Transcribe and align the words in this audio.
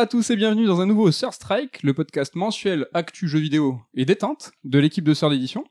À 0.00 0.06
tous 0.06 0.30
et 0.30 0.36
bienvenue 0.36 0.64
dans 0.64 0.80
un 0.80 0.86
nouveau 0.86 1.10
Sir 1.10 1.34
Strike, 1.34 1.82
le 1.82 1.92
podcast 1.92 2.34
mensuel 2.34 2.86
actu 2.94 3.28
jeux 3.28 3.38
vidéo 3.38 3.82
et 3.92 4.06
détente 4.06 4.52
de 4.64 4.78
l'équipe 4.78 5.04
de 5.04 5.12
Sœur 5.12 5.28
d'édition. 5.28 5.62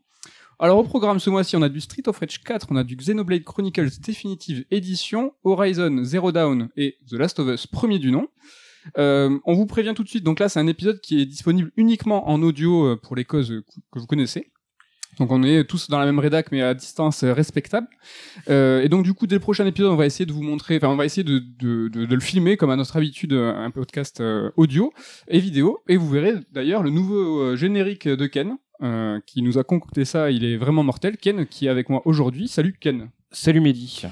Alors 0.59 0.77
au 0.77 0.83
programme 0.83 1.19
ce 1.19 1.31
mois-ci, 1.31 1.55
on 1.55 1.63
a 1.63 1.67
du 1.67 1.81
Street 1.81 2.03
of 2.05 2.19
Rage 2.19 2.43
4, 2.43 2.67
on 2.69 2.75
a 2.75 2.83
du 2.83 2.95
Xenoblade 2.95 3.43
Chronicles 3.43 3.99
Definitive 3.99 4.65
Edition, 4.69 5.33
Horizon 5.43 6.03
Zero 6.03 6.31
Dawn 6.31 6.69
et 6.77 6.99
The 7.09 7.13
Last 7.13 7.39
of 7.39 7.47
Us 7.47 7.65
premier 7.65 7.97
du 7.97 8.11
nom. 8.11 8.27
Euh, 8.99 9.35
on 9.45 9.55
vous 9.55 9.65
prévient 9.65 9.93
tout 9.95 10.03
de 10.03 10.09
suite, 10.09 10.23
donc 10.23 10.39
là 10.39 10.47
c'est 10.47 10.59
un 10.59 10.67
épisode 10.67 11.01
qui 11.01 11.19
est 11.19 11.25
disponible 11.25 11.71
uniquement 11.75 12.29
en 12.29 12.43
audio 12.43 12.85
euh, 12.85 12.95
pour 13.01 13.15
les 13.15 13.25
causes 13.25 13.63
que 13.91 13.97
vous 13.97 14.05
connaissez. 14.05 14.51
Donc 15.19 15.31
on 15.31 15.43
est 15.43 15.65
tous 15.65 15.89
dans 15.89 15.99
la 15.99 16.05
même 16.05 16.19
rédac 16.19 16.51
mais 16.51 16.61
à 16.61 16.73
distance 16.73 17.23
euh, 17.23 17.33
respectable. 17.33 17.87
Euh, 18.49 18.81
et 18.81 18.89
donc 18.89 19.03
du 19.03 19.13
coup 19.13 19.27
dès 19.27 19.35
le 19.35 19.41
prochain 19.41 19.65
épisode 19.65 19.91
on 19.91 19.95
va 19.95 20.05
essayer 20.05 20.25
de 20.25 20.31
vous 20.31 20.41
montrer, 20.43 20.77
enfin 20.77 20.87
on 20.87 20.95
va 20.95 21.05
essayer 21.05 21.23
de, 21.23 21.39
de, 21.59 21.89
de, 21.89 22.05
de 22.05 22.15
le 22.15 22.21
filmer 22.21 22.55
comme 22.57 22.69
à 22.69 22.75
notre 22.75 22.95
habitude 22.95 23.33
euh, 23.33 23.53
un 23.53 23.69
podcast 23.71 24.21
euh, 24.21 24.49
audio 24.55 24.93
et 25.27 25.39
vidéo. 25.39 25.79
Et 25.89 25.97
vous 25.97 26.09
verrez 26.09 26.35
d'ailleurs 26.51 26.83
le 26.83 26.89
nouveau 26.89 27.39
euh, 27.41 27.55
générique 27.55 28.07
de 28.07 28.27
Ken 28.27 28.57
euh, 28.81 29.19
qui 29.25 29.41
nous 29.41 29.57
a 29.57 29.63
concocté 29.65 30.05
ça, 30.05 30.31
il 30.31 30.45
est 30.45 30.55
vraiment 30.55 30.83
mortel. 30.83 31.17
Ken 31.17 31.45
qui 31.45 31.65
est 31.65 31.69
avec 31.69 31.89
moi 31.89 32.01
aujourd'hui. 32.05 32.47
Salut 32.47 32.75
Ken. 32.79 33.09
Salut 33.31 33.59
Mehdi. 33.59 34.03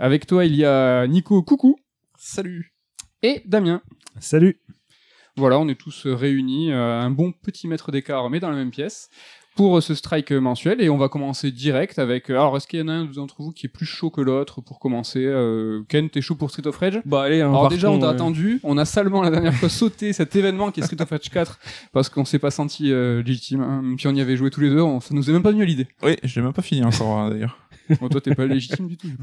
Avec 0.00 0.26
toi 0.26 0.44
il 0.44 0.56
y 0.56 0.64
a 0.64 1.06
Nico 1.06 1.42
Coucou 1.42 1.76
Salut. 2.18 2.74
et 3.22 3.42
Damien. 3.46 3.82
Salut. 4.18 4.60
Voilà, 5.38 5.58
on 5.58 5.68
est 5.68 5.78
tous 5.78 6.06
réunis, 6.06 6.72
euh, 6.72 6.98
un 7.00 7.10
bon 7.10 7.30
petit 7.30 7.68
mètre 7.68 7.92
d'écart, 7.92 8.30
mais 8.30 8.40
dans 8.40 8.48
la 8.48 8.56
même 8.56 8.70
pièce, 8.70 9.10
pour 9.56 9.78
euh, 9.78 9.80
ce 9.80 9.94
strike 9.94 10.30
euh, 10.32 10.40
mensuel. 10.40 10.80
Et 10.80 10.88
on 10.88 10.96
va 10.98 11.08
commencer 11.08 11.50
direct 11.50 11.98
avec. 11.98 12.30
euh, 12.30 12.34
Alors, 12.34 12.56
est-ce 12.56 12.66
qu'il 12.68 12.78
y 12.78 12.82
en 12.82 12.88
a 12.88 12.92
un 12.92 13.04
d'entre 13.06 13.36
vous 13.42 13.50
qui 13.52 13.66
est 13.66 13.68
plus 13.70 13.86
chaud 13.86 14.10
que 14.10 14.20
l'autre 14.20 14.60
pour 14.60 14.78
commencer 14.78 15.24
euh, 15.24 15.82
Ken, 15.88 16.08
t'es 16.10 16.20
chaud 16.20 16.34
pour 16.36 16.50
Street 16.50 16.66
of 16.66 16.76
Rage? 16.76 17.00
Bah 17.04 17.22
allez, 17.22 17.40
Alors 17.40 17.68
déjà, 17.68 17.90
on 17.90 17.98
t'a 17.98 18.10
attendu. 18.10 18.60
On 18.62 18.78
a 18.78 18.84
salement 18.84 19.22
la 19.22 19.30
dernière 19.30 19.54
fois 19.54 19.68
sauté 19.68 20.12
cet 20.12 20.36
événement 20.36 20.70
qui 20.70 20.80
est 20.80 20.82
Street 20.84 21.00
of 21.00 21.08
Rage 21.10 21.30
4 21.30 21.58
parce 21.92 22.08
qu'on 22.08 22.24
s'est 22.24 22.38
pas 22.38 22.50
senti 22.50 22.92
euh, 22.92 23.22
légitime. 23.22 23.62
Hein. 23.62 23.82
Même 23.82 23.98
si 23.98 24.06
on 24.06 24.14
y 24.14 24.20
avait 24.20 24.36
joué 24.36 24.50
tous 24.50 24.60
les 24.60 24.70
deux, 24.70 24.82
on, 24.82 25.00
ça 25.00 25.14
nous 25.14 25.28
est 25.28 25.32
même 25.32 25.42
pas 25.42 25.50
venu 25.50 25.62
à 25.62 25.66
l'idée. 25.66 25.88
Oui, 26.02 26.16
je 26.22 26.38
l'ai 26.38 26.44
même 26.44 26.52
pas 26.52 26.62
fini 26.62 26.84
encore 26.84 27.18
hein, 27.18 27.30
d'ailleurs. 27.30 27.58
Bon, 28.00 28.08
toi, 28.08 28.20
t'es 28.20 28.34
pas 28.34 28.46
légitime 28.46 28.88
du 28.88 28.96
tout. 28.96 29.08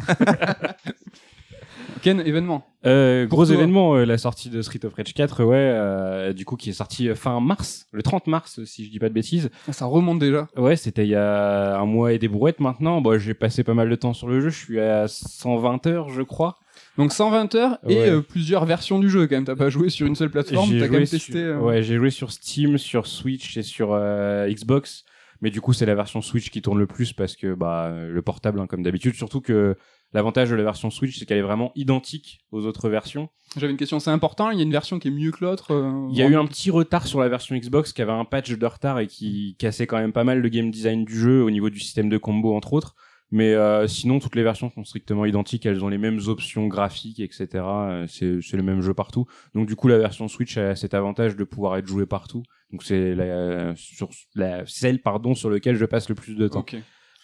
Ken, 2.03 2.19
événement. 2.19 2.65
Euh, 2.85 3.25
gros 3.25 3.45
toi. 3.45 3.55
événement, 3.55 3.95
euh, 3.95 4.03
la 4.05 4.17
sortie 4.17 4.49
de 4.49 4.61
Street 4.61 4.83
of 4.85 4.93
Rage 4.93 5.13
4, 5.13 5.43
ouais, 5.45 5.55
euh, 5.55 6.33
du 6.33 6.43
coup 6.45 6.57
qui 6.57 6.69
est 6.69 6.73
sorti 6.73 7.07
fin 7.15 7.39
mars, 7.39 7.87
le 7.93 8.03
30 8.03 8.27
mars 8.27 8.63
si 8.65 8.85
je 8.85 8.91
dis 8.91 8.99
pas 8.99 9.07
de 9.09 9.13
bêtises. 9.13 9.49
Ah, 9.69 9.73
Ça 9.73 9.85
remonte 9.85 10.19
déjà. 10.19 10.47
Ouais, 10.57 10.75
c'était 10.75 11.05
il 11.05 11.09
y 11.09 11.15
a 11.15 11.79
un 11.79 11.85
mois 11.85 12.11
et 12.13 12.19
des 12.19 12.27
brouettes 12.27 12.59
maintenant. 12.59 12.99
Bon, 13.01 13.17
j'ai 13.17 13.33
passé 13.33 13.63
pas 13.63 13.73
mal 13.73 13.89
de 13.89 13.95
temps 13.95 14.13
sur 14.13 14.27
le 14.27 14.41
jeu, 14.41 14.49
je 14.49 14.57
suis 14.59 14.79
à 14.81 15.07
120 15.07 15.87
heures, 15.87 16.09
je 16.09 16.21
crois. 16.21 16.59
Donc 16.97 17.13
120 17.13 17.55
heures 17.55 17.79
et 17.87 17.95
Ouais. 17.95 18.09
euh, 18.09 18.21
plusieurs 18.21 18.65
versions 18.65 18.99
du 18.99 19.09
jeu 19.09 19.25
quand 19.27 19.35
même. 19.35 19.45
T'as 19.45 19.55
pas 19.55 19.69
joué 19.69 19.89
sur 19.89 20.05
une 20.05 20.15
seule 20.15 20.29
plateforme, 20.29 20.69
t'as 20.77 20.87
quand 20.87 20.93
même 20.93 21.05
sur- 21.05 21.17
testé. 21.19 21.39
euh, 21.39 21.59
Ouais, 21.59 21.83
j'ai 21.83 21.95
joué 21.97 22.09
sur 22.09 22.31
Steam, 22.33 22.77
sur 22.77 23.07
Switch 23.07 23.55
et 23.57 23.63
sur 23.63 23.91
euh, 23.93 24.47
Xbox. 24.49 25.05
Mais 25.41 25.49
du 25.51 25.59
coup, 25.61 25.73
c'est 25.73 25.85
la 25.85 25.95
version 25.95 26.21
Switch 26.21 26.49
qui 26.49 26.61
tourne 26.61 26.79
le 26.79 26.87
plus 26.87 27.11
parce 27.13 27.35
que 27.35 27.53
bah 27.53 27.93
le 28.09 28.21
portable, 28.21 28.59
hein, 28.59 28.67
comme 28.67 28.81
d'habitude. 28.83 29.15
Surtout 29.15 29.41
que 29.41 29.75
l'avantage 30.13 30.49
de 30.49 30.55
la 30.55 30.63
version 30.63 30.89
Switch, 30.89 31.17
c'est 31.17 31.25
qu'elle 31.25 31.37
est 31.37 31.41
vraiment 31.41 31.71
identique 31.75 32.39
aux 32.51 32.65
autres 32.65 32.89
versions. 32.89 33.29
J'avais 33.57 33.71
une 33.71 33.77
question, 33.77 33.99
c'est 33.99 34.11
important, 34.11 34.49
il 34.51 34.57
y 34.57 34.61
a 34.61 34.63
une 34.63 34.71
version 34.71 34.99
qui 34.99 35.09
est 35.09 35.11
mieux 35.11 35.31
que 35.31 35.43
l'autre 35.43 35.73
euh, 35.73 36.07
Il 36.11 36.17
y 36.17 36.21
a 36.21 36.27
eu 36.27 36.35
un 36.35 36.45
petit 36.45 36.71
retard 36.71 37.05
sur 37.07 37.19
la 37.19 37.29
version 37.29 37.55
Xbox 37.55 37.93
qui 37.93 38.01
avait 38.01 38.11
un 38.11 38.25
patch 38.25 38.51
de 38.51 38.65
retard 38.65 38.99
et 38.99 39.07
qui 39.07 39.55
cassait 39.59 39.87
quand 39.87 39.97
même 39.97 40.13
pas 40.13 40.23
mal 40.23 40.39
le 40.39 40.49
game 40.49 40.71
design 40.71 41.05
du 41.05 41.17
jeu 41.17 41.43
au 41.43 41.51
niveau 41.51 41.69
du 41.69 41.79
système 41.79 42.09
de 42.09 42.17
combo 42.17 42.55
entre 42.55 42.73
autres. 42.73 42.95
Mais 43.31 43.55
euh, 43.55 43.87
sinon, 43.87 44.19
toutes 44.19 44.35
les 44.35 44.43
versions 44.43 44.69
sont 44.69 44.83
strictement 44.83 45.25
identiques. 45.25 45.65
Elles 45.65 45.83
ont 45.83 45.87
les 45.87 45.97
mêmes 45.97 46.19
options 46.27 46.67
graphiques, 46.67 47.19
etc. 47.19 47.47
Euh, 47.55 48.05
C'est 48.07 48.39
c'est 48.43 48.57
le 48.57 48.61
même 48.61 48.81
jeu 48.81 48.93
partout. 48.93 49.25
Donc 49.55 49.67
du 49.67 49.75
coup, 49.75 49.87
la 49.87 49.97
version 49.97 50.27
Switch 50.27 50.55
a 50.57 50.75
cet 50.75 50.93
avantage 50.93 51.35
de 51.35 51.43
pouvoir 51.43 51.77
être 51.77 51.87
jouée 51.87 52.05
partout. 52.05 52.43
Donc 52.71 52.83
c'est 52.83 53.15
la, 53.15 53.75
sur 53.75 54.09
la 54.35 54.67
celle 54.67 55.01
pardon 55.01 55.33
sur 55.33 55.49
lequel 55.49 55.77
je 55.77 55.85
passe 55.85 56.09
le 56.09 56.15
plus 56.15 56.35
de 56.35 56.47
temps. 56.47 56.59
Ok. 56.59 56.75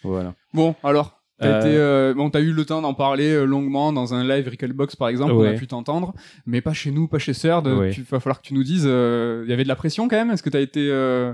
Voilà. 0.04 0.34
Bon, 0.54 0.76
alors, 0.84 1.19
t'as 1.40 1.66
Euh, 1.68 2.10
euh, 2.12 2.14
bon, 2.14 2.30
t'as 2.30 2.42
eu 2.42 2.52
le 2.52 2.66
temps 2.66 2.82
d'en 2.82 2.94
parler 2.94 3.32
euh, 3.32 3.46
longuement 3.46 3.92
dans 3.94 4.14
un 4.14 4.24
live 4.28 4.48
Recalbox 4.50 4.96
par 4.96 5.08
exemple, 5.10 5.34
on 5.34 5.42
a 5.42 5.50
Ouais. 5.52 5.56
pu 5.56 5.68
t'entendre, 5.68 6.14
mais 6.46 6.62
pas 6.62 6.74
chez 6.74 6.92
nous, 6.92 7.08
pas 7.08 7.18
chez. 7.20 7.32
Ouais. 7.32 7.92
Il 7.98 8.04
va 8.04 8.20
falloir 8.20 8.42
que 8.42 8.48
tu 8.48 8.54
nous 8.54 8.64
dises, 8.64 8.86
euh, 8.86 9.44
il 9.46 9.50
y 9.50 9.54
avait 9.54 9.64
de 9.64 9.68
la 9.70 9.76
pression 9.76 10.08
quand 10.08 10.18
même? 10.18 10.32
Est-ce 10.32 10.44
que 10.44 10.50
t'as 10.50 10.60
été, 10.62 10.90
euh, 10.92 11.34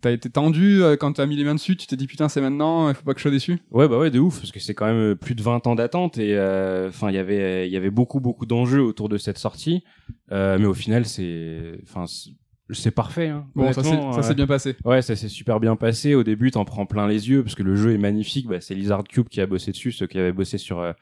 t'as 0.00 0.10
été 0.12 0.28
tendu 0.30 0.82
euh, 0.82 0.96
quand 0.96 1.12
t'as 1.14 1.26
mis 1.26 1.36
les 1.36 1.44
mains 1.44 1.54
dessus? 1.54 1.76
Tu 1.76 1.86
t'es 1.86 1.96
dit 1.96 2.06
putain 2.06 2.28
c'est 2.28 2.40
maintenant, 2.40 2.88
il 2.88 2.94
faut 2.94 3.04
pas 3.04 3.12
que 3.12 3.18
je 3.20 3.22
sois 3.22 3.30
déçu? 3.30 3.58
Ouais 3.70 3.86
bah 3.88 3.98
ouais 3.98 4.10
de 4.10 4.18
ouf 4.18 4.38
parce 4.40 4.50
que 4.52 4.60
c'est 4.60 4.74
quand 4.74 4.86
même 4.86 5.12
euh, 5.12 5.14
plus 5.14 5.34
de 5.34 5.42
20 5.42 5.66
ans 5.66 5.74
d'attente 5.74 6.18
et 6.18 6.34
euh, 6.36 6.88
enfin 6.88 7.10
il 7.10 7.14
y 7.14 7.18
avait 7.18 7.66
il 7.68 7.72
y 7.72 7.76
avait 7.76 7.90
beaucoup 7.90 8.20
beaucoup 8.20 8.46
d'enjeux 8.46 8.82
autour 8.82 9.08
de 9.08 9.18
cette 9.18 9.38
sortie 9.38 9.82
euh, 10.32 10.56
mais 10.58 10.66
au 10.66 10.74
final 10.74 11.04
c'est 11.06 11.78
enfin 11.84 12.04
c'est- 12.70 12.90
parfait 12.90 13.28
hein. 13.28 13.46
Bon, 13.54 13.72
ça 13.72 13.82
s'est 13.82 13.88
Honnêtement, 13.90 14.12
ça 14.12 14.22
s'est 14.22 14.30
euh, 14.30 14.34
bien 14.34 14.46
passé. 14.46 14.76
Ouais, 14.84 15.02
ça 15.02 15.16
s'est 15.16 15.28
super 15.28 15.60
bien 15.60 15.76
passé. 15.76 16.14
Au 16.14 16.22
début, 16.22 16.50
t'en 16.50 16.64
prends 16.64 16.86
plein 16.86 17.06
les 17.06 17.28
yeux 17.28 17.42
parce 17.42 17.54
que 17.54 17.62
le 17.62 17.76
jeu 17.76 17.92
est 17.92 17.98
magnifique. 17.98 18.46
Bah, 18.48 18.60
c'est 18.60 18.74
Lizard 18.74 19.04
Cube 19.04 19.28
qui 19.28 19.40
a 19.40 19.46
bossé 19.46 19.70
dessus, 19.72 19.92
ceux 19.92 20.06
qui 20.06 20.18
avaient 20.18 20.32
bossé 20.32 20.58
sur 20.58 20.78
euh, 20.80 20.92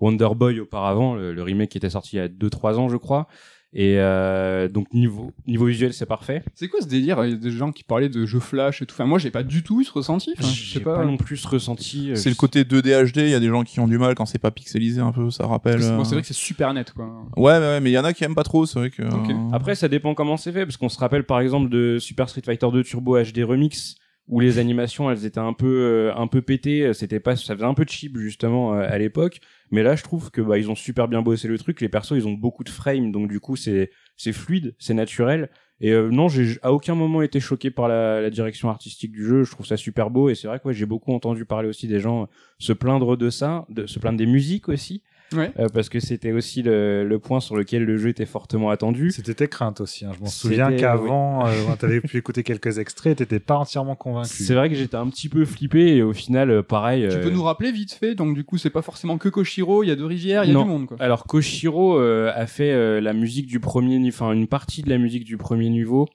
Wonder 0.00 0.28
Boy 0.34 0.60
auparavant, 0.60 1.14
le, 1.14 1.32
le 1.32 1.42
remake 1.42 1.70
qui 1.70 1.78
était 1.78 1.90
sorti 1.90 2.16
il 2.16 2.18
y 2.18 2.22
a 2.22 2.28
2-3 2.28 2.74
ans, 2.78 2.88
je 2.88 2.96
crois. 2.96 3.28
Et 3.74 3.94
euh, 3.98 4.68
donc 4.68 4.92
niveau 4.92 5.32
niveau 5.46 5.64
visuel, 5.64 5.94
c'est 5.94 6.04
parfait. 6.04 6.42
C'est 6.54 6.68
quoi 6.68 6.80
ce 6.82 6.86
délire 6.86 7.24
Il 7.24 7.30
y 7.30 7.32
a 7.32 7.36
des 7.36 7.50
gens 7.50 7.72
qui 7.72 7.84
parlaient 7.84 8.10
de 8.10 8.26
jeux 8.26 8.38
flash 8.38 8.82
et 8.82 8.86
tout? 8.86 8.92
Enfin, 8.94 9.06
moi 9.06 9.18
j'ai 9.18 9.30
pas 9.30 9.42
du 9.42 9.62
tout 9.62 9.80
eu 9.80 9.84
ce 9.84 9.92
ressenti. 9.92 10.34
Enfin, 10.38 10.46
je 10.46 10.54
J'ai 10.54 10.74
sais 10.74 10.80
pas, 10.84 10.96
pas. 10.98 11.04
non 11.06 11.16
plus 11.16 11.38
ce 11.38 11.48
ressenti. 11.48 12.10
euh, 12.10 12.14
C'est 12.14 12.28
le 12.28 12.34
côté 12.34 12.64
2D 12.64 13.10
HD, 13.12 13.16
il 13.18 13.28
y 13.30 13.34
a 13.34 13.40
des 13.40 13.48
gens 13.48 13.62
qui 13.64 13.80
ont 13.80 13.88
du 13.88 13.96
mal 13.96 14.14
quand 14.14 14.26
c'est 14.26 14.38
pas 14.38 14.50
pixelisé 14.50 15.00
un 15.00 15.10
peu, 15.10 15.30
ça 15.30 15.46
rappelle. 15.46 15.82
C'est 15.82 15.88
euh, 15.90 16.04
c'est 16.04 16.14
vrai 16.14 16.20
que 16.20 16.26
c'est 16.28 16.34
super 16.34 16.74
net 16.74 16.92
quoi. 16.92 17.06
Ouais, 17.36 17.52
ouais, 17.52 17.58
ouais, 17.58 17.80
mais 17.80 17.90
il 17.90 17.94
y 17.94 17.98
en 17.98 18.04
a 18.04 18.12
qui 18.12 18.24
aiment 18.24 18.34
pas 18.34 18.42
trop, 18.42 18.66
c'est 18.66 18.78
vrai 18.78 18.90
que. 18.90 19.02
Euh, 19.02 19.08
Après, 19.54 19.74
ça 19.74 19.88
dépend 19.88 20.12
comment 20.14 20.36
c'est 20.36 20.52
fait, 20.52 20.66
parce 20.66 20.76
qu'on 20.76 20.90
se 20.90 20.98
rappelle 20.98 21.24
par 21.24 21.40
exemple 21.40 21.70
de 21.70 21.98
Super 21.98 22.28
Street 22.28 22.42
Fighter 22.44 22.68
2 22.70 22.82
Turbo 22.84 23.16
HD 23.22 23.38
Remix, 23.42 23.94
où 24.32 24.40
les 24.40 24.58
animations 24.58 25.10
elles 25.10 25.26
étaient 25.26 25.38
un 25.38 25.52
peu 25.52 25.66
euh, 25.66 26.14
un 26.16 26.26
peu 26.26 26.40
pétées, 26.40 26.94
c'était 26.94 27.20
pas, 27.20 27.36
ça 27.36 27.54
faisait 27.54 27.66
un 27.66 27.74
peu 27.74 27.84
cheap 27.86 28.16
justement 28.16 28.72
euh, 28.72 28.86
à 28.88 28.96
l'époque. 28.96 29.40
Mais 29.70 29.82
là, 29.82 29.94
je 29.94 30.02
trouve 30.02 30.30
que 30.30 30.40
bah 30.40 30.56
ils 30.56 30.70
ont 30.70 30.74
super 30.74 31.06
bien 31.06 31.20
bossé 31.20 31.48
le 31.48 31.58
truc. 31.58 31.82
Les 31.82 31.90
persos, 31.90 32.12
ils 32.16 32.26
ont 32.26 32.32
beaucoup 32.32 32.64
de 32.64 32.70
frames, 32.70 33.12
donc 33.12 33.28
du 33.28 33.40
coup 33.40 33.56
c'est 33.56 33.90
c'est 34.16 34.32
fluide, 34.32 34.74
c'est 34.78 34.94
naturel. 34.94 35.50
Et 35.82 35.92
euh, 35.92 36.08
non, 36.10 36.28
j'ai 36.28 36.58
à 36.62 36.72
aucun 36.72 36.94
moment 36.94 37.20
été 37.20 37.40
choqué 37.40 37.70
par 37.70 37.88
la, 37.88 38.22
la 38.22 38.30
direction 38.30 38.70
artistique 38.70 39.12
du 39.12 39.22
jeu. 39.22 39.44
Je 39.44 39.50
trouve 39.50 39.66
ça 39.66 39.76
super 39.76 40.08
beau 40.08 40.30
et 40.30 40.34
c'est 40.34 40.48
vrai 40.48 40.58
que 40.60 40.68
ouais, 40.68 40.74
j'ai 40.74 40.86
beaucoup 40.86 41.12
entendu 41.12 41.44
parler 41.44 41.68
aussi 41.68 41.86
des 41.86 42.00
gens 42.00 42.26
se 42.58 42.72
plaindre 42.72 43.18
de 43.18 43.28
ça, 43.28 43.66
de 43.68 43.86
se 43.86 43.98
plaindre 43.98 44.16
des 44.16 44.26
musiques 44.26 44.70
aussi, 44.70 45.02
Ouais. 45.34 45.52
euh, 45.58 45.68
parce 45.72 45.88
que 45.88 46.00
c'était 46.00 46.32
aussi 46.32 46.62
le, 46.62 47.04
le 47.04 47.18
point 47.18 47.40
sur 47.40 47.56
lequel 47.56 47.84
le 47.84 47.96
jeu 47.96 48.08
était 48.08 48.26
fortement 48.26 48.70
attendu. 48.70 49.10
C'était 49.10 49.34
tes 49.34 49.48
craintes 49.48 49.80
aussi. 49.80 50.04
hein. 50.04 50.12
Je 50.16 50.20
m'en 50.20 50.26
souviens 50.26 50.72
qu'avant, 50.76 51.46
euh, 51.46 51.50
quand 51.66 51.76
t'avais 51.76 52.00
pu 52.00 52.16
écouter 52.18 52.42
quelques 52.42 52.78
extraits, 52.78 53.18
t'étais 53.18 53.40
pas 53.40 53.56
entièrement 53.56 53.94
convaincu. 53.96 54.42
C'est 54.44 54.54
vrai 54.54 54.68
que 54.68 54.74
j'étais 54.74 54.96
un 54.96 55.08
petit 55.08 55.28
peu 55.28 55.44
flippé 55.44 55.96
et 55.96 56.02
au 56.02 56.12
final, 56.12 56.50
euh, 56.50 56.62
pareil. 56.62 57.06
Tu 57.08 57.16
euh, 57.16 57.22
peux 57.22 57.30
nous 57.30 57.42
rappeler 57.42 57.72
vite 57.72 57.92
fait. 57.92 58.14
Donc 58.14 58.34
du 58.34 58.44
coup 58.44 58.58
c'est 58.58 58.70
pas 58.70 58.82
forcément 58.82 59.18
que 59.18 59.28
Koshiro. 59.28 59.82
Il 59.82 59.88
y 59.88 59.90
a 59.92 59.96
deux 59.96 60.06
rivières, 60.06 60.44
il 60.44 60.48
y 60.48 60.50
a 60.50 60.54
Non. 60.54 60.62
du 60.64 60.68
monde 60.68 60.86
quoi. 60.86 60.96
Alors 61.00 61.26
Koshiro 61.26 61.98
euh, 61.98 62.30
a 62.34 62.46
fait 62.46 62.72
euh, 62.72 63.00
la 63.00 63.12
musique 63.12 63.46
du 63.46 63.60
premier, 63.60 64.00
enfin 64.08 64.32
une 64.32 64.46
partie 64.46 64.82
de 64.82 64.90
la 64.90 64.98
musique 64.98 65.24
du 65.24 65.36
premier 65.36 65.68
niveau. 65.68 66.08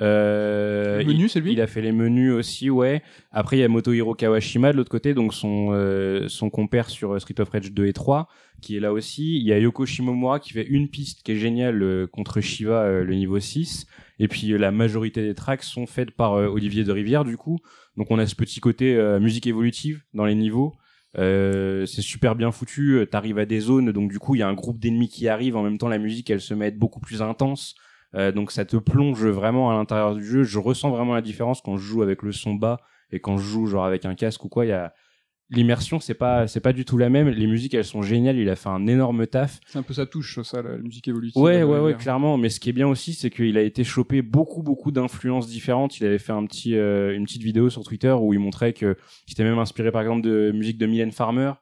Euh, 0.00 1.04
menu, 1.04 1.24
il- 1.24 1.28
c'est 1.30 1.40
lui 1.40 1.52
Il 1.52 1.60
a 1.60 1.66
fait 1.66 1.80
les 1.80 1.92
menus 1.92 2.32
aussi, 2.32 2.70
ouais. 2.70 3.02
Après, 3.30 3.56
il 3.56 3.60
y 3.60 3.62
a 3.62 3.68
Motohiro 3.68 4.14
Kawashima 4.14 4.72
de 4.72 4.76
l'autre 4.76 4.90
côté, 4.90 5.14
donc 5.14 5.32
son 5.34 5.68
euh, 5.72 6.26
son 6.28 6.50
compère 6.50 6.90
sur 6.90 7.12
euh, 7.14 7.18
Street 7.18 7.40
of 7.40 7.48
Rage 7.50 7.72
2 7.72 7.86
et 7.86 7.92
3, 7.92 8.28
qui 8.60 8.76
est 8.76 8.80
là 8.80 8.92
aussi. 8.92 9.36
Il 9.38 9.44
y 9.46 9.52
a 9.52 9.58
Yoko 9.58 9.86
Shimomura 9.86 10.40
qui 10.40 10.52
fait 10.52 10.66
une 10.66 10.88
piste 10.88 11.22
qui 11.22 11.32
est 11.32 11.36
géniale 11.36 11.82
euh, 11.82 12.06
contre 12.06 12.40
Shiva, 12.40 12.82
euh, 12.82 13.04
le 13.04 13.14
niveau 13.14 13.38
6. 13.38 13.86
Et 14.18 14.28
puis 14.28 14.48
la 14.58 14.70
majorité 14.70 15.22
des 15.22 15.34
tracks 15.34 15.62
sont 15.62 15.86
faites 15.86 16.10
par 16.12 16.32
Olivier 16.32 16.84
de 16.84 16.92
Rivière, 16.92 17.24
du 17.24 17.36
coup. 17.36 17.58
Donc 17.96 18.10
on 18.10 18.18
a 18.18 18.26
ce 18.26 18.34
petit 18.36 18.60
côté 18.60 18.96
musique 19.20 19.46
évolutive 19.48 20.02
dans 20.14 20.24
les 20.24 20.36
niveaux. 20.36 20.74
Euh, 21.18 21.84
c'est 21.86 22.00
super 22.02 22.36
bien 22.36 22.52
foutu. 22.52 23.04
T'arrives 23.10 23.38
à 23.38 23.44
des 23.46 23.58
zones, 23.60 23.90
donc 23.90 24.10
du 24.12 24.18
coup 24.20 24.36
il 24.36 24.38
y 24.38 24.42
a 24.42 24.48
un 24.48 24.54
groupe 24.54 24.78
d'ennemis 24.78 25.08
qui 25.08 25.26
arrive. 25.28 25.56
En 25.56 25.62
même 25.64 25.78
temps, 25.78 25.88
la 25.88 25.98
musique 25.98 26.30
elle 26.30 26.40
se 26.40 26.54
met 26.54 26.66
à 26.66 26.68
être 26.68 26.78
beaucoup 26.78 27.00
plus 27.00 27.22
intense. 27.22 27.74
Euh, 28.14 28.32
donc 28.32 28.52
ça 28.52 28.64
te 28.64 28.76
plonge 28.76 29.26
vraiment 29.26 29.70
à 29.70 29.74
l'intérieur 29.74 30.14
du 30.14 30.24
jeu. 30.24 30.42
Je 30.44 30.58
ressens 30.58 30.90
vraiment 30.90 31.14
la 31.14 31.22
différence 31.22 31.60
quand 31.60 31.76
je 31.76 31.82
joue 31.82 32.02
avec 32.02 32.22
le 32.22 32.32
son 32.32 32.54
bas 32.54 32.78
et 33.10 33.20
quand 33.20 33.36
je 33.38 33.44
joue 33.44 33.66
genre 33.66 33.84
avec 33.84 34.04
un 34.04 34.14
casque 34.14 34.44
ou 34.44 34.48
quoi. 34.48 34.64
Il 34.64 34.68
y 34.68 34.72
a 34.72 34.94
l'immersion, 35.50 36.00
c'est 36.00 36.14
pas 36.14 36.46
c'est 36.46 36.60
pas 36.60 36.72
du 36.72 36.84
tout 36.84 36.96
la 36.96 37.10
même. 37.10 37.28
Les 37.28 37.46
musiques 37.46 37.74
elles 37.74 37.84
sont 37.84 38.02
géniales. 38.02 38.36
Il 38.38 38.48
a 38.48 38.56
fait 38.56 38.68
un 38.68 38.86
énorme 38.86 39.26
taf. 39.26 39.60
C'est 39.66 39.78
un 39.78 39.82
peu 39.82 39.94
sa 39.94 40.06
touche 40.06 40.40
ça, 40.42 40.62
la, 40.62 40.70
la 40.70 40.78
musique 40.78 41.06
évolutive. 41.08 41.40
Ouais, 41.40 41.62
ouais, 41.62 41.80
ouais, 41.80 41.94
clairement. 41.94 42.38
Mais 42.38 42.48
ce 42.48 42.60
qui 42.60 42.70
est 42.70 42.72
bien 42.72 42.88
aussi, 42.88 43.14
c'est 43.14 43.30
qu'il 43.30 43.58
a 43.58 43.62
été 43.62 43.84
chopé 43.84 44.22
beaucoup, 44.22 44.62
beaucoup 44.62 44.90
d'influences 44.90 45.48
différentes. 45.48 45.98
Il 46.00 46.06
avait 46.06 46.18
fait 46.18 46.32
un 46.32 46.44
petit, 46.46 46.76
euh, 46.76 47.14
une 47.14 47.24
petite 47.24 47.42
vidéo 47.42 47.68
sur 47.68 47.82
Twitter 47.84 48.12
où 48.12 48.32
il 48.32 48.38
montrait 48.38 48.72
que 48.72 48.96
qu'il 49.26 49.32
était 49.34 49.44
même 49.44 49.58
inspiré, 49.58 49.92
par 49.92 50.02
exemple, 50.02 50.22
de 50.22 50.52
musique 50.52 50.78
de 50.78 50.86
Mylène 50.86 51.12
Farmer. 51.12 51.52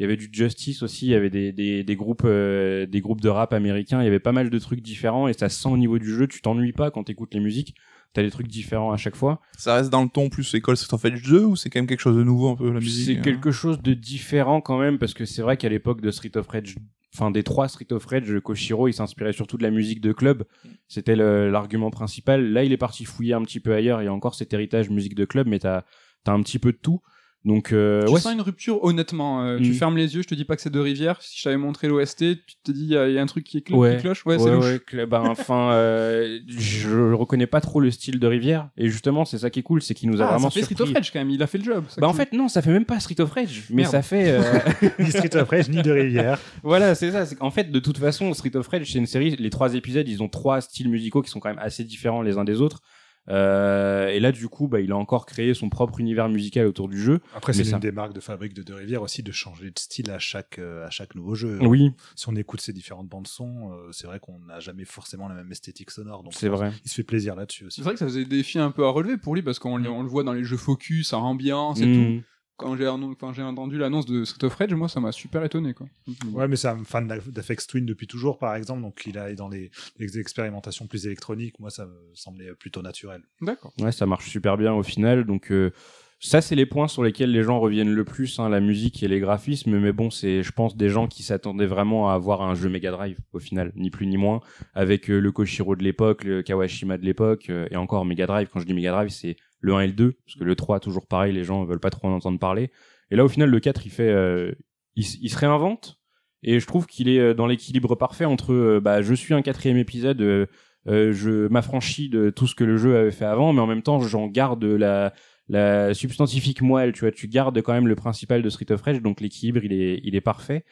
Il 0.00 0.04
y 0.04 0.06
avait 0.06 0.16
du 0.16 0.30
Justice 0.32 0.82
aussi. 0.82 1.06
Il 1.06 1.10
y 1.10 1.14
avait 1.14 1.28
des, 1.28 1.52
des, 1.52 1.84
des 1.84 1.94
groupes, 1.94 2.22
euh, 2.24 2.86
des 2.86 3.02
groupes 3.02 3.20
de 3.20 3.28
rap 3.28 3.52
américains. 3.52 4.00
Il 4.00 4.06
y 4.06 4.08
avait 4.08 4.18
pas 4.18 4.32
mal 4.32 4.48
de 4.48 4.58
trucs 4.58 4.80
différents 4.80 5.28
et 5.28 5.34
ça 5.34 5.50
se 5.50 5.60
sent 5.60 5.68
au 5.68 5.76
niveau 5.76 5.98
du 5.98 6.16
jeu. 6.16 6.26
Tu 6.26 6.40
t'ennuies 6.40 6.72
pas 6.72 6.90
quand 6.90 7.04
t'écoutes 7.04 7.34
les 7.34 7.40
musiques. 7.40 7.74
T'as 8.14 8.22
des 8.22 8.30
trucs 8.30 8.48
différents 8.48 8.92
à 8.92 8.96
chaque 8.96 9.14
fois. 9.14 9.42
Ça 9.58 9.74
reste 9.74 9.90
dans 9.90 10.02
le 10.02 10.08
ton 10.08 10.30
plus 10.30 10.54
école 10.54 10.78
Street 10.78 10.94
of 10.94 11.02
Rage 11.02 11.22
2 11.22 11.44
ou 11.44 11.54
c'est 11.54 11.68
quand 11.68 11.80
même 11.80 11.86
quelque 11.86 12.00
chose 12.00 12.16
de 12.16 12.24
nouveau 12.24 12.48
un 12.48 12.56
peu 12.56 12.72
la 12.72 12.80
musique 12.80 13.04
C'est 13.04 13.18
euh 13.18 13.22
quelque 13.22 13.50
chose 13.50 13.82
de 13.82 13.92
différent 13.92 14.62
quand 14.62 14.78
même 14.78 14.98
parce 14.98 15.12
que 15.12 15.26
c'est 15.26 15.42
vrai 15.42 15.58
qu'à 15.58 15.68
l'époque 15.68 16.00
de 16.00 16.10
Street 16.10 16.34
of 16.34 16.48
Rage 16.48 16.76
enfin 17.14 17.30
des 17.30 17.42
trois 17.42 17.68
Street 17.68 17.92
of 17.92 18.06
Rage, 18.06 18.40
Koshiro, 18.40 18.88
il 18.88 18.94
s'inspirait 18.94 19.34
surtout 19.34 19.58
de 19.58 19.62
la 19.62 19.70
musique 19.70 20.00
de 20.00 20.12
club. 20.12 20.44
C'était 20.88 21.14
l'argument 21.14 21.90
principal. 21.90 22.52
Là, 22.52 22.64
il 22.64 22.72
est 22.72 22.78
parti 22.78 23.04
fouiller 23.04 23.34
un 23.34 23.42
petit 23.42 23.60
peu 23.60 23.74
ailleurs. 23.74 24.00
Il 24.00 24.06
y 24.06 24.08
a 24.08 24.14
encore 24.14 24.34
cet 24.34 24.54
héritage 24.54 24.88
musique 24.88 25.14
de 25.14 25.26
club, 25.26 25.46
mais 25.46 25.58
t'as 25.58 25.84
as 26.26 26.32
un 26.32 26.40
petit 26.42 26.58
peu 26.58 26.72
de 26.72 26.78
tout. 26.78 27.02
Donc 27.46 27.72
euh, 27.72 28.04
Tu 28.04 28.12
ouais, 28.12 28.20
sens 28.20 28.34
une 28.34 28.42
rupture, 28.42 28.84
honnêtement. 28.84 29.42
euh, 29.42 29.56
Tu 29.56 29.70
Mm. 29.70 29.74
fermes 29.74 29.96
les 29.96 30.14
yeux, 30.14 30.20
je 30.20 30.28
te 30.28 30.34
dis 30.34 30.44
pas 30.44 30.56
que 30.56 30.62
c'est 30.62 30.68
de 30.68 30.78
Rivière. 30.78 31.22
Si 31.22 31.38
je 31.38 31.44
t'avais 31.44 31.56
montré 31.56 31.88
l'OST, 31.88 32.18
tu 32.46 32.56
te 32.62 32.70
dis, 32.70 32.82
il 32.82 32.88
y, 32.90 32.96
a 32.98 33.08
il 33.08 33.14
y 33.14 33.18
a 33.18 33.22
un 33.22 33.26
truc 33.26 33.44
qui, 33.44 33.58
clo- 33.62 33.76
Ouais. 33.78 33.96
qui 33.96 34.02
cloche. 34.02 34.26
Ouais, 34.26 34.36
Ouais, 34.36 34.42
c'est 34.44 34.50
louche. 34.54 34.80
ouais, 34.92 35.06
ben, 35.06 35.22
enfin, 35.26 35.72
euh, 35.72 36.38
je 36.46 37.12
reconnais 37.14 37.46
pas 37.46 37.62
trop 37.62 37.80
le 37.80 37.90
style 37.90 38.18
de 38.18 38.26
Rivière. 38.26 38.68
Et 38.76 38.88
justement, 38.90 39.24
c'est 39.24 39.38
ça 39.38 39.48
qui 39.48 39.60
est 39.60 39.62
cool, 39.62 39.80
c'est 39.80 39.94
qu'il 39.94 40.10
nous 40.10 40.20
a 40.20 40.26
Ah, 40.26 40.32
vraiment 40.32 40.50
ça 40.50 40.60
fait 40.60 40.66
Street 40.66 40.82
of 40.82 40.92
Rage 40.92 41.10
quand 41.12 41.18
même, 41.18 41.30
il 41.30 41.42
a 41.42 41.46
fait 41.46 41.56
le 41.58 41.64
job. 41.64 41.84
ça 41.88 41.98
Bah 42.00 42.08
en 42.08 42.12
fait 42.12 42.32
non, 42.34 42.48
ça 42.48 42.60
fait 42.60 42.72
même 42.72 42.84
pas 42.84 43.00
Street 43.00 43.20
of 43.20 43.30
Rage, 43.32 43.64
mais 43.70 43.76
Merde. 43.82 43.90
ça 43.92 44.02
fait 44.02 44.32
euh, 44.32 44.42
Ni 44.98 45.10
Street 45.10 45.34
of 45.36 45.48
Rage, 45.48 45.70
ni 45.70 45.80
de 45.80 45.90
Rivière. 45.90 46.38
voilà, 46.62 46.94
c'est 46.94 47.10
ça. 47.10 47.24
c'est 47.24 47.36
qu'en 47.36 47.50
fait, 47.50 47.70
de 47.70 47.78
toute 47.78 47.96
façon, 47.96 48.34
Street 48.34 48.54
of 48.54 48.68
Rage, 48.68 48.92
c'est 48.92 48.98
une 48.98 49.06
série. 49.06 49.34
Les 49.36 49.48
trois 49.50 49.74
épisodes, 49.74 50.06
ils 50.06 50.22
ont 50.22 50.28
trois 50.28 50.60
styles 50.60 50.90
musicaux 50.90 51.22
qui 51.22 51.30
sont 51.30 51.40
quand 51.40 51.48
même 51.48 51.58
assez 51.58 51.84
différents 51.84 52.20
les 52.20 52.36
uns 52.36 52.44
des 52.44 52.60
autres. 52.60 52.82
Euh, 53.28 54.08
et 54.08 54.18
là, 54.18 54.32
du 54.32 54.48
coup, 54.48 54.66
bah, 54.66 54.80
il 54.80 54.92
a 54.92 54.96
encore 54.96 55.26
créé 55.26 55.54
son 55.54 55.68
propre 55.68 56.00
univers 56.00 56.28
musical 56.28 56.66
autour 56.66 56.88
du 56.88 57.00
jeu. 57.00 57.20
Après, 57.34 57.52
c'est 57.52 57.64
ça- 57.64 57.76
une 57.76 57.80
des 57.80 57.92
marques 57.92 58.12
de 58.14 58.20
fabrique 58.20 58.54
de 58.54 58.62
De 58.62 58.72
Rivière 58.72 59.02
aussi 59.02 59.22
de 59.22 59.30
changer 59.32 59.70
de 59.70 59.78
style 59.78 60.10
à 60.10 60.18
chaque, 60.18 60.58
euh, 60.58 60.86
à 60.86 60.90
chaque 60.90 61.14
nouveau 61.14 61.34
jeu. 61.34 61.58
Oui, 61.60 61.92
Si 62.16 62.28
on 62.28 62.34
écoute 62.36 62.60
ses 62.60 62.72
différentes 62.72 63.08
bandes 63.08 63.26
son, 63.28 63.72
euh, 63.72 63.92
c'est 63.92 64.06
vrai 64.06 64.18
qu'on 64.20 64.38
n'a 64.40 64.58
jamais 64.60 64.84
forcément 64.84 65.28
la 65.28 65.34
même 65.34 65.50
esthétique 65.52 65.90
sonore. 65.90 66.22
Donc 66.22 66.34
c'est 66.34 66.48
vrai. 66.48 66.72
Il 66.84 66.90
se 66.90 66.94
fait 66.94 67.02
plaisir 67.04 67.36
là-dessus 67.36 67.66
aussi. 67.66 67.76
C'est 67.76 67.84
vrai 67.84 67.92
que 67.92 67.98
ça 67.98 68.06
faisait 68.06 68.24
des 68.24 68.36
défis 68.38 68.58
un 68.58 68.70
peu 68.70 68.84
à 68.84 68.90
relever 68.90 69.16
pour 69.16 69.34
lui 69.34 69.42
parce 69.42 69.58
qu'on 69.58 69.76
le- 69.76 69.90
on 69.90 70.02
le 70.02 70.08
voit 70.08 70.24
dans 70.24 70.32
les 70.32 70.44
jeux 70.44 70.56
focus, 70.56 71.12
en 71.12 71.22
ambiance 71.22 71.80
et 71.80 71.86
Mm. 71.86 71.94
tout. 72.20 72.24
Quand 72.60 73.32
j'ai 73.32 73.42
entendu 73.42 73.78
l'annonce 73.78 74.06
de 74.06 74.24
Street 74.24 74.46
of 74.46 74.54
Rage, 74.54 74.74
moi 74.74 74.88
ça 74.88 75.00
m'a 75.00 75.12
super 75.12 75.42
étonné 75.44 75.74
quoi. 75.74 75.86
Ouais, 76.32 76.46
mais 76.46 76.56
c'est 76.56 76.68
un 76.68 76.84
fan 76.84 77.08
d'Afex 77.08 77.66
Twin 77.66 77.86
depuis 77.86 78.06
toujours, 78.06 78.38
par 78.38 78.54
exemple, 78.54 78.82
donc 78.82 79.02
il 79.06 79.16
a 79.18 79.32
dans 79.34 79.48
les, 79.48 79.70
les 79.98 80.18
expérimentations 80.18 80.86
plus 80.86 81.06
électroniques. 81.06 81.58
Moi, 81.58 81.70
ça 81.70 81.86
me 81.86 81.96
semblait 82.14 82.52
plutôt 82.58 82.82
naturel. 82.82 83.22
D'accord. 83.40 83.72
Ouais, 83.78 83.92
ça 83.92 84.06
marche 84.06 84.28
super 84.28 84.56
bien 84.56 84.72
au 84.72 84.82
final. 84.82 85.24
Donc 85.24 85.50
euh, 85.50 85.72
ça, 86.18 86.40
c'est 86.42 86.54
les 86.54 86.66
points 86.66 86.88
sur 86.88 87.02
lesquels 87.02 87.32
les 87.32 87.42
gens 87.42 87.60
reviennent 87.60 87.94
le 87.94 88.04
plus, 88.04 88.38
hein, 88.38 88.48
la 88.48 88.60
musique 88.60 89.02
et 89.02 89.08
les 89.08 89.20
graphismes. 89.20 89.78
Mais 89.78 89.92
bon, 89.92 90.10
c'est, 90.10 90.42
je 90.42 90.52
pense, 90.52 90.76
des 90.76 90.90
gens 90.90 91.06
qui 91.06 91.22
s'attendaient 91.22 91.66
vraiment 91.66 92.10
à 92.10 92.14
avoir 92.14 92.42
un 92.42 92.54
jeu 92.54 92.68
Mega 92.68 92.90
Drive 92.90 93.18
au 93.32 93.38
final, 93.38 93.72
ni 93.74 93.90
plus 93.90 94.06
ni 94.06 94.18
moins, 94.18 94.40
avec 94.74 95.10
euh, 95.10 95.18
le 95.18 95.32
Koshiro 95.32 95.76
de 95.76 95.82
l'époque, 95.82 96.24
le 96.24 96.42
Kawashima 96.42 96.98
de 96.98 97.04
l'époque, 97.04 97.48
euh, 97.48 97.68
et 97.70 97.76
encore 97.76 98.04
Mega 98.04 98.26
Drive. 98.26 98.48
Quand 98.52 98.60
je 98.60 98.66
dis 98.66 98.74
Mega 98.74 98.90
Drive, 98.92 99.08
c'est 99.08 99.36
le 99.60 99.74
1 99.74 99.80
et 99.80 99.86
le 99.88 99.92
2, 99.92 100.12
parce 100.24 100.38
que 100.38 100.44
le 100.44 100.56
3, 100.56 100.80
toujours 100.80 101.06
pareil, 101.06 101.32
les 101.32 101.44
gens 101.44 101.64
veulent 101.64 101.80
pas 101.80 101.90
trop 101.90 102.08
en 102.08 102.12
entendre 102.12 102.38
parler. 102.38 102.70
Et 103.10 103.16
là, 103.16 103.24
au 103.24 103.28
final, 103.28 103.50
le 103.50 103.60
4, 103.60 103.86
il 103.86 103.90
fait, 103.90 104.08
euh, 104.10 104.52
il, 104.96 105.04
se 105.04 105.38
réinvente. 105.38 105.98
Et 106.42 106.60
je 106.60 106.66
trouve 106.66 106.86
qu'il 106.86 107.08
est 107.08 107.18
euh, 107.18 107.34
dans 107.34 107.46
l'équilibre 107.46 107.94
parfait 107.96 108.24
entre, 108.24 108.52
euh, 108.52 108.80
bah, 108.80 109.02
je 109.02 109.14
suis 109.14 109.34
un 109.34 109.42
quatrième 109.42 109.76
épisode. 109.76 110.20
euh, 110.22 110.46
euh, 110.88 111.12
je 111.12 111.48
m'affranchis 111.48 112.08
de 112.08 112.30
tout 112.30 112.46
ce 112.46 112.54
que 112.54 112.64
le 112.64 112.76
jeu 112.76 112.96
avait 112.96 113.10
fait 113.10 113.26
avant, 113.26 113.52
mais 113.52 113.60
en 113.60 113.66
même 113.66 113.82
temps, 113.82 114.00
j'en 114.00 114.26
garde 114.28 114.64
la, 114.64 115.12
la 115.48 115.92
substantifique 115.94 116.62
moelle, 116.62 116.92
tu 116.92 117.00
vois, 117.00 117.12
tu 117.12 117.28
gardes 117.28 117.60
quand 117.60 117.72
même 117.72 117.86
le 117.88 117.96
principal 117.96 118.40
de 118.42 118.48
Street 118.48 118.70
of 118.72 118.80
Rage, 118.80 119.02
donc 119.02 119.20
l'équilibre, 119.20 119.62
il 119.62 119.72
est, 119.72 120.00
il 120.04 120.14
est 120.14 120.20
parfait. 120.20 120.64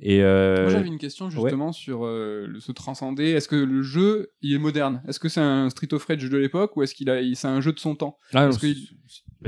Et 0.00 0.22
euh, 0.22 0.62
Moi 0.64 0.72
j'avais 0.72 0.88
une 0.88 0.98
question 0.98 1.30
justement 1.30 1.72
sur 1.72 2.04
euh, 2.04 2.52
se 2.60 2.70
transcender. 2.72 3.30
Est-ce 3.30 3.48
que 3.48 3.56
le 3.56 3.82
jeu 3.82 4.30
il 4.42 4.54
est 4.54 4.58
moderne? 4.58 5.02
Est-ce 5.08 5.18
que 5.18 5.28
c'est 5.30 5.40
un 5.40 5.70
Street 5.70 5.92
of 5.94 6.04
Rage 6.04 6.28
de 6.28 6.36
l'époque 6.36 6.76
ou 6.76 6.82
est-ce 6.82 6.94
qu'il 6.94 7.08
a 7.08 7.20
il- 7.22 7.34
c'est 7.36 7.48
un 7.48 7.60
jeu 7.62 7.72
de 7.72 7.78
son 7.78 7.94
temps? 7.94 8.18
Ah, 8.34 8.44
parce 8.48 8.62
non, 8.62 8.70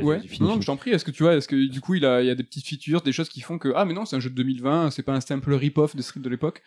Ouais. 0.03 0.19
vas-y, 0.19 0.29
finis, 0.29 0.49
non, 0.49 0.61
je 0.61 0.67
t'en 0.67 0.77
prie. 0.77 0.91
Est-ce 0.91 1.05
que 1.05 1.11
tu 1.11 1.23
vois 1.23 1.35
Est-ce 1.35 1.49
que 1.49 1.57
du 1.71 1.81
coup 1.81 1.95
il 1.97 2.05
a 2.07 2.23
il 2.23 2.27
y 2.27 2.31
a 2.31 2.35
des 2.35 2.45
petites 2.45 2.65
features, 2.67 3.01
des 3.03 3.13
choses 3.13 3.29
qui 3.29 3.41
font 3.41 3.59
que 3.59 3.73
ah 3.75 3.85
mais 3.85 3.93
non 3.95 4.05
c'est 4.07 4.17
un 4.17 4.21
jeu 4.21 4.31
de 4.31 4.35
2020, 4.37 4.91
c'est 4.91 5.03
pas 5.03 5.15
un 5.15 5.21
simple 5.21 5.53
rip-off 5.53 5.95
de 5.97 6.03
Street 6.03 6.21
de 6.21 6.29
l'époque? 6.31 6.63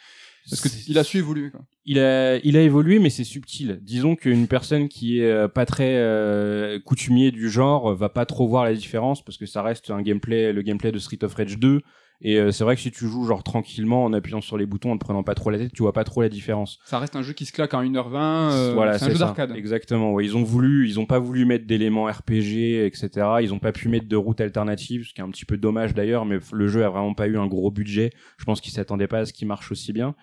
Est-ce 0.51 0.62
que 0.62 0.69
il 0.88 0.98
a 0.98 1.04
su 1.04 1.18
évoluer 1.19 1.50
quoi 1.51 1.62
il 1.86 1.98
a, 2.00 2.38
il 2.44 2.57
a 2.57 2.62
évolué, 2.62 2.98
mais 3.00 3.10
c'est 3.12 3.24
subtil. 3.24 3.80
Disons 3.81 4.16
qu'une 4.16 4.48
personne 4.48 4.89
qui 4.89 5.19
est 5.19 5.31
euh, 5.31 5.48
pas 5.48 5.66
très 5.66 5.95
euh, 5.98 6.80
coutumier 6.80 7.31
du 7.31 7.50
genre 7.50 7.92
euh, 7.92 7.95
va 7.95 8.10
pas 8.10 8.25
trop 8.25 8.48
voir 8.48 8.66
la 8.66 8.74
différence 8.74 9.24
parce 9.24 9.38
que 9.38 9.45
ça 9.48 9.62
reste 9.63 9.89
un 9.92 10.01
gameplay, 10.01 10.51
le 10.54 10.62
gameplay 10.63 10.92
de 10.92 11.00
Street 11.00 11.24
of 11.24 11.33
Rage 11.36 11.57
2. 11.60 11.81
Et 12.23 12.38
euh, 12.38 12.51
c'est 12.51 12.63
vrai 12.63 12.75
que 12.75 12.81
si 12.81 12.91
tu 12.91 13.07
joues 13.07 13.25
genre 13.25 13.44
tranquillement 13.44 14.03
en 14.03 14.13
appuyant 14.13 14.41
sur 14.41 14.57
les 14.57 14.65
boutons, 14.68 14.91
en 14.91 14.97
te 14.97 15.03
prenant 15.03 15.23
pas 15.23 15.33
trop 15.33 15.50
la 15.50 15.57
tête, 15.57 15.71
tu 15.73 15.81
vois 15.81 15.91
pas 15.94 16.03
trop 16.03 16.21
la 16.21 16.29
différence. 16.29 16.79
Ça 16.85 17.00
reste 17.00 17.15
un 17.15 17.23
jeu 17.23 17.33
qui 17.33 17.45
se 17.45 17.51
claque 17.51 17.73
en 17.73 17.83
1h20. 17.83 18.51
euh, 18.51 18.71
voilà, 18.75 18.97
c'est 19.00 19.06
un 19.06 19.09
jeu 19.09 19.18
d'arcade. 19.18 19.53
Exactement. 19.56 20.13
Ouais, 20.13 20.23
ils 20.23 20.38
ont 20.38 20.44
voulu, 20.44 20.88
ils 20.88 21.00
ont 21.00 21.07
pas 21.07 21.18
voulu 21.19 21.45
mettre 21.45 21.65
d'éléments 21.65 22.06
RPG, 22.06 22.85
etc. 22.85 23.09
Ils 23.41 23.53
ont 23.53 23.59
pas 23.59 23.71
pu 23.71 23.89
mettre 23.89 24.07
de 24.07 24.15
route 24.15 24.39
alternative, 24.39 25.07
ce 25.07 25.13
qui 25.13 25.21
est 25.21 25.23
un 25.23 25.29
petit 25.31 25.45
peu 25.45 25.57
dommage 25.57 25.94
d'ailleurs. 25.95 26.25
Mais 26.25 26.38
le 26.51 26.68
jeu 26.68 26.85
a 26.85 26.89
vraiment 26.89 27.13
pas 27.15 27.27
eu 27.27 27.38
un 27.38 27.47
gros 27.47 27.71
budget. 27.71 28.12
Je 28.38 28.45
pense 28.45 28.62
qu'ils 28.62 28.73
s'attendaient 28.73 29.07
pas 29.07 29.19
à 29.19 29.25
ce 29.25 29.33
qui 29.33 29.45
marche 29.45 29.71
aussi 29.71 29.91
bien. 29.91 30.15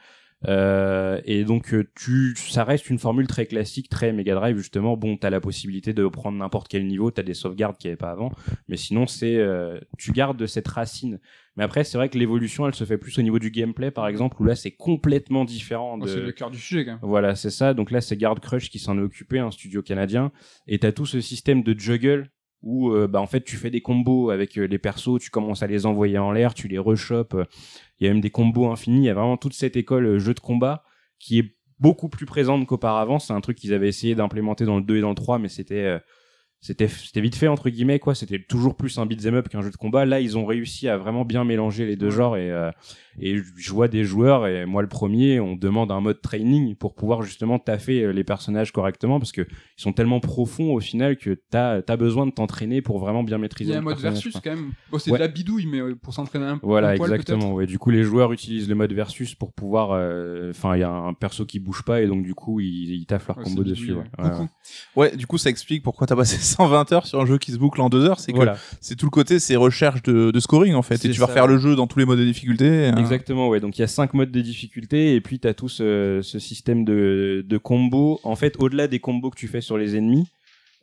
Euh, 0.46 1.20
et 1.24 1.42
donc 1.42 1.74
euh, 1.74 1.90
tu, 1.96 2.36
ça 2.36 2.62
reste 2.62 2.90
une 2.90 3.00
formule 3.00 3.26
très 3.26 3.46
classique, 3.46 3.88
très 3.88 4.12
Mega 4.12 4.34
Drive 4.34 4.56
justement. 4.56 4.96
Bon, 4.96 5.16
t'as 5.16 5.30
la 5.30 5.40
possibilité 5.40 5.92
de 5.92 6.06
prendre 6.06 6.38
n'importe 6.38 6.68
quel 6.68 6.86
niveau, 6.86 7.10
t'as 7.10 7.24
des 7.24 7.34
sauvegardes 7.34 7.76
qu'il 7.76 7.88
n'y 7.88 7.92
avait 7.92 7.98
pas 7.98 8.10
avant, 8.10 8.30
mais 8.68 8.76
sinon 8.76 9.06
c'est, 9.06 9.36
euh, 9.36 9.80
tu 9.98 10.12
gardes 10.12 10.46
cette 10.46 10.68
racine. 10.68 11.18
Mais 11.56 11.64
après, 11.64 11.82
c'est 11.82 11.98
vrai 11.98 12.08
que 12.08 12.16
l'évolution, 12.16 12.68
elle 12.68 12.74
se 12.74 12.84
fait 12.84 12.98
plus 12.98 13.18
au 13.18 13.22
niveau 13.22 13.40
du 13.40 13.50
gameplay, 13.50 13.90
par 13.90 14.06
exemple, 14.06 14.36
où 14.40 14.44
là 14.44 14.54
c'est 14.54 14.70
complètement 14.70 15.44
différent 15.44 15.98
Oh, 16.00 16.04
de. 16.04 16.08
C'est 16.08 16.20
le 16.20 16.32
cœur 16.32 16.50
du 16.50 16.58
sujet 16.58 16.84
quand 16.84 16.92
même. 16.92 17.00
Voilà, 17.02 17.34
c'est 17.34 17.50
ça. 17.50 17.74
Donc 17.74 17.90
là, 17.90 18.00
c'est 18.00 18.16
Guard 18.16 18.40
Crush 18.40 18.70
qui 18.70 18.78
s'en 18.78 18.96
est 18.98 19.02
occupé, 19.02 19.40
un 19.40 19.50
studio 19.50 19.82
canadien. 19.82 20.30
Et 20.66 20.78
t'as 20.78 20.92
tout 20.92 21.06
ce 21.06 21.20
système 21.20 21.62
de 21.62 21.78
juggle 21.78 22.30
où, 22.62 22.92
euh, 22.92 23.06
bah, 23.06 23.20
en 23.20 23.26
fait, 23.26 23.42
tu 23.42 23.56
fais 23.56 23.70
des 23.70 23.80
combos 23.80 24.30
avec 24.30 24.58
euh, 24.58 24.66
les 24.66 24.78
persos, 24.78 25.20
tu 25.20 25.30
commences 25.30 25.62
à 25.62 25.66
les 25.66 25.86
envoyer 25.86 26.18
en 26.18 26.32
l'air, 26.32 26.54
tu 26.54 26.68
les 26.68 26.78
rechopes. 26.78 27.36
Il 28.00 28.06
y 28.06 28.10
a 28.10 28.12
même 28.12 28.20
des 28.20 28.30
combos 28.30 28.70
infinis. 28.70 28.98
Il 28.98 29.04
y 29.04 29.10
a 29.10 29.14
vraiment 29.14 29.36
toute 29.36 29.54
cette 29.54 29.76
école 29.76 30.06
euh, 30.06 30.18
jeu 30.18 30.34
de 30.34 30.40
combat 30.40 30.84
qui 31.18 31.38
est 31.38 31.56
beaucoup 31.78 32.08
plus 32.08 32.26
présente 32.26 32.66
qu'auparavant. 32.66 33.18
C'est 33.18 33.32
un 33.32 33.40
truc 33.40 33.56
qu'ils 33.56 33.74
avaient 33.74 33.88
essayé 33.88 34.14
d'implémenter 34.14 34.64
dans 34.64 34.76
le 34.76 34.82
2 34.82 34.96
et 34.96 35.00
dans 35.00 35.10
le 35.10 35.14
3, 35.14 35.38
mais 35.38 35.48
c'était 35.48 35.84
euh, 35.84 35.98
c'était 36.60 36.88
c'était 36.88 37.20
vite 37.20 37.36
fait 37.36 37.46
entre 37.46 37.70
guillemets 37.70 38.00
quoi 38.00 38.14
c'était 38.14 38.42
toujours 38.42 38.76
plus 38.76 38.98
un 38.98 39.06
beat'em 39.06 39.34
up 39.36 39.48
qu'un 39.48 39.62
jeu 39.62 39.70
de 39.70 39.76
combat 39.76 40.04
là 40.04 40.20
ils 40.20 40.36
ont 40.36 40.44
réussi 40.44 40.88
à 40.88 40.96
vraiment 40.96 41.24
bien 41.24 41.44
mélanger 41.44 41.86
les 41.86 41.94
deux 41.94 42.10
genres 42.10 42.36
et 42.36 42.50
euh, 42.50 42.72
et 43.20 43.38
je 43.56 43.70
vois 43.72 43.88
des 43.88 44.04
joueurs 44.04 44.46
et 44.46 44.66
moi 44.66 44.82
le 44.82 44.88
premier 44.88 45.40
on 45.40 45.56
demande 45.56 45.90
un 45.90 46.00
mode 46.00 46.20
training 46.20 46.74
pour 46.76 46.94
pouvoir 46.94 47.22
justement 47.22 47.58
taffer 47.58 48.02
euh, 48.04 48.12
les 48.12 48.24
personnages 48.24 48.72
correctement 48.72 49.18
parce 49.18 49.32
que 49.32 49.42
ils 49.42 49.82
sont 49.82 49.92
tellement 49.92 50.20
profonds 50.20 50.72
au 50.74 50.80
final 50.80 51.16
que 51.16 51.38
t'as 51.50 51.80
as 51.86 51.96
besoin 51.96 52.26
de 52.26 52.30
t'entraîner 52.32 52.82
pour 52.82 52.98
vraiment 52.98 53.22
bien 53.22 53.36
Il 53.38 53.40
maîtriser 53.40 53.72
y 53.72 53.74
a 53.74 53.78
un 53.78 53.82
mode 53.82 53.98
versus 53.98 54.34
quand 54.42 54.50
même. 54.50 54.72
Bon, 54.90 54.98
c'est 54.98 55.10
Ouais. 55.10 55.18
de 55.18 55.22
la 55.22 55.28
bidouille, 55.28 55.66
mais 55.66 55.80
euh, 55.80 55.94
pour 55.94 56.14
s'entraîner 56.14 56.44
un, 56.46 56.60
Voilà, 56.62 56.90
un 56.90 56.96
poil, 56.96 57.12
exactement. 57.12 57.54
Ouais. 57.54 57.66
Du 57.66 57.78
coup, 57.78 57.90
les 57.90 58.02
joueurs 58.04 58.32
utilisent 58.32 58.68
le 58.68 58.74
mode 58.74 58.92
versus 58.92 59.34
pour 59.34 59.52
pouvoir. 59.52 59.90
euh, 59.92 60.50
Enfin, 60.50 60.76
il 60.76 60.80
y 60.80 60.82
a 60.82 60.90
un 60.90 61.12
perso 61.14 61.44
qui 61.46 61.58
bouge 61.60 61.82
pas 61.84 62.00
et 62.02 62.06
donc 62.06 62.22
du 62.22 62.34
coup, 62.34 62.60
ils, 62.60 62.94
ils 62.94 63.06
taffent 63.06 63.26
leur 63.28 63.36
combo 63.36 63.62
Ouais, 63.62 63.68
c'est 63.68 63.70
dessus. 63.70 63.94
Ouais. 64.96 65.16
du 65.16 65.26
coup, 65.26 65.38
ça 65.38 65.50
explique 65.50 65.82
pourquoi 65.82 66.06
t'as 66.06 66.16
passé 66.16 66.36
120 66.40 66.92
heures 66.92 67.06
sur 67.06 67.20
un 67.20 67.26
jeu 67.26 67.38
qui 67.38 67.52
se 67.52 67.58
boucle 67.58 67.80
en 67.80 67.88
2 67.88 68.04
heures. 68.04 68.20
C'est 68.20 68.32
que 68.32 68.36
Voilà, 68.36 68.56
c'est 68.80 68.96
tout 68.96 69.06
le 69.06 69.10
côté, 69.10 69.38
c'est 69.38 69.56
recherche 69.56 70.02
de, 70.02 70.30
de 70.30 70.40
scoring 70.40 70.74
en 70.74 70.82
fait. 70.82 70.96
Et 71.04 71.10
tu 71.10 71.20
vas 71.20 71.26
ça. 71.26 71.26
refaire 71.26 71.46
le 71.46 71.58
jeu 71.58 71.74
dans 71.76 71.86
tous 71.86 71.98
les 71.98 72.04
modes 72.04 72.18
de 72.18 72.24
difficulté. 72.24 72.86
hein. 72.88 72.94
Exactement. 73.12 73.48
Ouais. 73.48 73.60
Donc 73.60 73.78
il 73.78 73.80
y 73.80 73.84
a 73.84 73.88
cinq 73.88 74.14
modes 74.14 74.30
de 74.30 74.40
difficulté 74.40 75.14
et 75.14 75.20
puis 75.20 75.40
t'as 75.40 75.54
tout 75.54 75.68
ce, 75.68 76.20
système 76.22 76.84
de, 76.84 77.58
combos. 77.62 78.20
En 78.22 78.36
fait, 78.36 78.56
au-delà 78.58 78.88
des 78.88 79.00
combos 79.00 79.30
que 79.30 79.38
tu 79.38 79.48
fais 79.48 79.60
sur 79.60 79.78
les 79.78 79.96
ennemis. 79.96 80.26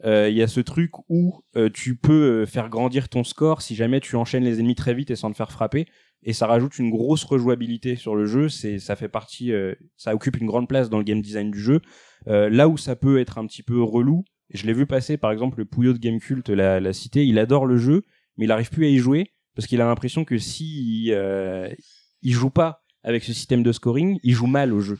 euh, 0.03 0.29
Il 0.29 0.36
y 0.36 0.41
a 0.41 0.48
ce 0.48 0.60
truc 0.60 0.91
où 1.10 1.41
euh, 1.55 1.70
tu 1.74 1.96
peux 1.96 2.41
euh, 2.41 2.46
faire 2.46 2.70
grandir 2.70 3.10
ton 3.10 3.24
score 3.24 3.62
si 3.62 3.75
jamais 3.75 4.00
tu 4.00 4.15
enchaînes 4.15 4.44
les 4.44 4.60
ennemis 4.60 4.75
très 4.75 4.94
vite 4.94 5.12
et 5.12 5.15
sans 5.15 5.32
te 5.32 5.38
faire 5.38 5.51
frapper 5.51 5.88
et 6.24 6.34
ça 6.34 6.48
rajoute 6.48 6.79
une 6.79 6.89
grosse 6.89 7.24
rejouabilité 7.24 7.96
sur 7.96 8.15
le 8.15 8.25
jeu 8.25 8.50
c'est 8.50 8.79
ça 8.79 8.96
fait 8.96 9.08
partie 9.08 9.51
ça 9.96 10.15
occupe 10.15 10.38
une 10.38 10.48
grande 10.48 10.67
place 10.67 10.89
dans 10.89 10.98
le 10.98 11.03
game 11.03 11.22
design 11.22 11.51
du 11.51 11.60
jeu 11.60 11.82
là 12.25 12.67
où 12.67 12.77
ça 12.77 12.96
peut 12.96 13.20
être 13.20 13.38
un 13.38 13.46
petit 13.46 13.62
peu 13.62 13.82
relou 13.84 14.25
je 14.51 14.65
l'ai 14.65 14.74
vu 14.74 14.88
passer 14.88 15.17
par 15.17 15.32
exemple 15.32 15.60
le 15.60 15.65
Pouillot 15.65 15.94
de 15.94 16.00
Gamecult 16.00 16.50
l'a 16.50 16.79
l'a 16.79 16.94
cité 16.94 17.25
il 17.25 17.38
adore 17.38 17.67
le 17.67 17.77
jeu 17.77 18.01
mais 18.38 18.46
il 18.46 18.51
arrive 18.51 18.72
plus 18.72 18.86
à 18.86 18.89
y 18.89 18.98
jouer 18.98 19.34
parce 19.55 19.67
qu'il 19.67 19.79
a 19.82 19.86
l'impression 19.86 20.25
que 20.25 20.39
si 20.39 21.12
il 22.25 22.34
joue 22.34 22.50
pas 22.50 22.84
avec 23.03 23.24
ce 23.24 23.32
système 23.32 23.63
de 23.63 23.72
scoring 23.72 24.20
il 24.24 24.34
joue 24.34 24.48
mal 24.48 24.74
au 24.74 24.82
jeu 24.82 24.98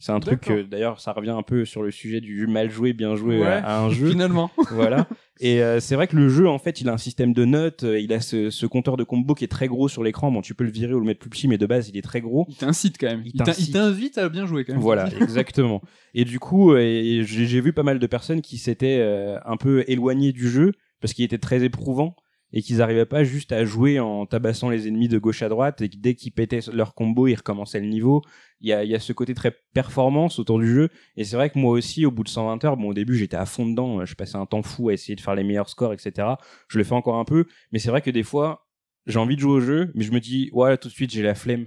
c'est 0.00 0.10
un 0.10 0.18
truc 0.18 0.40
que 0.40 0.62
d'ailleurs 0.62 1.00
ça 1.00 1.12
revient 1.12 1.30
un 1.30 1.44
peu 1.44 1.64
sur 1.64 1.82
le 1.84 1.92
sujet 1.92 2.20
du 2.20 2.48
mal 2.48 2.68
joué 2.68 2.92
bien 2.92 3.14
joué 3.14 3.38
Ouais. 3.38 3.46
à, 3.46 3.80
un 3.80 3.90
jeu 3.90 4.10
Finalement. 4.10 4.50
voilà. 4.72 5.06
Et 5.38 5.62
euh, 5.62 5.78
c'est 5.78 5.94
vrai 5.94 6.08
que 6.08 6.16
le 6.16 6.28
jeu, 6.28 6.48
en 6.48 6.58
fait, 6.58 6.80
il 6.80 6.88
a 6.88 6.92
un 6.92 6.98
système 6.98 7.32
de 7.32 7.44
notes. 7.44 7.84
euh, 7.84 8.00
il 8.00 8.12
a 8.12 8.20
ce, 8.20 8.50
ce 8.50 8.66
compteur 8.66 8.96
de 8.96 9.04
combo 9.04 9.34
qui 9.36 9.44
est 9.44 9.48
très 9.48 9.68
gros 9.68 9.86
sur 9.88 10.02
l'écran. 10.02 10.32
Bon, 10.32 10.40
tu 10.42 10.56
peux 10.56 10.64
le 10.64 10.72
virer 10.72 10.94
ou 10.94 10.98
le 10.98 11.06
mettre 11.06 11.20
plus 11.20 11.30
petit, 11.30 11.46
mais 11.46 11.58
de 11.58 11.66
base, 11.66 11.88
il 11.90 11.96
est 11.96 12.02
très 12.02 12.20
gros. 12.20 12.44
Il 12.48 12.56
t'incite 12.56 12.96
quand 12.98 13.06
même. 13.06 13.22
Il 13.24 13.34
t'invite 13.34 14.18
à 14.18 14.28
bien 14.28 14.46
jouer 14.46 14.64
quand 14.64 14.72
même. 14.72 14.82
Voilà, 14.82 15.08
exactement. 15.20 15.80
Et 16.12 16.24
du 16.24 16.40
coup, 16.40 16.72
euh, 16.72 17.22
j'ai 17.24 17.60
vu 17.60 17.72
pas 17.72 17.84
mal 17.84 18.00
de 18.00 18.06
personnes 18.08 18.42
qui 18.42 18.58
s'étaient 18.58 18.98
euh, 18.98 19.38
un 19.44 19.56
peu 19.56 19.84
éloignées 19.86 20.32
du 20.32 20.50
jeu 20.50 20.72
parce 21.00 21.12
qu'il 21.12 21.24
était 21.24 21.38
très 21.38 21.62
éprouvant 21.62 22.16
et 22.52 22.62
qu'ils 22.62 22.80
arrivaient 22.80 23.06
pas 23.06 23.24
juste 23.24 23.52
à 23.52 23.64
jouer 23.64 24.00
en 24.00 24.26
tabassant 24.26 24.70
les 24.70 24.88
ennemis 24.88 25.08
de 25.08 25.18
gauche 25.18 25.42
à 25.42 25.48
droite 25.48 25.82
et 25.82 25.88
que 25.88 25.96
dès 25.96 26.14
qu'ils 26.14 26.32
pétaient 26.32 26.60
leur 26.72 26.94
combo, 26.94 27.26
ils 27.26 27.34
recommençaient 27.34 27.80
le 27.80 27.86
niveau. 27.86 28.22
Il 28.60 28.68
y 28.68 28.72
a, 28.72 28.84
y 28.84 28.94
a 28.94 29.00
ce 29.00 29.12
côté 29.12 29.34
très 29.34 29.54
performance 29.74 30.38
autour 30.38 30.58
du 30.58 30.66
jeu 30.66 30.88
et 31.16 31.24
c'est 31.24 31.36
vrai 31.36 31.50
que 31.50 31.58
moi 31.58 31.72
aussi, 31.72 32.06
au 32.06 32.10
bout 32.10 32.24
de 32.24 32.28
120 32.28 32.64
heures, 32.64 32.76
bon, 32.76 32.88
au 32.88 32.94
début, 32.94 33.16
j'étais 33.16 33.36
à 33.36 33.46
fond 33.46 33.66
dedans. 33.66 34.04
Je 34.04 34.14
passais 34.14 34.36
un 34.36 34.46
temps 34.46 34.62
fou 34.62 34.88
à 34.88 34.94
essayer 34.94 35.16
de 35.16 35.20
faire 35.20 35.34
les 35.34 35.44
meilleurs 35.44 35.68
scores, 35.68 35.92
etc. 35.92 36.28
Je 36.68 36.78
le 36.78 36.84
fais 36.84 36.94
encore 36.94 37.16
un 37.16 37.24
peu, 37.24 37.46
mais 37.72 37.78
c'est 37.78 37.90
vrai 37.90 38.02
que 38.02 38.10
des 38.10 38.22
fois, 38.22 38.66
j'ai 39.06 39.18
envie 39.18 39.36
de 39.36 39.40
jouer 39.40 39.52
au 39.52 39.60
jeu, 39.60 39.92
mais 39.94 40.04
je 40.04 40.12
me 40.12 40.20
dis, 40.20 40.50
ouais, 40.52 40.76
tout 40.78 40.88
de 40.88 40.92
suite, 40.92 41.10
j'ai 41.10 41.22
la 41.22 41.34
flemme 41.34 41.66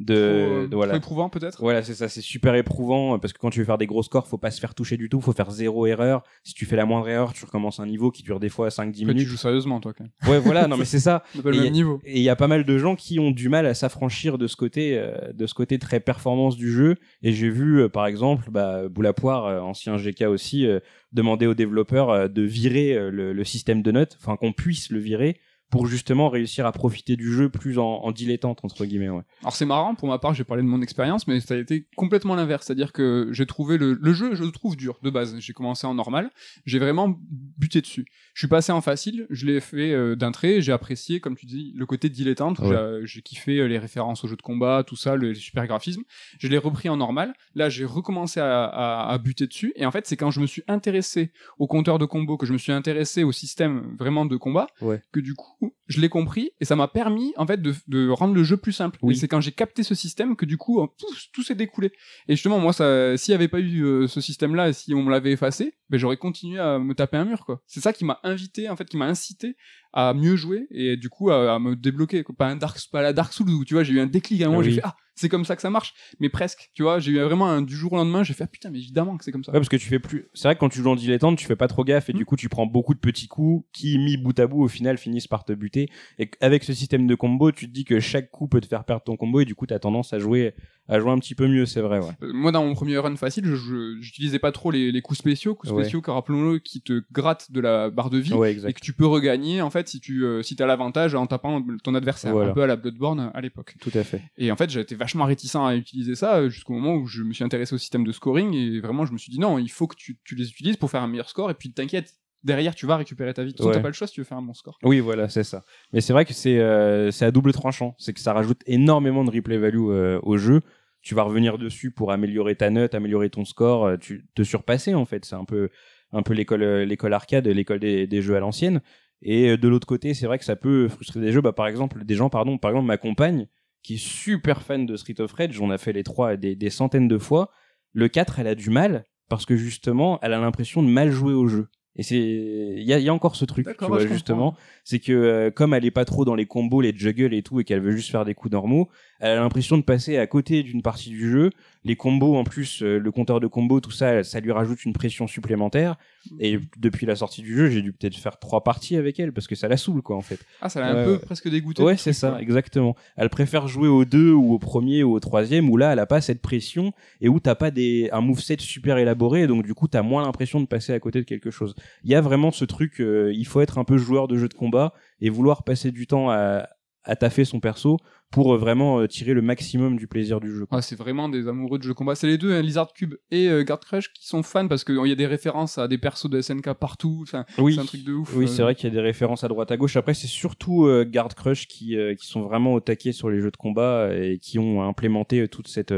de, 0.00 0.14
Trop, 0.14 0.22
euh, 0.24 0.66
de- 0.66 0.74
voilà. 0.74 0.92
trop 0.94 0.98
éprouvant 0.98 1.28
peut-être. 1.28 1.60
Voilà, 1.60 1.82
c'est 1.82 1.94
ça, 1.94 2.08
c'est 2.08 2.22
super 2.22 2.54
éprouvant 2.54 3.14
euh, 3.14 3.18
parce 3.18 3.32
que 3.34 3.38
quand 3.38 3.50
tu 3.50 3.58
veux 3.60 3.64
faire 3.66 3.78
des 3.78 3.86
gros 3.86 4.02
scores, 4.02 4.26
faut 4.26 4.38
pas 4.38 4.50
se 4.50 4.58
faire 4.58 4.74
toucher 4.74 4.96
du 4.96 5.08
tout, 5.08 5.20
faut 5.20 5.32
faire 5.34 5.50
zéro 5.50 5.86
erreur. 5.86 6.22
Si 6.42 6.54
tu 6.54 6.64
fais 6.64 6.76
la 6.76 6.86
moindre 6.86 7.08
erreur, 7.08 7.32
tu 7.34 7.44
recommences 7.44 7.80
un 7.80 7.86
niveau 7.86 8.10
qui 8.10 8.22
dure 8.22 8.40
des 8.40 8.48
fois 8.48 8.68
5-10 8.68 8.78
Après, 8.78 8.92
tu 8.94 9.04
minutes. 9.06 9.28
joues 9.28 9.36
sérieusement 9.36 9.78
toi 9.80 9.92
quand 9.92 10.04
même. 10.04 10.30
Ouais, 10.32 10.38
voilà, 10.40 10.66
non 10.66 10.76
mais 10.76 10.84
c'est 10.86 10.98
ça. 11.00 11.22
Et 11.44 11.56
y 11.68 11.84
il 12.06 12.22
y 12.22 12.28
a 12.30 12.36
pas 12.36 12.48
mal 12.48 12.64
de 12.64 12.78
gens 12.78 12.96
qui 12.96 13.18
ont 13.20 13.30
du 13.30 13.48
mal 13.48 13.66
à 13.66 13.74
s'affranchir 13.74 14.38
de 14.38 14.46
ce 14.46 14.56
côté, 14.56 14.96
euh, 14.98 15.32
de 15.34 15.46
ce 15.46 15.54
côté 15.54 15.78
très 15.78 16.00
performance 16.00 16.56
du 16.56 16.72
jeu. 16.72 16.96
Et 17.22 17.32
j'ai 17.32 17.50
vu, 17.50 17.82
euh, 17.82 17.88
par 17.88 18.06
exemple, 18.06 18.50
bah, 18.50 18.88
Boulapoire, 18.88 19.44
euh, 19.46 19.60
ancien 19.60 19.96
GK 19.98 20.22
aussi, 20.22 20.66
demander 21.12 21.46
aux 21.46 21.54
développeurs 21.54 22.30
de 22.30 22.42
virer 22.42 23.10
le, 23.10 23.32
le 23.32 23.44
système 23.44 23.82
de 23.82 23.90
notes, 23.92 24.16
enfin 24.20 24.36
qu'on 24.36 24.52
puisse 24.52 24.90
le 24.90 24.98
virer 24.98 25.36
pour 25.70 25.86
justement 25.86 26.28
réussir 26.28 26.66
à 26.66 26.72
profiter 26.72 27.16
du 27.16 27.32
jeu 27.32 27.48
plus 27.48 27.78
en, 27.78 27.84
en 27.86 28.10
dilettante 28.12 28.60
entre 28.64 28.84
guillemets. 28.84 29.08
Ouais. 29.08 29.22
Alors 29.42 29.54
c'est 29.54 29.64
marrant, 29.64 29.94
pour 29.94 30.08
ma 30.08 30.18
part, 30.18 30.34
j'ai 30.34 30.44
parlé 30.44 30.62
de 30.62 30.68
mon 30.68 30.82
expérience, 30.82 31.26
mais 31.28 31.40
ça 31.40 31.54
a 31.54 31.56
été 31.58 31.86
complètement 31.96 32.34
l'inverse. 32.34 32.66
C'est-à-dire 32.66 32.92
que 32.92 33.28
j'ai 33.32 33.46
trouvé 33.46 33.78
le, 33.78 33.94
le 33.94 34.12
jeu, 34.12 34.34
je 34.34 34.42
le 34.44 34.50
trouve 34.50 34.76
dur 34.76 34.98
de 35.02 35.10
base. 35.10 35.36
J'ai 35.38 35.52
commencé 35.52 35.86
en 35.86 35.94
normal, 35.94 36.30
j'ai 36.66 36.78
vraiment 36.78 37.16
buté 37.56 37.80
dessus. 37.80 38.06
Je 38.34 38.40
suis 38.40 38.48
passé 38.48 38.72
en 38.72 38.80
facile, 38.80 39.26
je 39.30 39.46
l'ai 39.46 39.60
fait 39.60 39.92
euh, 39.92 40.16
d'un 40.16 40.32
trait, 40.32 40.60
j'ai 40.60 40.72
apprécié, 40.72 41.20
comme 41.20 41.36
tu 41.36 41.46
dis, 41.46 41.72
le 41.76 41.86
côté 41.86 42.08
dilettante. 42.08 42.58
Ouais. 42.58 43.00
j'ai- 43.04 43.20
kiffé 43.22 43.58
euh, 43.58 43.66
les 43.68 43.78
références 43.78 44.24
aux 44.24 44.28
jeux 44.28 44.36
de 44.36 44.42
combat, 44.42 44.82
tout 44.84 44.96
ça, 44.96 45.14
le, 45.14 45.28
les 45.28 45.34
super 45.34 45.66
graphismes. 45.66 46.02
Je 46.38 46.48
l'ai 46.48 46.56
repris 46.58 46.88
en 46.88 46.96
normal. 46.96 47.32
Là, 47.54 47.68
j'ai 47.68 47.84
recommencé 47.84 48.40
à, 48.40 48.64
à, 48.64 49.12
à 49.12 49.18
buter 49.18 49.46
dessus. 49.46 49.72
Et 49.76 49.84
en 49.86 49.90
fait, 49.90 50.06
c'est 50.06 50.16
quand 50.16 50.30
je 50.30 50.40
me 50.40 50.46
suis 50.46 50.62
intéressé 50.68 51.30
au 51.58 51.66
compteur 51.66 51.98
de 51.98 52.06
combo, 52.06 52.36
que 52.38 52.46
je 52.46 52.52
me 52.54 52.58
suis 52.58 52.72
intéressé 52.72 53.22
au 53.22 53.30
système 53.32 53.94
vraiment 53.98 54.24
de 54.26 54.36
combat, 54.36 54.66
Ouais. 54.80 55.02
que 55.12 55.20
du 55.20 55.34
coup, 55.34 55.59
je 55.86 56.00
l'ai 56.00 56.08
compris 56.08 56.52
et 56.60 56.64
ça 56.64 56.76
m'a 56.76 56.88
permis 56.88 57.32
en 57.36 57.46
fait 57.46 57.60
de, 57.60 57.74
de 57.88 58.08
rendre 58.08 58.34
le 58.34 58.42
jeu 58.42 58.56
plus 58.56 58.72
simple. 58.72 58.98
Oui. 59.02 59.14
Et 59.14 59.16
c'est 59.16 59.28
quand 59.28 59.40
j'ai 59.40 59.52
capté 59.52 59.82
ce 59.82 59.94
système 59.94 60.36
que 60.36 60.46
du 60.46 60.56
coup, 60.56 60.80
euh, 60.80 60.86
tout, 61.32 61.42
s'est 61.42 61.54
découlé. 61.54 61.92
Et 62.28 62.34
justement, 62.34 62.58
moi, 62.58 62.72
ça, 62.72 63.16
s'il 63.16 63.32
y 63.32 63.34
avait 63.34 63.48
pas 63.48 63.60
eu 63.60 63.82
euh, 63.84 64.06
ce 64.06 64.20
système-là 64.20 64.68
et 64.68 64.72
si 64.72 64.94
on 64.94 65.02
me 65.02 65.10
l'avait 65.10 65.32
effacé, 65.32 65.74
ben 65.88 65.98
j'aurais 65.98 66.16
continué 66.16 66.58
à 66.58 66.78
me 66.78 66.94
taper 66.94 67.16
un 67.16 67.24
mur, 67.24 67.44
quoi. 67.44 67.62
C'est 67.66 67.80
ça 67.80 67.92
qui 67.92 68.04
m'a 68.04 68.20
invité, 68.22 68.68
en 68.68 68.76
fait, 68.76 68.88
qui 68.88 68.96
m'a 68.96 69.06
incité 69.06 69.56
à 69.92 70.14
mieux 70.14 70.36
jouer 70.36 70.66
et 70.70 70.96
du 70.96 71.08
coup 71.08 71.30
à, 71.30 71.54
à 71.54 71.58
me 71.58 71.74
débloquer. 71.76 72.22
quoi. 72.22 72.34
Pas 72.36 72.46
un 72.48 72.56
Dark, 72.56 72.78
pas 72.92 73.02
la 73.02 73.12
Dark 73.12 73.32
Souls 73.32 73.50
où 73.50 73.64
tu 73.64 73.74
vois, 73.74 73.82
j'ai 73.82 73.94
eu 73.94 74.00
un 74.00 74.06
déclic 74.06 74.40
à 74.42 74.44
un 74.44 74.48
moment, 74.48 74.60
Oui. 74.60 74.66
j'ai 74.66 74.72
fait 74.76 74.82
ah, 74.84 74.96
c'est 75.16 75.28
comme 75.28 75.44
ça 75.44 75.54
que 75.56 75.60
ça 75.62 75.68
marche. 75.68 75.92
Mais 76.18 76.30
presque, 76.30 76.70
tu 76.74 76.82
vois, 76.82 76.98
j'ai 76.98 77.12
eu 77.12 77.20
vraiment 77.20 77.46
un 77.46 77.60
du 77.60 77.76
jour 77.76 77.92
au 77.92 77.96
lendemain, 77.96 78.22
j'ai 78.22 78.32
fait 78.32 78.44
ah, 78.44 78.46
putain, 78.46 78.70
mais 78.70 78.78
évidemment 78.78 79.18
que 79.18 79.24
c'est 79.24 79.32
comme 79.32 79.44
ça. 79.44 79.52
Ouais, 79.52 79.58
parce 79.58 79.68
que 79.68 79.76
tu 79.76 79.86
fais 79.88 79.98
plus. 79.98 80.28
C'est 80.32 80.48
vrai 80.48 80.54
que 80.54 80.60
quand 80.60 80.68
tu 80.70 80.78
joues 80.80 80.88
en 80.90 80.96
dilettante, 80.96 81.36
tu 81.36 81.44
fais 81.44 81.56
pas 81.56 81.68
trop 81.68 81.84
gaffe 81.84 82.08
et 82.08 82.12
du 82.14 82.24
coup 82.24 82.36
tu 82.36 82.48
prends 82.48 82.66
beaucoup 82.66 82.94
de 82.94 83.00
petits 83.00 83.28
coups 83.28 83.66
qui, 83.72 83.98
mis 83.98 84.16
bout 84.16 84.38
à 84.38 84.46
bout, 84.46 84.62
au 84.62 84.68
final 84.68 84.96
finissent 84.96 85.26
par 85.28 85.44
te 85.44 85.52
buter. 85.52 85.90
Et 86.18 86.30
avec 86.40 86.64
ce 86.64 86.72
système 86.72 87.06
de 87.06 87.14
combo, 87.14 87.52
tu 87.52 87.66
te 87.66 87.72
dis 87.72 87.84
que 87.84 88.00
chaque 88.00 88.30
coup 88.30 88.48
peut 88.48 88.60
te 88.60 88.66
faire 88.66 88.84
perdre 88.84 89.02
ton 89.02 89.16
combo 89.16 89.40
et 89.40 89.44
du 89.44 89.54
coup 89.54 89.66
t'as 89.66 89.78
tendance 89.78 90.12
à 90.14 90.18
jouer, 90.18 90.54
à 90.90 91.00
jouer 91.00 91.10
un 91.12 91.18
petit 91.18 91.34
peu 91.34 91.46
mieux, 91.48 91.64
c'est 91.66 91.80
vrai. 91.80 92.00
Ouais. 92.00 92.10
Euh, 92.22 92.32
Moi, 92.34 92.52
dans 92.52 92.64
mon 92.64 92.74
premier 92.74 92.98
run 92.98 93.16
facile, 93.16 93.46
je- 93.46 93.96
j'utilisais 94.00 94.38
pas 94.38 94.52
trop 94.52 94.70
les, 94.70 94.92
les 94.92 95.00
coups 95.00 95.18
spéciaux, 95.20 95.54
coups 95.54 95.72
Ouais. 95.72 95.82
spéciaux, 95.84 96.00
car 96.02 96.16
rappelons-le, 96.16 96.58
qui 96.58 96.82
te 96.82 97.02
grattent 97.12 97.50
de 97.52 97.60
la 97.60 97.88
barre 97.90 98.10
de 98.10 98.18
vie. 98.18 98.34
Ouais, 98.34 98.52
et 98.66 98.72
que 98.72 98.80
tu 98.80 98.92
peux 98.92 99.06
regagner 99.06 99.62
en 99.62 99.70
fait 99.70 99.88
si 99.88 100.00
tu 100.00 100.24
euh, 100.24 100.42
si 100.42 100.56
t'as 100.56 100.66
l'avantage 100.66 101.14
en 101.14 101.26
tapant 101.26 101.64
ton 101.84 101.94
adversaire 101.94 102.32
Voilà. 102.32 102.50
un 102.50 102.54
peu 102.54 102.62
à 102.62 102.66
la 102.66 102.76
Bloodborne 102.76 103.30
à 103.32 103.40
l'époque 103.40 103.76
Tout 103.80 103.90
à 103.94 104.02
fait. 104.04 104.22
et 104.36 104.50
en 104.52 104.56
fait 104.56 104.68
j'étais 104.70 104.94
vachement 104.96 105.24
réticent 105.24 105.56
à 105.56 105.74
utiliser 105.76 106.14
ça 106.14 106.36
euh, 106.36 106.48
jusqu'au 106.50 106.72
moment 106.74 106.94
où 106.96 107.06
je 107.06 107.22
me 107.22 107.32
suis 107.32 107.44
intéressé 107.44 107.74
au 107.74 107.78
système 107.78 108.04
de 108.04 108.12
scoring 108.12 108.52
et 108.54 108.80
vraiment 108.80 109.06
je 109.06 109.12
me 109.12 109.18
suis 109.18 109.30
dit 109.30 109.38
non 109.38 109.58
il 109.58 109.70
faut 109.70 109.86
que 109.86 109.96
tu, 109.96 110.18
tu 110.24 110.34
les 110.34 110.48
utilises 110.48 110.76
pour 110.76 110.90
faire 110.90 111.02
un 111.02 111.08
meilleur 111.08 111.28
score 111.28 111.50
et 111.50 111.54
puis 111.54 111.72
t'inquiète 111.72 112.14
derrière 112.42 112.74
tu 112.74 112.86
vas 112.86 112.96
récupérer 112.96 113.34
ta 113.34 113.44
vie 113.44 113.52
façon, 113.52 113.68
Ouais. 113.68 113.74
t'as 113.74 113.80
pas 113.80 113.88
le 113.88 113.92
choix 113.94 114.06
si 114.06 114.14
tu 114.14 114.20
veux 114.22 114.24
faire 114.24 114.38
un 114.38 114.42
bon 114.42 114.54
score 114.54 114.78
Oui, 114.82 115.00
voilà, 115.00 115.28
c'est 115.28 115.44
ça. 115.44 115.62
Mais 115.92 116.00
c'est 116.00 116.14
vrai 116.14 116.24
que 116.24 116.32
c'est 116.32 116.58
euh, 116.58 117.10
à 117.20 117.30
double 117.30 117.52
tranchant. 117.52 117.94
C'est 117.98 118.14
que 118.14 118.20
ça 118.20 118.32
rajoute 118.32 118.62
énormément 118.66 119.24
de 119.24 119.30
replay 119.30 119.58
value 119.58 119.76
euh, 119.90 120.18
au 120.22 120.38
jeu. 120.38 120.62
Tu 121.02 121.14
vas 121.14 121.22
revenir 121.22 121.58
dessus 121.58 121.90
pour 121.90 122.12
améliorer 122.12 122.56
ta 122.56 122.70
note, 122.70 122.94
améliorer 122.94 123.30
ton 123.30 123.44
score, 123.44 123.86
euh, 123.86 123.96
tu 123.96 124.26
te 124.34 124.42
surpasser 124.42 124.94
en 124.94 125.04
fait. 125.04 125.24
C'est 125.24 125.36
un 125.36 125.44
peu 125.44 125.70
un 126.12 126.22
peu 126.22 126.34
l'école 126.34 126.62
euh, 126.62 126.84
l'école 126.84 127.14
arcade, 127.14 127.46
l'école 127.48 127.80
des, 127.80 128.06
des 128.06 128.22
jeux 128.22 128.36
à 128.36 128.40
l'ancienne. 128.40 128.80
Et 129.22 129.50
euh, 129.50 129.56
de 129.56 129.68
l'autre 129.68 129.86
côté, 129.86 130.14
c'est 130.14 130.26
vrai 130.26 130.38
que 130.38 130.44
ça 130.44 130.56
peut 130.56 130.88
frustrer 130.88 131.20
des 131.20 131.32
jeux. 131.32 131.40
Bah, 131.40 131.52
par 131.52 131.66
exemple, 131.66 132.04
des 132.04 132.14
gens, 132.14 132.30
pardon, 132.30 132.58
par 132.58 132.70
exemple 132.70 132.86
ma 132.86 132.96
compagne 132.98 133.46
qui 133.82 133.94
est 133.94 134.04
super 134.04 134.62
fan 134.62 134.84
de 134.84 134.96
Street 134.96 135.20
of 135.20 135.32
Rage, 135.32 135.58
on 135.60 135.70
a 135.70 135.78
fait 135.78 135.92
les 135.92 136.02
trois 136.02 136.36
des, 136.36 136.54
des 136.54 136.70
centaines 136.70 137.08
de 137.08 137.18
fois. 137.18 137.50
Le 137.92 138.08
4, 138.08 138.38
elle 138.38 138.46
a 138.46 138.54
du 138.54 138.70
mal 138.70 139.04
parce 139.28 139.46
que 139.46 139.56
justement, 139.56 140.18
elle 140.22 140.34
a 140.34 140.40
l'impression 140.40 140.82
de 140.82 140.88
mal 140.88 141.10
jouer 141.10 141.32
au 141.32 141.46
jeu. 141.46 141.68
Et 141.96 142.02
c'est 142.02 142.18
il 142.18 142.84
y 142.84 142.92
a, 142.92 142.98
y 142.98 143.08
a 143.08 143.14
encore 143.14 143.36
ce 143.36 143.44
truc, 143.44 143.66
tu 143.66 143.84
vois 143.84 144.06
justement, 144.06 144.54
c'est 144.84 145.00
que 145.00 145.12
euh, 145.12 145.50
comme 145.50 145.74
elle 145.74 145.84
est 145.84 145.90
pas 145.90 146.04
trop 146.04 146.24
dans 146.24 146.34
les 146.34 146.46
combos, 146.46 146.80
les 146.80 146.94
juggles 146.96 147.34
et 147.34 147.42
tout, 147.42 147.58
et 147.58 147.64
qu'elle 147.64 147.80
veut 147.80 147.90
juste 147.90 148.10
faire 148.10 148.24
des 148.24 148.34
coups 148.34 148.52
normaux, 148.52 148.88
elle 149.20 149.38
a 149.38 149.40
l'impression 149.40 149.76
de 149.78 149.82
passer 149.82 150.16
à 150.16 150.26
côté 150.26 150.62
d'une 150.62 150.82
partie 150.82 151.10
du 151.10 151.30
jeu. 151.30 151.50
Les 151.84 151.96
combos, 151.96 152.36
en 152.36 152.44
plus, 152.44 152.82
euh, 152.82 152.98
le 152.98 153.10
compteur 153.12 153.40
de 153.40 153.46
combos, 153.46 153.80
tout 153.80 153.90
ça, 153.90 154.22
ça 154.22 154.40
lui 154.40 154.52
rajoute 154.52 154.84
une 154.84 154.92
pression 154.92 155.26
supplémentaire. 155.26 155.96
Et 156.38 156.58
depuis 156.78 157.06
la 157.06 157.16
sortie 157.16 157.40
du 157.42 157.56
jeu, 157.56 157.70
j'ai 157.70 157.80
dû 157.80 157.92
peut-être 157.92 158.16
faire 158.16 158.38
trois 158.38 158.62
parties 158.62 158.96
avec 158.96 159.18
elle 159.18 159.32
parce 159.32 159.46
que 159.46 159.54
ça 159.54 159.68
la 159.68 159.76
saoule, 159.76 160.02
quoi, 160.02 160.16
en 160.16 160.20
fait. 160.20 160.38
ah 160.60 160.68
ça 160.68 160.80
l'a 160.80 160.88
un 160.88 161.04
peu 161.04 161.18
presque 161.18 161.48
dégoûté 161.48 161.82
Ouais, 161.82 161.96
c'est 161.96 162.12
ça, 162.12 162.30
quoi. 162.30 162.42
exactement. 162.42 162.96
Elle 163.16 163.30
préfère 163.30 163.68
jouer 163.68 163.88
au 163.88 164.04
2 164.04 164.32
ou 164.32 164.52
au 164.52 164.58
premier 164.58 165.02
ou 165.02 165.12
au 165.12 165.20
troisième 165.20 165.70
où 165.70 165.76
là, 165.76 165.92
elle 165.92 165.98
a 165.98 166.06
pas 166.06 166.20
cette 166.20 166.42
pression 166.42 166.92
et 167.20 167.28
où 167.28 167.40
t'as 167.40 167.54
pas 167.54 167.70
des, 167.70 168.10
un 168.12 168.20
moveset 168.20 168.56
super 168.58 168.98
élaboré 168.98 169.42
et 169.42 169.46
donc 169.46 169.64
du 169.64 169.74
coup, 169.74 169.88
t'as 169.88 170.02
moins 170.02 170.22
l'impression 170.22 170.60
de 170.60 170.66
passer 170.66 170.92
à 170.92 171.00
côté 171.00 171.20
de 171.20 171.24
quelque 171.24 171.50
chose. 171.50 171.74
Il 172.04 172.10
y 172.10 172.14
a 172.14 172.20
vraiment 172.20 172.50
ce 172.50 172.64
truc, 172.64 173.00
euh, 173.00 173.32
il 173.34 173.46
faut 173.46 173.60
être 173.60 173.78
un 173.78 173.84
peu 173.84 173.96
joueur 173.96 174.28
de 174.28 174.36
jeu 174.36 174.48
de 174.48 174.54
combat 174.54 174.92
et 175.20 175.30
vouloir 175.30 175.62
passer 175.64 175.90
du 175.92 176.06
temps 176.06 176.30
à, 176.30 176.68
à 177.04 177.16
taffer 177.16 177.44
son 177.44 177.60
perso 177.60 177.96
pour 178.30 178.54
euh, 178.54 178.58
vraiment 178.58 179.00
euh, 179.00 179.06
tirer 179.08 179.32
le 179.34 179.42
maximum 179.42 179.96
du 179.96 180.06
plaisir 180.06 180.38
du 180.40 180.50
jeu. 180.54 180.66
Ouais, 180.70 180.82
c'est 180.82 180.96
vraiment 180.96 181.28
des 181.28 181.48
amoureux 181.48 181.78
de 181.78 181.82
jeux 181.82 181.90
de 181.90 181.94
combat. 181.94 182.14
C'est 182.14 182.26
les 182.26 182.38
deux, 182.38 182.52
hein, 182.52 182.62
Lizard 182.62 182.92
Cube 182.92 183.14
et 183.30 183.48
euh, 183.48 183.64
Guard 183.64 183.80
Crush, 183.80 184.12
qui 184.12 184.26
sont 184.26 184.42
fans 184.42 184.68
parce 184.68 184.84
qu'il 184.84 184.94
y 185.06 185.12
a 185.12 185.14
des 185.14 185.26
références 185.26 185.78
à 185.78 185.88
des 185.88 185.98
persos 185.98 186.28
de 186.30 186.40
SNK 186.40 186.74
partout. 186.74 187.20
Enfin, 187.22 187.44
Oui, 187.58 187.74
c'est 187.74 187.80
un 187.80 187.84
truc 187.86 188.04
de 188.04 188.12
ouf. 188.12 188.34
oui, 188.36 188.44
euh. 188.44 188.46
c'est 188.48 188.62
vrai 188.62 188.74
qu'il 188.74 188.84
y 188.88 188.92
a 188.92 188.94
des 188.94 189.00
références 189.00 189.42
à 189.44 189.48
droite 189.48 189.70
à 189.72 189.76
gauche. 189.76 189.96
Après, 189.96 190.14
c'est 190.14 190.26
surtout 190.28 190.84
euh, 190.86 191.04
Guard 191.04 191.34
Crush 191.34 191.66
qui, 191.66 191.96
qui 192.18 192.26
sont 192.26 192.42
vraiment 192.42 192.74
au 192.74 192.80
taquet 192.80 193.12
sur 193.12 193.30
les 193.30 193.40
jeux 193.40 193.50
de 193.50 193.56
combat 193.56 194.10
et 194.14 194.38
qui 194.38 194.58
ont 194.58 194.82
implémenté 194.82 195.48
toute 195.48 195.68
cette 195.68 195.88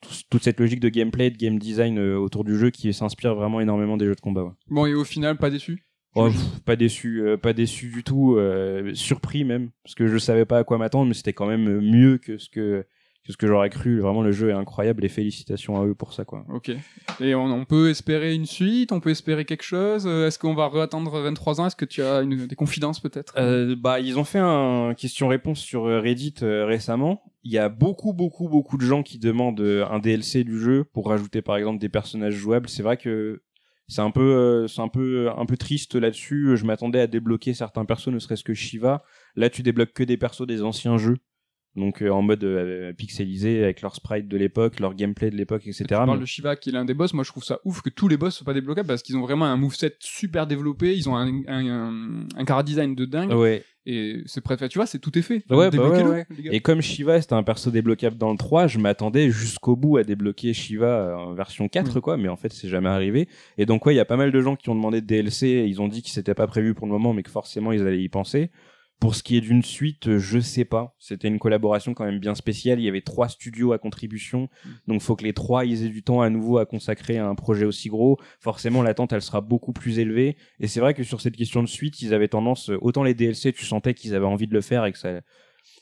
tout- 0.00 0.14
toute 0.30 0.42
cette 0.44 0.60
logique 0.60 0.80
de 0.80 0.90
gameplay, 0.90 1.30
de 1.30 1.38
game 1.38 1.58
design 1.58 1.98
autour 1.98 2.44
du 2.44 2.58
jeu 2.58 2.68
qui 2.70 2.92
s'inspire 2.92 3.34
vraiment 3.34 3.60
énormément 3.60 3.96
des 3.96 4.04
jeux 4.04 4.14
de 4.14 4.20
combat. 4.20 4.44
ouais. 4.44 4.52
Bon, 4.68 4.84
et 4.84 4.92
au 4.94 5.04
final, 5.04 5.38
pas 5.38 5.48
déçu? 5.48 5.82
Oh, 6.14 6.26
pff, 6.30 6.60
pas 6.64 6.76
déçu, 6.76 7.22
euh, 7.22 7.36
pas 7.36 7.52
déçu 7.52 7.88
du 7.88 8.04
tout, 8.04 8.36
euh, 8.36 8.94
surpris 8.94 9.44
même, 9.44 9.70
parce 9.82 9.94
que 9.94 10.06
je 10.06 10.16
savais 10.18 10.44
pas 10.44 10.58
à 10.58 10.64
quoi 10.64 10.78
m'attendre, 10.78 11.08
mais 11.08 11.14
c'était 11.14 11.32
quand 11.32 11.46
même 11.46 11.80
mieux 11.80 12.18
que 12.18 12.38
ce 12.38 12.48
que 12.48 12.86
que 13.26 13.32
ce 13.32 13.38
que 13.38 13.46
j'aurais 13.46 13.70
cru. 13.70 14.00
Vraiment, 14.00 14.20
le 14.20 14.32
jeu 14.32 14.50
est 14.50 14.52
incroyable 14.52 15.02
et 15.02 15.08
félicitations 15.08 15.80
à 15.80 15.86
eux 15.86 15.94
pour 15.94 16.12
ça, 16.12 16.26
quoi. 16.26 16.44
Ok. 16.52 16.70
Et 17.22 17.34
on, 17.34 17.44
on 17.46 17.64
peut 17.64 17.88
espérer 17.88 18.34
une 18.34 18.44
suite, 18.44 18.92
on 18.92 19.00
peut 19.00 19.08
espérer 19.08 19.46
quelque 19.46 19.62
chose. 19.62 20.06
euh, 20.06 20.26
Est-ce 20.26 20.38
qu'on 20.38 20.54
va 20.54 20.70
attendre 20.82 21.18
23 21.18 21.58
ans? 21.62 21.66
Est-ce 21.66 21.74
que 21.74 21.86
tu 21.86 22.02
as 22.02 22.20
une, 22.20 22.46
des 22.46 22.54
confidences 22.54 23.00
peut-être? 23.00 23.32
Euh, 23.38 23.76
bah, 23.78 23.98
ils 23.98 24.18
ont 24.18 24.24
fait 24.24 24.40
un 24.40 24.92
question-réponse 24.94 25.58
sur 25.58 25.86
euh, 25.86 26.00
Reddit 26.00 26.34
euh, 26.42 26.66
récemment. 26.66 27.22
Il 27.44 27.50
y 27.50 27.56
a 27.56 27.70
beaucoup, 27.70 28.12
beaucoup, 28.12 28.50
beaucoup 28.50 28.76
de 28.76 28.84
gens 28.84 29.02
qui 29.02 29.18
demandent 29.18 29.60
un 29.90 29.98
DLC 30.00 30.44
du 30.44 30.60
jeu 30.60 30.84
pour 30.84 31.08
rajouter, 31.08 31.40
par 31.40 31.56
exemple, 31.56 31.78
des 31.78 31.88
personnages 31.88 32.34
jouables. 32.34 32.68
C'est 32.68 32.82
vrai 32.82 32.98
que 32.98 33.40
c'est 33.88 34.00
un 34.00 34.10
peu, 34.10 34.20
euh, 34.34 34.66
c'est 34.66 34.80
un 34.80 34.88
peu, 34.88 35.28
un 35.36 35.46
peu 35.46 35.56
triste 35.56 35.94
là-dessus. 35.94 36.56
Je 36.56 36.64
m'attendais 36.64 37.00
à 37.00 37.06
débloquer 37.06 37.54
certains 37.54 37.84
persos, 37.84 38.08
ne 38.08 38.18
serait-ce 38.18 38.44
que 38.44 38.54
Shiva. 38.54 39.02
Là, 39.36 39.50
tu 39.50 39.62
débloques 39.62 39.92
que 39.92 40.02
des 40.04 40.16
persos 40.16 40.46
des 40.46 40.62
anciens 40.62 40.96
jeux. 40.96 41.16
Donc 41.76 42.02
euh, 42.02 42.08
en 42.10 42.22
mode 42.22 42.44
euh, 42.44 42.92
pixelisé 42.92 43.64
avec 43.64 43.82
leur 43.82 43.96
sprite 43.96 44.28
de 44.28 44.36
l'époque, 44.36 44.78
leur 44.78 44.94
gameplay 44.94 45.30
de 45.30 45.36
l'époque, 45.36 45.62
etc. 45.66 45.84
Tu 45.88 45.94
parles 45.94 46.10
Mais- 46.14 46.18
de 46.20 46.24
Shiva 46.24 46.54
qui 46.54 46.68
est 46.70 46.72
l'un 46.72 46.84
des 46.84 46.94
boss. 46.94 47.12
Moi, 47.14 47.24
je 47.24 47.30
trouve 47.30 47.42
ça 47.42 47.58
ouf 47.64 47.82
que 47.82 47.90
tous 47.90 48.06
les 48.06 48.16
boss 48.16 48.36
soient 48.36 48.44
pas 48.44 48.54
débloquables 48.54 48.86
parce 48.86 49.02
qu'ils 49.02 49.16
ont 49.16 49.22
vraiment 49.22 49.46
un 49.46 49.56
moveset 49.56 49.96
super 49.98 50.46
développé. 50.46 50.94
Ils 50.96 51.08
ont 51.08 51.16
un, 51.16 51.26
un, 51.48 51.66
un, 51.68 52.26
un 52.36 52.46
chara 52.46 52.62
design 52.62 52.94
de 52.94 53.04
dingue. 53.06 53.32
Ouais. 53.32 53.64
Et 53.86 54.22
c'est 54.26 54.40
prêt. 54.40 54.56
Tu 54.68 54.78
vois, 54.78 54.86
c'est 54.86 54.98
tout 54.98 55.18
est 55.18 55.22
fait. 55.22 55.44
Ouais, 55.50 55.70
bah 55.70 55.88
ouais. 55.88 56.26
Et 56.50 56.60
comme 56.60 56.80
Shiva 56.80 57.20
c'était 57.20 57.34
un 57.34 57.42
perso 57.42 57.70
débloquable 57.70 58.16
dans 58.16 58.30
le 58.30 58.38
3, 58.38 58.66
je 58.66 58.78
m'attendais 58.78 59.30
jusqu'au 59.30 59.76
bout 59.76 59.98
à 59.98 60.04
débloquer 60.04 60.54
Shiva 60.54 60.86
euh, 60.86 61.14
en 61.16 61.34
version 61.34 61.68
4 61.68 61.98
Mm. 61.98 62.00
quoi, 62.00 62.16
mais 62.16 62.28
en 62.28 62.36
fait 62.36 62.52
c'est 62.52 62.68
jamais 62.68 62.88
arrivé. 62.88 63.28
Et 63.58 63.66
donc 63.66 63.84
ouais, 63.84 63.92
il 63.94 63.96
y 63.96 64.00
a 64.00 64.04
pas 64.06 64.16
mal 64.16 64.32
de 64.32 64.40
gens 64.40 64.56
qui 64.56 64.70
ont 64.70 64.74
demandé 64.74 65.00
de 65.02 65.06
DLC, 65.06 65.66
ils 65.68 65.82
ont 65.82 65.88
dit 65.88 66.02
que 66.02 66.08
c'était 66.08 66.34
pas 66.34 66.46
prévu 66.46 66.72
pour 66.72 66.86
le 66.86 66.92
moment 66.92 67.12
mais 67.12 67.22
que 67.22 67.30
forcément 67.30 67.72
ils 67.72 67.82
allaient 67.86 68.02
y 68.02 68.08
penser. 68.08 68.50
Pour 69.00 69.14
ce 69.14 69.22
qui 69.22 69.36
est 69.36 69.40
d'une 69.40 69.62
suite, 69.62 70.08
euh, 70.08 70.18
je 70.18 70.38
sais 70.38 70.64
pas. 70.64 70.94
C'était 70.98 71.28
une 71.28 71.38
collaboration 71.38 71.92
quand 71.94 72.04
même 72.04 72.20
bien 72.20 72.34
spéciale. 72.34 72.80
Il 72.80 72.84
y 72.84 72.88
avait 72.88 73.02
trois 73.02 73.28
studios 73.28 73.72
à 73.72 73.78
contribution, 73.78 74.48
donc 74.86 75.02
faut 75.02 75.16
que 75.16 75.24
les 75.24 75.34
trois 75.34 75.64
ils 75.64 75.84
aient 75.84 75.90
du 75.90 76.02
temps 76.02 76.22
à 76.22 76.30
nouveau 76.30 76.58
à 76.58 76.66
consacrer 76.66 77.18
à 77.18 77.26
un 77.26 77.34
projet 77.34 77.66
aussi 77.66 77.88
gros. 77.88 78.18
Forcément, 78.40 78.82
l'attente 78.82 79.12
elle 79.12 79.22
sera 79.22 79.40
beaucoup 79.40 79.72
plus 79.72 79.98
élevée. 79.98 80.36
Et 80.60 80.68
c'est 80.68 80.80
vrai 80.80 80.94
que 80.94 81.02
sur 81.02 81.20
cette 81.20 81.36
question 81.36 81.62
de 81.62 81.68
suite, 81.68 82.00
ils 82.00 82.14
avaient 82.14 82.28
tendance, 82.28 82.70
euh, 82.70 82.78
autant 82.80 83.02
les 83.02 83.14
DLC, 83.14 83.52
tu 83.52 83.64
sentais 83.64 83.94
qu'ils 83.94 84.14
avaient 84.14 84.24
envie 84.24 84.46
de 84.46 84.54
le 84.54 84.60
faire 84.60 84.86
et 84.86 84.92
que 84.92 84.98
ça, 84.98 85.20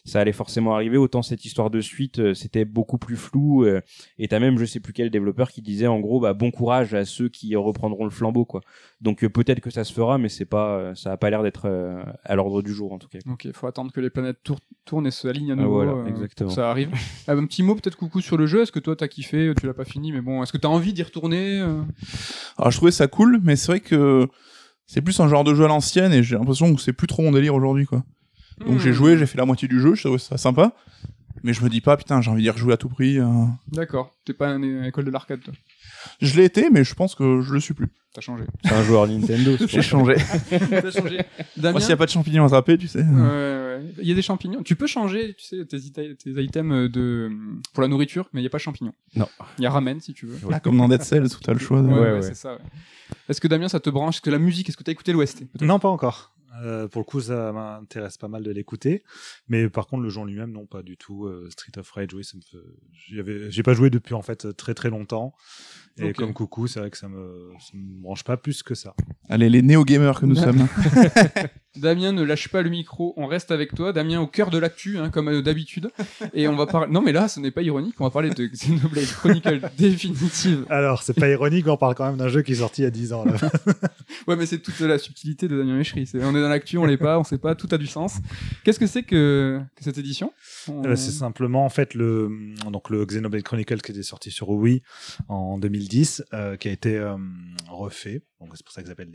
ça 0.04 0.20
allait 0.20 0.32
forcément 0.32 0.74
arriver. 0.74 0.96
Autant 0.96 1.22
cette 1.22 1.44
histoire 1.44 1.70
de 1.70 1.80
suite, 1.80 2.18
euh, 2.18 2.34
c'était 2.34 2.64
beaucoup 2.64 2.98
plus 2.98 3.16
flou. 3.16 3.64
euh, 3.64 3.80
et 4.18 4.28
t'as 4.28 4.38
même, 4.40 4.58
je 4.58 4.64
sais 4.64 4.80
plus 4.80 4.92
quel 4.92 5.10
développeur 5.10 5.50
qui 5.50 5.62
disait 5.62 5.86
en 5.86 6.00
gros, 6.00 6.20
bah 6.20 6.34
bon 6.34 6.50
courage 6.50 6.94
à 6.94 7.04
ceux 7.04 7.28
qui 7.28 7.54
reprendront 7.56 8.04
le 8.04 8.10
flambeau, 8.10 8.44
quoi. 8.44 8.60
Donc 9.00 9.22
euh, 9.24 9.28
peut-être 9.28 9.60
que 9.60 9.70
ça 9.70 9.84
se 9.84 9.92
fera, 9.92 10.18
mais 10.18 10.28
c'est 10.28 10.44
pas, 10.44 10.76
euh, 10.78 10.94
ça 10.94 11.12
a 11.12 11.16
pas 11.16 11.30
l'air 11.30 11.42
d'être 11.42 11.66
euh, 11.66 12.02
à 12.24 12.34
l'ordre 12.36 12.62
du 12.62 12.72
jour 12.72 12.92
en 12.92 12.98
tout 12.98 13.08
cas. 13.08 13.18
Ok, 13.30 13.44
il 13.44 13.52
faut 13.52 13.66
attendre 13.66 13.92
que 13.92 14.00
les 14.00 14.10
planètes 14.10 14.38
tour- 14.42 14.58
tournent 14.84 15.06
et 15.06 15.10
se 15.10 15.28
alignent 15.28 15.50
à 15.52 15.54
Ah, 15.54 15.62
nouveau. 15.62 15.74
voilà, 15.74 15.92
euh, 15.92 16.06
exactement. 16.06 16.50
Ça 16.50 16.70
arrive. 16.70 16.90
Ah, 17.28 17.32
un 17.34 17.46
petit 17.46 17.62
mot 17.62 17.74
peut-être 17.76 17.96
coucou 17.96 18.20
sur 18.20 18.36
le 18.36 18.46
jeu. 18.46 18.62
Est-ce 18.62 18.72
que 18.72 18.80
toi 18.80 18.96
t'as 18.96 19.06
kiffé? 19.08 19.52
Tu 19.60 19.66
l'as 19.66 19.74
pas 19.74 19.84
fini, 19.84 20.10
mais 20.12 20.20
bon, 20.20 20.42
est-ce 20.42 20.52
que 20.52 20.58
t'as 20.58 20.68
envie 20.68 20.92
d'y 20.92 21.02
retourner 21.04 21.60
euh? 21.60 21.80
Alors 22.58 22.70
je 22.70 22.76
trouvais 22.76 22.90
ça 22.92 23.06
cool, 23.06 23.40
mais 23.42 23.54
c'est 23.56 23.66
vrai 23.72 23.80
que 23.80 24.28
c'est 24.86 25.00
plus 25.02 25.18
un 25.20 25.28
genre 25.28 25.44
de 25.44 25.54
jeu 25.54 25.64
à 25.64 25.68
l'ancienne 25.68 26.12
et 26.12 26.22
j'ai 26.22 26.36
l'impression 26.36 26.74
que 26.74 26.80
c'est 26.80 26.92
plus 26.92 27.06
trop 27.06 27.22
mon 27.22 27.30
délire 27.32 27.54
aujourd'hui 27.54 27.86
quoi. 27.86 28.02
Donc 28.66 28.78
j'ai 28.80 28.90
Hmm. 28.90 28.94
joué, 28.94 29.18
j'ai 29.18 29.26
fait 29.26 29.38
la 29.38 29.44
moitié 29.44 29.68
du 29.68 29.80
jeu, 29.80 29.94
je 29.94 30.02
trouvais 30.02 30.18
ça 30.18 30.36
sympa. 30.38 30.72
Mais 31.44 31.52
je 31.52 31.64
me 31.64 31.68
dis 31.68 31.80
pas 31.80 31.96
putain, 31.96 32.20
j'ai 32.20 32.30
envie 32.30 32.42
d'y 32.42 32.50
rejouer 32.50 32.72
à 32.72 32.76
tout 32.76 32.88
prix. 32.88 33.18
euh. 33.18 33.26
D'accord. 33.72 34.12
T'es 34.24 34.32
pas 34.32 34.50
une 34.50 34.84
école 34.84 35.04
de 35.06 35.10
l'arcade, 35.10 35.40
toi? 35.42 35.52
Je 36.20 36.36
l'ai 36.36 36.44
été, 36.44 36.70
mais 36.70 36.84
je 36.84 36.94
pense 36.94 37.16
que 37.16 37.40
je 37.42 37.52
le 37.52 37.58
suis 37.58 37.74
plus. 37.74 37.88
T'as 38.14 38.20
changé. 38.20 38.44
C'est 38.64 38.72
un 38.72 38.84
joueur 38.84 39.08
Nintendo. 39.08 39.56
c'est 39.58 39.66
J'ai 39.68 39.82
changé. 39.82 40.14
T'as 40.50 40.90
changé. 40.92 41.18
Damien? 41.56 41.72
Moi 41.72 41.80
s'il 41.80 41.90
y 41.90 41.92
a 41.94 41.96
pas 41.96 42.04
de 42.06 42.10
champignons 42.10 42.44
attrapés, 42.44 42.78
tu 42.78 42.86
sais. 42.86 43.00
Ouais, 43.02 43.06
ouais. 43.06 43.82
Il 44.02 44.06
y 44.08 44.12
a 44.12 44.14
des 44.14 44.22
champignons. 44.22 44.62
Tu 44.62 44.76
peux 44.76 44.86
changer, 44.86 45.34
tu 45.34 45.44
sais, 45.44 45.64
tes, 45.64 45.78
ita- 45.78 46.14
tes 46.14 46.30
items 46.42 46.90
de 46.92 47.30
pour 47.72 47.82
la 47.82 47.88
nourriture, 47.88 48.28
mais 48.32 48.40
il 48.40 48.44
y 48.44 48.46
a 48.46 48.50
pas 48.50 48.58
champignons. 48.58 48.92
Non. 49.16 49.26
Il 49.58 49.64
y 49.64 49.66
a 49.66 49.70
ramen 49.70 49.98
si 50.00 50.12
tu 50.14 50.26
veux. 50.26 50.38
Ah, 50.52 50.60
comme 50.60 50.76
dans 50.76 50.88
Dead 50.88 51.02
Cells, 51.02 51.24
où 51.24 51.40
t'as 51.42 51.54
le 51.54 51.58
choix. 51.58 51.82
De... 51.82 51.88
Ouais, 51.88 52.12
Ouais, 52.12 52.22
c'est 52.22 52.36
ça. 52.36 52.52
ouais. 52.52 52.60
Est-ce 53.28 53.40
que 53.40 53.48
Damien, 53.48 53.68
ça 53.68 53.80
te 53.80 53.90
branche? 53.90 54.16
Est-ce 54.16 54.22
que 54.22 54.30
la 54.30 54.38
musique, 54.38 54.68
est-ce 54.68 54.76
que 54.76 54.82
t'as 54.84 54.92
écouté 54.92 55.12
l'OST 55.12 55.44
Non, 55.60 55.78
pas 55.80 55.88
encore. 55.88 56.32
Euh, 56.62 56.88
pour 56.88 57.00
le 57.00 57.04
coup, 57.04 57.20
ça 57.20 57.52
m'intéresse 57.52 58.16
pas 58.16 58.28
mal 58.28 58.42
de 58.42 58.50
l'écouter. 58.50 59.02
Mais 59.48 59.68
par 59.68 59.86
contre, 59.86 60.02
le 60.02 60.16
en 60.16 60.24
lui-même, 60.24 60.52
non, 60.52 60.66
pas 60.66 60.82
du 60.82 60.96
tout. 60.96 61.26
Euh, 61.26 61.48
Street 61.50 61.72
of 61.78 61.90
Rage, 61.90 62.14
oui, 62.14 62.24
ça 62.24 62.36
me 62.36 62.42
fait... 62.42 63.50
J'ai 63.50 63.62
pas 63.62 63.74
joué 63.74 63.90
depuis 63.90 64.14
en 64.14 64.22
fait 64.22 64.54
très 64.56 64.74
très 64.74 64.90
longtemps. 64.90 65.34
Et 65.98 66.04
Ok. 66.10 66.16
comme 66.16 66.32
coucou, 66.32 66.66
c'est 66.66 66.80
vrai 66.80 66.90
que 66.90 66.96
ça 66.96 67.08
me... 67.08 67.50
ça 67.60 67.70
me 67.74 68.02
branche 68.02 68.24
pas 68.24 68.36
plus 68.36 68.62
que 68.62 68.74
ça. 68.74 68.94
Allez, 69.28 69.50
les 69.50 69.60
néo-gamers 69.62 70.18
que 70.20 70.26
nous 70.26 70.34
sommes. 70.36 70.66
Damien, 71.76 72.12
ne 72.12 72.22
lâche 72.22 72.48
pas 72.48 72.60
le 72.60 72.68
micro. 72.68 73.14
On 73.16 73.26
reste 73.26 73.50
avec 73.50 73.74
toi, 73.74 73.92
Damien, 73.94 74.20
au 74.20 74.26
cœur 74.26 74.50
de 74.50 74.58
l'actu, 74.58 74.98
hein, 74.98 75.08
comme 75.08 75.28
euh, 75.28 75.40
d'habitude. 75.42 75.90
Et 76.34 76.46
on 76.46 76.54
va 76.54 76.66
parler. 76.66 76.92
Non, 76.92 77.00
mais 77.00 77.12
là, 77.12 77.28
ce 77.28 77.40
n'est 77.40 77.50
pas 77.50 77.62
ironique. 77.62 77.94
On 77.98 78.04
va 78.04 78.10
parler 78.10 78.28
de 78.28 78.44
Xenoblade 78.52 79.06
Chronicle 79.06 79.60
définitive. 79.78 80.66
Alors, 80.68 81.02
c'est 81.02 81.18
pas 81.18 81.28
ironique, 81.30 81.66
on 81.68 81.78
parle 81.78 81.94
quand 81.94 82.06
même 82.06 82.18
d'un 82.18 82.28
jeu 82.28 82.42
qui 82.42 82.52
est 82.52 82.56
sorti 82.56 82.82
il 82.82 82.84
y 82.84 82.88
a 82.88 82.90
10 82.90 83.12
ans. 83.14 83.24
Là. 83.24 83.34
Ouais, 84.28 84.36
mais 84.36 84.44
c'est 84.44 84.58
toute 84.58 84.78
la 84.80 84.98
subtilité 84.98 85.48
de 85.48 85.56
Damien 85.56 85.76
Méchery. 85.78 86.06
On 86.14 86.34
est 86.36 86.42
dans 86.42 86.48
l'actu, 86.50 86.76
on 86.76 86.84
l'est 86.84 86.98
pas, 86.98 87.18
on 87.18 87.24
sait 87.24 87.38
pas, 87.38 87.54
tout 87.54 87.68
a 87.70 87.78
du 87.78 87.86
sens. 87.86 88.16
Qu'est-ce 88.64 88.78
que 88.78 88.86
c'est 88.86 89.02
que, 89.02 89.60
que 89.74 89.84
cette 89.84 89.98
édition? 89.98 90.32
On- 90.68 90.82
Euh, 90.84 90.96
c'est 90.96 91.10
simplement 91.10 91.64
en 91.64 91.68
fait 91.70 91.94
le 91.94 92.28
donc 92.70 92.90
le 92.90 93.04
Xenoblade 93.06 93.42
Chronicle 93.42 93.80
qui 93.80 93.92
était 93.92 94.02
sorti 94.02 94.30
sur 94.30 94.48
Wii 94.50 94.82
en 95.28 95.58
2010 95.82 96.24
euh, 96.32 96.56
qui 96.56 96.68
a 96.68 96.72
été 96.72 96.96
euh, 96.96 97.16
refait 97.68 98.22
donc 98.42 98.56
c'est 98.56 98.64
pour 98.64 98.72
ça 98.72 98.82
ça 98.82 98.88
s'appelle 98.88 99.10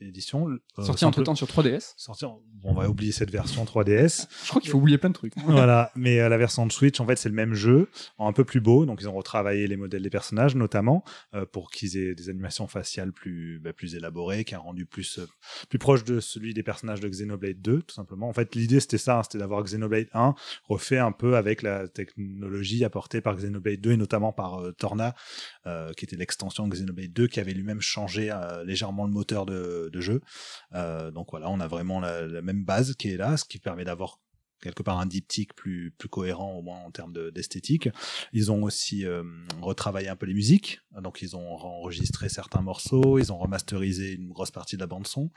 Edition 0.00 0.48
Euh, 0.78 0.82
sorti 0.84 1.04
entre 1.04 1.22
temps 1.22 1.34
sur 1.34 1.46
3DS. 1.48 1.94
sorti 1.96 2.24
en- 2.24 2.40
bon, 2.54 2.70
on 2.70 2.74
va 2.74 2.88
oublier 2.88 3.12
cette 3.12 3.30
version 3.30 3.64
3DS 3.64 4.26
Je 4.44 4.48
crois 4.48 4.60
qu'il 4.60 4.70
faut 4.70 4.78
oublier 4.78 4.98
plein 4.98 5.08
de 5.10 5.14
trucs. 5.14 5.34
voilà. 5.44 5.90
Mais 5.96 6.20
euh, 6.20 6.28
la 6.28 6.38
version 6.38 6.66
de 6.66 6.72
Switch 6.72 7.00
en 7.00 7.06
fait 7.06 7.16
c'est 7.16 7.28
le 7.28 7.34
même 7.34 7.54
jeu 7.54 7.88
en 8.18 8.28
un 8.28 8.32
peu 8.32 8.44
plus 8.44 8.60
beau. 8.60 8.86
Donc 8.86 9.00
ils 9.00 9.08
ont 9.08 9.14
retravaillé 9.14 9.66
les 9.66 9.76
modèles 9.76 10.02
des 10.02 10.10
personnages 10.10 10.54
notamment 10.54 11.04
euh, 11.34 11.44
pour 11.46 11.70
qu'ils 11.70 11.96
aient 11.96 12.14
des 12.14 12.28
animations 12.30 12.66
faciales 12.68 13.12
plus 13.12 13.58
bah, 13.60 13.72
plus 13.72 13.94
élaborées 13.94 14.44
qui 14.44 14.54
a 14.54 14.58
rendu 14.58 14.86
plus 14.86 15.18
euh, 15.18 15.26
plus 15.68 15.78
proche 15.78 16.04
de 16.04 16.20
celui 16.20 16.54
des 16.54 16.62
personnages 16.62 17.00
de 17.00 17.08
Xenoblade 17.08 17.60
2 17.60 17.82
tout 17.82 17.94
simplement. 17.94 18.28
En 18.28 18.32
fait 18.32 18.54
l'idée 18.54 18.80
c'était 18.80 18.98
ça 18.98 19.18
hein, 19.18 19.22
c'était 19.24 19.38
d'avoir 19.38 19.62
Xenoblade 19.64 20.08
1 20.12 20.34
refait 20.68 20.98
un 20.98 21.12
peu 21.12 21.36
avec 21.36 21.62
la 21.62 21.88
technologie 21.88 22.84
apportée 22.84 23.20
par 23.20 23.36
Xenoblade 23.36 23.80
2 23.80 23.92
et 23.92 23.96
notamment 23.96 24.32
par 24.32 24.60
Torna, 24.78 25.14
qui 25.96 26.04
était 26.04 26.16
l'extension 26.16 26.66
de 26.68 26.74
Xenoblade 26.74 27.12
2, 27.12 27.26
qui 27.26 27.40
avait 27.40 27.52
lui-même 27.52 27.80
changé 27.80 28.30
légèrement 28.64 29.06
le 29.06 29.12
moteur 29.12 29.46
de, 29.46 29.90
jeu. 30.00 30.20
Euh, 30.74 31.10
donc 31.10 31.28
voilà, 31.30 31.48
on 31.50 31.60
a 31.60 31.68
vraiment 31.68 32.00
la, 32.00 32.42
même 32.42 32.64
base 32.64 32.94
qui 32.94 33.10
est 33.10 33.16
là, 33.16 33.36
ce 33.36 33.44
qui 33.44 33.58
permet 33.58 33.84
d'avoir 33.84 34.18
quelque 34.62 34.82
part 34.82 35.00
un 35.00 35.06
diptyque 35.06 35.54
plus 35.54 35.92
plus 35.98 36.08
cohérent 36.08 36.52
au 36.54 36.62
moins 36.62 36.78
en 36.78 36.90
termes 36.90 37.12
de- 37.12 37.30
d'esthétique. 37.30 37.88
Ils 38.32 38.52
ont 38.52 38.62
aussi 38.62 39.04
euh, 39.04 39.24
retravaillé 39.60 40.08
un 40.08 40.16
peu 40.16 40.26
les 40.26 40.34
musiques, 40.34 40.80
donc 41.00 41.20
ils 41.20 41.36
ont 41.36 41.56
enregistré 41.56 42.28
certains 42.28 42.62
morceaux, 42.62 43.18
ils 43.18 43.32
ont 43.32 43.38
remasterisé 43.38 44.12
une 44.12 44.28
grosse 44.28 44.52
partie 44.52 44.76
de 44.76 44.80
la 44.80 44.86
bande 44.86 45.06
son. 45.06 45.30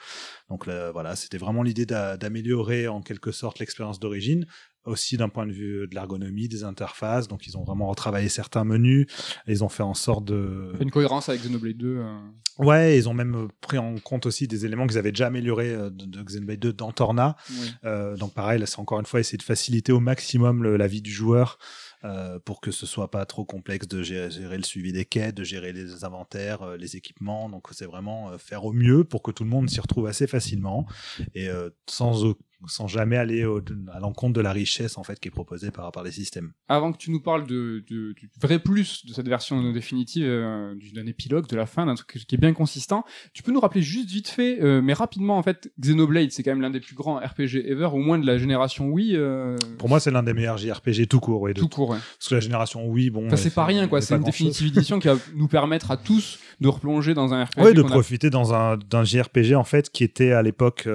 Donc 0.49 0.67
là, 0.67 0.91
voilà, 0.91 1.15
c'était 1.15 1.39
vraiment 1.39 1.63
l'idée 1.63 1.87
d'a- 1.87 2.17
d'améliorer 2.17 2.87
en 2.87 3.01
quelque 3.01 3.31
sorte 3.31 3.59
l'expérience 3.59 3.99
d'origine, 3.99 4.45
aussi 4.85 5.17
d'un 5.17 5.29
point 5.29 5.45
de 5.47 5.51
vue 5.51 5.87
de 5.87 5.95
l'ergonomie, 5.95 6.47
des 6.47 6.63
interfaces. 6.63 7.27
Donc 7.27 7.47
ils 7.47 7.57
ont 7.57 7.63
vraiment 7.63 7.87
retravaillé 7.89 8.29
certains 8.29 8.63
menus, 8.63 9.07
et 9.47 9.51
ils 9.51 9.63
ont 9.63 9.69
fait 9.69 9.83
en 9.83 9.93
sorte 9.93 10.25
de 10.25 10.71
Une 10.79 10.91
cohérence 10.91 11.29
avec 11.29 11.41
Xenoblade 11.41 11.77
2. 11.77 11.97
euh. 11.97 12.17
Ouais, 12.57 12.97
ils 12.97 13.09
ont 13.09 13.13
même 13.13 13.35
euh, 13.35 13.47
pris 13.59 13.77
en 13.77 13.95
compte 13.97 14.25
aussi 14.25 14.47
des 14.47 14.65
éléments 14.65 14.87
qu'ils 14.87 14.97
avaient 14.97 15.11
déjà 15.11 15.27
améliorés 15.27 15.71
euh, 15.73 15.89
de, 15.89 16.05
de 16.05 16.23
Xenoblade 16.23 16.59
2 16.59 16.71
dans 16.73 16.91
Torna. 16.93 17.35
Oui. 17.49 17.71
Euh, 17.83 18.15
donc 18.15 18.33
pareil, 18.33 18.59
là 18.59 18.65
c'est 18.65 18.79
encore 18.79 18.99
une 19.01 19.05
fois 19.05 19.19
essayer 19.19 19.37
de 19.37 19.43
faciliter 19.43 19.91
au 19.91 19.99
maximum 19.99 20.63
le- 20.63 20.77
la 20.77 20.87
vie 20.87 21.01
du 21.01 21.11
joueur 21.11 21.57
euh, 22.05 22.39
pour 22.39 22.61
que 22.61 22.71
ce 22.71 22.85
soit 22.85 23.11
pas 23.11 23.25
trop 23.25 23.43
complexe 23.43 23.87
de 23.89 24.01
gérer, 24.03 24.31
gérer 24.31 24.55
le 24.55 24.63
suivi 24.63 24.93
des 24.93 25.03
quêtes, 25.03 25.35
de 25.35 25.43
gérer 25.43 25.73
les 25.73 26.05
inventaires, 26.05 26.61
euh, 26.61 26.77
les 26.77 26.95
équipements. 26.95 27.49
Donc 27.49 27.67
c'est 27.71 27.87
vraiment 27.87 28.29
euh, 28.31 28.37
faire 28.37 28.63
au 28.63 28.71
mieux 28.71 29.03
pour 29.03 29.21
que 29.21 29.31
tout 29.31 29.43
le 29.43 29.49
monde 29.49 29.69
s'y 29.69 29.81
retrouve 29.81 30.07
assez 30.07 30.25
facilement 30.27 30.85
et 31.33 31.49
euh, 31.49 31.69
sans 31.89 32.23
sans 32.67 32.87
jamais 32.87 33.17
aller 33.17 33.45
au- 33.45 33.61
à 33.91 33.99
l'encontre 33.99 34.33
de 34.33 34.41
la 34.41 34.51
richesse 34.51 34.97
en 34.97 35.03
fait 35.03 35.19
qui 35.19 35.27
est 35.27 35.31
proposée 35.31 35.71
par 35.71 35.91
par 35.91 36.03
les 36.03 36.11
systèmes. 36.11 36.51
Avant 36.67 36.91
que 36.91 36.97
tu 36.97 37.11
nous 37.11 37.19
parles 37.21 37.45
de, 37.45 37.83
de- 37.89 38.13
du 38.13 38.29
vrai 38.41 38.59
plus 38.59 39.05
de 39.05 39.13
cette 39.13 39.27
version 39.27 39.71
définitive, 39.71 40.25
euh, 40.25 40.73
du- 40.75 40.91
d'un 40.93 41.05
épilogue, 41.05 41.47
de 41.47 41.55
la 41.55 41.65
fin, 41.65 41.85
d'un 41.85 41.95
truc 41.95 42.25
qui 42.27 42.35
est 42.35 42.37
bien 42.37 42.53
consistant, 42.53 43.03
tu 43.33 43.43
peux 43.43 43.51
nous 43.51 43.59
rappeler 43.59 43.81
juste 43.81 44.09
vite 44.09 44.27
fait, 44.29 44.61
euh, 44.61 44.81
mais 44.81 44.93
rapidement 44.93 45.37
en 45.37 45.43
fait, 45.43 45.71
Xenoblade, 45.79 46.31
c'est 46.31 46.43
quand 46.43 46.51
même 46.51 46.61
l'un 46.61 46.69
des 46.69 46.79
plus 46.79 46.95
grands 46.95 47.17
RPG 47.17 47.57
ever, 47.65 47.89
au 47.93 47.97
moins 47.99 48.17
de 48.17 48.25
la 48.25 48.37
génération 48.37 48.89
Wii. 48.89 49.15
euh, 49.15 49.55
Pour 49.77 49.89
moi, 49.89 49.99
c'est 49.99 50.11
l'un 50.11 50.23
des 50.23 50.33
meilleurs 50.33 50.57
JRPG 50.57 51.07
tout 51.07 51.19
court. 51.19 51.41
Ouais, 51.41 51.53
de 51.53 51.59
tout 51.59 51.67
court. 51.69 51.89
ouais. 51.91 51.97
Parce 52.17 52.29
que 52.29 52.35
la 52.35 52.41
génération 52.41 52.87
oui, 52.87 53.09
bon. 53.09 53.27
Enfin, 53.27 53.35
c'est 53.35 53.53
pas 53.53 53.65
rien, 53.65 53.87
quoi. 53.87 54.01
C'est 54.01 54.15
une 54.15 54.23
définitive 54.23 54.67
édition 54.67 54.99
qui 54.99 55.07
va 55.07 55.15
nous 55.35 55.47
permettre 55.47 55.91
à 55.91 55.97
tous 55.97 56.39
de 56.61 56.67
replonger 56.67 57.13
dans 57.13 57.33
un 57.33 57.43
RPG. 57.45 57.61
Ouais, 57.61 57.73
de 57.73 57.81
a- 57.81 57.85
profiter 57.85 58.29
dans 58.29 58.53
un 58.53 58.77
d'un 58.77 59.03
JRPG 59.03 59.55
en 59.55 59.63
fait 59.63 59.89
qui 59.89 60.03
était 60.03 60.31
à 60.31 60.41
l'époque 60.41 60.87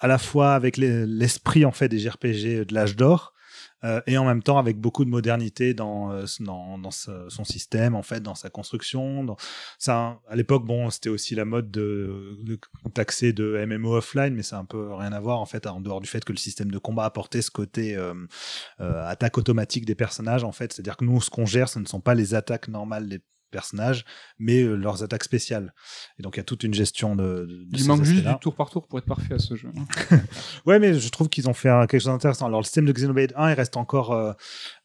à 0.00 0.08
la 0.08 0.18
fois 0.18 0.54
avec 0.54 0.76
les- 0.76 1.06
l'esprit 1.06 1.64
en 1.64 1.72
fait 1.72 1.88
des 1.88 1.98
JRPG 1.98 2.64
de 2.64 2.74
l'âge 2.74 2.96
d'or 2.96 3.34
euh, 3.84 4.00
et 4.06 4.18
en 4.18 4.24
même 4.24 4.42
temps 4.42 4.58
avec 4.58 4.78
beaucoup 4.78 5.04
de 5.04 5.10
modernité 5.10 5.72
dans 5.72 6.12
euh, 6.12 6.24
dans, 6.40 6.90
son 6.90 7.44
système 7.44 7.94
en 7.94 8.02
fait 8.02 8.20
dans 8.20 8.34
sa 8.34 8.50
construction. 8.50 9.36
Ça 9.78 10.20
à 10.28 10.36
l'époque 10.36 10.64
bon 10.66 10.90
c'était 10.90 11.08
aussi 11.08 11.34
la 11.34 11.44
mode 11.44 11.70
de, 11.70 12.36
taxer 12.94 13.32
de 13.32 13.64
MMO 13.66 13.96
offline 13.96 14.34
mais 14.34 14.42
ça 14.42 14.56
a 14.56 14.60
un 14.60 14.64
peu 14.64 14.92
rien 14.94 15.12
à 15.12 15.20
voir 15.20 15.40
en 15.40 15.46
fait 15.46 15.66
en 15.66 15.80
dehors 15.80 16.00
du 16.00 16.08
fait 16.08 16.24
que 16.24 16.32
le 16.32 16.38
système 16.38 16.70
de 16.70 16.78
combat 16.78 17.04
apportait 17.04 17.42
ce 17.42 17.50
côté 17.50 17.96
euh, 17.96 18.14
attaque 18.78 19.38
automatique 19.38 19.86
des 19.86 19.94
personnages 19.94 20.44
en 20.44 20.52
fait. 20.52 20.72
C'est 20.72 20.80
à 20.80 20.84
dire 20.84 20.96
que 20.96 21.04
nous 21.04 21.20
ce 21.20 21.30
qu'on 21.30 21.46
gère 21.46 21.68
ce 21.68 21.78
ne 21.78 21.86
sont 21.86 22.00
pas 22.00 22.14
les 22.14 22.34
attaques 22.34 22.68
normales 22.68 23.08
des 23.08 23.20
personnages 23.50 24.04
mais 24.38 24.62
euh, 24.62 24.74
leurs 24.76 25.02
attaques 25.02 25.24
spéciales 25.24 25.74
et 26.18 26.22
donc 26.22 26.36
il 26.36 26.38
y 26.38 26.40
a 26.40 26.44
toute 26.44 26.62
une 26.64 26.74
gestion 26.74 27.16
de, 27.16 27.46
de- 27.46 27.66
Il 27.76 27.86
manque 27.86 28.04
juste 28.04 28.24
du 28.26 28.38
tour 28.40 28.54
par 28.54 28.70
tour 28.70 28.86
pour 28.86 28.98
être 28.98 29.06
parfait 29.06 29.34
à 29.34 29.38
ce 29.38 29.54
jeu. 29.54 29.70
Ouais, 30.66 30.78
mais 30.78 30.94
je 30.98 31.08
trouve 31.08 31.28
qu'ils 31.28 31.48
ont 31.48 31.52
fait 31.54 31.68
quelque 31.88 31.98
chose 32.00 32.06
d'intéressant. 32.12 32.46
Alors, 32.46 32.60
le 32.60 32.64
système 32.64 32.84
de 32.84 32.92
Xenoblade 32.92 33.32
1, 33.36 33.50
il 33.50 33.54
reste 33.54 33.76
encore 33.76 34.12
euh, 34.12 34.32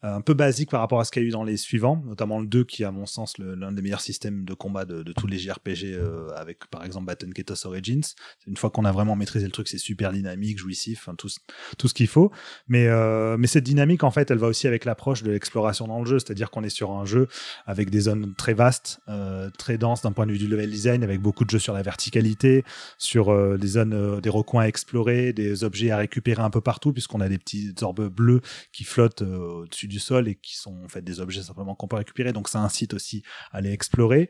un 0.02 0.20
peu 0.20 0.34
basique 0.34 0.70
par 0.70 0.80
rapport 0.80 1.00
à 1.00 1.04
ce 1.04 1.10
qu'il 1.10 1.22
y 1.22 1.24
a 1.24 1.28
eu 1.28 1.32
dans 1.32 1.44
les 1.44 1.56
suivants, 1.56 2.02
notamment 2.06 2.40
le 2.40 2.46
2, 2.46 2.64
qui 2.64 2.82
est, 2.82 2.86
à 2.86 2.90
mon 2.92 3.06
sens, 3.06 3.34
l'un 3.38 3.72
des 3.72 3.82
meilleurs 3.82 4.00
systèmes 4.00 4.44
de 4.44 4.54
combat 4.54 4.84
de, 4.84 5.02
de 5.02 5.12
tous 5.12 5.26
les 5.26 5.38
JRPG, 5.38 5.94
euh, 5.94 6.28
avec, 6.36 6.66
par 6.70 6.84
exemple, 6.84 7.06
Baton 7.06 7.30
Ketos 7.30 7.66
Origins. 7.66 8.02
Une 8.46 8.56
fois 8.56 8.70
qu'on 8.70 8.84
a 8.84 8.92
vraiment 8.92 9.16
maîtrisé 9.16 9.44
le 9.46 9.52
truc, 9.52 9.68
c'est 9.68 9.78
super 9.78 10.12
dynamique, 10.12 10.58
jouissif, 10.58 11.08
tout, 11.18 11.28
ce- 11.28 11.38
tout 11.78 11.88
ce 11.88 11.94
qu'il 11.94 12.08
faut. 12.08 12.30
Mais, 12.68 12.88
mais 13.36 13.46
cette 13.46 13.64
dynamique, 13.64 14.02
en 14.04 14.10
fait, 14.10 14.30
elle 14.30 14.38
va 14.38 14.46
aussi 14.48 14.66
avec 14.66 14.84
l'approche 14.84 15.22
de 15.22 15.30
l'exploration 15.30 15.86
dans 15.86 16.00
le 16.00 16.06
jeu, 16.06 16.18
c'est-à-dire 16.18 16.50
qu'on 16.50 16.62
est 16.64 16.68
sur 16.70 16.92
un 16.92 17.04
jeu 17.04 17.28
avec 17.66 17.90
des 17.90 18.00
zones 18.00 18.34
très 18.36 18.54
vastes, 18.56 19.00
euh, 19.08 19.48
très 19.56 19.78
denses 19.78 20.02
d'un 20.02 20.10
point 20.10 20.26
de 20.26 20.32
vue 20.32 20.38
du 20.38 20.48
level 20.48 20.68
design, 20.68 21.04
avec 21.04 21.20
beaucoup 21.20 21.44
de 21.44 21.50
jeux 21.50 21.60
sur 21.60 21.72
la 21.72 21.82
verticalité, 21.82 22.64
sur 22.98 23.32
euh, 23.32 23.56
des 23.56 23.68
zones, 23.68 23.94
euh, 23.94 24.20
des 24.20 24.30
recoins 24.30 24.64
à 24.64 24.66
explorer, 24.66 25.32
des 25.32 25.62
objets 25.62 25.92
à 25.92 25.98
récupérer 25.98 26.42
un 26.42 26.50
peu 26.50 26.60
partout, 26.60 26.92
puisqu'on 26.92 27.20
a 27.20 27.28
des 27.28 27.38
petits 27.38 27.72
orbes 27.82 28.08
bleus 28.08 28.40
qui 28.72 28.82
flottent 28.82 29.22
au-dessus 29.22 29.86
du 29.86 30.00
sol 30.00 30.26
et 30.26 30.34
qui 30.34 30.56
sont 30.56 30.82
en 30.84 30.88
fait 30.88 31.02
des 31.02 31.20
objets 31.20 31.42
simplement 31.42 31.76
qu'on 31.76 31.86
peut 31.86 31.96
récupérer. 31.96 32.32
Donc 32.32 32.48
ça 32.48 32.58
incite 32.60 32.94
aussi 32.94 33.22
à 33.52 33.60
les 33.60 33.72
explorer. 33.72 34.28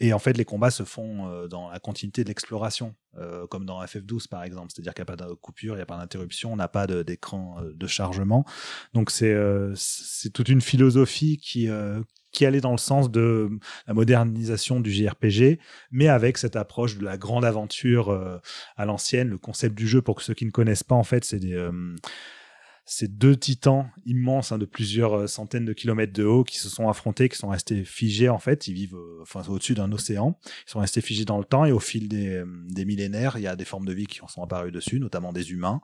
Et 0.00 0.12
en 0.12 0.18
fait, 0.18 0.36
les 0.36 0.44
combats 0.44 0.70
se 0.70 0.84
font 0.84 1.46
dans 1.48 1.70
la 1.70 1.78
continuité 1.78 2.22
de 2.22 2.28
l'exploration, 2.28 2.94
comme 3.50 3.64
dans 3.64 3.82
FF12 3.82 4.28
par 4.28 4.44
exemple. 4.44 4.68
C'est-à-dire 4.74 4.94
qu'il 4.94 5.04
n'y 5.04 5.10
a 5.10 5.16
pas 5.16 5.24
de 5.24 5.32
coupure, 5.34 5.74
il 5.74 5.78
n'y 5.78 5.82
a 5.82 5.86
pas 5.86 5.96
d'interruption, 5.96 6.52
on 6.52 6.56
n'a 6.56 6.68
pas 6.68 6.86
d'écran 6.86 7.60
de 7.74 7.86
chargement. 7.86 8.44
Donc 8.94 9.10
c'est 9.10 9.32
euh, 9.32 9.74
toute 10.34 10.48
une 10.48 10.60
philosophie 10.60 11.38
qui 11.38 11.68
qui 12.32 12.46
allait 12.46 12.60
dans 12.60 12.72
le 12.72 12.78
sens 12.78 13.10
de 13.10 13.50
la 13.86 13.94
modernisation 13.94 14.80
du 14.80 14.92
JRPG, 14.92 15.58
mais 15.90 16.08
avec 16.08 16.38
cette 16.38 16.56
approche 16.56 16.98
de 16.98 17.04
la 17.04 17.16
grande 17.16 17.44
aventure 17.44 18.10
euh, 18.10 18.38
à 18.76 18.84
l'ancienne. 18.86 19.28
Le 19.28 19.38
concept 19.38 19.74
du 19.76 19.88
jeu, 19.88 20.02
pour 20.02 20.22
ceux 20.22 20.34
qui 20.34 20.46
ne 20.46 20.50
connaissent 20.50 20.84
pas, 20.84 20.94
en 20.94 21.04
fait, 21.04 21.24
c'est 21.24 21.38
des 21.38 21.54
euh, 21.54 21.72
ces 22.90 23.06
deux 23.06 23.36
titans 23.36 23.88
immenses 24.04 24.50
hein, 24.50 24.58
de 24.58 24.64
plusieurs 24.64 25.14
euh, 25.14 25.26
centaines 25.28 25.64
de 25.64 25.72
kilomètres 25.72 26.12
de 26.12 26.24
haut 26.24 26.42
qui 26.42 26.58
se 26.58 26.68
sont 26.68 26.88
affrontés, 26.88 27.28
qui 27.28 27.38
sont 27.38 27.50
restés 27.50 27.84
figés 27.84 28.28
en 28.28 28.40
fait. 28.40 28.66
Ils 28.66 28.74
vivent 28.74 28.96
euh, 28.96 29.20
enfin, 29.22 29.44
au-dessus 29.48 29.74
d'un 29.74 29.92
océan. 29.92 30.36
Ils 30.66 30.70
sont 30.72 30.80
restés 30.80 31.00
figés 31.00 31.24
dans 31.24 31.38
le 31.38 31.44
temps 31.44 31.64
et 31.64 31.70
au 31.70 31.78
fil 31.78 32.08
des, 32.08 32.38
euh, 32.38 32.44
des, 32.68 32.84
millénaires, 32.84 33.34
il 33.36 33.42
y 33.42 33.46
a 33.46 33.54
des 33.54 33.64
formes 33.64 33.86
de 33.86 33.92
vie 33.92 34.08
qui 34.08 34.20
en 34.22 34.26
sont 34.26 34.42
apparues 34.42 34.72
dessus, 34.72 34.98
notamment 34.98 35.32
des 35.32 35.52
humains. 35.52 35.80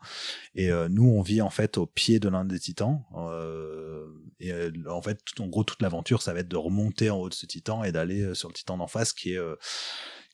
Et 0.56 0.68
nous, 0.90 1.08
on 1.08 1.22
vit 1.22 1.42
en 1.42 1.50
fait 1.50 1.78
au 1.78 1.86
pied 1.86 2.18
de 2.18 2.28
l'un 2.28 2.44
des 2.44 2.58
titans. 2.58 3.04
Euh, 3.14 4.04
et 4.40 4.52
en 4.88 5.00
fait, 5.00 5.20
en 5.38 5.46
gros, 5.46 5.62
toute 5.62 5.82
l'aventure, 5.82 6.22
ça 6.22 6.34
va 6.34 6.40
être 6.40 6.48
de 6.48 6.56
remonter 6.56 7.08
en 7.10 7.18
haut 7.18 7.28
de 7.28 7.34
ce 7.34 7.46
titan 7.46 7.84
et 7.84 7.92
d'aller 7.92 8.34
sur 8.34 8.48
le 8.48 8.54
titan 8.54 8.76
d'en 8.78 8.88
face 8.88 9.12
qui 9.12 9.34
est 9.34 9.40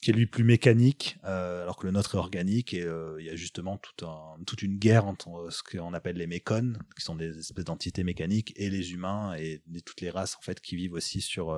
qui 0.03 0.11
est 0.11 0.15
lui 0.15 0.27
plus 0.27 0.43
mécanique, 0.43 1.17
euh, 1.25 1.63
alors 1.63 1.77
que 1.77 1.87
le 1.87 1.93
nôtre 1.93 2.17
est 2.17 2.19
organique, 2.19 2.75
et 2.75 2.83
euh, 2.83 3.17
il 3.21 3.27
y 3.27 3.31
a 3.31 3.37
justement 3.37 3.79
tout 3.79 4.05
un, 4.05 4.37
toute 4.45 4.63
une 4.63 4.77
guerre 4.77 5.07
entre 5.07 5.29
euh, 5.29 5.51
ce 5.51 5.63
qu'on 5.63 5.95
appelle 5.95 6.17
les 6.17 6.27
mécons, 6.27 6.73
qui 6.97 7.05
sont 7.05 7.15
des 7.15 7.39
espèces 7.39 7.67
d'entités 7.67 8.03
mécaniques, 8.03 8.53
et 8.57 8.69
les 8.69 8.93
humains, 8.93 9.35
et, 9.39 9.63
toutes 9.87 10.01
les 10.01 10.11
races 10.11 10.37
en 10.37 10.43
fait 10.43 10.61
qui 10.61 10.75
vivent 10.75 10.95
aussi 10.95 11.21
sur, 11.21 11.57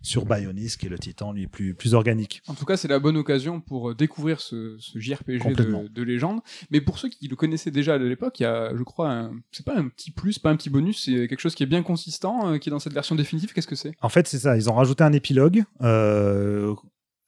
sur 0.00 0.24
Bionis, 0.24 0.76
qui 0.78 0.86
est 0.86 0.88
le 0.88 0.98
titan 0.98 1.32
lui 1.32 1.46
plus, 1.46 1.74
plus 1.74 1.92
organique. 1.92 2.42
En 2.46 2.54
tout 2.54 2.64
cas, 2.64 2.78
c'est 2.78 2.88
la 2.88 2.98
bonne 2.98 3.18
occasion 3.18 3.60
pour 3.60 3.94
découvrir 3.94 4.40
ce, 4.40 4.76
ce 4.78 4.98
JRPG 4.98 5.54
de, 5.54 5.88
de, 5.88 6.02
légende, 6.02 6.40
mais 6.70 6.80
pour 6.80 6.98
ceux 6.98 7.10
qui 7.10 7.28
le 7.28 7.36
connaissaient 7.36 7.70
déjà 7.70 7.94
à 7.94 7.98
l'époque, 7.98 8.40
il 8.40 8.44
y 8.44 8.46
a, 8.46 8.74
je 8.74 8.82
crois, 8.82 9.30
c'est 9.52 9.64
pas 9.64 9.76
un 9.76 9.88
petit 9.88 10.10
plus, 10.10 10.38
pas 10.38 10.50
un 10.50 10.56
petit 10.56 10.70
bonus, 10.70 11.04
c'est 11.04 11.28
quelque 11.28 11.40
chose 11.40 11.54
qui 11.54 11.62
est 11.62 11.66
bien 11.66 11.82
consistant, 11.82 12.58
qui 12.58 12.70
est 12.70 12.72
dans 12.72 12.78
cette 12.78 12.94
version 12.94 13.14
définitive, 13.14 13.52
qu'est-ce 13.52 13.68
que 13.68 13.76
c'est? 13.76 13.92
En 14.00 14.08
fait, 14.08 14.26
c'est 14.26 14.38
ça, 14.38 14.56
ils 14.56 14.70
ont 14.70 14.74
rajouté 14.74 15.04
un 15.04 15.12
épilogue, 15.12 15.64
euh, 15.82 16.74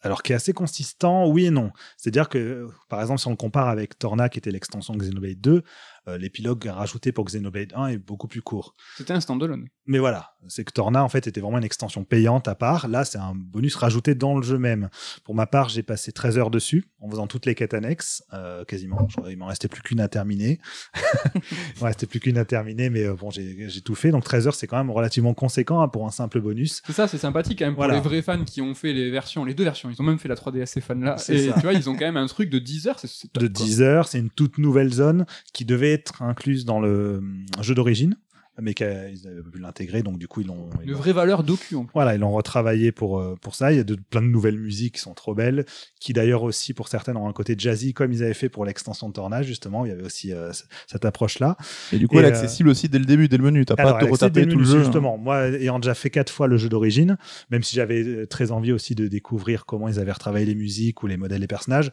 alors 0.06 0.22
qui 0.22 0.32
est 0.32 0.36
assez 0.36 0.52
consistant, 0.52 1.28
oui 1.28 1.46
et 1.46 1.50
non. 1.50 1.70
C'est-à-dire 1.96 2.28
que, 2.28 2.68
par 2.88 3.00
exemple, 3.00 3.20
si 3.20 3.26
on 3.26 3.30
le 3.30 3.36
compare 3.36 3.68
avec 3.68 3.98
Torna, 3.98 4.28
qui 4.28 4.38
était 4.38 4.50
l'extension 4.50 4.94
de 4.94 5.00
Xenoblade 5.00 5.40
2, 5.40 5.62
euh, 6.08 6.18
l'épilogue 6.18 6.64
rajouté 6.66 7.12
pour 7.12 7.24
Xenoblade 7.24 7.72
1 7.74 7.88
est 7.88 7.98
beaucoup 7.98 8.28
plus 8.28 8.42
court. 8.42 8.74
C'était 8.96 9.12
un 9.12 9.20
standalone. 9.20 9.68
Mais 9.86 9.98
voilà, 9.98 10.32
c'est 10.48 10.64
que 10.64 10.72
Torna, 10.72 11.04
en 11.04 11.08
fait, 11.08 11.26
était 11.26 11.40
vraiment 11.40 11.58
une 11.58 11.64
extension 11.64 12.04
payante 12.04 12.48
à 12.48 12.54
part. 12.54 12.88
Là, 12.88 13.04
c'est 13.04 13.18
un 13.18 13.34
bonus 13.34 13.76
rajouté 13.76 14.14
dans 14.14 14.36
le 14.36 14.42
jeu 14.42 14.58
même. 14.58 14.88
Pour 15.24 15.34
ma 15.34 15.46
part, 15.46 15.68
j'ai 15.68 15.82
passé 15.84 16.12
13 16.12 16.38
heures 16.38 16.50
dessus, 16.50 16.84
en 17.00 17.08
faisant 17.08 17.26
toutes 17.26 17.46
les 17.46 17.54
quêtes 17.54 17.74
annexes, 17.74 18.24
euh, 18.32 18.64
quasiment. 18.64 19.06
Il 19.28 19.36
m'en 19.36 19.46
restait 19.46 19.68
plus 19.68 19.82
qu'une 19.82 20.00
à 20.00 20.08
terminer. 20.08 20.60
il 21.34 21.40
m'en 21.80 21.86
restait 21.86 22.06
plus 22.06 22.18
qu'une 22.18 22.38
à 22.38 22.44
terminer, 22.44 22.90
mais 22.90 23.04
euh, 23.04 23.14
bon, 23.14 23.30
j'ai 23.30 23.80
tout 23.84 23.94
fait. 23.94 24.10
Donc 24.10 24.24
13 24.24 24.48
heures, 24.48 24.54
c'est 24.54 24.66
quand 24.66 24.78
même 24.78 24.90
relativement 24.90 25.34
conséquent 25.34 25.80
hein, 25.80 25.88
pour 25.88 26.06
un 26.06 26.10
simple 26.10 26.40
bonus. 26.40 26.82
C'est 26.86 26.92
ça, 26.92 27.06
c'est 27.06 27.18
sympathique 27.18 27.58
quand 27.58 27.66
même 27.66 27.74
pour 27.74 27.86
les 27.86 28.00
vrais 28.00 28.22
fans 28.22 28.44
qui 28.44 28.60
ont 28.60 28.74
fait 28.74 28.92
les 28.92 29.10
versions, 29.10 29.44
les 29.44 29.54
deux 29.54 29.64
versions. 29.64 29.90
Ils 29.90 30.00
ont 30.00 30.04
même 30.04 30.18
fait 30.18 30.28
la 30.28 30.34
3DS, 30.34 30.66
ces 30.66 30.80
fans-là. 30.80 31.16
Et 31.28 31.52
tu 31.54 31.60
vois, 31.60 31.74
ils 31.74 31.88
ont 31.88 31.94
quand 31.94 32.06
même 32.06 32.16
un 32.16 32.26
truc 32.26 32.50
de 32.50 32.58
10 32.58 32.88
heures. 32.88 33.00
de 33.34 33.46
10 33.46 33.82
heures, 33.82 34.08
c'est 34.08 34.18
une 34.18 34.30
toute 34.30 34.58
nouvelle 34.58 34.92
zone 34.92 35.26
qui 35.52 35.64
devait 35.64 35.95
être 35.96 36.22
incluse 36.22 36.64
dans 36.64 36.80
le 36.80 36.88
euh, 36.88 37.62
jeu 37.62 37.74
d'origine 37.74 38.16
mais 38.60 38.74
qu'ils 38.74 38.86
avaient 38.86 39.42
pu 39.52 39.58
l'intégrer, 39.58 40.02
donc 40.02 40.18
du 40.18 40.28
coup 40.28 40.40
ils 40.40 40.46
l'ont. 40.46 40.70
Une 40.82 40.94
vraie 40.94 41.12
valeur 41.12 41.42
docu. 41.42 41.76
Voilà, 41.92 42.14
ils 42.14 42.20
l'ont 42.20 42.32
retravaillé 42.32 42.90
pour 42.90 43.18
euh, 43.18 43.36
pour 43.40 43.54
ça. 43.54 43.72
Il 43.72 43.76
y 43.76 43.80
a 43.80 43.84
de, 43.84 43.96
plein 43.96 44.22
de 44.22 44.28
nouvelles 44.28 44.58
musiques 44.58 44.94
qui 44.94 45.00
sont 45.00 45.14
trop 45.14 45.34
belles, 45.34 45.66
qui 46.00 46.12
d'ailleurs 46.12 46.42
aussi 46.42 46.72
pour 46.72 46.88
certaines 46.88 47.16
ont 47.16 47.28
un 47.28 47.32
côté 47.32 47.54
jazzy 47.56 47.92
comme 47.92 48.12
ils 48.12 48.22
avaient 48.22 48.34
fait 48.34 48.48
pour 48.48 48.64
l'extension 48.64 49.08
de 49.08 49.12
Tornage 49.12 49.46
justement. 49.46 49.84
Il 49.84 49.90
y 49.90 49.92
avait 49.92 50.04
aussi 50.04 50.32
euh, 50.32 50.52
cette 50.86 51.04
approche 51.04 51.38
là. 51.38 51.56
Et 51.92 51.98
du 51.98 52.08
coup, 52.08 52.18
elle 52.18 52.24
est 52.24 52.28
accessible 52.28 52.68
aussi 52.70 52.88
dès 52.88 52.98
le 52.98 53.04
début, 53.04 53.28
dès 53.28 53.36
le 53.36 53.44
menu. 53.44 53.64
T'as 53.66 53.76
pas 53.76 53.96
à 53.96 54.00
te 54.00 54.10
retaper 54.10 54.48
tout 54.48 54.58
le 54.58 54.64
jeu. 54.64 54.78
Hein. 54.78 54.84
Justement, 54.84 55.18
moi 55.18 55.48
ayant 55.48 55.78
déjà 55.78 55.94
fait 55.94 56.10
quatre 56.10 56.32
fois 56.32 56.46
le 56.46 56.56
jeu 56.56 56.68
d'origine, 56.68 57.18
même 57.50 57.62
si 57.62 57.76
j'avais 57.76 58.26
très 58.26 58.52
envie 58.52 58.72
aussi 58.72 58.94
de 58.94 59.06
découvrir 59.06 59.66
comment 59.66 59.88
ils 59.88 60.00
avaient 60.00 60.12
retravaillé 60.12 60.46
les 60.46 60.54
musiques 60.54 61.02
ou 61.02 61.06
les 61.06 61.18
modèles 61.18 61.40
des 61.40 61.46
personnages, 61.46 61.90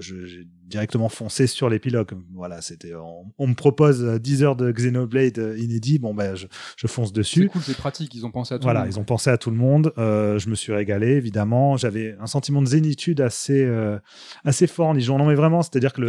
j'ai 0.00 0.46
directement 0.66 1.08
foncé 1.08 1.46
sur 1.46 1.68
l'épilogue. 1.68 2.10
Voilà, 2.34 2.60
c'était 2.60 2.92
on, 3.38 3.46
me 3.46 3.54
propose 3.54 4.04
10 4.04 4.42
heures 4.42 4.56
de 4.56 4.70
Xenoblade 4.72 5.38
euh, 5.38 5.58
inédit, 5.58 5.98
bon 5.98 6.14
ben 6.14 6.34
je, 6.34 6.46
je 6.76 6.86
fonce 6.86 7.12
dessus. 7.12 7.42
C'est 7.42 7.48
cool, 7.48 7.62
c'est 7.62 7.76
pratique, 7.76 8.14
ils 8.14 8.26
ont 8.26 8.30
pensé 8.30 8.54
à 8.54 8.58
tout 8.58 8.64
voilà, 8.64 8.80
le 8.80 8.86
monde. 8.86 8.94
ils 8.94 9.00
ont 9.00 9.04
pensé 9.04 9.30
à 9.30 9.38
tout 9.38 9.50
le 9.50 9.56
monde. 9.56 9.92
Euh, 9.98 10.38
je 10.38 10.48
me 10.48 10.54
suis 10.54 10.72
régalé 10.72 11.12
évidemment, 11.12 11.76
j'avais 11.76 12.16
un 12.20 12.26
sentiment 12.26 12.62
de 12.62 12.66
zénitude 12.66 13.20
assez 13.20 13.64
euh, 13.64 13.98
assez 14.44 14.66
fort 14.66 14.88
en 14.88 14.96
y 14.96 15.00
jouant. 15.00 15.18
Non 15.18 15.26
mais 15.26 15.34
vraiment, 15.34 15.62
c'est-à-dire 15.62 15.92
que 15.92 16.02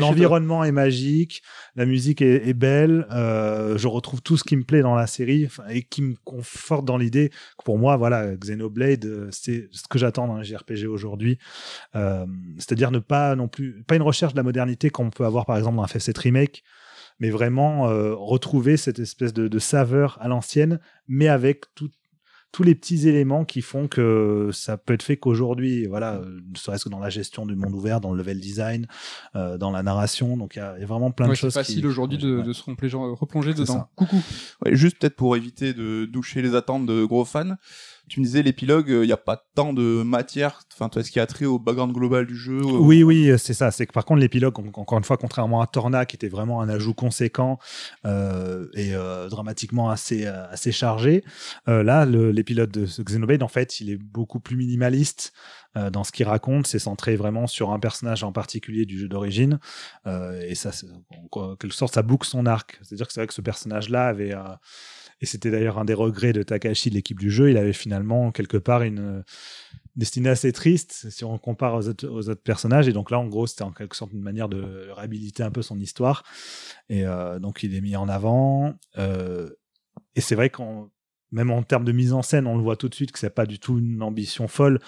l'environnement 0.00 0.64
est 0.64 0.72
magique, 0.72 1.42
la 1.76 1.86
musique 1.86 2.20
est, 2.20 2.46
est 2.46 2.54
belle, 2.54 3.06
euh, 3.10 3.78
je 3.78 3.88
retrouve 3.88 4.22
tout 4.22 4.36
ce 4.36 4.44
qui 4.44 4.56
me 4.56 4.64
plaît 4.64 4.82
dans 4.82 4.94
la 4.94 5.06
série 5.06 5.48
et 5.70 5.82
qui 5.82 6.02
me 6.02 6.14
conforte 6.24 6.84
dans 6.84 6.98
l'idée 6.98 7.30
que 7.30 7.64
pour 7.64 7.78
moi 7.78 7.96
voilà, 7.96 8.34
Xenoblade 8.36 9.04
euh, 9.06 9.28
c'est 9.30 9.68
ce 9.72 9.88
que 9.88 9.98
j'attends 9.98 10.26
dans 10.26 10.36
un 10.36 10.42
JRPG 10.42 10.86
aujourd'hui. 10.86 11.38
c'est-à-dire 11.94 12.90
ne 12.90 12.98
pas 13.06 13.36
non 13.36 13.48
plus, 13.48 13.82
pas 13.84 13.96
une 13.96 14.02
recherche 14.02 14.32
de 14.32 14.38
la 14.38 14.42
modernité 14.42 14.90
qu'on 14.90 15.10
peut 15.10 15.24
avoir 15.24 15.46
par 15.46 15.56
exemple 15.56 15.76
dans 15.76 15.82
un 15.82 15.86
FF7 15.86 16.18
Remake, 16.18 16.64
mais 17.20 17.30
vraiment 17.30 17.88
euh, 17.88 18.14
retrouver 18.14 18.76
cette 18.76 18.98
espèce 18.98 19.32
de, 19.32 19.58
saveur 19.58 20.18
à 20.20 20.28
l'ancienne, 20.28 20.80
mais 21.06 21.28
avec 21.28 21.64
tous 21.74 22.62
les 22.62 22.76
petits 22.76 23.08
éléments 23.08 23.44
qui 23.44 23.62
font 23.62 23.88
que 23.88 24.50
ça 24.52 24.76
peut 24.76 24.94
être 24.94 25.02
fait 25.02 25.16
qu'aujourd'hui, 25.16 25.86
voilà, 25.86 26.20
ne 26.20 26.56
serait-ce 26.56 26.84
que 26.84 26.88
dans 26.88 27.00
la 27.00 27.10
gestion 27.10 27.46
du 27.46 27.56
monde 27.56 27.74
ouvert, 27.74 28.00
dans 28.00 28.12
le 28.12 28.18
level 28.18 28.38
design, 28.38 28.86
euh, 29.34 29.58
dans 29.58 29.72
la 29.72 29.82
narration. 29.82 30.36
Donc 30.36 30.54
il 30.54 30.60
y, 30.60 30.62
a 30.62 30.86
vraiment 30.86 31.10
plein 31.10 31.28
de 31.28 31.34
choses. 31.34 31.52
C'est 31.52 31.58
facile 31.58 31.84
aujourd'hui 31.84 32.16
de, 32.16 32.52
se 32.52 32.62
replonger, 32.62 33.54
dedans. 33.54 33.88
Coucou. 33.96 34.22
juste 34.70 35.00
peut-être 35.00 35.16
pour 35.16 35.34
éviter 35.34 35.74
de 35.74 36.04
doucher 36.04 36.42
les 36.42 36.54
attentes 36.54 36.86
de 36.86 37.04
gros 37.04 37.24
fans. 37.24 37.56
Tu 38.08 38.20
me 38.20 38.24
disais 38.24 38.42
l'épilogue, 38.42 38.86
il 38.88 38.94
euh, 38.94 39.06
n'y 39.06 39.12
a 39.12 39.16
pas 39.16 39.42
tant 39.54 39.72
de 39.72 40.02
matière. 40.02 40.60
Enfin, 40.72 40.88
toi, 40.88 41.00
est-ce 41.00 41.10
qu'il 41.10 41.20
y 41.20 41.22
a 41.22 41.26
trait 41.26 41.46
au 41.46 41.58
background 41.58 41.92
global 41.92 42.26
du 42.26 42.36
jeu 42.36 42.58
euh 42.58 42.78
Oui, 42.78 43.02
oui, 43.02 43.30
euh, 43.30 43.38
c'est 43.38 43.54
ça. 43.54 43.70
C'est 43.70 43.86
que 43.86 43.92
par 43.92 44.04
contre, 44.04 44.20
l'épilogue, 44.20 44.58
encore 44.58 44.98
une 44.98 45.04
fois, 45.04 45.16
contrairement 45.16 45.62
à 45.62 45.66
Torna, 45.66 46.04
qui 46.04 46.16
était 46.16 46.28
vraiment 46.28 46.60
un 46.60 46.68
ajout 46.68 46.94
conséquent 46.94 47.58
et 48.04 48.92
dramatiquement 49.30 49.90
assez 49.90 50.26
assez 50.26 50.72
chargé, 50.72 51.24
là, 51.66 52.04
l'épilogue 52.04 52.70
de 52.70 52.84
Xenoblade, 52.84 53.42
en 53.42 53.48
fait, 53.48 53.80
il 53.80 53.90
est 53.90 53.96
beaucoup 53.96 54.40
plus 54.40 54.56
minimaliste 54.56 55.32
dans 55.74 56.04
ce 56.04 56.12
qu'il 56.12 56.26
raconte. 56.26 56.66
C'est 56.66 56.78
centré 56.78 57.16
vraiment 57.16 57.46
sur 57.46 57.72
un 57.72 57.78
personnage 57.78 58.22
en 58.22 58.32
particulier 58.32 58.84
du 58.84 58.98
jeu 58.98 59.08
d'origine. 59.08 59.58
et 60.06 60.54
ça, 60.54 60.70
en 61.32 61.56
quelque 61.56 61.74
sorte, 61.74 61.94
ça 61.94 62.02
boucle 62.02 62.26
son 62.26 62.46
arc. 62.46 62.78
C'est-à-dire 62.82 63.06
que 63.06 63.12
c'est 63.12 63.20
vrai 63.20 63.26
que 63.26 63.34
ce 63.34 63.40
personnage-là 63.40 64.06
avait 64.06 64.34
et 65.24 65.26
c'était 65.26 65.50
d'ailleurs 65.50 65.78
un 65.78 65.86
des 65.86 65.94
regrets 65.94 66.34
de 66.34 66.42
Takashi, 66.42 66.90
de 66.90 66.94
l'équipe 66.94 67.18
du 67.18 67.30
jeu. 67.30 67.50
Il 67.50 67.56
avait 67.56 67.72
finalement 67.72 68.30
quelque 68.30 68.58
part 68.58 68.82
une 68.82 69.24
destinée 69.96 70.28
assez 70.28 70.52
triste 70.52 71.08
si 71.10 71.24
on 71.24 71.38
compare 71.38 71.74
aux 71.74 71.88
autres, 71.88 72.34
personnages. 72.34 72.88
Et 72.88 72.92
donc 72.92 73.10
là, 73.10 73.18
en 73.18 73.26
gros, 73.26 73.46
c'était 73.46 73.62
en 73.62 73.72
quelque 73.72 73.96
sorte 73.96 74.12
une 74.12 74.20
manière 74.20 74.50
de 74.50 74.90
réhabiliter 74.90 75.42
un 75.42 75.50
peu 75.50 75.62
son 75.62 75.78
histoire. 75.78 76.24
Et 76.90 77.06
euh, 77.06 77.38
donc, 77.38 77.62
il 77.62 77.74
est 77.74 77.80
mis 77.80 77.96
en 77.96 78.08
avant. 78.08 78.74
Euh, 78.98 79.48
et 80.14 80.20
c'est 80.20 80.34
vrai 80.34 80.50
qu'on 80.50 80.90
même 81.32 81.50
en 81.50 81.64
termes 81.64 81.84
de 81.84 81.90
mise 81.90 82.12
en 82.12 82.22
scène, 82.22 82.46
on 82.46 82.56
le 82.56 82.62
voit 82.62 82.76
tout 82.76 82.88
de 82.88 82.94
suite 82.94 83.10
que 83.10 83.18
c'est 83.18 83.28
pas 83.28 83.44
du 83.44 83.58
tout 83.58 83.80
une 83.80 84.02
ambition 84.02 84.46
folle. 84.46 84.78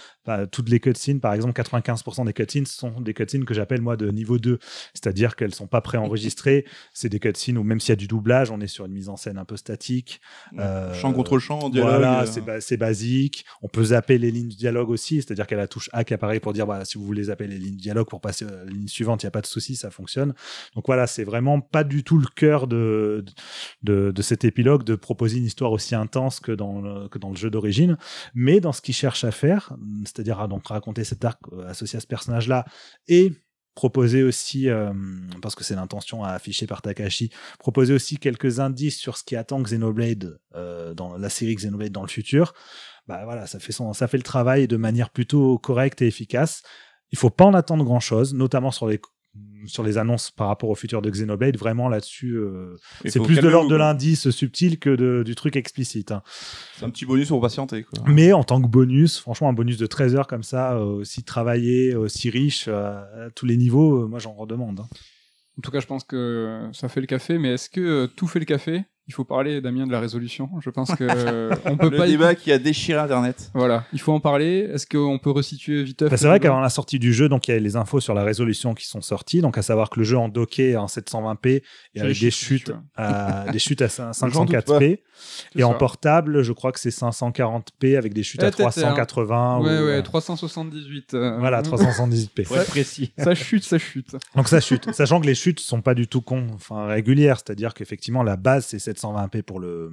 Toutes 0.50 0.68
les 0.68 0.80
cutscenes, 0.80 1.20
par 1.20 1.34
exemple, 1.34 1.60
95% 1.60 2.26
des 2.26 2.32
cutscenes 2.32 2.66
sont 2.66 3.00
des 3.00 3.14
cutscenes 3.14 3.44
que 3.44 3.54
j'appelle 3.54 3.80
moi 3.80 3.96
de 3.96 4.10
niveau 4.10 4.38
2, 4.38 4.58
c'est-à-dire 4.94 5.36
qu'elles 5.36 5.54
sont 5.54 5.66
pas 5.66 5.80
préenregistrées. 5.80 6.64
C'est 6.92 7.08
des 7.08 7.20
cutscenes 7.20 7.58
où 7.58 7.62
même 7.62 7.80
s'il 7.80 7.90
y 7.90 7.92
a 7.92 7.96
du 7.96 8.06
doublage, 8.06 8.50
on 8.50 8.60
est 8.60 8.66
sur 8.66 8.86
une 8.86 8.92
mise 8.92 9.08
en 9.08 9.16
scène 9.16 9.38
un 9.38 9.44
peu 9.44 9.56
statique. 9.56 10.20
Euh, 10.58 10.92
champ 10.94 11.12
contre 11.12 11.38
champ, 11.38 11.70
dialogue. 11.70 11.90
Voilà, 11.90 12.24
euh. 12.24 12.58
c'est 12.60 12.76
basique. 12.76 13.44
On 13.62 13.68
peut 13.68 13.84
zapper 13.84 14.18
les 14.18 14.30
lignes 14.30 14.48
de 14.48 14.54
dialogue 14.54 14.90
aussi, 14.90 15.16
c'est-à-dire 15.16 15.46
a 15.50 15.54
la 15.54 15.68
touche 15.68 15.88
A 15.92 16.04
qui 16.04 16.14
apparaît 16.14 16.40
pour 16.40 16.52
dire 16.52 16.66
si 16.84 16.98
vous 16.98 17.04
voulez 17.04 17.24
zapper 17.24 17.46
les 17.46 17.58
lignes 17.58 17.76
de 17.76 17.80
dialogue 17.80 18.08
pour 18.08 18.20
passer 18.20 18.44
à 18.44 18.50
la 18.50 18.64
ligne 18.64 18.88
suivante, 18.88 19.22
il 19.22 19.26
n'y 19.26 19.28
a 19.28 19.32
pas 19.32 19.40
de 19.40 19.46
souci, 19.46 19.76
ça 19.76 19.90
fonctionne. 19.90 20.34
Donc 20.74 20.86
voilà, 20.86 21.06
c'est 21.06 21.24
vraiment 21.24 21.60
pas 21.60 21.84
du 21.84 22.04
tout 22.04 22.18
le 22.18 22.26
cœur 22.34 22.66
de, 22.66 23.24
de, 23.82 24.10
de 24.10 24.22
cet 24.22 24.44
épilogue 24.44 24.84
de 24.84 24.94
proposer 24.94 25.38
une 25.38 25.44
histoire 25.44 25.72
aussi 25.72 25.94
intense 25.94 26.40
que 26.40 26.52
dans 26.52 26.80
le, 26.80 27.08
que 27.08 27.18
dans 27.18 27.30
le 27.30 27.36
jeu 27.36 27.50
d'origine, 27.50 27.96
mais 28.34 28.60
dans 28.60 28.72
ce 28.72 28.80
qu'il 28.80 28.94
cherche 28.94 29.24
à 29.24 29.30
faire, 29.30 29.74
c'est-à-dire 30.16 30.48
donc 30.48 30.66
raconter 30.66 31.05
cet 31.05 31.24
arc 31.24 31.40
euh, 31.52 31.68
associé 31.68 31.98
à 31.98 32.00
ce 32.00 32.07
personnage-là 32.07 32.64
et 33.07 33.33
proposer 33.74 34.22
aussi, 34.22 34.70
euh, 34.70 34.90
parce 35.42 35.55
que 35.55 35.62
c'est 35.62 35.74
l'intention 35.74 36.24
à 36.24 36.31
afficher 36.31 36.66
par 36.66 36.81
Takashi, 36.81 37.31
proposer 37.59 37.92
aussi 37.92 38.16
quelques 38.16 38.59
indices 38.59 38.98
sur 38.98 39.18
ce 39.18 39.24
qui 39.24 39.37
attend 39.37 39.61
Xenoblade 39.61 40.38
euh, 40.55 40.94
dans 40.94 41.18
la 41.18 41.29
série 41.29 41.55
Xenoblade 41.55 41.92
dans 41.92 42.02
le 42.02 42.09
futur. 42.09 42.55
Bah 43.07 43.24
voilà, 43.24 43.46
ça 43.46 43.61
fait 43.61 43.72
son, 43.72 43.92
ça 43.92 44.09
fait 44.09 44.16
le 44.16 44.22
travail 44.22 44.66
de 44.66 44.79
manière 44.79 45.11
plutôt 45.11 45.59
correcte 45.59 46.00
et 46.00 46.07
efficace. 46.07 46.62
Il 47.12 47.18
faut 47.18 47.31
pas 47.31 47.44
en 47.44 47.52
attendre 47.55 47.85
grand 47.85 48.00
chose, 48.00 48.33
notamment 48.35 48.70
sur 48.70 48.88
les 48.88 48.98
sur 49.66 49.83
les 49.83 49.99
annonces 49.99 50.31
par 50.31 50.49
rapport 50.49 50.70
au 50.70 50.75
futur 50.75 51.03
de 51.03 51.11
Xenoblade, 51.11 51.57
vraiment 51.57 51.88
là-dessus, 51.88 52.35
euh, 52.35 52.77
c'est 53.05 53.20
plus 53.20 53.40
de 53.40 53.49
l'ordre 53.49 53.70
de 53.70 53.77
l'indice 53.77 54.31
subtil 54.31 54.79
que 54.79 55.22
du 55.22 55.35
truc 55.35 55.57
explicite. 55.57 56.12
Hein. 56.12 56.22
C'est 56.77 56.85
un 56.85 56.90
petit 56.90 57.07
bonus 57.07 57.29
pour 57.29 57.40
patienter. 57.40 57.85
Quoi. 57.85 58.05
Mais 58.07 58.33
en 58.33 58.44
tant 58.44 58.61
que 58.61 58.68
bonus, 58.68 59.18
franchement, 59.18 59.49
un 59.49 59.53
bonus 59.53 59.79
de 59.79 59.87
13 59.87 60.16
heures 60.16 60.27
comme 60.27 60.42
ça, 60.42 60.75
euh, 60.75 60.85
aussi 60.85 61.25
travaillé, 61.25 61.94
aussi 61.94 62.31
riche, 62.31 62.66
euh, 62.68 63.27
à 63.27 63.31
tous 63.31 63.46
les 63.46 63.57
niveaux, 63.57 64.07
moi 64.09 64.18
j'en 64.18 64.33
redemande. 64.33 64.81
Hein. 64.81 64.88
En 65.59 65.62
tout 65.62 65.70
cas, 65.70 65.81
je 65.81 65.87
pense 65.87 66.05
que 66.05 66.68
ça 66.72 66.88
fait 66.88 67.01
le 67.01 67.07
café, 67.07 67.38
mais 67.38 67.55
est-ce 67.55 67.70
que 67.70 68.07
tout 68.07 68.27
fait 68.27 68.38
le 68.38 68.44
café? 68.44 68.85
Il 69.09 69.14
faut 69.14 69.25
parler, 69.25 69.61
Damien, 69.61 69.87
de 69.87 69.92
la 69.92 70.01
résolution. 70.01 70.49
Je 70.61 70.71
pense 70.71 70.95
que 70.95 71.05
euh, 71.09 71.55
on 71.64 71.77
peut 71.77 71.90
Le 71.90 71.97
pas. 71.97 72.07
y- 72.07 72.11
débat 72.12 72.35
qui 72.35 72.51
a 72.53 72.59
déchiré 72.59 72.99
Internet. 72.99 73.51
Voilà, 73.55 73.85
il 73.92 74.01
faut 74.01 74.12
en 74.12 74.21
parler. 74.21 74.69
Est-ce 74.73 74.87
qu'on 74.87 75.19
peut 75.19 75.31
resituer 75.31 75.85
vite 75.85 76.03
Bah, 76.05 76.16
c'est 76.16 76.27
vrai 76.27 76.40
qu'avant 76.40 76.61
la 76.61 76.69
sortie 76.71 76.99
du 76.99 77.12
jeu, 77.12 77.29
donc 77.29 77.47
il 77.49 77.53
y 77.53 77.55
a 77.55 77.61
les 77.61 77.77
infos 77.77 78.01
sur 78.01 78.14
la 78.14 78.25
résolution 78.25 78.75
qui 78.75 78.87
sont 78.87 79.01
sorties. 79.03 79.40
Donc 79.40 79.59
à 79.59 79.62
savoir 79.62 79.90
que 79.90 80.01
le 80.01 80.05
jeu 80.05 80.19
en 80.19 80.29
docké 80.29 80.77
en 80.77 80.87
720p 80.87 81.62
et 81.95 82.01
avec 82.01 82.19
des 82.21 82.31
chutes, 82.31 82.73
à, 82.97 83.47
des 83.53 83.59
chutes 83.59 83.83
à 83.83 83.87
cin- 83.87 84.12
J'en 84.31 84.45
doute 84.45 84.55
504p. 84.55 84.99
C'est 85.53 85.59
Et 85.61 85.64
en 85.64 85.73
portable, 85.75 86.42
je 86.42 86.53
crois 86.53 86.73
que 86.73 86.81
c'est 86.81 86.90
540p 86.90 87.97
avec 87.97 88.12
des 88.12 88.23
chutes 88.23 88.42
Eh, 88.42 88.47
à 88.47 88.51
t'étais, 88.51 88.64
hein. 88.64 88.71
380. 88.71 89.59
Ouais, 89.59 89.64
ou, 89.64 89.66
ouais, 89.69 89.71
euh, 89.99 90.03
378. 90.03 91.14
euh, 91.14 91.38
Voilà, 91.38 91.62
378p. 91.62 92.45
Faut 92.45 92.55
précis. 92.69 93.12
Ça 93.19 93.35
chute, 93.35 93.64
ça 93.64 93.79
chute. 93.79 94.14
Donc 94.35 94.49
ça 94.49 94.61
chute. 94.61 94.92
Sachant 94.92 95.21
que 95.21 95.27
les 95.27 95.35
chutes 95.35 95.61
sont 95.61 95.81
pas 95.81 95.95
du 95.95 96.07
tout 96.07 96.21
con, 96.21 96.47
enfin, 96.55 96.87
régulières. 96.87 97.38
C'est-à-dire 97.38 97.73
qu'effectivement, 97.75 98.23
la 98.23 98.37
base, 98.37 98.66
c'est 98.66 98.79
720p 98.98 99.42
pour 99.42 99.61
le, 99.61 99.90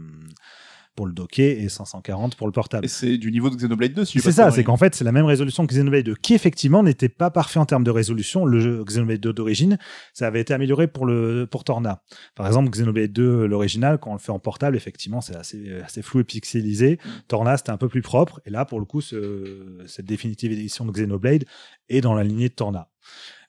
pour 0.95 1.07
le 1.07 1.13
docké 1.13 1.59
et 1.63 1.69
540 1.69 2.35
pour 2.35 2.45
le 2.45 2.53
portable. 2.53 2.85
Et 2.85 2.87
c'est 2.87 3.17
du 3.17 3.31
niveau 3.31 3.49
de 3.49 3.55
Xenoblade 3.55 3.93
2, 3.93 4.05
si 4.05 4.19
C'est 4.19 4.31
ça, 4.31 4.51
c'est 4.51 4.63
qu'en 4.63 4.77
fait, 4.77 4.93
c'est 4.93 5.03
la 5.03 5.11
même 5.11 5.25
résolution 5.25 5.65
que 5.65 5.73
Xenoblade 5.73 6.05
2, 6.05 6.15
qui 6.15 6.35
effectivement 6.35 6.83
n'était 6.83 7.09
pas 7.09 7.31
parfait 7.31 7.57
en 7.59 7.65
termes 7.65 7.83
de 7.83 7.89
résolution. 7.89 8.45
Le 8.45 8.59
jeu 8.59 8.83
Xenoblade 8.83 9.19
2 9.19 9.33
d'origine, 9.33 9.79
ça 10.13 10.27
avait 10.27 10.39
été 10.41 10.53
amélioré 10.53 10.87
pour, 10.87 11.07
le, 11.07 11.47
pour 11.49 11.63
Torna. 11.63 12.03
Par 12.35 12.45
exemple, 12.45 12.69
Xenoblade 12.69 13.11
2, 13.11 13.47
l'original, 13.47 13.97
quand 13.97 14.11
on 14.11 14.13
le 14.13 14.19
fait 14.19 14.31
en 14.31 14.37
portable, 14.37 14.75
effectivement, 14.77 15.19
c'est 15.21 15.35
assez, 15.35 15.67
assez 15.83 16.03
flou 16.03 16.19
et 16.19 16.23
pixelisé. 16.25 16.99
Torna, 17.27 17.57
c'était 17.57 17.71
un 17.71 17.77
peu 17.77 17.89
plus 17.89 18.03
propre. 18.03 18.39
Et 18.45 18.51
là, 18.51 18.63
pour 18.65 18.79
le 18.79 18.85
coup, 18.85 19.01
ce- 19.01 19.79
cette 19.87 20.05
définitive 20.05 20.51
édition 20.51 20.85
de 20.85 20.91
Xenoblade 20.91 21.45
est 21.89 22.01
dans 22.01 22.13
la 22.13 22.23
lignée 22.23 22.49
de 22.49 22.53
Torna. 22.53 22.89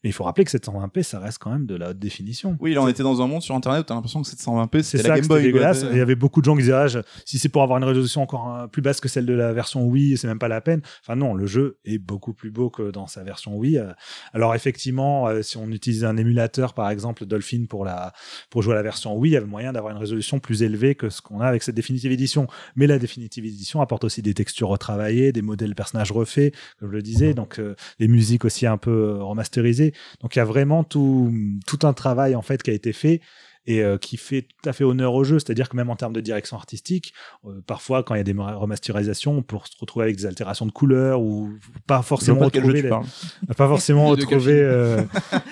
Mais 0.05 0.11
il 0.11 0.13
faut 0.13 0.23
rappeler 0.25 0.45
que 0.45 0.51
720p, 0.51 1.03
ça 1.03 1.19
reste 1.19 1.39
quand 1.39 1.51
même 1.51 1.67
de 1.67 1.75
la 1.75 1.91
haute 1.91 1.99
définition. 1.99 2.57
Oui, 2.61 2.75
là, 2.75 2.83
on 2.83 2.89
était 2.89 3.03
dans 3.03 3.23
un 3.23 3.27
monde 3.27 3.43
sur 3.43 3.55
Internet 3.55 3.81
où 3.81 3.85
t'as 3.85 3.95
l'impression 3.95 4.21
que 4.23 4.29
720p, 4.29 4.83
C'est 4.83 5.03
la 5.03 5.17
Game 5.19 5.27
Boy. 5.27 5.43
dégueulasse. 5.43 5.85
Il 5.91 5.97
y 5.97 6.01
avait 6.01 6.15
beaucoup 6.15 6.41
de 6.41 6.45
gens 6.45 6.55
qui 6.55 6.61
disaient 6.63 6.73
ah, 6.75 6.87
je- 6.89 6.99
si 7.25 7.39
c'est 7.39 7.49
pour 7.49 7.63
avoir 7.63 7.79
une 7.79 7.85
résolution 7.85 8.23
encore 8.23 8.55
euh, 8.55 8.67
plus 8.67 8.83
basse 8.83 9.01
que 9.01 9.09
celle 9.09 9.25
de 9.27 9.33
la 9.33 9.53
version 9.55 9.85
Wii, 9.87 10.17
c'est 10.19 10.27
même 10.27 10.39
pas 10.39 10.49
la 10.49 10.61
peine. 10.61 10.83
Enfin 11.03 11.17
non, 11.17 11.33
le 11.35 11.47
jeu 11.47 11.79
est 11.87 11.99
beaucoup 11.99 12.35
plus 12.35 12.51
beau 12.51 12.69
que 12.69 12.91
dans 12.91 13.07
sa 13.07 13.25
version 13.25 13.57
Wii. 13.57 13.79
Euh, 13.79 13.93
Alors 14.35 14.55
effectivement, 14.55 15.27
euh, 15.29 15.41
si 15.41 15.57
on 15.57 15.69
utilise 15.71 16.05
un 16.05 16.19
émulateur 16.19 16.75
par 16.75 16.91
exemple 16.91 17.25
Dolphin 17.25 17.65
pour 17.67 17.87
la 17.87 18.13
pour 18.51 18.61
jouer 18.61 18.75
à 18.75 18.77
la 18.77 18.83
version 18.83 19.17
Wii, 19.17 19.31
il 19.33 19.35
y 19.35 19.37
avait 19.39 19.47
moyen 19.47 19.73
d'avoir 19.73 19.93
une 19.93 19.99
résolution 19.99 20.39
plus 20.39 20.63
élevée 20.63 20.95
que 20.95 21.09
ce 21.09 21.23
qu'on 21.23 21.41
a 21.41 21.47
avec 21.47 21.63
cette 21.63 21.75
définitive 21.77 22.13
édition. 22.13 22.47
Mais 22.77 22.87
la 22.87 22.99
définitive 22.99 23.47
édition 23.47 23.81
apporte 23.81 24.05
aussi 24.05 24.21
des 24.21 24.35
textures 24.35 24.69
retravaillées, 24.69 25.33
des 25.33 25.41
modèles 25.43 25.75
personnages 25.75 26.13
refaits, 26.13 26.55
comme 26.79 26.91
je 26.91 26.95
le 26.97 27.03
disais, 27.03 27.33
donc 27.33 27.59
euh, 27.59 27.75
les 27.99 28.09
musiques 28.09 28.45
aussi 28.45 28.67
un 28.67 28.77
peu 28.77 29.23
remasterisées. 29.23 29.94
Donc 30.21 30.37
il 30.37 30.39
y 30.39 30.43
a 30.43 30.45
vraiment 30.45 30.85
tout 30.85 31.33
tout 31.67 31.81
un 31.87 31.93
travail 31.93 32.35
en 32.35 32.43
fait 32.43 32.63
qui 32.63 32.71
a 32.71 32.75
été 32.75 32.93
fait 32.93 33.21
et 33.67 33.81
euh, 33.83 33.97
qui 33.97 34.19
fait 34.19 34.43
tout 34.43 34.69
à 34.69 34.75
fait 34.75 34.85
honneur 34.85 35.15
au 35.15 35.25
jeu. 35.25 35.39
C'est-à-dire 35.39 35.71
que 35.71 35.77
même 35.77 35.89
en 35.89 35.97
termes 35.97 36.13
de 36.13 36.21
direction 36.21 36.57
artistique, 36.59 37.15
euh, 37.47 37.63
parfois 37.67 38.03
quand 38.03 38.15
il 38.15 38.19
y 38.19 38.21
a 38.21 38.25
des 38.25 38.35
remasterisations, 38.35 39.39
on 39.39 39.43
peut 39.43 39.57
se 39.65 39.79
retrouver 39.81 40.05
avec 40.05 40.17
des 40.17 40.27
altérations 40.27 40.67
de 40.67 40.71
couleurs 40.71 41.23
ou 41.23 41.51
pas 41.87 42.03
forcément 42.03 42.41
les- 42.73 42.83
pas 43.57 43.67
retrouver 44.11 44.61
euh, 44.61 45.03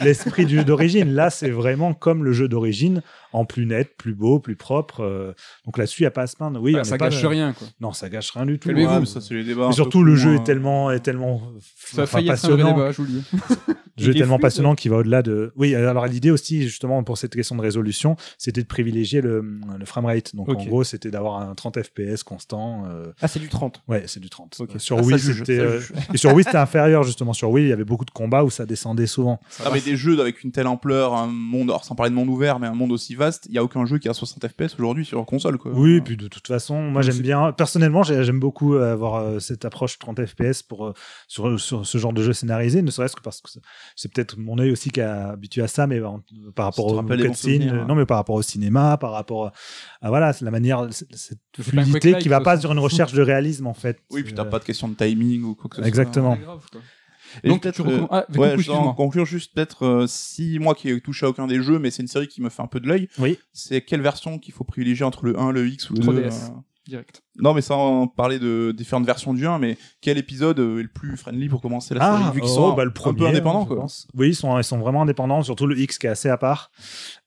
l'esprit 0.02 0.44
du 0.46 0.56
jeu 0.56 0.64
d'origine. 0.64 1.14
Là, 1.14 1.30
c'est 1.30 1.50
vraiment 1.50 1.94
comme 1.94 2.22
le 2.24 2.32
jeu 2.32 2.48
d'origine, 2.48 3.02
en 3.32 3.44
plus 3.44 3.66
net, 3.66 3.96
plus 3.96 4.14
beau, 4.14 4.38
plus 4.38 4.56
propre. 4.56 5.00
euh, 5.02 5.32
donc 5.64 5.78
là-dessus, 5.78 6.02
il 6.02 6.04
n'y 6.04 6.08
a 6.08 6.10
pas 6.12 6.22
à 6.22 6.26
se 6.26 6.36
plaindre. 6.36 6.60
Oui, 6.60 6.72
Bah, 6.72 6.84
ça 6.84 6.98
pas 6.98 7.08
gâche 7.08 7.24
rien, 7.24 7.52
quoi. 7.52 7.66
Non, 7.80 7.92
ça 7.92 8.08
gâche 8.08 8.30
rien 8.32 8.46
du 8.46 8.58
tout. 8.58 8.68
Calmez-vous. 8.68 8.88
Ouais, 8.88 8.94
Ouais, 8.94 9.00
mais 9.00 9.06
ça, 9.06 9.20
c'est 9.20 9.34
les 9.34 9.44
débats. 9.44 9.68
mais 9.68 9.72
surtout, 9.74 10.02
le 10.04 10.14
jeu 10.16 10.32
loin. 10.32 10.40
est 10.40 10.44
tellement, 10.44 10.90
est 10.90 11.00
tellement, 11.00 11.42
Ça 11.76 12.02
enfin, 12.04 12.22
passionnant. 12.24 12.72
débat, 12.74 12.92
je 12.92 12.96
vous 12.98 13.04
le 13.04 13.08
dis. 13.08 13.24
Le 13.98 14.04
jeu 14.04 14.10
est 14.12 14.14
tellement 14.14 14.36
fluide. 14.36 14.42
passionnant 14.42 14.74
qu'il 14.74 14.90
va 14.90 14.96
au-delà 14.96 15.20
de. 15.22 15.52
Oui, 15.54 15.74
alors 15.74 16.06
l'idée 16.06 16.30
aussi, 16.30 16.62
justement, 16.62 17.02
pour 17.04 17.18
cette 17.18 17.34
question 17.34 17.56
de 17.56 17.60
résolution, 17.60 18.16
c'était 18.38 18.62
de 18.62 18.66
privilégier 18.66 19.20
le, 19.20 19.44
le 19.78 19.84
framerate. 19.84 20.34
Donc 20.34 20.48
en 20.48 20.54
gros, 20.64 20.82
c'était 20.82 21.10
d'avoir 21.10 21.40
un 21.42 21.54
30 21.54 21.78
FPS 21.82 22.22
constant. 22.22 22.84
euh, 22.90 23.12
Ah, 23.20 23.28
c'est 23.28 23.38
du 23.38 23.48
30. 23.50 23.82
Ouais, 23.88 24.04
c'est 24.06 24.18
du 24.18 24.30
30. 24.30 24.56
Ok. 24.60 24.70
Euh, 24.76 24.78
Sur 24.78 24.96
Ah, 24.98 25.02
ça 25.02 25.06
Wii, 25.08 25.18
juge, 25.18 25.38
c'était. 25.40 25.58
euh. 25.58 25.80
Et 26.14 26.16
sur 26.16 26.32
Wii, 26.34 26.42
c'était 26.42 26.56
inférieur, 26.56 27.02
justement. 27.02 27.34
Sur 27.34 27.50
Wii, 27.50 27.66
il 27.66 27.68
y 27.68 27.72
avait 27.72 27.84
beaucoup 27.84 28.06
de 28.06 28.10
combats 28.10 28.44
où 28.44 28.50
ça 28.50 28.64
descendait 28.64 29.06
souvent. 29.06 29.40
Ah, 29.62 29.68
mais 29.70 29.82
des 29.82 29.94
jeux 29.94 30.18
avec 30.18 30.42
une 30.42 30.52
telle 30.52 30.68
ampleur, 30.68 31.12
un 31.14 31.26
monde, 31.26 31.68
alors 31.68 31.84
sans 31.84 31.94
parler 31.94 32.10
de 32.10 32.16
monde 32.16 32.30
ouvert, 32.30 32.58
mais 32.58 32.68
un 32.68 32.74
monde 32.74 32.92
aussi 32.92 33.14
vaste, 33.24 33.46
il 33.48 33.54
y 33.54 33.58
a 33.58 33.64
aucun 33.64 33.84
jeu 33.86 33.98
qui 33.98 34.08
a 34.08 34.14
60 34.14 34.46
FPS 34.48 34.74
aujourd'hui 34.74 35.04
sur 35.04 35.24
console, 35.24 35.58
quoi. 35.58 35.72
Oui, 35.74 36.00
puis 36.00 36.16
de 36.16 36.28
toute 36.28 36.46
façon, 36.46 36.82
moi 36.82 37.02
j'aime 37.02 37.18
bien. 37.22 37.52
Personnellement, 37.52 38.02
j'ai- 38.02 38.24
j'aime 38.24 38.40
beaucoup 38.40 38.74
euh, 38.74 38.92
avoir 38.92 39.16
euh, 39.16 39.38
cette 39.38 39.64
approche 39.64 39.98
30 39.98 40.24
FPS 40.26 40.62
pour 40.62 40.86
euh, 40.86 40.94
sur, 41.28 41.58
sur 41.60 41.86
ce 41.86 41.98
genre 41.98 42.12
de 42.12 42.22
jeu 42.22 42.32
scénarisé, 42.32 42.82
ne 42.82 42.90
serait-ce 42.90 43.16
que 43.16 43.22
parce 43.22 43.40
que 43.40 43.48
c'est- 43.96 44.12
peut-être 44.12 44.38
mon 44.38 44.58
œil 44.58 44.70
aussi 44.72 44.90
qui 44.90 45.00
est 45.00 45.04
habitué 45.04 45.62
à 45.62 45.68
ça, 45.68 45.86
mais 45.86 46.00
en- 46.02 46.22
par 46.54 46.66
rapport 46.66 46.86
au 46.86 47.02
cutscene, 47.28 47.62
euh, 47.70 47.80
hein. 47.82 47.86
non 47.88 47.94
mais 47.94 48.06
par 48.06 48.16
rapport 48.16 48.34
au 48.36 48.42
cinéma, 48.42 48.96
par 48.98 49.12
rapport 49.12 49.46
à, 49.46 49.52
à, 50.02 50.08
voilà, 50.08 50.32
c'est 50.32 50.44
la 50.44 50.50
manière, 50.50 50.86
c'est- 50.90 51.06
cette 51.14 51.38
fluidité 51.60 52.12
qui 52.18 52.28
va 52.28 52.40
pas 52.40 52.58
sur 52.60 52.72
une 52.72 52.78
recherche 52.78 53.12
de 53.12 53.22
réalisme 53.22 53.66
en 53.66 53.74
fait. 53.74 53.98
Oui, 54.10 54.22
puis 54.22 54.34
t'as 54.34 54.42
Euh, 54.42 54.50
pas 54.50 54.58
de 54.58 54.64
question 54.64 54.88
de 54.88 54.94
timing 54.94 55.42
ou 55.44 55.54
quoi 55.54 55.68
que 55.70 55.76
ce 55.76 55.82
soit. 55.82 55.88
Exactement. 55.88 56.36
Et 57.44 57.48
Donc, 57.48 57.62
peut-être, 57.62 57.82
tu 57.84 57.90
Ah, 58.10 58.24
euh, 58.28 58.32
du 58.32 58.38
ouais, 58.38 58.58
je 58.58 58.70
en 58.70 58.92
conclure 58.94 59.24
juste 59.24 59.54
peut-être 59.54 59.86
euh, 59.86 60.06
si 60.06 60.58
moi 60.58 60.74
qui 60.74 60.88
ai 60.90 61.00
touché 61.00 61.26
à 61.26 61.28
aucun 61.28 61.46
des 61.46 61.62
jeux, 61.62 61.78
mais 61.78 61.90
c'est 61.90 62.02
une 62.02 62.08
série 62.08 62.28
qui 62.28 62.42
me 62.42 62.48
fait 62.48 62.62
un 62.62 62.66
peu 62.66 62.80
de 62.80 62.88
l'œil. 62.88 63.08
Oui. 63.18 63.38
C'est 63.52 63.82
quelle 63.82 64.02
version 64.02 64.38
qu'il 64.38 64.54
faut 64.54 64.64
privilégier 64.64 65.04
entre 65.04 65.24
le 65.24 65.38
1, 65.38 65.52
le 65.52 65.66
X 65.68 65.90
ou 65.90 65.94
le 65.94 66.00
2 66.00 66.12
3DS. 66.12 66.44
euh, 66.44 66.48
Direct. 66.88 67.22
Non, 67.38 67.54
mais 67.54 67.60
sans 67.60 68.08
parler 68.08 68.38
de 68.40 68.72
différentes 68.76 69.06
versions 69.06 69.32
du 69.32 69.46
1, 69.46 69.58
mais 69.60 69.78
quel 70.00 70.18
épisode 70.18 70.58
euh, 70.58 70.80
est 70.80 70.82
le 70.82 70.88
plus 70.88 71.16
friendly 71.16 71.48
pour 71.48 71.60
commencer 71.60 71.94
la 71.94 72.00
série 72.00 72.22
Ah, 72.26 72.30
vu 72.32 72.40
qu'ils 72.40 72.50
oh, 72.50 72.54
sont 72.54 72.72
bah, 72.74 72.84
le 72.84 72.90
un 72.90 73.14
peu 73.14 73.26
indépendants 73.26 73.64
quoi. 73.66 73.76
pense. 73.76 74.08
Oui, 74.14 74.30
ils 74.30 74.34
sont, 74.34 74.58
ils 74.58 74.64
sont 74.64 74.78
vraiment 74.78 75.02
indépendants, 75.02 75.42
surtout 75.44 75.66
le 75.68 75.78
X 75.78 75.96
qui 75.98 76.08
est 76.08 76.10
assez 76.10 76.28
à 76.28 76.36
part. 76.36 76.70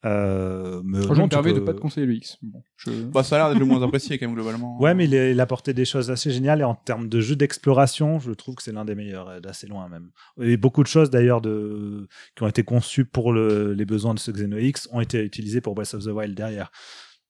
Euh, 0.04 0.82
mais 0.84 1.02
Je 1.02 1.08
non, 1.08 1.24
tu 1.24 1.30
permets 1.30 1.54
de 1.54 1.60
peux- 1.60 1.66
pas 1.66 1.74
te 1.74 1.80
conseiller 1.80 2.06
le 2.06 2.14
X. 2.16 2.38
Bon, 2.42 2.64
je... 2.78 2.92
Bah 2.92 3.24
ça 3.24 3.36
a 3.36 3.40
l'air 3.40 3.50
d'être 3.50 3.60
le 3.60 3.66
moins 3.66 3.82
apprécié 3.82 4.18
quand 4.20 4.26
même 4.28 4.36
globalement. 4.36 4.78
Ouais, 4.80 4.94
mais 4.94 5.06
il, 5.06 5.16
a- 5.16 5.32
il 5.32 5.40
apportait 5.40 5.74
des 5.74 5.86
choses 5.86 6.12
assez 6.12 6.32
géniales 6.32 6.60
et 6.62 6.66
en 6.66 6.76
termes 6.76 7.08
de 7.08 7.22
jeu 7.22 7.36
d'exploration, 7.36 8.20
je 8.20 8.32
trouve 8.32 8.56
que 8.56 8.64
c'est 8.64 8.74
l'un 8.74 8.86
des 8.86 8.94
meilleurs, 8.96 9.30
euh, 9.30 9.40
d'assez 9.40 9.68
loin 9.68 9.88
même. 9.90 10.10
Et 10.42 10.58
beaucoup 10.58 10.84
de 10.84 10.88
choses 10.88 11.10
d'ailleurs 11.10 11.42
de... 11.42 12.08
qui 12.36 12.44
ont 12.44 12.48
été 12.48 12.64
conçues 12.64 13.06
pour 13.06 13.32
le- 13.34 13.74
les 13.74 13.86
besoins 13.86 14.14
de 14.14 14.20
ce 14.20 14.32
Xeno 14.32 14.58
X 14.58 14.88
ont 14.92 15.00
été 15.00 15.24
utilisées 15.24 15.62
pour 15.62 15.76
Breath 15.76 15.94
of 15.94 16.04
the 16.04 16.08
Wild 16.10 16.36
derrière. 16.36 16.72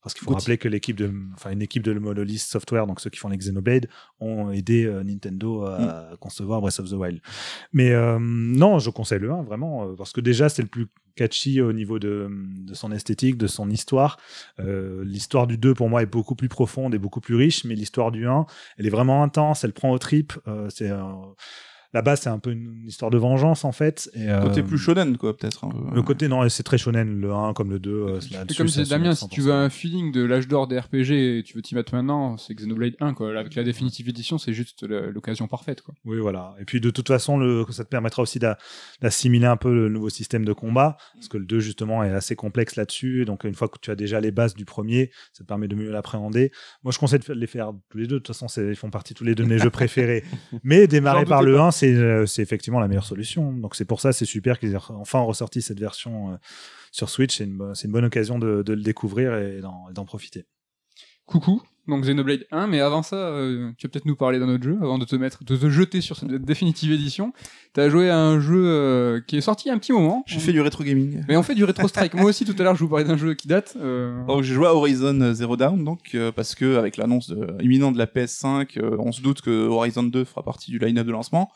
Parce 0.06 0.14
qu'il 0.14 0.24
faut 0.24 0.36
rappeler 0.36 0.60
que 0.60 0.68
l'équipe 0.68 0.96
de, 0.96 1.12
enfin 1.34 1.50
une 1.50 1.64
équipe 1.64 1.82
de 1.82 1.92
Monolith 1.92 2.40
Software, 2.40 2.86
donc 2.86 3.00
ceux 3.00 3.10
qui 3.10 3.18
font 3.18 3.30
les 3.30 3.38
Xenoblade, 3.38 3.90
ont 4.20 4.52
aidé 4.52 4.86
euh, 4.86 5.04
Nintendo 5.04 5.66
à 5.66 6.16
concevoir 6.20 6.62
Breath 6.62 6.80
of 6.80 6.92
the 6.92 6.94
Wild. 6.94 7.22
Mais 7.74 7.90
euh, 7.92 8.20
non, 8.22 8.78
je 8.78 8.92
conseille 8.92 9.18
le 9.18 9.32
1 9.32 9.42
vraiment 9.42 9.84
euh, 9.84 9.96
parce 9.96 10.12
que 10.12 10.22
déjà 10.22 10.48
c'est 10.48 10.62
le 10.62 10.68
plus 10.68 10.86
catchy 11.16 11.60
au 11.60 11.74
niveau 11.74 11.98
de, 11.98 12.30
de 12.30 12.74
son 12.76 12.92
esthétique, 12.92 13.36
de 13.36 13.48
son 13.48 13.72
histoire. 13.72 14.20
Euh, 14.60 15.04
l'histoire 15.04 15.48
du 15.48 15.58
2 15.58 15.74
pour 15.74 15.90
moi 15.90 16.04
est 16.04 16.06
beaucoup 16.06 16.36
plus 16.36 16.50
profonde 16.50 16.94
et 16.94 17.00
beaucoup 17.00 17.20
plus 17.20 17.34
riche, 17.34 17.64
mais 17.64 17.74
l'histoire 17.74 18.12
du 18.12 18.28
1, 18.28 18.46
elle 18.78 18.86
est 18.86 18.92
vraiment 18.92 19.24
intense, 19.24 19.64
elle 19.64 19.74
prend 19.74 19.90
aux 19.90 19.98
tripes. 19.98 20.34
C'est 20.70 20.92
là-bas 21.96 22.16
c'est 22.16 22.30
un 22.30 22.38
peu 22.38 22.52
une 22.52 22.84
histoire 22.86 23.10
de 23.10 23.18
vengeance 23.18 23.66
en 23.66 23.72
fait. 23.72 24.10
Et, 24.14 24.30
euh, 24.30 24.42
Côté 24.44 24.62
plus 24.62 24.78
shonen 24.78 25.18
quoi 25.18 25.36
peut-être. 25.36 25.68
peu. 25.68 25.96
le 25.96 26.02
côté 26.04 26.28
non, 26.28 26.48
c'est 26.50 26.62
très 26.64 26.78
shonen 26.78 27.20
le 27.20 27.34
1 27.34 27.54
comme 27.54 27.72
le 27.72 27.80
2. 27.80 27.90
euh, 27.92 28.20
C'est 28.22 28.56
comme 28.56 28.68
se 28.68 28.82
Damien, 28.88 29.16
si 29.16 29.28
tu 29.30 29.42
100%. 29.42 29.44
veux 29.46 29.54
un 29.54 29.70
feeling 29.70 30.12
de 30.12 30.24
l'âge 30.24 30.48
d'or 30.48 30.68
des 30.68 30.78
RPG 30.78 31.12
et 31.40 31.44
tu 31.44 31.56
veux 31.56 31.62
t'y 31.64 31.74
mettre 31.74 31.96
maintenant, 31.96 32.38
c'est 32.38 32.54
Xenoblade 32.54 32.94
1, 33.00 33.14
quoi. 33.16 33.38
Avec 33.40 33.56
la 33.56 33.64
définitive 33.64 34.10
édition, 34.10 34.38
c'est 34.38 34.54
juste 34.54 34.84
l'occasion 34.84 35.48
parfaite, 35.48 35.82
quoi. 35.82 35.96
Oui, 36.06 36.18
voilà. 36.20 36.54
Et 36.60 36.66
puis 36.66 36.80
de 36.82 36.90
toute 36.90 37.08
façon, 37.08 37.38
le, 37.38 37.66
ça 37.72 37.84
te 37.84 37.90
permettra 37.90 38.22
aussi 38.22 38.38
d'a- 38.38 38.58
d'assimiler 39.02 39.46
un 39.48 39.58
peu 39.58 39.74
le 39.74 39.90
nouveau 39.90 40.10
système 40.10 40.46
de 40.46 40.54
combat, 40.54 40.98
parce 41.16 41.28
que 41.30 41.38
le 41.38 41.46
2 41.46 41.60
justement 41.60 42.04
est 42.04 42.12
assez 42.12 42.36
complexe 42.36 42.76
là-dessus. 42.76 43.26
Donc 43.26 43.44
une 43.46 43.54
fois 43.56 43.68
que 43.70 43.78
tu 43.82 43.90
as 43.92 43.96
déjà 43.96 44.20
les 44.20 44.32
bases 44.32 44.54
du 44.56 44.66
premier, 44.66 45.12
ça 45.34 45.44
te 45.44 45.48
permet 45.48 45.68
de 45.68 45.76
mieux 45.76 45.92
l'appréhender. 45.92 46.52
Moi, 46.84 46.92
je 46.92 47.00
conseille 47.00 47.20
de 47.20 47.34
les 47.34 47.48
faire 47.48 47.72
tous 47.90 47.98
les 47.98 48.08
deux. 48.08 48.16
De 48.16 48.20
toute 48.20 48.28
façon, 48.28 48.48
c'est- 48.48 48.68
ils 48.68 48.76
font 48.76 48.90
partie 48.90 49.14
tous 49.14 49.24
les 49.24 49.36
deux 49.36 49.44
de 49.44 49.50
mes 49.50 49.58
jeux 49.60 49.70
préférés. 49.70 50.24
Mais 50.64 50.88
démarrer 50.88 51.26
par 51.26 51.42
le 51.44 51.56
pas. 51.56 51.68
1, 51.68 51.72
c'est 51.72 51.85
euh, 51.85 51.85
c'est 52.26 52.42
effectivement 52.42 52.80
la 52.80 52.88
meilleure 52.88 53.06
solution. 53.06 53.52
Donc 53.54 53.76
c'est 53.76 53.86
pour 53.86 54.02
ça, 54.02 54.14
c'est 54.14 54.26
super 54.26 54.60
qu'ils 54.60 54.74
aient 54.74 54.80
enfin 54.90 55.20
ressorti 55.20 55.62
cette 55.62 55.80
version 55.80 56.34
euh, 56.34 56.38
sur 56.92 57.10
Switch. 57.10 57.38
C'est 57.38 57.46
une, 57.46 57.92
bonne 57.92 58.06
occasion 58.06 58.40
de, 58.40 58.64
de 58.64 58.74
le 58.74 58.82
découvrir 58.82 59.36
et 59.36 59.62
d'en 59.62 60.06
profiter. 60.06 60.46
Coucou, 61.26 61.62
donc 61.88 62.04
Xenoblade 62.04 62.46
1, 62.52 62.68
mais 62.68 62.80
avant 62.80 63.04
ça, 63.04 63.16
euh, 63.16 63.72
tu 63.78 63.86
vas 63.88 63.92
peut-être 63.92 64.06
nous 64.06 64.16
parler 64.16 64.40
d'un 64.40 64.50
autre 64.50 64.64
jeu, 64.64 64.78
avant 64.82 64.98
de 64.98 65.06
te 65.06 65.16
mettre, 65.16 65.44
de 65.44 65.56
te 65.56 65.70
jeter 65.70 66.02
sur 66.02 66.18
cette 66.18 66.30
définitive 66.32 66.92
édition. 66.92 67.34
T'as 67.74 67.90
joué 67.90 68.10
à 68.10 68.18
un 68.18 68.40
jeu 68.40 68.64
euh, 68.66 69.22
qui 69.28 69.38
est 69.38 69.42
sorti 69.42 69.66
il 69.66 69.70
y 69.70 69.72
a 69.72 69.76
un 69.76 69.78
petit 69.80 69.92
moment. 69.92 70.24
J'ai 70.28 70.40
fait 70.40 70.52
du 70.54 70.62
rétro 70.62 70.84
gaming. 70.84 71.24
Mais 71.28 71.36
on 71.38 71.44
fait 71.44 71.56
du 71.56 71.64
rétro 71.64 71.88
strike. 71.88 72.14
Moi 72.14 72.26
aussi, 72.30 72.46
tout 72.46 72.56
à 72.58 72.64
l'heure, 72.64 72.76
je 72.76 72.84
vous 72.84 72.90
parlais 72.90 73.04
d'un 73.06 73.18
jeu 73.18 73.34
qui 73.34 73.48
date. 73.48 73.76
euh, 73.80 74.26
Donc 74.26 74.44
j'ai 74.44 74.54
joué 74.54 74.68
à 74.68 74.74
Horizon 74.74 75.34
Zero 75.34 75.58
Dawn 75.58 75.84
donc 75.84 76.00
euh, 76.16 76.32
parce 76.32 76.56
que 76.56 76.78
avec 76.78 76.98
l'annonce 76.98 77.34
imminente 77.62 77.94
de 77.94 78.00
la 78.00 78.06
PS5, 78.06 78.80
euh, 78.80 78.96
on 79.00 79.12
se 79.12 79.22
doute 79.22 79.42
que 79.42 79.68
Horizon 79.68 80.04
2 80.04 80.24
fera 80.24 80.44
partie 80.44 80.72
du 80.72 80.80
line-up 80.80 81.06
de 81.06 81.12
lancement. 81.12 81.52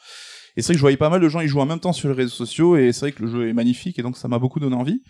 Et 0.58 0.62
c'est 0.62 0.68
vrai 0.68 0.74
que 0.74 0.78
je 0.80 0.82
voyais 0.82 0.98
pas 0.98 1.10
mal 1.10 1.22
de 1.22 1.30
gens 1.30 1.42
y 1.42 1.48
jouer 1.48 1.62
en 1.62 1.66
même 1.66 1.80
temps 1.80 1.94
sur 1.94 2.10
les 2.10 2.16
réseaux 2.16 2.30
sociaux 2.36 2.76
et 2.78 2.92
c'est 2.92 3.02
vrai 3.02 3.12
que 3.12 3.22
le 3.24 3.30
jeu 3.30 3.48
est 3.50 3.54
magnifique 3.54 3.98
et 4.00 4.02
donc 4.02 4.18
ça 4.18 4.28
m'a 4.28 4.40
beaucoup 4.40 4.60
donné 4.60 4.76
envie. 4.76 5.02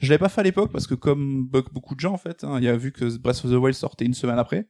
Je 0.00 0.08
l'avais 0.08 0.18
pas 0.18 0.28
fait 0.28 0.40
à 0.40 0.44
l'époque 0.44 0.70
parce 0.72 0.86
que 0.86 0.94
comme 0.94 1.48
be- 1.52 1.64
beaucoup 1.72 1.94
de 1.94 2.00
gens 2.00 2.12
en 2.12 2.18
fait, 2.18 2.44
hein, 2.44 2.56
il 2.58 2.64
y 2.64 2.68
a 2.68 2.76
vu 2.76 2.92
que 2.92 3.04
Breath 3.18 3.44
of 3.44 3.50
the 3.50 3.54
Wild 3.54 3.74
sortait 3.74 4.04
une 4.04 4.14
semaine 4.14 4.38
après. 4.38 4.66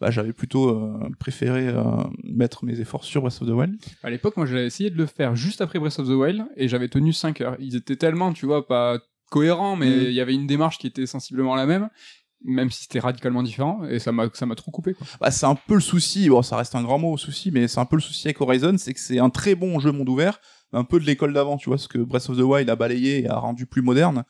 Bah, 0.00 0.12
j'avais 0.12 0.32
plutôt 0.32 0.68
euh, 0.70 1.08
préféré 1.18 1.66
euh, 1.68 1.82
mettre 2.22 2.64
mes 2.64 2.78
efforts 2.80 3.02
sur 3.04 3.20
Breath 3.20 3.42
of 3.42 3.48
the 3.48 3.52
Wild. 3.52 3.74
À 4.04 4.10
l'époque, 4.10 4.36
moi, 4.36 4.46
j'avais 4.46 4.64
essayé 4.64 4.90
de 4.90 4.96
le 4.96 5.06
faire 5.06 5.34
juste 5.34 5.60
après 5.60 5.80
Breath 5.80 5.98
of 5.98 6.06
the 6.06 6.12
Wild 6.12 6.44
et 6.56 6.68
j'avais 6.68 6.88
tenu 6.88 7.12
5 7.12 7.40
heures. 7.40 7.56
Ils 7.58 7.74
étaient 7.74 7.96
tellement, 7.96 8.32
tu 8.32 8.46
vois, 8.46 8.64
pas 8.68 9.00
cohérents, 9.30 9.74
mais 9.76 9.90
Mm. 9.90 10.00
il 10.04 10.12
y 10.12 10.20
avait 10.20 10.34
une 10.34 10.46
démarche 10.46 10.78
qui 10.78 10.86
était 10.86 11.04
sensiblement 11.06 11.56
la 11.56 11.66
même. 11.66 11.88
Même 12.44 12.70
si 12.70 12.82
c'était 12.82 13.00
radicalement 13.00 13.42
différent, 13.42 13.84
et 13.84 13.98
ça 13.98 14.12
m'a 14.12 14.28
ça 14.32 14.46
m'a 14.46 14.54
trop 14.54 14.70
coupé. 14.70 14.94
Bah, 15.20 15.30
c'est 15.30 15.46
un 15.46 15.54
peu 15.54 15.74
le 15.74 15.80
souci, 15.80 16.28
bon, 16.28 16.42
ça 16.42 16.56
reste 16.56 16.74
un 16.74 16.82
grand 16.82 16.98
mot, 16.98 17.16
souci, 17.16 17.50
mais 17.50 17.68
c'est 17.68 17.80
un 17.80 17.84
peu 17.84 17.96
le 17.96 18.02
souci 18.02 18.28
avec 18.28 18.40
Horizon, 18.40 18.76
c'est 18.78 18.94
que 18.94 19.00
c'est 19.00 19.18
un 19.18 19.30
très 19.30 19.54
bon 19.54 19.78
jeu 19.80 19.92
monde 19.92 20.08
ouvert, 20.08 20.40
un 20.72 20.84
peu 20.84 21.00
de 21.00 21.04
l'école 21.04 21.32
d'avant, 21.32 21.56
tu 21.56 21.68
vois, 21.68 21.78
ce 21.78 21.88
que 21.88 21.98
Breath 21.98 22.28
of 22.30 22.36
the 22.36 22.42
Wild 22.42 22.70
a 22.70 22.76
balayé 22.76 23.24
et 23.24 23.28
a 23.28 23.38
rendu 23.38 23.66
plus 23.66 23.82
moderne. 23.82 24.24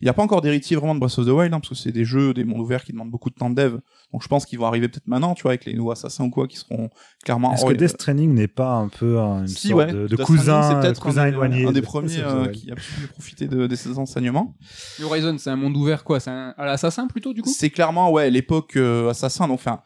Il 0.00 0.04
n'y 0.06 0.08
a 0.08 0.14
pas 0.14 0.22
encore 0.22 0.40
d'héritier 0.40 0.76
vraiment 0.76 0.94
de 0.94 1.00
Breath 1.00 1.18
of 1.18 1.26
the 1.26 1.30
Wild, 1.30 1.52
hein, 1.52 1.60
parce 1.60 1.68
que 1.68 1.74
c'est 1.74 1.92
des 1.92 2.04
jeux, 2.06 2.32
des 2.32 2.44
mondes 2.44 2.60
ouverts 2.60 2.84
qui 2.84 2.92
demandent 2.92 3.10
beaucoup 3.10 3.28
de 3.28 3.34
temps 3.34 3.50
de 3.50 3.54
dev. 3.54 3.78
Donc 4.12 4.22
je 4.22 4.28
pense 4.28 4.46
qu'ils 4.46 4.58
vont 4.58 4.66
arriver 4.66 4.88
peut-être 4.88 5.06
maintenant, 5.06 5.34
tu 5.34 5.42
vois, 5.42 5.50
avec 5.52 5.66
les 5.66 5.74
nouveaux 5.74 5.90
assassins 5.92 6.24
ou 6.24 6.30
quoi, 6.30 6.48
qui 6.48 6.56
seront 6.56 6.88
clairement. 7.22 7.52
Est-ce 7.52 7.66
que 7.66 7.72
Death 7.74 7.90
Stranding 7.90 8.32
n'est 8.32 8.48
pas 8.48 8.72
un 8.72 8.88
peu 8.88 9.18
un- 9.18 9.40
une 9.42 9.48
si, 9.48 9.68
sorte 9.68 9.78
ouais, 9.86 9.92
de, 9.92 10.06
de 10.06 10.16
cousin, 10.16 10.80
peut-être 10.80 11.00
cousin 11.00 11.22
un 11.22 11.24
des- 11.26 11.30
éloigné 11.32 11.66
un 11.66 11.72
des 11.72 11.80
de 11.80 11.84
premiers 11.84 12.18
euh, 12.20 12.46
qui 12.48 12.70
a 12.70 12.74
pu 12.76 13.06
profiter 13.12 13.46
de, 13.46 13.66
de 13.66 13.76
ces 13.76 13.98
enseignements. 13.98 14.56
Et 14.98 15.04
Horizon, 15.04 15.36
c'est 15.38 15.50
un 15.50 15.56
monde 15.56 15.76
ouvert 15.76 16.02
quoi 16.02 16.18
C'est 16.18 16.30
un... 16.30 16.54
à 16.56 16.64
l'assassin 16.66 17.06
plutôt 17.06 17.32
du 17.34 17.42
coup? 17.42 17.50
C'est 17.54 17.70
clairement 17.70 18.10
ouais 18.10 18.30
l'époque 18.30 18.76
euh, 18.76 19.10
Assassin, 19.10 19.48
donc 19.48 19.56
enfin 19.60 19.82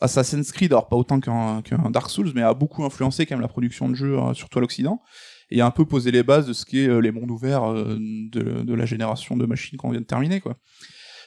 Assassin's 0.00 0.52
Creed, 0.52 0.72
alors 0.72 0.88
pas 0.88 0.94
autant 0.96 1.18
qu'un 1.18 1.62
Dark 1.90 2.08
Souls, 2.10 2.30
mais 2.34 2.42
a 2.42 2.54
beaucoup 2.54 2.84
influencé 2.84 3.26
quand 3.26 3.34
même 3.34 3.42
la 3.42 3.48
production 3.48 3.88
de 3.88 3.94
jeux, 3.94 4.16
euh, 4.16 4.32
surtout 4.34 4.58
à 4.58 4.60
l'Occident, 4.60 5.02
et 5.50 5.60
a 5.60 5.66
un 5.66 5.70
peu 5.70 5.84
posé 5.84 6.10
les 6.10 6.22
bases 6.22 6.46
de 6.46 6.52
ce 6.52 6.64
qu'est 6.64 6.88
euh, 6.88 7.00
les 7.00 7.10
mondes 7.10 7.30
ouverts 7.30 7.64
euh, 7.64 7.96
de, 7.98 8.62
de 8.62 8.74
la 8.74 8.86
génération 8.86 9.36
de 9.36 9.46
machines 9.46 9.78
qu'on 9.78 9.90
vient 9.90 10.00
de 10.00 10.06
terminer 10.06 10.40
quoi. 10.40 10.56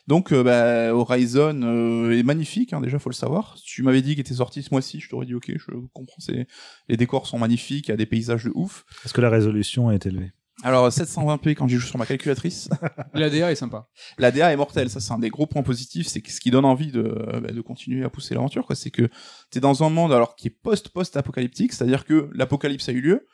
Donc 0.07 0.31
euh, 0.31 0.43
bah, 0.43 0.93
Horizon 0.95 1.62
euh, 1.63 2.17
est 2.17 2.23
magnifique, 2.23 2.73
hein, 2.73 2.81
déjà 2.81 2.99
faut 2.99 3.10
le 3.10 3.15
savoir. 3.15 3.57
Si 3.57 3.65
tu 3.65 3.84
m'avais 3.84 4.01
dit 4.01 4.12
qu'il 4.12 4.21
était 4.21 4.34
sorti 4.34 4.63
ce 4.63 4.69
mois-ci, 4.71 4.99
je 4.99 5.10
t'aurais 5.10 5.25
dit 5.25 5.36
ok, 5.36 5.51
je 5.55 5.71
comprends, 5.93 6.19
c'est 6.19 6.47
les 6.89 6.97
décors 6.97 7.27
sont 7.27 7.39
magnifiques, 7.39 7.88
il 7.88 7.91
y 7.91 7.93
a 7.93 7.97
des 7.97 8.05
paysages 8.05 8.45
de 8.45 8.51
ouf. 8.55 8.86
Est-ce 9.05 9.13
que 9.13 9.21
la 9.21 9.29
résolution 9.29 9.91
est 9.91 10.05
élevée? 10.05 10.31
Alors 10.63 10.89
720p 10.89 11.55
quand 11.55 11.67
j'y 11.67 11.77
joue 11.77 11.88
sur 11.88 11.97
ma 11.97 12.05
calculatrice. 12.05 12.69
La 13.15 13.31
DA 13.31 13.51
est 13.51 13.55
sympa. 13.55 13.88
la 14.19 14.31
DA 14.31 14.53
est 14.53 14.57
mortelle, 14.57 14.91
ça 14.91 14.99
c'est 14.99 15.12
un 15.12 15.17
des 15.17 15.29
gros 15.29 15.47
points 15.47 15.63
positifs, 15.63 16.07
c'est 16.07 16.27
ce 16.27 16.39
qui 16.39 16.51
donne 16.51 16.65
envie 16.65 16.91
de, 16.91 17.01
bah, 17.41 17.51
de 17.51 17.62
continuer 17.62 18.03
à 18.03 18.10
pousser 18.10 18.36
l'aventure, 18.36 18.67
quoi. 18.67 18.75
C'est 18.75 18.91
que 18.91 19.10
t'es 19.49 19.60
dans 19.60 19.84
un 19.84 19.89
monde 19.89 20.13
alors 20.13 20.36
qui 20.36 20.49
est 20.49 20.55
post-post-apocalyptique, 20.62 21.73
c'est-à-dire 21.73 22.05
que 22.05 22.29
l'apocalypse 22.34 22.89
a 22.89 22.91
eu 22.91 23.01
lieu, 23.01 23.27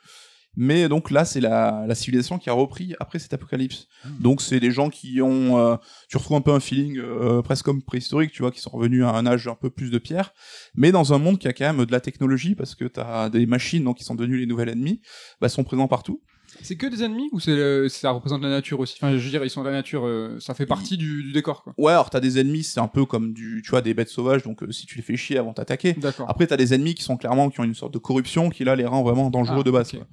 mais 0.60 0.88
donc 0.88 1.12
là 1.12 1.24
c'est 1.24 1.40
la, 1.40 1.84
la 1.86 1.94
civilisation 1.94 2.36
qui 2.36 2.50
a 2.50 2.52
repris 2.52 2.96
après 2.98 3.20
cet 3.20 3.32
apocalypse. 3.32 3.86
Donc 4.18 4.42
c'est 4.42 4.58
des 4.58 4.72
gens 4.72 4.90
qui 4.90 5.22
ont, 5.22 5.56
euh, 5.56 5.76
tu 6.08 6.16
retrouves 6.16 6.36
un 6.36 6.40
peu 6.40 6.52
un 6.52 6.58
feeling 6.58 6.98
euh, 6.98 7.42
presque 7.42 7.64
comme 7.64 7.80
préhistorique, 7.80 8.32
tu 8.32 8.42
vois, 8.42 8.50
qui 8.50 8.60
sont 8.60 8.70
revenus 8.70 9.04
à 9.04 9.10
un 9.10 9.24
âge 9.24 9.46
un 9.46 9.54
peu 9.54 9.70
plus 9.70 9.92
de 9.92 9.98
pierre, 9.98 10.34
mais 10.74 10.90
dans 10.90 11.12
un 11.12 11.18
monde 11.18 11.38
qui 11.38 11.46
a 11.46 11.52
quand 11.52 11.72
même 11.72 11.86
de 11.86 11.92
la 11.92 12.00
technologie 12.00 12.56
parce 12.56 12.74
que 12.74 12.86
t'as 12.86 13.30
des 13.30 13.46
machines 13.46 13.84
donc 13.84 13.98
qui 13.98 14.04
sont 14.04 14.16
devenues 14.16 14.38
les 14.38 14.46
nouvelles 14.46 14.70
ennemis, 14.70 15.00
bah 15.40 15.48
sont 15.48 15.62
présents 15.62 15.86
partout. 15.86 16.22
C'est 16.62 16.76
que 16.76 16.86
des 16.86 17.02
ennemis 17.02 17.28
ou 17.32 17.40
c'est 17.40 17.54
le- 17.54 17.88
ça 17.88 18.10
représente 18.10 18.42
la 18.42 18.48
nature 18.50 18.80
aussi? 18.80 18.94
Enfin, 19.00 19.16
je 19.16 19.22
veux 19.24 19.30
dire, 19.30 19.44
ils 19.44 19.50
sont 19.50 19.62
de 19.62 19.66
la 19.68 19.72
nature, 19.74 20.06
euh, 20.06 20.38
ça 20.40 20.54
fait 20.54 20.66
partie 20.66 20.96
du, 20.96 21.22
du 21.22 21.32
décor 21.32 21.62
quoi. 21.62 21.74
Ouais, 21.78 21.92
alors 21.92 22.10
t'as 22.10 22.20
des 22.20 22.38
ennemis, 22.38 22.64
c'est 22.64 22.80
un 22.80 22.88
peu 22.88 23.04
comme 23.04 23.32
du, 23.32 23.60
tu 23.64 23.70
vois, 23.70 23.82
des 23.82 23.94
bêtes 23.94 24.08
sauvages, 24.08 24.42
donc 24.42 24.62
euh, 24.62 24.72
si 24.72 24.86
tu 24.86 24.96
les 24.96 25.02
fais 25.02 25.16
chier 25.16 25.38
avant 25.38 25.52
t'attaquer. 25.52 25.92
D'accord. 25.94 26.28
Après, 26.28 26.46
t'as 26.46 26.56
des 26.56 26.74
ennemis 26.74 26.94
qui 26.94 27.02
sont 27.02 27.16
clairement, 27.16 27.50
qui 27.50 27.60
ont 27.60 27.64
une 27.64 27.74
sorte 27.74 27.92
de 27.94 27.98
corruption 27.98 28.50
qui 28.50 28.64
là 28.64 28.76
les 28.76 28.86
rend 28.86 29.02
vraiment 29.02 29.30
dangereux 29.30 29.58
Ah, 29.60 29.62
de 29.62 29.70
base. 29.70 29.90
quoi. 29.92 30.06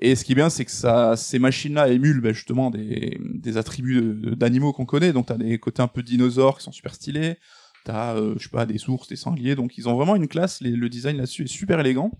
Et 0.00 0.14
ce 0.14 0.24
qui 0.24 0.32
est 0.32 0.34
bien, 0.36 0.48
c'est 0.48 0.64
que 0.64 0.70
ça, 0.70 1.16
ces 1.16 1.38
machines-là 1.38 1.88
émulent 1.88 2.20
bah, 2.20 2.32
justement 2.32 2.70
des, 2.70 3.18
des 3.34 3.56
attributs 3.56 4.36
d'animaux 4.36 4.72
qu'on 4.72 4.86
connaît. 4.86 5.12
Donc 5.12 5.26
t'as 5.26 5.36
des 5.36 5.58
côtés 5.58 5.82
un 5.82 5.88
peu 5.88 6.02
dinosaures 6.02 6.58
qui 6.58 6.64
sont 6.64 6.72
super 6.72 6.94
stylés. 6.94 7.36
T'as, 7.84 8.14
euh, 8.16 8.34
je 8.38 8.44
sais 8.44 8.48
pas, 8.50 8.64
des 8.66 8.88
ours, 8.88 9.08
des 9.08 9.16
sangliers. 9.16 9.56
Donc 9.56 9.76
ils 9.76 9.88
ont 9.88 9.94
vraiment 9.96 10.14
une 10.14 10.28
classe. 10.28 10.60
les- 10.60 10.70
le 10.70 10.88
design 10.88 11.16
là-dessus 11.16 11.44
est 11.44 11.46
super 11.48 11.80
élégant. 11.80 12.12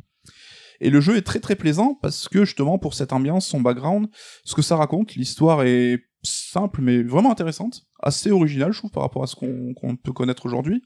Et 0.81 0.91
le 0.91 1.01
jeu 1.01 1.17
est 1.17 1.23
très 1.23 1.41
très 1.41 1.57
plaisant 1.57 1.99
parce 2.01 2.29
que 2.29 2.45
justement 2.45 2.79
pour 2.79 2.95
cette 2.95 3.13
ambiance, 3.13 3.47
son 3.47 3.61
background, 3.61 4.09
ce 4.45 4.55
que 4.55 4.63
ça 4.63 4.77
raconte, 4.77 5.15
l'histoire 5.15 5.63
est 5.63 6.05
simple 6.23 6.81
mais 6.83 7.03
vraiment 7.03 7.31
intéressante, 7.31 7.87
assez 8.03 8.31
originale 8.31 8.73
je 8.73 8.79
trouve 8.79 8.91
par 8.91 9.03
rapport 9.03 9.23
à 9.23 9.27
ce 9.27 9.37
qu'on 9.37 9.97
peut 9.97 10.13
connaître 10.13 10.47
aujourd'hui. 10.47 10.83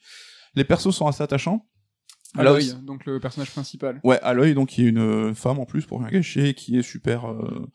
Les 0.55 0.65
persos 0.65 0.95
sont 0.95 1.07
assez 1.07 1.23
attachants. 1.23 1.67
Aloy, 2.37 2.73
donc 2.83 3.05
le 3.05 3.21
personnage 3.21 3.51
principal. 3.51 4.01
Ouais, 4.05 4.19
Aloy, 4.21 4.55
donc 4.55 4.71
qui 4.71 4.87
est 4.87 4.89
une 4.89 5.35
femme 5.35 5.59
en 5.59 5.67
plus 5.67 5.85
pour 5.85 6.01
rien 6.01 6.09
gâcher, 6.09 6.55
qui 6.55 6.79
est 6.79 6.83
super 6.83 7.31
euh, 7.31 7.71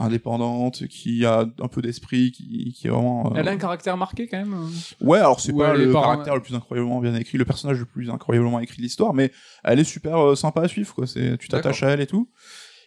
indépendante, 0.00 0.86
qui 0.88 1.24
a 1.24 1.46
un 1.60 1.68
peu 1.68 1.82
d'esprit, 1.82 2.32
qui, 2.32 2.72
qui 2.76 2.86
est 2.86 2.90
vraiment. 2.90 3.26
euh, 3.32 3.36
Elle 3.36 3.48
a 3.48 3.52
un 3.52 3.56
caractère 3.58 3.96
marqué 3.96 4.26
quand 4.26 4.38
même. 4.38 4.54
euh. 4.54 5.04
Ouais, 5.06 5.18
alors 5.18 5.38
c'est 5.40 5.52
Ou 5.52 5.58
pas 5.58 5.74
le 5.74 5.92
caractère 5.92 6.34
le 6.34 6.42
plus 6.42 6.54
incroyablement 6.54 7.00
bien 7.00 7.14
écrit, 7.14 7.38
le 7.38 7.44
personnage 7.44 7.78
le 7.78 7.86
plus 7.86 8.10
incroyablement 8.10 8.60
écrit 8.60 8.78
de 8.78 8.82
l'histoire, 8.82 9.14
mais 9.14 9.30
elle 9.62 9.78
est 9.78 9.84
super 9.84 10.18
euh, 10.18 10.34
sympa 10.34 10.62
à 10.62 10.68
suivre, 10.68 10.94
quoi. 10.94 11.06
C'est, 11.06 11.36
tu 11.38 11.48
t'attaches 11.48 11.82
à 11.82 11.90
elle 11.90 12.00
et 12.00 12.06
tout. 12.06 12.28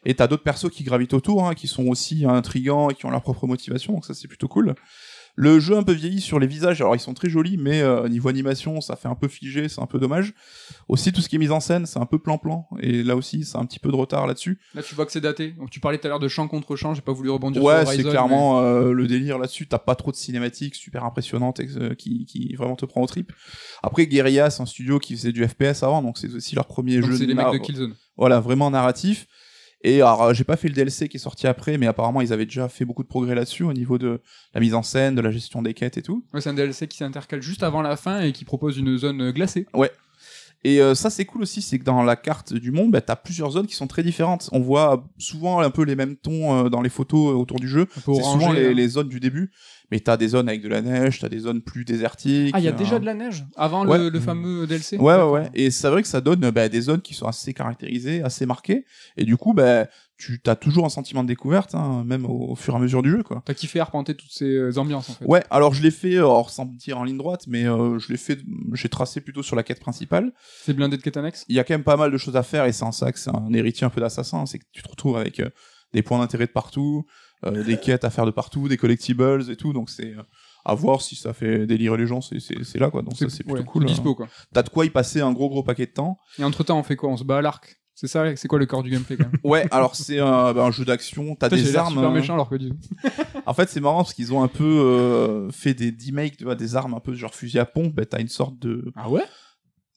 Et 0.06 0.14
t'as 0.16 0.28
d'autres 0.28 0.44
persos 0.44 0.70
qui 0.70 0.84
gravitent 0.84 1.14
autour, 1.14 1.48
hein, 1.48 1.54
qui 1.56 1.68
sont 1.68 1.88
aussi 1.88 2.26
intrigants 2.26 2.90
et 2.90 2.94
qui 2.94 3.06
ont 3.06 3.10
leur 3.10 3.22
propre 3.22 3.48
motivation, 3.48 3.94
donc 3.94 4.06
ça 4.06 4.14
c'est 4.14 4.28
plutôt 4.28 4.50
cool. 4.50 4.76
Le 5.36 5.60
jeu 5.60 5.76
un 5.76 5.82
peu 5.82 5.94
vieilli 5.94 6.22
sur 6.22 6.38
les 6.38 6.46
visages, 6.46 6.80
alors 6.82 6.96
ils 6.96 7.00
sont 7.00 7.16
très 7.16 7.28
jolis, 7.28 7.58
mais 7.58 7.82
euh, 7.82 8.08
niveau 8.08 8.30
animation, 8.30 8.82
ça 8.82 8.96
fait 8.96 9.08
un 9.08 9.16
peu 9.16 9.28
figé, 9.28 9.68
c'est 9.68 9.82
un 9.82 9.88
peu 9.88 9.98
dommage. 9.98 10.34
Aussi, 10.88 11.12
tout 11.12 11.22
ce 11.22 11.30
qui 11.30 11.38
est 11.38 11.40
mise 11.40 11.52
en 11.52 11.60
scène, 11.60 11.88
c'est 11.88 11.98
un 11.98 12.06
peu 12.06 12.20
plan-plan, 12.20 12.68
et 12.80 13.02
là 13.02 13.16
aussi, 13.16 13.44
c'est 13.44 13.58
un 13.58 13.66
petit 13.66 13.80
peu 13.80 13.90
de 13.90 13.96
retard 13.96 14.28
là-dessus. 14.28 14.60
Là, 14.76 14.84
tu 14.84 14.94
vois 14.94 15.08
que 15.08 15.12
c'est 15.12 15.22
daté. 15.22 15.52
Donc, 15.54 15.72
tu 15.72 15.80
parlais 15.80 15.98
tout 15.98 16.06
à 16.06 16.10
l'heure 16.10 16.20
de 16.20 16.28
champ 16.28 16.48
contre 16.48 16.76
champ. 16.76 16.94
J'ai 16.94 17.02
pas 17.02 17.14
voulu 17.14 17.32
rebondir 17.32 17.64
Ouais, 17.64 17.80
sur 17.80 17.88
c'est 17.88 17.94
Horizon. 17.96 18.10
clairement 18.12 18.62
euh, 18.62 18.92
le 18.92 19.08
délire 19.08 19.40
là-dessus. 19.40 19.66
T'as 19.68 19.80
pas 19.80 19.96
trop 19.96 20.12
de 20.12 20.16
cinématiques 20.16 20.76
super 20.76 21.04
impressionnantes 21.04 21.60
et, 21.60 21.68
euh, 21.78 21.96
qui, 21.96 22.26
qui 22.26 22.54
vraiment 22.54 22.76
te 22.76 22.86
prend 22.86 23.02
au 23.02 23.08
trip. 23.08 23.32
Après, 23.82 24.06
Guerrilla, 24.06 24.52
c'est 24.52 24.62
un 24.62 24.68
studio 24.68 25.00
qui 25.00 25.16
faisait 25.16 25.32
du 25.32 25.48
FPS 25.48 25.82
avant, 25.82 26.04
donc 26.04 26.20
c'est 26.20 26.32
aussi 26.32 26.54
leur 26.54 26.68
premier 26.68 27.00
Donc, 27.00 27.10
jeu 27.10 27.18
c'est 27.18 27.26
les 27.26 27.34
mecs 27.34 27.52
de 27.54 27.58
Killzone. 27.58 27.96
voilà, 28.18 28.40
vraiment 28.40 28.70
narratif. 28.70 29.26
Et 29.84 29.96
alors, 30.02 30.24
euh, 30.24 30.34
j'ai 30.34 30.46
pas 30.46 30.56
fait 30.56 30.70
le 30.70 30.74
DLC 30.74 31.10
qui 31.10 31.18
est 31.18 31.20
sorti 31.20 31.46
après, 31.46 31.78
mais 31.78 31.88
apparemment, 31.88 32.22
ils 32.22 32.32
avaient 32.32 32.46
déjà 32.46 32.70
fait 32.70 32.86
beaucoup 32.86 33.04
de 33.04 33.08
progrès 33.08 33.36
là-dessus 33.36 33.64
au 33.64 33.74
niveau 33.74 33.98
de 33.98 34.22
la 34.54 34.62
mise 34.62 34.74
en 34.74 34.82
scène, 34.82 35.14
de 35.16 35.22
la 35.22 35.30
gestion 35.32 35.62
des 35.62 35.74
quêtes 35.74 35.98
et 35.98 36.02
tout. 36.02 36.24
Ouais, 36.34 36.40
c'est 36.40 36.50
un 36.50 36.54
DLC 36.54 36.88
qui 36.88 36.98
s'intercale 36.98 37.42
juste 37.42 37.64
avant 37.64 37.82
la 37.82 37.98
fin 37.98 38.22
et 38.22 38.32
qui 38.32 38.46
propose 38.46 38.78
une 38.78 38.98
zone 38.98 39.22
euh, 39.22 39.32
glacée. 39.32 39.68
Et 40.66 40.82
euh, 40.82 40.96
ça, 40.96 41.10
c'est 41.10 41.26
cool 41.26 41.42
aussi, 41.42 41.62
c'est 41.62 41.78
que 41.78 41.84
dans 41.84 42.04
la 42.04 42.16
carte 42.16 42.54
du 42.54 42.72
monde, 42.72 42.92
bah, 42.92 43.02
t'as 43.02 43.16
plusieurs 43.18 43.52
zones 43.52 43.68
qui 43.68 43.76
sont 43.76 43.88
très 43.88 44.02
différentes. 44.04 44.50
On 44.54 44.62
voit 44.62 45.06
souvent 45.18 45.60
un 45.60 45.70
peu 45.70 45.84
les 45.84 45.96
mêmes 45.96 46.16
tons 46.16 46.66
euh, 46.66 46.70
dans 46.70 46.82
les 46.82 46.90
photos 46.90 47.34
euh, 47.34 47.36
autour 47.36 47.60
du 47.60 47.68
jeu. 47.68 47.88
C'est 47.96 48.02
souvent 48.24 48.52
les, 48.54 48.68
hein. 48.68 48.74
les 48.74 48.88
zones 48.88 49.10
du 49.10 49.20
début, 49.20 49.52
mais 49.92 50.00
t'as 50.00 50.16
des 50.16 50.30
zones 50.30 50.48
avec 50.48 50.62
de 50.62 50.70
la 50.70 50.82
neige, 50.82 51.20
t'as 51.20 51.28
des 51.28 51.40
zones 51.40 51.62
plus 51.62 51.84
désertiques. 51.84 52.52
Ah, 52.54 52.60
il 52.60 52.64
y 52.66 52.70
a 52.70 52.72
euh, 52.72 52.76
déjà 52.78 52.98
de 53.00 53.06
la 53.06 53.14
neige 53.14 53.44
avant 53.58 53.86
Ouais. 53.86 53.98
le, 53.98 54.10
le 54.10 54.20
fameux 54.22 54.66
DLC. 54.66 54.98
Ouais, 54.98 55.16
ouais, 55.16 55.30
ouais. 55.30 55.50
Et 55.54 55.70
c'est 55.70 55.90
vrai 55.90 56.02
que 56.02 56.08
ça 56.08 56.22
donne 56.22 56.50
bah, 56.52 56.70
des 56.70 56.82
zones 56.82 57.02
qui 57.02 57.14
sont 57.14 57.28
assez 57.28 57.54
caractérisées, 57.54 58.24
assez 58.24 58.46
marquées. 58.46 58.86
Et 59.18 59.26
du 59.26 59.36
coup, 59.36 59.54
bah, 59.54 59.88
tu 60.18 60.40
as 60.46 60.56
toujours 60.56 60.86
un 60.86 60.90
sentiment 60.90 61.24
de 61.24 61.28
découverte, 61.28 61.76
hein, 61.76 62.04
même 62.06 62.26
au, 62.26 62.52
au 62.52 62.56
fur 62.56 62.74
et 62.74 62.78
à 62.78 62.80
mesure 62.80 63.02
du 63.02 63.10
jeu, 63.12 63.24
quoi. 63.24 63.42
T'as 63.46 63.54
kiffé 63.54 63.80
arpenter 63.80 64.16
toutes 64.16 64.32
ces 64.32 64.46
euh, 64.46 64.78
ambiances 64.78 65.10
en 65.10 65.14
fait. 65.14 65.26
Ouais, 65.26 65.44
alors 65.50 65.74
je 65.74 65.82
l'ai 65.82 65.92
fait, 65.92 66.16
euh, 66.16 66.20
alors 66.26 66.50
sans 66.50 66.66
dire 66.66 66.98
en 67.00 67.04
ligne 67.04 67.18
droite, 67.18 67.46
mais 67.48 67.66
euh, 67.66 67.98
je 68.00 68.10
l'ai 68.12 68.18
fait, 68.18 68.40
j'ai 68.74 68.90
tracé 68.90 69.22
plutôt 69.22 69.44
sur 69.44 69.56
la 69.56 69.64
quête 69.64 69.80
principale. 69.80 70.32
C'est 70.62 70.74
blindé 70.74 70.98
de 70.98 71.02
quête 71.02 71.18
annexe. 71.18 71.46
Il 71.50 71.56
y 71.56 71.60
a 71.60 71.64
quand 71.64 71.74
même 71.74 71.84
pas 71.84 71.98
mal 71.98 72.12
de 72.12 72.18
choses 72.18 72.36
à 72.38 72.44
faire, 72.44 72.66
et 72.66 72.72
c'est 72.72 72.84
en 72.84 72.92
ça 72.92 73.12
que 73.12 73.20
c'est 73.20 73.32
un 73.36 73.52
héritier 73.54 73.86
un 73.86 73.90
peu 73.90 74.02
d'assassin, 74.02 74.46
c'est 74.46 74.60
que 74.60 74.66
tu 74.72 74.82
te 74.84 74.90
retrouves 74.90 75.18
avec 75.18 75.40
euh, 75.40 75.50
des 75.94 76.02
points 76.04 76.20
d'intérêt 76.20 76.46
de 76.48 76.52
partout, 76.52 77.06
euh, 77.46 77.64
des 77.64 77.78
quêtes 77.82 78.04
à 78.06 78.10
faire 78.10 78.26
de 78.26 78.32
partout, 78.32 78.68
des 78.68 78.78
collectibles 78.78 79.50
et 79.50 79.56
tout, 79.56 79.74
donc 79.74 79.90
c'est... 79.90 80.14
euh, 80.14 80.22
à 80.66 80.76
voir 80.76 81.02
si 81.02 81.18
ça 81.18 81.34
fait 81.34 81.66
délirer 81.66 81.98
les 81.98 82.08
gens, 82.08 82.22
c'est- 82.22 82.40
c'est 82.40 82.64
c'est 82.64 82.80
là 82.80 82.90
quoi, 82.90 83.02
donc 83.02 83.18
ça 83.18 83.28
c'est 83.28 83.44
plutôt 83.44 83.60
ouais, 83.60 83.66
cool. 83.66 83.84
hein. 83.84 83.88
dispo 83.88 84.16
quoi. 84.16 84.30
T'as 84.54 84.64
de 84.64 84.70
quoi 84.70 84.86
y 84.86 84.90
passer 84.90 85.20
un 85.20 85.34
gros 85.34 85.50
gros 85.50 85.62
paquet 85.62 85.88
de 85.88 85.92
temps. 85.92 86.18
Et 86.40 86.44
entre 86.46 86.64
temps, 86.64 86.80
on 86.80 86.84
fait 86.84 86.96
quoi? 86.96 87.10
On 87.10 87.18
se 87.18 87.26
bat 87.26 87.40
à 87.40 87.42
l'arc? 87.42 87.82
C'est 87.96 88.08
ça, 88.08 88.36
c'est 88.36 88.48
quoi 88.48 88.58
le 88.60 88.66
corps 88.66 88.82
du 88.84 88.90
gameplay 88.90 89.18
quand 89.18 89.26
même? 89.26 89.40
Ouais, 89.44 89.68
alors 89.72 89.96
c'est 89.96 90.20
un, 90.20 90.52
bah, 90.54 90.64
un 90.66 90.72
jeu 90.72 90.84
d'action, 90.84 91.36
t'as 91.36 91.48
des 91.50 91.76
armes. 91.76 91.94
super 91.94 92.10
hein. 92.10 92.14
méchant 92.14 92.34
alors 92.34 92.50
que 92.50 92.56
dis. 92.56 92.74
En 93.46 93.54
fait, 93.54 93.70
c'est 93.70 93.80
marrant 93.82 93.98
parce 93.98 94.14
qu'ils 94.14 94.34
ont 94.34 94.42
un 94.42 94.48
peu 94.48 94.64
euh, 94.64 95.52
fait 95.52 95.74
des 95.74 95.94
remakes, 96.08 96.38
tu 96.38 96.44
vois, 96.46 96.56
des 96.56 96.76
armes 96.76 96.94
un 96.96 97.00
peu 97.00 97.14
genre 97.14 97.36
fusil 97.36 97.60
à 97.60 97.66
pompe. 97.66 97.94
Bah, 97.94 98.06
t'as 98.06 98.20
une 98.20 98.30
sorte 98.30 98.58
de, 98.60 98.92
Ah 98.96 99.10
ouais? 99.10 99.24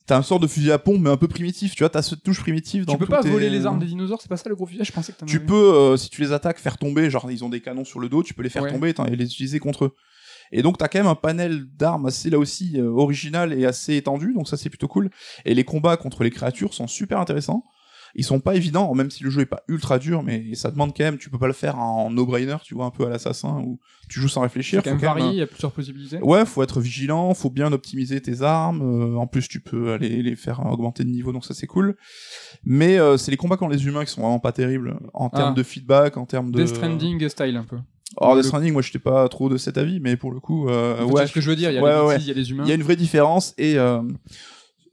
t'as 0.06 0.18
une 0.18 0.22
sorte 0.24 0.42
de 0.42 0.46
fusil 0.46 0.70
à 0.72 0.78
pompe 0.78 1.00
mais 1.00 1.10
un 1.10 1.16
peu 1.16 1.26
primitif. 1.28 1.74
Tu 1.74 1.82
vois, 1.84 1.88
t'as 1.88 2.02
cette 2.02 2.22
touche 2.22 2.40
primitive. 2.40 2.84
Dans 2.84 2.92
Tu 2.92 2.98
peux 2.98 3.06
pas 3.06 3.22
tes- 3.22 3.30
voler 3.30 3.48
les 3.48 3.64
armes 3.66 3.78
des 3.78 3.86
dinosaures, 3.86 4.20
c'est 4.20 4.28
pas 4.28 4.36
ça 4.36 4.48
le 4.50 4.56
gros 4.56 4.66
fusillage 4.66 4.88
Je 4.88 4.92
pensais 4.92 5.12
que 5.12 5.24
Tu 5.24 5.40
peux, 5.40 5.54
euh, 5.74 5.96
si 5.96 6.10
tu 6.10 6.20
les 6.20 6.32
attaques, 6.32 6.58
faire 6.58 6.76
tomber. 6.76 7.08
Genre, 7.08 7.30
ils 7.30 7.44
ont 7.44 7.48
des 7.48 7.60
canons 7.60 7.84
sur 7.84 7.98
le 8.00 8.08
dos, 8.10 8.22
tu 8.22 8.34
peux 8.34 8.42
les 8.42 8.50
faire 8.50 8.62
Ouais. 8.64 8.72
tomber 8.72 8.90
et 9.08 9.16
les 9.16 9.24
utiliser 9.24 9.58
contre 9.58 9.86
eux. 9.86 9.94
Et 10.52 10.62
donc, 10.62 10.76
t'as 10.78 10.88
quand 10.88 10.98
même 10.98 11.06
un 11.08 11.14
panel 11.16 11.64
d'armes 11.76 12.06
assez 12.06 12.30
là 12.30 12.38
aussi 12.38 12.78
euh, 12.78 12.88
original 12.90 13.52
et 13.52 13.64
assez 13.64 13.96
étendu. 13.96 14.32
Donc 14.34 14.48
ça, 14.48 14.56
c'est 14.56 14.68
plutôt 14.68 14.86
cool. 14.88 15.10
Et 15.44 15.54
les 15.54 15.64
combats 15.64 15.96
contre 15.96 16.22
les 16.24 16.30
créatures 16.30 16.74
sont 16.74 16.86
super 16.86 17.18
intéressants. 17.18 17.64
Ils 18.18 18.24
sont 18.24 18.40
pas 18.40 18.54
évidents, 18.56 18.94
même 18.94 19.10
si 19.10 19.22
le 19.22 19.30
jeu 19.30 19.42
est 19.42 19.46
pas 19.46 19.62
ultra 19.68 19.98
dur, 19.98 20.22
mais 20.22 20.54
ça 20.54 20.70
demande 20.70 20.92
quand 20.96 21.04
même. 21.04 21.18
Tu 21.18 21.28
peux 21.30 21.38
pas 21.38 21.46
le 21.46 21.52
faire 21.52 21.78
en 21.78 22.10
no-brainer, 22.10 22.56
tu 22.64 22.74
vois, 22.74 22.86
un 22.86 22.90
peu 22.90 23.04
à 23.06 23.10
l'assassin 23.10 23.60
où 23.64 23.78
tu 24.08 24.20
joues 24.20 24.28
sans 24.28 24.40
réfléchir. 24.40 24.80
Faut 24.82 24.84
quand 24.88 24.96
même, 24.96 25.00
varié, 25.04 25.26
il 25.28 25.36
y 25.36 25.42
a 25.42 25.46
plusieurs 25.46 25.70
possibilités. 25.72 26.18
Ouais, 26.22 26.46
faut 26.46 26.62
être 26.62 26.80
vigilant, 26.80 27.34
faut 27.34 27.50
bien 27.50 27.70
optimiser 27.72 28.20
tes 28.22 28.40
armes. 28.42 28.80
euh, 28.82 29.16
en 29.18 29.26
plus, 29.26 29.46
tu 29.48 29.60
peux 29.60 29.92
aller 29.92 30.22
les 30.22 30.34
faire 30.34 30.64
augmenter 30.64 31.04
de 31.04 31.10
niveau, 31.10 31.30
donc 31.32 31.44
ça 31.44 31.52
c'est 31.54 31.66
cool. 31.66 31.94
Mais 32.64 32.98
euh, 32.98 33.16
c'est 33.18 33.30
les 33.30 33.36
combats 33.36 33.56
contre 33.58 33.72
les 33.74 33.86
humains 33.86 34.04
qui 34.04 34.12
sont 34.12 34.22
vraiment 34.22 34.38
pas 34.40 34.52
terribles 34.52 34.98
en 35.12 35.28
termes 35.28 35.52
Ah. 35.52 35.56
de 35.58 35.62
feedback, 35.62 36.16
en 36.16 36.24
termes 36.26 36.50
de. 36.50 36.60
Death 36.62 36.74
Stranding 36.74 37.28
style 37.28 37.56
un 37.56 37.64
peu. 37.64 37.76
Alors 38.18 38.34
Le- 38.34 38.40
Death 38.40 38.46
Stranding, 38.48 38.72
moi 38.72 38.80
j'étais 38.82 38.98
pas 38.98 39.28
trop 39.28 39.48
de 39.50 39.58
cet 39.58 39.76
avis, 39.76 40.00
mais 40.00 40.16
pour 40.16 40.32
le 40.32 40.40
coup, 40.40 40.68
euh, 40.70 40.94
En 41.02 41.08
fait, 41.08 41.12
ouais, 41.12 41.20
c'est 41.22 41.26
ce 41.28 41.32
que 41.34 41.40
je 41.42 41.50
veux 41.50 41.56
dire, 41.56 41.70
il 41.70 41.74
y 41.74 41.78
a 41.78 41.82
ouais, 41.82 41.92
les 41.94 42.00
ouais. 42.00 42.14
bêtises, 42.14 42.26
il 42.26 42.30
y 42.30 42.32
a 42.32 42.34
les 42.34 42.50
humains. 42.50 42.62
il 42.64 42.68
y 42.68 42.72
a 42.72 42.76
une 42.76 42.82
vraie 42.82 42.96
différence 42.96 43.52
et 43.58 43.76
euh, 43.78 44.00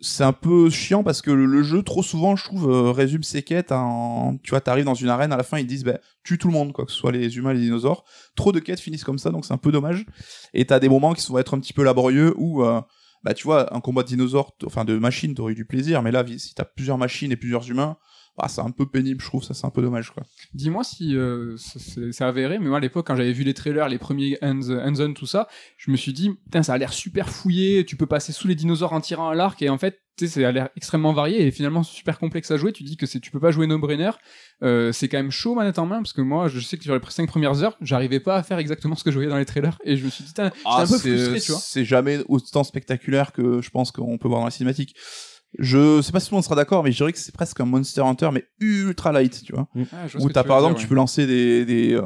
c'est 0.04 0.24
un 0.24 0.34
peu 0.34 0.70
chiant 0.70 1.01
parce 1.01 1.22
que 1.22 1.32
le, 1.32 1.64
jeu 1.64 1.82
trop 1.82 2.04
souvent 2.04 2.36
je 2.36 2.43
trouve 2.43 2.70
euh, 2.70 2.91
résume 2.91 3.24
ses 3.24 3.41
quêtes 3.41 3.72
en 3.72 4.38
tu 4.43 4.49
vois 4.49 4.60
t'arrives 4.60 4.84
dans 4.84 4.93
une 4.93 5.08
arène 5.08 5.32
à 5.32 5.38
la 5.38 5.43
fin 5.43 5.60
ils 5.60 5.66
disent 5.66 5.86
bah 5.86 5.97
tue 6.24 6.38
tout 6.38 6.47
le 6.47 6.54
monde 6.54 6.74
quoi 6.74 6.86
que 6.86 6.91
ce 6.91 6.97
soit 6.97 7.14
les 7.14 7.38
humains 7.38 7.54
les 7.54 7.62
dinosaures. 7.62 8.04
Trop 8.36 8.51
de 8.51 8.60
quêtes 8.60 8.82
finissent 8.82 9.06
comme 9.06 9.18
ça 9.18 9.30
donc 9.30 9.45
c'est 9.45 9.54
un 9.54 9.58
peu 9.58 9.72
dommage. 9.72 10.06
Et 10.54 10.66
t'as 10.66 10.80
des 10.80 10.89
moments 10.89 11.14
qui 11.14 11.26
vont 11.32 11.38
être 11.38 11.56
un 11.56 11.60
petit 11.60 11.72
peu 11.72 11.84
laborieux 11.84 12.34
où 12.38 12.66
euh, 12.66 12.82
bah 13.24 13.34
tu 13.34 13.45
vois 13.45 13.74
un 13.74 13.80
combat 13.80 14.04
de 14.04 14.10
dinosaures 14.10 14.54
enfin 14.66 14.84
de 14.84 14.97
machines 14.97 15.34
t'aurais 15.34 15.54
eu 15.54 15.56
du 15.56 15.66
plaisir 15.66 16.01
mais 16.01 16.12
là 16.12 16.26
si 16.38 16.54
t'as 16.54 16.66
plusieurs 16.66 16.97
machines 16.97 17.32
et 17.32 17.38
plusieurs 17.38 17.70
humains 17.70 17.97
bah, 18.38 18.48
c'est 18.48 18.62
un 18.62 18.72
peu 18.72 18.86
pénible 18.88 19.22
je 19.22 19.28
trouve 19.28 19.44
ça 19.44 19.54
c'est 19.54 19.66
un 19.66 19.70
peu 19.70 19.82
dommage 19.82 20.12
quoi 20.12 20.24
Dis-moi 20.54 20.84
si 20.84 21.16
euh, 21.16 21.56
c'est- 21.58 22.22
avéré, 22.22 22.58
mais 22.60 22.68
moi 22.70 22.78
à 22.78 22.82
l'époque 22.82 23.06
quand 23.08 23.16
j'avais 23.16 23.34
vu 23.34 23.44
les 23.44 23.54
trailers, 23.54 23.90
les 23.90 23.98
premiers 23.98 24.38
hands, 24.42 24.70
hands-on, 24.70 25.14
tout 25.14 25.26
ça, 25.26 25.48
je 25.78 25.92
me 25.92 25.98
suis 25.98 26.14
dit, 26.14 26.30
putain 26.46 26.64
ça 26.64 26.74
a 26.74 26.78
l'air 26.78 26.94
super 26.94 27.30
fouillé, 27.30 27.86
tu 27.86 27.96
peux 27.96 28.06
passer 28.06 28.32
sous 28.32 28.48
les 28.48 28.56
dinosaures 28.56 28.94
en 28.94 29.02
tirant 29.02 29.30
à 29.30 29.36
l'arc, 29.36 29.62
et 29.62 29.70
en 29.70 29.78
fait, 29.78 30.00
tu 30.18 30.28
sais, 30.28 30.42
ça 30.42 30.48
a 30.48 30.52
l'air 30.52 30.70
extrêmement 30.78 31.12
varié 31.12 31.46
et 31.46 31.50
finalement 31.52 31.82
super 31.82 32.20
complexe 32.20 32.52
à 32.52 32.58
jouer. 32.58 32.72
Tu 32.72 32.84
dis 32.84 32.98
que 32.98 33.06
tu 33.08 33.32
peux 33.32 33.40
pas 33.40 33.50
jouer 33.50 33.66
no-brainer, 33.66 34.12
euh, 34.62 34.92
c'est 34.92 35.08
quand 35.08 35.18
même 35.18 35.32
chaud 35.32 35.56
manette 35.56 35.80
en 35.80 35.88
main, 35.88 35.98
parce 35.98 36.14
que 36.14 36.22
moi 36.22 36.48
je 36.48 36.60
sais 36.60 36.78
que 36.78 36.84
sur 36.84 36.94
les 36.94 37.02
5 37.08 37.28
premières 37.28 37.64
heures, 37.64 37.76
j'arrivais 37.82 38.20
pas 38.20 38.36
à 38.38 38.44
faire 38.44 38.60
exactement 38.60 38.96
ce 38.96 39.04
que 39.04 39.10
je 39.12 39.16
voyais 39.16 39.30
dans 39.30 39.38
les 39.38 39.46
trailers, 39.46 39.78
et 39.84 39.98
je 39.98 40.06
me 40.06 40.10
suis 40.12 40.24
dit, 40.24 40.30
putain, 40.30 40.52
j'étais 40.56 40.68
un 40.68 40.88
peu 40.88 40.98
frustré, 41.18 41.40
tu 41.42 41.52
vois. 41.52 41.62
c'est 41.62 41.84
jamais 41.86 42.20
autant 42.28 42.64
spectaculaire 42.64 43.32
que 43.34 43.62
je 43.62 43.70
pense 43.72 43.92
qu'on 43.92 44.18
peut 44.20 44.28
voir 44.28 44.40
dans 44.42 44.46
la 44.46 44.52
cinématique 44.52 44.96
je 45.60 46.01
sais 46.01 46.12
pas 46.12 46.20
si 46.20 46.30
tout 46.30 46.34
le 46.34 46.38
monde 46.38 46.43
sera 46.43 46.56
d'accord 46.56 46.84
mais 46.84 46.91
je 46.91 46.97
dirais 46.97 47.14
que 47.14 47.20
c'est 47.20 47.34
presque 47.34 47.60
un 47.60 47.66
Monster 47.66 48.01
Hunter 48.01 48.30
mais 48.34 48.45
ultra 48.60 49.12
light 49.12 49.43
tu 49.45 49.54
vois 49.54 49.68
Ah, 49.91 50.08
je 50.08 50.14
vois 50.14 50.22
ce 50.22 50.26
où 50.26 50.28
que 50.28 50.34
t'as 50.34 50.41
tu 50.43 50.47
par 50.47 50.58
veux 50.58 50.64
exemple 50.64 50.78
dire, 50.80 50.84
tu 50.84 50.88
peux 50.89 50.95
lancer 50.95 51.28
des 51.28 51.66
des, 51.66 51.93
euh, 51.93 52.04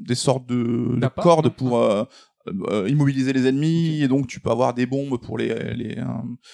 des 0.00 0.14
sortes 0.14 0.46
de, 0.46 0.98
cordes 1.16 1.48
pour 1.50 1.78
euh, 1.78 2.04
euh, 2.48 2.88
immobiliser 2.88 3.32
les 3.34 3.46
ennemis 3.46 4.00
et 4.02 4.08
donc 4.08 4.26
tu 4.26 4.40
peux 4.40 4.50
avoir 4.50 4.72
des 4.72 4.86
bombes 4.86 5.18
pour 5.20 5.36
les 5.36 5.48
les, 5.74 5.98
euh, 5.98 6.04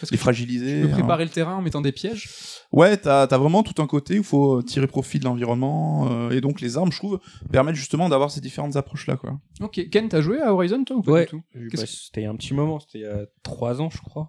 Parce 0.00 0.10
les 0.10 0.16
que 0.16 0.22
fragiliser 0.22 0.80
Tu 0.80 0.86
peux 0.88 0.92
hein. 0.92 0.96
préparer 0.98 1.24
le 1.24 1.30
terrain 1.30 1.54
en 1.54 1.62
mettant 1.62 1.80
des 1.80 1.92
pièges. 1.92 2.28
ouais 2.72 2.96
t'as 2.96 3.22
as 3.22 3.38
vraiment 3.38 3.62
tout 3.62 3.80
un 3.80 3.86
côté 3.86 4.14
où 4.14 4.22
il 4.22 4.24
faut 4.24 4.62
tirer 4.62 4.88
profit 4.88 5.20
de 5.20 5.24
l'environnement 5.24 6.08
euh, 6.10 6.30
et 6.30 6.40
donc 6.40 6.60
les 6.60 6.76
armes 6.76 6.90
je 6.92 6.98
trouve 6.98 7.20
permettent 7.52 7.76
justement 7.76 8.08
d'avoir 8.08 8.30
ces 8.32 8.40
différentes 8.40 8.74
approches 8.76 9.06
là 9.06 9.16
quoi 9.16 9.38
Ok, 9.60 9.88
Ken, 9.90 10.08
t'as 10.08 10.20
joué 10.22 10.40
à 10.40 10.52
Horizon 10.52 10.82
toi 10.84 10.96
ou 10.96 11.02
pas 11.02 11.12
Ouais. 11.12 11.24
du 11.24 11.30
tout? 11.30 11.42
Bah, 11.54 11.82
c'était 11.86 12.22
il 12.22 12.24
y 12.24 12.26
a 12.26 12.30
un 12.30 12.36
petit 12.36 12.52
moment, 12.52 12.80
c'était 12.80 12.98
il 12.98 13.02
y 13.02 13.06
a 13.06 13.24
trois 13.42 13.80
ans, 13.80 13.88
je 13.88 13.98
crois. 13.98 14.28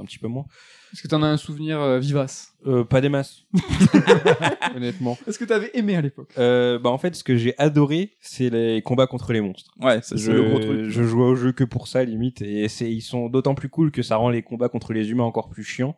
Un 0.00 0.04
petit 0.04 0.18
peu 0.18 0.28
moins. 0.28 0.46
Est-ce 0.92 1.02
que 1.02 1.08
t'en 1.08 1.22
as 1.22 1.26
un 1.26 1.36
souvenir 1.36 1.80
euh, 1.80 1.98
vivace? 1.98 2.54
Euh, 2.66 2.84
pas 2.84 3.00
des 3.00 3.08
masses. 3.08 3.44
Honnêtement. 4.76 5.18
Est-ce 5.26 5.38
que 5.38 5.44
t'avais 5.44 5.70
aimé 5.74 5.96
à 5.96 6.00
l'époque? 6.00 6.32
Euh, 6.38 6.78
bah, 6.78 6.90
en 6.90 6.98
fait, 6.98 7.14
ce 7.14 7.24
que 7.24 7.36
j'ai 7.36 7.54
adoré, 7.58 8.16
c'est 8.20 8.50
les 8.50 8.82
combats 8.82 9.06
contre 9.06 9.32
les 9.32 9.40
monstres. 9.40 9.74
ouais 9.80 10.00
c'est 10.02 10.16
Je, 10.16 10.32
le 10.32 10.48
gros 10.48 10.58
truc 10.58 10.88
je 10.88 11.02
jouais 11.02 11.24
au 11.24 11.34
jeu 11.34 11.52
que 11.52 11.64
pour 11.64 11.88
ça, 11.88 12.04
limite. 12.04 12.42
Et 12.42 12.68
c'est, 12.68 12.90
ils 12.90 13.02
sont 13.02 13.28
d'autant 13.28 13.54
plus 13.54 13.68
cool 13.68 13.90
que 13.90 14.02
ça 14.02 14.16
rend 14.16 14.30
les 14.30 14.42
combats 14.42 14.68
contre 14.68 14.92
les 14.92 15.10
humains 15.10 15.24
encore 15.24 15.50
plus 15.50 15.64
chiants. 15.64 15.96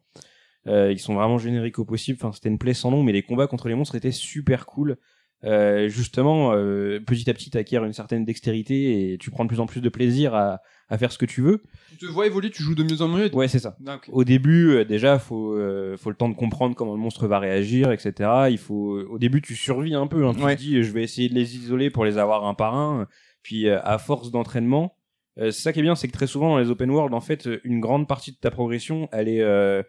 Euh, 0.66 0.92
ils 0.92 0.98
sont 0.98 1.14
vraiment 1.14 1.38
génériques 1.38 1.78
au 1.78 1.84
possible. 1.84 2.18
Enfin, 2.20 2.32
c'était 2.32 2.48
une 2.48 2.59
plaie 2.59 2.74
sans 2.74 2.90
nom, 2.90 3.03
mais 3.03 3.12
les 3.12 3.22
combats 3.22 3.46
contre 3.46 3.68
les 3.68 3.74
monstres 3.74 3.94
étaient 3.94 4.12
super 4.12 4.66
cool. 4.66 4.96
Euh, 5.44 5.88
justement, 5.88 6.53
euh, 6.53 7.01
petit 7.01 7.28
à 7.30 7.34
petit, 7.34 7.51
t'acquiers 7.51 7.78
une 7.78 7.92
certaine 7.92 8.24
dextérité 8.24 9.12
et 9.12 9.18
tu 9.18 9.30
prends 9.30 9.44
de 9.44 9.48
plus 9.48 9.61
en 9.61 9.66
plus 9.66 9.80
de 9.80 9.88
plaisir 9.88 10.34
à, 10.34 10.61
à 10.91 10.99
faire 10.99 11.12
ce 11.12 11.18
que 11.18 11.24
tu 11.24 11.41
veux. 11.41 11.62
Tu 11.91 12.07
te 12.07 12.12
vois 12.12 12.26
évoluer, 12.26 12.51
tu 12.51 12.62
joues 12.62 12.74
de 12.74 12.82
mieux 12.82 13.01
en 13.01 13.09
mieux. 13.09 13.34
Ouais, 13.34 13.49
c'est 13.49 13.61
ça. 13.61 13.76
Ah. 13.86 14.01
Au 14.09 14.24
début, 14.24 14.70
euh, 14.72 14.84
déjà, 14.84 15.18
faut 15.18 15.55
euh, 15.55 15.97
faut 15.97 16.11
le 16.11 16.16
temps 16.16 16.28
de 16.28 16.34
comprendre 16.34 16.74
comment 16.74 16.93
le 16.95 17.01
monstre 17.01 17.26
va 17.28 17.38
réagir, 17.38 17.93
etc. 17.93 18.28
Il 18.51 18.59
faut, 18.59 18.99
au 19.09 19.18
début, 19.18 19.41
tu 19.41 19.55
survis 19.55 19.95
un 19.95 20.07
peu. 20.09 20.26
Hein. 20.26 20.34
Tu 20.34 20.43
Ouais. 20.43 20.57
te 20.57 20.61
dis, 20.61 20.82
je 20.82 20.91
vais 20.93 21.03
essayer 21.05 21.28
de 21.28 21.34
les 21.34 21.57
isoler 21.57 21.88
pour 21.91 22.05
les 22.05 22.18
avoir 22.18 22.45
un 22.45 22.55
par 22.55 22.74
un. 22.74 23.07
Puis, 23.43 23.68
euh, 23.68 23.78
à 23.84 23.99
force 23.99 24.30
d'entraînement, 24.32 24.97
euh, 25.38 25.53
c'est 25.53 25.62
ça 25.62 25.72
qui 25.72 25.78
est 25.78 25.82
bien, 25.82 25.95
c'est 25.95 26.09
que 26.09 26.12
très 26.12 26.26
souvent 26.26 26.51
dans 26.51 26.59
les 26.59 26.70
open 26.70 26.91
world, 26.91 27.14
en 27.14 27.20
fait, 27.20 27.49
une 27.64 27.80
grande 27.80 28.09
partie 28.09 28.32
de 28.32 28.36
ta 28.36 28.51
progression, 28.51 29.09
elle 29.12 29.28
est 29.28 29.41
euh, 29.43 29.82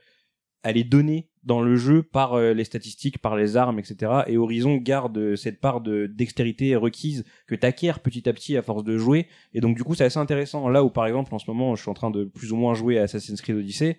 elle 0.64 0.78
est 0.78 0.84
donnée 0.84 1.28
dans 1.44 1.62
le 1.62 1.76
jeu 1.76 2.04
par 2.04 2.34
euh, 2.34 2.54
les 2.54 2.64
statistiques, 2.64 3.18
par 3.20 3.36
les 3.36 3.58
armes, 3.58 3.80
etc. 3.80 4.12
Et 4.28 4.38
Horizon 4.38 4.76
garde 4.78 5.18
euh, 5.18 5.36
cette 5.36 5.60
part 5.60 5.82
de 5.82 6.06
dextérité 6.06 6.76
requise 6.76 7.26
que 7.48 7.56
t'acquiers 7.56 7.94
petit 8.04 8.30
à 8.30 8.34
petit 8.34 8.58
à 8.58 8.62
force 8.62 8.84
de 8.84 8.98
jouer. 8.98 9.28
Et 9.54 9.62
donc 9.62 9.76
du 9.76 9.84
coup, 9.84 9.96
c'est 9.96 10.04
assez 10.04 10.20
intéressant. 10.20 10.70
Là 10.70 10.84
où 10.84 10.90
par 10.90 11.08
exemple, 11.08 11.34
en 11.34 11.40
ce 11.40 11.50
moment, 11.50 11.76
je 11.76 11.82
suis 11.82 11.90
en 11.90 11.96
train 11.96 12.12
de 12.12 12.26
plus 12.26 12.52
ou 12.52 12.56
moins 12.58 12.74
jouer 12.74 13.00
à 13.00 13.04
Assassin's 13.04 13.42
Creed 13.42 13.56
Odyssey. 13.58 13.98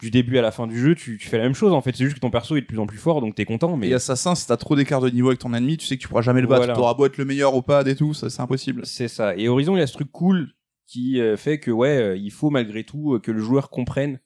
Du 0.00 0.10
début 0.10 0.38
à 0.38 0.42
la 0.42 0.50
fin 0.50 0.66
du 0.66 0.78
jeu, 0.78 0.94
tu, 0.94 1.18
tu 1.18 1.28
fais 1.28 1.36
la 1.36 1.44
même 1.44 1.54
chose. 1.54 1.74
En 1.74 1.82
fait, 1.82 1.94
c'est 1.94 2.04
juste 2.04 2.16
que 2.16 2.20
ton 2.20 2.30
perso 2.30 2.56
est 2.56 2.62
de 2.62 2.66
plus 2.66 2.78
en 2.78 2.86
plus 2.86 2.96
fort, 2.96 3.20
donc 3.20 3.34
t'es 3.34 3.44
content. 3.44 3.76
Mais 3.76 3.90
et 3.90 3.94
assassin 3.94 4.34
si 4.34 4.46
t'as 4.46 4.56
trop 4.56 4.76
d'écart 4.76 5.02
de 5.02 5.10
niveau 5.10 5.28
avec 5.28 5.40
ton 5.40 5.52
ennemi 5.52 5.76
tu 5.76 5.86
sais 5.86 5.96
que 5.98 6.00
tu 6.02 6.08
pourras 6.08 6.22
jamais 6.22 6.40
le 6.40 6.46
battre 6.46 6.60
Voilà. 6.62 6.72
t'auras 6.74 6.94
beau 6.94 7.04
être 7.04 7.18
le 7.18 7.26
meilleur 7.26 7.54
au 7.54 7.60
pad 7.60 7.86
et 7.86 7.94
tout 7.94 8.14
ça 8.14 8.30
c'est 8.30 8.40
impossible 8.40 8.80
C'est 8.86 9.08
ça. 9.08 9.36
Et 9.36 9.46
Horizon, 9.46 9.76
il 9.76 9.80
y 9.80 9.82
a 9.82 9.86
ce 9.86 9.92
truc 9.92 10.10
cool 10.10 10.54
qui 10.86 11.20
euh, 11.20 11.36
fait 11.36 11.60
que 11.60 11.70
ouais, 11.70 12.18
il 12.18 12.30
faut 12.30 12.48
malgré 12.48 12.84
tout 12.84 13.18
que 13.22 13.30
le 13.30 13.40
joueur 13.40 13.68
comprenne 13.68 14.20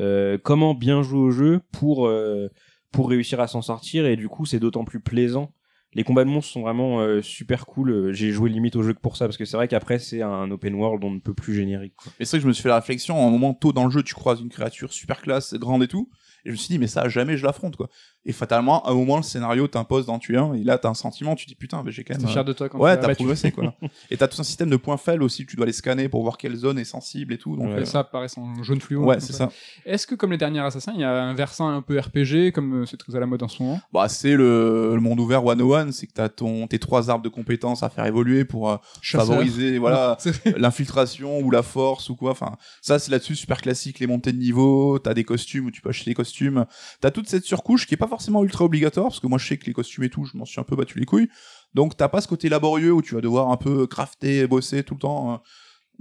euh, 0.00 0.38
comment 0.42 0.74
bien 0.74 1.02
jouer 1.02 1.20
au 1.20 1.30
jeu 1.30 1.60
pour 1.72 2.06
euh, 2.06 2.48
pour 2.92 3.08
réussir 3.08 3.40
à 3.40 3.46
s'en 3.46 3.62
sortir. 3.62 4.06
Et 4.06 4.16
du 4.16 4.28
coup, 4.28 4.46
c'est 4.46 4.60
d'autant 4.60 4.84
plus 4.84 5.00
plaisant. 5.00 5.52
Les 5.94 6.04
combats 6.04 6.24
de 6.24 6.30
monstres 6.30 6.52
sont 6.52 6.60
vraiment 6.62 7.00
euh, 7.00 7.22
super 7.22 7.64
cool. 7.64 8.12
J'ai 8.12 8.30
joué 8.30 8.50
limite 8.50 8.76
au 8.76 8.82
jeu 8.82 8.92
que 8.92 9.00
pour 9.00 9.16
ça 9.16 9.26
parce 9.26 9.38
que 9.38 9.46
c'est 9.46 9.56
vrai 9.56 9.68
qu'après 9.68 9.98
c'est 9.98 10.20
un 10.20 10.50
open 10.50 10.74
world 10.74 11.02
on 11.02 11.10
ne 11.10 11.20
peut 11.20 11.34
plus 11.34 11.54
générique. 11.54 11.94
Quoi. 11.96 12.12
Et 12.20 12.24
c'est 12.24 12.36
vrai 12.36 12.38
que 12.40 12.42
je 12.42 12.48
me 12.48 12.52
suis 12.52 12.62
fait 12.62 12.68
la 12.68 12.76
réflexion, 12.76 13.16
à 13.16 13.26
un 13.26 13.30
moment 13.30 13.54
tôt 13.54 13.72
dans 13.72 13.84
le 13.84 13.90
jeu, 13.90 14.02
tu 14.02 14.14
croises 14.14 14.40
une 14.40 14.50
créature 14.50 14.92
super 14.92 15.22
classe, 15.22 15.54
grande 15.54 15.82
et 15.82 15.88
tout, 15.88 16.10
et 16.44 16.50
je 16.50 16.52
me 16.52 16.56
suis 16.56 16.68
dit, 16.68 16.78
mais 16.78 16.86
ça, 16.86 17.08
jamais 17.08 17.36
je 17.36 17.44
l'affronte, 17.44 17.76
quoi. 17.76 17.88
Et 18.24 18.32
fatalement, 18.32 18.84
à 18.84 18.90
un 18.90 18.94
moment, 18.94 19.16
le 19.16 19.22
scénario 19.22 19.68
t'impose 19.68 20.06
d'en 20.06 20.18
tuer 20.18 20.36
un, 20.36 20.52
et 20.52 20.62
là, 20.62 20.76
t'as 20.76 20.90
un 20.90 20.94
sentiment, 20.94 21.34
tu 21.34 21.46
dis, 21.46 21.54
putain, 21.54 21.82
mais 21.82 21.92
j'ai 21.92 22.04
quand 22.04 22.14
même... 22.14 22.22
T'es 22.22 22.28
euh, 22.28 22.32
fier 22.32 22.44
de 22.44 22.52
toi 22.52 22.68
quand 22.68 22.78
Ouais, 22.78 22.98
t'as 22.98 23.14
progressé, 23.14 23.52
quoi. 23.52 23.74
et 24.10 24.16
t'as 24.16 24.28
tout 24.28 24.40
un 24.40 24.44
système 24.44 24.68
de 24.68 24.76
points 24.76 24.96
faibles 24.96 25.22
aussi, 25.22 25.46
tu 25.46 25.56
dois 25.56 25.66
les 25.66 25.72
scanner 25.72 26.08
pour 26.08 26.22
voir 26.22 26.36
quelle 26.36 26.54
zone 26.54 26.78
est 26.78 26.84
sensible 26.84 27.32
et 27.32 27.38
tout, 27.38 27.56
donc... 27.56 27.68
Ouais. 27.68 27.80
Euh, 27.80 27.84
ça 27.84 28.00
apparaît 28.00 28.26
en 28.36 28.62
jaune 28.62 28.80
fluo. 28.80 29.04
Ouais, 29.04 29.20
c'est 29.20 29.32
ça. 29.32 29.48
ça. 29.48 29.52
Est-ce 29.86 30.06
que 30.06 30.14
comme 30.14 30.32
les 30.32 30.38
derniers 30.38 30.60
assassins, 30.60 30.92
il 30.94 31.00
y 31.00 31.04
a 31.04 31.22
un 31.22 31.34
versant 31.34 31.68
un 31.68 31.80
peu 31.80 31.98
RPG, 31.98 32.52
comme 32.52 32.82
euh, 32.82 32.86
c'est 32.86 32.96
très 32.96 33.14
à 33.16 33.20
la 33.20 33.26
mode 33.26 33.42
en 33.42 33.48
ce 33.48 33.62
moment? 33.62 33.80
Bah, 33.92 34.08
c'est 34.08 34.34
le, 34.34 34.94
le 34.94 35.00
monde 35.00 35.20
ouvert 35.20 35.42
101, 35.42 35.92
c'est 35.92 36.06
que 36.06 36.12
t'as 36.12 36.28
ton, 36.28 36.66
tes 36.66 36.78
trois 36.78 37.10
arbres 37.10 37.24
de 37.24 37.28
compétences 37.28 37.82
à 37.82 37.88
faire 37.88 38.04
évoluer 38.04 38.44
pour 38.44 38.70
euh, 38.70 38.76
favoriser, 39.02 39.78
voilà, 39.78 40.18
l'infiltration 40.56 41.40
ou 41.40 41.50
la 41.50 41.62
force 41.62 42.10
ou 42.10 42.16
quoi. 42.16 42.32
Enfin, 42.32 42.56
ça 42.82 42.98
c'est 42.98 43.10
là-dessus 43.10 43.36
super 43.36 43.62
classique. 43.62 44.00
Les 44.00 44.06
montées 44.06 44.32
de 44.32 44.38
niveau, 44.38 44.98
t'as 44.98 45.14
des 45.14 45.24
costumes 45.24 45.66
où 45.66 45.70
tu 45.70 45.80
peux 45.80 45.88
acheter 45.90 46.10
des 46.10 46.14
costumes. 46.14 46.66
T'as 47.00 47.10
toute 47.10 47.28
cette 47.28 47.44
surcouche 47.44 47.86
qui 47.86 47.94
est 47.94 47.98
pas 47.98 48.07
forcément 48.08 48.42
ultra 48.44 48.64
obligatoire 48.64 49.06
parce 49.08 49.20
que 49.20 49.26
moi 49.26 49.38
je 49.38 49.46
sais 49.46 49.56
que 49.58 49.66
les 49.66 49.72
costumes 49.72 50.04
et 50.04 50.10
tout, 50.10 50.24
je 50.24 50.36
m'en 50.36 50.44
suis 50.44 50.60
un 50.60 50.64
peu 50.64 50.76
battu 50.76 50.98
les 50.98 51.06
couilles. 51.06 51.28
Donc 51.74 51.96
t'as 51.96 52.08
pas 52.08 52.20
ce 52.20 52.28
côté 52.28 52.48
laborieux 52.48 52.92
où 52.92 53.02
tu 53.02 53.14
vas 53.14 53.20
devoir 53.20 53.50
un 53.50 53.56
peu 53.56 53.86
crafter, 53.86 54.46
bosser 54.46 54.82
tout 54.82 54.94
le 54.94 55.00
temps. 55.00 55.32
hein. 55.32 55.42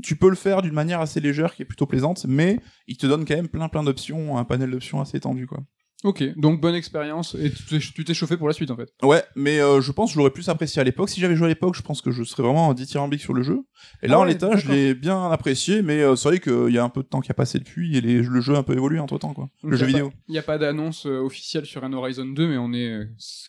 Tu 0.03 0.15
peux 0.15 0.29
le 0.29 0.35
faire 0.35 0.61
d'une 0.61 0.73
manière 0.73 1.01
assez 1.01 1.19
légère 1.19 1.55
qui 1.55 1.63
est 1.63 1.65
plutôt 1.65 1.87
plaisante, 1.87 2.25
mais 2.27 2.59
il 2.87 2.97
te 2.97 3.07
donne 3.07 3.25
quand 3.25 3.35
même 3.35 3.49
plein 3.49 3.67
plein 3.69 3.83
d'options, 3.83 4.37
un 4.37 4.45
panel 4.45 4.71
d'options 4.71 5.01
assez 5.01 5.17
étendu 5.17 5.47
quoi. 5.47 5.59
Ok, 6.03 6.23
donc 6.37 6.61
bonne 6.61 6.75
expérience 6.75 7.35
et 7.35 7.51
tu 7.51 8.03
t'es- 8.03 8.13
chauffé 8.13 8.37
pour 8.37 8.47
la 8.47 8.53
suite 8.53 8.69
en 8.69 8.75
fait. 8.75 8.93
Ouais, 9.01 9.23
mais 9.35 9.59
euh, 9.59 9.81
je 9.81 9.91
pense 9.91 10.09
que 10.09 10.13
je 10.13 10.17
l'aurais 10.19 10.29
plus 10.31 10.47
apprécié 10.47 10.79
à 10.79 10.83
l'époque. 10.83 11.09
Si 11.09 11.19
j'avais 11.19 11.35
joué 11.35 11.45
à 11.45 11.49
l'époque, 11.49 11.75
je 11.75 11.81
pense 11.81 12.01
que 12.01 12.11
je 12.11 12.23
serais 12.23 12.43
vraiment 12.43 12.71
dithyrambique 12.75 13.19
sur 13.21 13.33
le 13.33 13.41
jeu. 13.41 13.63
Et 14.03 14.07
là, 14.07 14.15
Ah 14.17 14.19
en 14.19 14.23
l'état, 14.23 14.55
je 14.57 14.71
l'ai 14.71 14.93
bien 14.93 15.31
apprécié, 15.31 15.81
mais 15.81 16.01
euh, 16.01 16.15
c'est 16.15 16.29
vrai 16.29 16.39
qu'il 16.39 16.69
y 16.73 16.77
a 16.77 16.83
un 16.83 16.89
peu 16.89 17.01
de 17.01 17.07
temps 17.07 17.19
qui 17.19 17.31
a 17.31 17.33
passé 17.33 17.57
depuis 17.57 17.97
et 17.97 18.01
les- 18.01 18.21
le 18.21 18.41
jeu 18.41 18.53
a 18.55 18.59
un 18.59 18.63
peu 18.63 18.73
évolué 18.73 18.99
entre 18.99 19.17
temps, 19.17 19.33
quoi. 19.33 19.49
Donc, 19.63 19.71
le 19.71 19.77
jeu 19.77 19.87
vidéo. 19.87 20.11
Il 20.27 20.33
n'y 20.33 20.37
a 20.37 20.43
pas 20.43 20.57
d'annonce 20.59 21.07
euh, 21.07 21.19
officielle 21.19 21.65
sur 21.65 21.83
un 21.83 21.91
Horizon 21.93 22.25
2, 22.25 22.47
mais 22.47 22.57
on 22.57 22.73
est, 22.73 22.91
euh, 22.91 23.05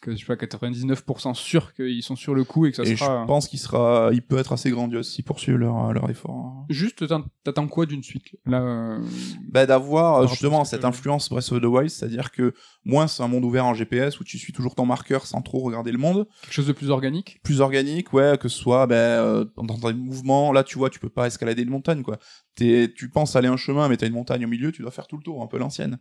je 0.06 0.16
sais 0.16 0.24
pas, 0.24 0.36
99% 0.36 1.34
sûr 1.34 1.74
qu'ils 1.74 2.02
sont 2.02 2.16
sur 2.16 2.34
le 2.34 2.44
coup 2.44 2.64
et 2.66 2.70
que 2.70 2.76
ça 2.78 2.82
Et 2.90 2.96
sera. 2.96 3.22
je 3.22 3.26
pense 3.26 3.46
qu'il 3.48 3.58
sera, 3.58 4.08
il 4.12 4.22
peut 4.22 4.38
être 4.38 4.52
assez 4.52 4.70
grandiose 4.70 5.08
s'ils 5.10 5.24
poursuivent 5.24 5.56
leur, 5.56 5.92
leur 5.92 6.08
effort. 6.08 6.30
hein. 6.34 6.66
Juste, 6.70 7.04
t'attends- 7.44 7.68
quoi 7.68 7.84
d'une 7.86 8.02
suite 8.02 8.24
Là, 8.46 8.98
Bah, 9.50 9.66
d'avoir 9.66 10.26
justement 10.28 10.64
cette 10.64 10.84
influence 10.86 11.28
Breath 11.28 11.52
of 11.52 11.60
the 11.60 11.64
Wild, 11.66 11.90
c'est-à-dire 11.90 12.30
que 12.30 12.37
moins 12.84 13.06
c'est 13.06 13.22
un 13.22 13.28
monde 13.28 13.44
ouvert 13.44 13.66
en 13.66 13.74
GPS 13.74 14.20
où 14.20 14.24
tu 14.24 14.38
suis 14.38 14.52
toujours 14.52 14.74
ton 14.74 14.86
marqueur 14.86 15.26
sans 15.26 15.42
trop 15.42 15.60
regarder 15.60 15.92
le 15.92 15.98
monde, 15.98 16.26
quelque 16.42 16.52
chose 16.52 16.66
de 16.66 16.72
plus 16.72 16.90
organique. 16.90 17.40
plus 17.42 17.60
organique, 17.60 18.12
ouais, 18.12 18.38
que 18.40 18.48
ce 18.48 18.58
soit 18.58 18.86
ben, 18.86 18.96
euh, 18.96 19.44
dans 19.56 19.78
tes 19.78 19.92
mouvements. 19.92 20.52
Là, 20.52 20.64
tu 20.64 20.78
vois, 20.78 20.90
tu 20.90 20.98
peux 20.98 21.08
pas 21.08 21.26
escalader 21.26 21.62
une 21.62 21.70
montagne, 21.70 22.02
quoi. 22.02 22.18
T'es, 22.54 22.92
tu 22.94 23.10
penses 23.10 23.36
aller 23.36 23.48
un 23.48 23.56
chemin, 23.56 23.88
mais 23.88 23.96
t'as 23.96 24.06
une 24.06 24.14
montagne 24.14 24.44
au 24.44 24.48
milieu, 24.48 24.72
tu 24.72 24.82
dois 24.82 24.90
faire 24.90 25.06
tout 25.06 25.16
le 25.16 25.22
tour, 25.22 25.42
un 25.42 25.46
peu 25.46 25.58
l'ancienne. 25.58 25.98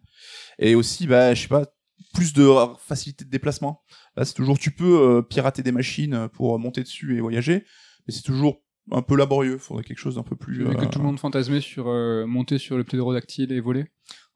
Et 0.60 0.76
aussi, 0.76 1.08
bah, 1.08 1.34
je 1.34 1.42
sais 1.42 1.48
pas, 1.48 1.66
plus 2.14 2.34
de 2.34 2.48
facilité 2.80 3.26
de 3.26 3.30
déplacement. 3.30 3.84
Là, 4.16 4.26
c'est 4.26 4.34
toujours, 4.34 4.60
tu 4.60 4.72
peux 4.72 5.18
euh, 5.18 5.22
pirater 5.22 5.64
des 5.64 5.72
machines 5.72 6.28
pour 6.34 6.58
monter 6.60 6.82
dessus 6.82 7.18
et 7.18 7.22
voyager, 7.22 7.66
mais 8.08 8.14
c'est 8.14 8.24
toujours 8.24 8.62
un 8.92 9.02
peu 9.02 9.16
laborieux. 9.16 9.58
Faudrait 9.58 9.84
quelque 9.84 10.00
chose 10.00 10.16
d'un 10.16 10.24
peu 10.24 10.36
plus. 10.36 10.60
Vu 10.60 10.76
que 10.76 10.86
euh, 10.86 10.88
tout 10.88 11.00
le 11.00 11.06
monde 11.06 11.20
fantasmait 11.20 11.62
sur 11.62 11.88
euh, 11.88 12.26
monter 12.26 12.58
sur 12.58 12.78
le 12.78 12.84
ptérodactyle 12.84 13.52
et 13.52 13.60
voler. 13.60 13.86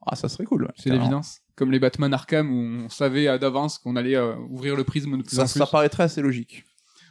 Ah, 0.06 0.16
ça 0.16 0.28
serait 0.28 0.44
cool. 0.44 0.64
ouais, 0.64 0.70
C'est 0.76 0.90
l'évidence. 0.90 1.40
Comme 1.54 1.70
les 1.70 1.78
Batman 1.78 2.12
Arkham 2.12 2.50
où 2.50 2.84
on 2.84 2.88
savait 2.88 3.28
à 3.28 3.38
d'avance 3.38 3.78
qu'on 3.78 3.94
allait 3.96 4.16
euh, 4.16 4.34
ouvrir 4.50 4.74
le 4.76 4.84
prisme 4.84 5.16
de 5.16 5.22
plus 5.22 5.36
Ça, 5.36 5.42
en 5.42 5.46
plus. 5.46 5.58
ça 5.58 5.66
paraîtrait 5.66 6.02
assez 6.04 6.22
logique. 6.22 6.64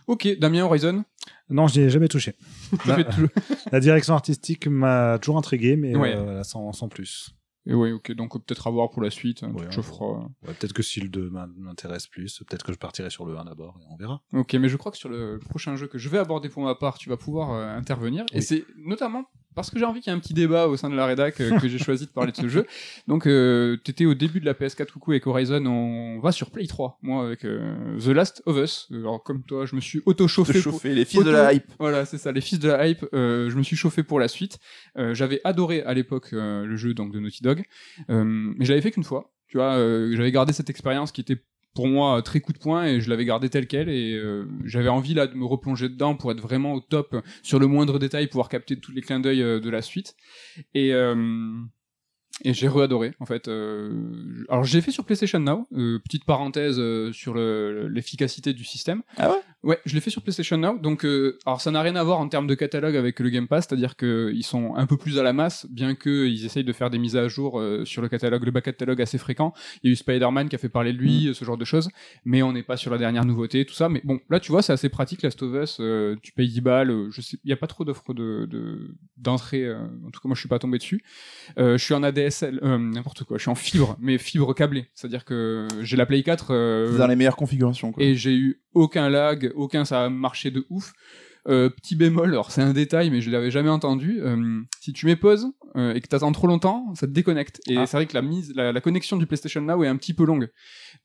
Ok, 0.07 0.27
Damien 0.39 0.65
Horizon? 0.65 1.05
Non, 1.49 1.67
je 1.67 1.79
n'y 1.79 1.85
ai 1.85 1.89
jamais 1.89 2.07
touché. 2.07 2.35
La, 3.71 3.79
direction 3.79 4.13
artistique 4.13 4.67
m'a 4.67 5.19
toujours 5.19 5.37
intrigué, 5.37 5.75
mais 5.77 5.95
Ouais. 5.95 6.13
euh, 6.15 6.43
sans, 6.43 6.71
sans 6.73 6.89
plus. 6.89 7.29
Et 7.67 7.75
ouais, 7.75 7.91
ok, 7.91 8.11
donc 8.13 8.35
euh, 8.35 8.39
peut-être 8.39 8.65
à 8.67 8.71
voir 8.71 8.89
pour 8.89 9.03
la 9.03 9.11
suite. 9.11 9.43
hein, 9.43 9.51
Ouais, 9.53 9.67
on 10.01 10.29
peut-être 10.47 10.73
que 10.73 10.81
si 10.81 10.99
le 10.99 11.09
2 11.09 11.29
m'in- 11.29 11.47
m'intéresse 11.57 12.07
plus, 12.07 12.39
peut-être 12.47 12.63
que 12.65 12.73
je 12.73 12.77
partirai 12.79 13.11
sur 13.11 13.25
le 13.25 13.37
1 13.37 13.45
d'abord 13.45 13.77
et 13.79 13.85
on 13.91 13.95
verra. 13.97 14.21
Ok, 14.33 14.55
mais 14.55 14.67
je 14.67 14.77
crois 14.77 14.91
que 14.91 14.97
sur 14.97 15.09
le 15.09 15.37
prochain 15.37 15.75
jeu 15.75 15.87
que 15.87 15.99
je 15.99 16.09
vais 16.09 16.17
aborder 16.17 16.49
pour 16.49 16.63
ma 16.63 16.73
part, 16.73 16.97
tu 16.97 17.07
vas 17.09 17.17
pouvoir 17.17 17.51
euh, 17.51 17.75
intervenir. 17.77 18.25
Et 18.33 18.41
c'est 18.41 18.65
notamment 18.77 19.25
parce 19.55 19.69
que 19.69 19.77
j'ai 19.79 19.85
envie 19.85 19.99
qu'il 20.01 20.11
y 20.11 20.13
ait 20.13 20.17
un 20.17 20.19
petit 20.21 20.33
débat 20.33 20.67
au 20.67 20.77
sein 20.77 20.89
de 20.89 20.95
la 20.95 21.05
rédac 21.05 21.39
euh, 21.41 21.57
que 21.59 21.67
j'ai 21.67 21.77
choisi 21.83 22.05
de 22.05 22.11
parler 22.11 22.31
de 22.31 22.37
ce 22.37 22.47
jeu. 22.47 22.65
Donc, 23.07 23.27
euh, 23.27 23.77
t'étais 23.83 24.05
au 24.05 24.13
début 24.13 24.39
de 24.39 24.45
la 24.45 24.53
PS4 24.53 24.91
coucou 24.91 25.11
avec 25.11 25.27
Horizon, 25.27 25.65
on 25.65 26.19
va 26.19 26.31
sur 26.31 26.51
Play 26.51 26.67
3, 26.67 26.99
moi 27.01 27.25
avec 27.25 27.45
euh, 27.45 27.97
The 27.99 28.07
Last 28.07 28.41
of 28.45 28.57
Us. 28.57 28.87
Alors 28.91 29.23
comme 29.23 29.43
toi, 29.43 29.65
je 29.65 29.75
me 29.75 29.81
suis 29.81 30.01
auto-chauffé. 30.05 30.61
Pour- 30.61 30.79
les 30.83 31.05
fils 31.05 31.23
de 31.23 31.29
la 31.31 31.53
hype. 31.53 31.71
Voilà, 31.79 32.05
c'est 32.05 32.17
ça, 32.17 32.31
les 32.31 32.41
fils 32.41 32.59
de 32.59 32.69
la 32.69 32.87
hype. 32.87 33.05
euh, 33.13 33.49
je 33.49 33.55
me 33.55 33.63
suis 33.63 33.75
chauffé 33.75 34.03
pour 34.03 34.19
la 34.19 34.27
suite. 34.27 34.57
Euh, 34.97 35.13
j'avais 35.13 35.41
adoré 35.43 35.81
à 35.83 35.93
l'époque 35.93 36.29
le 36.31 36.75
jeu 36.75 36.93
donc 36.93 37.11
de 37.11 37.19
Naughty 37.19 37.43
Dog, 37.43 37.63
euh, 38.09 38.23
mais 38.23 38.65
je 38.65 38.69
l'avais 38.71 38.81
fait 38.81 38.91
qu'une 38.91 39.03
fois. 39.03 39.31
Tu 39.47 39.57
vois, 39.57 39.73
euh, 39.75 40.15
j'avais 40.15 40.31
gardé 40.31 40.53
cette 40.53 40.69
expérience 40.69 41.11
qui 41.11 41.19
était 41.19 41.43
pour 41.73 41.87
moi 41.87 42.17
euh, 42.17 42.21
très 42.21 42.39
coup 42.41 42.53
de 42.53 42.57
poing 42.59 42.85
et 42.85 42.99
je 43.01 43.09
l'avais 43.09 43.25
gardé 43.25 43.49
telle 43.49 43.67
quelle 43.67 43.89
et 43.89 44.13
euh, 44.13 44.45
j'avais 44.65 44.89
envie 44.89 45.13
là 45.13 45.27
de 45.27 45.35
me 45.35 45.45
replonger 45.45 45.87
dedans 45.89 46.15
pour 46.15 46.31
être 46.31 46.41
vraiment 46.41 46.73
au 46.73 46.81
top 46.81 47.13
euh, 47.13 47.21
sur 47.43 47.59
le 47.59 47.67
moindre 47.67 47.97
détail, 47.99 48.27
pouvoir 48.27 48.49
capter 48.49 48.75
tous 48.77 48.91
les 48.91 49.01
clins 49.01 49.19
d'œil 49.19 49.41
euh, 49.41 49.59
de 49.59 49.69
la 49.69 49.81
suite. 49.81 50.15
Et 50.73 50.93
euh, 50.93 51.15
et 52.43 52.53
j'ai 52.53 52.67
re-adoré 52.67 53.13
en 53.19 53.25
fait. 53.25 53.47
Alors 54.49 54.63
j'ai 54.63 54.81
fait 54.81 54.91
sur 54.91 55.05
PlayStation 55.05 55.39
Now. 55.39 55.67
petite 56.03 56.25
parenthèse 56.25 56.81
sur 57.11 57.33
le- 57.35 57.87
l'efficacité 57.87 58.53
du 58.53 58.63
système. 58.63 59.03
Ah 59.17 59.29
ouais? 59.29 59.41
Ouais, 59.63 59.77
je 59.85 59.93
l'ai 59.93 60.01
fait 60.01 60.09
sur 60.09 60.23
PlayStation 60.23 60.57
Now. 60.57 60.79
Donc, 60.79 61.05
euh, 61.05 61.37
alors 61.45 61.61
ça 61.61 61.69
n'a 61.69 61.81
rien 61.83 61.95
à 61.95 62.03
voir 62.03 62.19
en 62.19 62.27
termes 62.27 62.47
de 62.47 62.55
catalogue 62.55 62.95
avec 62.95 63.19
le 63.19 63.29
Game 63.29 63.47
Pass, 63.47 63.67
c'est-à-dire 63.69 63.95
qu'ils 63.95 64.43
sont 64.43 64.73
un 64.75 64.87
peu 64.87 64.97
plus 64.97 65.19
à 65.19 65.23
la 65.23 65.33
masse, 65.33 65.67
bien 65.69 65.93
qu'ils 65.93 66.45
essayent 66.45 66.63
de 66.63 66.73
faire 66.73 66.89
des 66.89 66.97
mises 66.97 67.15
à 67.15 67.27
jour 67.27 67.59
euh, 67.59 67.85
sur 67.85 68.01
le 68.01 68.09
catalogue, 68.09 68.43
le 68.43 68.49
back 68.49 68.63
catalogue 68.65 68.99
assez 69.01 69.19
fréquent. 69.19 69.53
Il 69.83 69.87
y 69.87 69.89
a 69.89 69.93
eu 69.93 69.95
Spider-Man 69.95 70.49
qui 70.49 70.55
a 70.55 70.57
fait 70.57 70.67
parler 70.69 70.93
de 70.93 70.97
lui, 70.97 71.31
ce 71.35 71.45
genre 71.45 71.57
de 71.57 71.65
choses. 71.65 71.89
Mais 72.25 72.41
on 72.41 72.53
n'est 72.53 72.63
pas 72.63 72.75
sur 72.75 72.89
la 72.91 72.97
dernière 72.97 73.23
nouveauté, 73.23 73.63
tout 73.65 73.73
ça. 73.75 73.87
Mais 73.87 74.01
bon, 74.03 74.19
là, 74.31 74.39
tu 74.39 74.51
vois, 74.51 74.63
c'est 74.63 74.73
assez 74.73 74.89
pratique. 74.89 75.21
Last 75.21 75.43
of 75.43 75.53
Us, 75.53 75.77
euh, 75.79 76.15
tu 76.23 76.31
payes 76.31 76.49
10 76.49 76.61
balles. 76.61 76.89
euh, 76.89 77.09
je 77.11 77.21
sais, 77.21 77.37
il 77.43 77.49
y 77.49 77.53
a 77.53 77.57
pas 77.57 77.67
trop 77.67 77.83
d'offres 77.85 78.13
de 78.15 78.47
de- 78.49 78.95
d'entrée. 79.17 79.71
en 79.71 80.09
tout 80.11 80.19
cas, 80.21 80.27
moi, 80.27 80.33
je 80.35 80.39
suis 80.39 80.49
pas 80.49 80.57
tombé 80.59 80.79
dessus. 80.79 81.03
Je 81.57 81.77
suis 81.77 81.93
en 81.93 82.01
ADSL, 82.01 82.59
n'importe 82.63 83.23
quoi. 83.25 83.37
Je 83.37 83.43
suis 83.43 83.51
en 83.51 83.55
fibre, 83.55 83.95
mais 83.99 84.17
fibre 84.17 84.53
câblée. 84.55 84.87
C'est-à-dire 84.95 85.23
que 85.25 85.67
j'ai 85.81 85.97
la 85.97 86.05
Play 86.07 86.23
4. 86.23 86.47
euh, 86.51 86.97
Dans 86.97 87.05
les 87.07 87.15
meilleures 87.15 87.35
configurations, 87.35 87.91
quoi. 87.91 88.03
et 88.03 88.15
j'ai 88.15 88.33
eu 88.35 88.61
aucun 88.73 89.09
lag, 89.09 89.50
aucun 89.55 89.85
ça 89.85 90.05
a 90.05 90.09
marché 90.09 90.51
de 90.51 90.65
ouf. 90.69 90.93
Euh, 91.47 91.71
petit 91.71 91.95
bémol, 91.95 92.29
alors 92.29 92.51
c'est 92.51 92.61
un 92.61 92.71
détail, 92.71 93.09
mais 93.09 93.19
je 93.19 93.31
l'avais 93.31 93.49
jamais 93.49 93.69
entendu. 93.69 94.19
euh, 94.21 94.61
si 94.79 94.93
tu 94.93 95.07
mets 95.07 95.15
pause 95.15 95.47
euh, 95.75 95.91
et 95.95 95.99
que 95.99 96.07
t'attends 96.07 96.31
trop 96.31 96.45
longtemps, 96.45 96.93
ça 96.93 97.07
te 97.07 97.11
déconnecte. 97.11 97.59
Et 97.67 97.77
Ah. 97.77 97.87
c'est 97.87 97.97
vrai 97.97 98.05
que 98.05 98.13
la 98.13 98.21
mise, 98.21 98.53
la, 98.55 98.71
la 98.71 98.79
connexion 98.79 99.17
du 99.17 99.25
PlayStation 99.25 99.59
Now 99.61 99.83
est 99.83 99.87
un 99.87 99.95
petit 99.95 100.13
peu 100.13 100.23
longue. 100.23 100.49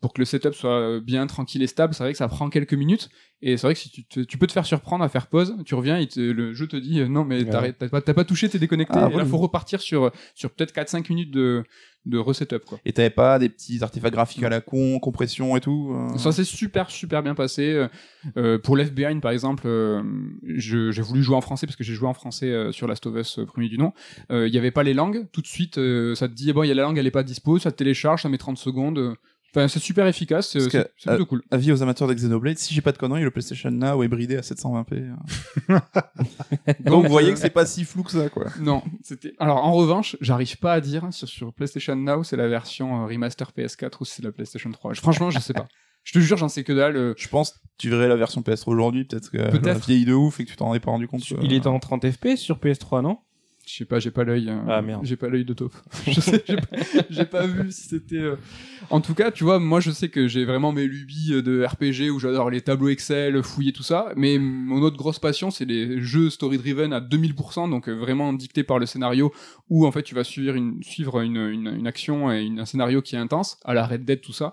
Pour 0.03 0.13
que 0.13 0.21
le 0.21 0.27
setup 0.27 0.53
soit 0.53 1.01
bien 1.01 1.27
tranquille 1.27 1.63
et 1.63 1.67
stable, 1.67 1.95
c'est 1.95 2.03
vrai 2.03 2.13
que 2.13 2.19
ça 2.19 2.29
prend 2.29 2.51
quelques 2.51 2.75
minutes. 2.75 3.09
Et 3.41 3.57
c'est 3.57 3.67
vrai 3.67 3.73
que 3.73 3.81
si 3.81 3.89
tu, 3.91 4.05
te- 4.07 4.21
tu 4.21 4.37
peux 4.37 4.47
te 4.47 4.53
faire 4.53 4.67
surprendre 4.67 5.03
à 5.03 5.09
faire 5.09 5.29
pause, 5.29 5.57
tu 5.65 5.75
reviens 5.75 5.97
et 5.97 6.07
te- 6.07 6.21
le 6.21 6.53
jeu 6.53 6.67
te 6.67 6.77
dit 6.77 7.01
non 7.09 7.25
mais 7.25 7.43
Ouais. 7.51 7.73
t'as 7.73 7.89
pas, 7.89 8.03
pas 8.03 8.25
touché, 8.25 8.51
t'es 8.51 8.59
déconnecté. 8.59 8.99
Ah, 8.99 9.09
et 9.11 9.17
là 9.17 9.25
faut 9.25 9.39
repartir 9.39 9.81
sur 9.81 10.13
sur 10.35 10.51
peut-être 10.51 10.75
4-5 10.75 11.09
minutes 11.09 11.31
de 11.31 11.65
de 12.07 12.19
resetup 12.19 12.65
quoi. 12.65 12.79
Et 12.85 12.93
t'avais 12.93 13.11
pas 13.11 13.39
des 13.39 13.49
petits 13.49 13.83
artefacts 13.83 14.15
graphiques 14.15 14.43
à 14.43 14.49
la 14.49 14.61
con, 14.61 14.99
compression 15.01 15.57
et 15.57 15.61
tout 15.61 15.93
euh 15.95 16.17
Ça 16.19 16.33
s'est 16.33 16.45
super 16.45 16.91
super 16.91 17.23
bien 17.23 17.35
passé. 17.35 17.73
Euh, 17.73 17.89
Euh, 18.37 18.59
pour 18.59 18.77
Left 18.77 18.93
Behind 18.93 19.21
par 19.23 19.31
exemple, 19.31 19.65
euh, 19.67 20.03
j'ai 20.45 21.03
voulu 21.03 21.23
jouer 21.23 21.37
en 21.37 21.41
français 21.41 21.67
parce 21.67 21.77
que 21.77 21.85
j'ai 21.85 21.95
joué 21.95 22.09
en 22.09 22.15
français 22.15 22.47
euh, 22.51 22.73
sur 22.73 22.89
Last 22.89 23.07
of 23.07 23.15
Us 23.17 23.41
premier 23.47 23.69
du 23.69 23.79
nom. 23.79 23.93
Euh, 24.33 24.49
Il 24.49 24.55
y 24.55 24.59
avait 24.59 24.73
pas 24.73 24.83
les 24.83 24.95
langues. 24.95 25.27
Tout 25.33 25.43
de 25.43 25.47
suite, 25.47 25.79
euh, 25.79 26.15
ça 26.17 26.27
te 26.29 26.35
dit 26.35 26.53
bon, 26.53 26.63
il 26.65 26.69
y 26.69 26.73
a 26.73 26.75
la 26.75 26.83
langue, 26.83 26.99
elle 26.99 27.07
est 27.07 27.13
pas 27.13 27.23
dispo, 27.23 27.59
ça 27.59 27.71
te 27.71 27.77
télécharge, 27.77 28.23
ça 28.23 28.29
met 28.29 28.39
30 28.39 28.59
secondes. 28.59 29.15
Euh. 29.57 29.61
Enfin, 29.65 29.69
c'est 29.69 29.79
super 29.81 30.07
efficace, 30.07 30.51
c'est 30.51 30.69
que, 30.71 30.87
plutôt 31.07 31.27
cool. 31.27 31.43
Avis 31.51 31.73
aux 31.73 31.83
amateurs 31.83 32.09
de 32.09 32.15
Xenoblade, 32.15 32.59
si 32.59 32.75
j'ai 32.75 32.81
pas 32.81 32.93
de 32.93 32.99
conneries, 32.99 33.23
le 33.23 33.31
PlayStation 33.31 33.71
Now 33.71 34.03
est 34.03 34.09
bridé 34.09 34.37
à 34.37 34.41
720p. 34.43 35.15
euh. 35.71 35.79
Donc 36.81 37.05
vous 37.07 37.11
voyez 37.11 37.31
euh, 37.31 37.33
que 37.33 37.39
c'est 37.39 37.51
pas 37.51 37.67
si 37.67 37.85
flou 37.85 38.03
que 38.03 38.11
ça, 38.13 38.29
quoi. 38.29 38.47
Non, 38.61 38.83
c'était. 39.03 39.35
Alors 39.39 39.65
en 39.65 39.73
revanche, 39.73 40.17
j'arrive 40.21 40.59
pas 40.59 40.73
à 40.75 40.81
dire 40.81 41.07
sur, 41.13 41.29
sur 41.29 41.53
PlayStation 41.53 41.97
Now, 41.97 42.25
c'est 42.25 42.37
la 42.37 42.49
version 42.49 43.03
euh, 43.03 43.07
remaster 43.07 43.51
PS4 43.57 43.93
ou 44.01 44.05
c'est 44.05 44.23
la 44.23 44.33
PlayStation 44.33 44.71
3. 44.71 44.95
Je- 44.95 45.01
franchement, 45.01 45.31
je 45.31 45.39
sais 45.39 45.53
pas. 45.55 45.67
Je 46.05 46.13
te 46.13 46.21
jure, 46.21 46.37
j'en 46.37 46.49
sais 46.49 46.63
que 46.63 46.73
dalle. 46.73 46.97
euh, 46.97 47.15
Je 47.17 47.27
pense 47.27 47.51
que 47.51 47.57
tu 47.79 47.91
verrais 47.91 48.07
la 48.07 48.15
version 48.15 48.41
PS3 48.41 48.71
aujourd'hui, 48.71 49.05
peut-être 49.05 49.29
que 49.31 49.39
Peut-être. 49.51 49.67
a 49.67 49.75
vieilli 49.75 50.05
de 50.05 50.13
ouf 50.15 50.39
et 50.39 50.45
que 50.45 50.51
tu 50.51 50.57
t'en 50.57 50.73
es 50.73 50.79
pas 50.79 50.93
rendu 50.93 51.09
compte. 51.09 51.23
euh. 51.33 51.37
Il 51.43 51.53
est 51.53 51.67
en 51.67 51.81
30 51.81 52.09
FPS 52.11 52.37
sur 52.37 52.59
PS3, 52.59 53.03
non? 53.03 53.19
Je 53.69 53.75
sais 53.75 53.85
pas, 53.85 53.99
j'ai 53.99 54.13
pas 54.13 54.23
l'œil. 54.23 54.49
euh, 54.49 54.61
Ah, 54.69 54.81
merde. 54.81 55.01
J'ai 55.05 55.17
pas 55.17 55.29
l'œil 55.29 55.45
de 55.45 55.53
taupe. 55.53 55.75
je 56.07 56.21
sais, 56.21 56.45
j'ai 57.11 57.25
pas, 57.25 57.47
vu 57.49 57.73
si 57.73 57.89
c'était. 57.89 58.17
euh, 58.19 58.37
En 58.91 59.01
tout 59.01 59.13
cas, 59.13 59.33
tu 59.33 59.43
vois, 59.43 59.59
moi 59.59 59.81
je 59.81 59.91
sais 59.91 60.09
que 60.09 60.29
j'ai 60.29 60.45
vraiment 60.45 60.71
mes 60.71 60.87
lubies 60.87 61.33
euh, 61.35 61.43
de 61.43 61.65
RPG 61.65 62.11
où 62.15 62.21
j'adore 62.21 62.49
les 62.49 62.61
tableaux 62.61 62.89
Excel, 62.91 63.43
fouiller 63.43 63.73
tout 63.73 63.83
ça. 63.83 64.13
Mais 64.15 64.39
mon 64.39 64.81
autre 64.83 64.97
grosse 64.97 65.19
passion, 65.19 65.51
c'est 65.51 65.65
les 65.65 66.01
jeux 66.01 66.31
story-driven 66.31 66.93
à 66.93 67.01
2000%, 67.01 67.69
donc 67.69 67.89
euh, 67.89 67.95
vraiment 67.95 68.33
dictés 68.33 68.63
par 68.63 68.79
le 68.79 68.87
scénario 68.87 69.33
où 69.69 69.85
en 69.85 69.91
fait 69.91 70.05
tu 70.05 70.15
vas 70.15 70.23
suivre 70.23 70.55
une, 70.55 70.81
suivre 70.85 71.21
une, 71.21 71.37
une, 71.37 71.67
une 71.67 71.87
action 71.89 72.31
et 72.33 72.43
une- 72.45 72.61
un 72.61 72.67
scénario 72.67 73.03
qui 73.03 73.17
est 73.17 73.19
intense, 73.19 73.59
à 73.65 73.75
la 73.75 73.85
Red 73.85 74.05
Dead, 74.05 74.21
tout 74.21 74.33
ça. 74.33 74.53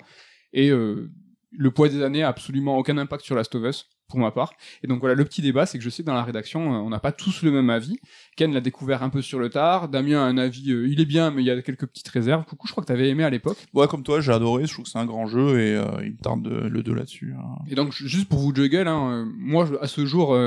Et 0.54 0.72
euh, 0.72 1.12
le 1.52 1.70
poids 1.70 1.88
des 1.88 2.02
années 2.02 2.24
a 2.24 2.30
absolument 2.30 2.80
aucun 2.80 2.98
impact 2.98 3.24
sur 3.24 3.36
Last 3.36 3.54
of 3.54 3.64
Us, 3.64 3.86
pour 4.14 4.20
ma 4.20 4.30
part. 4.30 4.54
Et 4.84 4.88
donc 4.88 5.00
voilà, 5.00 5.16
le 5.16 5.26
petit 5.26 5.42
débat, 5.42 5.66
c'est 5.66 5.80
que 5.80 5.84
je 5.84 5.90
sais 5.90 6.04
que 6.04 6.08
dans 6.08 6.14
la 6.14 6.24
rédaction, 6.24 6.76
euh, 6.76 6.78
on 6.78 6.92
n'a 6.92 7.00
pas 7.00 7.12
tous 7.12 7.42
le 7.42 7.50
même 7.50 7.72
avis. 7.72 7.98
Ken 8.36 8.54
l'a 8.54 8.62
découvert 8.62 9.02
un 9.02 9.10
peu 9.10 9.24
sur 9.24 9.40
le 9.40 9.50
tard. 9.50 9.90
Damien 9.90 10.20
a 10.20 10.26
un 10.26 10.38
avis, 10.38 10.72
euh, 10.72 10.88
il 10.88 11.02
est 11.02 11.06
bien, 11.06 11.32
mais 11.32 11.42
il 11.42 11.46
y 11.46 11.50
a 11.50 11.60
quelques 11.64 11.88
petites 11.88 12.08
réserves. 12.10 12.46
Coucou, 12.46 12.68
je 12.68 12.74
crois 12.74 12.84
que 12.84 12.88
t'avais 12.88 13.10
aimé 13.10 13.24
à 13.24 13.32
l'époque. 13.32 13.58
Ouais, 13.74 13.88
comme 13.88 14.04
toi, 14.04 14.22
j'ai 14.22 14.32
adoré. 14.32 14.68
Je 14.68 14.74
trouve 14.74 14.86
que 14.86 14.92
c'est 14.92 15.00
un 15.00 15.06
grand 15.08 15.26
jeu 15.26 15.60
et 15.60 15.76
euh, 15.76 15.86
il 16.04 16.12
me 16.12 16.18
tarde 16.18 16.44
de- 16.44 16.68
le 16.68 16.84
2 16.84 16.94
là-dessus. 16.94 17.34
hein. 17.36 17.56
Et 17.68 17.74
donc, 17.74 17.92
ju- 17.92 18.08
juste 18.08 18.30
pour 18.30 18.38
vous 18.38 18.54
juggle, 18.54 18.88
hein, 18.88 19.10
euh, 19.12 19.26
moi, 19.36 19.66
je- 19.66 19.74
à 19.82 19.88
ce 19.88 20.06
jour, 20.06 20.38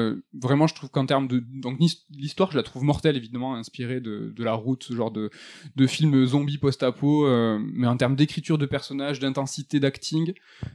vraiment, 0.41 0.69
je 0.69 0.75
trouve 0.77 0.91
qu'en 0.91 1.07
termes 1.07 1.27
de... 1.27 1.43
Donc, 1.55 1.79
l'histoire, 2.11 2.53
je 2.53 2.57
la 2.57 2.63
trouve 2.63 2.85
mortelle, 2.85 3.17
évidemment, 3.17 3.57
inspirée 3.57 4.01
de, 4.01 4.33
de 4.37 4.45
la 4.45 4.53
route, 4.53 4.85
ce 4.85 4.95
genre 4.95 5.11
de, 5.11 5.31
de 5.75 5.87
film 5.89 6.25
zombie 6.25 6.59
post-apo. 6.59 7.27
mais 7.75 7.89
en 7.89 7.97
termes 7.97 8.15
d'écriture 8.15 8.59
de 8.59 8.67
personnages, 8.67 9.19
d'intensité 9.19 9.81
d'acting, 9.81 10.33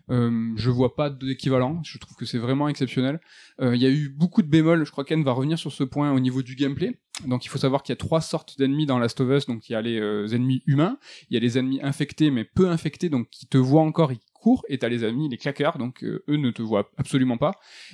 je 0.10 0.70
vois 0.70 0.96
pas 0.96 1.10
d'équivalent. 1.10 1.82
Je 1.84 1.98
trouve 1.98 2.16
que 2.18 2.26
c'est 2.26 2.38
vraiment 2.38 2.68
exceptionnel. 2.82 3.20
Euh, 3.62 3.76
Il 3.76 3.82
y 3.82 3.86
a 3.86 3.90
eu 3.90 4.10
beaucoup 4.10 4.42
de 4.42 4.48
bémols. 4.48 4.86
Je 4.86 4.92
crois 4.92 5.04
qu'Anne 5.06 5.24
va 5.24 5.32
revenir 5.32 5.58
sur 5.60 5.72
ce 5.72 5.84
point 5.84 6.12
au 6.12 6.20
niveau 6.20 6.42
du 6.42 6.56
gameplay. 6.56 7.00
Donc, 7.28 7.46
il 7.46 7.50
faut 7.50 7.60
savoir 7.60 7.84
qu'il 7.84 7.94
y 7.94 7.98
a 7.98 7.98
trois 7.98 8.22
sortes 8.22 8.58
d'ennemis 8.58 8.86
dans 8.88 8.98
Last 8.98 9.22
of 9.22 9.30
Us. 9.30 9.46
Donc, 9.46 9.70
il 9.70 9.74
y 9.74 9.76
a 9.76 9.82
les 9.82 10.00
euh, 10.00 10.28
ennemis 10.34 10.64
humains, 10.66 10.98
il 11.30 11.36
y 11.36 11.38
a 11.38 11.40
les 11.40 11.58
ennemis 11.58 11.80
infectés, 11.84 12.32
mais 12.32 12.44
peu 12.46 12.68
infectés, 12.70 13.10
donc 13.10 13.30
qui 13.30 13.46
te 13.48 13.58
voient 13.58 13.82
encore, 13.84 14.12
ils 14.12 14.20
courent, 14.34 14.64
et 14.70 14.80
t'as 14.80 14.90
les 14.90 15.04
ennemis, 15.06 15.30
les 15.30 15.38
claqueurs, 15.38 15.78
donc 15.78 16.04
euh, 16.04 16.24
eux 16.28 16.38
ne 16.38 16.50
te 16.50 16.64
voient 16.64 16.90
absolument 16.98 17.38
pas, 17.38 17.52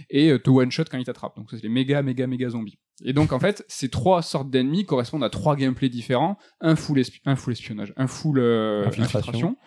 et 0.10 0.32
euh, 0.32 0.40
te 0.40 0.50
one-shot 0.50 0.86
quand 0.90 0.98
ils 0.98 1.04
t'attrapent. 1.04 1.36
Donc, 1.36 1.52
ça, 1.52 1.58
c'est 1.58 1.64
les 1.64 1.70
méga, 1.70 2.02
méga, 2.04 2.26
méga 2.26 2.50
zombies. 2.50 2.80
Et 3.04 3.12
donc, 3.12 3.34
en 3.34 3.40
fait, 3.40 3.66
ces 3.68 3.90
trois 3.90 4.22
sortes 4.22 4.50
d'ennemis 4.50 4.86
correspondent 4.86 5.26
à 5.26 5.30
trois 5.30 5.56
gameplays 5.58 5.90
différents. 5.90 6.38
Un 6.62 6.76
full, 6.78 6.98
espi- 7.00 7.20
un 7.26 7.36
full 7.36 7.52
espionnage, 7.54 7.94
un 7.98 8.08
full 8.08 8.40
euh, 8.40 8.88
Infiltration. 8.88 9.58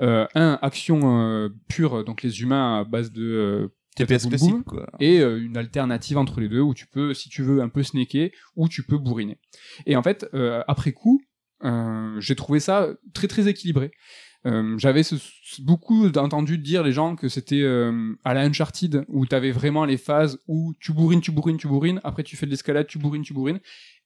infiltration, 0.00 0.28
un 0.34 0.58
action 0.62 1.50
pure, 1.68 2.04
donc 2.04 2.22
les 2.22 2.40
humains 2.40 2.80
à 2.80 2.84
base 2.84 3.12
de 3.12 3.70
TPS 4.06 4.22
boum, 4.22 4.30
classique, 4.30 4.50
boum, 4.50 4.64
quoi. 4.64 4.86
et 5.00 5.20
euh, 5.20 5.42
une 5.42 5.56
alternative 5.56 6.18
entre 6.18 6.40
les 6.40 6.48
deux 6.48 6.60
où 6.60 6.74
tu 6.74 6.86
peux, 6.86 7.14
si 7.14 7.28
tu 7.28 7.42
veux, 7.42 7.60
un 7.62 7.68
peu 7.68 7.82
snaker 7.82 8.30
ou 8.56 8.68
tu 8.68 8.82
peux 8.82 8.98
bourriner. 8.98 9.38
Et 9.86 9.96
en 9.96 10.02
fait, 10.02 10.26
euh, 10.34 10.62
après 10.68 10.92
coup, 10.92 11.22
euh, 11.64 12.20
j'ai 12.20 12.36
trouvé 12.36 12.60
ça 12.60 12.88
très 13.12 13.28
très 13.28 13.48
équilibré. 13.48 13.90
Euh, 14.46 14.78
J'avais 14.78 15.02
beaucoup 15.60 16.06
entendu 16.16 16.56
dire 16.56 16.82
les 16.82 16.92
gens 16.92 17.14
que 17.14 17.28
c'était 17.28 17.60
euh, 17.60 18.14
à 18.24 18.32
la 18.32 18.40
Uncharted 18.42 19.04
où 19.08 19.26
t'avais 19.26 19.50
vraiment 19.50 19.84
les 19.84 19.98
phases 19.98 20.38
où 20.48 20.72
tu 20.80 20.92
bourrines, 20.94 21.20
tu 21.20 21.30
bourrines, 21.30 21.58
tu 21.58 21.68
bourrines, 21.68 22.00
après 22.04 22.22
tu 22.22 22.36
fais 22.36 22.46
de 22.46 22.50
l'escalade, 22.50 22.86
tu 22.86 22.98
bourrines, 22.98 23.22
tu 23.22 23.34
bourrines. 23.34 23.60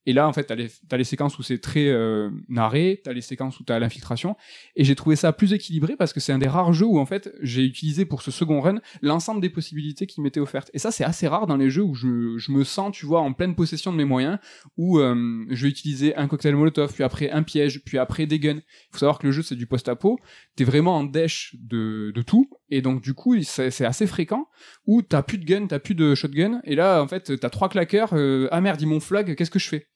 Et 0.07 0.13
là, 0.13 0.29
en 0.29 0.33
fait, 0.33 0.45
t'as 0.45 0.55
les, 0.55 0.69
les 0.93 1.05
séquences 1.05 1.39
où 1.39 1.43
c'est 1.43 1.59
très 1.59 1.89
euh, 1.89 2.31
narré, 2.49 3.01
t'as 3.03 3.13
les 3.13 3.21
séquences 3.21 3.59
où 3.61 3.65
t'as 3.65 3.79
l'infiltration. 3.79 4.37
Et 4.77 4.85
j'ai 4.85 4.95
trouvé 4.95 5.17
ça 5.17 5.33
plus 5.33 5.53
équilibré 5.53 5.97
parce 5.97 6.13
que 6.13 6.21
c'est 6.21 6.33
un 6.33 6.39
des 6.39 6.49
rares 6.49 6.73
jeux 6.73 6.87
où, 6.87 6.99
en 6.99 7.07
fait, 7.07 7.33
j'ai 7.41 7.65
utilisé 7.65 8.05
pour 8.05 8.23
ce 8.23 8.31
second 8.31 8.61
run 8.61 8.81
l'ensemble 9.03 9.41
des 9.41 9.51
possibilités 9.51 10.07
qui 10.07 10.21
m'étaient 10.21 10.41
offertes. 10.41 10.71
Et 10.75 10.79
ça, 10.79 10.91
c'est 10.91 11.05
assez 11.05 11.27
rare 11.27 11.47
dans 11.47 11.57
les 11.57 11.71
jeux 11.71 11.83
où 11.83 11.95
je, 11.95 12.37
je 12.37 12.53
me 12.53 12.65
sens, 12.65 12.95
tu 12.97 13.07
vois, 13.07 13.21
en 13.21 13.33
pleine 13.33 13.55
possession 13.55 13.93
de 13.93 13.97
mes 13.97 14.05
moyens, 14.05 14.39
où 14.77 14.99
euh, 14.99 15.45
je 15.51 15.63
vais 15.63 15.71
utiliser 15.71 16.15
un 16.17 16.29
cocktail 16.29 16.55
molotov, 16.55 16.93
puis 16.93 17.05
après 17.05 17.31
un 17.31 17.43
piège, 17.43 17.83
puis 17.85 17.99
après 17.99 18.27
des 18.27 18.39
guns. 18.39 18.57
Il 18.57 18.93
faut 18.93 18.99
savoir 18.99 19.19
que 19.19 19.27
le 19.27 19.33
jeu, 19.33 19.43
c'est 19.43 19.57
du 19.57 19.67
post-apo. 19.67 20.19
T'es 20.57 20.65
vraiment 20.65 20.97
en 20.97 21.05
dèche 21.05 21.57
de, 21.59 22.13
de 22.15 22.23
tout. 22.23 22.51
Et 22.71 22.83
donc, 22.83 23.03
du 23.03 23.15
coup, 23.15 23.41
c'est 23.43 23.85
assez 23.85 24.07
fréquent 24.07 24.49
où 24.87 25.03
t'as 25.03 25.23
plus 25.23 25.39
de 25.39 25.45
gun, 25.45 25.67
t'as 25.67 25.79
plus 25.79 25.95
de 25.95 26.15
shotgun. 26.15 26.61
Et 26.65 26.75
là, 26.75 27.03
en 27.03 27.09
fait, 27.09 27.39
t'as 27.39 27.51
trois 27.51 27.69
claqueurs. 27.69 28.13
euh, 28.13 28.49
ah 28.51 28.61
merde, 28.61 28.81
ils 28.81 28.87
m'ont 28.87 29.01
flag, 29.01 29.35
qu'est-ce 29.35 29.51
que 29.51 29.59
je 29.59 29.69
fais? 29.69 29.87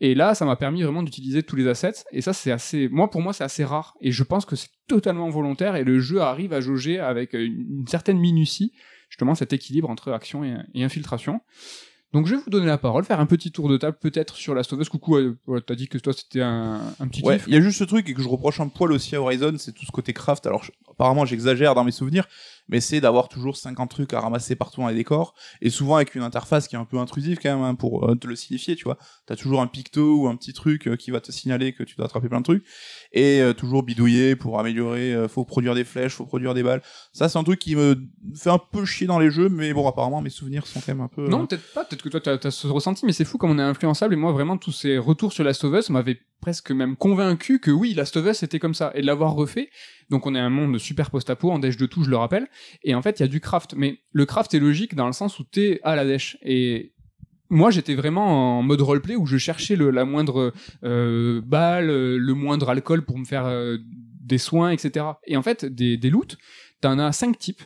Et 0.00 0.14
là, 0.14 0.34
ça 0.34 0.44
m'a 0.44 0.56
permis 0.56 0.82
vraiment 0.82 1.02
d'utiliser 1.02 1.42
tous 1.42 1.56
les 1.56 1.68
assets. 1.68 2.04
Et 2.12 2.20
ça, 2.20 2.32
c'est 2.32 2.50
assez, 2.52 2.88
moi, 2.88 3.10
pour 3.10 3.20
moi, 3.22 3.32
c'est 3.32 3.44
assez 3.44 3.64
rare. 3.64 3.94
Et 4.00 4.12
je 4.12 4.22
pense 4.24 4.44
que 4.44 4.56
c'est 4.56 4.68
totalement 4.88 5.28
volontaire. 5.30 5.76
Et 5.76 5.84
le 5.84 6.00
jeu 6.00 6.20
arrive 6.20 6.52
à 6.52 6.60
jauger 6.60 6.98
avec 6.98 7.32
une, 7.34 7.66
une 7.80 7.86
certaine 7.86 8.18
minutie, 8.18 8.72
justement, 9.08 9.34
cet 9.34 9.52
équilibre 9.52 9.88
entre 9.90 10.12
action 10.12 10.44
et, 10.44 10.56
et 10.74 10.84
infiltration. 10.84 11.40
Donc, 12.12 12.26
je 12.26 12.34
vais 12.36 12.40
vous 12.42 12.50
donner 12.50 12.66
la 12.66 12.78
parole, 12.78 13.04
faire 13.04 13.20
un 13.20 13.26
petit 13.26 13.50
tour 13.50 13.68
de 13.68 13.76
table, 13.76 13.98
peut-être 14.00 14.36
sur 14.36 14.54
Last 14.54 14.72
of 14.72 14.80
Us. 14.80 14.88
Coucou, 14.88 15.16
euh, 15.16 15.60
t'as 15.66 15.74
dit 15.74 15.88
que 15.88 15.98
toi, 15.98 16.12
c'était 16.12 16.40
un, 16.40 16.80
un 17.00 17.08
petit 17.08 17.22
Ouais, 17.22 17.40
il 17.46 17.52
y 17.52 17.56
a 17.56 17.60
juste 17.60 17.78
ce 17.78 17.84
truc 17.84 18.08
et 18.08 18.14
que 18.14 18.22
je 18.22 18.28
reproche 18.28 18.60
un 18.60 18.68
poil 18.68 18.92
aussi 18.92 19.16
à 19.16 19.20
Horizon, 19.20 19.54
c'est 19.58 19.72
tout 19.72 19.84
ce 19.84 19.90
côté 19.90 20.12
craft. 20.12 20.46
Alors, 20.46 20.62
je- 20.64 20.70
apparemment 20.88 21.26
j'exagère 21.26 21.74
dans 21.74 21.84
mes 21.84 21.90
souvenirs, 21.90 22.26
mais 22.68 22.80
c'est 22.80 23.00
d'avoir 23.00 23.28
toujours 23.28 23.56
50 23.56 23.90
trucs 23.90 24.12
à 24.12 24.20
ramasser 24.20 24.56
partout 24.56 24.80
dans 24.80 24.88
les 24.88 24.94
décors, 24.94 25.34
et 25.60 25.70
souvent 25.70 25.96
avec 25.96 26.14
une 26.14 26.22
interface 26.22 26.68
qui 26.68 26.76
est 26.76 26.78
un 26.78 26.84
peu 26.84 26.98
intrusive 26.98 27.38
quand 27.42 27.54
même, 27.54 27.64
hein, 27.64 27.74
pour 27.74 28.10
euh, 28.10 28.14
te 28.14 28.26
le 28.26 28.36
signifier, 28.36 28.76
tu 28.76 28.84
vois. 28.84 28.98
T'as 29.26 29.36
toujours 29.36 29.60
un 29.60 29.66
picto 29.66 30.22
ou 30.22 30.28
un 30.28 30.36
petit 30.36 30.52
truc 30.52 30.88
euh, 30.88 30.96
qui 30.96 31.10
va 31.10 31.20
te 31.20 31.32
signaler 31.32 31.72
que 31.72 31.82
tu 31.82 31.96
dois 31.96 32.06
attraper 32.06 32.28
plein 32.28 32.40
de 32.40 32.44
trucs, 32.44 32.64
et 33.16 33.40
euh, 33.40 33.54
toujours 33.54 33.82
bidouiller 33.82 34.36
pour 34.36 34.60
améliorer, 34.60 35.14
euh, 35.14 35.26
faut 35.26 35.46
produire 35.46 35.74
des 35.74 35.84
flèches, 35.84 36.12
faut 36.12 36.26
produire 36.26 36.52
des 36.52 36.62
balles. 36.62 36.82
Ça, 37.14 37.30
c'est 37.30 37.38
un 37.38 37.44
truc 37.44 37.58
qui 37.58 37.74
me 37.74 37.96
fait 38.34 38.50
un 38.50 38.58
peu 38.58 38.84
chier 38.84 39.06
dans 39.06 39.18
les 39.18 39.30
jeux, 39.30 39.48
mais 39.48 39.72
bon, 39.72 39.88
apparemment, 39.88 40.20
mes 40.20 40.28
souvenirs 40.28 40.66
sont 40.66 40.80
quand 40.80 40.94
même 40.94 41.00
un 41.00 41.08
peu... 41.08 41.26
Non, 41.26 41.46
peut-être 41.46 41.72
pas, 41.72 41.84
peut-être 41.84 42.02
que 42.02 42.10
toi 42.10 42.20
t'as 42.20 42.36
as 42.46 42.50
ce 42.50 42.66
ressenti, 42.66 43.06
mais 43.06 43.12
c'est 43.12 43.24
fou 43.24 43.38
comme 43.38 43.50
on 43.50 43.58
est 43.58 43.62
influençable 43.62 44.12
et 44.12 44.18
moi 44.18 44.32
vraiment 44.32 44.58
tous 44.58 44.72
ces 44.72 44.98
retours 44.98 45.32
sur 45.32 45.44
Last 45.44 45.64
of 45.64 45.72
Us 45.74 45.88
m'avaient 45.88 46.20
presque 46.42 46.70
même 46.72 46.94
convaincu 46.94 47.58
que 47.58 47.70
oui, 47.70 47.94
Last 47.94 48.18
of 48.18 48.26
Us 48.26 48.42
était 48.42 48.58
comme 48.58 48.74
ça 48.74 48.92
et 48.94 49.00
de 49.00 49.06
l'avoir 49.06 49.34
refait. 49.34 49.70
Donc 50.10 50.26
on 50.26 50.34
est 50.34 50.38
un 50.38 50.50
monde 50.50 50.76
super 50.78 51.10
post-apo 51.10 51.50
en 51.50 51.58
dèche 51.58 51.78
de 51.78 51.86
tout, 51.86 52.04
je 52.04 52.10
le 52.10 52.18
rappelle. 52.18 52.48
Et 52.82 52.94
en 52.94 53.00
fait, 53.00 53.18
il 53.18 53.22
y 53.22 53.24
a 53.24 53.28
du 53.28 53.40
craft, 53.40 53.74
mais 53.76 54.00
le 54.12 54.26
craft 54.26 54.52
est 54.52 54.60
logique 54.60 54.94
dans 54.94 55.06
le 55.06 55.12
sens 55.12 55.38
où 55.38 55.44
t'es 55.44 55.80
à 55.84 55.96
la 55.96 56.04
dèche 56.04 56.36
et 56.42 56.92
moi, 57.48 57.70
j'étais 57.70 57.94
vraiment 57.94 58.58
en 58.58 58.62
mode 58.62 58.80
roleplay 58.80 59.16
où 59.16 59.26
je 59.26 59.36
cherchais 59.36 59.76
la 59.76 60.04
moindre 60.04 60.52
euh, 60.84 61.40
balle, 61.44 61.90
euh, 61.90 62.18
le 62.18 62.34
moindre 62.34 62.68
alcool 62.68 63.04
pour 63.04 63.18
me 63.18 63.24
faire 63.24 63.46
euh, 63.46 63.78
des 64.20 64.38
soins, 64.38 64.70
etc. 64.70 65.06
Et 65.26 65.36
en 65.36 65.42
fait, 65.42 65.64
des, 65.64 65.98
loots, 66.10 66.36
t'en 66.80 66.98
as 66.98 67.12
cinq 67.12 67.38
types. 67.38 67.62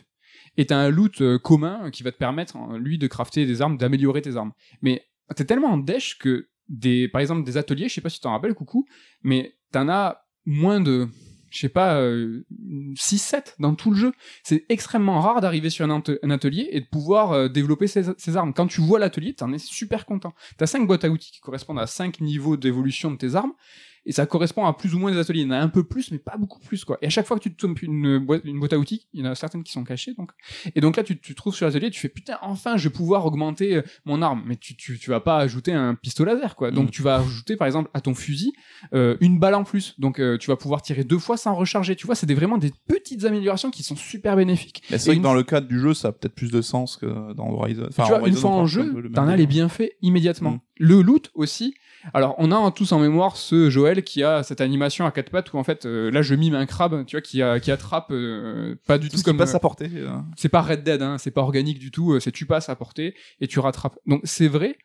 Et 0.57 0.65
t'as 0.65 0.77
un 0.77 0.89
loot 0.89 1.23
commun 1.37 1.89
qui 1.91 2.03
va 2.03 2.11
te 2.11 2.17
permettre, 2.17 2.57
hein, 2.57 2.77
lui, 2.77 2.97
de 2.97 3.07
crafter 3.07 3.45
des 3.45 3.61
armes, 3.61 3.77
d'améliorer 3.77 4.21
tes 4.21 4.35
armes. 4.35 4.51
Mais 4.81 5.05
t'es 5.35 5.45
tellement 5.45 5.69
en 5.69 5.77
dèche 5.77 6.17
que, 6.19 6.49
des, 6.67 7.07
par 7.07 7.21
exemple, 7.21 7.43
des 7.43 7.55
ateliers, 7.57 7.87
je 7.87 7.93
sais 7.93 8.01
pas 8.01 8.09
si 8.09 8.19
t'en 8.19 8.31
rappelles, 8.31 8.53
coucou, 8.53 8.85
mais 9.23 9.55
t'en 9.71 9.87
as 9.87 10.25
moins 10.45 10.81
de, 10.81 11.07
je 11.51 11.59
sais 11.59 11.69
pas, 11.69 11.95
euh, 11.95 12.43
6-7 12.95 13.55
dans 13.59 13.75
tout 13.75 13.91
le 13.91 13.97
jeu. 13.97 14.13
C'est 14.43 14.65
extrêmement 14.69 15.19
rare 15.19 15.41
d'arriver 15.41 15.69
sur 15.69 15.85
un, 15.85 16.01
atelier 16.31 16.69
et 16.71 16.81
de 16.81 16.85
pouvoir 16.85 17.33
euh, 17.33 17.47
développer 17.49 17.87
ses, 17.87 18.03
ses 18.17 18.37
armes. 18.37 18.53
Quand 18.53 18.67
tu 18.67 18.81
vois 18.81 18.97
l'atelier, 18.97 19.33
t'en 19.33 19.51
es 19.53 19.59
super 19.59 20.05
content. 20.05 20.33
T'as 20.57 20.65
5 20.65 20.87
boîtes 20.87 21.03
à 21.03 21.09
outils 21.09 21.31
qui 21.31 21.41
correspondent 21.41 21.79
à 21.79 21.87
5 21.87 22.21
niveaux 22.21 22.57
d'évolution 22.57 23.11
de 23.11 23.17
tes 23.17 23.35
armes. 23.35 23.53
Et 24.05 24.11
ça 24.11 24.25
correspond 24.25 24.65
à 24.65 24.73
plus 24.73 24.95
ou 24.95 24.99
moins 24.99 25.11
des 25.11 25.17
ateliers. 25.17 25.41
Il 25.41 25.45
y 25.45 25.47
en 25.47 25.51
a 25.51 25.59
un 25.59 25.67
peu 25.69 25.83
plus, 25.83 26.11
mais 26.11 26.17
pas 26.17 26.35
beaucoup 26.37 26.59
plus, 26.59 26.83
quoi. 26.85 26.97
Et 27.01 27.05
à 27.05 27.09
chaque 27.09 27.27
fois 27.27 27.37
que 27.37 27.43
tu 27.43 27.53
te 27.53 27.61
tombes 27.61 27.77
une 27.83 28.17
boîte, 28.19 28.41
une 28.45 28.59
boîte 28.59 28.73
à 28.73 28.79
outils, 28.79 29.07
il 29.13 29.23
y 29.23 29.27
en 29.27 29.31
a 29.31 29.35
certaines 29.35 29.63
qui 29.63 29.71
sont 29.71 29.83
cachées, 29.83 30.13
donc. 30.15 30.31
Et 30.75 30.81
donc 30.81 30.97
là, 30.97 31.03
tu 31.03 31.19
tu 31.19 31.33
te 31.33 31.37
trouves 31.37 31.53
sur 31.55 31.65
l'atelier, 31.67 31.91
tu 31.91 31.99
fais 31.99 32.09
putain, 32.09 32.37
enfin, 32.41 32.77
je 32.77 32.89
vais 32.89 32.93
pouvoir 32.93 33.25
augmenter 33.25 33.75
euh, 33.75 33.81
mon 34.05 34.21
arme. 34.21 34.41
Mais 34.45 34.55
tu, 34.55 34.75
tu, 34.75 34.97
tu 34.97 35.09
vas 35.09 35.19
pas 35.19 35.37
ajouter 35.37 35.71
un 35.73 35.93
pistolet 35.95 36.33
laser, 36.33 36.55
quoi. 36.55 36.71
Donc 36.71 36.87
Mm. 36.87 36.91
tu 36.91 37.01
vas 37.03 37.15
ajouter, 37.17 37.55
par 37.57 37.67
exemple, 37.67 37.89
à 37.93 38.01
ton 38.01 38.15
fusil, 38.15 38.53
euh, 38.93 39.17
une 39.21 39.37
balle 39.39 39.55
en 39.55 39.63
plus. 39.63 39.99
Donc 39.99 40.19
euh, 40.19 40.37
tu 40.37 40.47
vas 40.49 40.55
pouvoir 40.55 40.81
tirer 40.81 41.03
deux 41.03 41.19
fois 41.19 41.37
sans 41.37 41.53
recharger. 41.53 41.95
Tu 41.95 42.05
vois, 42.07 42.15
c'est 42.15 42.25
des, 42.25 42.33
vraiment 42.33 42.57
des 42.57 42.71
petites 42.87 43.23
améliorations 43.25 43.69
qui 43.69 43.83
sont 43.83 43.95
super 43.95 44.35
bénéfiques. 44.35 44.81
Mais 44.89 44.97
c'est 44.97 45.07
vrai 45.09 45.15
une 45.15 45.21
que 45.21 45.27
dans 45.27 45.33
le 45.33 45.43
cadre 45.43 45.67
du 45.67 45.79
jeu, 45.79 45.93
ça 45.93 46.07
a 46.09 46.11
peut-être 46.11 46.33
plus 46.35 46.51
de 46.51 46.61
sens 46.61 46.97
que 46.97 47.33
dans 47.33 47.49
Horizon. 47.49 47.85
Enfin, 47.89 48.03
tu 48.03 48.09
vois, 48.09 48.17
une 48.19 48.23
Horizon, 48.23 48.41
fois 48.41 48.51
en 48.51 48.65
jeu, 48.65 49.09
t'en 49.13 49.27
as 49.27 49.35
les 49.35 49.47
bienfaits 49.47 49.91
immédiatement. 50.01 50.51
Mm. 50.51 50.59
Le 50.77 51.01
loot 51.01 51.29
aussi. 51.35 51.75
Alors, 52.15 52.33
on 52.39 52.51
a 52.51 52.71
tous 52.71 52.91
en 52.93 52.99
mémoire 52.99 53.37
ce 53.37 53.69
Joël 53.69 53.90
qui 53.99 54.23
a 54.23 54.43
cette 54.43 54.61
animation 54.61 55.05
à 55.05 55.11
quatre 55.11 55.29
pattes 55.29 55.53
où 55.53 55.57
en 55.57 55.63
fait, 55.63 55.85
euh, 55.85 56.09
là, 56.11 56.21
je 56.21 56.35
mime 56.35 56.55
un 56.55 56.65
crabe, 56.65 57.05
tu 57.05 57.15
vois, 57.15 57.21
qui, 57.21 57.41
a, 57.41 57.59
qui 57.59 57.71
attrape 57.71 58.11
euh, 58.11 58.75
pas 58.87 58.97
du 58.97 59.09
Tout 59.09 59.17
tout 59.17 59.23
comme 59.23 59.37
passe 59.37 59.53
euh, 59.53 59.57
à 59.57 59.59
portée. 59.59 59.89
c'est 60.37 60.49
pas 60.49 60.61
Red 60.61 60.83
Dead, 60.83 61.01
hein, 61.01 61.17
c'est 61.17 61.31
pas 61.31 61.41
organique 61.41 61.79
du 61.79 61.91
tout. 61.91 62.19
C'est 62.19 62.31
tu 62.31 62.45
passes 62.45 62.69
à 62.69 62.75
portée 62.75 63.15
et 63.39 63.47
tu 63.47 63.59
rattrapes. 63.59 63.99
Donc 64.05 64.21
c'est 64.23 64.47
vrai, 64.47 64.77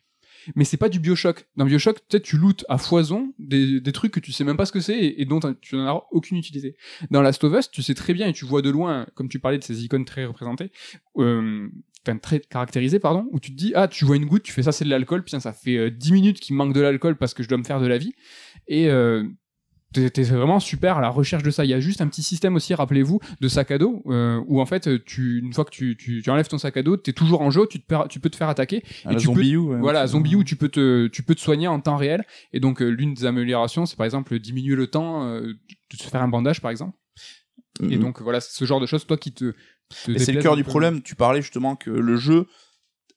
mais 0.54 0.64
c'est 0.64 0.76
pas 0.76 0.88
du 0.88 1.00
Bioshock. 1.00 1.46
Dans 1.56 1.64
Bioshock, 1.64 2.00
peut-être 2.08 2.24
tu 2.24 2.36
lootes 2.36 2.64
à 2.68 2.78
foison 2.78 3.32
des, 3.38 3.80
des 3.80 3.92
trucs 3.92 4.12
que 4.12 4.20
tu 4.20 4.32
sais 4.32 4.44
même 4.44 4.56
pas 4.56 4.66
ce 4.66 4.72
que 4.72 4.80
c'est 4.80 4.98
et, 4.98 5.22
et 5.22 5.24
dont 5.24 5.40
tu 5.60 5.76
n'en 5.76 5.86
as 5.86 6.04
aucune 6.10 6.36
utilité. 6.36 6.76
Dans 7.10 7.22
Last 7.22 7.42
of 7.44 7.58
Us, 7.58 7.70
tu 7.70 7.82
sais 7.82 7.94
très 7.94 8.14
bien 8.14 8.28
et 8.28 8.32
tu 8.32 8.44
vois 8.44 8.62
de 8.62 8.70
loin, 8.70 9.06
comme 9.14 9.28
tu 9.28 9.38
parlais 9.38 9.58
de 9.58 9.64
ces 9.64 9.84
icônes 9.84 10.04
très 10.04 10.24
représentées, 10.24 10.70
euh, 11.18 11.68
enfin, 12.06 12.18
très 12.18 12.40
caractérisées, 12.40 12.98
pardon, 12.98 13.26
où 13.32 13.40
tu 13.40 13.50
te 13.52 13.56
dis 13.56 13.72
ah 13.74 13.88
tu 13.88 14.04
vois 14.04 14.16
une 14.16 14.26
goutte, 14.26 14.42
tu 14.44 14.52
fais 14.52 14.62
ça 14.62 14.72
c'est 14.72 14.84
de 14.84 14.90
l'alcool, 14.90 15.22
putain 15.24 15.40
ça 15.40 15.52
fait 15.52 15.76
euh, 15.76 15.90
10 15.90 16.12
minutes 16.12 16.40
qu'il 16.40 16.54
me 16.54 16.58
manque 16.58 16.74
de 16.74 16.80
l'alcool 16.80 17.16
parce 17.16 17.34
que 17.34 17.42
je 17.42 17.48
dois 17.48 17.58
me 17.58 17.64
faire 17.64 17.80
de 17.80 17.86
la 17.86 17.98
vie 17.98 18.12
et 18.68 18.88
euh, 18.90 19.24
T'es 19.92 20.24
vraiment 20.24 20.60
super 20.60 20.98
à 20.98 21.00
la 21.00 21.08
recherche 21.08 21.42
de 21.42 21.50
ça. 21.50 21.64
Il 21.64 21.70
y 21.70 21.72
a 21.72 21.80
juste 21.80 22.02
un 22.02 22.08
petit 22.08 22.22
système 22.22 22.54
aussi, 22.56 22.74
rappelez-vous, 22.74 23.18
de 23.40 23.48
sac 23.48 23.70
à 23.70 23.78
dos, 23.78 24.02
euh, 24.08 24.42
où 24.46 24.60
en 24.60 24.66
fait, 24.66 25.02
tu, 25.06 25.38
une 25.38 25.54
fois 25.54 25.64
que 25.64 25.70
tu, 25.70 25.96
tu, 25.96 26.20
tu 26.22 26.28
enlèves 26.28 26.48
ton 26.48 26.58
sac 26.58 26.76
à 26.76 26.82
dos, 26.82 26.98
t'es 26.98 27.14
toujours 27.14 27.40
en 27.40 27.50
jeu, 27.50 27.66
tu, 27.70 27.80
te 27.80 27.86
per- 27.86 28.02
tu 28.10 28.20
peux 28.20 28.28
te 28.28 28.36
faire 28.36 28.50
attaquer. 28.50 28.82
À 29.06 29.12
la 29.12 29.18
tu 29.18 29.28
peux- 29.28 29.34
zombie 29.34 29.56
ou, 29.56 29.70
ouais, 29.70 29.80
voilà, 29.80 30.06
zombie 30.06 30.34
où 30.36 30.44
tu 30.44 30.56
peux 30.56 30.68
te, 30.68 31.06
tu 31.06 31.22
peux 31.22 31.34
te 31.34 31.40
soigner 31.40 31.66
en 31.68 31.80
temps 31.80 31.96
réel. 31.96 32.24
Et 32.52 32.60
donc, 32.60 32.82
euh, 32.82 32.88
l'une 32.90 33.14
des 33.14 33.24
améliorations, 33.24 33.86
c'est 33.86 33.96
par 33.96 34.04
exemple 34.04 34.38
diminuer 34.38 34.74
le 34.74 34.86
temps 34.88 35.24
euh, 35.28 35.40
de 35.90 35.96
se 35.96 36.08
faire 36.08 36.20
un 36.20 36.28
bandage, 36.28 36.60
par 36.60 36.70
exemple. 36.70 36.98
Et 37.88 37.96
Mhm. 37.96 37.98
donc, 38.00 38.20
voilà, 38.20 38.40
ce 38.40 38.64
genre 38.66 38.80
de 38.80 38.86
choses, 38.86 39.06
toi, 39.06 39.16
qui 39.16 39.32
te. 39.32 39.54
Mais 40.08 40.18
c'est 40.18 40.32
le 40.32 40.42
cœur 40.42 40.56
du 40.56 40.64
problème. 40.64 41.02
Tu 41.02 41.14
parlais 41.14 41.42
justement 41.42 41.76
que 41.76 41.90
le 41.90 42.16
jeu 42.16 42.46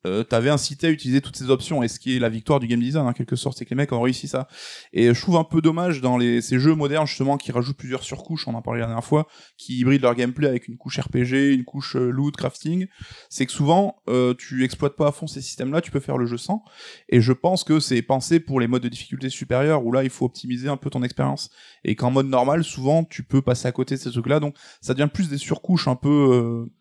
euh, 0.06 0.24
t'avais 0.24 0.50
incité 0.50 0.88
à 0.88 0.90
utiliser 0.90 1.22
toutes 1.22 1.36
ces 1.36 1.50
options, 1.50 1.84
et 1.84 1.88
ce 1.88 2.00
qui 2.00 2.16
est 2.16 2.20
la 2.20 2.30
victoire 2.30 2.60
du 2.60 2.68
game 2.68 2.80
design 2.80 3.06
en 3.06 3.14
quelque 3.14 3.36
sorte, 3.36 3.58
c'est 3.58 3.66
que 3.66 3.72
les 3.72 3.76
mecs 3.76 3.92
ont 3.92 4.02
réussi 4.02 4.28
ça. 4.28 4.48
Et 4.94 5.14
je 5.14 5.22
trouve 5.22 5.38
un 5.38 5.44
peu 5.44 5.62
dommage 5.62 6.02
dans 6.02 6.18
les, 6.18 6.42
ces 6.42 6.60
jeux 6.60 6.76
modernes 6.76 7.08
justement 7.08 7.38
qui 7.38 7.52
rajoutent 7.52 7.78
plusieurs 7.78 8.04
surcouches, 8.04 8.48
on 8.48 8.54
en 8.54 8.62
parlait 8.62 8.80
la 8.80 8.88
dernière 8.88 9.04
fois, 9.04 9.28
qui 9.58 9.78
hybrident 9.80 10.04
leur 10.04 10.16
gameplay 10.16 10.48
avec 10.48 10.68
une 10.68 10.78
couche 10.78 11.00
RPG, 11.00 11.54
une 11.54 11.66
couche 11.66 11.96
euh, 11.96 12.10
loot, 12.10 12.36
crafting, 12.36 12.88
c'est 13.30 13.46
que 13.46 13.52
souvent 13.52 14.02
euh, 14.08 14.34
tu 14.34 14.64
exploites 14.64 14.96
pas 14.96 15.08
à 15.08 15.12
fond 15.12 15.28
ces 15.28 15.42
systèmes-là, 15.42 15.82
tu 15.82 15.92
peux 15.92 16.00
faire 16.00 16.18
le 16.18 16.26
jeu 16.26 16.38
sans. 16.38 16.64
Et 17.10 17.22
je 17.22 17.34
pense 17.34 17.64
que 17.64 17.80
c'est 17.80 18.02
pensé 18.02 18.40
pour 18.40 18.60
les 18.60 18.68
modes 18.68 18.84
de 18.84 18.90
difficulté 18.90 19.30
supérieurs 19.30 19.86
où 19.86 19.92
là 19.92 20.04
il 20.04 20.10
faut 20.10 20.26
optimiser 20.26 20.70
un 20.70 20.78
peu 20.78 20.90
ton 20.90 21.04
expérience. 21.04 21.50
Et 21.84 21.96
qu'en 21.96 22.12
mode 22.12 22.28
normal, 22.28 22.64
souvent 22.64 23.04
tu 23.04 23.24
peux 23.24 23.42
passer 23.42 23.68
à 23.68 23.72
côté 23.72 23.96
de 23.96 24.00
ces 24.00 24.12
trucs-là, 24.12 24.40
donc 24.40 24.56
ça 24.82 24.94
devient 24.94 25.10
plus 25.12 25.30
des 25.30 25.38
surcouches 25.38 25.88
un 25.88 25.96
peu 25.96 26.10
euh, 26.10 26.72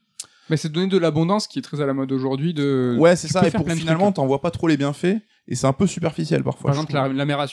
Mais 0.50 0.56
c'est 0.56 0.70
donner 0.70 0.86
de 0.88 0.98
l'abondance 0.98 1.46
qui 1.46 1.58
est 1.58 1.62
très 1.62 1.80
à 1.80 1.86
la 1.86 1.94
mode 1.94 2.12
aujourd'hui. 2.12 2.54
De... 2.54 2.96
Ouais, 2.98 3.16
c'est 3.16 3.28
ça. 3.28 3.46
Et 3.46 3.50
pour 3.50 3.68
finalement, 3.70 4.12
t'en 4.12 4.26
vois 4.26 4.40
pas 4.40 4.50
trop 4.50 4.68
les 4.68 4.76
bienfaits. 4.76 5.16
Et 5.50 5.54
c'est 5.54 5.66
un 5.66 5.72
peu 5.72 5.86
superficiel 5.86 6.44
parfois. 6.44 6.72
Par 6.72 6.78
exemple, 6.78 6.92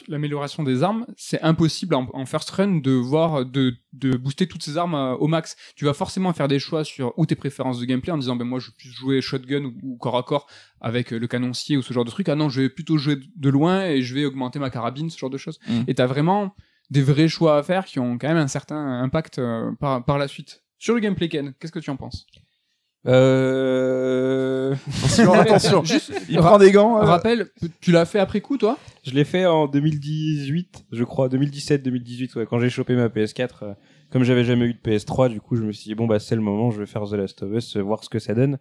l'amélioration 0.10 0.64
des 0.64 0.84
armes, 0.84 1.06
c'est 1.16 1.42
impossible 1.42 1.96
en, 1.96 2.10
en 2.14 2.26
first 2.26 2.50
run 2.50 2.80
de 2.80 2.92
voir, 2.92 3.46
de, 3.46 3.74
de 3.94 4.18
booster 4.18 4.48
toutes 4.48 4.64
ces 4.64 4.78
armes 4.78 4.96
euh, 4.96 5.16
au 5.16 5.28
max. 5.28 5.56
Tu 5.78 5.86
vas 5.86 5.94
forcément 5.94 6.34
faire 6.34 6.50
des 6.50 6.60
choix 6.60 6.84
sur 6.84 7.14
ou 7.18 7.26
tes 7.26 7.36
préférences 7.36 7.80
de 7.80 7.86
gameplay 7.86 8.12
en 8.12 8.18
disant, 8.18 8.36
ben 8.36 8.44
moi 8.44 8.60
je 8.60 8.68
veux 8.68 8.74
plus 8.78 8.90
jouer 8.90 9.22
shotgun 9.22 9.64
ou, 9.64 9.74
ou 9.82 9.98
corps 9.98 10.18
à 10.18 10.24
corps 10.24 10.48
avec 10.82 11.14
euh, 11.14 11.20
le 11.20 11.28
canoncier 11.28 11.78
ou 11.78 11.82
ce 11.82 11.94
genre 11.94 12.04
de 12.04 12.10
truc. 12.10 12.28
Ah 12.28 12.36
non, 12.36 12.50
je 12.50 12.64
vais 12.64 12.70
plutôt 12.70 12.98
jouer 12.98 13.18
de 13.34 13.50
loin 13.50 13.86
et 13.86 14.02
je 14.02 14.14
vais 14.14 14.26
augmenter 14.26 14.60
ma 14.60 14.70
carabine, 14.70 15.10
ce 15.10 15.18
genre 15.18 15.30
de 15.30 15.38
choses. 15.38 15.60
Mm. 15.66 15.84
Et 15.88 15.96
t'as 15.96 16.06
vraiment 16.06 16.54
des 16.90 17.02
vrais 17.02 17.30
choix 17.30 17.58
à 17.58 17.64
faire 17.64 17.86
qui 17.86 18.00
ont 18.00 18.18
quand 18.18 18.28
même 18.28 18.36
un 18.36 18.50
certain 18.50 19.02
impact 19.02 19.40
euh, 19.40 19.72
par, 19.80 20.04
par 20.04 20.18
la 20.18 20.28
suite. 20.28 20.64
Sur 20.80 20.96
le 20.96 21.00
gameplay, 21.00 21.30
Ken, 21.30 21.54
qu'est-ce 21.62 21.72
que 21.72 21.80
tu 21.80 21.90
en 21.92 21.96
penses? 21.96 22.28
Euh... 23.08 24.76
Attention, 24.98 25.34
attention. 25.40 25.84
Juste, 25.84 26.12
Il 26.30 26.38
prend 26.38 26.58
des 26.58 26.72
gants. 26.72 26.98
euh, 26.98 27.06
Rappel, 27.06 27.50
tu 27.82 27.92
l'as 27.92 28.06
fait 28.06 28.20
après 28.20 28.42
coup, 28.42 28.58
toi 28.58 28.78
Je 29.04 29.12
l'ai 29.12 29.24
fait 29.26 29.46
en 29.46 29.68
2018, 29.68 30.86
je 30.92 31.04
crois, 31.04 31.28
2017-2018, 31.30 32.38
ouais, 32.38 32.46
quand 32.46 32.60
j'ai 32.60 32.70
chopé 32.70 32.96
ma 32.96 33.08
PS4. 33.08 33.50
euh, 33.64 33.74
comme 34.12 34.24
j'avais 34.24 34.44
jamais 34.44 34.66
eu 34.66 34.74
de 34.74 34.80
PS3, 34.80 35.30
du 35.30 35.42
coup, 35.42 35.56
je 35.56 35.64
me 35.64 35.72
suis 35.72 35.86
dit, 35.90 35.96
bon, 35.96 36.08
bah, 36.08 36.20
c'est 36.20 36.36
le 36.36 36.42
moment, 36.42 36.72
je 36.72 36.80
vais 36.80 36.86
faire 36.86 37.04
The 37.04 37.14
Last 37.14 37.44
of 37.44 37.52
Us, 37.52 37.76
euh, 37.76 37.82
voir 37.82 38.04
ce 38.04 38.10
que 38.10 38.20
ça 38.20 38.34
donne. 38.34 38.60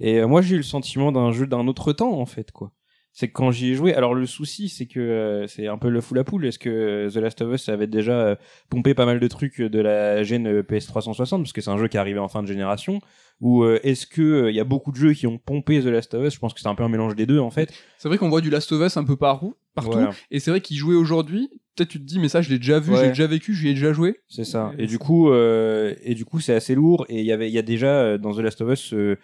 Et 0.00 0.18
euh, 0.20 0.26
moi, 0.26 0.40
j'ai 0.40 0.54
eu 0.54 0.58
le 0.58 0.62
sentiment 0.64 1.12
d'un 1.12 1.30
jeu 1.32 1.46
d'un 1.46 1.66
autre 1.66 1.92
temps, 1.92 2.18
en 2.18 2.26
fait, 2.26 2.52
quoi. 2.52 2.72
C'est 3.16 3.28
que 3.28 3.32
quand 3.32 3.52
j'y 3.52 3.70
ai 3.70 3.74
joué, 3.74 3.94
alors 3.94 4.12
le 4.12 4.26
souci, 4.26 4.68
c'est 4.68 4.86
que 4.86 4.98
euh, 4.98 5.46
c'est 5.46 5.68
un 5.68 5.78
peu 5.78 5.88
le 5.88 6.00
fou 6.00 6.14
la 6.14 6.24
poule. 6.24 6.44
Est-ce 6.46 6.58
que 6.58 6.68
euh, 6.68 7.08
The 7.10 7.16
Last 7.16 7.40
of 7.42 7.54
Us 7.54 7.68
avait 7.68 7.86
déjà 7.86 8.12
euh, 8.20 8.36
pompé 8.70 8.92
pas 8.92 9.06
mal 9.06 9.20
de 9.20 9.28
trucs 9.28 9.62
de 9.62 9.78
la 9.80 10.24
gêne 10.24 10.48
euh, 10.48 10.62
PS360, 10.64 11.38
parce 11.38 11.52
que 11.52 11.60
c'est 11.60 11.70
un 11.70 11.78
jeu 11.78 11.86
qui 11.86 11.96
est 11.96 12.00
arrivé 12.00 12.18
en 12.18 12.26
fin 12.26 12.42
de 12.42 12.48
génération 12.48 12.98
Ou 13.40 13.62
euh, 13.62 13.78
est-ce 13.84 14.08
que 14.08 14.20
euh, 14.20 14.50
il 14.50 14.56
y 14.56 14.60
a 14.60 14.64
beaucoup 14.64 14.90
de 14.90 14.96
jeux 14.96 15.12
qui 15.12 15.28
ont 15.28 15.38
pompé 15.38 15.80
The 15.80 15.86
Last 15.86 16.12
of 16.14 16.26
Us? 16.26 16.34
Je 16.34 16.38
pense 16.40 16.54
que 16.54 16.60
c'est 16.60 16.66
un 16.66 16.74
peu 16.74 16.82
un 16.82 16.88
mélange 16.88 17.14
des 17.14 17.24
deux, 17.24 17.38
en 17.38 17.50
fait. 17.50 17.72
C'est 17.98 18.08
vrai 18.08 18.18
qu'on 18.18 18.28
voit 18.30 18.40
du 18.40 18.50
Last 18.50 18.72
of 18.72 18.84
Us 18.84 18.96
un 18.96 19.04
peu 19.04 19.14
partout, 19.16 19.54
partout. 19.76 19.92
Voilà. 19.92 20.10
Et 20.32 20.40
c'est 20.40 20.50
vrai 20.50 20.60
qu'il 20.60 20.76
jouait 20.76 20.96
aujourd'hui. 20.96 21.48
Peut-être 21.76 21.90
tu 21.90 22.00
te 22.00 22.04
dis, 22.04 22.18
mais 22.18 22.28
ça, 22.28 22.42
je 22.42 22.50
l'ai 22.50 22.58
déjà 22.58 22.80
vu, 22.80 22.92
Ouais. 22.92 22.98
j'ai 23.00 23.08
déjà 23.10 23.26
vécu, 23.28 23.54
j'y 23.54 23.68
ai 23.68 23.74
déjà 23.74 23.92
joué. 23.92 24.20
C'est 24.28 24.44
ça. 24.44 24.72
Et 24.76 24.86
du 24.88 24.98
coup, 24.98 25.30
euh, 25.30 25.94
et 26.02 26.14
du 26.16 26.24
coup, 26.24 26.40
c'est 26.40 26.54
assez 26.54 26.74
lourd. 26.74 27.06
Et 27.08 27.20
il 27.20 27.26
y 27.26 27.32
avait, 27.32 27.48
il 27.48 27.54
y 27.54 27.58
a 27.58 27.62
déjà 27.62 27.88
euh, 28.00 28.18
dans 28.18 28.32
The 28.34 28.38
Last 28.40 28.60
of 28.60 28.72
Us 28.72 28.92
euh, 28.92 29.16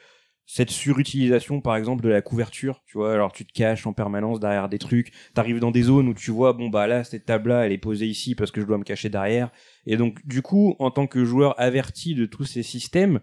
cette 0.53 0.71
surutilisation, 0.71 1.61
par 1.61 1.77
exemple, 1.77 2.03
de 2.03 2.09
la 2.09 2.23
couverture. 2.23 2.83
Tu 2.85 2.99
vois, 2.99 3.13
alors 3.15 3.31
tu 3.31 3.47
te 3.47 3.53
caches 3.53 3.87
en 3.87 3.93
permanence 3.93 4.41
derrière 4.41 4.69
des 4.69 4.81
trucs. 4.81 5.13
T'arrives 5.33 5.61
dans 5.61 5.71
des 5.71 5.83
zones 5.83 6.09
où 6.09 6.15
tu 6.15 6.33
vois, 6.33 6.53
bon 6.55 6.69
bah 6.69 6.89
là, 6.89 7.05
cette 7.05 7.25
table-là, 7.25 7.67
elle 7.67 7.73
est 7.73 7.79
posée 7.79 8.07
ici 8.09 8.35
parce 8.35 8.51
que 8.51 8.61
je 8.61 8.67
dois 8.67 8.77
me 8.77 8.83
cacher 8.83 9.09
derrière. 9.11 9.51
Et 9.87 9.97
donc, 9.97 10.27
du 10.27 10.43
coup, 10.43 10.75
en 10.81 10.91
tant 10.91 11.07
que 11.07 11.25
joueur 11.25 11.55
averti 11.61 12.17
de 12.17 12.27
tous 12.27 12.47
ces 12.47 12.65
systèmes, 12.65 13.21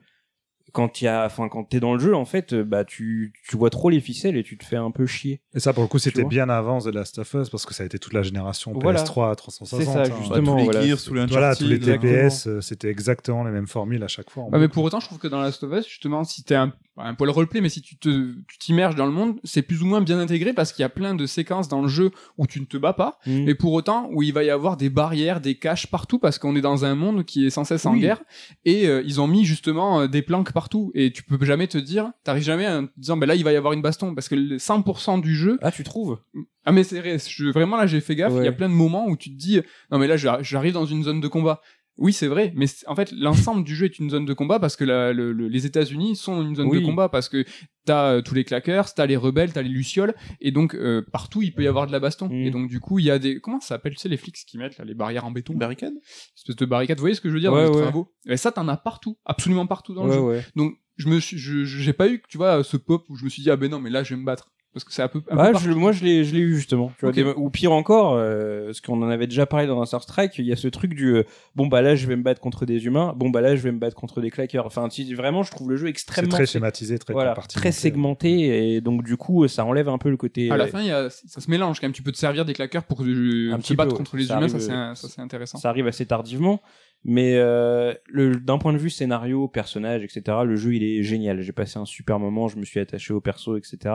quand 0.72 1.02
il 1.02 1.06
y 1.06 1.08
a, 1.10 1.26
enfin, 1.26 1.50
quand 1.50 1.66
t'es 1.66 1.82
dans 1.82 1.94
le 1.94 2.00
jeu, 2.00 2.16
en 2.16 2.24
fait, 2.24 2.54
euh, 2.54 2.64
bah 2.64 2.86
tu, 2.86 3.34
tu 3.50 3.58
vois 3.58 3.70
trop 3.70 3.90
les 3.90 4.00
ficelles 4.00 4.38
et 4.38 4.44
tu 4.44 4.58
te 4.58 4.64
fais 4.66 4.76
un 4.78 4.92
peu 4.92 5.06
chier. 5.06 5.42
Et 5.54 5.60
ça, 5.60 5.74
pour 5.74 5.84
le 5.84 5.90
coup, 5.90 6.00
c'était 6.00 6.24
bien 6.24 6.48
avant 6.48 6.80
The 6.80 6.88
Last 6.94 7.20
of 7.20 7.34
Us 7.34 7.50
parce 7.50 7.66
que 7.66 7.74
ça 7.74 7.84
a 7.84 7.86
été 7.86 8.00
toute 8.00 8.14
la 8.14 8.22
génération 8.22 8.72
Voilà. 8.74 9.04
PS3 9.04 9.32
à 9.32 9.36
360. 9.36 9.80
C'est 9.82 9.86
ça, 9.86 9.92
hein. 9.92 10.04
bah, 10.10 10.16
justement. 10.18 10.52
tous 10.54 10.58
les 10.60 10.64
voilà, 10.64 10.86
Gears, 10.86 11.00
c'est- 11.00 11.08
tous 11.08 11.14
les 11.14 11.26
Voilà, 11.26 11.56
tous 11.58 11.64
les 11.68 11.76
Uncharted, 11.78 12.02
TPS, 12.02 12.48
euh, 12.48 12.62
c'était 12.62 12.90
exactement 12.90 13.44
les 13.44 13.52
mêmes 13.52 13.68
formules 13.68 14.04
à 14.04 14.08
chaque 14.08 14.30
fois. 14.30 14.46
Ah, 14.54 14.60
mais 14.60 14.70
pour 14.70 14.86
autant, 14.86 15.02
je 15.02 15.08
trouve 15.08 15.20
que 15.20 15.28
dans 15.28 15.42
Last 15.42 15.64
of 15.64 15.74
Us, 15.74 15.88
justement, 15.90 16.24
si 16.24 16.44
t'es 16.44 16.56
un, 16.56 16.74
un 16.98 17.14
poil 17.14 17.30
roleplay, 17.30 17.62
mais 17.62 17.70
si 17.70 17.82
tu 17.82 17.98
te, 17.98 18.10
tu 18.48 18.58
t'immerges 18.60 18.96
dans 18.96 19.06
le 19.06 19.12
monde, 19.12 19.40
c'est 19.44 19.62
plus 19.62 19.82
ou 19.82 19.86
moins 19.86 20.02
bien 20.02 20.20
intégré 20.20 20.54
parce 20.54 20.72
qu'il 20.74 20.82
y 20.84 20.86
a 20.86 20.90
plein 20.90 21.14
de 21.16 21.26
séquences 21.26 21.68
dans 21.68 21.82
le 21.82 21.88
jeu 21.88 22.12
où 22.38 22.48
tu 22.48 22.60
ne 22.60 22.66
te 22.66 22.78
bats 22.78 22.94
pas, 22.94 23.20
Mm. 23.26 23.44
mais 23.46 23.56
pour 23.56 23.74
autant 23.74 24.10
où 24.14 24.24
il 24.24 24.34
va 24.34 24.44
y 24.44 24.50
avoir 24.50 24.78
des 24.78 24.90
barrières, 24.90 25.42
des 25.42 25.56
caches 25.56 25.88
partout 25.88 26.20
parce 26.20 26.40
qu'on 26.40 26.56
est 26.56 26.62
dans 26.62 26.86
un 26.86 26.96
monde 26.96 27.24
qui 27.26 27.46
est 27.46 27.50
sans 27.50 27.64
cesse 27.64 27.86
en 27.86 27.94
Oui. 27.94 28.00
guerre. 28.02 28.22
Et 28.66 28.88
euh, 28.88 29.02
ils 29.06 29.22
ont 29.22 29.28
mis 29.28 29.46
justement 29.46 30.02
euh, 30.02 30.08
des 30.08 30.22
planques 30.22 30.52
partout. 30.54 30.92
Et 30.96 31.12
tu 31.12 31.24
peux 31.24 31.44
jamais 31.46 31.68
te 31.68 31.78
dire, 31.78 32.12
t'arrives 32.24 32.44
jamais 32.44 32.68
en 32.68 32.86
te 32.88 32.92
disant, 32.98 33.18
ben 33.18 33.26
là 33.28 33.36
il 33.36 33.44
va 33.44 33.52
y 33.52 33.56
avoir 33.56 33.74
une 33.74 33.82
baston. 33.82 34.16
Parce 34.16 34.28
que 34.30 34.36
le 34.36 34.58
100% 34.58 35.22
du 35.22 35.36
jeu, 35.36 35.58
Ah, 35.62 35.72
tu 35.72 35.84
trouves? 35.84 36.18
Ah 36.66 36.74
mais 36.74 36.84
c'est 36.84 37.00
vrai, 37.00 37.18
je- 37.26 37.46
vraiment 37.50 37.78
là 37.78 37.88
j'ai 37.88 38.02
fait 38.02 38.14
gaffe, 38.16 38.34
il 38.40 38.44
y 38.44 38.48
a 38.48 38.52
plein 38.52 38.68
de 38.68 38.74
moments 38.74 39.08
où 39.08 39.16
tu 39.16 39.30
te 39.30 39.36
dis, 39.38 39.62
non 39.90 40.00
mais 40.00 40.08
là 40.08 40.18
j'arri- 40.18 40.44
j'arrive 40.44 40.74
dans 40.74 40.86
une 40.86 41.02
zone 41.02 41.22
de 41.22 41.28
combat. 41.30 41.62
Oui, 41.98 42.14
c'est 42.14 42.28
vrai, 42.28 42.54
mais 42.56 42.68
en 42.86 42.96
fait, 42.96 43.12
l'ensemble 43.12 43.64
du 43.64 43.76
jeu 43.76 43.86
est 43.86 43.98
une 44.00 44.10
zone 44.10 44.26
de 44.26 44.34
combat 44.34 44.60
parce 44.60 44.76
que 44.76 44.84
la- 44.84 45.14
le- 45.14 45.32
le- 45.32 45.48
les 45.48 45.66
États-Unis 45.66 46.16
sont 46.16 46.42
une 46.44 46.56
zone 46.56 46.68
Oui. 46.68 46.80
de 46.82 46.86
combat 46.86 47.10
parce 47.10 47.28
que 47.28 47.44
t'as 47.86 48.14
euh, 48.14 48.22
tous 48.22 48.36
les 48.36 48.44
claqueurs, 48.44 48.94
t'as 48.94 49.06
les 49.08 49.16
rebelles, 49.16 49.52
t'as 49.54 49.62
les 49.64 49.70
lucioles, 49.70 50.14
et 50.42 50.52
donc 50.52 50.76
euh, 50.76 51.02
partout 51.12 51.42
il 51.42 51.54
peut 51.54 51.64
y 51.64 51.68
avoir 51.68 51.88
de 51.88 51.92
la 51.92 52.00
baston. 52.00 52.28
Mm. 52.30 52.34
Et 52.46 52.52
donc 52.52 52.70
du 52.70 52.80
coup, 52.80 53.00
il 53.00 53.06
y 53.06 53.12
a 53.12 53.18
des 53.18 53.40
comment 53.40 53.60
ça 53.60 53.70
s'appelle, 53.70 53.94
tu 53.96 54.00
sais, 54.00 54.10
les 54.10 54.18
flics 54.18 54.36
qui 54.48 54.58
mettent 54.58 54.78
là, 54.78 54.86
les 54.86 54.94
barrières 54.94 55.26
en 55.26 55.32
béton, 55.32 55.56
Barricade 55.56 55.94
espèce 56.36 56.56
de 56.56 56.66
barricades. 56.66 56.98
Vous 56.98 57.02
voyez 57.04 57.16
ce 57.16 57.22
que 57.22 57.30
je 57.30 57.34
veux 57.34 57.40
dire 57.40 57.52
Ouais, 57.54 57.64
dans 57.66 57.72
les 57.72 57.76
ouais. 57.78 57.82
travaux? 57.84 58.14
Et 58.28 58.38
ça, 58.38 58.52
t'en 58.52 58.68
as 58.68 58.78
partout, 58.78 59.18
absolument 59.26 59.66
partout 59.68 59.94
dans 59.94 60.06
le 60.06 60.14
jeu. 60.14 60.20
ouais. 60.20 60.46
Donc 60.56 60.76
je 60.98 61.08
me 61.10 61.20
suis, 61.20 61.38
je- 61.38 61.64
je- 61.64 61.80
j'ai 61.80 61.94
pas 61.94 62.08
eu, 62.10 62.22
tu 62.30 62.38
vois, 62.38 62.64
ce 62.64 62.78
pop 62.78 63.04
où 63.10 63.16
je 63.16 63.24
me 63.24 63.30
suis 63.30 63.42
dit 63.44 63.50
ah 63.52 63.56
ben 63.56 63.70
non, 63.72 63.80
mais 63.80 63.90
là 63.90 64.04
je 64.04 64.14
vais 64.14 64.20
me 64.20 64.26
battre 64.26 64.52
parce 64.78 64.84
que 64.86 64.94
c'est 64.94 65.02
un 65.02 65.08
peu. 65.08 65.20
Un 65.30 65.36
peu 65.36 65.42
Ouais, 65.42 65.52
partout. 65.52 65.68
je- 65.68 65.72
moi 65.74 65.92
je 65.92 66.04
l'ai 66.04 66.24
je 66.24 66.34
l'ai 66.34 66.42
eu 66.42 66.56
justement 66.56 66.92
tu 66.98 67.02
vois, 67.02 67.10
Ok. 67.10 67.16
des- 67.16 67.24
ou 67.24 67.50
pire 67.50 67.72
encore 67.74 68.14
euh, 68.16 68.66
parce 68.68 68.82
qu'on 68.82 69.02
en 69.04 69.10
avait 69.10 69.28
déjà 69.28 69.46
parlé 69.46 69.68
dans 69.68 69.82
un 69.82 69.86
Star 69.86 70.04
Strike 70.04 70.38
il 70.38 70.46
y 70.46 70.52
a 70.52 70.56
ce 70.56 70.68
truc 70.68 70.94
du 70.94 71.16
euh, 71.16 71.24
bon 71.56 71.68
bah 71.68 71.82
là 71.82 71.96
je 71.96 72.08
vais 72.08 72.16
me 72.16 72.24
battre 72.24 72.40
contre 72.42 72.66
des 72.66 72.86
humains 72.86 73.14
bon 73.16 73.30
bah 73.30 73.42
là 73.42 73.56
je 73.56 73.62
vais 73.62 73.72
me 73.72 73.80
battre 73.80 73.96
contre 73.96 74.22
des 74.22 74.30
claqueurs 74.32 74.66
enfin 74.66 74.88
vraiment 75.16 75.44
je 75.44 75.52
trouve 75.52 75.70
le 75.70 75.76
jeu 75.78 75.86
C'est 75.86 75.92
extrêmement 75.92 76.30
très 76.32 76.46
schématisé, 76.46 76.98
très 77.00 77.14
voilà, 77.14 77.34
très 77.50 77.72
segmenté 77.72 78.76
et 78.76 78.82
donc 78.82 79.04
du 79.04 79.18
coup 79.18 79.48
ça 79.48 79.66
enlève 79.66 79.90
un 79.90 79.98
peu 79.98 80.10
le 80.10 80.18
côté 80.18 80.50
À 80.52 80.58
la 80.58 80.66
euh, 80.66 80.68
fin, 80.68 80.82
il 80.82 80.88
y 80.88 80.92
a, 80.92 81.10
ça 81.10 81.42
se 81.42 81.50
mélange 81.50 81.80
quand 81.80 81.88
même. 81.88 81.94
Tu 81.94 82.04
peux 82.04 82.12
te 82.12 82.18
servir 82.18 82.46
des 82.46 82.54
claqueurs 82.54 82.84
pour 82.84 83.02
euh, 83.04 83.56
petit 83.58 83.76
battre 83.76 83.92
peu, 83.92 83.98
contre 83.98 84.18
les 84.18 84.26
Ça 84.26 84.34
humains. 84.34 84.44
arrive, 84.44 84.52
Ça, 84.54 84.60
c'est 84.60 84.72
euh, 84.72 84.96
ça, 84.96 85.08
c'est 85.08 85.22
intéressant. 85.22 85.58
ça 85.58 85.70
arrive 85.70 85.88
assez 85.88 86.06
tardivement 86.06 86.62
mais 87.04 87.36
euh, 87.36 87.94
d'un 88.42 88.58
point 88.58 88.74
de 88.74 88.78
vue 88.80 88.90
scénario 88.90 89.48
personnage 89.48 90.04
etc 90.04 90.40
le 90.44 90.56
jeu 90.56 90.74
il 90.74 90.84
est 90.84 91.04
génial 91.04 91.42
j'ai 91.42 91.52
passé 91.52 91.78
un 91.78 91.86
super 91.86 92.18
moment 92.20 92.48
je 92.48 92.58
me 92.58 92.66
suis 92.66 92.80
attaché 92.80 93.14
au 93.14 93.22
perso 93.22 93.56
etc 93.56 93.94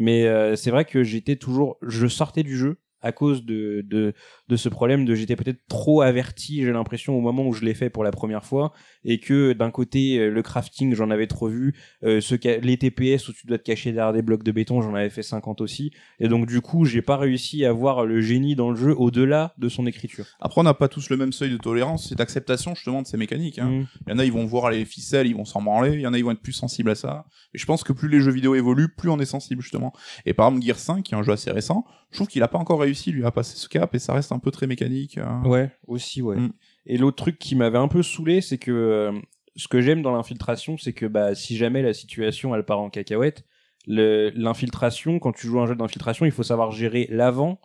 mais 0.00 0.26
euh, 0.26 0.56
c'est 0.56 0.70
vrai 0.72 0.84
que 0.84 1.04
j'étais 1.04 1.36
toujours 1.36 1.78
je 1.82 2.08
sortais 2.08 2.42
du 2.42 2.56
jeu 2.56 2.78
à 3.02 3.12
cause 3.12 3.44
de, 3.44 3.84
de, 3.86 4.14
de 4.48 4.56
ce 4.56 4.68
problème 4.68 5.04
de 5.04 5.14
j'étais 5.14 5.36
peut-être 5.36 5.66
trop 5.68 6.02
averti 6.02 6.62
j'ai 6.62 6.72
l'impression 6.72 7.16
au 7.16 7.20
moment 7.20 7.46
où 7.46 7.52
je 7.52 7.64
l'ai 7.64 7.74
fait 7.74 7.90
pour 7.90 8.04
la 8.04 8.10
première 8.10 8.44
fois 8.44 8.72
et 9.04 9.18
que 9.18 9.52
d'un 9.52 9.70
côté 9.70 10.18
euh, 10.18 10.30
le 10.30 10.42
crafting 10.42 10.94
j'en 10.94 11.10
avais 11.10 11.26
trop 11.26 11.48
vu 11.48 11.74
euh, 12.04 12.20
ce 12.20 12.34
les 12.60 12.76
TPS 12.76 13.28
où 13.28 13.32
tu 13.32 13.46
dois 13.46 13.58
te 13.58 13.64
cacher 13.64 13.92
derrière 13.92 14.12
des 14.12 14.22
blocs 14.22 14.42
de 14.42 14.52
béton 14.52 14.82
j'en 14.82 14.94
avais 14.94 15.10
fait 15.10 15.22
50 15.22 15.60
aussi 15.60 15.92
et 16.18 16.28
donc 16.28 16.46
du 16.46 16.60
coup 16.60 16.84
j'ai 16.84 17.02
pas 17.02 17.16
réussi 17.16 17.64
à 17.64 17.72
voir 17.72 18.06
le 18.06 18.20
génie 18.20 18.54
dans 18.54 18.70
le 18.70 18.76
jeu 18.76 18.94
au-delà 18.96 19.54
de 19.58 19.68
son 19.68 19.86
écriture 19.86 20.26
Après, 20.40 20.60
on 20.60 20.64
n'a 20.64 20.74
pas 20.74 20.88
tous 20.88 21.10
le 21.10 21.16
même 21.16 21.32
seuil 21.32 21.50
de 21.50 21.56
tolérance 21.56 22.12
et 22.12 22.14
d'acceptation 22.14 22.74
justement 22.74 23.02
de 23.02 23.06
ces 23.06 23.16
mécaniques. 23.16 23.58
Hein. 23.58 23.70
Mm. 23.70 23.86
Il 24.06 24.10
y 24.10 24.12
en 24.14 24.18
a, 24.18 24.24
ils 24.24 24.32
vont 24.32 24.46
voir 24.46 24.70
les 24.70 24.84
ficelles, 24.84 25.26
ils 25.26 25.36
vont 25.36 25.44
s'en 25.44 25.62
branler. 25.62 25.94
Il 25.94 26.00
y 26.00 26.06
en 26.06 26.12
a, 26.12 26.18
ils 26.18 26.24
vont 26.24 26.32
être 26.32 26.42
plus 26.42 26.52
sensibles 26.52 26.90
à 26.90 26.94
ça. 26.94 27.26
Et 27.54 27.58
je 27.58 27.66
pense 27.66 27.84
que 27.84 27.92
plus 27.92 28.08
les 28.08 28.20
jeux 28.20 28.32
vidéo 28.32 28.54
évoluent, 28.54 28.94
plus 28.94 29.10
on 29.10 29.18
est 29.18 29.24
sensible 29.24 29.62
justement. 29.62 29.92
Et 30.26 30.34
par 30.34 30.48
exemple, 30.48 30.66
Gear 30.66 30.78
5, 30.78 31.02
qui 31.02 31.14
est 31.14 31.18
un 31.18 31.22
jeu 31.22 31.32
assez 31.32 31.50
récent, 31.50 31.84
je 32.10 32.16
trouve 32.16 32.28
qu'il 32.28 32.42
a 32.42 32.48
pas 32.48 32.58
encore 32.58 32.80
réussi 32.80 32.89
lui 33.12 33.24
à 33.24 33.30
passer 33.30 33.56
ce 33.56 33.68
cap 33.68 33.94
et 33.94 33.98
ça 33.98 34.12
reste 34.12 34.32
un 34.32 34.38
peu 34.38 34.50
très 34.50 34.66
mécanique. 34.66 35.18
hein. 35.18 35.42
Ouais, 35.44 35.70
aussi, 35.86 36.22
ouais. 36.22 36.36
Mm. 36.36 36.52
Et 36.86 36.98
l'autre 36.98 37.16
truc 37.16 37.38
qui 37.38 37.56
m'avait 37.56 37.78
un 37.78 37.88
peu 37.88 38.02
saoulé, 38.02 38.40
c'est 38.40 38.58
que 38.58 38.70
euh, 38.70 39.12
ce 39.56 39.68
que 39.68 39.80
j'aime 39.80 40.02
dans 40.02 40.12
l'infiltration, 40.12 40.76
c'est 40.78 40.92
que 40.92 41.06
bah, 41.06 41.34
si 41.34 41.56
jamais 41.56 41.82
la 41.82 41.92
situation 41.92 42.54
elle 42.54 42.64
part 42.64 42.80
en 42.80 42.90
cacahuète, 42.90 43.44
l'infiltration, 43.86 45.18
quand 45.18 45.32
tu 45.32 45.46
joues 45.46 45.60
un 45.60 45.66
jeu 45.66 45.74
d'infiltration, 45.74 46.26
il 46.26 46.32
faut 46.32 46.42
savoir 46.42 46.70
gérer 46.70 47.06
l'avant 47.10 47.60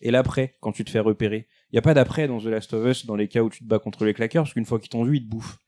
et 0.00 0.10
l'après 0.10 0.56
quand 0.60 0.72
tu 0.72 0.84
te 0.84 0.90
fais 0.90 1.00
repérer. 1.00 1.46
Il 1.72 1.76
y 1.76 1.78
a 1.78 1.82
pas 1.82 1.94
d'après 1.94 2.26
dans 2.26 2.38
The 2.38 2.46
Last 2.46 2.74
of 2.74 2.86
Us 2.86 3.06
dans 3.06 3.16
les 3.16 3.28
cas 3.28 3.42
où 3.42 3.50
tu 3.50 3.60
te 3.60 3.68
bats 3.68 3.78
contre 3.78 4.04
les 4.04 4.14
claqueurs, 4.14 4.44
parce 4.44 4.54
qu'une 4.54 4.64
fois 4.64 4.78
qu'ils 4.78 4.88
t'ont 4.88 5.04
vu, 5.04 5.18
ils 5.18 5.24
te 5.24 5.30
bouffent. 5.30 5.58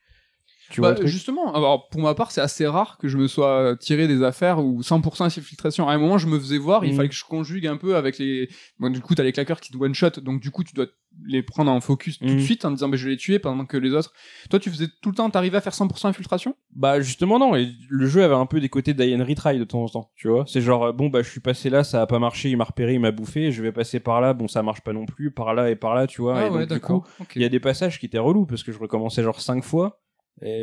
Tu 0.71 0.81
Bah, 0.81 0.95
justement, 1.05 1.55
alors 1.55 1.89
pour 1.89 2.01
ma 2.01 2.15
part, 2.15 2.31
c'est 2.31 2.41
assez 2.41 2.67
rare 2.67 2.97
que 2.99 3.09
je 3.09 3.19
me 3.19 3.27
sois 3.29 3.77
tiré 3.79 4.09
des 4.09 4.23
affaires 4.23 4.59
où 4.65 4.81
100% 4.83 5.25
infiltration. 5.25 5.89
À 5.89 5.93
un 5.93 5.99
moment, 5.99 6.19
je 6.19 6.27
me 6.27 6.39
faisais 6.39 6.59
voir, 6.59 6.85
il 6.85 6.93
Mm. 6.93 6.97
fallait 6.97 7.09
que 7.09 7.15
je 7.15 7.25
conjugue 7.25 7.67
un 7.67 7.77
peu 7.77 7.97
avec 7.97 8.19
les. 8.19 8.49
Bon, 8.79 8.89
du 8.91 9.01
coup, 9.01 9.15
t'as 9.15 9.23
les 9.23 9.33
claqueurs 9.33 9.61
qui 9.61 9.71
te 9.73 9.77
one 9.77 9.95
shot, 9.95 10.21
donc 10.23 10.41
du 10.41 10.51
coup, 10.51 10.65
tu 10.65 10.75
dois 10.75 10.87
les 11.27 11.43
prendre 11.43 11.71
en 11.71 11.81
focus 11.83 12.19
tout 12.19 12.25
de 12.25 12.33
Mm. 12.35 12.41
suite 12.41 12.65
en 12.65 12.71
disant, 12.71 12.89
bah, 12.89 12.97
je 12.97 13.05
vais 13.05 13.11
les 13.11 13.17
tuer 13.19 13.39
pendant 13.39 13.67
que 13.67 13.77
les 13.77 13.93
autres. 13.93 14.13
Toi, 14.49 14.59
tu 14.59 14.71
faisais 14.71 14.87
tout 15.03 15.11
le 15.11 15.15
temps, 15.15 15.29
t'arrivais 15.29 15.59
à 15.59 15.61
faire 15.61 15.75
100% 15.75 16.09
infiltration? 16.09 16.57
Bah 16.75 17.01
justement 17.03 17.39
non, 17.39 17.55
et 17.55 17.69
le 17.91 18.07
jeu 18.07 18.25
avait 18.25 18.35
un 18.35 18.47
peu 18.47 18.61
des 18.61 18.71
côtés 18.71 18.95
d'Ian 18.95 19.23
Retry 19.23 19.59
de 19.59 19.65
temps 19.65 19.83
en 19.83 19.89
temps, 19.89 20.11
tu 20.17 20.29
vois. 20.29 20.45
C'est 20.47 20.63
genre 20.63 20.85
euh, 20.85 20.93
bon 20.93 21.09
bah 21.11 21.21
je 21.23 21.29
suis 21.29 21.41
passé 21.41 21.69
là, 21.69 21.85
ça 21.85 22.01
a 22.01 22.07
pas 22.07 22.19
marché, 22.19 22.49
il 22.49 22.57
m'a 22.57 22.65
repéré, 22.65 22.95
il 22.95 23.01
m'a 23.01 23.11
bouffé, 23.11 23.53
je 23.53 23.63
vais 23.63 23.73
passer 23.73 24.01
par 24.01 24.23
là, 24.23 24.33
bon 24.33 24.49
ça 24.49 24.63
marche 24.63 24.81
pas 24.81 24.95
non 24.95 25.05
plus, 25.05 25.31
par 25.31 25.53
là 25.53 25.69
et 25.71 25.77
par 25.77 25.95
là, 25.95 26.07
tu 26.07 26.23
vois. 26.23 26.39
Ah 26.39 26.47
et 26.47 26.51
donc, 26.51 26.73
du 26.73 26.81
coup, 26.81 27.05
il 27.37 27.43
y 27.43 27.45
a 27.45 27.51
des 27.51 27.61
passages 27.61 28.01
qui 28.01 28.07
étaient 28.07 28.17
relous 28.19 28.47
parce 28.47 28.63
que 28.63 28.73
je 28.73 28.79
recommençais 28.79 29.23
genre 29.23 29.41
cinq 29.41 29.65
fois 29.65 30.01
et 30.12 30.12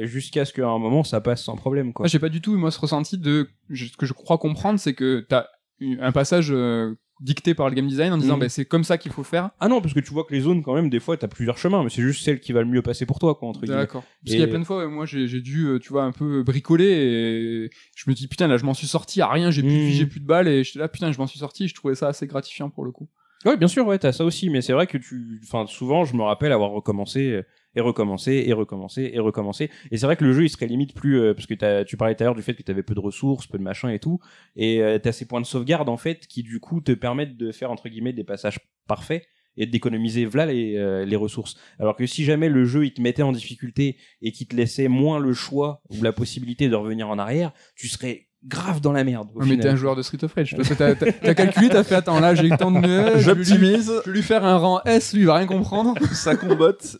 jusqu'à 0.03 0.45
ce 0.45 0.53
qu'à 0.53 0.67
un 0.67 0.80
moment 0.80 1.03
ça 1.03 1.22
passe 1.22 1.43
sans 1.43 1.55
problème 1.55 1.93
quoi. 1.93 2.03
Moi, 2.03 2.09
j'ai 2.09 2.20
pas 2.20 2.30
du 2.30 2.41
tout 2.41 2.57
moi 2.57 2.72
ce 2.72 2.80
ressenti 2.80 3.17
de 3.17 3.47
ce 3.74 3.95
que 3.97 4.05
je 4.05 4.13
crois 4.13 4.38
comprendre, 4.38 4.80
c'est 4.80 4.93
que 4.93 5.26
t'as 5.28 5.45
un 5.82 6.11
passage 6.11 6.49
euh, 6.51 6.95
dicté 7.22 7.53
par 7.53 7.70
le 7.70 7.76
game 7.76 7.88
design 7.88 8.11
en 8.13 8.17
disant 8.17 8.38
bah, 8.38 8.49
c'est 8.49 8.65
comme 8.65 8.84
ça 8.84 8.97
qu'il 8.97 9.11
faut 9.11 9.24
faire. 9.24 9.51
Ah 9.59 9.67
non 9.70 9.80
parce 9.82 9.93
que 9.93 9.99
tu 9.99 10.11
vois 10.11 10.24
que 10.26 10.34
les 10.34 10.41
zones 10.41 10.61
quand 10.63 10.74
même 10.74 10.89
des 10.89 10.99
fois 10.99 11.15
t'as 11.17 11.28
plusieurs 11.28 11.57
chemins, 11.57 11.84
mais 11.84 11.89
c'est 11.89 12.01
juste 12.01 12.24
celle 12.24 12.39
qui 12.39 12.51
va 12.53 12.61
le 12.61 12.67
mieux 12.67 12.82
passer 12.82 13.05
pour 13.05 13.20
toi 13.20 13.36
quoi 13.36 13.47
entre 13.49 13.61
guillemets. 13.61 13.78
D'accord. 13.78 14.03
Parce 14.03 14.11
Et- 14.26 14.30
qu'il 14.32 14.39
y 14.39 14.43
a 14.43 14.47
plein 14.47 14.59
de 14.59 14.63
fois, 14.65 14.88
moi 14.88 15.05
j'ai 15.05 15.28
j'ai 15.28 15.41
dû, 15.41 15.65
euh, 15.67 15.80
tu 15.80 15.89
vois, 15.89 16.03
un 16.03 16.11
peu 16.11 16.43
bricoler 16.43 16.86
et 16.89 17.70
je 17.95 18.09
me 18.09 18.15
dis 18.15 18.28
putain 18.28 18.47
là 18.47 18.57
je 18.57 18.65
m'en 18.65 18.74
suis 18.74 18.88
sorti 18.88 19.22
à 19.22 19.28
rien, 19.30 19.51
j'ai 19.51 19.61
plus 19.61 19.72
de 19.72 19.76
vie, 19.78 19.91
Mhm. 19.91 19.97
j'ai 19.97 20.05
plus 20.07 20.20
de 20.20 20.26
balles 20.26 20.47
et 20.47 20.63
j'étais 20.63 20.80
là 20.80 20.88
putain 20.88 21.11
je 21.11 21.17
m'en 21.17 21.28
suis 21.28 21.39
sorti, 21.39 21.67
je 21.67 21.76
trouvais 21.76 21.95
ça 21.95 22.07
assez 22.07 22.28
gratifiant 22.28 22.70
pour 22.70 22.84
le 22.86 22.91
coup. 22.91 23.07
Ouais, 23.45 23.55
bien 23.55 23.70
sûr, 23.70 23.88
ouais, 23.88 23.97
t'as 23.97 24.11
ça 24.11 24.26
aussi, 24.26 24.49
mais 24.49 24.61
c'est 24.61 24.74
vrai 24.74 24.86
que 24.86 24.97
tu, 24.97 25.39
enfin, 25.45 25.65
souvent, 25.65 26.03
je 26.03 26.13
me 26.13 26.24
rappelle 26.24 26.51
avoir 26.51 26.72
recommencé 26.72 27.41
et 27.76 27.82
recommencé 27.82 28.43
et 28.47 28.53
recommencé 28.53 29.11
et 29.13 29.20
recommencé. 29.20 29.70
Et 29.91 29.97
c'est 29.97 30.05
vrai 30.05 30.15
que 30.15 30.26
le 30.26 30.34
jeu, 30.34 30.43
il 30.43 30.49
serait 30.49 30.65
limite 30.67 30.93
plus, 30.93 31.20
euh, 31.20 31.34
parce 31.34 31.45
que 31.45 31.53
t'as- 31.53 31.86
tu 31.86 31.97
parlais 31.97 32.15
tout 32.15 32.24
à 32.24 32.26
l'heure 32.26 32.36
du 32.36 32.41
fait 32.41 32.53
que 32.55 32.63
t'avais 32.63 32.84
peu 32.84 32.95
de 32.95 32.99
ressources, 32.99 33.47
peu 33.47 33.57
de 33.57 33.63
machin 33.63 33.89
et 33.89 33.99
tout, 33.99 34.20
et 34.55 34.82
euh, 34.82 34.97
t'as 34.99 35.11
ces 35.11 35.26
points 35.28 35.41
de 35.41 35.45
sauvegarde 35.45 35.89
en 35.89 35.97
fait 35.97 36.26
qui 36.28 36.43
du 36.43 36.59
coup 36.59 36.82
te 36.82 36.91
permettent 36.91 37.38
de 37.38 37.51
faire 37.51 37.72
entre 37.72 37.89
guillemets 37.89 38.13
des 38.13 38.24
passages 38.24 38.59
parfaits 38.88 39.24
et 39.57 39.65
d'économiser 39.65 40.26
voilà 40.26 40.51
les, 40.51 40.78
euh, 40.78 41.05
les 41.05 41.15
ressources. 41.15 41.55
Alors 41.80 41.95
que 41.95 42.05
si 42.05 42.24
jamais 42.24 42.49
le 42.49 42.65
jeu 42.65 42.86
il 42.86 42.93
te 42.93 43.01
mettait 43.01 43.24
en 43.24 43.32
difficulté 43.32 43.97
et 44.22 44.32
qu'il 44.32 44.47
te 44.47 44.55
laissait 44.55 44.88
moins 44.88 45.20
le 45.20 45.34
choix 45.34 45.82
ou 45.89 46.01
la 46.01 46.13
possibilité 46.13 46.70
de 46.70 46.76
revenir 46.76 47.09
en 47.09 47.20
arrière, 47.20 47.51
tu 47.76 47.88
serais 47.88 48.28
grave 48.45 48.80
dans 48.80 48.93
la 48.93 49.03
merde. 49.03 49.28
au 49.36 49.43
mais 49.43 49.57
t'es 49.57 49.67
un 49.67 49.76
joueur 49.76 49.97
de 49.97 50.01
Street 50.01 50.24
of 50.24 50.34
Rage, 50.34 50.55
parce 50.55 50.70
que 50.70 50.74
t'as- 50.76 51.34
calculé, 51.36 51.67
t'as 51.67 51.84
fait 51.84 51.95
attends 51.95 52.22
là 52.22 52.36
j'ai 52.36 52.49
tant 52.51 52.72
de 52.72 53.17
J'optimise, 53.20 53.91
je 54.05 54.09
vais 54.09 54.15
lui 54.15 54.24
faire 54.24 54.45
un 54.45 54.55
rang 54.57 54.82
S, 54.86 55.13
lui 55.13 55.22
il 55.22 55.26
va 55.26 55.36
rien 55.36 55.45
comprendre. 55.47 55.93
ça 56.13 56.36
combotte. 56.38 56.97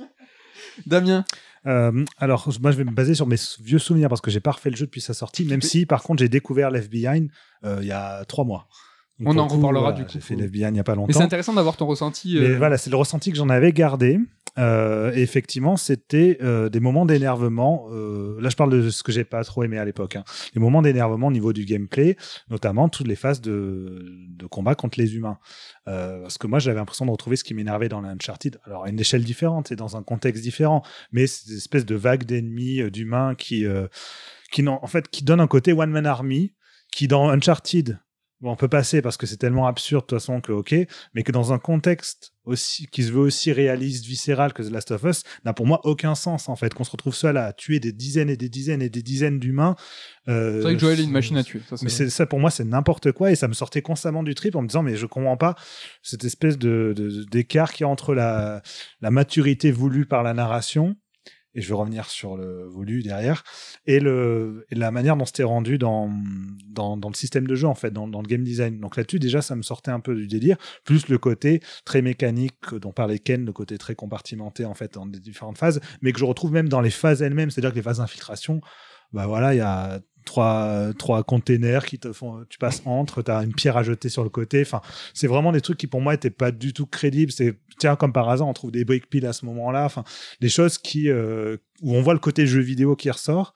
Damien, 0.86 1.25
Euh, 1.65 2.05
alors, 2.17 2.49
moi, 2.61 2.71
je 2.71 2.77
vais 2.77 2.84
me 2.86 2.91
baser 2.91 3.15
sur 3.15 3.27
mes 3.27 3.36
vieux 3.61 3.80
souvenirs 3.80 4.07
parce 4.09 4.21
que 4.21 4.32
j'ai 4.32 4.39
pas 4.39 4.51
refait 4.51 4.69
le 4.69 4.75
jeu 4.77 4.86
depuis 4.86 5.01
sa 5.01 5.13
sortie, 5.13 5.43
même 5.45 5.61
si, 5.61 5.86
par 5.86 6.03
contre, 6.03 6.19
j'ai 6.23 6.30
découvert 6.30 6.71
Left 6.71 6.89
Behind 6.89 7.30
euh, 7.65 7.80
il 7.82 7.88
y 7.88 7.91
a 7.91 8.23
trois 8.25 8.45
mois. 8.45 8.67
Donc, 9.19 9.34
On 9.34 9.38
en 9.38 9.47
coup, 9.47 9.57
reparlera, 9.57 9.82
voilà, 9.91 9.97
du 9.97 10.05
coup, 10.05 10.11
J'ai 10.13 10.21
fait 10.21 10.36
Left 10.36 10.51
Behind 10.53 10.73
il 10.73 10.77
y 10.77 10.80
a 10.80 10.84
pas 10.86 10.95
mais 10.95 11.01
c'est 11.07 11.13
longtemps. 11.13 11.25
intéressant 11.25 11.53
d'avoir 11.53 11.75
ton 11.75 11.86
ressenti. 11.86 12.38
Mais 12.39 12.51
euh, 12.51 12.57
voilà, 12.57 12.77
c'est 12.77 12.89
le 12.89 12.95
ressenti 12.95 13.32
que 13.32 13.38
j'en 13.38 13.49
avais 13.49 13.73
gardé. 13.73 14.19
Euh, 14.60 15.12
effectivement, 15.14 15.78
c'était 15.78 16.38
euh, 16.41 16.70
des 16.70 16.80
moments 16.80 17.05
d'énervement. 17.05 17.88
euh, 17.91 18.39
là, 18.41 18.49
je 18.49 18.55
parle 18.55 18.72
de 18.72 18.89
ce 18.89 19.03
que 19.03 19.12
j'ai 19.12 19.24
pas 19.24 19.43
trop 19.43 19.64
aimé 19.64 19.78
à 19.78 19.86
l'époque. 19.86 20.18
Hein. 20.18 20.24
Les 20.53 20.62
moments 20.62 20.82
d'énervement 20.82 21.28
au 21.28 21.32
niveau 21.32 21.53
du 21.53 21.66
gameplay, 21.66 22.18
notamment 22.49 22.89
toutes 22.89 23.07
les 23.07 23.16
phases 23.16 23.41
de, 23.41 24.28
combat 24.51 24.76
contre 24.76 24.99
les 24.99 25.16
humains. 25.16 25.38
Parce 25.86 26.38
que 26.38 26.45
moi, 26.47 26.60
j'avais 26.60 26.78
l'impression 26.78 27.05
de 27.05 27.12
retrouver 27.12 27.36
ce 27.36 27.43
qui 27.43 27.53
m'énervait 27.53 27.89
dans 27.89 28.01
l'Uncharted. 28.01 28.60
Alors, 28.66 28.86
à 28.86 28.89
une 28.89 28.99
échelle 28.99 29.24
différente 29.24 29.72
et 29.72 29.76
dans 29.76 29.97
un 29.97 30.03
contexte 30.03 30.43
différent, 30.43 30.84
mais 31.12 31.26
cette 31.26 31.49
espèce 31.49 31.86
de 31.86 31.95
vague 31.95 32.26
d'ennemis, 32.26 32.91
d'humains 32.91 33.34
qui, 33.36 33.66
qui, 34.51 34.66
fait, 34.88 35.07
qui 35.07 35.24
donne 35.24 35.39
un 35.39 35.47
côté 35.47 35.74
one 35.74 35.89
man 35.89 36.05
army, 36.05 36.53
qui 36.91 37.07
dans 37.07 37.30
Uncharted 37.30 37.99
Bon, 38.42 38.52
on 38.52 38.56
peut 38.56 38.70
passer 38.70 39.02
parce 39.02 39.18
que 39.18 39.26
c'est 39.26 39.36
tellement 39.36 39.68
absurde 39.68 40.04
de 40.04 40.08
toute 40.08 40.20
façon 40.20 40.40
que 40.40 40.54
ok, 40.54 40.74
mais 41.14 41.24
que 41.24 41.32
dans 41.34 41.52
un 41.52 41.60
contexte 41.60 42.32
aussi 42.46 42.88
qui 42.88 43.04
se 43.04 43.12
veut 43.12 43.20
aussi 43.20 43.52
réaliste, 43.52 44.06
viscéral 44.06 44.54
que 44.54 44.64
The 44.64 44.72
Last 44.72 44.92
of 44.92 45.04
Us, 45.04 45.24
n'a 45.44 45.52
pour 45.54 45.68
moi 45.68 45.82
aucun 45.84 46.16
sens 46.16 46.48
en 46.48 46.56
fait. 46.56 46.74
Qu'on 46.74 46.86
se 46.86 46.92
retrouve 46.92 47.14
seul 47.14 47.36
à 47.36 47.52
tuer 47.52 47.82
des 47.82 47.92
dizaines 47.92 48.30
et 48.30 48.38
des 48.38 48.48
dizaines 48.48 48.82
et 48.82 48.90
des 48.90 49.02
dizaines 49.02 49.40
d'humains. 49.40 49.76
euh, 50.30 50.56
C'est 50.58 50.62
vrai 50.64 50.74
que 50.76 50.80
Joel 50.80 51.00
est 51.02 51.04
une 51.04 51.12
machine 51.12 51.36
à 51.38 51.44
tuer. 51.44 51.60
ça, 51.70 51.76
mais 51.82 51.90
c'est 51.90 52.10
ça 52.10 52.26
pour 52.26 52.40
moi 52.40 52.50
c'est 52.50 52.64
n'importe 52.64 53.12
quoi 53.12 53.30
et 53.32 53.36
ça 53.36 53.50
me 53.50 53.54
sortait 53.54 53.82
constamment 53.82 54.24
du 54.24 54.36
trip 54.36 54.56
en 54.56 54.62
me 54.62 54.68
disant 54.68 54.84
mais 54.84 54.96
je 54.96 55.06
comprends 55.06 55.36
pas 55.38 55.56
cette 56.02 56.24
espèce 56.24 56.58
de- 56.58 56.96
d'écart 57.30 57.74
qu'il 57.74 57.84
y 57.84 57.88
a 57.88 57.90
entre 57.90 58.14
la 58.16 58.62
la 59.02 59.12
maturité 59.12 59.72
voulue 59.72 60.06
par 60.06 60.24
la 60.24 60.34
narration 60.34 60.96
et 61.56 61.62
je 61.62 61.68
vais 61.70 61.76
revenir 61.76 62.10
sur 62.10 62.38
le 62.38 62.66
voulu 62.66 63.02
derrière 63.02 63.43
et 63.86 64.00
le 64.00 64.66
la 64.72 64.91
manière 64.91 65.18
dont 65.18 65.26
c'était 65.26 65.43
rendu 65.43 65.78
dans, 65.78 66.12
dans 66.68 67.10
le 67.10 67.16
système 67.16 67.47
de 67.47 67.56
jeu 67.56 67.68
en 67.68 67.76
fait 67.76 67.91
dans, 67.91 68.06
le 68.06 68.28
game 68.28 68.43
design. 68.43 68.80
Donc 68.80 68.95
là-dessus 68.95 69.20
déjà 69.20 69.41
ça 69.41 69.56
me 69.56 69.62
sortait 69.62 69.91
un 69.91 70.00
peu 70.00 70.16
du 70.16 70.28
délire 70.28 70.58
plus 70.86 71.08
le 71.08 71.18
côté 71.18 71.62
très 71.86 72.02
mécanique 72.02 72.74
dont 72.74 72.91
parlait 72.91 73.20
Ken 73.20 73.45
le 73.45 73.54
côté 73.54 73.78
très 73.78 73.95
compartimenté 73.95 74.66
en 74.66 74.74
fait 74.74 74.93
dans 74.93 75.06
des 75.06 75.20
différentes 75.20 75.58
phases 75.58 75.82
mais 76.02 76.12
que 76.12 76.20
je 76.20 76.26
retrouve 76.26 76.52
même 76.52 76.70
dans 76.70 76.82
les 76.82 76.91
phases 76.91 77.22
elles-mêmes 77.22 77.50
c'est-à-dire 77.50 77.72
que 77.72 77.78
les 77.78 77.82
phases 77.82 77.97
d'infiltration 77.97 78.62
bah 79.12 79.26
voilà 79.26 79.54
il 79.54 79.58
y 79.58 79.62
a 79.62 80.00
trois 80.30 80.93
trois 80.97 81.23
containers 81.23 81.86
qui 81.86 81.97
te 81.97 82.13
font 82.13 82.45
tu 82.49 82.59
passes 82.59 82.84
entre 82.86 83.23
t'as 83.23 83.43
une 83.43 83.53
pierre 83.53 83.77
à 83.77 83.84
jeter 83.84 84.09
sur 84.09 84.23
le 84.23 84.30
côté. 84.30 84.61
Enfin 84.61 84.82
c'est 85.15 85.27
vraiment 85.27 85.51
des 85.51 85.61
trucs 85.61 85.77
qui 85.77 85.88
pour 85.88 86.01
moi 86.01 86.13
étaient 86.13 86.30
pas 86.30 86.51
du 86.51 86.71
tout 86.71 86.86
crédibles. 86.86 87.32
C'est 87.32 87.55
tiens 87.80 87.95
comme 87.95 88.13
par 88.13 88.30
hasard 88.30 88.47
on 88.47 88.53
trouve 88.53 88.71
des 88.71 88.86
briques 88.86 89.09
piles 89.09 89.25
à 89.25 89.34
ce 89.34 89.45
moment-là. 89.45 89.86
Enfin 89.86 90.03
des 90.39 90.49
choses 90.49 90.77
qui 90.77 91.09
euh, 91.09 91.57
où 91.82 91.95
on 91.95 92.01
voit 92.01 92.13
le 92.13 92.19
côté 92.19 92.47
jeu 92.47 92.61
vidéo 92.61 92.95
qui 92.95 93.09
ressort 93.09 93.53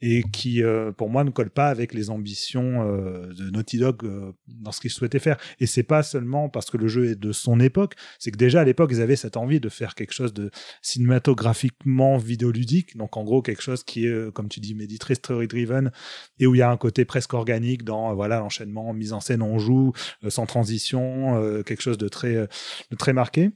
et 0.00 0.22
qui 0.32 0.62
euh, 0.62 0.92
pour 0.92 1.10
moi 1.10 1.24
ne 1.24 1.30
colle 1.30 1.50
pas 1.50 1.68
avec 1.68 1.94
les 1.94 2.10
ambitions 2.10 2.82
euh, 2.82 3.32
de 3.32 3.50
Naughty 3.50 3.78
Dog 3.78 4.04
euh, 4.04 4.32
dans 4.48 4.72
ce 4.72 4.80
qu'ils 4.80 4.90
souhaitaient 4.90 5.18
faire. 5.18 5.36
Et 5.60 5.66
c'est 5.66 5.82
pas 5.82 6.02
seulement 6.02 6.48
parce 6.48 6.70
que 6.70 6.76
le 6.76 6.88
jeu 6.88 7.06
est 7.06 7.16
de 7.16 7.32
son 7.32 7.60
époque 7.60 7.94
c'est 8.18 8.30
que 8.30 8.36
déjà 8.36 8.60
à 8.60 8.64
l'époque 8.64 8.90
ils 8.92 9.00
avaient 9.00 9.16
cette 9.16 9.36
envie 9.36 9.60
de 9.60 9.68
faire 9.68 9.94
quelque 9.94 10.12
chose 10.12 10.32
de 10.32 10.50
cinématographiquement 10.82 12.16
vidéoludique. 12.16 12.96
Donc 12.96 13.16
en 13.16 13.24
gros 13.24 13.42
quelque 13.42 13.62
chose 13.62 13.84
qui 13.84 14.06
est 14.06 14.10
euh, 14.10 14.30
comme 14.30 14.48
tu 14.48 14.60
dis 14.60 14.74
Mehdi 14.74 14.98
très 14.98 15.14
story 15.14 15.46
driven 15.46 15.90
et 16.38 16.46
où 16.46 16.54
il 16.54 16.58
y 16.58 16.62
a 16.62 16.70
un 16.70 16.76
côté 16.76 17.04
presque 17.04 17.34
organique 17.34 17.84
dans 17.84 18.10
euh, 18.10 18.14
voilà 18.14 18.38
l'enchaînement 18.38 18.92
mise 18.92 19.12
en 19.12 19.20
scène 19.20 19.42
on 19.42 19.58
joue 19.58 19.92
euh, 20.24 20.30
sans 20.30 20.46
transition 20.46 21.62
quelque 21.64 21.82
chose 21.82 21.98
de 21.98 22.08
très 22.08 22.34
de 22.34 22.96
très 22.96 23.12
marqué 23.12 23.50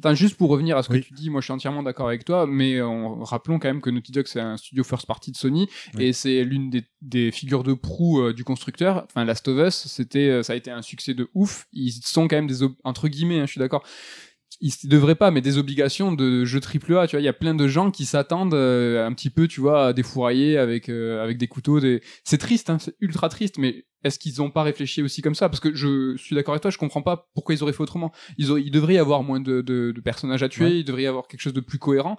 Attends, 0.00 0.14
juste 0.14 0.36
pour 0.36 0.50
revenir 0.50 0.76
à 0.76 0.82
ce 0.82 0.88
que 0.88 0.94
Oui. 0.94 1.02
tu 1.02 1.12
dis, 1.14 1.30
moi 1.30 1.40
je 1.40 1.44
suis 1.46 1.52
entièrement 1.52 1.82
d'accord 1.82 2.08
avec 2.08 2.24
toi, 2.24 2.46
mais 2.46 2.80
en 2.80 3.22
rappelons 3.22 3.58
quand 3.58 3.68
même 3.68 3.80
que 3.80 3.90
Naughty 3.90 4.12
Dog 4.12 4.26
c'est 4.26 4.40
un 4.40 4.56
studio 4.56 4.82
first 4.82 5.06
party 5.06 5.30
de 5.30 5.36
Sony 5.36 5.68
Oui. 5.94 6.04
et 6.06 6.12
c'est 6.12 6.42
l'une 6.44 6.70
des, 6.70 6.84
des 7.02 7.30
figures 7.30 7.62
de 7.62 7.74
proue 7.74 8.20
euh, 8.22 8.32
du 8.32 8.42
constructeur. 8.44 9.04
Enfin, 9.04 9.24
Last 9.24 9.46
of 9.48 9.58
Us, 9.68 9.74
c'était, 9.86 10.28
euh, 10.28 10.42
ça 10.42 10.54
a 10.54 10.56
été 10.56 10.70
un 10.70 10.82
succès 10.82 11.12
de 11.14 11.28
ouf. 11.34 11.66
Ils 11.72 11.92
sont 11.92 12.28
quand 12.28 12.36
même 12.36 12.46
des 12.46 12.66
entre 12.84 13.08
guillemets, 13.08 13.40
hein, 13.40 13.46
je 13.46 13.52
suis 13.52 13.58
d'accord. 13.58 13.84
Ils 14.62 14.72
devraient 14.84 15.14
pas, 15.14 15.30
mais 15.30 15.40
des 15.40 15.56
obligations 15.56 16.12
de 16.12 16.44
jeu 16.44 16.60
triple 16.60 16.94
A. 16.98 17.06
Tu 17.06 17.16
vois, 17.16 17.22
il 17.22 17.24
y 17.24 17.28
a 17.28 17.32
plein 17.32 17.54
de 17.54 17.66
gens 17.66 17.90
qui 17.90 18.04
s'attendent 18.04 18.52
euh, 18.52 19.06
un 19.06 19.12
petit 19.14 19.30
peu, 19.30 19.48
tu 19.48 19.60
vois, 19.60 19.86
à 19.86 19.92
défourailler 19.94 20.58
avec 20.58 20.88
euh, 20.90 21.22
avec 21.24 21.38
des 21.38 21.46
couteaux. 21.48 21.80
Des... 21.80 22.02
C'est 22.24 22.36
triste, 22.38 22.68
hein, 22.68 22.78
c'est 22.78 22.94
ultra 23.00 23.30
triste, 23.30 23.56
mais 23.56 23.86
est-ce 24.04 24.18
qu'ils 24.18 24.40
ont 24.42 24.50
pas 24.50 24.62
réfléchi 24.62 25.02
aussi 25.02 25.22
comme 25.22 25.34
ça? 25.34 25.48
Parce 25.48 25.60
que 25.60 25.74
je 25.74 26.14
suis 26.16 26.34
d'accord 26.34 26.52
avec 26.52 26.62
toi, 26.62 26.70
je 26.70 26.78
comprends 26.78 27.02
pas 27.02 27.28
pourquoi 27.34 27.54
ils 27.54 27.62
auraient 27.62 27.72
fait 27.72 27.82
autrement. 27.82 28.12
Ils, 28.38 28.50
auraient- 28.50 28.62
il 28.62 28.70
devrait 28.70 28.94
y 28.94 28.98
avoir 28.98 29.22
moins 29.22 29.40
de, 29.40 29.60
de, 29.62 29.92
de 29.94 30.00
personnages 30.00 30.42
à 30.42 30.48
tuer, 30.48 30.64
Ouais. 30.66 30.78
il 30.80 30.84
devrait 30.84 31.02
y 31.02 31.06
avoir 31.06 31.26
quelque 31.26 31.40
chose 31.40 31.52
de 31.54 31.60
plus 31.60 31.78
cohérent. 31.78 32.18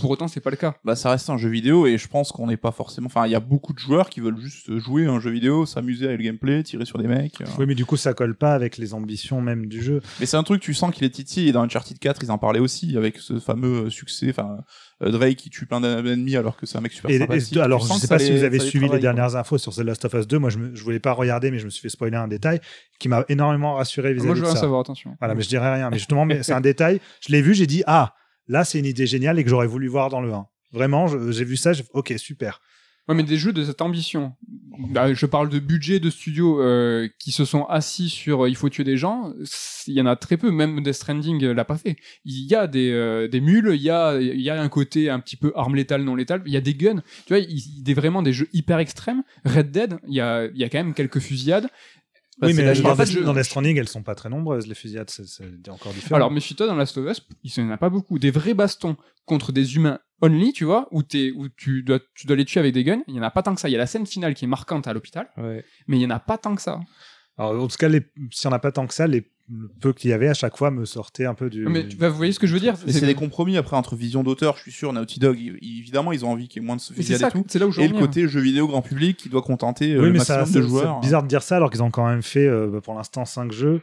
Pour 0.00 0.10
autant, 0.10 0.26
c'est 0.26 0.40
pas 0.40 0.50
le 0.50 0.56
cas. 0.56 0.74
Bah, 0.84 0.96
ça 0.96 1.10
reste 1.10 1.30
un 1.30 1.38
jeu 1.38 1.48
vidéo 1.48 1.86
et 1.86 1.98
je 1.98 2.08
pense 2.08 2.32
qu'on 2.32 2.48
n'est 2.48 2.56
pas 2.56 2.72
forcément. 2.72 3.06
Enfin, 3.06 3.26
il 3.26 3.30
y 3.30 3.36
a 3.36 3.40
beaucoup 3.40 3.72
de 3.72 3.78
joueurs 3.78 4.10
qui 4.10 4.18
veulent 4.20 4.36
juste 4.40 4.76
jouer 4.78 5.06
à 5.06 5.12
un 5.12 5.20
jeu 5.20 5.30
vidéo, 5.30 5.66
s'amuser 5.66 6.06
avec 6.06 6.18
le 6.18 6.24
gameplay, 6.24 6.64
tirer 6.64 6.84
sur 6.84 6.98
des 6.98 7.06
mecs. 7.06 7.40
euh. 7.40 7.44
oui 7.58 7.66
mais 7.66 7.76
du 7.76 7.84
coup 7.86 7.96
ça 7.96 8.12
colle 8.12 8.34
pas 8.36 8.54
avec 8.54 8.76
les 8.76 8.92
ambitions 8.92 9.40
même 9.40 9.66
du 9.66 9.80
jeu 9.82 10.00
Mais 10.18 10.26
c'est 10.26 10.36
un 10.36 10.42
truc, 10.42 10.60
tu 10.60 10.74
sens 10.74 10.92
qu'il 10.92 11.04
est 11.04 11.10
titillé. 11.10 11.48
Et 11.48 11.52
dans 11.52 11.62
Uncharted 11.62 11.96
4, 11.98 12.24
ils 12.24 12.32
en 12.32 12.38
parlaient 12.38 12.58
aussi 12.58 12.96
avec 12.96 13.18
ce 13.18 13.38
fameux 13.38 13.84
euh, 13.86 13.90
succès. 13.90 14.26
Enfin, 14.30 14.58
euh, 15.02 15.10
Drake 15.12 15.36
qui 15.36 15.48
tue 15.50 15.66
plein 15.66 15.80
d'ennemis 15.80 16.34
alors 16.36 16.56
que 16.56 16.66
c'est 16.66 16.76
un 16.76 16.80
mec 16.80 16.92
super 16.92 17.08
Et, 17.10 17.14
et- 17.14 17.60
alors, 17.60 17.80
je 17.82 17.86
sais 17.86 17.94
que 17.94 18.00
ça 18.00 18.08
pas 18.08 18.18
si 18.18 18.30
les- 18.32 18.38
vous 18.38 18.44
avez 18.44 18.58
ça 18.58 18.64
les 18.64 18.70
suivi 18.70 18.86
les 18.86 18.90
quoi. 18.90 18.98
dernières 18.98 19.36
infos 19.36 19.58
sur 19.58 19.72
The 19.72 19.78
Last 19.78 20.04
of 20.06 20.14
Us 20.14 20.26
2. 20.26 20.38
Moi, 20.40 20.50
je, 20.50 20.58
me, 20.58 20.74
je 20.74 20.82
voulais 20.82 20.98
pas 20.98 21.12
regarder, 21.12 21.52
mais 21.52 21.60
je 21.60 21.66
me 21.66 21.70
suis 21.70 21.80
fait 21.82 21.88
spoiler 21.88 22.16
un 22.16 22.26
détail 22.28 22.58
qui 22.98 23.08
m'a 23.08 23.24
énormément 23.28 23.74
rassuré 23.76 24.12
vis-à-vis 24.12 24.26
Moi, 24.26 24.34
je 24.34 24.40
veux 24.40 24.46
de 24.46 24.48
rien 24.48 24.54
ça. 24.56 24.62
savoir, 24.62 24.80
attention. 24.80 25.14
Voilà, 25.20 25.36
mais 25.36 25.42
je 25.42 25.48
dirais 25.48 25.72
rien. 25.72 25.90
Mais 25.90 25.98
justement, 25.98 26.24
mais 26.24 26.42
c'est 26.42 26.52
un 26.52 26.60
détail. 26.60 27.00
Je 27.24 27.32
l'ai 27.32 27.42
vu, 27.42 27.54
j'ai 27.54 27.66
dit 27.68 27.84
ah, 27.86 28.12
là, 28.48 28.64
c'est 28.64 28.78
une 28.78 28.86
idée 28.86 29.06
géniale 29.06 29.38
et 29.38 29.44
que 29.44 29.50
j'aurais 29.50 29.66
voulu 29.66 29.88
voir 29.88 30.08
dans 30.10 30.20
le 30.20 30.32
1. 30.32 30.46
Vraiment, 30.72 31.06
j'ai 31.30 31.44
vu 31.44 31.56
ça. 31.56 31.72
Ok, 31.92 32.12
super. 32.16 32.60
Ouais, 33.06 33.14
mais 33.14 33.22
des 33.22 33.36
jeux 33.36 33.52
de 33.52 33.62
cette 33.62 33.82
ambition. 33.82 34.32
Bah, 34.90 35.12
je 35.12 35.26
parle 35.26 35.50
de 35.50 35.58
budget 35.58 36.00
de 36.00 36.08
studios 36.08 36.60
euh, 36.62 37.06
qui 37.18 37.32
se 37.32 37.44
sont 37.44 37.64
assis 37.66 38.08
sur 38.08 38.44
euh, 38.44 38.48
il 38.48 38.56
faut 38.56 38.70
tuer 38.70 38.82
des 38.82 38.96
gens. 38.96 39.30
Il 39.86 39.92
y 39.92 40.00
en 40.00 40.06
a 40.06 40.16
très 40.16 40.38
peu. 40.38 40.50
Même 40.50 40.82
Death 40.82 40.94
Stranding 40.94 41.44
euh, 41.44 41.52
l'a 41.52 41.66
pas 41.66 41.76
fait. 41.76 41.96
Il 42.24 42.46
y 42.50 42.54
a 42.54 42.66
des, 42.66 42.90
euh, 42.90 43.28
des 43.28 43.42
mules, 43.42 43.72
il 43.74 43.82
y 43.82 43.90
a, 43.90 44.18
y 44.18 44.48
a 44.48 44.58
un 44.60 44.68
côté 44.70 45.10
un 45.10 45.20
petit 45.20 45.36
peu 45.36 45.52
arme 45.54 45.76
létale, 45.76 46.02
non 46.02 46.14
létale. 46.14 46.42
Il 46.46 46.52
y 46.52 46.56
a 46.56 46.62
des 46.62 46.74
guns. 46.74 47.02
Tu 47.26 47.34
vois, 47.34 47.38
il, 47.40 47.50
il- 47.50 47.82
des 47.82 47.92
vraiment 47.92 48.22
des 48.22 48.32
jeux 48.32 48.48
hyper 48.54 48.78
extrêmes. 48.78 49.22
Red 49.44 49.70
Dead, 49.70 49.98
il 50.08 50.14
y 50.14 50.20
a, 50.22 50.46
il 50.46 50.56
y 50.56 50.64
a 50.64 50.70
quand 50.70 50.78
même 50.78 50.94
quelques 50.94 51.18
fusillades. 51.20 51.68
Oui, 52.42 52.52
mais 52.54 52.62
la- 52.64 52.70
a 52.72 52.74
dans, 52.74 53.34
Death- 53.34 53.42
Stranding, 53.44 53.76
elles 53.78 53.88
sont 53.88 54.02
pas 54.02 54.14
très 54.14 54.28
nombreuses 54.28 54.66
les 54.66 54.74
fusillades. 54.74 55.10
C'est 55.10 55.68
encore 55.68 55.92
différent. 55.92 56.16
Alors, 56.16 56.30
méfie-toi 56.30 56.66
dans 56.66 56.74
Last 56.74 56.96
of 56.98 57.10
Us, 57.10 57.20
il 57.42 57.64
n'y 57.64 57.70
en 57.70 57.72
a 57.72 57.76
pas 57.78 57.90
beaucoup. 57.90 58.18
Des 58.18 58.30
vrais 58.30 58.54
bastons 58.54 58.96
contre 59.24 59.52
des 59.52 59.76
humains 59.76 59.98
only, 60.20 60.52
tu 60.52 60.64
vois, 60.64 60.88
où, 60.90 61.02
t'es, 61.02 61.32
où 61.36 61.48
tu, 61.48 61.82
dois, 61.82 62.00
tu 62.14 62.26
dois 62.26 62.36
les 62.36 62.44
tuer 62.44 62.60
avec 62.60 62.72
des 62.74 62.82
guns. 62.84 63.02
Il 63.08 63.14
y 63.14 63.20
en 63.20 63.22
a 63.22 63.30
pas 63.30 63.42
tant 63.42 63.54
que 63.54 63.60
ça. 63.60 63.68
Il 63.68 63.72
y 63.72 63.76
a 63.76 63.78
la 63.78 63.86
scène 63.86 64.06
finale 64.06 64.34
qui 64.34 64.44
est 64.44 64.48
marquante 64.48 64.86
à 64.86 64.92
l'hôpital, 64.92 65.28
Ouais. 65.36 65.64
mais 65.86 65.98
il 65.98 66.02
y 66.02 66.06
en 66.06 66.10
a 66.10 66.18
pas 66.20 66.38
tant 66.38 66.54
que 66.54 66.62
ça. 66.62 66.80
Alors, 67.38 67.62
en 67.62 67.66
tout 67.68 67.76
cas, 67.76 67.88
les, 67.88 68.02
si 68.30 68.46
on 68.46 68.50
n'a 68.50 68.58
pas 68.58 68.72
tant 68.72 68.86
que 68.86 68.94
ça, 68.94 69.06
les 69.06 69.24
le 69.52 69.68
peu 69.78 69.92
qu'il 69.92 70.08
y 70.08 70.14
avait 70.14 70.28
à 70.28 70.32
chaque 70.34 70.56
fois 70.56 70.70
me 70.70 70.86
sortaient 70.86 71.26
un 71.26 71.34
peu 71.34 71.50
du. 71.50 71.66
Mais 71.66 71.86
tu- 71.86 71.96
bah, 71.98 72.08
vous 72.08 72.16
voyez 72.16 72.32
ce 72.32 72.38
que 72.38 72.46
je 72.46 72.54
veux 72.54 72.60
dire 72.60 72.76
c'est 72.86 73.04
des 73.04 73.14
compromis 73.14 73.58
après 73.58 73.76
entre 73.76 73.94
vision 73.94 74.22
d'auteur, 74.22 74.56
je 74.56 74.62
suis 74.62 74.72
sûr, 74.72 74.90
Naughty 74.94 75.20
Dog, 75.20 75.38
ils- 75.38 75.80
évidemment, 75.80 76.12
ils 76.12 76.24
ont 76.24 76.30
envie 76.30 76.48
qu'il 76.48 76.62
y 76.62 76.64
ait 76.64 76.66
moins 76.66 76.76
de 76.76 76.80
ça, 76.80 76.94
et 76.94 77.04
tout. 77.30 77.44
c'est 77.48 77.58
là 77.58 77.66
où 77.66 77.70
je 77.70 77.82
Et 77.82 77.88
le 77.88 77.94
en 77.94 77.98
côté 78.00 78.26
jeu 78.26 78.40
vidéo 78.40 78.66
grand 78.66 78.80
public 78.80 79.18
qui 79.18 79.28
doit 79.28 79.42
contenter 79.42 79.92
euh, 79.92 79.98
oui, 79.98 80.06
le 80.06 80.12
mais 80.12 80.18
maximum 80.18 80.46
ça, 80.46 80.58
de 80.60 80.62
joueurs. 80.66 80.94
c'est 81.02 81.06
bizarre 81.08 81.22
de 81.24 81.28
dire 81.28 81.42
ça 81.42 81.56
alors 81.56 81.68
qu'ils 81.68 81.82
ont 81.82 81.90
quand 81.90 82.08
même 82.08 82.22
fait 82.22 82.46
euh, 82.46 82.68
bah, 82.72 82.80
pour 82.80 82.94
l'instant 82.94 83.26
5 83.26 83.52
jeux 83.52 83.82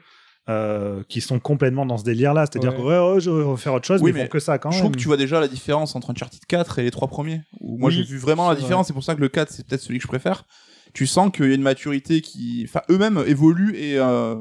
euh, 0.50 1.04
qui 1.08 1.22
sont 1.22 1.40
complètement 1.40 1.86
dans 1.86 2.00
ce 2.00 2.04
délire-là. 2.06 2.48
C'est-à-dire 2.48 2.72
Ouais. 2.72 2.78
que 2.78 2.82
ouais, 3.10 3.14
ouais, 3.14 3.20
je 3.20 3.30
vais 3.30 3.44
refaire 3.44 3.76
autre 3.76 3.86
chose, 3.86 4.02
Oui, 4.02 4.12
mais 4.14 4.22
mais 4.22 4.26
font 4.26 4.32
que 4.32 4.40
ça 4.40 4.58
quand 4.58 4.72
Je 4.72 4.78
même. 4.78 4.82
trouve 4.86 4.92
que 4.96 5.00
tu 5.00 5.08
vois 5.08 5.18
déjà 5.18 5.40
la 5.40 5.48
différence 5.48 5.96
entre 5.96 6.10
Uncharted 6.10 6.44
4 6.48 6.80
et 6.80 6.84
les 6.84 6.92
trois 6.92 7.08
premiers. 7.08 7.42
Où 7.60 7.78
moi 7.78 7.90
Oui, 7.90 7.96
j'ai 7.98 8.02
vu 8.04 8.18
vraiment 8.18 8.50
la 8.50 8.56
différence, 8.56 8.88
c'est 8.88 8.94
pour 8.94 9.04
ça 9.04 9.14
que 9.14 9.22
le 9.22 9.30
4 9.30 9.52
c'est 9.52 9.68
peut-être 9.68 9.82
celui 9.82 10.00
que 10.00 10.04
je 10.04 10.08
préfère. 10.08 10.46
Tu 10.94 11.08
sens 11.08 11.32
qu'il 11.32 11.48
y 11.48 11.52
a 11.52 11.56
une 11.56 11.62
maturité 11.62 12.22
qui, 12.22 12.66
enfin 12.68 12.82
eux-mêmes 12.90 13.24
évoluent 13.26 13.76
et 13.76 13.98
euh, 13.98 14.36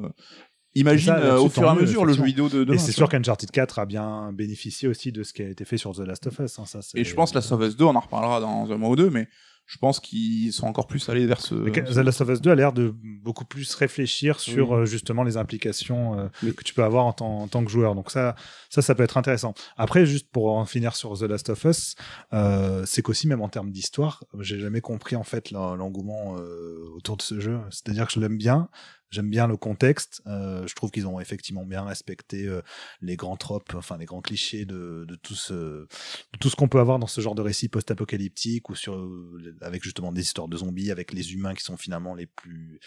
imaginent 0.74 1.14
Ça, 1.14 1.18
euh, 1.18 1.38
au 1.38 1.48
fur 1.48 1.64
et 1.64 1.68
à 1.68 1.74
mesure 1.74 2.04
le 2.04 2.12
jeu 2.12 2.24
vidéo 2.24 2.48
de 2.48 2.64
demain. 2.64 2.74
Et 2.74 2.78
c'est 2.78 2.92
sûr 2.92 3.08
qu'Uncharted 3.08 3.50
4 3.50 3.78
a 3.78 3.86
bien 3.86 4.32
bénéficié 4.32 4.88
aussi 4.88 5.12
de 5.12 5.22
ce 5.22 5.32
qui 5.32 5.42
a 5.42 5.48
été 5.48 5.64
fait 5.64 5.76
sur 5.76 5.94
The 5.94 6.00
Last 6.00 6.26
of 6.26 6.38
Us. 6.38 6.58
hein, 6.58 6.64
ça, 6.66 6.80
Et 6.94 7.04
je 7.04 7.14
pense 7.14 7.32
que 7.32 7.38
la 7.38 7.52
of 7.52 7.62
Us 7.62 7.76
2, 7.76 7.84
on 7.84 7.94
en 7.94 8.00
reparlera 8.00 8.40
dans 8.40 8.70
un 8.70 8.76
mois 8.76 8.90
ou 8.90 8.96
deux, 8.96 9.10
mais 9.10 9.28
je 9.72 9.78
pense 9.78 10.00
qu'ils 10.00 10.52
sont 10.52 10.66
encore 10.66 10.88
plus 10.88 11.08
allés 11.08 11.26
vers 11.26 11.40
ce. 11.40 11.54
The 11.54 11.96
Last 11.98 12.20
of 12.22 12.28
Us 12.28 12.40
2 12.40 12.50
a 12.50 12.54
l'air 12.56 12.72
de 12.72 12.92
beaucoup 13.22 13.44
plus 13.44 13.72
réfléchir 13.76 14.40
sur 14.40 14.74
euh, 14.74 14.84
justement 14.84 15.22
les 15.22 15.36
implications 15.36 16.18
euh, 16.18 16.26
Oui. 16.42 16.52
que 16.56 16.64
tu 16.64 16.74
peux 16.74 16.82
avoir 16.82 17.06
en 17.06 17.12
tant, 17.12 17.42
en 17.42 17.46
tant 17.46 17.64
que 17.64 17.70
joueur. 17.70 17.94
Donc 17.94 18.10
ça, 18.10 18.34
ça, 18.68 18.82
ça 18.82 18.96
peut 18.96 19.04
être 19.04 19.16
intéressant. 19.16 19.54
Après, 19.76 20.06
juste 20.06 20.28
pour 20.32 20.56
en 20.56 20.64
finir 20.64 20.96
sur 20.96 21.16
The 21.16 21.22
Last 21.22 21.50
of 21.50 21.64
Us, 21.64 21.94
euh, 22.32 22.82
c'est 22.84 23.00
qu'aussi 23.02 23.28
même 23.28 23.42
en 23.42 23.48
termes 23.48 23.70
d'histoire, 23.70 24.24
j'ai 24.40 24.58
jamais 24.58 24.80
compris 24.80 25.14
en 25.14 25.22
fait 25.22 25.52
l'en- 25.52 25.76
l'engouement 25.76 26.36
euh, 26.38 26.76
autour 26.96 27.16
de 27.16 27.22
ce 27.22 27.38
jeu. 27.38 27.60
C'est-à-dire 27.70 28.06
que 28.08 28.12
je 28.12 28.18
l'aime 28.18 28.36
bien. 28.38 28.68
J'aime 29.10 29.28
bien 29.28 29.48
le 29.48 29.56
contexte. 29.56 30.22
Euh, 30.26 30.64
je 30.68 30.74
trouve 30.74 30.90
qu'ils 30.92 31.06
ont 31.08 31.18
effectivement 31.18 31.64
bien 31.66 31.82
respecté 31.82 32.46
euh, 32.46 32.62
les 33.00 33.16
grands 33.16 33.36
tropes, 33.36 33.74
enfin 33.74 33.98
les 33.98 34.04
grands 34.04 34.20
clichés 34.20 34.64
de, 34.64 35.04
de 35.08 35.14
tout 35.16 35.34
ce, 35.34 35.52
de 35.54 36.38
tout 36.38 36.48
ce 36.48 36.54
qu'on 36.54 36.68
peut 36.68 36.78
avoir 36.78 37.00
dans 37.00 37.08
ce 37.08 37.20
genre 37.20 37.34
de 37.34 37.42
récit 37.42 37.68
post-apocalyptique 37.68 38.70
ou 38.70 38.76
sur 38.76 38.94
euh, 38.94 39.56
avec 39.62 39.82
justement 39.82 40.12
des 40.12 40.20
histoires 40.22 40.46
de 40.46 40.56
zombies, 40.56 40.92
avec 40.92 41.12
les 41.12 41.32
humains 41.32 41.54
qui 41.54 41.64
sont 41.64 41.76
finalement 41.76 42.14
les 42.14 42.26
plus 42.26 42.78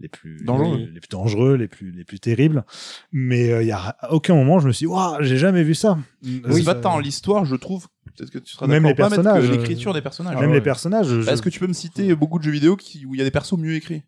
les 0.00 0.08
plus 0.08 0.42
Dangereux. 0.44 0.78
les, 0.78 0.86
les 0.86 0.98
plus 1.00 1.08
dangereux, 1.10 1.54
les 1.54 1.68
plus 1.68 1.92
les 1.92 2.04
plus 2.04 2.18
terribles. 2.18 2.64
Mais 3.12 3.50
euh, 3.52 3.62
il 3.62 3.68
y 3.68 3.72
a 3.72 3.78
à 4.00 4.12
aucun 4.12 4.34
moment 4.34 4.58
je 4.58 4.66
me 4.66 4.72
suis 4.72 4.84
dit, 4.86 4.92
waouh, 4.92 5.22
j'ai 5.22 5.36
jamais 5.38 5.62
vu 5.62 5.76
ça. 5.76 5.96
Oui, 6.24 6.64
pas 6.64 6.74
tant 6.74 6.98
l'histoire, 6.98 7.44
je 7.44 7.54
trouve. 7.54 7.86
Peut-être 8.16 8.30
que 8.32 8.38
tu 8.40 8.52
seras 8.52 8.66
Même 8.66 8.84
les 8.84 8.94
personnages, 8.96 9.48
euh, 9.48 9.52
l'écriture 9.52 9.94
des 9.94 10.02
personnages. 10.02 10.36
même 10.40 10.50
Ah 10.50 10.54
les 10.54 10.60
personnages. 10.60 11.06
je- 11.06 11.30
Est-ce 11.30 11.40
que 11.40 11.50
tu 11.50 11.60
peux 11.60 11.68
me 11.68 11.72
citer 11.72 12.12
beaucoup 12.16 12.40
de 12.40 12.44
jeux 12.44 12.50
vidéo 12.50 12.76
qui, 12.76 13.06
où 13.06 13.14
il 13.14 13.18
y 13.18 13.20
a 13.20 13.24
des 13.24 13.30
persos 13.30 13.56
mieux 13.56 13.74
écrits? 13.74 14.02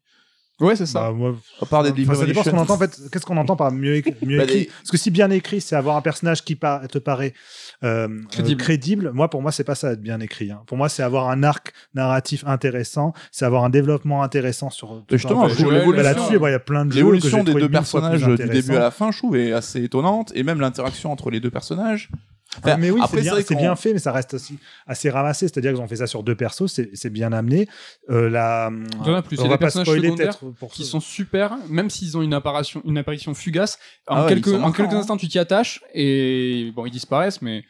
Ouais, 0.60 0.76
c'est 0.76 0.86
ça. 0.86 1.00
bah, 1.00 1.12
moi, 1.12 1.34
À 1.60 1.66
part 1.66 1.82
des 1.82 1.90
Enfin, 2.04 2.14
ça 2.14 2.26
dépend 2.26 2.44
ce 2.44 2.50
qu'on 2.50 2.58
entend 2.58 2.74
en 2.74 2.78
fait. 2.78 3.00
Qu'est-ce 3.10 3.26
qu'on 3.26 3.36
entend 3.36 3.56
par 3.56 3.72
mieux, 3.72 3.96
écrit, 3.96 4.14
mieux 4.22 4.38
Bah, 4.38 4.44
écrit 4.44 4.60
des- 4.60 4.66
Parce 4.66 4.90
que 4.92 4.96
si 4.96 5.10
bien 5.10 5.28
écrit, 5.30 5.60
c'est 5.60 5.74
avoir 5.74 5.96
un 5.96 6.00
personnage 6.00 6.44
qui 6.44 6.54
par- 6.54 6.86
te 6.86 6.98
paraît 6.98 7.34
euh, 7.82 8.06
Crédible. 8.30 8.60
euh, 8.60 8.64
crédible. 8.64 9.10
Moi, 9.12 9.28
pour 9.28 9.42
moi, 9.42 9.50
c'est 9.50 9.64
pas 9.64 9.74
ça 9.74 9.92
être 9.92 10.00
bien 10.00 10.20
écrit. 10.20 10.52
hein. 10.52 10.62
Pour 10.66 10.76
moi, 10.76 10.88
c'est 10.88 11.02
avoir 11.02 11.28
un 11.28 11.42
arc 11.42 11.72
narratif 11.94 12.44
intéressant, 12.46 13.12
c'est 13.32 13.44
avoir 13.44 13.64
un 13.64 13.70
développement 13.70 14.22
intéressant 14.22 14.70
sur. 14.70 14.88
tout 14.88 15.04
Mais 15.10 15.18
justement, 15.18 15.48
je 15.48 15.54
trouve 15.56 15.72
Bah, 15.72 16.02
Là-dessus, 16.02 16.38
bon, 16.38 16.46
il 16.46 16.52
y 16.52 16.54
a 16.54 16.58
plein 16.60 16.86
de 16.86 16.92
jeux 16.92 16.98
L'évolution 16.98 17.42
des 17.42 17.52
deux 17.54 17.68
personnages 17.68 18.24
du 18.24 18.36
début 18.36 18.76
à 18.76 18.80
la 18.80 18.90
fin, 18.92 19.10
je 19.10 19.18
trouve, 19.18 19.36
est 19.36 19.52
assez 19.52 19.82
étonnante, 19.82 20.30
et 20.36 20.44
même 20.44 20.60
l'interaction 20.60 21.10
entre 21.10 21.30
les 21.30 21.40
deux 21.40 21.50
personnages. 21.50 22.10
Enfin, 22.58 22.76
mais 22.76 22.90
oui, 22.90 23.00
c'est 23.10 23.54
bien, 23.56 23.76
fait, 23.76 23.92
mais 23.92 23.98
ça 23.98 24.12
reste 24.12 24.34
aussi 24.34 24.58
assez 24.86 25.10
ramassé. 25.10 25.48
C'est-à-dire 25.48 25.72
qu'ils 25.72 25.80
ont 25.80 25.88
fait 25.88 25.96
ça 25.96 26.06
sur 26.06 26.22
deux 26.22 26.34
persos, 26.34 26.66
c'est 26.66 27.10
bien 27.10 27.32
amené. 27.32 27.68
Euh, 28.10 28.28
la, 28.28 28.70
Il 28.72 29.06
y 29.06 29.10
en 29.10 29.14
a 29.14 29.22
plus, 29.22 29.36
il 29.36 29.40
y 29.40 29.42
on 29.42 29.46
a 29.46 29.48
va 29.48 29.54
des 29.54 29.58
pas 29.58 29.66
personnages 29.66 29.88
secondaires 29.88 30.38
pour 30.58 30.72
qui 30.72 30.84
sont 30.84 31.00
super, 31.00 31.56
même 31.68 31.90
s'ils 31.90 32.16
ont 32.16 32.22
une 32.22 32.34
apparition, 32.34 32.82
une 32.84 32.98
apparition 32.98 33.34
fugace. 33.34 33.78
En, 34.06 34.16
Ah 34.16 34.22
ouais, 34.24 34.28
quelques, 34.28 34.48
en 34.48 34.72
instants, 34.96 35.16
tu 35.16 35.28
t'y 35.28 35.38
attaches 35.38 35.82
et 35.94 36.72
bon, 36.74 36.86
ils 36.86 36.90
disparaissent, 36.90 37.42
mais 37.42 37.64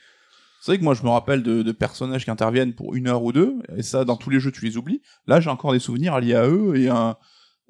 C'est 0.60 0.72
vrai 0.72 0.78
que 0.78 0.84
moi, 0.84 0.94
je 0.94 1.02
me 1.02 1.10
rappelle 1.10 1.42
de, 1.42 1.62
de 1.62 1.72
personnages 1.72 2.24
qui 2.24 2.30
interviennent 2.30 2.72
pour 2.72 2.94
une 2.94 3.08
heure 3.08 3.22
ou 3.22 3.32
deux, 3.32 3.56
et 3.76 3.82
ça, 3.82 4.04
dans 4.04 4.16
tous 4.16 4.30
les 4.30 4.40
jeux, 4.40 4.50
tu 4.50 4.64
les 4.64 4.76
oublies. 4.76 5.02
Là, 5.26 5.40
j'ai 5.40 5.50
encore 5.50 5.72
des 5.72 5.78
souvenirs 5.78 6.18
liés 6.20 6.34
à 6.34 6.48
eux 6.48 6.76
et 6.76 6.88
à, 6.88 7.18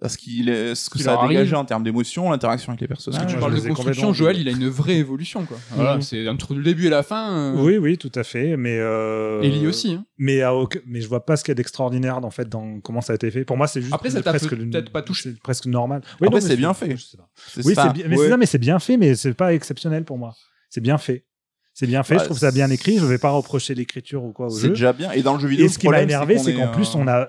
à 0.02 0.08
ce, 0.08 0.18
qu'il 0.18 0.48
est- 0.48 0.74
ce 0.74 0.90
que 0.90 0.98
ça 0.98 1.12
a 1.20 1.28
dégagé 1.28 1.52
arrive. 1.52 1.54
en 1.54 1.64
termes 1.64 1.84
d'émotion, 1.84 2.30
l'interaction 2.30 2.70
avec 2.72 2.80
les 2.80 2.88
personnages. 2.88 3.20
parce 3.20 3.32
que 3.32 3.36
tu 3.36 3.40
parles 3.40 3.54
de 3.54 3.68
construction, 3.68 4.12
Joël, 4.12 4.36
il 4.38 4.48
a 4.48 4.50
une 4.50 4.68
vraie 4.68 4.96
évolution, 4.96 5.44
quoi. 5.46 5.56
Voilà, 5.70 5.96
Mhm. 5.96 6.02
c'est 6.02 6.28
entre 6.28 6.54
le 6.54 6.62
début 6.64 6.86
et 6.86 6.90
la 6.90 7.02
fin. 7.04 7.32
euh, 7.54 7.62
Oui, 7.62 7.78
oui, 7.78 7.96
tout 7.96 8.10
à 8.16 8.24
fait. 8.24 8.56
Mais 8.56 8.76
euh... 8.80 9.40
Ellie 9.42 9.66
aussi. 9.68 9.92
hein. 9.94 10.04
Mais, 10.18 10.42
à 10.42 10.52
aucun- 10.54 10.80
mais 10.86 11.00
je 11.00 11.06
vois 11.08 11.24
pas 11.24 11.36
ce 11.36 11.44
qu'il 11.44 11.52
y 11.52 11.52
a 11.52 11.54
d'extraordinaire 11.54 12.18
en 12.24 12.30
fait 12.30 12.48
dans 12.48 12.80
comment 12.80 13.00
ça 13.00 13.12
a 13.12 13.16
été 13.16 13.30
fait. 13.30 13.44
Pour 13.44 13.56
moi, 13.56 13.68
c'est 13.68 13.80
juste 13.82 13.94
Après, 13.94 14.10
ça 14.10 14.20
t'a 14.20 14.30
presque 14.30 14.50
peut-être 14.56 14.90
pas 14.90 15.02
touché. 15.02 15.30
C'est 15.32 15.40
presque 15.40 15.66
normal. 15.66 16.02
Après, 16.14 16.26
non, 16.26 16.32
mais 16.32 16.40
c'est 16.40 16.56
bien 16.56 16.74
fait. 16.74 16.96
je 16.96 17.02
sais 17.04 17.16
pas. 17.16 17.28
C'est 17.46 17.64
Oui, 17.64 17.74
c'est 17.76 17.92
bien, 17.92 18.04
mais 18.08 18.16
Ouais. 18.16 18.24
c'est 18.24 18.30
ça, 18.30 18.36
mais 18.36 18.46
c'est 18.46 18.58
bien 18.58 18.78
fait, 18.80 18.96
mais 18.96 19.14
c'est 19.14 19.34
pas 19.34 19.54
exceptionnel 19.54 20.04
pour 20.04 20.18
moi. 20.18 20.34
C'est 20.70 20.80
bien 20.80 20.98
fait. 20.98 21.24
C'est 21.72 21.86
bien 21.86 22.02
fait. 22.02 22.18
Je 22.18 22.24
trouve 22.24 22.38
ça 22.38 22.50
bien 22.52 22.70
écrit. 22.70 22.98
Je 22.98 23.04
vais 23.06 23.18
pas 23.18 23.30
reprocher 23.30 23.74
l'écriture 23.74 24.22
ou 24.24 24.32
quoi 24.32 24.46
au 24.46 24.50
C'est 24.50 24.68
déjà 24.70 24.92
bien. 24.92 25.10
Et 25.12 25.22
dans 25.22 25.34
le 25.34 25.40
jeu 25.40 25.48
vidéo, 25.48 25.66
Et 25.66 25.68
ce 25.68 25.78
qui 25.78 25.88
m'a 25.88 26.02
énervé, 26.02 26.38
c'est 26.38 26.52
est, 26.52 26.54
qu'en 26.54 26.68
plus 26.68 26.88
euh, 26.94 26.98
on 26.98 27.08
a 27.08 27.28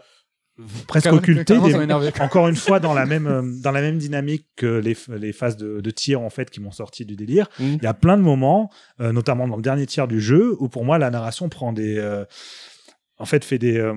presque 0.88 1.06
occulté. 1.18 1.54
des- 1.70 1.74
encore 2.22 2.48
une 2.48 2.56
fois 2.56 2.80
dans 2.80 2.94
la 2.94 3.06
même 3.06 3.28
euh, 3.28 3.42
dans 3.62 3.72
la 3.72 3.82
même 3.82 3.98
dynamique 3.98 4.48
que 4.56 4.80
les, 4.80 4.96
les 5.18 5.34
phases 5.34 5.58
de, 5.58 5.82
de 5.82 5.92
tir 5.92 6.22
en 6.22 6.30
fait 6.30 6.50
qui 6.50 6.62
m'ont 6.62 6.72
sorti 6.72 7.06
du 7.06 7.16
délire. 7.16 7.48
Mhm. 7.60 7.78
Il 7.82 7.84
y 7.84 7.88
a 7.88 7.94
plein 7.94 8.18
de 8.18 8.22
moments, 8.22 8.70
euh, 9.02 9.12
notamment 9.12 9.48
dans 9.48 9.56
le 9.58 9.62
dernier 9.62 9.86
tiers 9.86 10.08
du 10.08 10.22
jeu, 10.22 10.56
où 10.60 10.70
pour 10.70 10.86
moi 10.86 10.98
la 10.98 11.10
narration 11.10 11.50
prend 11.50 11.74
des 11.74 11.98
euh, 11.98 12.24
en 13.18 13.26
fait 13.26 13.44
fait 13.46 13.58
des 13.58 13.78
euh, 13.78 13.94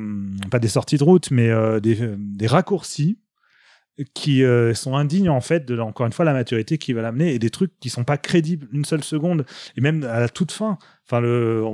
pas 0.50 0.58
des 0.58 0.68
sorties 0.68 0.96
de 0.98 1.04
route, 1.04 1.30
mais 1.30 1.50
des, 1.80 1.98
des 2.16 2.46
raccourcis 2.46 3.18
qui 4.14 4.44
euh, 4.44 4.74
sont 4.74 4.96
indignes 4.96 5.30
en 5.30 5.40
fait 5.40 5.66
de 5.66 5.78
encore 5.78 6.06
une 6.06 6.12
fois 6.12 6.24
la 6.24 6.32
maturité 6.32 6.78
qui 6.78 6.92
va 6.92 7.02
l'amener 7.02 7.34
et 7.34 7.38
des 7.38 7.50
trucs 7.50 7.72
qui 7.80 7.90
sont 7.90 8.04
pas 8.04 8.16
crédibles 8.16 8.68
une 8.72 8.84
seule 8.84 9.02
seconde 9.02 9.44
et 9.76 9.80
même 9.80 10.04
à 10.04 10.20
la 10.20 10.28
toute 10.28 10.52
fin. 10.52 10.78
Enfin 11.06 11.20
le 11.20 11.64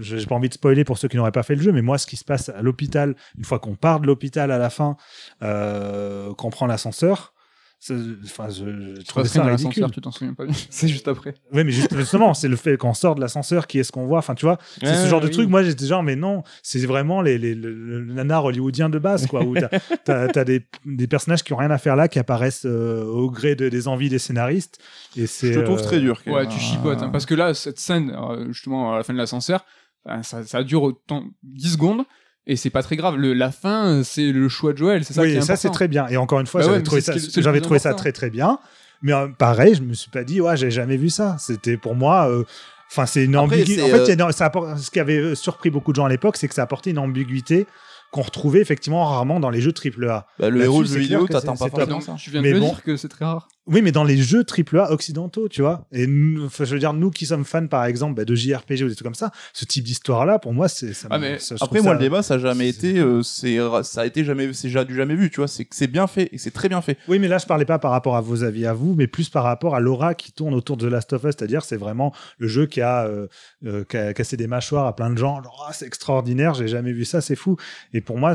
j'ai 0.00 0.26
pas 0.26 0.34
envie 0.34 0.48
de 0.48 0.54
spoiler 0.54 0.84
pour 0.84 0.98
ceux 0.98 1.08
qui 1.08 1.16
n'auraient 1.16 1.30
pas 1.30 1.44
fait 1.44 1.54
le 1.54 1.62
jeu 1.62 1.72
mais 1.72 1.82
moi 1.82 1.98
ce 1.98 2.06
qui 2.06 2.16
se 2.16 2.24
passe 2.24 2.48
à 2.48 2.62
l'hôpital 2.62 3.14
une 3.36 3.44
fois 3.44 3.60
qu'on 3.60 3.76
part 3.76 4.00
de 4.00 4.06
l'hôpital 4.06 4.50
à 4.50 4.58
la 4.58 4.70
fin 4.70 4.96
euh, 5.42 6.34
qu'on 6.34 6.50
prend 6.50 6.66
l'ascenseur 6.66 7.32
c'est- 7.80 7.94
enfin 8.24 8.48
je, 8.48 8.64
je 9.06 9.12
passes 9.14 9.28
ça 9.28 9.44
ridicule 9.44 9.86
tu 9.92 10.00
t'en 10.00 10.10
souviens 10.10 10.34
pas. 10.34 10.44
C'est 10.70 10.88
juste 10.88 11.06
après. 11.06 11.34
oui 11.52 11.62
mais 11.64 11.70
juste- 11.70 11.94
justement 11.96 12.34
c'est 12.34 12.48
le 12.48 12.56
fait 12.56 12.76
qu'on 12.76 12.92
sort 12.94 13.14
de 13.14 13.20
l'ascenseur 13.20 13.66
qui 13.68 13.78
est-ce 13.78 13.92
qu'on 13.92 14.06
voit 14.06 14.18
enfin 14.18 14.34
tu 14.34 14.46
vois 14.46 14.58
c'est 14.80 14.94
ce 14.96 15.06
genre 15.08 15.20
de 15.20 15.28
truc 15.28 15.48
moi 15.48 15.62
j'étais 15.62 15.86
genre 15.86 16.02
mais 16.02 16.16
non 16.16 16.42
c'est 16.62 16.84
vraiment 16.86 17.22
les, 17.22 17.38
les, 17.38 17.54
le, 17.54 17.72
le 17.72 18.12
nanar 18.12 18.44
hollywoodien 18.44 18.88
de 18.88 18.98
base 18.98 19.26
quoi 19.28 19.44
où 19.44 19.54
t'as 19.54 19.68
t'as, 20.04 20.28
t'as 20.28 20.44
des, 20.44 20.66
des 20.84 21.06
personnages 21.06 21.44
qui 21.44 21.52
ont 21.52 21.56
rien 21.56 21.70
à 21.70 21.78
faire 21.78 21.94
là 21.96 22.08
qui 22.08 22.18
apparaissent 22.18 22.66
euh, 22.66 23.04
au 23.04 23.30
gré 23.30 23.54
de- 23.54 23.68
des 23.68 23.86
envies 23.88 24.08
des 24.08 24.18
scénaristes 24.18 24.78
et 25.16 25.26
c'est 25.26 25.52
Je 25.52 25.60
le 25.60 25.64
trouve 25.64 25.78
euh, 25.78 25.82
très 25.82 26.00
dur. 26.00 26.20
quand 26.24 26.32
Ouais, 26.32 26.42
même. 26.46 26.52
tu 26.52 26.58
chipotes. 26.58 27.00
hein, 27.02 27.10
parce 27.10 27.26
que 27.26 27.34
là, 27.34 27.54
cette 27.54 27.78
scène, 27.78 28.14
justement, 28.48 28.92
à 28.94 28.98
la 28.98 29.02
fin 29.04 29.12
de 29.12 29.18
l'ascenseur, 29.18 29.64
euh, 30.08 30.22
ça, 30.22 30.44
ça 30.44 30.62
dure 30.62 30.82
autant 30.82 31.24
10 31.42 31.72
secondes. 31.72 32.02
Et 32.48 32.56
c'est 32.56 32.70
pas 32.70 32.82
très 32.82 32.96
grave. 32.96 33.16
Le, 33.16 33.34
la 33.34 33.52
fin, 33.52 34.02
c'est 34.02 34.32
le 34.32 34.48
choix 34.48 34.72
de 34.72 34.78
Joël. 34.78 35.04
C'est 35.04 35.12
ça 35.14 35.22
qui 35.22 35.28
oui 35.32 35.36
est 35.36 35.40
ça 35.42 35.54
c'est 35.56 35.70
très 35.70 35.86
bien 35.86 36.06
et 36.08 36.16
encore 36.16 36.40
une 36.40 36.46
fois 36.46 36.62
Bah 36.62 36.66
j'avais 36.68 36.82
trouvé 36.82 37.00
ça 37.02 37.12
qui 37.12 37.42
j'avais 37.42 37.60
très 37.60 38.12
très 38.12 38.30
bien 38.30 38.58
mais 39.02 39.12
euh, 39.12 39.28
pareil 39.28 39.74
je 39.76 39.82
me 39.82 39.92
suis 39.94 40.10
pas 40.10 40.24
dit 40.24 40.40
ouais 40.40 40.56
j'ai 40.56 40.70
jamais 40.72 40.96
vu 40.96 41.08
ça 41.10 41.36
c'était 41.38 41.76
pour 41.76 41.94
moi 41.94 42.28
euh, 42.30 42.42
Enfin, 42.90 43.04
c'est 43.04 43.22
une 43.26 43.36
ambiguïté. 43.36 43.82
En 43.82 43.86
fait, 43.88 43.92
euh, 43.98 44.04
il 44.08 44.18
y 44.18 44.22
a 44.22 44.24
une- 44.24 44.32
ça 44.32 44.46
apporte- 44.46 44.78
ce 44.78 44.90
qui 44.90 44.98
avait 44.98 45.34
surpris 45.34 45.68
beaucoup 45.68 45.90
de 45.92 45.96
gens 45.96 46.06
à 46.06 46.08
l'époque, 46.08 46.38
c'est 46.38 46.48
que 46.48 46.54
ça 46.54 46.62
apportait 46.62 46.88
une 46.88 46.98
ambiguïté 46.98 47.66
qu'on 48.12 48.22
retrouvait 48.22 48.60
effectivement 48.62 49.04
rarement 49.04 49.40
dans 49.40 49.50
les 49.50 49.60
jeux 49.60 49.72
AAA. 49.74 50.26
Bah, 50.38 50.48
le 50.48 50.62
héros 50.62 50.82
de 50.82 50.88
vidéo, 50.88 51.26
t'attends 51.28 51.54
pas 51.54 51.68
forcément 51.68 52.00
ça. 52.00 52.14
Tu 52.18 52.30
viens 52.30 52.40
de 52.40 52.46
Mais 52.48 52.54
me 52.54 52.60
bon. 52.60 52.68
dire 52.70 52.82
que 52.82 52.96
c'est 52.96 53.08
très 53.08 53.26
rare. 53.26 53.48
Oui, 53.68 53.82
mais 53.82 53.92
dans 53.92 54.04
les 54.04 54.16
jeux 54.16 54.44
AAA 54.44 54.90
occidentaux, 54.92 55.48
tu 55.48 55.60
vois. 55.62 55.86
Et 55.92 56.06
nous, 56.06 56.48
je 56.58 56.64
veux 56.64 56.78
dire, 56.78 56.92
nous 56.94 57.10
qui 57.10 57.26
sommes 57.26 57.44
fans, 57.44 57.66
par 57.66 57.84
exemple, 57.84 58.14
bah, 58.14 58.24
de 58.24 58.34
JRPG 58.34 58.82
ou 58.84 58.88
des 58.88 58.94
trucs 58.94 59.04
comme 59.04 59.14
ça, 59.14 59.30
ce 59.52 59.64
type 59.64 59.84
d'histoire-là, 59.84 60.38
pour 60.38 60.52
moi, 60.54 60.68
c'est. 60.68 60.92
ça 60.94 61.08
Ah, 61.10 61.18
mais 61.18 61.38
ça- 61.38 61.54
Après, 61.60 61.80
moi, 61.80 61.92
ça- 61.92 61.94
le 61.94 62.00
débat, 62.00 62.22
ça 62.22 62.34
a 62.34 62.38
jamais 62.38 62.68
été, 62.68 62.98
euh, 62.98 63.22
c'est, 63.22 63.58
ça 63.82 64.00
a 64.02 64.06
été 64.06 64.24
jamais, 64.24 64.52
c'est 64.52 64.68
du 64.84 64.94
jamais 64.94 65.14
vu, 65.14 65.30
tu 65.30 65.36
vois. 65.36 65.48
C'est 65.48 65.64
que 65.64 65.76
c'est 65.76 65.86
bien 65.86 66.06
fait 66.06 66.28
et 66.32 66.38
c'est 66.38 66.50
très 66.50 66.68
bien 66.68 66.80
fait. 66.80 66.96
Oui, 67.08 67.18
mais 67.18 67.28
là, 67.28 67.38
je 67.38 67.46
parlais 67.46 67.64
pas 67.64 67.78
par 67.78 67.90
rapport 67.90 68.16
à 68.16 68.20
vos 68.20 68.42
avis 68.44 68.64
à 68.66 68.72
vous, 68.72 68.94
mais 68.94 69.06
plus 69.06 69.28
par 69.28 69.44
rapport 69.44 69.74
à 69.74 69.80
l'aura 69.80 70.14
qui 70.14 70.32
tourne 70.32 70.54
autour 70.54 70.76
de 70.76 70.88
The 70.88 70.90
Last 70.92 71.12
of 71.12 71.22
Us. 71.24 71.34
C'est-à-dire, 71.38 71.62
c'est 71.64 71.76
vraiment 71.76 72.14
le 72.38 72.48
jeu 72.48 72.66
qui 72.66 72.80
a, 72.80 73.04
euh, 73.06 73.26
euh, 73.66 73.84
qui 73.84 73.96
a 73.96 74.14
cassé 74.14 74.36
des 74.36 74.46
mâchoires 74.46 74.86
à 74.86 74.96
plein 74.96 75.10
de 75.10 75.18
gens. 75.18 75.42
Ah, 75.66 75.72
c'est 75.72 75.86
extraordinaire, 75.86 76.54
j'ai 76.54 76.68
jamais 76.68 76.92
vu 76.92 77.04
ça, 77.04 77.20
c'est 77.20 77.36
fou. 77.36 77.56
Et 77.92 78.00
pour 78.00 78.16
moi, 78.18 78.32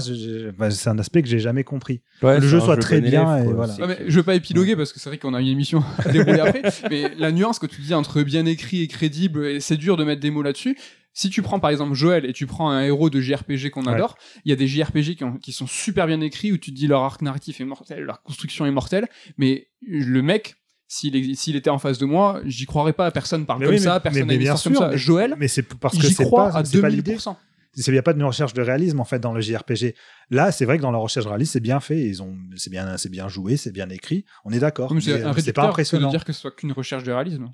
bah, 0.58 0.70
c'est 0.70 0.90
un 0.90 1.00
aspect 1.00 1.22
que 1.24 1.28
j'ai 1.28 1.40
jamais 1.40 1.64
compris. 1.64 2.02
Ouais, 2.22 2.40
le 2.40 2.48
jeu 2.48 2.60
soit 2.60 2.78
très 2.78 3.02
bien, 3.02 3.36
élève, 3.38 3.44
et 3.44 3.46
quoi. 3.48 3.54
voilà. 3.56 3.74
C'est 3.74 3.82
Ouais, 3.82 3.88
mais 3.88 3.96
que- 3.98 4.10
je 4.10 4.16
veux 4.16 4.24
pas 4.24 4.36
épiloguer 4.36 4.76
parce 4.76 4.94
que 4.94 5.00
c'est 5.00 5.10
vrai 5.10 5.18
qu'on 5.24 5.34
a 5.34 5.42
une 5.42 5.48
émission 5.48 5.84
à 5.98 6.10
dérouler 6.12 6.40
après. 6.42 6.62
Mais 6.92 7.12
la 7.18 7.32
nuance 7.32 7.58
que 7.58 7.66
tu 7.66 7.82
dis 7.82 7.96
entre 7.96 8.22
bien 8.22 8.46
écrit 8.46 8.82
et 8.84 8.88
crédible, 8.88 9.46
et 9.48 9.60
c'est 9.60 9.78
dur 9.78 9.98
de 9.98 10.04
mettre 10.04 10.22
des 10.22 10.30
mots 10.30 10.44
là-dessus. 10.44 10.78
Si 11.16 11.30
tu 11.30 11.42
prends 11.44 11.60
par 11.60 11.70
exemple 11.72 11.94
Joël 11.94 12.26
et 12.26 12.34
tu 12.34 12.46
prends 12.48 12.70
un 12.72 12.82
héros 12.84 13.10
de 13.10 13.20
JRPG 13.22 13.70
qu'on 13.72 13.86
adore, 13.86 14.16
il 14.46 14.50
y 14.50 14.52
a 14.52 14.56
des 14.56 14.68
JRPG 14.68 15.16
qui, 15.16 15.24
ont- 15.24 15.38
qui 15.38 15.52
sont 15.52 15.68
super 15.68 16.06
bien 16.08 16.22
écrits 16.22 16.52
où 16.52 16.58
tu 16.58 16.72
te 16.72 16.76
dis 16.76 16.88
leur 16.88 17.02
arc 17.04 17.22
narratif 17.22 17.62
est 17.62 17.66
mortel, 17.66 18.02
leur 18.04 18.22
construction 18.24 18.66
est 18.66 18.72
mortelle, 18.72 19.08
mais 19.38 19.68
le 19.88 20.22
mec, 20.24 20.56
s'il 20.88 21.16
était 21.56 21.70
en 21.70 21.78
face 21.80 21.98
de 22.00 22.06
moi, 22.06 22.42
j'y 22.46 22.66
croirais 22.66 22.94
pas. 22.94 23.10
Personne 23.12 23.46
parle 23.46 23.60
Mais 23.60 23.66
comme 23.68 23.76
oui, 23.76 23.82
ça, 23.82 24.00
personne 24.00 24.26
mais- 24.26 24.38
bien 24.38 24.52
comme 24.54 24.74
sûr, 24.74 24.76
ça. 24.78 24.90
mais- 24.90 24.98
Joël, 24.98 25.36
Mais 25.38 25.48
c'est 25.48 25.64
parce 25.76 25.96
que 25.98 26.02
j'y 26.08 26.14
c'est 26.14 26.24
crois 26.26 26.50
pas, 26.52 26.60
à 26.60 26.66
c'est 26.66 26.82
pas 26.82 26.90
l'idée. 26.90 27.16
2000%. 27.16 27.36
Il 27.76 27.92
n'y 27.92 27.98
a 27.98 28.04
pas 28.04 28.14
de 28.14 28.24
recherche 28.24 28.54
de 28.54 28.62
réalisme 28.62 29.00
en 29.00 29.04
fait 29.06 29.20
dans 29.20 29.34
le 29.34 29.42
JRPG. 29.42 29.96
Là, 30.30 30.52
c'est 30.52 30.66
vrai 30.66 30.78
que 30.78 30.84
dans 30.84 30.92
la 30.92 31.00
recherche 31.00 31.26
de 31.26 31.30
réalisme, 31.30 31.54
c'est 31.54 31.60
bien 31.60 31.80
fait. 31.80 32.02
Ils 32.02 32.22
ont, 32.22 32.38
c'est 32.56 32.70
bien, 32.70 32.98
c'est 32.98 33.10
bien 33.10 33.28
joué, 33.28 33.58
c'est 33.58 33.72
bien 33.72 33.90
écrit. 33.90 34.26
On 34.46 34.52
est 34.52 34.60
d'accord. 34.60 34.94
Mais, 34.94 35.02
un 35.02 35.12
euh, 35.12 35.18
c'est 35.20 35.30
réducteur 35.32 35.54
pas 35.54 35.62
que 35.64 35.68
impressionnant. 35.70 36.08
de 36.08 36.12
dire 36.12 36.26
que 36.26 36.34
ce 36.34 36.40
soit 36.42 36.52
qu'une 36.56 36.72
recherche 36.72 37.04
de 37.04 37.12
réalisme. 37.12 37.52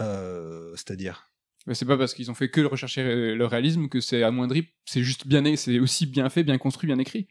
Euh, 0.00 0.72
C'est-à-dire? 0.76 1.26
Mais 1.66 1.74
c'est 1.74 1.84
pas 1.84 1.98
parce 1.98 2.14
qu'ils 2.14 2.30
ont 2.30 2.34
fait 2.34 2.50
que 2.50 2.60
le 2.60 2.66
rechercher 2.66 3.02
euh, 3.02 3.34
le 3.36 3.46
réalisme 3.46 3.88
que 3.88 4.00
c'est 4.00 4.22
amoindri. 4.22 4.68
C'est 4.86 5.02
juste 5.02 5.26
bien, 5.26 5.44
c'est 5.56 5.78
aussi 5.78 6.06
bien 6.06 6.28
fait, 6.30 6.42
bien 6.42 6.58
construit, 6.58 6.86
bien 6.86 6.98
écrit. 6.98 7.28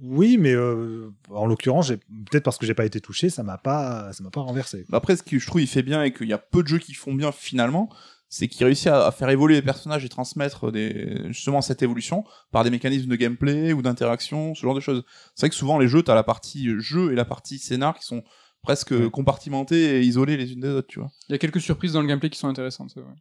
Oui, 0.00 0.38
mais 0.38 0.54
euh, 0.54 1.10
en 1.30 1.46
l'occurrence, 1.46 1.86
j'ai- 1.86 1.98
peut-être 1.98 2.42
parce 2.42 2.58
que 2.58 2.66
j'ai 2.66 2.74
pas 2.74 2.84
été 2.84 3.00
touché, 3.00 3.30
ça 3.30 3.44
m'a 3.44 3.58
pas, 3.58 4.12
ça 4.12 4.24
m'a 4.24 4.30
pas 4.30 4.40
renversé. 4.40 4.84
Après, 4.90 5.14
ce 5.14 5.22
que 5.22 5.38
je 5.38 5.46
trouve 5.46 5.60
il 5.60 5.68
fait 5.68 5.84
bien 5.84 6.02
et 6.02 6.12
qu'il 6.12 6.26
y 6.26 6.32
a 6.32 6.38
peu 6.38 6.64
de 6.64 6.68
jeux 6.68 6.78
qui 6.80 6.94
font 6.94 7.14
bien 7.14 7.30
finalement, 7.30 7.88
c'est 8.34 8.48
qu'il 8.48 8.64
réussit 8.64 8.86
à, 8.86 9.06
à 9.06 9.12
faire 9.12 9.28
évoluer 9.28 9.56
les 9.56 9.62
personnages 9.62 10.06
et 10.06 10.08
transmettre 10.08 10.72
des, 10.72 11.20
justement 11.28 11.60
cette 11.60 11.82
évolution 11.82 12.24
par 12.50 12.64
des 12.64 12.70
mécanismes 12.70 13.10
de 13.10 13.16
gameplay 13.16 13.74
ou 13.74 13.82
d'interaction, 13.82 14.54
ce 14.54 14.62
genre 14.62 14.74
de 14.74 14.80
choses. 14.80 15.04
C'est 15.34 15.42
vrai 15.46 15.50
que 15.50 15.54
souvent 15.54 15.78
les 15.78 15.86
jeux, 15.86 16.02
t'as 16.02 16.14
la 16.14 16.22
partie 16.22 16.70
jeu 16.80 17.12
et 17.12 17.14
la 17.14 17.26
partie 17.26 17.58
scénar 17.58 17.94
qui 17.98 18.06
sont 18.06 18.22
presque 18.62 18.92
Ouais. 18.92 19.10
compartimentés 19.10 19.98
et 19.98 20.00
isolés 20.00 20.38
les 20.38 20.52
unes 20.54 20.60
des 20.60 20.68
autres, 20.70 20.88
tu 20.88 20.98
vois. 21.00 21.10
Il 21.28 21.32
y 21.32 21.34
a 21.34 21.38
quelques 21.38 21.60
surprises 21.60 21.92
dans 21.92 22.00
le 22.00 22.06
gameplay 22.08 22.30
qui 22.30 22.38
sont 22.38 22.48
intéressantes, 22.48 22.90
c'est 22.94 23.00
vrai. 23.00 23.12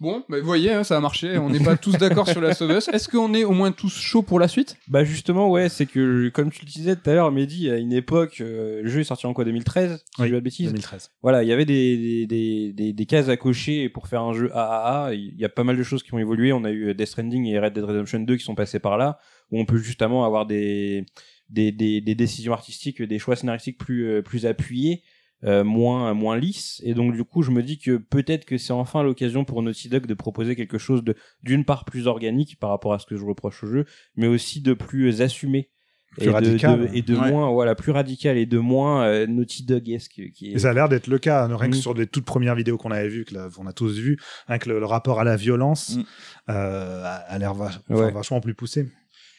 Bon, 0.00 0.24
bah, 0.28 0.38
vous 0.40 0.46
voyez, 0.46 0.72
hein, 0.72 0.84
ça 0.84 0.96
a 0.96 1.00
marché. 1.00 1.38
On 1.38 1.48
n'est 1.50 1.60
pas 1.62 1.76
tous 1.76 1.92
d'accord 1.98 2.28
sur 2.28 2.40
Last 2.40 2.62
of 2.62 2.70
Us. 2.70 2.88
Est-ce 2.88 3.08
qu'on 3.08 3.32
est 3.34 3.44
au 3.44 3.52
moins 3.52 3.72
tous 3.72 3.94
chauds 3.94 4.22
pour 4.22 4.38
la 4.40 4.48
suite? 4.48 4.76
Bah 4.88 5.04
justement 5.04 5.50
ouais 5.50 5.68
c'est 5.68 5.86
que 5.86 6.28
comme 6.30 6.50
tu 6.50 6.64
le 6.64 6.70
disais 6.70 6.96
tout 6.96 7.08
à 7.10 7.14
l'heure 7.14 7.30
Mehdi 7.32 7.70
à 7.70 7.76
une 7.76 7.92
époque 7.92 8.40
euh, 8.40 8.82
le 8.82 8.88
jeu 8.88 9.00
est 9.00 9.04
sorti 9.04 9.26
en 9.26 9.32
quoi 9.34 9.44
2013 9.44 10.04
si 10.04 10.12
je 10.18 10.22
Oui, 10.22 10.28
dis 10.28 10.32
pas 10.32 10.38
de 10.38 10.44
bêtises? 10.44 10.66
2013. 10.68 11.10
voilà 11.22 11.42
il 11.42 11.48
y 11.48 11.52
avait 11.52 11.64
des, 11.64 11.96
des, 11.96 12.26
des, 12.26 12.72
des, 12.72 12.92
des 12.92 13.06
cases 13.06 13.28
à 13.28 13.36
cocher 13.36 13.88
pour 13.88 14.06
faire 14.08 14.22
un 14.22 14.32
jeu 14.32 14.50
AAA 14.54 15.14
il 15.14 15.36
y 15.38 15.44
a 15.44 15.48
pas 15.48 15.64
mal 15.64 15.76
de 15.76 15.82
choses 15.82 16.02
qui 16.02 16.12
ont 16.14 16.18
évolué 16.18 16.52
on 16.52 16.64
a 16.64 16.70
eu 16.70 16.94
Death 16.94 17.08
Stranding 17.08 17.46
et 17.46 17.58
Red 17.58 17.72
Dead 17.74 17.84
Redemption 17.84 18.20
2 18.20 18.36
qui 18.36 18.44
sont 18.44 18.54
passés 18.54 18.78
par 18.78 18.96
là 18.98 19.18
où 19.50 19.60
on 19.60 19.64
peut 19.64 19.78
justement 19.78 20.24
avoir 20.24 20.46
des 20.46 21.04
des, 21.48 21.70
des, 21.72 22.00
des 22.00 22.14
décisions 22.14 22.52
artistiques 22.52 23.02
des 23.02 23.18
choix 23.18 23.36
scénaristiques 23.36 23.78
plus 23.78 24.06
euh, 24.08 24.22
plus 24.22 24.46
appuyés 24.46 25.02
euh, 25.44 25.64
moins 25.64 26.14
moins 26.14 26.36
lisses 26.38 26.80
et 26.84 26.94
donc 26.94 27.14
du 27.14 27.22
coup 27.24 27.42
je 27.42 27.50
me 27.50 27.62
dis 27.62 27.78
que 27.78 27.98
peut-être 27.98 28.44
que 28.46 28.56
c'est 28.56 28.72
enfin 28.72 29.02
l'occasion 29.02 29.44
pour 29.44 29.62
Naughty 29.62 29.88
Dog 29.90 30.06
de 30.06 30.14
proposer 30.14 30.56
quelque 30.56 30.78
chose 30.78 31.04
de 31.04 31.14
d'une 31.42 31.64
part 31.64 31.84
plus 31.84 32.06
organique 32.06 32.58
par 32.58 32.70
rapport 32.70 32.94
à 32.94 32.98
ce 32.98 33.06
que 33.06 33.16
je 33.16 33.24
reproche 33.24 33.62
au 33.62 33.66
jeu 33.66 33.84
mais 34.16 34.26
aussi 34.28 34.62
de 34.62 34.72
plus 34.72 35.20
assumé 35.20 35.68
Plus 36.12 36.22
et 36.22 36.26
de- 36.28 36.32
radical. 36.32 36.80
de, 36.88 36.94
et 36.96 37.02
de 37.02 37.14
Ouais. 37.14 37.30
moins 37.30 37.50
voilà 37.50 37.74
plus 37.74 37.92
radical 37.92 38.38
et 38.38 38.46
de 38.46 38.58
moins 38.58 39.04
euh, 39.04 39.26
Naughty 39.26 39.66
Dog-esque 39.66 40.22
qui 40.34 40.46
est 40.52 40.52
Et 40.54 40.58
ça 40.58 40.70
a 40.70 40.72
l'air 40.72 40.88
d'être 40.88 41.06
le 41.08 41.18
cas, 41.18 41.44
hein, 41.44 41.54
rien 41.54 41.68
que 41.70 41.76
Mm. 41.76 41.80
sur 41.80 41.92
les 41.92 42.06
toutes 42.06 42.24
premières 42.24 42.54
vidéos 42.54 42.78
qu'on 42.78 42.90
avait 42.90 43.08
vues, 43.08 43.26
que 43.26 43.34
là, 43.34 43.48
on 43.58 43.66
a 43.66 43.74
tous 43.74 43.98
vu, 43.98 44.16
rien 44.48 44.56
que 44.58 44.70
le, 44.70 44.78
le 44.78 44.86
rapport 44.86 45.20
à 45.20 45.24
la 45.24 45.36
violence 45.36 45.96
Mm. 45.96 46.02
euh, 46.48 47.02
a, 47.04 47.08
a 47.16 47.38
l'air 47.38 47.52
vach- 47.54 47.80
enfin, 47.90 48.04
Ouais. 48.06 48.10
vachement 48.12 48.40
plus 48.40 48.54
poussé. 48.54 48.88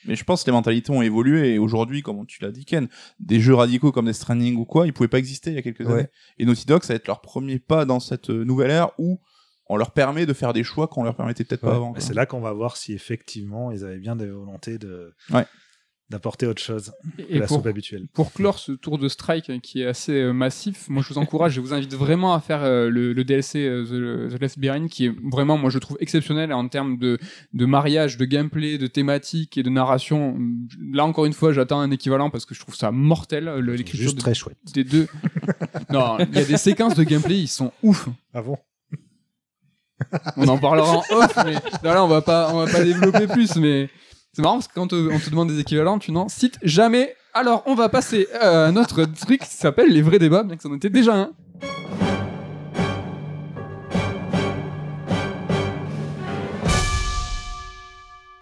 Mais 0.06 0.16
je 0.16 0.24
pense 0.24 0.44
que 0.44 0.50
les 0.50 0.54
mentalités 0.54 0.92
ont 0.92 1.02
évolué 1.02 1.54
et 1.56 1.58
aujourd'hui, 1.58 2.02
comme 2.02 2.26
tu 2.28 2.42
l'as 2.44 2.52
dit 2.52 2.66
Ken, 2.66 2.88
des 3.20 3.40
jeux 3.40 3.56
radicaux 3.56 3.92
comme 3.92 4.06
des 4.06 4.14
Stranding 4.14 4.56
ou 4.56 4.66
quoi, 4.66 4.86
ils 4.88 4.94
pouvaient 4.94 5.08
pas 5.10 5.20
exister 5.20 5.50
il 5.52 5.56
y 5.56 5.60
a 5.60 5.62
quelques 5.62 5.82
Ouais. 5.82 5.92
années. 5.94 6.08
Et 6.38 6.46
Naughty 6.46 6.66
Dog, 6.66 6.84
ça 6.84 6.94
va 6.94 6.98
être 6.98 7.08
leur 7.08 7.22
premier 7.22 7.60
pas 7.60 7.86
dans 7.86 8.00
cette 8.00 8.30
euh, 8.30 8.44
nouvelle 8.46 8.72
ère 8.72 8.92
où 9.00 9.20
on 9.70 9.76
leur 9.76 9.92
permet 9.92 10.26
de 10.26 10.32
faire 10.34 10.54
des 10.54 10.64
choix 10.64 10.88
qu'on 10.88 11.04
leur 11.04 11.16
permettait 11.16 11.44
peut-être 11.44 11.64
Ouais. 11.64 11.70
pas 11.72 11.76
avant. 11.76 11.94
C'est 11.98 12.14
là 12.14 12.26
qu'on 12.26 12.40
va 12.40 12.54
voir 12.54 12.78
si 12.78 12.94
effectivement 12.94 13.72
ils 13.72 13.84
avaient 13.84 14.00
bien 14.00 14.16
des 14.16 14.28
volontés 14.28 14.78
de 14.78 15.14
Ouais. 15.34 15.46
D'apporter 16.10 16.46
autre 16.48 16.62
chose 16.62 16.94
Et 17.20 17.24
que 17.26 17.40
la 17.40 17.48
pour, 17.48 17.58
soupe 17.58 17.68
habituelle. 17.68 18.08
pour 18.14 18.32
clore 18.32 18.60
ce 18.60 18.72
tour 18.72 18.98
de 18.98 19.10
strike 19.10 19.50
hein, 19.50 19.60
qui 19.62 19.82
est 19.82 19.86
assez 19.86 20.14
euh, 20.14 20.32
massif, 20.32 20.88
moi 20.88 21.04
je 21.04 21.14
vous 21.14 21.18
encourage, 21.20 21.52
je 21.54 21.60
vous 21.60 21.74
invite 21.74 21.94
vraiment 21.96 22.34
à 22.34 22.40
faire 22.40 22.64
euh, 22.64 22.90
le, 22.90 23.12
le 23.12 23.24
DLC 23.26 23.66
euh, 23.68 24.30
The, 24.30 24.34
The 24.38 24.42
Last 24.42 24.58
Behind 24.58 24.88
qui 24.90 25.08
est 25.08 25.14
vraiment, 25.30 25.58
moi 25.58 25.70
je 25.70 25.80
trouve 25.80 25.98
exceptionnel 26.00 26.54
en 26.54 26.66
termes 26.70 26.98
de, 26.98 27.18
de 27.54 27.66
mariage, 27.66 28.16
de 28.16 28.24
gameplay, 28.24 28.78
de 28.78 28.88
thématique 28.88 29.58
et 29.58 29.64
de 29.64 29.70
narration. 29.70 30.38
Là 30.94 31.04
encore 31.06 31.26
une 31.26 31.34
fois, 31.34 31.52
j'attends 31.52 31.82
un 31.82 31.92
équivalent 31.92 32.30
parce 32.30 32.46
que 32.46 32.56
je 32.56 32.62
trouve 32.62 32.76
ça 32.76 32.92
mortel, 32.92 33.50
l'écriture 33.60 34.04
Juste 34.04 34.16
de- 34.16 34.22
très 34.22 34.34
chouette. 34.34 34.58
des 34.74 34.86
deux. 34.86 35.08
non, 35.90 36.18
il 36.20 36.36
y 36.36 36.40
a 36.42 36.46
des 36.46 36.58
séquences 36.58 36.96
de 36.96 37.04
gameplay, 37.04 37.40
ils 37.40 37.48
sont 37.50 37.74
ouf. 37.84 38.08
Ah 38.34 38.42
bon? 38.42 38.58
On 40.38 40.48
en 40.48 40.58
parlera 40.60 40.98
en 40.98 41.04
off, 41.12 41.36
mais 41.44 41.56
non, 41.84 41.92
là 41.94 42.04
on 42.04 42.08
va 42.08 42.22
pas, 42.22 42.54
on 42.54 42.64
va 42.64 42.72
pas 42.72 42.84
développer 42.84 43.26
plus, 43.28 43.56
mais 43.56 43.90
c'est 44.38 44.44
marrant 44.44 44.58
parce 44.58 44.68
que 44.68 44.76
quand 44.76 44.94
on 44.94 45.20
te 45.20 45.30
demande 45.32 45.50
des 45.50 45.60
équivalents, 45.60 45.98
tu 45.98 46.12
n'en 46.12 46.30
cites 46.30 46.60
jamais. 46.62 47.16
Alors 47.34 47.64
on 47.66 47.74
va 47.74 47.90
passer 47.90 48.28
à 48.40 48.66
un 48.68 48.76
autre 48.76 49.04
truc 49.06 49.42
qui 49.42 49.50
s'appelle 49.50 49.90
les 49.90 50.04
vrais 50.04 50.20
débats, 50.20 50.44
bien 50.44 50.56
que 50.56 50.62
ça 50.62 50.70
en 50.70 50.76
était 50.76 50.92
déjà 50.92 51.16
un. 51.16 51.32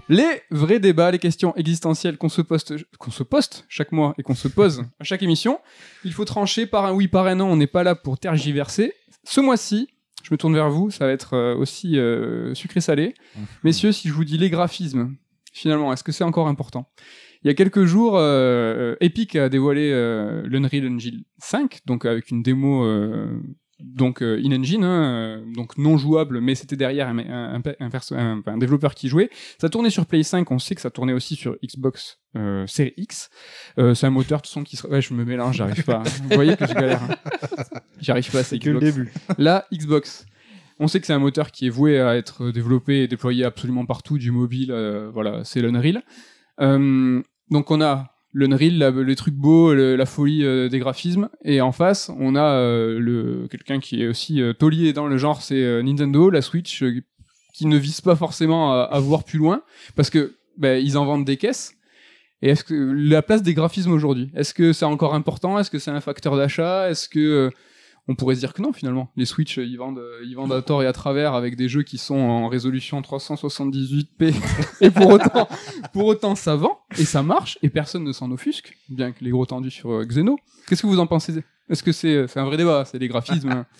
Les 0.09 0.41
vrais 0.51 0.79
débats, 0.79 1.11
les 1.11 1.19
questions 1.19 1.55
existentielles 1.55 2.17
qu'on 2.17 2.27
se 2.27 2.41
poste, 2.41 2.73
qu'on 2.99 3.11
se 3.11 3.23
poste 3.23 3.63
chaque 3.69 3.93
mois 3.93 4.15
et 4.17 4.23
qu'on 4.23 4.35
se 4.35 4.49
pose 4.49 4.83
à 4.99 5.05
chaque 5.05 5.23
émission. 5.23 5.61
Il 6.03 6.11
faut 6.11 6.25
trancher 6.25 6.65
par 6.65 6.83
un 6.83 6.91
oui, 6.91 7.07
par 7.07 7.25
un 7.27 7.35
non. 7.35 7.49
On 7.49 7.55
n'est 7.55 7.67
pas 7.67 7.83
là 7.83 7.95
pour 7.95 8.19
tergiverser. 8.19 8.91
Ce 9.23 9.39
mois-ci, 9.39 9.87
je 10.23 10.33
me 10.33 10.37
tourne 10.37 10.55
vers 10.55 10.69
vous, 10.69 10.91
ça 10.91 11.05
va 11.05 11.13
être 11.13 11.35
euh, 11.35 11.55
aussi 11.55 11.97
euh, 11.97 12.53
sucré-salé. 12.53 13.13
Messieurs, 13.63 13.93
si 13.93 14.09
je 14.09 14.13
vous 14.13 14.25
dis 14.25 14.37
les 14.37 14.49
graphismes, 14.49 15.15
finalement 15.55 15.91
Est-ce 15.93 16.03
que 16.03 16.11
c'est 16.11 16.23
encore 16.23 16.47
important? 16.47 16.89
Il 17.43 17.47
y 17.47 17.51
a 17.51 17.53
quelques 17.53 17.85
jours, 17.85 18.13
euh, 18.17 18.95
Epic 19.01 19.35
a 19.35 19.49
dévoilé 19.49 19.91
euh, 19.91 20.41
l'Unreal 20.45 20.87
Engine 20.87 21.23
5, 21.39 21.79
donc 21.85 22.05
avec 22.05 22.31
une 22.31 22.41
démo 22.41 22.83
euh, 22.85 23.39
donc 23.79 24.23
euh, 24.23 24.41
in-engine, 24.43 24.83
hein, 24.83 25.03
euh, 25.03 25.53
donc 25.53 25.77
non 25.77 25.97
jouable, 25.97 26.39
mais 26.41 26.55
c'était 26.55 26.75
derrière 26.77 27.07
un, 27.09 27.19
un, 27.19 27.61
un, 27.79 27.89
perso- 27.89 28.15
un- 28.15 28.41
un 28.45 28.57
développeur 28.57 28.95
qui 28.95 29.09
jouait. 29.09 29.29
Ça 29.61 29.69
tournait 29.69 29.89
sur 29.91 30.05
Play 30.07 30.23
5, 30.23 30.49
on 30.49 30.57
sait 30.59 30.73
que 30.75 30.81
ça 30.81 30.89
tournait 30.89 31.13
aussi 31.13 31.35
sur 31.35 31.55
Xbox 31.63 32.19
euh, 32.35 32.65
Series 32.67 32.93
X. 32.97 33.29
Euh, 33.77 33.93
c'est 33.93 34.07
un 34.07 34.11
moteur 34.11 34.41
de 34.41 34.47
son 34.47 34.63
qui 34.63 34.75
se... 34.77 34.87
Ouais, 34.87 35.01
je 35.01 35.13
me 35.13 35.23
mélange, 35.25 35.57
j'arrive 35.57 35.83
pas. 35.83 36.01
Vous 36.23 36.29
voyez 36.35 36.55
que 36.57 36.65
je 36.65 36.73
galère. 36.73 37.01
hein. 37.03 37.15
J'arrive 37.99 38.31
pas, 38.31 38.43
c'est 38.43 38.57
que 38.59 38.69
le 38.71 38.79
début. 38.79 39.11
La 39.37 39.65
Xbox. 39.73 40.25
On 40.79 40.87
sait 40.87 40.99
que 40.99 41.07
c'est 41.07 41.13
un 41.13 41.19
moteur 41.19 41.51
qui 41.51 41.67
est 41.67 41.69
voué 41.69 41.99
à 41.99 42.15
être 42.17 42.51
développé 42.51 43.03
et 43.03 43.07
déployé 43.07 43.45
absolument 43.45 43.85
partout, 43.85 44.17
du 44.17 44.31
mobile, 44.31 44.71
euh, 44.71 45.09
voilà, 45.13 45.43
c'est 45.43 45.61
l'Unreal. 45.61 46.03
Euh, 46.59 47.21
donc 47.49 47.71
on 47.71 47.81
a 47.81 48.11
l'Unreal, 48.33 48.77
la- 48.77 48.91
les 48.91 49.15
trucs 49.15 49.35
beaux, 49.35 49.73
la 49.73 50.05
folie 50.05 50.43
euh, 50.43 50.67
des 50.67 50.79
graphismes, 50.79 51.29
et 51.45 51.61
en 51.61 51.71
face, 51.71 52.11
on 52.19 52.35
a 52.35 52.59
quelqu'un 53.49 53.79
qui 53.79 54.03
est 54.03 54.07
aussi 54.07 54.41
taulier 54.59 54.91
dans 54.91 55.07
le 55.07 55.17
genre, 55.17 55.41
c'est 55.41 55.81
Nintendo, 55.83 56.29
la 56.29 56.41
Switch, 56.41 56.83
qui 57.53 57.65
ne 57.67 57.77
vise 57.77 58.01
pas 58.01 58.17
forcément 58.17 58.73
à, 58.73 58.99
voir 58.99 59.23
plus 59.23 59.39
loin, 59.39 59.61
parce 59.95 60.09
que 60.09 60.35
ben, 60.57 60.83
ils 60.83 60.97
en 60.97 61.05
vendent 61.05 61.25
des 61.25 61.37
caisses. 61.37 61.75
Et 62.41 62.53
la 62.69 63.21
place 63.21 63.41
des 63.41 63.53
graphismes 63.53 63.91
aujourd'hui, 63.93 64.29
est-ce 64.35 64.53
que 64.53 64.73
c'est 64.73 64.85
encore 64.85 65.15
important? 65.15 65.57
Est-ce 65.57 65.71
que 65.71 65.79
c'est 65.79 65.91
un 65.91 66.01
facteur 66.01 66.35
d'achat? 66.35 66.89
Est-ce 66.89 67.07
que 67.07 67.49
on 68.07 68.15
pourrait 68.15 68.35
se 68.35 68.39
dire 68.39 68.53
que 68.53 68.61
non 68.61 68.71
finalement. 68.73 69.11
Les 69.15 69.25
Switch, 69.25 69.57
euh, 69.57 69.65
ils 69.65 69.77
vendent, 69.77 69.99
euh, 69.99 70.19
ils 70.25 70.35
vendent 70.35 70.53
à 70.53 70.61
tort 70.61 70.83
et 70.83 70.87
à 70.87 70.93
travers 70.93 71.33
avec 71.33 71.55
des 71.55 71.67
jeux 71.67 71.83
qui 71.83 71.97
sont 71.97 72.15
en 72.15 72.47
résolution 72.47 73.01
378p. 73.01 74.33
et 74.81 74.91
pour 74.91 75.09
autant, 75.09 75.47
pour 75.93 76.05
autant, 76.05 76.35
ça 76.35 76.55
vend 76.55 76.79
et 76.97 77.05
ça 77.05 77.23
marche 77.23 77.57
et 77.61 77.69
personne 77.69 78.03
ne 78.03 78.11
s'en 78.11 78.31
offusque, 78.31 78.77
bien 78.89 79.11
que 79.11 79.23
les 79.23 79.31
gros 79.31 79.45
tendus 79.45 79.71
sur 79.71 79.91
euh, 79.91 80.05
Xeno. 80.05 80.37
Qu'est-ce 80.67 80.81
que 80.83 80.87
vous 80.87 80.99
en 80.99 81.07
pensez? 81.07 81.43
Est-ce 81.69 81.81
que 81.83 81.91
c'est, 81.91 82.27
c'est 82.27 82.39
un 82.39 82.45
vrai 82.45 82.57
débat 82.57 82.85
C'est 82.85 82.99
les 82.99 83.07
graphismes. 83.07 83.49
hein? 83.49 83.65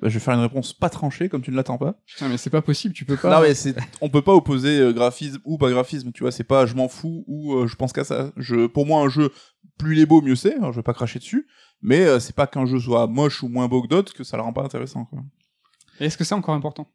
Bah, 0.00 0.08
je 0.08 0.14
vais 0.14 0.20
faire 0.20 0.34
une 0.34 0.40
réponse 0.40 0.72
pas 0.72 0.88
tranchée 0.88 1.28
comme 1.28 1.42
tu 1.42 1.50
ne 1.50 1.56
l'attends 1.56 1.76
pas. 1.76 1.94
Putain, 2.06 2.28
mais 2.28 2.38
c'est 2.38 2.50
pas 2.50 2.62
possible. 2.62 2.94
Tu 2.94 3.04
peux 3.04 3.16
pas. 3.16 3.30
Non 3.30 3.42
mais 3.42 3.54
c'est, 3.54 3.76
on 4.00 4.08
peut 4.08 4.22
pas 4.22 4.32
opposer 4.32 4.80
euh, 4.80 4.92
graphisme 4.92 5.38
ou 5.44 5.58
pas 5.58 5.70
graphisme. 5.70 6.12
Tu 6.12 6.22
vois, 6.22 6.32
c'est 6.32 6.44
pas 6.44 6.64
je 6.66 6.74
m'en 6.74 6.88
fous 6.88 7.24
ou 7.26 7.54
euh, 7.54 7.66
je 7.66 7.76
pense 7.76 7.92
qu'à 7.92 8.02
ça. 8.04 8.32
Je, 8.36 8.66
pour 8.66 8.86
moi, 8.86 9.02
un 9.02 9.08
jeu 9.08 9.30
plus 9.78 9.94
il 9.96 10.00
est 10.00 10.06
beau, 10.06 10.22
mieux 10.22 10.34
c'est. 10.34 10.54
Alors, 10.54 10.72
je 10.72 10.78
vais 10.78 10.82
pas 10.82 10.94
cracher 10.94 11.18
dessus. 11.18 11.46
Mais 11.82 12.00
euh, 12.00 12.20
c'est 12.20 12.34
pas 12.34 12.46
qu'un 12.46 12.64
jeu 12.64 12.78
soit 12.78 13.06
moche 13.06 13.42
ou 13.42 13.48
moins 13.48 13.68
beau 13.68 13.82
que 13.82 13.88
d'autres 13.88 14.14
que 14.14 14.24
ça 14.24 14.36
le 14.36 14.42
rend 14.42 14.52
pas 14.52 14.62
intéressant. 14.62 15.04
Quoi. 15.06 15.20
Et 16.00 16.06
Est-ce 16.06 16.16
que 16.16 16.24
c'est 16.24 16.34
encore 16.34 16.54
important? 16.54 16.88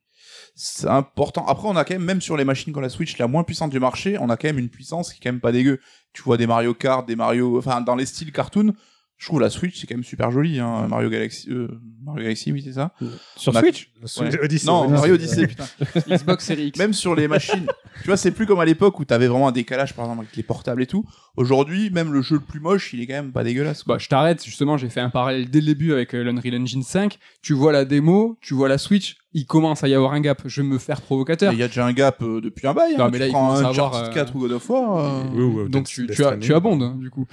C'est 0.56 0.88
important. 0.88 1.46
Après, 1.46 1.68
on 1.68 1.76
a 1.76 1.86
quand 1.86 1.94
même, 1.94 2.04
même 2.04 2.22
sur 2.22 2.38
les 2.38 2.46
machines 2.46 2.74
comme 2.74 2.84
la 2.84 2.90
Switch, 2.90 3.18
la 3.18 3.28
moins 3.28 3.44
puissante 3.44 3.72
du 3.72 3.80
marché, 3.80 4.18
on 4.20 4.30
a 4.30 4.38
quand 4.38 4.48
même 4.48 4.60
une 4.60 4.70
puissance 4.70 5.14
qui 5.14 5.20
est 5.20 5.24
quand 5.24 5.32
même 5.32 5.42
pas 5.42 5.52
dégueu. 5.52 5.80
Tu 6.14 6.24
vois 6.24 6.38
des 6.38 6.48
Mario 6.48 6.74
Kart, 6.74 7.08
des 7.08 7.16
Mario, 7.16 7.58
enfin 7.58 7.82
dans 7.82 7.96
les 7.96 8.06
styles 8.06 8.32
cartoon. 8.32 8.74
Je 9.18 9.26
trouve 9.26 9.39
la 9.41 9.49
Switch 9.49 9.80
c'est 9.80 9.88
quand 9.88 9.95
même 9.95 10.03
super 10.03 10.30
joli. 10.32 10.59
Hein. 10.59 10.88
Mario 10.88 11.09
Galaxy, 11.09 11.49
euh, 11.49 11.68
Mario 12.05 12.22
Galaxy, 12.24 12.51
oui 12.51 12.61
c'est 12.63 12.74
ça. 12.74 12.93
Sur 13.36 13.51
On 13.51 13.55
a- 13.55 13.61
Switch 13.61 13.91
Ouais. 14.20 14.39
Odyssey, 14.43 14.68
Non, 14.68 14.82
Odyssey. 14.82 14.93
Mario 14.95 15.13
Odyssey, 15.15 15.47
putain. 15.47 15.65
Xbox 16.15 16.45
Series 16.45 16.68
X. 16.68 16.78
Même 16.80 16.93
sur 16.93 17.15
les 17.15 17.28
machines. 17.28 17.65
tu 18.01 18.05
vois, 18.05 18.15
c'est 18.15 18.30
plus 18.30 18.45
comme 18.45 18.59
à 18.59 18.65
l'époque 18.65 18.99
où 18.99 19.05
t'avais 19.05 19.26
vraiment 19.28 19.47
un 19.47 19.51
décalage, 19.51 19.95
par 19.95 20.05
exemple, 20.05 20.22
avec 20.22 20.36
les 20.36 20.43
portables 20.43 20.84
et 20.84 20.86
tout. 20.86 21.03
Aujourd'hui, 21.36 21.89
même 21.89 22.13
le 22.13 22.22
jeu 22.22 22.36
le 22.36 22.41
plus 22.41 22.59
moche, 22.59 22.93
il 22.93 23.01
est 23.01 23.07
quand 23.07 23.13
même 23.15 23.32
pas 23.32 23.43
dégueulasse. 23.43 23.82
Quoi. 23.82 23.95
Bah, 23.95 23.99
je 23.99 24.07
t'arrête, 24.07 24.45
justement, 24.45 24.78
j'ai 24.78 24.89
fait 24.89 24.99
un 25.01 25.09
parallèle 25.09 25.49
dès 25.49 25.61
le 25.61 25.65
début 25.65 25.93
avec 25.93 26.13
euh, 26.13 26.24
l'Unreal 26.24 26.61
Engine 26.61 26.84
5. 26.84 27.18
Tu 27.41 27.53
vois 27.53 27.72
la 27.72 27.86
démo, 27.86 28.38
tu 28.39 28.53
vois 28.53 28.70
la 28.70 28.78
Switch, 28.78 29.18
il 29.34 29.47
commence 29.47 29.84
à 29.84 29.88
y 29.88 29.95
avoir 29.95 30.13
un 30.13 30.22
gap. 30.22 30.43
Je 30.45 30.61
vais 30.61 30.68
me 30.68 30.78
faire 30.78 31.01
provocateur. 31.01 31.51
Il 31.53 31.59
y 31.59 31.63
a 31.63 31.68
déjà 31.68 31.86
un 31.88 31.93
gap 31.93 32.22
euh, 32.22 32.39
depuis 32.39 32.68
un 32.68 32.76
bail. 32.76 32.95
Non, 32.97 33.05
hein. 33.05 33.09
mais 33.11 33.13
Tu 33.13 33.20
là, 33.22 33.28
il 33.28 33.32
prends 33.32 33.51
à 33.51 33.55
un 33.55 33.65
avoir, 33.65 33.72
Uncharted 33.95 34.11
euh, 34.11 34.13
4 34.13 34.36
ou 34.36 34.39
God 34.41 34.51
of 34.51 34.70
War. 34.70 34.97
euh, 34.97 35.24
Oui, 35.34 35.43
oui, 35.63 35.70
Donc 35.72 35.88
tu, 35.88 36.07
as, 36.24 36.38
tu 36.38 36.53
abondes, 36.53 36.84
hein, 36.84 36.95
du 36.99 37.09
coup. 37.09 37.26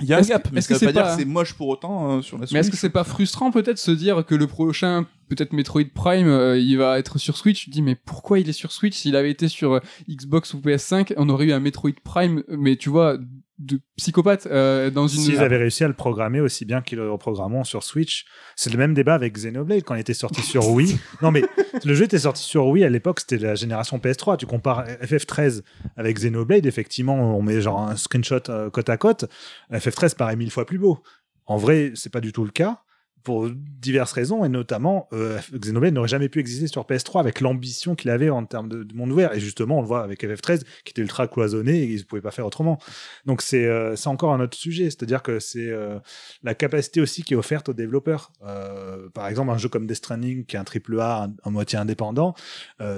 Il 0.00 0.08
y 0.08 0.12
a 0.12 0.18
un 0.18 0.22
gap, 0.22 0.48
mais 0.52 0.60
ça 0.60 0.74
veut 0.74 0.80
pas 0.80 0.86
c'est 0.86 0.92
dire 0.92 1.02
pas- 1.02 1.10
que 1.14 1.18
c'est 1.20 1.24
moche 1.24 1.54
pour 1.54 1.68
autant 1.68 2.18
euh, 2.18 2.22
sur 2.22 2.36
la 2.36 2.46
Switch. 2.46 2.52
Mais 2.54 2.60
est-ce 2.60 2.70
que 2.70 2.76
c'est 2.76 2.90
pas 2.90 3.04
frustrant 3.04 3.50
peut-être 3.52 3.78
se 3.78 3.90
dire 3.92 4.24
que 4.26 4.34
le 4.34 4.46
prochain, 4.48 5.06
peut-être 5.28 5.52
Metroid 5.52 5.84
Prime, 5.94 6.26
euh, 6.26 6.58
il 6.58 6.76
va 6.78 6.98
être 6.98 7.18
sur 7.18 7.36
Switch? 7.36 7.60
Tu 7.64 7.70
te 7.70 7.74
dis 7.74 7.82
mais 7.82 7.94
pourquoi 7.94 8.40
il 8.40 8.48
est 8.48 8.52
sur 8.52 8.72
Switch? 8.72 8.96
S'il 8.96 9.14
avait 9.14 9.30
été 9.30 9.46
sur 9.48 9.74
euh, 9.74 9.80
Xbox 10.10 10.52
ou 10.54 10.58
PS5, 10.58 11.14
on 11.16 11.28
aurait 11.28 11.46
eu 11.46 11.52
un 11.52 11.60
Metroid 11.60 11.92
Prime, 12.02 12.42
mais 12.48 12.74
tu 12.76 12.88
vois, 12.90 13.18
de 13.58 13.80
psychopathe 13.96 14.46
euh, 14.46 14.90
dans 14.90 15.06
une. 15.06 15.20
S'ils 15.20 15.38
avaient 15.38 15.56
réussi 15.56 15.84
à 15.84 15.88
le 15.88 15.94
programmer 15.94 16.40
aussi 16.40 16.64
bien 16.64 16.82
qu'ils 16.82 16.98
le 16.98 17.10
reprogrammeront 17.10 17.64
sur 17.64 17.82
Switch, 17.82 18.26
c'est 18.56 18.70
le 18.70 18.78
même 18.78 18.94
débat 18.94 19.14
avec 19.14 19.32
Xenoblade 19.34 19.82
quand 19.84 19.94
il 19.94 20.00
était 20.00 20.14
sorti 20.14 20.42
sur 20.42 20.68
Wii. 20.70 20.98
Non 21.22 21.30
mais 21.30 21.44
le 21.84 21.94
jeu 21.94 22.04
était 22.04 22.18
sorti 22.18 22.42
sur 22.42 22.66
Wii 22.66 22.84
à 22.84 22.90
l'époque, 22.90 23.20
c'était 23.20 23.38
la 23.38 23.54
génération 23.54 23.98
PS3. 23.98 24.36
Tu 24.36 24.46
compares 24.46 24.84
FF13 24.86 25.62
avec 25.96 26.16
Xenoblade, 26.16 26.66
effectivement, 26.66 27.36
on 27.36 27.42
met 27.42 27.60
genre 27.60 27.80
un 27.80 27.96
screenshot 27.96 28.40
euh, 28.48 28.70
côte 28.70 28.88
à 28.88 28.96
côte. 28.96 29.26
FF13 29.72 30.16
paraît 30.16 30.36
mille 30.36 30.50
fois 30.50 30.66
plus 30.66 30.78
beau. 30.78 31.02
En 31.46 31.56
vrai, 31.56 31.92
c'est 31.94 32.10
pas 32.10 32.20
du 32.20 32.32
tout 32.32 32.44
le 32.44 32.50
cas 32.50 32.83
pour 33.24 33.48
diverses 33.50 34.12
raisons 34.12 34.44
et 34.44 34.48
notamment 34.48 35.08
euh, 35.12 35.38
Xenoblade 35.54 35.94
n'aurait 35.94 36.08
jamais 36.08 36.28
pu 36.28 36.38
exister 36.40 36.66
sur 36.68 36.82
PS3 36.84 37.20
avec 37.20 37.40
l'ambition 37.40 37.94
qu'il 37.94 38.10
avait 38.10 38.30
en 38.30 38.44
termes 38.44 38.68
de, 38.68 38.82
de 38.84 38.94
monde 38.94 39.10
ouvert. 39.10 39.34
Et 39.34 39.40
justement 39.40 39.78
on 39.78 39.80
le 39.80 39.86
voit 39.86 40.04
avec 40.04 40.22
FF13 40.22 40.60
qui 40.84 40.90
était 40.90 41.02
ultra 41.02 41.26
cloisonné 41.26 41.72
et 41.82 41.84
ils 41.86 41.98
ne 41.98 42.02
pouvaient 42.04 42.22
pas 42.22 42.30
faire 42.30 42.46
autrement. 42.46 42.78
Donc 43.26 43.42
c'est 43.42 43.64
euh, 43.64 43.94
encore 44.06 44.32
un 44.32 44.40
autre 44.40 44.56
sujet. 44.56 44.84
C'est-à-dire 44.84 45.22
que 45.22 45.40
c'est 45.40 45.68
euh, 45.70 45.98
la 46.42 46.54
capacité 46.54 47.00
aussi 47.00 47.22
qui 47.22 47.34
est 47.34 47.36
offerte 47.36 47.68
aux 47.70 47.72
développeurs. 47.74 48.30
Euh, 48.46 49.08
par 49.14 49.26
exemple 49.28 49.50
un 49.50 49.58
jeu 49.58 49.68
comme 49.70 49.86
Death 49.86 49.96
Stranding 49.96 50.44
qui 50.44 50.56
est 50.56 50.58
un 50.58 50.64
triple 50.64 51.00
A 51.00 51.28
en 51.42 51.50
moitié 51.50 51.78
indépendant 51.78 52.34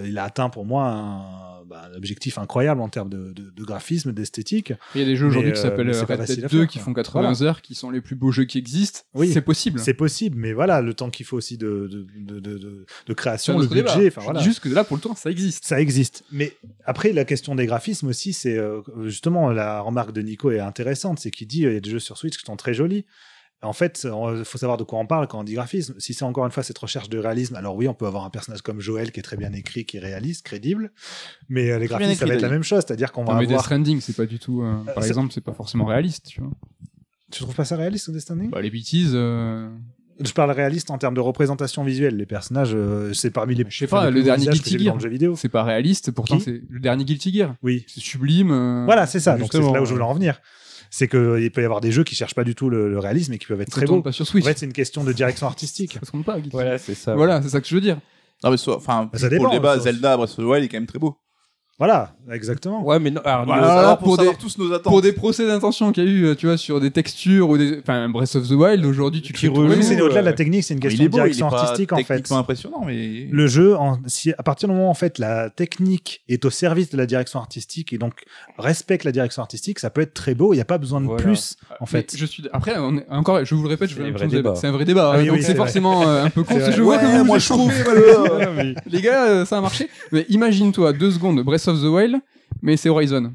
il 0.04 0.18
a 0.18 0.24
atteint 0.24 0.48
pour 0.50 0.64
moi 0.66 0.88
un, 0.88 1.64
bah, 1.64 1.88
un 1.92 1.96
objectif 1.96 2.38
incroyable 2.38 2.80
en 2.80 2.88
termes 2.88 3.08
de, 3.10 3.32
de- 3.32 3.50
de 3.50 3.64
graphisme 3.64 4.12
d'esthétique. 4.12 4.72
Il 4.96 5.00
y 5.00 5.04
a 5.04 5.06
des 5.06 5.14
jeux 5.16 5.26
aujourd'hui 5.28 5.52
qui 5.52 5.60
s'appellent 5.60 5.90
Red 5.90 6.24
Dead 6.26 6.44
à 6.44 6.48
2 6.48 6.58
faire, 6.58 6.66
qui 6.68 6.78
font 6.80 6.92
80 6.92 7.42
heures, 7.42 7.62
qui 7.62 7.74
sont 7.76 7.90
les 7.90 8.00
plus 8.00 8.16
beaux 8.16 8.32
jeux 8.32 8.44
qui 8.44 8.58
existent. 8.58 9.00
Oui. 9.14 9.30
C'est 9.32 9.40
possible. 9.40 9.78
c'est 9.78 9.94
possible 9.94 10.15
mais 10.34 10.52
voilà 10.52 10.80
le 10.80 10.94
temps 10.94 11.10
qu'il 11.10 11.26
faut 11.26 11.36
aussi 11.36 11.56
de, 11.58 11.88
de, 12.16 12.40
de, 12.40 13.14
création 13.14 13.58
le 13.58 13.66
budget 13.66 14.10
débat. 14.10 14.20
voilà 14.22 14.40
juste 14.40 14.60
que 14.60 14.68
là, 14.68 14.84
pour 14.84 14.96
le 14.96 15.02
temps, 15.02 15.14
ça 15.14 15.30
existe. 15.30 15.64
Ça 15.64 15.80
existe. 15.80 16.24
Mais 16.32 16.56
après, 16.84 17.12
la 17.12 17.24
question 17.24 17.54
des 17.54 17.66
graphismes 17.66 18.08
aussi, 18.08 18.32
c'est 18.32 18.56
euh, 18.56 18.80
justement 19.04 19.50
la 19.50 19.80
remarque 19.80 20.12
de 20.12 20.22
Nico 20.22 20.50
est 20.50 20.60
intéressante. 20.60 21.18
C'est 21.18 21.30
qu'il 21.30 21.46
dit 21.46 21.62
il 21.62 21.72
y 21.72 21.76
a 21.76 21.80
des 21.80 21.90
jeux 21.90 21.98
sur 21.98 22.16
Switch 22.18 22.36
qui 22.36 22.44
sont 22.44 22.56
très 22.56 22.74
jolis. 22.74 23.04
En 23.62 23.72
fait, 23.72 24.06
il 24.06 24.44
faut 24.44 24.58
savoir 24.58 24.76
de 24.76 24.84
quoi 24.84 24.98
on 24.98 25.06
parle 25.06 25.26
quand 25.28 25.40
on 25.40 25.44
dit 25.44 25.54
graphisme. 25.54 25.94
Si 25.98 26.12
c'est 26.12 26.24
encore 26.24 26.44
une 26.44 26.52
fois 26.52 26.62
cette 26.62 26.76
recherche 26.76 27.08
de 27.08 27.18
réalisme, 27.18 27.56
alors 27.56 27.74
oui, 27.74 27.88
on 27.88 27.94
peut 27.94 28.06
avoir 28.06 28.24
un 28.26 28.30
personnage 28.30 28.60
comme 28.60 28.80
Joël 28.80 29.10
qui 29.12 29.20
est 29.20 29.22
très 29.22 29.38
bien 29.38 29.52
écrit, 29.54 29.86
qui 29.86 29.96
est 29.96 30.00
réaliste, 30.00 30.44
crédible. 30.44 30.92
Mais 31.48 31.70
euh, 31.70 31.78
les 31.78 31.86
graphismes, 31.86 32.14
ça 32.14 32.26
va 32.26 32.34
être 32.34 32.42
la 32.42 32.50
même 32.50 32.62
chose. 32.62 32.84
C'est-à-dire 32.86 33.12
qu'on 33.12 33.24
va 33.24 33.34
mais 33.34 33.40
Death 33.40 33.52
avoir. 33.52 33.64
Stranding, 33.64 34.00
c'est 34.02 34.14
pas 34.14 34.26
du 34.26 34.38
tout. 34.38 34.62
euh, 34.62 34.84
par 34.94 35.04
exemple, 35.04 35.32
c'est 35.32 35.40
pas 35.40 35.54
forcément 35.54 35.86
réaliste. 35.86 36.26
Tu 36.26 36.42
vois. 36.42 36.50
Tu 37.32 37.40
trouves 37.42 37.54
pas 37.54 37.64
ça 37.64 37.76
réaliste, 37.76 38.10
Death 38.10 38.20
Stranding? 38.20 38.50
Bah, 38.50 38.60
les 38.60 38.70
bêtises. 38.70 39.12
euh, 39.14 39.68
Je 40.20 40.32
parle 40.32 40.50
réaliste 40.50 40.90
en 40.90 40.98
termes 40.98 41.14
de 41.14 41.20
représentation 41.20 41.84
visuelle. 41.84 42.16
Les 42.16 42.26
personnages, 42.26 42.72
euh, 42.74 43.12
c'est 43.12 43.30
parmi 43.30 43.54
les. 43.54 43.64
Je 43.68 43.76
sais 43.76 43.86
pas, 43.86 44.10
le 44.10 44.22
dernier 44.22 44.46
Guilty 44.46 44.78
Gear. 44.78 44.92
dans 44.92 44.94
le 44.94 45.00
jeu 45.02 45.08
vidéo. 45.10 45.34
C'est 45.36 45.48
pas 45.50 45.62
réaliste, 45.62 46.10
pourtant 46.10 46.38
c'est 46.40 46.62
le 46.68 46.80
dernier 46.80 47.04
Guilty 47.04 47.34
Gear. 47.34 47.54
Oui. 47.62 47.84
C'est 47.88 48.00
sublime. 48.00 48.50
euh, 48.50 48.84
Voilà, 48.86 49.06
c'est 49.06 49.20
ça. 49.20 49.36
Donc 49.36 49.48
c'est 49.52 49.60
là 49.60 49.82
où 49.82 49.84
je 49.84 49.92
voulais 49.92 50.04
en 50.04 50.14
venir. 50.14 50.40
C'est 50.90 51.08
qu'il 51.08 51.50
peut 51.52 51.60
y 51.60 51.64
avoir 51.64 51.80
des 51.80 51.90
jeux 51.92 52.04
qui 52.04 52.14
cherchent 52.14 52.34
pas 52.36 52.44
du 52.44 52.54
tout 52.54 52.70
le, 52.70 52.88
le 52.88 52.98
réalisme 52.98 53.32
et 53.32 53.38
qui 53.38 53.46
peuvent 53.46 53.60
être 53.60 53.70
Ça 53.74 53.80
très 53.80 53.86
beaux. 53.86 54.00
pas 54.02 54.12
sur 54.12 54.22
En 54.22 54.26
Switch. 54.26 54.44
fait, 54.44 54.56
c'est 54.56 54.66
une 54.66 54.72
question 54.72 55.02
de 55.04 55.12
direction 55.12 55.46
artistique. 55.46 55.94
Ça 56.00 56.06
se 56.06 56.10
compte 56.12 56.24
pas, 56.24 56.34
Guilty 56.36 56.50
Gear. 56.50 56.60
Voilà, 56.62 56.78
c'est 56.78 56.94
ça. 56.94 57.14
Voilà, 57.14 57.42
c'est 57.42 57.48
ça 57.50 57.60
que 57.60 57.66
je 57.66 57.74
veux 57.74 57.80
dire. 57.80 57.98
Non, 58.44 58.50
mais 58.50 58.56
soit, 58.56 58.76
enfin, 58.76 59.10
Bah, 59.12 59.18
ça 59.18 59.26
pour 59.28 59.30
dépend, 59.38 59.44
le 59.50 59.50
débat, 59.50 59.74
ça- 59.76 59.80
Zelda 59.84 60.16
Breath 60.16 60.30
of 60.30 60.36
the 60.36 60.40
Wild 60.48 60.64
est 60.64 60.68
quand 60.68 60.76
même 60.78 60.86
très 60.86 60.98
beau. 60.98 61.16
Voilà, 61.78 62.14
exactement. 62.32 62.82
Ouais, 62.86 62.98
mais 62.98 63.10
non, 63.10 63.20
alors, 63.22 63.44
Voilà, 63.44 63.62
alors, 63.64 63.78
alors, 63.78 63.98
pour, 63.98 64.06
pour 64.06 64.16
savoir 64.16 64.34
des- 64.34 64.40
tous 64.42 64.56
nos 64.56 64.72
attentes. 64.72 64.84
Pour 64.84 65.02
des 65.02 65.12
procès 65.12 65.46
d'intention 65.46 65.92
qu'il 65.92 66.04
y 66.04 66.06
a 66.06 66.10
eu, 66.10 66.24
euh, 66.24 66.34
tu 66.34 66.46
vois, 66.46 66.56
sur 66.56 66.80
des 66.80 66.90
textures 66.90 67.50
ou 67.50 67.58
des. 67.58 67.78
Enfin, 67.80 68.08
Breath 68.08 68.34
of 68.34 68.48
the 68.48 68.52
Wild, 68.52 68.82
aujourd'hui, 68.86 69.20
tu 69.20 69.34
te 69.34 69.46
Oui, 69.46 69.82
c'est 69.82 70.00
au-delà 70.00 70.20
de 70.22 70.24
la 70.24 70.30
euh, 70.30 70.34
technique, 70.34 70.64
c'est 70.64 70.72
une 70.72 70.78
il 70.78 70.82
question 70.82 71.04
est 71.04 71.08
de 71.08 71.10
beau, 71.12 71.18
il 71.18 71.20
est 71.20 71.24
direction 71.24 71.50
pas 71.50 71.60
artistique 71.64 71.92
en 71.92 71.96
fait. 71.98 72.04
techniquement 72.04 72.38
impressionnant, 72.38 72.82
mais 72.86 73.26
Le 73.30 73.46
jeu, 73.46 73.76
en- 73.76 73.98
si 74.06 74.32
à 74.32 74.42
partir 74.42 74.70
du 74.70 74.74
moment 74.74 74.88
où 74.88 74.90
en 74.90 74.94
fait 74.94 75.18
la 75.18 75.50
technique 75.50 76.22
est 76.30 76.42
au 76.46 76.50
service 76.50 76.88
de 76.88 76.96
la 76.96 77.04
direction 77.04 77.40
artistique 77.40 77.92
et 77.92 77.98
donc 77.98 78.14
respecte 78.58 79.04
la 79.04 79.12
direction 79.12 79.42
artistique, 79.42 79.78
ça 79.78 79.90
peut 79.90 80.00
être 80.00 80.14
très 80.14 80.34
beau. 80.34 80.54
Il 80.54 80.56
n'y 80.56 80.62
a 80.62 80.64
pas 80.64 80.78
besoin 80.78 81.02
de 81.02 81.06
Voilà. 81.06 81.22
plus 81.22 81.56
en 81.80 81.84
Mais 81.84 81.86
fait. 81.88 82.14
je 82.16 82.24
suis 82.24 82.42
après 82.54 82.72
on 82.78 82.96
est- 82.96 83.06
encore 83.10 83.44
je 83.44 83.54
vous 83.54 83.62
le 83.64 83.68
répète 83.68 83.90
je 83.90 83.96
C'est 83.96 84.00
veux 84.00 84.08
un 84.08 84.12
vrai 84.12 84.26
débat. 84.28 84.54
c'est 84.54 84.66
un 84.66 84.72
vrai 84.72 84.86
débat 84.86 85.12
Ah 85.14 85.18
oui, 85.18 85.26
donc 85.26 85.36
oui, 85.36 85.42
c'est 85.42 85.48
c'est 85.48 85.54
forcément 85.54 86.08
euh, 86.08 86.24
un 86.24 86.30
peu 86.30 86.42
con 86.42 86.54
C'est 86.58 86.72
je 86.72 86.80
vois 86.80 86.96
que 86.96 87.04
vous 87.04 87.24
moi, 87.26 87.38
je 87.38 87.48
trouve- 87.50 87.70
euh, 87.70 88.72
les 88.90 89.02
gars 89.02 89.26
euh, 89.26 89.44
ça 89.44 89.58
a 89.58 89.60
marché 89.60 89.90
mais 90.10 90.24
imagine-toi 90.30 90.94
deux 90.94 91.10
secondes 91.10 91.42
Breath 91.42 91.65
of 91.68 91.80
the 91.80 91.84
Wild 91.84 92.16
mais 92.62 92.76
c'est 92.76 92.88
Horizon 92.88 93.34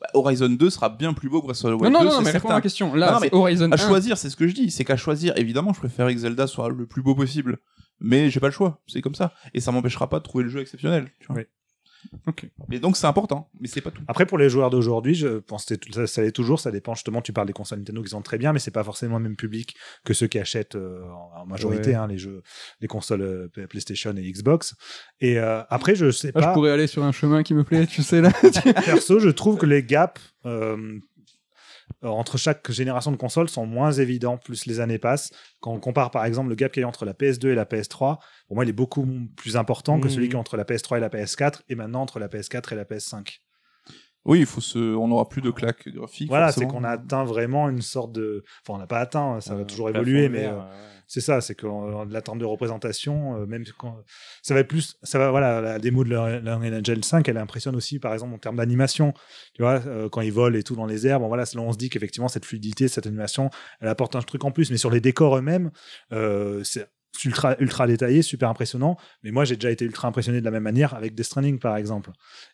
Bah, 0.00 0.06
Horizon 0.14 0.50
2 0.50 0.70
sera 0.70 0.88
bien 0.88 1.12
plus 1.12 1.28
beau 1.28 1.40
que 1.40 1.46
Breath 1.46 1.64
of 1.64 1.76
the 1.76 1.80
Wild 1.80 1.92
non 1.92 2.00
non 2.00 2.00
2, 2.00 2.04
non 2.06 2.10
c'est 2.18 2.24
mais 2.24 2.30
réponds 2.32 2.48
à 2.50 2.54
ma 2.54 2.60
question 2.60 2.94
là 2.94 3.06
Non, 3.06 3.12
non, 3.14 3.18
c'est 3.20 3.32
mais 3.32 3.38
Horizon 3.38 3.70
À 3.72 3.74
1. 3.74 3.76
choisir, 3.78 4.18
c'est 4.18 4.30
ce 4.30 4.36
que 4.36 4.46
je 4.48 4.54
dis, 4.54 4.70
c'est 4.70 4.84
qu'à 4.84 4.96
choisir, 4.96 5.36
évidemment, 5.36 5.72
je 5.72 5.78
préférerais 5.80 6.14
que 6.14 6.20
Zelda 6.20 6.46
soit 6.46 6.68
le 6.70 6.86
plus 6.86 7.02
beau 7.02 7.14
possible. 7.14 7.58
Mais 8.00 8.30
j'ai 8.30 8.40
pas 8.40 8.46
le 8.46 8.52
choix, 8.52 8.80
c'est 8.86 9.02
comme 9.02 9.14
ça. 9.14 9.32
Et 9.52 9.60
ça 9.60 9.72
m'empêchera 9.72 10.08
pas 10.08 10.18
de 10.18 10.24
trouver 10.24 10.44
le 10.44 10.50
jeu 10.50 10.60
exceptionnel. 10.60 11.10
tu 11.20 11.26
vois. 11.26 11.36
Oui. 11.36 11.42
Ok. 12.26 12.48
Et 12.72 12.78
donc 12.80 12.96
c'est 12.96 13.06
important, 13.06 13.50
mais 13.60 13.68
c'est 13.68 13.80
pas 13.80 13.90
tout. 13.90 14.02
Après, 14.08 14.26
pour 14.26 14.38
les 14.38 14.48
joueurs 14.48 14.70
d'aujourd'hui, 14.70 15.14
je 15.14 15.38
pense 15.38 15.64
que 15.64 15.74
ça, 15.92 16.06
ça 16.06 16.22
l'est 16.22 16.32
toujours. 16.32 16.60
Ça 16.60 16.70
dépend 16.70 16.94
justement. 16.94 17.20
Tu 17.22 17.32
parles 17.32 17.46
des 17.46 17.52
consoles 17.52 17.78
Nintendo 17.78 18.02
qui 18.02 18.10
sont 18.10 18.22
très 18.22 18.38
bien, 18.38 18.52
mais 18.52 18.58
c'est 18.58 18.70
pas 18.70 18.84
forcément 18.84 19.18
le 19.18 19.24
même 19.24 19.36
public 19.36 19.76
que 20.04 20.14
ceux 20.14 20.26
qui 20.26 20.38
achètent 20.38 20.76
euh, 20.76 21.02
en 21.36 21.46
majorité 21.46 21.90
Ouais. 21.90 21.94
hein, 21.96 22.06
les 22.06 22.18
jeux, 22.18 22.42
les 22.80 22.88
consoles 22.88 23.22
euh, 23.22 23.66
PlayStation 23.68 24.14
et 24.16 24.30
Xbox. 24.30 24.74
Et 25.20 25.38
euh, 25.38 25.62
après, 25.70 25.94
je 25.94 26.10
sais 26.10 26.32
Ah, 26.34 26.40
je 26.40 26.44
pas. 26.46 26.52
pourrais 26.52 26.70
aller 26.72 26.86
sur 26.86 27.02
un 27.04 27.12
chemin 27.12 27.42
qui 27.42 27.54
me 27.54 27.64
plaît, 27.64 27.86
tu 27.86 28.02
sais 28.02 28.20
là. 28.20 28.30
Perso, 28.84 29.18
je 29.18 29.28
trouve 29.30 29.56
que 29.58 29.66
les 29.66 29.82
gaps 29.82 30.20
entre 32.02 32.38
chaque 32.38 32.70
génération 32.70 33.12
de 33.12 33.16
consoles 33.16 33.48
sont 33.48 33.66
moins 33.66 33.92
évidents 33.92 34.38
plus 34.38 34.66
les 34.66 34.80
années 34.80 34.98
passent. 34.98 35.30
Quand 35.60 35.72
on 35.72 35.80
compare 35.80 36.10
par 36.10 36.24
exemple 36.24 36.48
le 36.48 36.54
gap 36.54 36.72
qu'il 36.72 36.82
y 36.82 36.84
a 36.84 36.88
entre 36.88 37.04
la 37.04 37.12
PS2 37.12 37.48
et 37.48 37.54
la 37.54 37.64
PS3, 37.64 38.18
pour 38.46 38.56
moi 38.56 38.64
il 38.64 38.70
est 38.70 38.74
beaucoup 38.74 39.06
plus 39.36 39.56
important 39.56 40.00
que 40.00 40.08
celui 40.08 40.28
qui 40.28 40.34
est 40.34 40.38
entre 40.38 40.56
la 40.56 40.64
PS3 40.64 40.96
et 40.98 41.00
la 41.00 41.08
PS4 41.08 41.60
et 41.68 41.74
maintenant 41.74 42.02
entre 42.02 42.18
la 42.18 42.28
PS4 42.28 42.72
et 42.72 42.76
la 42.76 42.84
PS5. 42.84 43.40
Oui, 44.30 44.38
il 44.40 44.46
faut 44.46 44.60
se, 44.60 44.78
on 44.78 45.08
n'aura 45.08 45.28
plus 45.28 45.42
de 45.42 45.50
claques 45.50 45.88
graphiques. 45.88 46.28
Voilà, 46.28 46.52
c'est 46.52 46.66
qu'on 46.66 46.84
a 46.84 46.90
atteint 46.90 47.24
vraiment 47.24 47.68
une 47.68 47.82
sorte 47.82 48.12
de. 48.12 48.44
Enfin, 48.62 48.76
on 48.76 48.78
n'a 48.78 48.86
pas 48.86 49.00
atteint, 49.00 49.40
ça 49.40 49.54
va 49.56 49.62
Euh, 49.62 49.64
toujours 49.64 49.88
évoluer, 49.90 50.28
mais 50.28 50.46
euh, 50.46 50.56
ouais. 50.56 50.64
c'est 51.08 51.20
ça, 51.20 51.40
c'est 51.40 51.56
que 51.56 51.66
euh, 51.66 52.04
de 52.04 52.12
l'attente 52.12 52.38
de 52.38 52.44
représentation, 52.44 53.34
euh, 53.42 53.46
même 53.46 53.64
quand 53.76 53.96
ça 54.42 54.54
va 54.54 54.60
être 54.60 54.68
plus, 54.68 54.96
ça 55.02 55.18
va, 55.18 55.30
voilà, 55.30 55.60
la 55.60 55.78
démo 55.80 56.04
de 56.04 56.10
l'Unreal 56.10 56.74
Engine 56.74 57.02
5, 57.02 57.28
elle 57.28 57.38
impressionne 57.38 57.74
aussi, 57.74 57.98
par 57.98 58.12
exemple, 58.12 58.32
en 58.34 58.38
termes 58.38 58.56
d'animation. 58.56 59.12
Tu 59.54 59.62
vois, 59.62 59.80
euh, 59.86 60.08
quand 60.08 60.20
ils 60.20 60.32
volent 60.32 60.56
et 60.56 60.62
tout 60.62 60.76
dans 60.76 60.86
les 60.86 61.08
airs, 61.08 61.18
bon 61.18 61.26
voilà, 61.26 61.42
là 61.52 61.60
on 61.60 61.72
se 61.72 61.78
dit 61.78 61.90
qu'effectivement 61.90 62.28
cette 62.28 62.44
fluidité, 62.44 62.86
cette 62.86 63.08
animation, 63.08 63.50
elle 63.80 63.88
apporte 63.88 64.14
un 64.14 64.22
truc 64.22 64.44
en 64.44 64.52
plus. 64.52 64.70
Mais 64.70 64.76
sur 64.76 64.90
les 64.90 65.00
décors 65.00 65.36
eux-mêmes, 65.36 65.72
euh, 66.12 66.62
c'est 66.62 66.86
ultra 67.24 67.54
ultra 67.60 67.86
détaillé, 67.86 68.22
super 68.22 68.48
impressionnant. 68.48 68.96
Mais 69.22 69.30
moi, 69.30 69.44
j'ai 69.44 69.56
déjà 69.56 69.70
été 69.70 69.84
ultra 69.84 70.08
impressionné 70.08 70.40
de 70.40 70.44
la 70.44 70.50
même 70.50 70.62
manière 70.62 70.94
avec 70.94 71.14
Death 71.14 71.26
Stranding, 71.26 71.58
par 71.58 71.76
exemple. 71.76 72.10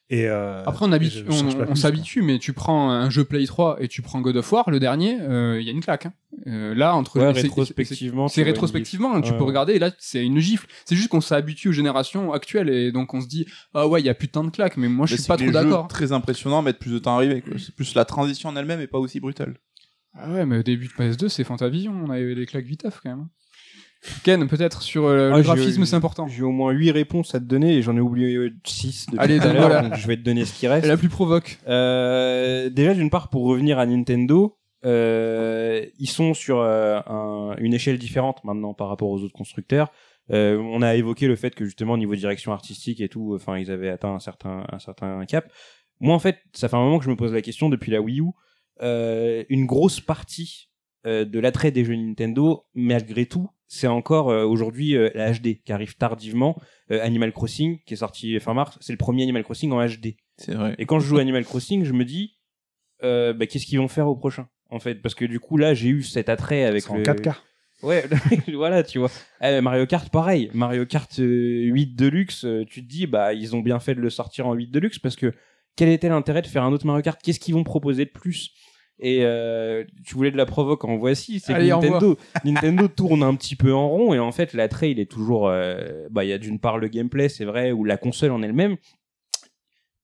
Et 0.08 0.28
euh, 0.28 0.64
Après, 0.64 0.84
on, 0.86 0.92
habitue- 0.92 1.18
je- 1.20 1.24
je 1.26 1.30
cherche 1.30 1.54
on, 1.54 1.58
pas 1.58 1.64
on 1.64 1.66
plus, 1.72 1.76
s'habitue, 1.76 2.22
mais 2.22 2.38
tu 2.38 2.52
prends 2.52 2.90
un 2.90 3.10
jeu 3.10 3.24
Play 3.24 3.44
3 3.46 3.76
et 3.80 3.88
tu 3.88 4.02
prends 4.02 4.20
God 4.20 4.36
of 4.36 4.50
War, 4.52 4.70
le 4.70 4.78
dernier, 4.80 5.20
euh, 5.20 5.60
il 5.60 5.66
y 5.66 5.68
a 5.68 5.72
une 5.72 5.80
claque. 5.82 6.06
hein. 6.06 6.12
Euh, 6.46 6.74
là, 6.74 6.94
entre 6.94 7.18
Ouais, 7.20 7.34
c'est- 7.34 7.42
rétrospectivement, 7.42 8.28
c'est 8.28 8.42
rétrospectivement, 8.42 9.20
tu 9.20 9.32
Ouais. 9.32 9.38
peux 9.38 9.44
regarder, 9.44 9.74
et 9.74 9.78
là, 9.78 9.90
c'est 9.98 10.24
une 10.24 10.38
gifle. 10.38 10.66
C'est 10.84 10.94
juste 10.96 11.08
qu'on 11.08 11.20
s'habitue 11.20 11.68
aux 11.68 11.72
générations 11.72 12.32
actuelles, 12.32 12.68
et 12.68 12.92
donc 12.92 13.14
on 13.14 13.20
se 13.20 13.26
dit, 13.26 13.46
ah 13.74 13.86
ouais, 13.88 14.00
il 14.00 14.06
y 14.06 14.10
a 14.10 14.14
putain 14.14 14.44
de 14.44 14.50
claques, 14.50 14.76
mais 14.76 14.88
moi, 14.88 15.06
je 15.06 15.14
suis 15.14 15.22
c'est 15.22 15.28
pas 15.28 15.36
trop 15.36 15.50
d'accord. 15.50 15.88
Très 15.88 16.12
impressionnants, 16.12 16.62
mettent 16.62 16.78
plus 16.78 16.92
de 16.92 16.98
temps 16.98 17.14
à 17.14 17.16
arriver. 17.16 17.40
quoi. 17.42 17.54
C'est 17.58 17.74
plus 17.74 17.94
la 17.94 18.04
transition 18.04 18.48
en 18.50 18.56
elle-même 18.56 18.80
et 18.80 18.86
pas 18.86 18.98
aussi 18.98 19.18
brutale. 19.20 19.56
Ah 20.18 20.30
ouais, 20.32 20.46
mais 20.46 20.58
au 20.58 20.62
début 20.62 20.86
de 20.86 20.92
PS2, 20.92 21.28
c'est 21.28 21.44
Fantavision, 21.44 21.92
on 22.06 22.10
avait 22.10 22.34
des 22.34 22.46
claques 22.46 22.64
vitaf 22.64 23.00
quand 23.02 23.10
même. 23.10 23.28
Ken, 24.23 24.47
peut-être 24.48 24.82
sur 24.82 25.05
euh, 25.06 25.31
Ah, 25.32 25.36
le 25.39 25.43
j'ai- 25.43 25.47
graphisme, 25.47 25.85
c'est 25.85 25.97
important. 25.97 26.28
J'ai 26.28 26.43
au 26.43 26.51
moins 26.52 26.70
8 26.73 26.90
réponses 26.93 27.35
à 27.35 27.40
te 27.40 27.44
donner 27.44 27.74
et 27.77 27.82
j'en 27.82 27.97
ai 27.97 28.01
oublié 28.01 28.51
6 28.64 29.06
depuis 29.06 29.18
Allez, 29.18 29.39
tout 29.39 29.47
à 29.48 29.52
l'heure, 29.52 29.68
voilà. 29.68 29.89
donc 29.89 29.94
je 29.98 30.06
vais 30.06 30.16
te 30.16 30.23
donner 30.23 30.44
ce 30.44 30.52
qui 30.59 30.68
reste. 30.68 30.86
la 30.86 30.97
plus 30.97 31.09
provoque. 31.09 31.59
Euh, 31.66 32.70
déjà, 32.70 32.94
d'une 32.94 33.10
part, 33.10 33.28
pour 33.31 33.44
revenir 33.47 33.78
à 33.78 33.86
Nintendo, 33.86 34.56
euh, 34.85 35.85
ils 35.98 36.09
sont 36.09 36.35
sur 36.35 36.59
euh, 36.60 37.01
un- 37.06 37.56
une 37.59 37.74
échelle 37.74 37.98
différente 37.98 38.44
maintenant 38.44 38.74
par 38.74 38.89
rapport 38.89 39.09
aux 39.10 39.20
autres 39.23 39.35
constructeurs. 39.35 39.90
Euh, 40.31 40.59
on 40.59 40.82
a 40.82 40.94
évoqué 40.97 41.28
le 41.28 41.36
fait 41.36 41.55
que 41.55 41.64
justement 41.64 41.93
au 41.94 41.98
niveau 41.98 42.14
direction 42.14 42.52
artistique 42.52 43.01
et 43.01 43.09
tout, 43.09 43.32
enfin 43.35 43.59
ils 43.59 43.70
avaient 43.70 43.90
atteint 43.90 44.14
un 44.14 44.18
certain 44.20 44.64
un 44.73 44.78
certain 44.78 45.24
cap. 45.24 45.51
Moi 46.01 46.14
en 46.14 46.18
fait, 46.18 46.39
ça 46.52 46.68
fait 46.68 46.77
un 46.77 46.81
moment 46.82 46.98
que 46.98 47.05
je 47.05 47.10
me 47.10 47.16
pose 47.16 47.32
la 47.32 47.43
question 47.43 47.68
depuis 47.68 47.90
la 47.93 48.01
Wii 48.01 48.20
U. 48.20 48.24
Euh, 48.82 49.44
une 49.48 49.66
grosse 49.66 50.01
partie 50.01 50.68
euh, 51.06 51.24
de 51.24 51.39
l'attrait 51.39 51.70
des 51.70 51.85
jeux 51.85 51.94
Nintendo, 51.94 52.64
malgré 52.74 53.27
tout, 53.27 53.48
c'est 53.68 53.86
encore 53.86 54.30
euh, 54.30 54.44
aujourd'hui 54.44 54.97
euh, 54.97 55.10
la 55.14 55.32
HD 55.32 55.62
qui 55.64 55.72
arrive 55.72 55.97
tardivement. 55.97 56.60
Euh, 56.90 57.02
Animal 57.02 57.32
Crossing 57.32 57.80
qui 57.84 57.94
est 57.94 57.98
sorti 57.98 58.38
fin 58.40 58.55
mars, 58.55 58.78
c'est 58.80 58.93
le 58.93 58.98
premier 58.98 59.22
Animal 59.22 59.43
Crossing 59.43 59.72
en 59.72 59.84
HD. 59.84 60.16
C'est 60.36 60.55
vrai. 60.55 60.74
Et 60.78 60.86
quand 60.86 61.01
je 61.01 61.06
joue 61.06 61.18
à 61.18 61.20
Animal 61.20 61.44
Crossing, 61.44 61.84
je 61.84 61.93
me 61.93 62.05
dis, 62.05 62.36
euh, 63.02 63.32
bah, 63.32 63.47
qu'est-ce 63.47 63.66
qu'ils 63.66 63.78
vont 63.78 63.88
faire 63.88 64.09
au 64.09 64.16
prochain 64.16 64.48
En 64.70 64.78
fait, 64.78 64.97
parce 64.97 65.14
que 65.14 65.24
du 65.24 65.40
coup, 65.40 65.56
là, 65.56 65.74
j'ai 65.74 65.88
eu 65.88 66.02
cet 66.02 66.28
attrait 66.28 66.64
avec 66.64 66.82
c'est 66.82 66.90
en 66.90 66.97
le... 66.97 67.02
4K. 67.02 67.34
Ouais, 67.82 68.05
voilà, 68.55 68.82
tu 68.82 68.98
vois. 68.98 69.10
Mario 69.60 69.86
Kart, 69.86 70.09
pareil. 70.10 70.51
Mario 70.55 70.86
Kart 70.86 71.10
euh, 71.18 71.62
8 71.64 71.94
Deluxe, 71.94 72.44
euh, 72.44 72.64
tu 72.64 72.82
te 72.82 72.88
dis, 72.88 73.06
bah, 73.06 73.34
ils 73.34 73.55
ont 73.55 73.60
bien 73.60 73.80
fait 73.80 73.94
de 73.94 74.01
le 74.01 74.10
sortir 74.10 74.47
en 74.47 74.55
8 74.55 74.68
Deluxe 74.68 74.98
parce 74.98 75.16
que 75.16 75.32
quel 75.76 75.90
était 75.90 76.09
l'intérêt 76.09 76.40
de 76.40 76.47
faire 76.47 76.62
un 76.62 76.72
autre 76.72 76.86
Mario 76.86 77.02
Kart? 77.02 77.20
Qu'est-ce 77.22 77.40
qu'ils 77.40 77.55
vont 77.55 77.64
proposer 77.64 78.06
de 78.06 78.10
plus? 78.10 78.52
Et 78.98 79.20
euh, 79.23 79.85
tu 80.05 80.14
voulais 80.14 80.31
de 80.31 80.36
la 80.36 80.47
provoque 80.47 80.85
en 80.85 80.97
voici, 80.97 81.40
c'est 81.40 81.52
que 81.52 81.60
Nintendo, 81.60 82.16
Nintendo 82.44 82.89
tourne 82.89 83.23
un 83.23 83.35
petit 83.35 83.56
peu 83.56 83.74
en 83.74 83.89
rond 83.89 84.14
et 84.14 84.18
en 84.18 84.32
fait 84.32 84.55
l'attrait 84.55 84.90
il 84.90 84.98
est 85.01 85.10
toujours, 85.10 85.48
euh, 85.48 86.06
bah 86.10 86.24
il 86.24 86.28
y 86.28 86.32
a 86.32 86.39
d'une 86.39 86.59
part 86.59 86.78
le 86.78 86.89
gameplay 86.89 87.28
c'est 87.28 87.44
vrai 87.44 87.73
ou 87.73 87.85
la 87.85 87.98
console 87.98 88.32
en 88.32 88.43
elle-même, 88.43 88.77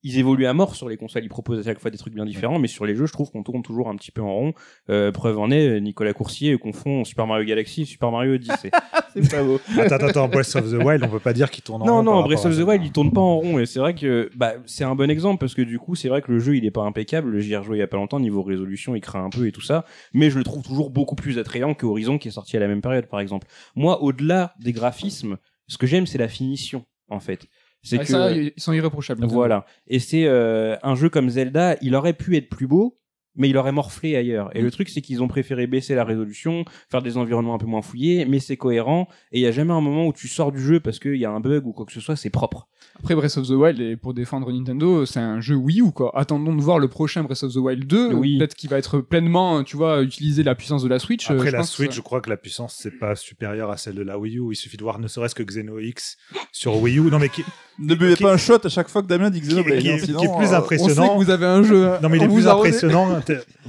ils 0.02 0.18
évoluent 0.18 0.46
à 0.46 0.54
mort 0.54 0.74
sur 0.74 0.88
les 0.88 0.96
consoles, 0.96 1.24
ils 1.24 1.28
proposent 1.28 1.60
à 1.60 1.62
chaque 1.62 1.78
fois 1.78 1.90
des 1.90 1.98
trucs 1.98 2.14
bien 2.14 2.24
différents, 2.24 2.58
mais 2.58 2.68
sur 2.68 2.84
les 2.84 2.96
jeux, 2.96 3.06
je 3.06 3.12
trouve 3.12 3.30
qu'on 3.30 3.42
tourne 3.42 3.62
toujours 3.62 3.88
un 3.88 3.96
petit 3.96 4.10
peu 4.10 4.22
en 4.22 4.34
rond. 4.34 4.54
Euh, 4.90 5.12
preuve 5.12 5.38
en 5.38 5.50
est, 5.50 5.80
Nicolas 5.80 6.12
Coursier 6.12 6.58
confond 6.58 7.04
Super 7.04 7.26
Mario 7.26 7.44
Galaxy 7.44 7.82
et 7.82 7.84
Super 7.84 8.10
Mario 8.10 8.34
Odyssey. 8.34 8.70
c'est 9.14 9.30
pas 9.30 9.42
beau. 9.42 9.60
Attends, 9.78 9.94
attends, 9.94 10.06
attends, 10.06 10.28
Breath 10.28 10.56
of 10.56 10.70
the 10.70 10.82
Wild, 10.82 11.04
on 11.04 11.08
peut 11.08 11.20
pas 11.20 11.32
dire 11.32 11.50
qu'il 11.50 11.62
tourne 11.62 11.82
en 11.82 11.86
Non, 11.86 11.96
rond 11.96 12.02
non, 12.02 12.12
par 12.20 12.28
Breath 12.28 12.44
of 12.44 12.56
the. 12.56 12.62
Wild, 12.62 12.84
il 12.84 12.92
tourne 12.92 13.12
pas 13.12 13.20
en 13.20 13.36
rond, 13.38 13.58
et 13.58 13.66
c'est 13.66 13.78
vrai 13.78 13.94
que 13.94 14.30
bah, 14.34 14.54
c'est 14.66 14.84
un 14.84 14.94
bon 14.94 15.10
exemple, 15.10 15.38
parce 15.38 15.54
que 15.54 15.62
du 15.62 15.78
coup, 15.78 15.94
c'est 15.94 16.08
vrai 16.08 16.22
que 16.22 16.32
le 16.32 16.38
jeu, 16.38 16.56
il 16.56 16.64
est 16.64 16.70
pas 16.70 16.82
impeccable. 16.82 17.38
J'y 17.38 17.52
ai 17.52 17.56
rejoué 17.56 17.76
il 17.76 17.80
y 17.80 17.84
a 17.84 17.86
pas 17.86 17.96
longtemps, 17.96 18.18
niveau 18.20 18.42
résolution, 18.42 18.96
il 18.96 19.00
craint 19.00 19.24
un 19.24 19.30
peu 19.30 19.46
et 19.46 19.52
tout 19.52 19.60
ça, 19.60 19.84
mais 20.12 20.30
je 20.30 20.38
le 20.38 20.44
trouve 20.44 20.62
toujours 20.62 20.90
beaucoup 20.90 21.14
plus 21.14 21.38
attrayant 21.38 21.74
que 21.74 21.86
Horizon, 21.86 22.18
qui 22.18 22.28
est 22.28 22.32
sorti 22.32 22.56
à 22.56 22.60
la 22.60 22.68
même 22.68 22.82
période, 22.82 23.06
par 23.06 23.20
exemple. 23.20 23.46
Moi, 23.76 24.02
au-delà 24.02 24.54
des 24.58 24.72
graphismes, 24.72 25.36
ce 25.68 25.78
que 25.78 25.86
j'aime, 25.86 26.06
c'est 26.06 26.18
la 26.18 26.28
finition, 26.28 26.84
en 27.08 27.20
fait. 27.20 27.46
C'est 27.82 27.98
Ah, 27.98 28.02
que... 28.02 28.08
ça, 28.08 28.32
ils 28.32 28.52
sont 28.56 28.72
irréprochables. 28.72 29.24
Voilà. 29.26 29.66
Et 29.88 29.98
c'est 29.98 30.26
euh, 30.26 30.76
un 30.82 30.94
jeu 30.94 31.08
comme 31.08 31.28
Zelda, 31.30 31.76
il 31.82 31.94
aurait 31.94 32.12
pu 32.12 32.36
être 32.36 32.48
plus 32.48 32.66
beau, 32.66 32.98
mais 33.34 33.48
il 33.48 33.56
aurait 33.56 33.72
morflé 33.72 34.14
ailleurs. 34.14 34.54
Et 34.56 34.60
le 34.60 34.70
truc, 34.70 34.88
c'est 34.88 35.00
qu'ils 35.00 35.22
ont 35.22 35.28
préféré 35.28 35.66
baisser 35.66 35.94
la 35.94 36.04
résolution, 36.04 36.64
faire 36.90 37.02
des 37.02 37.16
environnements 37.16 37.54
un 37.54 37.58
peu 37.58 37.66
moins 37.66 37.82
fouillés, 37.82 38.24
mais 38.24 38.38
c'est 38.38 38.56
cohérent. 38.56 39.08
Et 39.32 39.38
il 39.38 39.42
y 39.42 39.46
a 39.46 39.52
jamais 39.52 39.72
un 39.72 39.80
moment 39.80 40.06
où 40.06 40.12
tu 40.12 40.28
sors 40.28 40.52
du 40.52 40.60
jeu 40.60 40.80
parce 40.80 40.98
qu'il 40.98 41.16
y 41.16 41.24
a 41.24 41.30
un 41.30 41.40
bug 41.40 41.66
ou 41.66 41.72
quoi 41.72 41.86
que 41.86 41.92
ce 41.92 42.00
soit, 42.00 42.14
c'est 42.16 42.30
propre. 42.30 42.68
Après 42.98 43.14
Breath 43.16 43.36
of 43.36 43.46
the 43.48 43.50
Wild, 43.52 43.80
et 43.80 43.96
pour 43.96 44.14
défendre 44.14 44.52
Nintendo, 44.52 45.04
c'est 45.06 45.18
un 45.18 45.40
jeu 45.40 45.54
Wii 45.56 45.80
U 45.80 45.90
quoi. 45.92 46.16
Attendons 46.16 46.54
de 46.54 46.60
voir 46.62 46.78
le 46.78 46.86
prochain 46.88 47.24
Breath 47.24 47.42
of 47.42 47.52
the 47.52 47.56
Wild 47.56 47.86
2. 47.86 48.12
Oui. 48.14 48.38
Peut-être 48.38 48.54
qu'il 48.54 48.70
va 48.70 48.78
être 48.78 48.98
pleinement, 49.00 49.64
tu 49.64 49.76
vois, 49.76 50.02
utiliser 50.02 50.42
la 50.42 50.54
puissance 50.54 50.82
de 50.84 50.88
la 50.88 50.98
Switch. 50.98 51.30
euh, 51.30 51.34
Après 51.34 51.48
je 51.50 51.52
la 51.56 51.62
que 51.62 51.66
Switch, 51.68 51.90
ça- 51.90 51.96
je 51.96 52.00
crois 52.00 52.20
que 52.20 52.30
la 52.30 52.36
puissance 52.36 52.76
c'est 52.78 52.98
pas 52.98 53.16
supérieure 53.16 53.70
à 53.70 53.76
celle 53.76 53.94
de 53.94 54.02
la 54.02 54.18
Wii 54.18 54.38
U. 54.38 54.42
Il 54.52 54.56
suffit 54.56 54.76
de 54.76 54.82
voir 54.82 54.98
ne 54.98 55.08
serait-ce 55.08 55.34
que 55.34 55.42
Xeno 55.42 55.78
X 55.80 56.16
sur 56.52 56.76
Wii 56.80 56.98
U. 56.98 57.02
Non 57.10 57.18
mais 57.18 57.28
qui, 57.28 57.44
Ne 57.78 57.94
buvez 57.94 58.14
Qui- 58.16 58.22
pas 58.22 58.32
un 58.34 58.36
shot 58.36 58.58
à 58.64 58.68
chaque 58.68 58.88
fois 58.88 59.02
que 59.02 59.06
Damien 59.08 59.30
dit 59.30 59.40
Xenoblade. 59.40 59.80
qui 59.80 59.88
est- 59.88 59.96
qui 59.96 60.02
est 60.02 60.06
sinon, 60.06 60.20
plus 60.20 60.28
euh, 60.28 60.34
On 60.36 60.46
sait 60.50 60.54
impressionnant. 60.54 61.18
que 61.18 61.24
vous 61.24 61.30
avez 61.30 61.46
un 61.46 61.62
jeu. 61.62 61.90
Non, 62.02 62.08
mais 62.10 62.18
il 62.18 62.24
est 62.24 62.28
plus 62.28 62.46
impressionnant. 62.46 63.20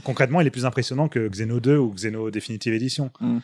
Concrètement, 0.03 0.41
il 0.41 0.47
est 0.47 0.51
plus 0.51 0.65
impressionnant 0.65 1.07
que 1.07 1.27
Xeno 1.29 1.59
2 1.59 1.77
ou 1.77 1.91
Xeno 1.93 2.29
Definitive 2.29 2.73
Edition. 2.73 3.09
Mm. 3.21 3.37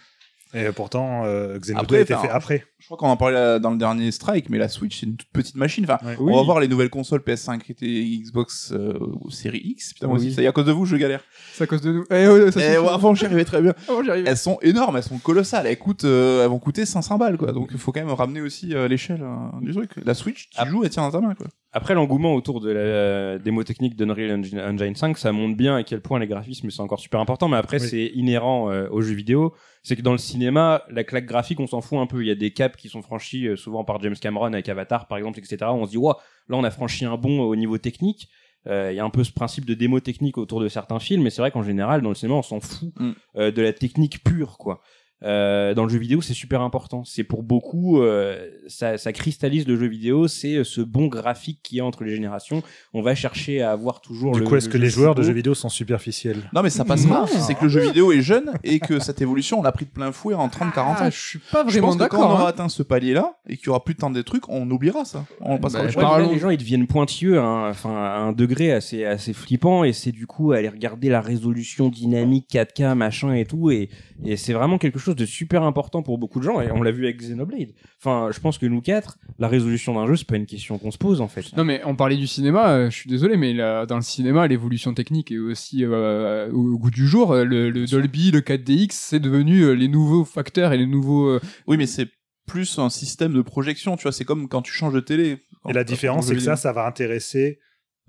Et 0.54 0.66
pourtant, 0.76 1.26
euh, 1.26 1.60
Xeno 1.60 1.80
Après, 1.80 1.88
2 1.88 1.96
a 1.98 2.02
été 2.02 2.16
fait 2.16 2.30
après. 2.30 2.64
Je 2.80 2.86
crois 2.86 2.98
qu'on 2.98 3.08
en 3.10 3.18
parlait 3.18 3.36
là, 3.36 3.60
dans 3.60 3.70
le 3.70 3.78
dernier 3.78 4.10
Strike, 4.12 4.50
mais 4.50 4.58
la 4.58 4.68
Switch 4.68 5.00
c'est 5.00 5.06
une 5.06 5.16
toute 5.16 5.30
petite 5.32 5.56
machine. 5.56 5.84
Enfin, 5.84 6.00
Ouais. 6.06 6.16
on 6.20 6.36
va 6.38 6.42
voir 6.44 6.60
les 6.60 6.68
nouvelles 6.68 6.90
consoles 6.90 7.20
PS5 7.22 7.62
et 7.82 8.18
Xbox 8.20 8.72
euh, 8.74 8.94
série 9.30 9.62
X. 9.64 9.94
Putain, 9.94 10.08
moi 10.08 10.18
Oui. 10.18 10.26
aussi, 10.26 10.34
ça 10.36 10.42
y 10.42 10.46
est, 10.46 10.48
à 10.48 10.52
cause 10.52 10.66
de 10.66 10.72
vous, 10.72 10.86
je 10.86 10.96
galère. 10.96 11.22
C'est 11.54 11.66
à 11.66 11.68
cause 11.68 11.82
de 11.82 11.92
nous. 11.92 12.04
Eh 12.10 12.28
ouais, 12.28 12.52
ça 12.52 12.60
ouais, 12.60 12.76
avant, 12.90 13.14
j'y 13.14 13.26
arrivais 13.26 13.46
très 13.46 13.62
bien. 13.62 13.74
Avant, 13.88 14.02
j'y 14.04 14.10
arrivais. 14.10 14.30
Elles 14.30 14.38
sont 14.38 14.58
énormes, 14.64 14.98
elles 14.98 15.04
sont 15.04 15.20
colossales. 15.20 15.68
Elles 15.68 15.78
coûtent, 15.78 16.06
euh, 16.06 16.44
elles 16.44 16.50
vont 16.50 16.58
coûter 16.60 16.86
500 16.86 17.18
balles, 17.20 17.38
quoi. 17.38 17.52
Donc, 17.52 17.70
il 17.72 17.78
faut 17.78 17.92
quand 17.92 18.00
même 18.04 18.10
ramener 18.12 18.42
aussi 18.42 18.74
euh, 18.74 18.88
l'échelle 18.88 19.22
euh, 19.22 19.60
du 19.62 19.72
truc. 19.74 19.92
La 20.04 20.14
Switch, 20.16 20.50
tu 20.50 20.56
Ah. 20.58 20.66
joues, 20.68 20.84
elle 20.84 20.90
tient 20.90 21.04
dans 21.04 21.12
ta 21.12 21.20
main, 21.22 21.36
quoi. 21.36 21.46
Après, 21.72 21.94
l'engouement 21.94 22.34
autour 22.34 22.62
de 22.62 22.72
la 22.72 23.38
démo 23.38 23.64
technique 23.64 23.96
d'Unreal 23.96 24.40
Engine, 24.40 24.60
Engine 24.60 24.96
5, 24.96 25.16
ça 25.20 25.32
montre 25.32 25.56
bien 25.56 25.76
à 25.76 25.84
quel 25.84 26.02
point 26.02 26.18
les 26.18 26.26
graphismes 26.26 26.72
c'est 26.72 26.82
encore 26.82 27.00
super 27.00 27.20
important. 27.20 27.48
Mais 27.48 27.58
après, 27.58 27.80
Oui. 27.80 27.88
c'est 27.88 28.06
inhérent 28.16 28.72
euh, 28.72 28.88
aux 28.90 29.02
jeux 29.02 29.14
vidéo. 29.14 29.54
C'est 29.84 29.96
que 29.96 30.02
dans 30.02 30.12
le 30.12 30.18
cinéma, 30.18 30.84
la 30.90 31.04
claque 31.04 31.26
graphique, 31.26 31.60
on 31.60 31.68
s'en 31.68 31.82
fout 31.82 32.00
un 32.00 32.06
peu. 32.08 32.22
Il 32.22 32.28
y 32.28 32.32
a 32.32 32.36
des 32.36 32.52
caps 32.52 32.76
qui 32.76 32.90
sont 32.90 33.02
franchis 33.02 33.48
euh, 33.48 33.56
souvent 33.56 33.84
par 33.84 34.02
James 34.02 34.16
Cameron 34.16 34.54
avec 34.54 34.68
Avatar, 34.70 35.08
par 35.08 35.18
exemple, 35.18 35.40
etc. 35.40 35.58
On 35.72 35.86
se 35.86 35.92
dit, 35.92 35.98
ouais, 35.98 36.14
là, 36.50 36.58
on 36.58 36.64
a 36.64 36.72
franchi 36.72 37.06
un 37.06 37.16
bond 37.18 37.42
au 37.42 37.56
niveau 37.56 37.78
technique. 37.78 38.28
Euh, 38.68 38.92
Il 38.92 38.98
y 38.98 39.00
a 39.00 39.06
un 39.06 39.10
peu 39.10 39.24
ce 39.24 39.32
principe 39.32 39.64
de 39.66 39.74
démo 39.74 40.02
technique 40.02 40.38
autour 40.38 40.60
de 40.60 40.68
certains 40.68 41.00
films, 41.00 41.24
mais 41.24 41.30
c'est 41.30 41.42
vrai 41.42 41.50
qu'en 41.50 41.64
général, 41.64 42.02
dans 42.02 42.10
le 42.10 42.16
cinéma, 42.16 42.36
on 42.36 42.42
s'en 42.42 42.60
fout 42.60 42.92
Mm. 43.00 43.12
euh, 43.38 43.52
de 43.52 43.62
la 43.62 43.72
technique 43.72 44.22
pure, 44.24 44.58
quoi. 44.58 44.82
Euh, 45.24 45.74
dans 45.74 45.84
le 45.84 45.90
jeu 45.90 46.00
vidéo, 46.00 46.22
c'est 46.22 46.34
super 46.34 46.62
important. 46.62 47.04
C'est 47.04 47.24
pour 47.26 47.44
beaucoup, 47.44 48.02
euh, 48.02 48.48
ça, 48.68 48.98
ça 48.98 49.12
cristallise 49.12 49.68
le 49.68 49.76
jeu 49.76 49.88
vidéo. 49.88 50.28
C'est 50.28 50.56
euh, 50.56 50.64
ce 50.64 50.80
bon 50.82 51.08
graphique 51.08 51.60
qu'il 51.62 51.78
y 51.78 51.82
a 51.82 51.86
entre 51.86 52.04
les 52.06 52.16
générations. 52.16 52.64
On 52.94 53.02
va 53.02 53.16
chercher 53.16 53.62
à 53.62 53.72
avoir 53.72 54.00
toujours. 54.02 54.32
Du 54.34 54.40
le- 54.40 54.46
coup, 54.46 54.56
est-ce 54.56 54.68
le 54.68 54.74
que 54.74 54.78
les 54.78 54.90
joueurs 54.90 55.16
de 55.16 55.24
jeux 55.24 55.34
vidéo 55.34 55.54
sont 55.54 55.68
superficiels? 55.70 56.50
Non, 56.54 56.62
mais 56.64 56.70
ça 56.70 56.86
passe 56.86 57.06
pas. 57.06 57.26
C'est 57.28 57.56
que 57.56 57.64
le 57.64 57.70
jeu 57.70 57.82
vidéo 57.82 58.12
est 58.14 58.22
jeune 58.22 58.54
et 58.64 58.80
que 58.80 59.00
cette 59.00 59.22
évolution, 59.22 59.60
on 59.60 59.62
l'a 59.64 59.72
pris 59.72 59.86
de 59.86 59.91
plein 59.91 60.12
fouet 60.12 60.34
en 60.36 60.48
30-40 60.48 60.80
ans. 60.80 60.96
Ah, 61.00 61.10
je 61.10 61.18
suis 61.20 61.40
pas 61.40 61.64
Je 61.68 61.72
vraiment 61.74 61.88
pense 61.88 61.98
que 61.98 62.04
quand 62.08 62.18
on 62.18 62.22
d'accord. 62.22 62.32
aura 62.32 62.46
hein. 62.46 62.50
atteint 62.50 62.70
ce 62.70 62.84
palier-là 62.84 63.34
et 63.48 63.58
qu'il 63.58 63.68
y 63.68 63.70
aura 63.70 63.84
plus 63.84 63.96
tant 63.96 64.10
de 64.10 64.22
trucs, 64.22 64.48
on 64.50 64.70
oubliera 64.72 65.04
ça. 65.06 65.26
On 65.41 65.58
passera 65.58 65.84
bah, 65.84 65.88
là, 65.90 65.94
Parlons- 66.02 66.32
les 66.32 66.40
gens 66.40 66.50
ils 66.50 66.58
deviennent 66.58 66.88
pointilleux, 66.88 67.40
hein, 67.40 67.68
enfin 67.70 67.96
à 67.96 68.20
un 68.20 68.32
degré 68.32 68.72
assez 68.72 69.04
assez 69.06 69.34
flippant, 69.34 69.84
et 69.84 69.91
c'est 69.94 70.12
du 70.12 70.28
coup 70.28 70.52
aller 70.54 70.70
regarder 70.70 71.10
la 71.10 71.20
résolution 71.22 71.90
dynamique 71.90 72.48
4K 72.52 72.96
machin 72.96 73.34
et 73.34 73.46
tout, 73.46 73.70
et 73.72 73.90
et 74.26 74.36
c'est 74.38 74.54
vraiment 74.54 74.78
quelque 74.78 75.00
chose 75.00 75.09
chose 75.10 75.15
de 75.15 75.26
super 75.26 75.64
important 75.64 76.02
pour 76.03 76.18
beaucoup 76.18 76.40
de 76.40 76.44
gens 76.45 76.61
et 76.61 76.72
on 76.72 76.81
l'a 76.81 76.91
vu 76.91 77.03
avec 77.06 77.18
Xenoblade. 77.18 77.69
Enfin, 77.99 78.30
je 78.34 78.40
pense 78.40 78.57
que 78.57 78.65
nous 78.65 78.81
quatre, 78.81 79.18
la 79.38 79.48
résolution 79.48 79.94
d'un 79.95 80.06
jeu, 80.07 80.15
c'est 80.15 80.27
pas 80.27 80.36
une 80.38 80.45
question 80.45 80.77
qu'on 80.77 80.91
se 80.91 80.98
pose 80.98 81.22
en 81.22 81.27
fait. 81.27 81.45
Non 81.57 81.64
mais 81.64 81.81
on 81.86 81.95
parlait 81.95 82.18
du 82.18 82.27
cinéma, 82.27 82.69
euh, 82.72 82.90
je 82.90 82.95
suis 82.95 83.10
désolé, 83.10 83.38
mais 83.38 83.53
là, 83.53 83.86
dans 83.86 83.95
le 83.98 84.02
cinéma, 84.02 84.48
l'évolution 84.48 84.94
technique 84.94 85.31
est 85.31 85.38
aussi 85.38 85.84
euh, 85.84 86.49
au, 86.52 86.73
au 86.73 86.77
goût 86.77 86.91
du 86.91 87.07
jour. 87.07 87.31
Euh, 87.34 87.44
Le, 87.44 87.69
le 87.69 87.86
Dolby, 87.86 88.31
le 88.31 88.41
4DX, 88.41 88.90
c'est 88.91 89.19
devenu 89.19 89.61
euh, 89.61 89.72
les 89.73 89.88
nouveaux 89.88 90.26
facteurs 90.26 90.72
et 90.73 90.77
les 90.77 90.86
nouveaux. 90.86 91.27
euh, 91.27 91.40
Oui, 91.68 91.77
mais 91.77 91.88
c'est 91.88 92.07
plus 92.48 92.80
un 92.80 92.90
système 92.90 93.34
de 93.34 93.41
projection, 93.41 93.95
tu 93.95 94.03
vois, 94.03 94.11
c'est 94.11 94.26
comme 94.26 94.48
quand 94.48 94.61
tu 94.61 94.72
changes 94.72 94.94
de 94.94 94.99
télé. 94.99 95.38
Quand 95.64 95.69
Et 95.69 95.73
la 95.73 95.84
différence, 95.84 96.27
c'est 96.27 96.34
que 96.36 96.40
ça, 96.41 96.56
ça 96.56 96.72
va 96.73 96.86
intéresser 96.86 97.60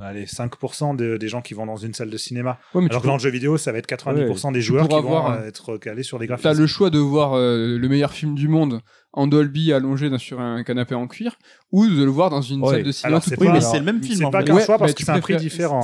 allez, 0.01 0.27
5% 0.27 0.95
de- 0.95 1.17
des 1.17 1.29
gens 1.29 1.43
qui 1.43 1.55
vont 1.55 1.67
dans 1.67 1.77
une 1.77 1.95
salle 1.95 2.11
de 2.11 2.17
cinéma. 2.17 2.59
Ouais, 2.75 2.81
mais 2.83 2.89
tu 2.89 2.93
Alors 2.93 3.03
que 3.03 3.07
dans 3.07 3.15
le 3.15 3.21
jeu 3.21 3.31
vidéo, 3.31 3.57
ça 3.59 3.73
va 3.73 3.79
être 3.79 3.87
90% 3.87 4.53
des 4.53 4.61
joueurs 4.63 4.89
qui 4.89 4.95
vont 4.95 5.03
voir, 5.03 5.31
euh, 5.33 5.47
être 5.47 5.77
calés 5.77 6.03
sur 6.03 6.19
des 6.19 6.27
T'as 6.27 6.37
graphismes. 6.37 6.61
le 6.63 6.67
choix 6.67 6.91
de 6.91 6.99
voir 6.99 7.35
euh, 7.35 7.79
le 7.79 7.89
meilleur 7.89 8.13
film 8.13 8.35
du 8.35 8.49
monde 8.49 8.81
en 9.13 9.27
Dolby 9.27 9.73
allongé 9.73 10.09
dans- 10.11 10.19
sur 10.19 10.41
un 10.41 10.63
canapé 10.63 10.95
en 10.95 11.07
cuir 11.07 11.37
ou 11.73 11.87
de 11.87 12.03
le 12.05 12.11
voir 12.11 12.31
dans 12.31 12.43
une 12.43 12.63
Ouais. 12.63 12.71
salle 12.75 12.83
de 12.85 12.93
cinéma 12.93 13.09
Alors, 13.17 13.23
c'est 13.25 13.41
Oui, 13.41 13.49
mais 13.53 13.61
c'est 13.61 13.79
le 13.79 13.85
même 13.85 14.03
film, 14.03 14.19
C'est 14.19 14.31
pas 14.31 14.43
qu'un 14.43 14.55
Ouais, 14.55 14.65
choix 14.65 14.79
parce 14.79 14.91
mais 14.91 14.95
que 14.95 14.99
tu 14.99 15.05
c'est 15.05 15.11
un 15.13 15.21
prix 15.21 15.37
différent. 15.37 15.83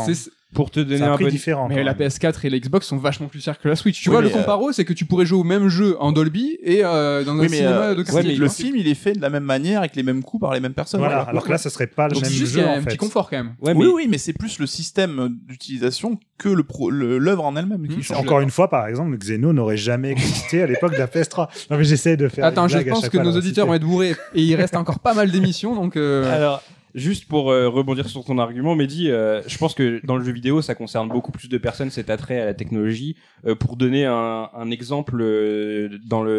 Pour 0.56 0.70
te 0.72 0.80
donner 0.80 1.02
un 1.02 1.12
un 1.12 1.14
prix 1.14 1.26
peu 1.26 1.30
différent. 1.30 1.68
Mais 1.68 1.84
la 1.84 1.94
même. 1.94 2.08
PS4 2.08 2.44
et 2.46 2.50
la 2.50 2.58
Xbox 2.58 2.86
sont 2.86 2.96
vachement 2.96 3.28
plus 3.28 3.40
chères 3.44 3.58
que 3.60 3.68
la 3.68 3.76
Switch. 3.76 4.02
Tu 4.02 4.08
Oui, 4.08 4.14
vois, 4.14 4.22
le 4.22 4.30
comparo, 4.30 4.72
c'est 4.72 4.84
que 4.84 4.92
tu 4.92 5.04
pourrais 5.04 5.24
jouer 5.26 5.38
au 5.38 5.44
même 5.44 5.68
jeu 5.68 5.96
en 6.00 6.10
Dolby 6.12 6.58
et 6.62 6.84
euh, 6.84 7.22
dans 7.24 7.34
un 7.34 7.40
Oui, 7.40 7.48
cinéma 7.50 7.70
euh, 7.70 7.94
de 7.94 8.02
ouais, 8.10 8.22
mais 8.24 8.34
le 8.34 8.48
film, 8.48 8.76
il 8.76 8.88
est 8.88 8.94
fait 8.94 9.12
de 9.12 9.20
la 9.20 9.30
même 9.30 9.44
manière, 9.44 9.80
avec 9.80 9.94
les 9.94 10.02
mêmes 10.02 10.22
coups 10.24 10.40
par 10.40 10.54
les 10.54 10.60
mêmes 10.60 10.72
personnes. 10.74 10.98
Voilà, 11.00 11.16
Voilà. 11.16 11.30
alors 11.30 11.44
que 11.44 11.50
là, 11.50 11.58
ça 11.58 11.70
serait 11.70 11.86
pas 11.86 12.08
le 12.08 12.14
Donc 12.14 12.22
même 12.22 12.30
c'est 12.32 12.36
juste 12.36 12.52
qu'il 12.54 12.60
jeu 12.62 12.66
y 12.66 12.68
a 12.68 12.72
en 12.72 12.78
un 12.78 12.80
fait. 12.80 12.86
petit 12.90 12.96
confort 12.96 13.30
quand 13.30 13.36
même. 13.36 13.54
Ouais, 13.60 13.72
oui, 13.74 13.86
mais 13.86 13.92
oui, 13.92 14.06
mais 14.10 14.18
c'est 14.18 14.32
plus 14.32 14.58
le 14.58 14.66
système 14.66 15.36
d'utilisation 15.46 16.18
que 16.38 16.48
le 16.48 16.62
pro- 16.62 16.90
l'œuvre 16.90 17.44
en 17.44 17.56
elle-même 17.56 17.86
qui 17.88 17.98
Mmh, 17.98 18.02
change. 18.02 18.18
Encore 18.18 18.40
une 18.40 18.50
fois, 18.50 18.68
par 18.68 18.86
exemple, 18.86 19.10
le 19.12 19.16
Xeno 19.18 19.52
n'aurait 19.52 19.76
jamais 19.76 20.10
existé 20.10 20.62
à 20.62 20.66
l'époque 20.66 20.92
de 20.94 20.98
la 20.98 21.06
PS3. 21.06 21.48
Non, 21.70 21.76
mais 21.78 21.84
j'essaie 21.84 22.16
de 22.16 22.28
faire. 22.28 22.44
Attends, 22.44 22.68
je 22.68 22.78
pense 22.78 23.08
que 23.08 23.18
nos 23.18 23.36
auditeurs 23.36 23.66
vont 23.66 23.74
être 23.74 23.84
bourrés 23.84 24.14
et 24.34 24.42
il 24.42 24.54
reste 24.54 24.76
encore 24.76 24.98
pas 25.00 25.14
mal 25.14 25.30
d'émissions 25.30 25.74
donc. 25.74 25.96
euh, 25.96 26.34
Alors, 26.34 26.62
juste 26.96 27.28
pour 27.28 27.50
euh, 27.50 27.68
rebondir 27.68 28.08
sur 28.08 28.24
ton 28.24 28.38
argument, 28.38 28.74
Mehdi, 28.74 29.10
euh, 29.10 29.42
je 29.46 29.58
pense 29.58 29.74
que 29.74 30.04
dans 30.04 30.16
le 30.16 30.24
jeu 30.24 30.32
vidéo, 30.32 30.62
ça 30.62 30.74
concerne 30.74 31.08
beaucoup 31.08 31.30
plus 31.30 31.48
de 31.48 31.58
personnes 31.58 31.90
cet 31.90 32.08
attrait 32.10 32.40
à 32.40 32.46
la 32.46 32.54
technologie. 32.54 33.16
Euh, 33.46 33.54
pour 33.54 33.76
donner 33.76 34.06
un, 34.06 34.70
exemple 34.70 35.18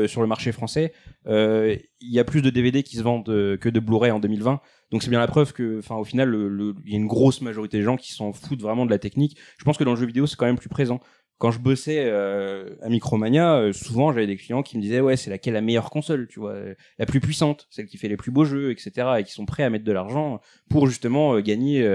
sur 0.07 0.21
le 0.21 0.27
marché 0.27 0.51
français, 0.51 0.93
il 1.27 1.79
y 2.01 2.19
a 2.19 2.23
plus 2.23 2.41
de 2.41 2.49
DVD 2.49 2.83
qui 2.83 2.97
se 2.97 3.03
vendent 3.03 3.25
que 3.25 3.69
de 3.69 3.79
Blu-ray 3.79 4.11
en 4.11 4.19
2020. 4.19 4.59
Donc 4.91 5.03
c'est 5.03 5.09
bien 5.09 5.19
la 5.19 5.27
preuve 5.27 5.53
que, 5.53 5.79
enfin, 5.79 5.95
au 5.95 6.03
final, 6.03 6.33
il 6.85 6.91
y 6.91 6.95
a 6.95 6.97
une 6.97 7.07
grosse 7.07 7.41
majorité 7.41 7.77
de 7.77 7.83
gens 7.83 7.97
qui 7.97 8.13
s'en 8.13 8.33
foutent 8.33 8.61
vraiment 8.61 8.85
de 8.85 8.91
la 8.91 8.99
technique. 8.99 9.37
Je 9.57 9.63
pense 9.63 9.77
que 9.77 9.83
dans 9.83 9.91
le 9.91 9.97
jeu 9.97 10.05
vidéo, 10.05 10.27
c'est 10.27 10.35
quand 10.35 10.45
même 10.45 10.57
plus 10.57 10.69
présent. 10.69 10.99
Quand 11.37 11.51
je 11.51 11.59
bossais 11.59 12.05
euh, 12.05 12.75
à 12.81 12.89
Micromania, 12.89 13.57
euh, 13.57 13.73
souvent 13.73 14.11
j'avais 14.11 14.25
des 14.25 14.37
clients 14.37 14.63
qui 14.63 14.75
me 14.77 14.81
disaient 14.81 15.01
ouais 15.01 15.17
c'est 15.17 15.29
laquelle 15.29 15.53
la 15.53 15.61
meilleure 15.61 15.91
console, 15.91 16.27
tu 16.27 16.39
vois, 16.39 16.55
la 16.97 17.05
plus 17.05 17.19
puissante, 17.19 17.67
celle 17.69 17.85
qui 17.85 17.97
fait 17.97 18.07
les 18.07 18.17
plus 18.17 18.31
beaux 18.31 18.45
jeux, 18.45 18.71
etc. 18.71 19.07
et 19.19 19.23
qui 19.23 19.33
sont 19.33 19.45
prêts 19.45 19.63
à 19.63 19.69
mettre 19.69 19.85
de 19.85 19.91
l'argent 19.91 20.41
pour 20.69 20.87
justement 20.87 21.35
euh, 21.35 21.41
gagner 21.41 21.87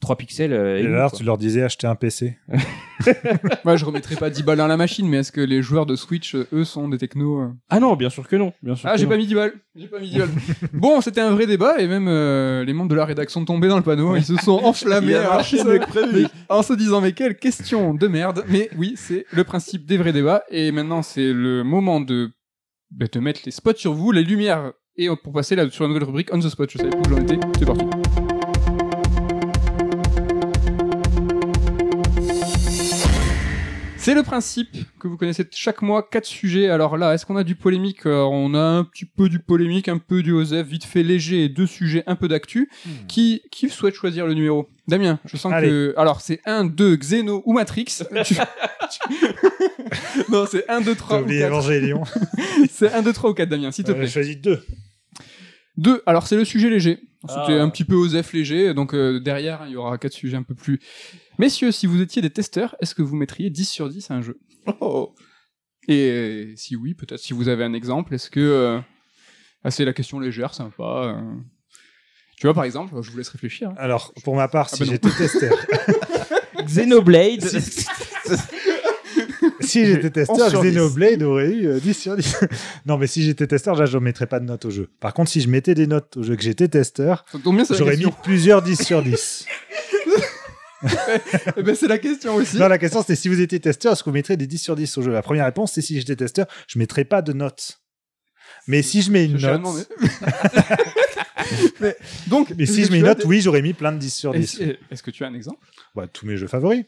3 0.00 0.16
pixels. 0.16 0.52
euh, 0.52 0.78
Et 0.80 0.86
alors, 0.86 1.10
tu 1.12 1.24
leur 1.24 1.38
disais 1.38 1.62
acheter 1.62 1.86
un 1.86 1.94
PC. 1.96 2.38
Moi, 3.64 3.76
je 3.76 3.84
remettrai 3.84 4.16
pas 4.16 4.30
10 4.30 4.42
balles 4.44 4.58
dans 4.58 4.66
la 4.66 4.76
machine, 4.76 5.08
mais 5.08 5.18
est-ce 5.18 5.32
que 5.32 5.40
les 5.40 5.60
joueurs 5.62 5.86
de 5.86 5.96
Switch, 5.96 6.34
euh, 6.34 6.46
eux, 6.52 6.64
sont 6.64 6.88
des 6.88 6.98
technos 6.98 7.40
euh? 7.40 7.48
Ah 7.68 7.80
non, 7.80 7.96
bien 7.96 8.08
sûr 8.10 8.26
que 8.28 8.36
non, 8.36 8.52
bien 8.62 8.76
sûr. 8.76 8.88
Ah, 8.88 8.96
j'ai 8.96 9.06
pas 9.06 9.16
mis 9.16 9.26
10 9.26 9.34
balles. 9.34 9.52
J'ai 9.74 9.88
pas 9.88 9.98
mis 9.98 10.10
10 10.10 10.18
balles. 10.18 10.28
bon, 10.72 11.00
c'était 11.00 11.20
un 11.20 11.30
vrai 11.32 11.46
débat 11.46 11.80
et 11.80 11.86
même 11.88 12.06
euh, 12.08 12.64
les 12.64 12.72
membres 12.72 12.90
de 12.90 12.94
la 12.94 13.04
rédaction 13.04 13.44
tombaient 13.44 13.68
dans 13.68 13.76
le 13.76 13.82
panneau. 13.82 14.14
Ils 14.16 14.24
se 14.24 14.36
sont 14.36 14.58
enflammés 14.64 15.14
alors 15.14 15.42
en 16.48 16.62
se 16.62 16.72
disant 16.74 17.00
mais 17.00 17.12
quelle 17.12 17.36
question 17.36 17.94
de 17.94 18.06
merde. 18.08 18.44
Mais 18.48 18.70
oui, 18.76 18.94
c'est 18.96 19.26
le 19.32 19.44
principe 19.44 19.84
des 19.86 19.96
vrais 19.96 20.12
débats. 20.12 20.44
Et 20.50 20.70
maintenant, 20.72 21.02
c'est 21.02 21.32
le 21.32 21.64
moment 21.64 22.00
de, 22.00 22.30
bah, 22.90 23.06
de 23.10 23.20
mettre 23.20 23.40
les 23.44 23.52
spots 23.52 23.74
sur 23.76 23.94
vous, 23.94 24.12
les 24.12 24.22
lumières. 24.22 24.72
Et 24.96 25.08
pour 25.22 25.32
passer 25.32 25.54
là 25.54 25.68
sur 25.70 25.84
la 25.84 25.88
nouvelle 25.88 26.04
rubrique 26.04 26.28
On 26.32 26.40
the 26.40 26.48
Spot, 26.48 26.68
je 26.70 26.78
savais 26.78 26.90
plus 26.90 27.00
où 27.12 27.16
j'en 27.16 27.22
étais. 27.22 27.38
C'est 27.58 27.64
parti. 27.66 27.84
C'est 34.08 34.14
le 34.14 34.22
principe 34.22 34.70
que 34.98 35.06
vous 35.06 35.18
connaissez 35.18 35.46
chaque 35.50 35.82
mois, 35.82 36.02
quatre 36.02 36.24
sujets. 36.24 36.70
Alors 36.70 36.96
là, 36.96 37.12
est-ce 37.12 37.26
qu'on 37.26 37.36
a 37.36 37.44
du 37.44 37.56
polémique? 37.56 38.06
Alors, 38.06 38.32
On 38.32 38.54
a 38.54 38.58
un 38.58 38.84
petit 38.84 39.04
peu 39.04 39.28
du 39.28 39.38
polémique, 39.38 39.86
un 39.86 39.98
peu 39.98 40.22
du 40.22 40.32
Osef, 40.32 40.66
vite 40.66 40.84
fait 40.84 41.02
léger 41.02 41.44
et 41.44 41.50
deux 41.50 41.66
sujets 41.66 42.04
un 42.06 42.16
peu 42.16 42.26
d'actu. 42.26 42.70
Qui, 43.06 43.42
qui 43.50 43.68
souhaite 43.68 43.94
choisir 43.94 44.26
le 44.26 44.32
numéro? 44.32 44.70
Damien, 44.86 45.18
je 45.26 45.36
sens 45.36 45.52
Allez. 45.52 45.68
que... 45.68 45.94
Alors, 45.98 46.22
c'est 46.22 46.40
1, 46.46 46.64
2, 46.64 46.96
Xeno 46.96 47.42
ou 47.44 47.52
Matrix 47.52 47.98
Non, 50.30 50.46
c'est 50.50 50.66
1, 50.70 50.80
2, 50.80 50.94
3 50.94 51.08
T'as 51.16 51.20
ou 51.20 51.24
oublié 51.24 51.40
4. 51.40 51.48
Évangélion. 51.52 52.02
C'est 52.70 52.90
1, 52.90 53.02
2, 53.02 53.12
3 53.12 53.30
ou 53.30 53.34
4, 53.34 53.48
Damien, 53.50 53.70
s'il 53.72 53.84
te 53.84 53.90
Euh, 53.90 53.94
plaît. 53.94 54.06
J'ai 54.06 54.12
choisi 54.12 54.36
deux. 54.36 54.64
2, 55.76 56.02
alors 56.06 56.26
c'est 56.26 56.36
le 56.36 56.46
sujet 56.46 56.70
léger. 56.70 56.98
C'était 57.28 57.58
Ah. 57.58 57.62
un 57.62 57.68
petit 57.68 57.84
peu 57.84 57.94
Osef 57.94 58.32
léger, 58.32 58.72
donc 58.72 58.94
euh, 58.94 59.20
derrière, 59.20 59.64
il 59.66 59.72
y 59.72 59.76
aura 59.76 59.98
quatre 59.98 60.14
sujets 60.14 60.38
un 60.38 60.42
peu 60.42 60.54
plus... 60.54 60.80
Messieurs, 61.38 61.70
si 61.72 61.86
vous 61.86 62.00
étiez 62.00 62.20
des 62.22 62.30
testeurs, 62.30 62.74
est-ce 62.80 62.94
que 62.94 63.02
vous 63.02 63.14
mettriez 63.16 63.50
10 63.50 63.64
sur 63.68 63.88
10 63.88 64.10
à 64.10 64.14
un 64.14 64.22
jeu 64.22 64.38
Oh. 64.80 65.14
Et 65.86 66.10
euh, 66.10 66.52
si 66.56 66.76
oui, 66.76 66.94
peut-être 66.94 67.20
si 67.20 67.32
vous 67.32 67.48
avez 67.48 67.64
un 67.64 67.72
exemple, 67.72 68.14
est-ce 68.14 68.28
que... 68.28 68.40
euh, 68.40 68.78
Ah, 69.64 69.70
c'est 69.70 69.84
la 69.84 69.92
question 69.92 70.18
légère, 70.20 70.52
sympa. 70.52 70.82
euh. 71.16 71.34
Tu 72.36 72.46
vois, 72.46 72.54
par 72.54 72.64
exemple, 72.64 72.94
je 73.02 73.10
vous 73.10 73.16
laisse 73.18 73.28
réfléchir. 73.30 73.70
hein. 73.70 73.74
Alors, 73.78 74.12
pour 74.24 74.36
ma 74.36 74.48
part, 74.48 74.68
Ah 74.72 74.76
si 74.76 74.80
bah 74.80 74.86
non. 74.86 74.92
j'étais 74.92 75.10
testeur, 75.10 75.56
Xenoblade. 76.64 77.48
si 79.60 79.86
j'étais 79.86 80.10
testeur, 80.10 80.36
11 80.36 80.50
sur 80.50 80.60
10. 80.62 80.68
Xenoblade 80.70 81.22
aurait 81.22 81.50
eu 81.50 81.66
euh, 81.68 81.80
10 81.80 81.94
sur 81.94 82.16
10. 82.16 82.36
non, 82.86 82.96
mais 82.98 83.06
si 83.06 83.22
j'étais 83.22 83.46
testeur, 83.46 83.74
là, 83.76 83.86
je 83.86 83.96
ne 83.98 84.02
mettrais 84.04 84.26
pas 84.26 84.40
de 84.40 84.44
notes 84.44 84.64
au 84.66 84.70
jeu. 84.70 84.88
Par 85.00 85.14
contre, 85.14 85.30
si 85.30 85.40
je 85.40 85.48
mettais 85.48 85.74
des 85.74 85.86
notes 85.86 86.16
au 86.16 86.22
jeu 86.22 86.36
que 86.36 86.42
j'étais 86.42 86.68
testeur, 86.68 87.24
j'aurais 87.70 87.96
mis 87.96 88.06
plusieurs 88.22 88.62
10 88.62 88.82
sur 88.84 89.02
10. 89.02 89.46
Eh 91.56 91.62
ben, 91.62 91.74
c'est 91.74 91.88
la 91.88 91.98
question 91.98 92.34
aussi. 92.36 92.56
Non, 92.56 92.68
la 92.68 92.78
question, 92.78 93.00
c'était 93.00 93.16
si 93.16 93.28
vous 93.28 93.40
étiez 93.40 93.58
testeur, 93.60 93.92
est-ce 93.92 94.02
que 94.02 94.10
vous 94.10 94.14
mettrez 94.14 94.36
des 94.36 94.46
10 94.46 94.58
sur 94.58 94.76
10 94.76 94.98
au 94.98 95.02
jeu? 95.02 95.12
La 95.12 95.22
première 95.22 95.44
réponse, 95.44 95.72
c'est 95.72 95.82
si 95.82 95.98
j'étais 95.98 96.16
testeur, 96.16 96.46
je 96.68 96.78
ne 96.78 96.82
mettrais 96.82 97.04
pas 97.04 97.22
de 97.22 97.32
notes. 97.32 97.80
Mais 98.66 98.82
si 98.82 99.02
je 99.02 99.10
mets 99.10 99.24
une 99.24 99.36
rien 99.36 99.58
note, 99.58 99.88
mais, 101.80 101.96
donc, 102.26 102.52
mais 102.56 102.66
si 102.66 102.84
je 102.84 102.90
mets 102.92 102.98
une 102.98 103.04
note, 103.06 103.18
des- 103.18 103.24
oui, 103.26 103.40
j'aurais 103.40 103.62
mis 103.62 103.72
plein 103.72 103.92
de 103.92 103.98
10 103.98 104.10
sur 104.14 104.32
10. 104.32 104.60
Est-ce 104.90 105.02
que 105.02 105.10
tu 105.10 105.24
as 105.24 105.28
un 105.28 105.34
exemple? 105.34 105.58
Ouais, 105.94 106.06
tous 106.12 106.26
mes 106.26 106.36
jeux 106.36 106.46
favoris. 106.48 106.84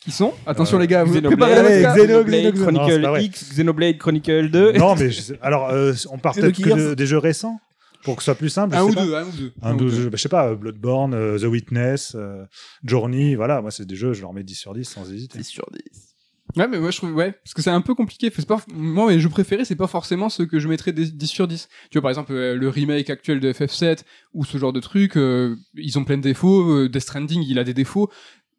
Qui 0.00 0.10
sont? 0.10 0.34
Attention 0.46 0.76
Euh, 0.78 0.80
les 0.80 0.86
gars, 0.88 1.04
vous 1.04 1.14
Xenoblade. 1.14 1.64
Xeno- 1.64 1.94
Xenoblade 1.94 2.54
Xeno- 2.54 2.64
Xeno- 2.64 2.72
non, 2.72 2.88
c'est 2.88 3.00
pas 3.00 3.08
Chronicle. 3.08 3.24
X, 3.24 3.50
Xenoblade 3.52 3.98
Chronicle 3.98 4.50
2. 4.50 4.72
Non, 4.72 4.94
mais 4.96 5.10
je 5.10 5.34
alors, 5.40 5.70
euh, 5.70 5.92
on 6.10 6.18
part 6.18 6.34
peut-être 6.34 6.60
que 6.60 6.70
de- 6.90 6.94
des 6.94 7.06
jeux 7.06 7.18
récents? 7.18 7.60
Pour 8.04 8.16
que 8.16 8.22
ce 8.22 8.26
soit 8.26 8.34
plus 8.34 8.48
simple. 8.50 8.74
je 8.74 8.80
Un 8.80 8.84
sais 8.86 8.90
ou 8.90 8.94
pas. 8.94 9.04
deux, 9.04 9.14
un 9.14 9.24
ou 9.26 9.30
deux. 9.32 9.52
Un 9.62 9.74
ou 9.74 9.76
deux. 9.78 10.04
bah, 10.08 10.16
je 10.16 10.22
sais 10.22 10.28
pas, 10.28 10.54
Bloodborne, 10.54 11.14
euh, 11.14 11.38
The 11.38 11.44
Witness, 11.44 12.14
euh, 12.14 12.44
Journey, 12.84 13.34
voilà, 13.34 13.60
moi 13.62 13.70
c'est 13.70 13.86
des 13.86 13.96
jeux, 13.96 14.12
je 14.12 14.20
leur 14.22 14.32
mets 14.32 14.42
10 14.44 14.54
sur 14.54 14.74
10 14.74 14.84
sans 14.84 15.10
hésiter. 15.12 15.38
10 15.38 15.44
sur 15.44 15.66
10. 15.72 16.08
Ouais, 16.56 16.68
mais 16.68 16.78
moi 16.80 16.90
je 16.90 16.98
trouve, 16.98 17.14
ouais, 17.14 17.32
parce 17.32 17.54
que 17.54 17.62
c'est 17.62 17.70
un 17.70 17.80
peu 17.80 17.94
compliqué. 17.94 18.30
C'est 18.34 18.44
pas, 18.46 18.60
moi, 18.74 19.08
mes 19.10 19.18
jeux 19.18 19.30
préférés, 19.30 19.64
c'est 19.64 19.76
pas 19.76 19.86
forcément 19.86 20.28
ceux 20.28 20.44
que 20.44 20.58
je 20.58 20.68
mettrais 20.68 20.92
des 20.92 21.06
10 21.06 21.26
sur 21.26 21.48
10. 21.48 21.66
Tu 21.90 21.96
vois, 21.96 22.02
par 22.02 22.10
exemple, 22.10 22.32
euh, 22.32 22.54
le 22.56 22.68
remake 22.68 23.08
actuel 23.08 23.40
de 23.40 23.50
FF7 23.52 24.00
ou 24.34 24.44
ce 24.44 24.58
genre 24.58 24.72
de 24.74 24.80
trucs, 24.80 25.16
euh, 25.16 25.56
ils 25.74 25.98
ont 25.98 26.04
plein 26.04 26.18
de 26.18 26.22
défauts. 26.22 26.70
euh, 26.70 26.88
Death 26.90 27.02
Stranding, 27.02 27.42
il 27.48 27.58
a 27.58 27.64
des 27.64 27.72
défauts. 27.72 28.10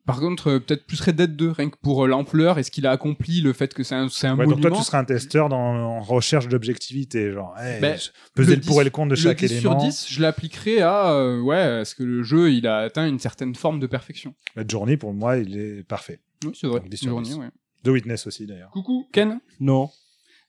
Par 0.05 0.19
contre, 0.19 0.49
euh, 0.49 0.59
peut-être 0.59 0.85
plus 0.85 0.99
Red 0.99 1.15
Dead 1.15 1.35
2, 1.38 1.51
rien 1.51 1.69
que 1.69 1.77
pour 1.81 2.03
euh, 2.03 2.07
l'ampleur 2.07 2.59
et 2.59 2.63
ce 2.63 2.71
qu'il 2.71 2.85
a 2.85 2.91
accompli, 2.91 3.39
le 3.39 3.53
fait 3.53 3.73
que 3.73 3.84
c'est 3.84 3.95
un, 3.95 4.09
c'est 4.09 4.27
un 4.27 4.38
Ouais, 4.38 4.45
donc 4.45 4.59
toi 4.59 4.71
tu 4.71 4.84
seras 4.84 4.99
un 4.99 5.05
testeur 5.05 5.47
dans, 5.47 5.57
en 5.57 6.01
recherche 6.01 6.49
d'objectivité, 6.49 7.31
genre, 7.31 7.57
hey, 7.57 7.80
Ben, 7.80 7.97
je- 7.97 8.09
peser 8.35 8.55
le 8.57 8.61
le, 8.61 8.67
pour 8.67 8.81
et 8.81 8.84
10 8.84 8.85
le 8.85 8.89
contre 8.91 9.09
de 9.11 9.15
le 9.15 9.21
chaque 9.21 9.38
10 9.39 9.45
élément. 9.53 9.80
sur 9.80 9.88
10, 9.89 10.05
je 10.09 10.21
l'appliquerais 10.21 10.81
à, 10.81 11.11
euh, 11.13 11.39
ouais, 11.39 11.81
est-ce 11.81 11.95
que 11.95 12.03
le 12.03 12.21
jeu, 12.21 12.51
il 12.51 12.67
a 12.67 12.80
atteint 12.80 13.07
une 13.07 13.19
certaine 13.19 13.55
forme 13.55 13.80
de 13.80 13.88
perfection. 13.88 14.35
Bah, 14.57 14.63
Journey 14.67 14.97
pour 14.97 15.13
moi 15.13 15.38
il 15.38 15.57
est 15.57 15.84
parfait. 15.88 16.19
Oui, 16.45 16.51
c'est 16.53 16.67
vrai. 16.67 16.81
Donc 16.81 16.89
10 16.89 16.97
sur 16.97 17.09
Journée, 17.09 17.30
10. 17.30 17.35
ouais. 17.35 17.49
The 17.85 17.88
Witness 17.89 18.27
aussi 18.27 18.45
d'ailleurs. 18.45 18.71
Coucou, 18.71 19.07
Ken. 19.13 19.39
Non. 19.61 19.89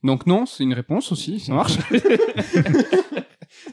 Donc 0.03 0.27
non, 0.27 0.47
c'est 0.47 0.65
une 0.65 0.75
réponse 0.75 1.13
aussi, 1.13 1.39
ça 1.39 1.55
marche. 1.55 1.79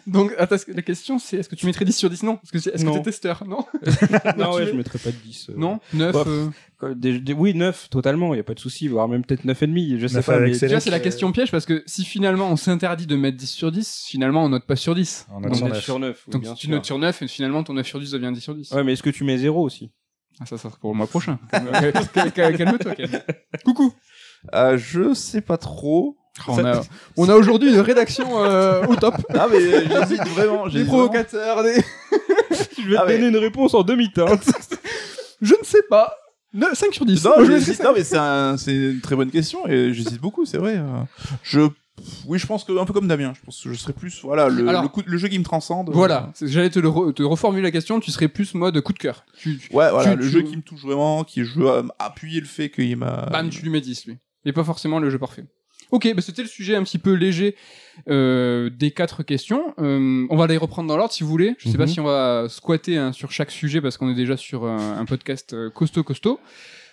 Donc, 0.07 0.33
attends, 0.37 0.55
la 0.67 0.81
question 0.81 1.19
c'est 1.19 1.37
est-ce 1.37 1.49
que 1.49 1.55
tu 1.55 1.65
mettrais 1.65 1.85
10 1.85 1.93
sur 1.93 2.09
10 2.09 2.23
Non. 2.23 2.39
Est-ce 2.43 2.51
que 2.51 2.59
c'est- 2.59 2.69
est-ce 2.73 2.83
que 2.83 2.87
Non. 2.89 2.95
t'es 2.95 3.01
testeur? 3.03 3.43
Non 3.47 3.65
non, 4.37 4.53
ouais, 4.53 4.65
je 4.67 4.71
mettrais 4.73 4.99
pas 4.99 5.11
de 5.11 5.15
10. 5.17 5.49
euh. 5.49 5.53
Non? 5.57 5.79
9 5.93 6.11
Bof. 6.13 6.27
euh, 6.27 6.47
Quoi, 6.79 6.93
des- 6.95 7.19
des- 7.19 7.33
oui, 7.33 7.53
9, 7.53 7.89
totalement, 7.89 8.33
il 8.33 8.37
y 8.37 8.39
a 8.39 8.43
pas 8.43 8.53
de 8.53 8.59
souci, 8.59 8.87
voire 8.87 9.07
même 9.07 9.23
peut-être 9.23 9.45
9,5, 9.45 9.97
je 9.99 10.07
sais 10.07 10.15
Neuf 10.15 10.25
pas. 10.25 10.35
avec 10.35 10.47
Mais... 10.49 10.53
ses 10.53 10.67
Tu 10.67 10.71
vois, 10.73 10.79
c'est 10.79 10.89
la 10.89 10.97
euh, 10.97 10.99
question 10.99 11.31
piège 11.31 11.51
parce 11.51 11.65
que 11.65 11.83
si 11.85 12.05
finalement 12.05 12.49
on 12.49 12.55
s'interdit 12.55 13.05
de 13.07 13.15
mettre 13.15 13.37
10 13.37 13.47
sur 13.51 13.71
10, 13.71 14.05
finalement 14.07 14.43
on 14.45 14.49
note 14.49 14.65
pas 14.65 14.75
sur 14.75 14.95
10. 14.95 15.27
On 15.31 15.39
note 15.41 15.51
Donc, 15.51 15.57
sur 15.57 15.67
neuf. 15.67 15.83
sur 15.83 15.99
9. 15.99 16.29
donc 16.29 16.41
bien 16.41 16.55
si 16.55 16.61
tu 16.61 16.67
sûr. 16.67 16.75
notes 16.75 16.85
sur 16.85 16.97
9 16.99 17.21
et 17.21 17.27
finalement 17.27 17.63
ton 17.63 17.73
9 17.73 17.85
sur 17.85 17.99
10 17.99 18.11
devient 18.11 18.31
10 18.33 18.41
sur 18.41 18.55
10. 18.55 18.71
Ouais, 18.71 18.83
mais 18.83 18.93
est-ce 18.93 19.03
que 19.03 19.09
tu 19.09 19.23
mets 19.23 19.37
0 19.37 19.61
aussi? 19.63 19.91
Ah, 20.39 20.45
ça, 20.45 20.57
ça 20.57 20.69
sera 20.69 20.77
pour 20.79 20.91
le 20.91 20.97
mois 20.97 21.07
prochain. 21.07 21.37
Euh, 21.53 21.91
cal- 22.13 22.31
cal- 22.31 22.57
Calme-toi, 22.57 22.95
Ken. 22.95 23.21
Coucou. 23.65 23.93
Euh, 24.55 24.77
je 24.77 25.13
sais 25.13 25.41
pas 25.41 25.57
trop. 25.57 26.17
On 26.47 26.63
a, 26.65 26.81
on 27.17 27.29
a 27.29 27.35
aujourd'hui 27.35 27.69
une 27.73 27.79
rédaction 27.81 28.43
euh, 28.43 28.85
au 28.87 28.95
top. 28.95 29.15
Ah 29.33 29.47
mais 29.51 29.59
j'hésite 29.59 30.27
vraiment. 30.29 30.67
Des 30.67 30.85
provocateurs, 30.85 31.61
des... 31.63 31.75
Je 32.81 32.89
vais 32.89 32.97
Ah, 32.97 33.05
te 33.05 33.11
donner 33.11 33.27
une 33.27 33.37
réponse 33.37 33.73
en 33.73 33.83
demi-teinte. 33.83 34.43
Je 35.41 35.53
ne 35.59 35.63
sais 35.63 35.83
pas. 35.89 36.15
9, 36.53 36.73
5 36.73 36.93
sur 36.93 37.05
10. 37.05 37.23
Non, 37.25 37.31
Moi, 37.37 37.45
je 37.59 37.83
non, 37.83 37.93
mais 37.95 38.03
c'est 38.03 38.17
un- 38.17 38.57
c'est 38.57 38.73
une 38.73 38.99
très 39.01 39.15
bonne 39.15 39.29
question 39.31 39.65
et 39.67 39.93
j'hésite 39.93 40.19
beaucoup, 40.19 40.45
c'est 40.45 40.57
vrai. 40.57 40.75
euh. 40.77 41.03
Je 41.43 41.61
Oui, 42.25 42.39
je 42.39 42.45
pense 42.47 42.63
que 42.65 42.77
un 42.77 42.83
peu 42.85 42.91
comme 42.93 43.07
Damien. 43.07 43.33
Je 43.35 43.41
pense 43.45 43.61
que 43.63 43.69
je 43.71 43.77
serais 43.77 43.93
plus 43.93 44.21
voilà 44.23 44.49
le, 44.49 44.67
Alors- 44.67 44.81
le, 44.83 44.87
coup- 44.89 45.03
le 45.05 45.17
jeu 45.17 45.27
qui 45.29 45.37
me 45.39 45.43
transcende. 45.45 45.89
Voilà, 45.93 46.31
j'allais 46.41 46.69
te, 46.69 46.79
re- 46.79 47.13
te 47.13 47.23
reformuler 47.23 47.63
la 47.63 47.71
question, 47.71 47.99
tu 48.01 48.11
serais 48.11 48.27
plus 48.27 48.53
mode 48.53 48.79
coup 48.81 48.91
de 48.93 48.99
cœur. 48.99 49.23
Tu, 49.37 49.57
tu- 49.59 49.73
Ouais, 49.75 49.89
voilà, 49.91 50.11
Tu- 50.11 50.17
le 50.17 50.27
jeu 50.27 50.41
qui 50.41 50.57
me 50.57 50.61
touche 50.61 50.81
vraiment, 50.81 51.23
qui 51.23 51.43
je 51.45 51.57
veux 51.59 51.69
appuyer 51.99 52.39
le 52.41 52.47
fait 52.47 52.69
qu'il 52.69 52.97
m'a. 52.97 53.27
bam, 53.31 53.49
tu 53.49 53.61
lui 53.61 53.69
mets 53.69 53.81
10, 53.81 54.05
lui. 54.07 54.17
Et 54.45 54.51
pas 54.53 54.63
forcément 54.63 54.99
le 54.99 55.09
jeu 55.09 55.19
parfait. 55.19 55.45
Ok, 55.91 56.11
bah 56.15 56.21
c'était 56.21 56.41
le 56.41 56.47
sujet 56.47 56.75
un 56.75 56.83
petit 56.83 56.97
peu 56.97 57.13
léger 57.13 57.55
euh, 58.09 58.69
des 58.69 58.91
quatre 58.91 59.23
questions. 59.23 59.73
Euh, 59.79 60.25
on 60.29 60.35
va 60.37 60.47
les 60.47 60.57
reprendre 60.57 60.87
dans 60.87 60.97
l'ordre 60.97 61.13
si 61.13 61.23
vous 61.23 61.29
voulez. 61.29 61.53
Je 61.57 61.69
sais 61.69 61.77
pas 61.77 61.83
Mhm. 61.85 61.89
si 61.91 61.99
on 61.99 62.05
va 62.05 62.45
squatter 62.49 62.97
hein, 62.97 63.11
sur 63.11 63.31
chaque 63.31 63.51
sujet 63.51 63.81
parce 63.81 63.97
qu'on 63.97 64.09
est 64.09 64.15
déjà 64.15 64.37
sur 64.37 64.65
un, 64.65 64.97
un 64.99 65.05
podcast 65.05 65.53
euh, 65.53 65.69
costaud 65.69 66.03
costaud. 66.03 66.39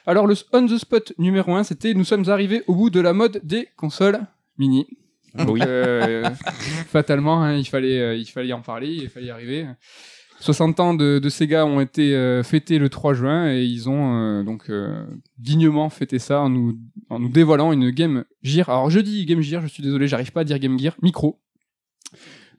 Alors 0.06 0.26
le 0.26 0.34
on 0.52 0.66
the 0.66 0.78
spot 0.78 1.12
numéro 1.18 1.54
1, 1.54 1.64
c'était 1.64 1.94
nous 1.94 2.04
sommes 2.04 2.28
arrivés 2.28 2.62
au 2.66 2.74
bout 2.74 2.90
de 2.90 3.00
la 3.00 3.12
mode 3.12 3.40
des 3.44 3.68
consoles 3.76 4.18
mini. 4.58 4.86
Oui. 5.46 5.60
Euh, 5.64 6.28
fatalement, 6.88 7.42
hein, 7.42 7.54
il 7.56 7.66
fallait, 7.66 8.00
euh, 8.00 8.16
il 8.16 8.24
fallait 8.26 8.52
en 8.52 8.62
parler, 8.62 8.88
il 8.88 9.08
fallait 9.08 9.26
y 9.26 9.30
arriver. 9.30 9.66
60 10.40 10.80
ans 10.80 10.94
de, 10.94 11.18
de 11.18 11.28
Sega 11.28 11.66
ont 11.66 11.80
été 11.80 12.14
euh, 12.14 12.42
fêtés 12.42 12.78
le 12.78 12.88
3 12.88 13.12
juin 13.14 13.50
et 13.52 13.62
ils 13.64 13.88
ont 13.88 14.14
euh, 14.14 14.42
donc 14.44 14.70
euh, 14.70 15.04
dignement 15.38 15.90
fêté 15.90 16.18
ça 16.18 16.40
en 16.40 16.48
nous, 16.48 16.78
en 17.10 17.18
nous 17.18 17.28
dévoilant 17.28 17.72
une 17.72 17.90
Game 17.90 18.24
Gear. 18.42 18.68
Alors 18.68 18.88
je 18.90 19.00
dis 19.00 19.24
Game 19.26 19.40
Gear, 19.42 19.62
je 19.62 19.66
suis 19.68 19.82
désolé, 19.82 20.06
j'arrive 20.06 20.30
pas 20.32 20.40
à 20.40 20.44
dire 20.44 20.58
Game 20.58 20.78
Gear, 20.78 20.94
micro. 21.02 21.40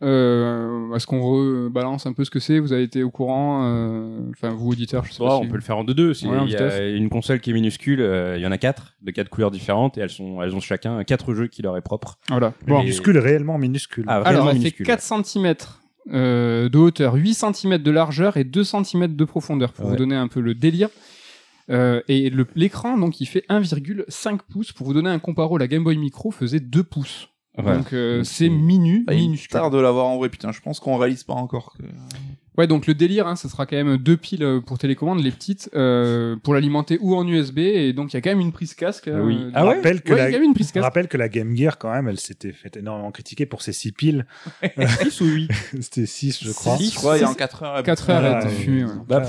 Euh, 0.01 0.93
Est-ce 0.95 1.05
qu'on 1.05 1.19
rebalance 1.21 2.05
un 2.05 2.13
peu 2.13 2.23
ce 2.23 2.29
que 2.31 2.39
c'est? 2.39 2.59
Vous 2.59 2.71
avez 2.71 2.83
été 2.83 3.03
au 3.03 3.11
courant 3.11 3.63
euh, 3.65 4.19
Enfin, 4.31 4.49
vous 4.49 4.69
auditeurs, 4.69 5.03
je 5.05 5.11
sais 5.11 5.21
Ouais, 5.21 5.27
pas. 5.27 5.37
on 5.37 5.41
si- 5.43 5.49
peut 5.49 5.55
le 5.57 5.61
faire 5.61 5.77
en 5.77 5.83
deux 5.83 5.93
deux. 5.93 6.13
C'est- 6.13 6.25
Ouais, 6.27 6.37
Il 6.45 6.51
y 6.51 6.55
a 6.55 6.87
une 6.95 7.09
console 7.09 7.41
qui 7.41 7.49
est 7.49 7.53
minuscule. 7.53 7.99
euh, 7.99 8.37
Il 8.37 8.41
y 8.41 8.47
en 8.47 8.51
a 8.51 8.57
quatre, 8.57 8.93
de 9.01 9.11
quatre 9.11 9.27
couleurs 9.29 9.51
différentes, 9.51 9.97
et 9.97 10.01
elles 10.01 10.09
sont, 10.09 10.41
elles 10.41 10.55
ont 10.55 10.61
chacun 10.61 11.03
quatre 11.03 11.33
jeux 11.33 11.47
qui 11.47 11.61
leur 11.61 11.75
est 11.75 11.81
propre. 11.81 12.17
Voilà. 12.29 12.53
Bon. 12.65 12.79
Minuscule, 12.79 13.17
réellement 13.17 13.57
minuscule. 13.57 14.05
Ah, 14.07 14.15
Alors, 14.15 14.27
réellement 14.27 14.45
elle 14.51 14.55
fait 14.55 14.59
minuscule. 14.59 14.85
4 14.85 15.01
cm 15.25 15.55
de 16.11 16.77
hauteur, 16.77 17.13
8 17.15 17.33
cm 17.33 17.77
de 17.77 17.91
largeur 17.91 18.37
et 18.37 18.43
2 18.43 18.63
cm 18.63 19.15
de 19.15 19.25
profondeur, 19.25 19.73
pour 19.73 19.85
Ouais. 19.85 19.91
vous 19.91 19.97
donner 19.97 20.15
un 20.15 20.27
peu 20.27 20.39
le 20.41 20.55
délire. 20.55 20.89
Euh, 21.69 22.01
et 22.07 22.31
l'écran, 22.55 22.97
donc, 22.97 23.21
il 23.21 23.27
fait 23.27 23.45
1,5 23.47 24.39
pouces. 24.49 24.71
Pour 24.71 24.87
vous 24.87 24.93
donner 24.93 25.09
un 25.11 25.19
comparo, 25.19 25.57
la 25.59 25.67
Game 25.67 25.83
Boy 25.83 25.97
Micro 25.97 26.31
faisait 26.31 26.59
2 26.59 26.81
pouces. 26.83 27.29
Donc, 27.57 27.93
euh, 27.93 28.17
Donc, 28.19 28.25
c'est 28.25 28.49
minu, 28.49 29.03
Bah, 29.05 29.13
il 29.13 29.17
me 29.17 29.21
minuscule. 29.25 29.49
tarde 29.51 29.73
de 29.73 29.79
l'avoir 29.79 30.05
en 30.07 30.17
vrai, 30.17 30.29
putain. 30.29 30.51
Je 30.51 30.61
pense 30.61 30.79
qu'on 30.79 30.97
réalise 30.97 31.23
pas 31.23 31.33
encore. 31.33 31.73
Que... 31.77 31.83
Ouais, 32.59 32.67
donc 32.67 32.87
le 32.87 32.93
délire, 32.93 33.25
hein, 33.25 33.37
ce 33.37 33.47
sera 33.47 33.65
quand 33.65 33.77
même 33.77 33.95
deux 33.97 34.17
piles 34.17 34.43
euh, 34.43 34.59
pour 34.59 34.77
télécommande, 34.77 35.23
les 35.23 35.31
petites, 35.31 35.69
euh, 35.75 36.35
pour 36.43 36.53
l'alimenter 36.53 36.97
ou 36.99 37.15
en 37.15 37.25
USB. 37.25 37.59
Et 37.59 37.93
donc, 37.93 38.11
il 38.11 38.15
y 38.15 38.17
a 38.17 38.21
quand 38.21 38.29
même 38.31 38.41
une 38.41 38.51
prise 38.51 38.73
casque. 38.73 39.07
Ah 39.07 39.21
oui. 39.21 39.37
euh, 39.41 39.51
Ah 39.53 39.65
ouais 39.65 39.75
rappelle 39.77 40.01
que 40.01 40.11
Ouais, 40.11 40.17
il 40.17 40.19
y 40.19 40.21
la... 40.21 40.25
a 40.25 40.31
quand 40.31 40.37
même 40.39 40.43
une 40.49 40.53
prise 40.53 40.71
casque. 40.73 40.83
rappelle 40.83 41.07
que 41.07 41.15
la 41.17 41.29
Game 41.29 41.55
Gear, 41.55 41.77
quand 41.77 41.89
même, 41.91 42.09
elle 42.09 42.19
s'était 42.19 42.51
fait 42.51 42.75
énormément 42.75 43.11
critiquer 43.11 43.45
pour 43.45 43.61
ses 43.61 43.71
6 43.71 43.93
piles. 43.93 44.25
6 45.01 45.21
ou 45.21 45.25
8 45.25 45.51
C'était 45.81 46.05
6, 46.05 46.43
je 46.43 46.51
crois. 46.51 46.77
Je 46.77 46.93
crois, 46.95 47.17
il 47.17 47.21
y 47.21 47.23
a 47.23 47.29
en 47.29 47.33
4 47.33 47.63
heures. 47.63 47.83
4 47.83 48.09
heures, 48.09 48.17
elle 48.19 48.25
a 48.25 48.29
Voilà, 48.31 48.45
été 48.45 48.53
et- 48.53 48.63
fumée, 48.63 48.83
ouais. 48.83 48.91
Bah, 49.07 49.23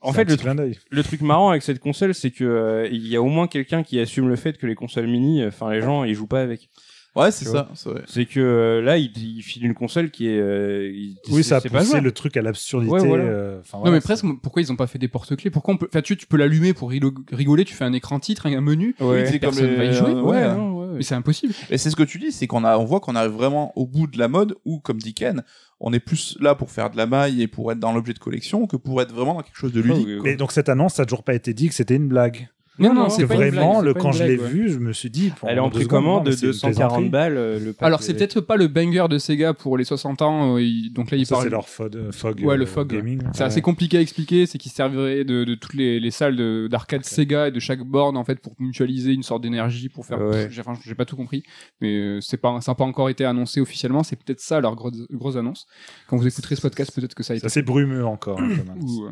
en 0.00 0.12
fait, 0.12 0.28
le 0.28 0.36
truc-. 0.36 1.20
Le 1.20 1.26
marrant 1.26 1.50
avec 1.50 1.62
cette 1.62 1.78
console, 1.78 2.12
c'est 2.12 2.30
que 2.30 2.44
euh, 2.44 2.88
il 2.90 3.06
y 3.06 3.16
a 3.16 3.22
au 3.22 3.28
moins 3.28 3.46
quelqu'un 3.46 3.82
qui 3.82 3.98
assume 4.00 4.28
le 4.28 4.36
fait 4.36 4.58
que 4.58 4.66
les 4.66 4.74
consoles 4.74 5.06
mini, 5.06 5.42
euh, 5.42 5.48
enfin 5.48 5.72
les 5.72 5.80
gens, 5.80 6.04
ils 6.04 6.14
jouent 6.14 6.26
pas 6.26 6.42
avec. 6.42 6.68
Ouais, 7.16 7.30
c'est 7.30 7.44
ça. 7.44 7.68
c'est 8.06 8.26
que 8.26 8.40
euh, 8.40 8.80
là, 8.82 8.98
il, 8.98 9.12
il 9.16 9.40
file 9.42 9.64
une 9.64 9.74
console 9.74 10.10
qui 10.10 10.28
est. 10.28 10.38
euh, 10.38 10.90
il- 10.92 11.16
Oui, 11.30 11.44
ça 11.44 11.56
a 11.58 11.60
poussé 11.60 12.00
le 12.00 12.10
truc 12.12 12.36
à 12.36 12.42
l'absurdité. 12.42 12.92
Ouais, 12.92 13.06
voilà. 13.06 13.22
euh, 13.24 13.60
Non 13.84 13.92
mais 13.92 14.00
presque, 14.00 14.24
pourquoi 14.42 14.62
ils 14.62 14.72
ont 14.72 14.76
pas 14.76 14.88
fait 14.88 14.98
des 14.98 15.06
porte-clés? 15.06 15.50
Pourquoi 15.50 15.74
on 15.74 15.76
peut, 15.76 15.86
enfin 15.88 16.02
tu, 16.02 16.16
tu 16.16 16.26
peux 16.26 16.36
l'allumer 16.36 16.74
pour 16.74 16.90
rigoler, 16.90 17.64
tu 17.64 17.74
fais 17.74 17.84
un 17.84 17.92
écran 17.92 18.18
titre, 18.18 18.46
un 18.46 18.60
menu, 18.60 18.96
Ouais. 19.00 19.22
Oui, 19.22 19.26
c'est 19.26 19.38
comme 19.38 19.50
personne 19.50 19.70
les- 19.70 19.76
va 19.76 19.84
y 19.84 19.92
jouer. 19.94 20.12
Ouais, 20.12 20.22
ouais. 20.32 20.54
non, 20.54 20.72
ouais, 20.80 20.86
ouais. 20.88 20.92
mais 20.96 21.02
c'est 21.02 21.14
impossible. 21.14 21.54
Et 21.70 21.78
c'est 21.78 21.90
ce 21.90 21.96
que 21.96 22.02
tu 22.02 22.18
dis, 22.18 22.32
c'est 22.32 22.46
qu'on 22.48 22.64
a, 22.64 22.78
on 22.78 22.84
voit 22.84 22.98
qu'on 23.00 23.14
arrive 23.14 23.32
vraiment 23.32 23.72
au 23.78 23.86
bout 23.86 24.06
de 24.08 24.18
la 24.18 24.26
mode 24.28 24.56
où, 24.64 24.80
comme 24.80 24.98
dit 24.98 25.14
Ken, 25.14 25.44
on 25.80 25.92
est 25.92 26.00
plus 26.00 26.36
là 26.40 26.54
pour 26.56 26.70
faire 26.72 26.90
de 26.90 26.96
la 26.96 27.06
maille 27.06 27.42
et 27.42 27.46
pour 27.48 27.70
être 27.70 27.78
dans 27.78 27.92
l'objet 27.92 28.12
de 28.14 28.18
collection 28.18 28.66
que 28.66 28.76
pour 28.76 29.00
être 29.02 29.12
vraiment 29.12 29.34
dans 29.34 29.42
quelque 29.42 29.56
chose 29.58 29.72
de 29.72 29.80
ludique. 29.80 30.08
Mais 30.24 30.34
donc 30.36 30.50
cette 30.50 30.68
annonce, 30.68 30.94
ça 30.94 31.02
a 31.02 31.06
toujours 31.06 31.22
pas 31.24 31.34
été 31.34 31.54
dit 31.54 31.68
que 31.68 31.74
c'était 31.74 31.94
une 31.96 32.08
blague. 32.08 32.48
Non, 32.78 32.92
non, 32.92 33.08
c'est 33.08 33.24
blague, 33.26 33.38
vraiment, 33.52 33.80
le, 33.80 33.94
quand 33.94 34.10
je 34.10 34.24
l'ai 34.24 34.36
ouais. 34.38 34.48
vu, 34.48 34.68
je 34.68 34.78
me 34.80 34.92
suis 34.92 35.08
dit. 35.10 35.32
Elle 35.46 35.58
est 35.58 35.60
en 35.60 35.70
précommande 35.70 36.24
de 36.24 36.30
mais 36.30 36.36
c'est 36.36 36.46
une 36.46 36.52
240 36.52 36.74
plaisanterie. 36.96 37.08
balles. 37.08 37.36
euh, 37.36 37.58
le 37.60 37.72
pack 37.72 37.86
Alors 37.86 38.00
de- 38.00 38.04
c'est 38.04 38.14
peut-être 38.14 38.40
pas 38.40 38.56
le 38.56 38.66
banger 38.66 39.06
de 39.08 39.18
Sega 39.18 39.54
pour 39.54 39.76
les 39.78 39.84
60 39.84 40.22
ans, 40.22 40.56
euh, 40.56 40.62
il- 40.62 40.92
donc 40.92 41.10
là 41.12 41.16
il 41.16 41.24
Ça, 41.24 41.36
parle. 41.36 41.44
c'est 41.44 41.50
leur 41.50 41.68
FOD, 41.68 42.10
Fog, 42.12 42.40
Ouais, 42.44 42.56
le 42.56 42.64
euh, 42.64 42.66
Fog, 42.66 42.90
ouais. 42.90 42.98
Gaming. 42.98 43.20
C'est 43.32 43.40
Ouais. 43.40 43.46
assez 43.46 43.60
compliqué 43.62 43.98
à 43.98 44.00
expliquer, 44.00 44.46
c'est 44.46 44.58
qu'ils 44.58 44.72
serviraient 44.72 45.24
de, 45.24 45.44
de 45.44 45.54
toutes 45.54 45.74
les, 45.74 46.00
les 46.00 46.10
salles 46.10 46.34
de- 46.36 46.66
d'arcade 46.68 47.04
Sega 47.04 47.48
et 47.48 47.50
de 47.52 47.60
chaque 47.60 47.82
borne 47.82 48.16
en 48.16 48.24
fait 48.24 48.40
pour 48.40 48.54
mutualiser 48.58 49.12
une 49.12 49.22
sorte 49.22 49.42
d'énergie 49.42 49.88
pour 49.88 50.04
faire. 50.04 50.20
Ouais. 50.20 50.48
J'ai 50.50 50.60
enfin, 50.60 50.74
j'ai 50.84 50.94
pas 50.96 51.04
tout 51.04 51.16
compris, 51.16 51.44
mais 51.80 51.94
euh, 51.96 52.20
c'est 52.20 52.38
pas, 52.38 52.60
ça 52.60 52.72
n'a 52.72 52.76
pas 52.76 52.84
encore 52.84 53.08
été 53.08 53.24
annoncé 53.24 53.60
officiellement. 53.60 54.02
C'est 54.02 54.16
peut-être 54.16 54.40
ça 54.40 54.60
leur 54.60 54.74
grosse, 54.74 54.94
grosse 55.12 55.36
annonce. 55.36 55.66
Quand 56.08 56.16
vous 56.16 56.26
écouterez 56.26 56.56
ce 56.56 56.60
podcast, 56.62 56.92
peut-être 56.92 57.14
que 57.14 57.22
ça 57.22 57.34
a 57.34 57.36
été 57.36 57.42
C'est 57.42 57.60
assez 57.60 57.62
brumeux 57.62 58.04
encore. 58.04 58.40
hein, 58.40 58.48
euh, 58.58 59.10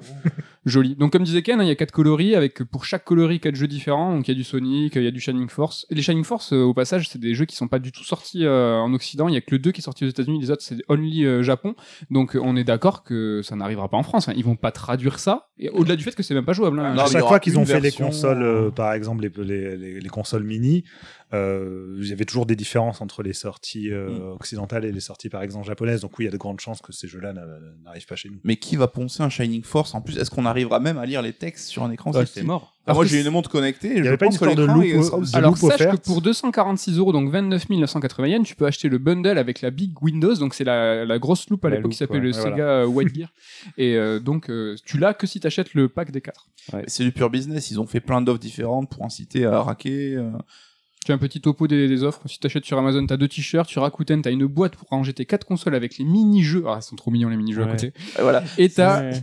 joli. 0.64 0.96
Donc 0.96 1.12
comme 1.12 1.22
disait 1.22 1.42
Ken, 1.42 1.60
hein, 1.60 1.64
il 1.64 1.68
y 1.68 1.70
a 1.72 1.76
quatre 1.76 1.92
coloris 1.92 2.34
avec 2.34 2.62
pour 2.64 2.84
chaque 2.84 3.04
coloris 3.04 3.40
quatre 3.52 3.58
jeux 3.60 3.68
différents. 3.68 4.14
Donc 4.16 4.26
il 4.26 4.30
y 4.32 4.34
a 4.34 4.36
du 4.36 4.44
Sonic, 4.44 4.94
il 4.96 5.02
y 5.02 5.06
a 5.06 5.10
du 5.10 5.20
Shining 5.20 5.48
Force. 5.48 5.86
Et 5.90 5.94
les 5.94 6.02
Shining 6.02 6.24
Force, 6.24 6.52
euh, 6.52 6.62
au 6.62 6.74
passage, 6.74 7.08
c'est 7.08 7.20
des 7.20 7.34
jeux 7.34 7.44
qui 7.44 7.56
sont 7.56 7.68
pas 7.68 7.78
du 7.78 7.92
tout 7.92 8.04
sortis 8.04 8.44
euh, 8.44 8.76
en 8.78 8.92
Occident. 8.94 9.28
Il 9.28 9.34
y 9.34 9.36
a 9.36 9.40
que 9.40 9.50
le 9.52 9.58
2 9.58 9.72
qui 9.72 9.80
est 9.80 9.84
sorti 9.84 10.04
aux 10.04 10.08
États-Unis, 10.08 10.40
les 10.40 10.50
autres 10.50 10.62
c'est 10.62 10.76
only 10.88 11.24
euh, 11.24 11.42
Japon. 11.42 11.74
Donc 12.10 12.34
euh, 12.36 12.40
on 12.42 12.56
est 12.56 12.64
d'accord 12.64 13.02
que 13.04 13.40
ça 13.42 13.56
n'arrivera 13.56 13.88
pas 13.88 13.96
en 13.96 14.02
France. 14.02 14.28
hein. 14.28 14.32
Ils 14.36 14.44
vont 14.44 14.56
pas 14.56 14.72
traduire 14.72 15.18
ça. 15.18 15.48
Et 15.58 15.68
au-delà 15.70 15.96
du 15.96 16.02
fait 16.04 16.14
que 16.14 16.22
c'est 16.22 16.34
même 16.34 16.44
pas 16.44 16.52
jouable. 16.54 16.80
hein. 16.80 16.94
Non, 16.94 17.02
à 17.02 17.06
chaque 17.06 17.24
fois 17.24 17.38
qu'ils 17.40 17.58
ont 17.58 17.64
fait 17.64 17.80
les 17.80 17.92
consoles, 17.92 18.42
euh, 18.42 18.70
par 18.70 18.92
exemple 18.94 19.22
les, 19.22 19.44
les, 19.44 19.76
les, 19.76 20.00
les 20.00 20.08
consoles 20.08 20.42
mini, 20.44 20.84
il 21.32 22.06
y 22.08 22.12
avait 22.12 22.24
toujours 22.24 22.46
des 22.46 22.56
différences 22.56 23.00
entre 23.00 23.22
les 23.22 23.32
sorties 23.32 23.90
euh, 23.90 24.10
Mm. 24.10 24.32
occidentales 24.32 24.84
et 24.84 24.92
les 24.92 25.00
sorties 25.00 25.28
par 25.28 25.42
exemple 25.42 25.66
japonaises. 25.66 26.00
Donc 26.02 26.18
oui, 26.18 26.24
il 26.24 26.26
y 26.26 26.28
a 26.28 26.32
de 26.32 26.36
grandes 26.36 26.60
chances 26.60 26.82
que 26.82 26.92
ces 26.92 27.08
jeux-là 27.08 27.32
n'a- 27.32 27.46
n'arrivent 27.84 28.06
pas 28.06 28.16
chez 28.16 28.28
nous. 28.28 28.38
Mais 28.44 28.56
qui 28.56 28.76
va 28.76 28.86
poncer 28.88 29.22
un 29.22 29.28
Shining 29.30 29.62
Force? 29.62 29.94
En 29.94 30.00
plus 30.02 30.18
Est-ce 30.18 30.30
qu'on 30.30 30.44
arrivera 30.46 30.78
même 30.80 30.98
à 30.98 31.06
lire 31.06 31.22
les 31.22 31.32
textes 31.32 31.68
sur 31.68 31.82
un 31.84 31.90
écran 31.90 32.12
Ouais, 32.12 32.26
c'est 32.26 32.42
mort. 32.42 32.74
Ah, 32.84 32.94
Moi 32.94 33.04
que 33.04 33.10
j'ai 33.10 33.20
une 33.22 33.30
montre 33.30 33.48
connectée. 33.48 33.88
Il 33.92 33.98
y 33.98 34.02
je 34.02 34.08
avait 34.08 34.16
pas 34.16 34.26
une 34.26 34.30
pense 34.32 34.40
que 34.40 34.44
histoire 34.50 34.56
de 34.56 35.22
de 35.22 35.36
Alors 35.36 35.56
sache 35.56 35.68
que 35.78 35.84
offerte. 35.84 36.04
pour 36.04 36.20
246 36.20 36.98
euros, 36.98 37.12
donc 37.12 37.30
29 37.30 37.68
980 37.70 38.26
yens, 38.26 38.44
tu 38.46 38.56
peux 38.56 38.66
acheter 38.66 38.88
le 38.88 38.98
bundle 38.98 39.38
avec 39.38 39.60
la 39.60 39.70
Big 39.70 39.92
Windows, 40.02 40.34
donc 40.34 40.52
c'est 40.54 40.64
la, 40.64 41.04
la 41.04 41.18
grosse 41.20 41.48
loupe 41.48 41.64
à 41.64 41.70
l'époque 41.70 41.92
qui 41.92 41.96
s'appelait 41.98 42.18
ouais. 42.18 42.26
le 42.26 42.32
Sega 42.32 42.68
euh, 42.82 42.86
White 42.86 43.14
Gear. 43.14 43.32
Et 43.78 43.96
euh, 43.96 44.18
donc 44.18 44.50
euh, 44.50 44.74
tu 44.84 44.98
l'as 44.98 45.14
que 45.14 45.28
si 45.28 45.38
t'achètes 45.38 45.74
le 45.74 45.88
pack 45.88 46.10
des 46.10 46.20
4 46.20 46.48
C'est 46.88 47.04
du 47.04 47.12
pur 47.12 47.30
business. 47.30 47.70
Ils 47.70 47.78
ont 47.80 47.86
fait 47.86 48.00
plein 48.00 48.20
d'offres 48.20 48.40
différentes 48.40 48.90
pour 48.90 49.04
inciter 49.04 49.46
à 49.46 49.62
raquer. 49.62 50.16
euh. 50.16 50.30
Tu 51.04 51.10
as 51.10 51.14
un 51.16 51.18
petit 51.18 51.40
topo 51.40 51.66
des, 51.66 51.88
des 51.88 52.04
offres. 52.04 52.20
Si 52.26 52.38
t'achètes 52.38 52.64
sur 52.64 52.78
Amazon, 52.78 53.04
t'as 53.06 53.16
deux 53.16 53.28
t-shirts. 53.28 53.68
Sur 53.68 53.82
Rakuten, 53.82 54.22
t'as 54.22 54.30
une 54.30 54.46
boîte 54.46 54.76
pour 54.76 54.88
ranger 54.88 55.12
tes 55.12 55.26
quatre 55.26 55.44
consoles 55.44 55.74
avec 55.74 55.98
les 55.98 56.04
mini-jeux. 56.04 56.64
Ah, 56.66 56.78
ils 56.80 56.82
sont 56.82 56.96
trop 56.96 57.10
mignons 57.10 57.28
les 57.28 57.36
mini-jeux 57.36 57.62
à 57.62 57.66
côté. 57.66 57.92
Et 58.18 58.22
voilà. 58.22 58.44
Et 58.58 58.70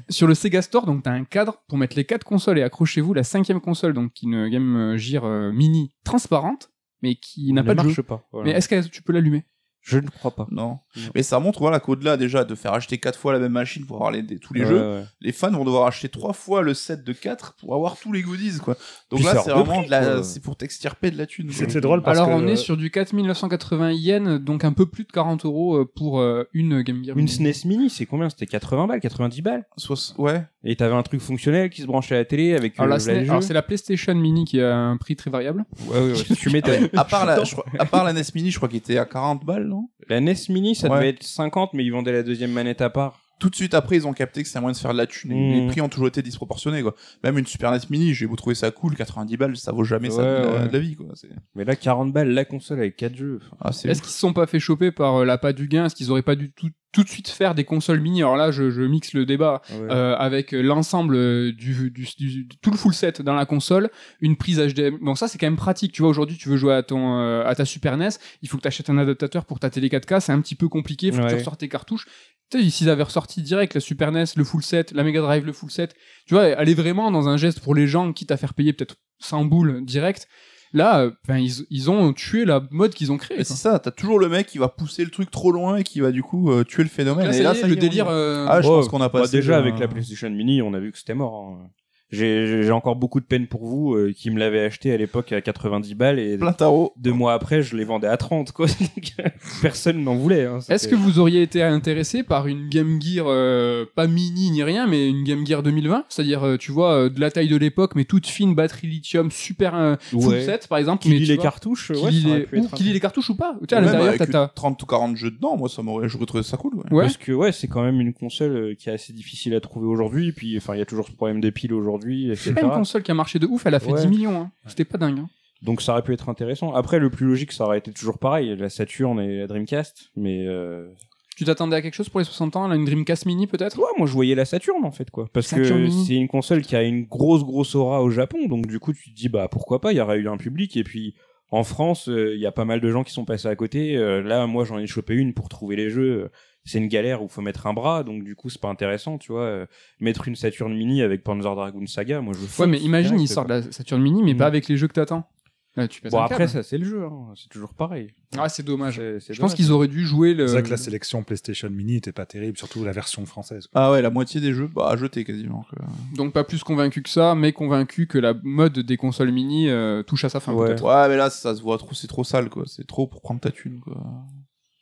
sur 0.10 0.28
le 0.28 0.34
Sega 0.34 0.62
Store, 0.62 0.86
donc 0.86 1.04
t'as 1.04 1.12
un 1.12 1.24
cadre 1.24 1.64
pour 1.68 1.78
mettre 1.78 1.96
les 1.96 2.06
quatre 2.06 2.24
consoles 2.26 2.60
et 2.60 2.64
accrochez-vous 2.64 3.14
la 3.14 3.24
cinquième 3.24 3.62
console, 3.62 3.94
donc 3.94 4.12
une 4.22 4.50
Game 4.50 4.98
Gear 4.98 5.24
euh, 5.26 5.52
Mini 5.52 5.94
transparente, 6.04 6.72
mais 7.02 7.16
qui 7.16 7.54
n'a 7.54 7.64
pas 7.64 7.74
ne 7.74 7.80
de 7.80 7.84
marche 7.84 7.96
jeu. 7.96 8.04
pas. 8.04 8.28
voilà. 8.32 8.50
Mais 8.50 8.58
est-ce 8.58 8.68
que 8.68 8.88
tu 8.88 9.02
peux 9.02 9.14
l'allumer? 9.14 9.46
Je 9.82 9.98
ne 9.98 10.08
crois 10.08 10.32
pas. 10.32 10.46
Non. 10.52 10.80
Non. 10.96 11.02
Mais 11.16 11.24
ça 11.24 11.40
montre 11.40 11.60
voilà 11.60 11.80
qu'au-delà 11.80 12.18
déjà 12.18 12.44
de 12.44 12.54
faire 12.54 12.74
acheter 12.74 12.98
quatre 12.98 13.18
fois 13.18 13.34
la 13.34 13.40
même 13.40 13.54
machine 13.54 13.86
pour 13.86 13.96
avoir 13.98 14.12
les, 14.12 14.22
des- 14.22 14.38
tous 14.38 14.54
les 14.54 14.62
Ouais, 14.62 14.68
jeux, 14.68 14.82
ouais. 14.98 15.04
les 15.22 15.32
fans 15.32 15.52
vont 15.52 15.64
devoir 15.66 15.88
acheter 15.88 16.10
trois 16.10 16.34
fois 16.34 16.62
le 16.62 16.74
set 16.74 17.04
de 17.04 17.14
4 17.14 17.56
pour 17.60 17.74
avoir 17.74 17.98
tous 17.98 18.12
les 18.12 18.22
goodies 18.22 18.58
quoi. 18.60 18.76
Donc 19.10 19.20
Puis 19.22 19.26
là 19.28 19.42
c'est 19.44 19.52
vraiment 19.52 19.78
prix, 19.78 19.86
de 19.86 19.92
la 19.92 20.06
quoi. 20.06 20.24
c'est 20.24 20.42
pour 20.42 20.58
t'extirper 20.58 21.12
de 21.12 21.18
la 21.18 21.26
thune. 21.26 21.48
quoi. 21.48 21.56
C'était 21.56 21.82
drôle 21.82 22.04
parce 22.04 22.18
Alors 22.18 22.30
que 22.30 22.34
on 22.44 22.48
est 22.48 22.56
sur 22.58 22.78
du 22.78 22.92
4980 22.92 23.92
yens, 23.94 24.40
donc 24.42 24.64
un 24.64 24.74
peu 24.74 24.86
plus 24.86 25.06
de 25.06 25.12
40 25.12 25.46
euros 25.46 25.78
euh, 25.78 25.86
pour 25.96 26.20
euh, 26.20 26.44
une 26.54 26.82
Game 26.82 27.04
Gear 27.04 27.18
Une 27.18 27.26
Mini. 27.26 27.54
SNES 27.54 27.68
Mini, 27.68 27.90
c'est 27.90 28.06
combien? 28.06 28.30
C'était 28.30 28.46
80 28.48 28.88
balles, 28.88 29.00
90 29.00 29.42
balles? 29.42 29.66
Soit- 29.78 30.14
ouais. 30.18 30.44
Et 30.66 30.76
t'avais 30.76 30.94
un 30.94 31.04
truc 31.04 31.22
fonctionnel 31.22 31.70
qui 31.70 31.82
se 31.82 31.88
branchait 31.88 32.16
à 32.16 32.18
la 32.18 32.26
télé 32.26 32.54
avec 32.54 32.78
Alors, 32.80 32.98
euh, 33.00 33.14
la 33.14 33.20
alors 33.32 33.42
c'est 33.44 33.54
la 33.54 33.62
PlayStation 33.62 34.14
Mini 34.14 34.44
qui 34.44 34.60
a 34.60 34.76
un 34.76 34.98
prix 34.98 35.16
très 35.16 35.30
variable. 35.32 35.64
Ouais, 35.88 35.98
ouais, 36.00 36.12
ouais, 36.12 36.36
tu 36.38 36.50
m'étonnes. 36.50 36.90
à 36.98 37.06
part 37.06 37.26
la 37.26 37.42
je 37.46 37.52
crois- 37.54 37.66
à 37.80 37.86
part 37.86 38.04
la 38.04 38.12
NES 38.12 38.24
Mini, 38.36 38.52
je 38.52 38.58
crois 38.58 38.68
qu'il 38.68 38.80
était 38.80 38.98
à 38.98 39.06
40 39.06 39.46
balles, 39.46 39.66
non? 39.68 39.88
La 40.10 40.20
NES 40.20 40.34
Mini, 40.50 40.76
ça 40.76 40.90
Ouais. 40.90 40.98
devait 40.98 41.10
être 41.10 41.24
50, 41.24 41.74
mais 41.74 41.86
ils 41.86 41.92
vendaient 41.92 42.12
la 42.12 42.24
deuxième 42.24 42.52
manette 42.52 42.82
à 42.82 42.90
part. 42.90 43.22
Tout 43.40 43.50
de 43.50 43.56
suite 43.56 43.74
après, 43.74 43.96
ils 43.96 44.06
ont 44.06 44.12
capté 44.14 44.44
que 44.44 44.50
c'est 44.50 44.58
un 44.58 44.62
moyen 44.62 44.74
de 44.74 44.78
faire 44.78 44.92
de 44.92 44.98
la 44.98 45.08
thune. 45.08 45.32
Les 45.32 45.66
prix 45.68 45.80
ont 45.82 45.88
toujours 45.90 46.08
été 46.08 46.22
disproportionnés 46.22 46.82
quoi. 46.82 46.94
Même 47.24 47.38
une 47.38 47.46
Super 47.48 47.72
NES 47.72 47.80
Mini, 47.90 48.14
j'ai 48.14 48.28
beau 48.28 48.36
trouver 48.36 48.56
ça 48.56 48.70
cool, 48.72 48.96
90 48.96 49.38
balles, 49.38 49.56
ça 49.58 49.72
vaut 49.72 49.84
jamais 49.86 50.10
ça 50.10 50.22
de, 50.22 50.28
Ouais, 50.28 50.54
la, 50.54 50.62
ouais. 50.64 50.68
de 50.68 50.74
la 50.74 50.80
vie 50.80 50.96
quoi. 50.96 51.08
Mais 51.56 51.64
là, 51.64 51.76
40 51.76 52.12
balles, 52.12 52.30
la 52.32 52.44
console 52.46 52.80
avec 52.80 52.98
4 52.98 53.16
jeux. 53.16 53.40
Ah, 53.62 53.70
Est-ce 53.70 54.02
qu'ils 54.02 54.12
se 54.12 54.20
sont 54.20 54.34
pas 54.34 54.46
fait 54.46 54.60
choper 54.60 54.92
par 54.92 55.22
euh, 55.22 55.26
l'appât 55.26 55.54
du 55.54 55.68
gain? 55.68 55.86
Est-ce 55.86 55.96
qu'ils 55.96 56.12
auraient 56.12 56.22
pas 56.22 56.36
dû 56.36 56.52
tout, 56.52 56.70
tout 56.92 57.04
de 57.04 57.10
suite 57.10 57.30
faire 57.30 57.56
des 57.56 57.64
consoles 57.64 58.02
mini? 58.02 58.22
Alors 58.24 58.36
là, 58.36 58.52
je, 58.52 58.70
je 58.72 58.82
mixe 58.82 59.14
le 59.14 59.26
débat 59.26 59.62
ouais. 59.72 59.88
euh, 59.90 60.16
avec 60.18 60.52
l'ensemble 60.52 61.16
euh, 61.16 61.52
du, 61.54 61.92
du, 61.92 62.06
du- 62.18 62.48
tout 62.62 62.72
le 62.72 62.78
full 62.78 62.94
set 62.94 63.22
dans 63.22 63.36
la 63.36 63.46
console, 63.46 63.90
une 64.20 64.36
prise 64.36 64.60
HDMI. 64.60 64.98
Bon, 65.02 65.16
ça 65.16 65.28
c'est 65.30 65.38
quand 65.38 65.48
même 65.48 65.56
pratique. 65.56 65.94
Tu 65.94 66.02
vois, 66.02 66.10
aujourd'hui, 66.12 66.36
tu 66.38 66.50
veux 66.50 66.58
jouer 66.58 66.74
à 66.74 66.84
ton 66.84 67.20
euh, 67.20 67.44
à 67.46 67.56
ta 67.56 67.64
Super 67.64 67.96
NES, 67.96 68.10
il 68.42 68.50
faut 68.50 68.58
que 68.58 68.64
tu 68.64 68.68
achètes 68.68 68.90
un 68.90 68.98
adaptateur 68.98 69.46
pour 69.46 69.60
ta 69.60 69.70
télé 69.70 69.88
4K. 69.88 70.20
C'est 70.20 70.34
un 70.34 70.42
petit 70.42 70.56
peu 70.56 70.68
compliqué. 70.68 71.08
Il 71.08 71.14
faut 71.14 71.22
que 71.22 71.30
tu 71.30 71.36
ressortes 71.36 71.60
tes 71.62 71.70
cartouches. 71.70 72.06
Tu 72.52 72.64
sais, 72.64 72.70
s'ils 72.72 72.90
avaient 72.90 73.04
ressorti 73.04 73.29
direct 73.38 73.74
la 73.76 73.82
Super 73.82 74.12
NES, 74.12 74.26
le 74.36 74.44
full 74.44 74.64
set, 74.64 74.92
la 74.92 75.04
Mega 75.04 75.22
Drive, 75.22 75.46
le 75.46 75.54
full 75.54 75.72
set, 75.72 75.94
tu 76.26 76.34
vois, 76.34 76.44
aller 76.44 76.74
vraiment 76.74 77.12
dans 77.12 77.28
un 77.30 77.38
geste 77.38 77.60
pour 77.62 77.76
les 77.76 77.88
gens, 77.88 78.12
quitte 78.14 78.32
à 78.32 78.38
faire 78.38 78.54
payer 78.54 78.74
peut-être 78.74 78.96
100 79.20 79.46
boules 79.46 79.84
direct. 79.86 80.28
Là, 80.72 81.10
enfin, 81.26 81.40
ils, 81.40 81.66
ils 81.72 81.90
ont 81.90 82.14
tué 82.14 82.46
la 82.46 82.62
mode 82.70 82.94
qu'ils 82.94 83.12
ont 83.12 83.18
créée. 83.18 83.44
C'est 83.44 83.56
ça, 83.56 83.80
t'as 83.80 83.90
toujours 83.90 84.20
le 84.20 84.30
mec 84.30 84.46
qui 84.46 84.60
va 84.60 84.68
pousser 84.68 85.04
le 85.04 85.10
truc 85.10 85.32
trop 85.32 85.52
loin 85.52 85.78
et 85.78 85.84
qui 85.84 86.00
va 86.00 86.12
du 86.12 86.22
coup 86.22 86.52
euh, 86.52 86.64
tuer 86.64 86.84
le 86.84 86.90
phénomène. 86.90 87.26
Là, 87.28 87.36
et 87.36 87.42
là, 87.42 87.52
est, 87.54 87.62
ça 87.62 87.68
y 87.68 87.72
le 87.72 87.76
est, 87.76 87.80
délire. 87.80 88.08
euh, 88.08 88.46
Ah, 88.48 88.62
je 88.62 88.68
pense 88.68 88.88
qu'on 88.88 89.02
a 89.02 89.10
bah, 89.10 89.22
passé. 89.22 89.38
déjà 89.38 89.54
le- 89.60 89.68
avec 89.68 89.80
la 89.80 89.88
PlayStation 89.88 90.30
Mini, 90.30 90.62
on 90.62 90.74
a 90.76 90.80
vu 90.80 90.92
que 90.92 90.98
c'était 91.00 91.16
mort. 91.16 91.34
hein. 91.60 91.70
J'ai 92.12 92.64
j'ai 92.64 92.72
encore 92.72 92.96
beaucoup 92.96 93.20
de 93.20 93.26
peine 93.26 93.46
pour 93.48 93.66
vous 93.66 93.94
euh, 93.94 94.14
qui 94.16 94.32
me 94.32 94.40
l'avez 94.40 94.62
acheté 94.62 94.92
à 94.92 94.98
l'époque 94.98 95.32
à 95.32 95.42
90 95.42 95.94
balles 95.96 96.18
et 96.20 96.38
plein 96.38 96.54
tarot. 96.54 96.94
deux 96.98 97.14
mois 97.14 97.34
après 97.34 97.62
je 97.62 97.76
les 97.78 97.84
vendais 97.84 98.08
à 98.08 98.18
30 98.18 98.52
quoi. 98.52 98.66
Personne 99.62 100.04
n'en 100.04 100.16
voulait. 100.16 100.46
hein. 100.46 100.60
Est-ce 100.70 100.88
que 100.88 100.96
vous 100.96 101.20
auriez 101.20 101.42
été 101.42 101.62
intéressé 101.64 102.24
par 102.24 102.48
une 102.48 102.70
Game 102.70 103.00
Gear 103.02 103.26
euh, 103.28 103.86
pas 103.96 104.08
mini 104.08 104.52
ni 104.52 104.64
rien, 104.64 104.88
mais 104.88 105.08
une 105.10 105.24
Game 105.24 105.46
Gear 105.46 105.64
2020 105.64 106.06
C'est-à-dire, 106.10 106.44
euh, 106.44 106.58
tu 106.58 106.72
vois, 106.72 106.94
euh, 106.94 107.10
de 107.10 107.20
la 107.20 107.32
taille 107.32 107.48
de 107.48 107.56
l'époque, 107.58 107.94
mais 107.96 108.06
toute 108.06 108.28
fine, 108.28 108.56
batterie 108.56 108.88
lithium, 108.88 109.32
super 109.32 109.76
euh, 109.76 109.96
full 110.12 110.20
Ouais. 110.30 110.42
set, 110.42 110.68
par 110.68 110.78
exemple. 110.78 111.04
qui 111.04 111.10
mais 111.10 111.16
lit 111.16 111.26
tu 111.26 111.30
les 111.32 111.36
vois, 111.36 111.44
cartouches 111.44 111.92
qui 111.92 112.04
ouais, 112.04 112.12
lit 112.12 112.26
les- 112.52 112.60
ou 112.60 112.68
qui 112.70 112.84
lit 112.84 112.94
les 112.94 113.00
cartouches 113.00 113.30
ou 113.30 113.36
pas 113.36 113.56
Tu 113.68 113.74
à 113.74 113.78
Même 113.78 113.86
l'intérieur, 113.86 114.10
avec 114.10 114.20
t'as 114.20 114.48
ta... 114.48 114.48
30 114.54 114.82
ou 114.82 114.86
40 114.86 115.16
jeux 115.18 115.32
dedans, 115.32 115.58
moi, 115.58 115.70
ça 115.70 115.82
m'aurait, 115.82 116.08
j'aurais 116.10 116.26
trouvé 116.26 116.44
ça 116.44 116.58
cool. 116.58 116.76
Ouais. 116.76 116.84
Ouais. 116.92 117.04
Parce 117.04 117.18
que 117.18 117.32
ouais, 117.32 117.52
c'est 117.52 117.68
quand 117.68 117.84
même 117.84 118.00
une 118.02 118.14
console 118.14 118.76
qui 118.78 118.90
est 118.90 118.94
assez 118.94 119.14
difficile 119.14 119.54
à 119.56 119.62
trouver 119.62 119.88
aujourd'hui. 119.88 120.32
Puis 120.32 120.58
enfin, 120.58 120.76
il 120.76 120.80
y 120.80 120.82
a 120.82 120.86
toujours 120.86 121.08
ce 121.08 121.12
problème 121.12 121.42
des 121.42 121.52
piles 121.52 121.74
aujourd'hui, 121.74 121.99
C'est 122.36 122.54
pas 122.54 122.62
une 122.62 122.70
console 122.72 123.04
qui 123.04 123.12
a 123.12 123.14
marché 123.14 123.40
de 123.40 123.48
ouf, 123.48 123.66
elle 123.66 123.76
a 123.76 123.80
fait 123.80 123.92
Ouais. 123.92 124.02
10 124.02 124.08
millions. 124.08 124.42
Hein. 124.42 124.52
C'était 124.66 124.86
pas 124.86 124.98
dingue. 124.98 125.20
hein. 125.20 125.30
Donc 125.62 125.82
ça 125.82 125.92
aurait 125.92 126.04
pu 126.04 126.14
être 126.14 126.30
intéressant. 126.30 126.74
Après, 126.74 127.00
le 127.00 127.10
plus 127.10 127.26
logique, 127.26 127.52
ça 127.52 127.66
aurait 127.66 127.80
été 127.80 127.92
toujours 127.92 128.18
pareil, 128.18 128.56
la 128.58 128.70
Saturn 128.70 129.20
et 129.20 129.40
la 129.40 129.48
Dreamcast. 129.48 130.10
Mais 130.16 130.46
euh... 130.48 130.88
Tu 131.36 131.46
t'attendais 131.46 131.76
à 131.78 131.82
quelque 131.82 131.94
chose 131.94 132.10
pour 132.10 132.20
les 132.20 132.26
60 132.26 132.56
ans 132.58 132.68
Là, 132.68 132.76
Une 132.76 132.84
Dreamcast 132.86 133.26
mini 133.26 133.48
peut-être? 133.48 133.78
Ouais, 133.78 133.88
moi 133.98 134.08
je 134.08 134.14
voyais 134.14 134.36
la 134.36 134.44
Saturn 134.46 134.84
en 134.84 134.92
fait 134.92 135.10
quoi, 135.10 135.30
parce 135.34 135.48
Saturn 135.48 135.86
que 135.86 135.90
c'est 135.90 136.16
une 136.16 136.28
console 136.28 136.62
qui 136.64 136.76
a 136.76 136.84
une 136.84 137.06
grosse 137.06 137.44
grosse 137.46 137.76
aura 137.76 138.02
au 138.04 138.10
Japon. 138.10 138.48
Donc 138.48 138.68
du 138.68 138.80
coup, 138.80 138.94
tu 138.94 139.10
te 139.12 139.16
dis 139.16 139.30
bah 139.30 139.48
pourquoi 139.50 139.80
pas, 139.82 139.92
il 139.94 139.98
y 139.98 140.02
aurait 140.02 140.18
eu 140.18 140.28
un 140.28 140.38
public. 140.38 140.76
Et 140.78 140.84
puis 140.84 141.16
en 141.52 141.64
France, 141.64 142.10
euh, 142.10 142.36
il 142.36 142.42
y 142.42 142.46
a 142.46 142.52
pas 142.52 142.66
mal 142.66 142.80
de 142.82 142.92
gens 142.92 143.04
qui 143.04 143.12
sont 143.14 143.26
passés 143.26 143.48
à 143.48 143.56
côté. 143.56 143.96
Euh, 143.98 144.22
là, 144.22 144.48
moi 144.48 144.66
j'en 144.66 144.80
ai 144.80 144.88
chopé 144.88 145.14
une 145.16 145.34
pour 145.34 145.48
trouver 145.50 145.76
les 145.78 145.90
jeux. 145.90 146.30
C'est 146.66 146.78
une 146.78 146.88
galère 146.88 147.24
où 147.24 147.28
faut 147.28 147.42
mettre 147.42 147.66
un 147.68 147.74
bras, 147.74 148.04
donc 148.04 148.24
du 148.24 148.36
coup 148.36 148.50
c'est 148.50 148.62
pas 148.62 148.70
intéressant, 148.70 149.18
tu 149.18 149.32
vois. 149.32 149.42
Euh, 149.44 149.66
mettre 150.00 150.28
une 150.28 150.36
Saturn 150.36 150.74
Mini 150.74 151.02
avec 151.02 151.24
Panzer 151.24 151.56
Dragoon 151.56 151.88
Saga, 151.88 152.22
moi 152.22 152.34
je. 152.34 152.62
Ouais, 152.62 152.68
mais 152.68 152.78
imagine, 152.80 153.14
direct, 153.16 153.30
il 153.32 153.34
sort 153.34 153.46
de 153.46 153.50
la 153.50 153.62
Saturn 153.72 154.02
mini, 154.02 154.22
mais 154.24 154.34
Mm. 154.34 154.38
pas 154.38 154.46
avec 154.48 154.68
les 154.68 154.78
jeux 154.78 154.88
que 154.88 154.94
t'attends. 154.94 155.28
Là, 155.76 155.88
tu 155.88 156.02
Bon 156.10 156.18
après 156.20 156.36
câble. 156.40 156.50
ça 156.50 156.64
c'est 156.64 156.80
le 156.80 156.84
jeu, 156.84 157.04
hein. 157.06 157.28
c'est 157.36 157.48
toujours 157.48 157.74
pareil. 157.76 158.10
Ah, 158.38 158.50
c'est 158.50 158.64
dommage. 158.64 158.96
C'est- 158.98 159.20
c'est 159.20 159.34
Je 159.36 159.40
pense 159.40 159.54
qu'ils 159.54 159.72
auraient 159.72 159.88
dû 159.88 160.04
jouer 160.04 160.34
le. 160.34 160.48
C'est 160.48 160.54
vrai 160.54 160.64
que 160.64 160.70
la 160.70 160.78
sélection 160.78 161.24
PlayStation 161.24 161.70
Mini 161.70 161.96
était 161.98 162.12
pas 162.12 162.26
terrible, 162.26 162.58
surtout 162.58 162.84
la 162.84 162.92
version 162.92 163.24
française. 163.26 163.68
quoi. 163.68 163.82
Ah 163.86 163.92
ouais, 163.92 164.02
la 164.02 164.10
moitié 164.10 164.42
des 164.42 164.52
jeux, 164.52 164.68
bah, 164.68 164.90
à 164.90 164.98
jeter 164.98 165.24
quasiment. 165.24 165.66
quoi. 165.70 165.86
Donc 166.16 166.34
pas 166.34 166.44
plus 166.44 166.64
convaincu 166.64 167.04
que 167.04 167.10
ça, 167.10 167.36
mais 167.36 167.54
convaincu 167.54 168.08
que 168.08 168.18
la 168.18 168.34
mode 168.44 168.80
des 168.80 168.98
consoles 168.98 169.32
mini 169.32 169.70
euh, 169.70 170.02
touche 170.04 170.26
à 170.26 170.30
sa 170.30 170.40
fin 170.40 170.54
Ouais. 170.54 170.68
peut-être. 170.70 170.84
Ouais, 170.84 171.08
mais 171.08 171.16
là, 171.18 171.30
ça 171.30 171.56
se 171.56 171.62
voit 171.62 171.78
trop, 171.78 171.94
c'est 171.94 172.08
trop 172.08 172.24
sale, 172.24 172.50
quoi. 172.50 172.64
C'est 172.66 172.86
trop 172.88 173.06
pour 173.08 173.22
prendre 173.22 173.40
ta 173.40 173.52
thune, 173.52 173.80
quoi. 173.80 173.96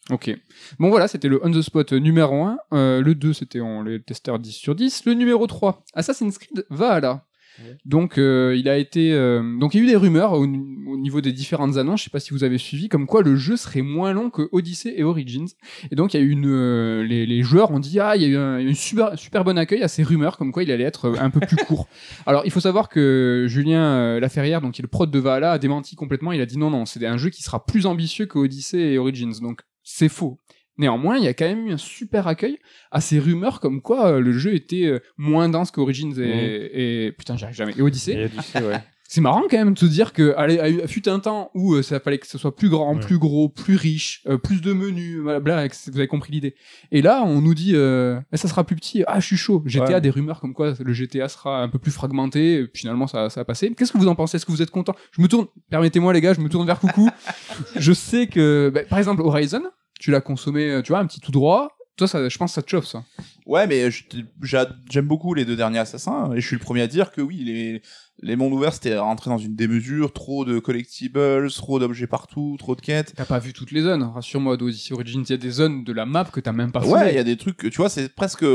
Ok. 0.10 0.34
Bon 0.80 0.90
voilà, 0.90 1.08
c'était 1.08 1.28
le 1.28 1.46
on 1.46 1.52
the 1.52 1.62
spot 1.62 1.92
numéro 1.94 2.44
1. 2.44 2.58
Euh, 2.74 3.02
le 3.02 3.14
2, 3.14 3.34
c'était 3.34 3.60
on 3.60 3.84
les 3.84 4.02
testeurs 4.02 4.40
10 4.40 4.52
sur 4.52 4.76
10. 4.76 5.06
Le 5.06 5.14
numéro 5.14 5.46
3, 5.48 5.84
Assassin's 5.94 6.38
Creed 6.38 6.66
Valhalla. 6.70 7.26
Ouais. 7.60 7.76
Donc 7.86 8.20
euh, 8.20 8.56
il 8.56 8.70
a 8.70 8.78
été 8.78 9.14
euh, 9.14 9.42
donc 9.58 9.74
il 9.74 9.80
y 9.80 9.82
a 9.82 9.84
eu 9.84 9.88
des 9.88 9.96
rumeurs 9.96 10.34
au, 10.34 10.44
au 10.44 10.98
niveau 10.98 11.22
des 11.22 11.32
différentes 11.32 11.78
annonces, 11.78 12.02
je 12.02 12.04
sais 12.04 12.12
pas 12.12 12.20
si 12.20 12.32
vous 12.32 12.44
avez 12.44 12.60
suivi 12.60 12.88
comme 12.88 13.08
quoi 13.08 13.24
le 13.24 13.36
jeu 13.36 13.58
serait 13.58 13.82
moins 13.82 14.14
long 14.14 14.30
que 14.30 14.48
Odyssey 14.52 14.94
et 14.96 15.04
Origins. 15.04 15.48
Et 15.90 15.96
donc 15.96 16.14
il 16.14 16.18
y 16.18 16.20
a 16.20 16.24
eu 16.24 16.30
une 16.30 17.02
les, 17.02 17.26
les 17.26 17.42
joueurs 17.42 17.72
ont 17.72 17.80
dit 17.80 18.00
ah 18.00 18.16
il 18.16 18.22
y 18.22 18.26
a 18.26 18.28
eu 18.28 18.38
un, 18.38 18.60
une 18.60 18.76
super 18.76 19.18
super 19.18 19.44
bon 19.44 19.58
accueil 19.58 19.82
à 19.82 19.88
ces 19.88 20.04
rumeurs 20.04 20.38
comme 20.38 20.52
quoi 20.52 20.62
il 20.62 20.72
allait 20.72 20.84
être 20.84 21.18
un 21.20 21.32
peu 21.32 21.40
plus 21.40 21.56
court. 21.56 21.88
Alors 22.28 22.44
il 22.46 22.52
faut 22.52 22.60
savoir 22.60 22.90
que 22.90 23.48
Julien 23.50 24.20
Laferrière 24.20 24.62
donc 24.62 24.74
qui 24.74 24.82
est 24.82 24.84
le 24.84 24.88
prod 24.88 25.10
de 25.10 25.18
Valhalla 25.18 25.54
a 25.54 25.58
démenti 25.58 25.96
complètement, 25.96 26.34
il 26.34 26.42
a 26.42 26.46
dit 26.46 26.60
non 26.60 26.70
non, 26.70 26.86
c'est 26.86 27.04
un 27.08 27.18
jeu 27.18 27.32
qui 27.32 27.42
sera 27.42 27.66
plus 27.66 27.88
ambitieux 27.88 28.28
que 28.28 28.38
Odyssey 28.38 28.94
et 28.94 28.98
Origins. 29.00 29.34
Donc 29.42 29.62
c'est 29.88 30.10
faux. 30.10 30.38
Néanmoins, 30.78 31.18
il 31.18 31.24
y 31.24 31.28
a 31.28 31.34
quand 31.34 31.48
même 31.48 31.66
eu 31.68 31.72
un 31.72 31.78
super 31.78 32.28
accueil 32.28 32.60
à 32.92 33.02
ces 33.02 33.20
rumeurs 33.20 33.62
comme 33.62 33.82
quoi 33.82 34.12
euh, 34.12 34.20
le 34.20 34.34
jeu 34.34 34.54
était 34.54 34.86
euh, 34.86 35.00
moins 35.18 35.50
dense 35.50 35.72
qu'Origins 35.72 36.14
et, 36.18 37.06
et 37.08 37.12
putain, 37.14 37.38
j'arrive 37.38 37.56
jamais. 37.56 37.74
Et 37.76 37.82
Odyssey. 37.82 38.14
Et 38.14 38.26
Odyssey, 38.26 38.62
ouais. 38.62 38.80
C'est 39.10 39.22
marrant 39.22 39.44
quand 39.50 39.58
même 39.58 39.74
de 39.74 39.80
se 39.80 39.86
dire 39.86 40.12
que 40.12 40.34
allez, 40.36 40.86
fut 40.88 41.08
un 41.08 41.20
temps 41.20 41.50
où 41.56 41.76
euh, 41.76 41.82
ça 41.82 42.00
fallait 42.02 42.18
que 42.18 42.28
ce 42.28 42.38
soit 42.38 42.54
plus 42.56 42.68
grand, 42.68 42.94
Ouais. 42.96 43.00
plus 43.00 43.18
gros, 43.18 43.48
plus 43.48 43.76
riche, 43.78 44.22
euh, 44.28 44.38
plus 44.38 44.60
de 44.62 44.74
menus, 44.74 45.20
voilà, 45.22 45.40
bla, 45.40 45.66
et 45.66 45.70
que 45.70 45.76
c'est- 45.78 45.90
vous 45.92 45.98
avez 45.98 46.08
compris 46.08 46.34
l'idée. 46.34 46.56
Et 46.92 47.02
là, 47.02 47.24
on 47.26 47.40
nous 47.42 47.54
dit, 47.54 47.72
euh, 47.74 48.20
ça 48.34 48.50
sera 48.50 48.66
plus 48.66 48.76
petit. 48.76 49.06
Ah, 49.08 49.20
je 49.22 49.26
suis 49.26 49.38
chaud. 49.38 49.64
GTA, 49.66 49.86
Ouais. 49.96 50.02
des 50.02 50.10
rumeurs 50.10 50.42
comme 50.42 50.54
quoi 50.54 50.74
le 50.78 50.94
GTA 50.94 51.30
sera 51.30 51.62
un 51.64 51.70
peu 51.70 51.80
plus 51.80 51.92
fragmenté. 51.92 52.56
Et 52.62 52.68
finalement, 52.74 53.08
ça, 53.08 53.30
ça 53.30 53.42
a 53.42 53.46
passé. 53.46 53.74
Qu'est-ce 53.78 53.94
que 53.94 53.98
vous 53.98 54.10
en 54.10 54.16
pensez? 54.16 54.36
Est-ce 54.36 54.46
que 54.46 54.52
vous 54.52 54.62
êtes 54.62 54.72
content 54.72 54.94
Je 55.14 55.22
me 55.22 55.28
tourne. 55.30 55.48
Permettez-moi 55.70 56.12
les 56.12 56.20
gars, 56.22 56.34
je 56.34 56.42
me 56.42 56.50
tourne 56.50 56.66
vers 56.68 56.80
Coucou. 56.80 57.10
je 57.78 57.94
sais 57.94 58.28
que, 58.28 58.70
bah, 58.74 58.82
par 58.90 59.00
exemple, 59.00 59.22
Horizon, 59.22 59.64
tu 60.00 60.12
l'as 60.12 60.22
consommé, 60.22 60.70
euh, 60.70 60.82
tu 60.82 60.92
vois, 60.92 61.00
un 61.00 61.06
petit 61.06 61.22
tout 61.22 61.32
droit. 61.32 61.77
Toi, 61.98 62.08
ça, 62.08 62.30
je 62.30 62.38
pense 62.38 62.52
que 62.52 62.56
ça 62.56 62.62
te 62.62 62.70
chauffe, 62.70 62.86
ça. 62.86 63.04
Ouais, 63.48 63.66
mais 63.66 63.90
j'aime 64.42 65.08
beaucoup 65.08 65.34
les 65.34 65.46
deux 65.46 65.56
derniers 65.56 65.80
assassins, 65.80 66.32
et 66.34 66.40
je 66.40 66.46
suis 66.46 66.56
le 66.56 66.62
premier 66.62 66.82
à 66.82 66.88
dire 66.88 67.12
que 67.12 67.22
oui, 67.22 67.38
les, 67.38 67.82
les 68.22 68.36
mondes 68.36 68.54
ouverts, 68.54 68.74
c'était 68.74 68.98
rentrer 68.98 69.32
dans 69.32 69.40
une 69.40 69.56
démesure, 69.56 70.14
trop 70.14 70.46
de 70.46 70.60
collectibles, 70.60 71.52
trop 71.52 71.80
d'objets 71.80 72.06
partout, 72.06 72.56
trop 72.60 72.76
de 72.76 72.82
quêtes. 72.82 73.14
T'as 73.16 73.26
pas 73.26 73.40
vu 73.40 73.52
toutes 73.52 73.72
les 73.72 73.82
zones. 73.82 74.04
Rassure-moi, 74.04 74.58
d'Odyssey 74.58 74.94
Origins, 74.94 75.24
il 75.28 75.32
y 75.32 75.34
a 75.34 75.38
des 75.38 75.50
zones 75.50 75.84
de 75.84 75.92
la 75.92 76.06
map 76.06 76.26
que 76.26 76.40
t'as 76.40 76.52
même 76.52 76.72
pas 76.72 76.86
Ouais, 76.86 77.14
il 77.14 77.16
y 77.16 77.20
a 77.20 77.24
des 77.24 77.36
trucs, 77.36 77.58
que, 77.58 77.68
tu 77.68 77.78
vois, 77.78 77.90
c'est 77.90 78.14
presque... 78.14 78.46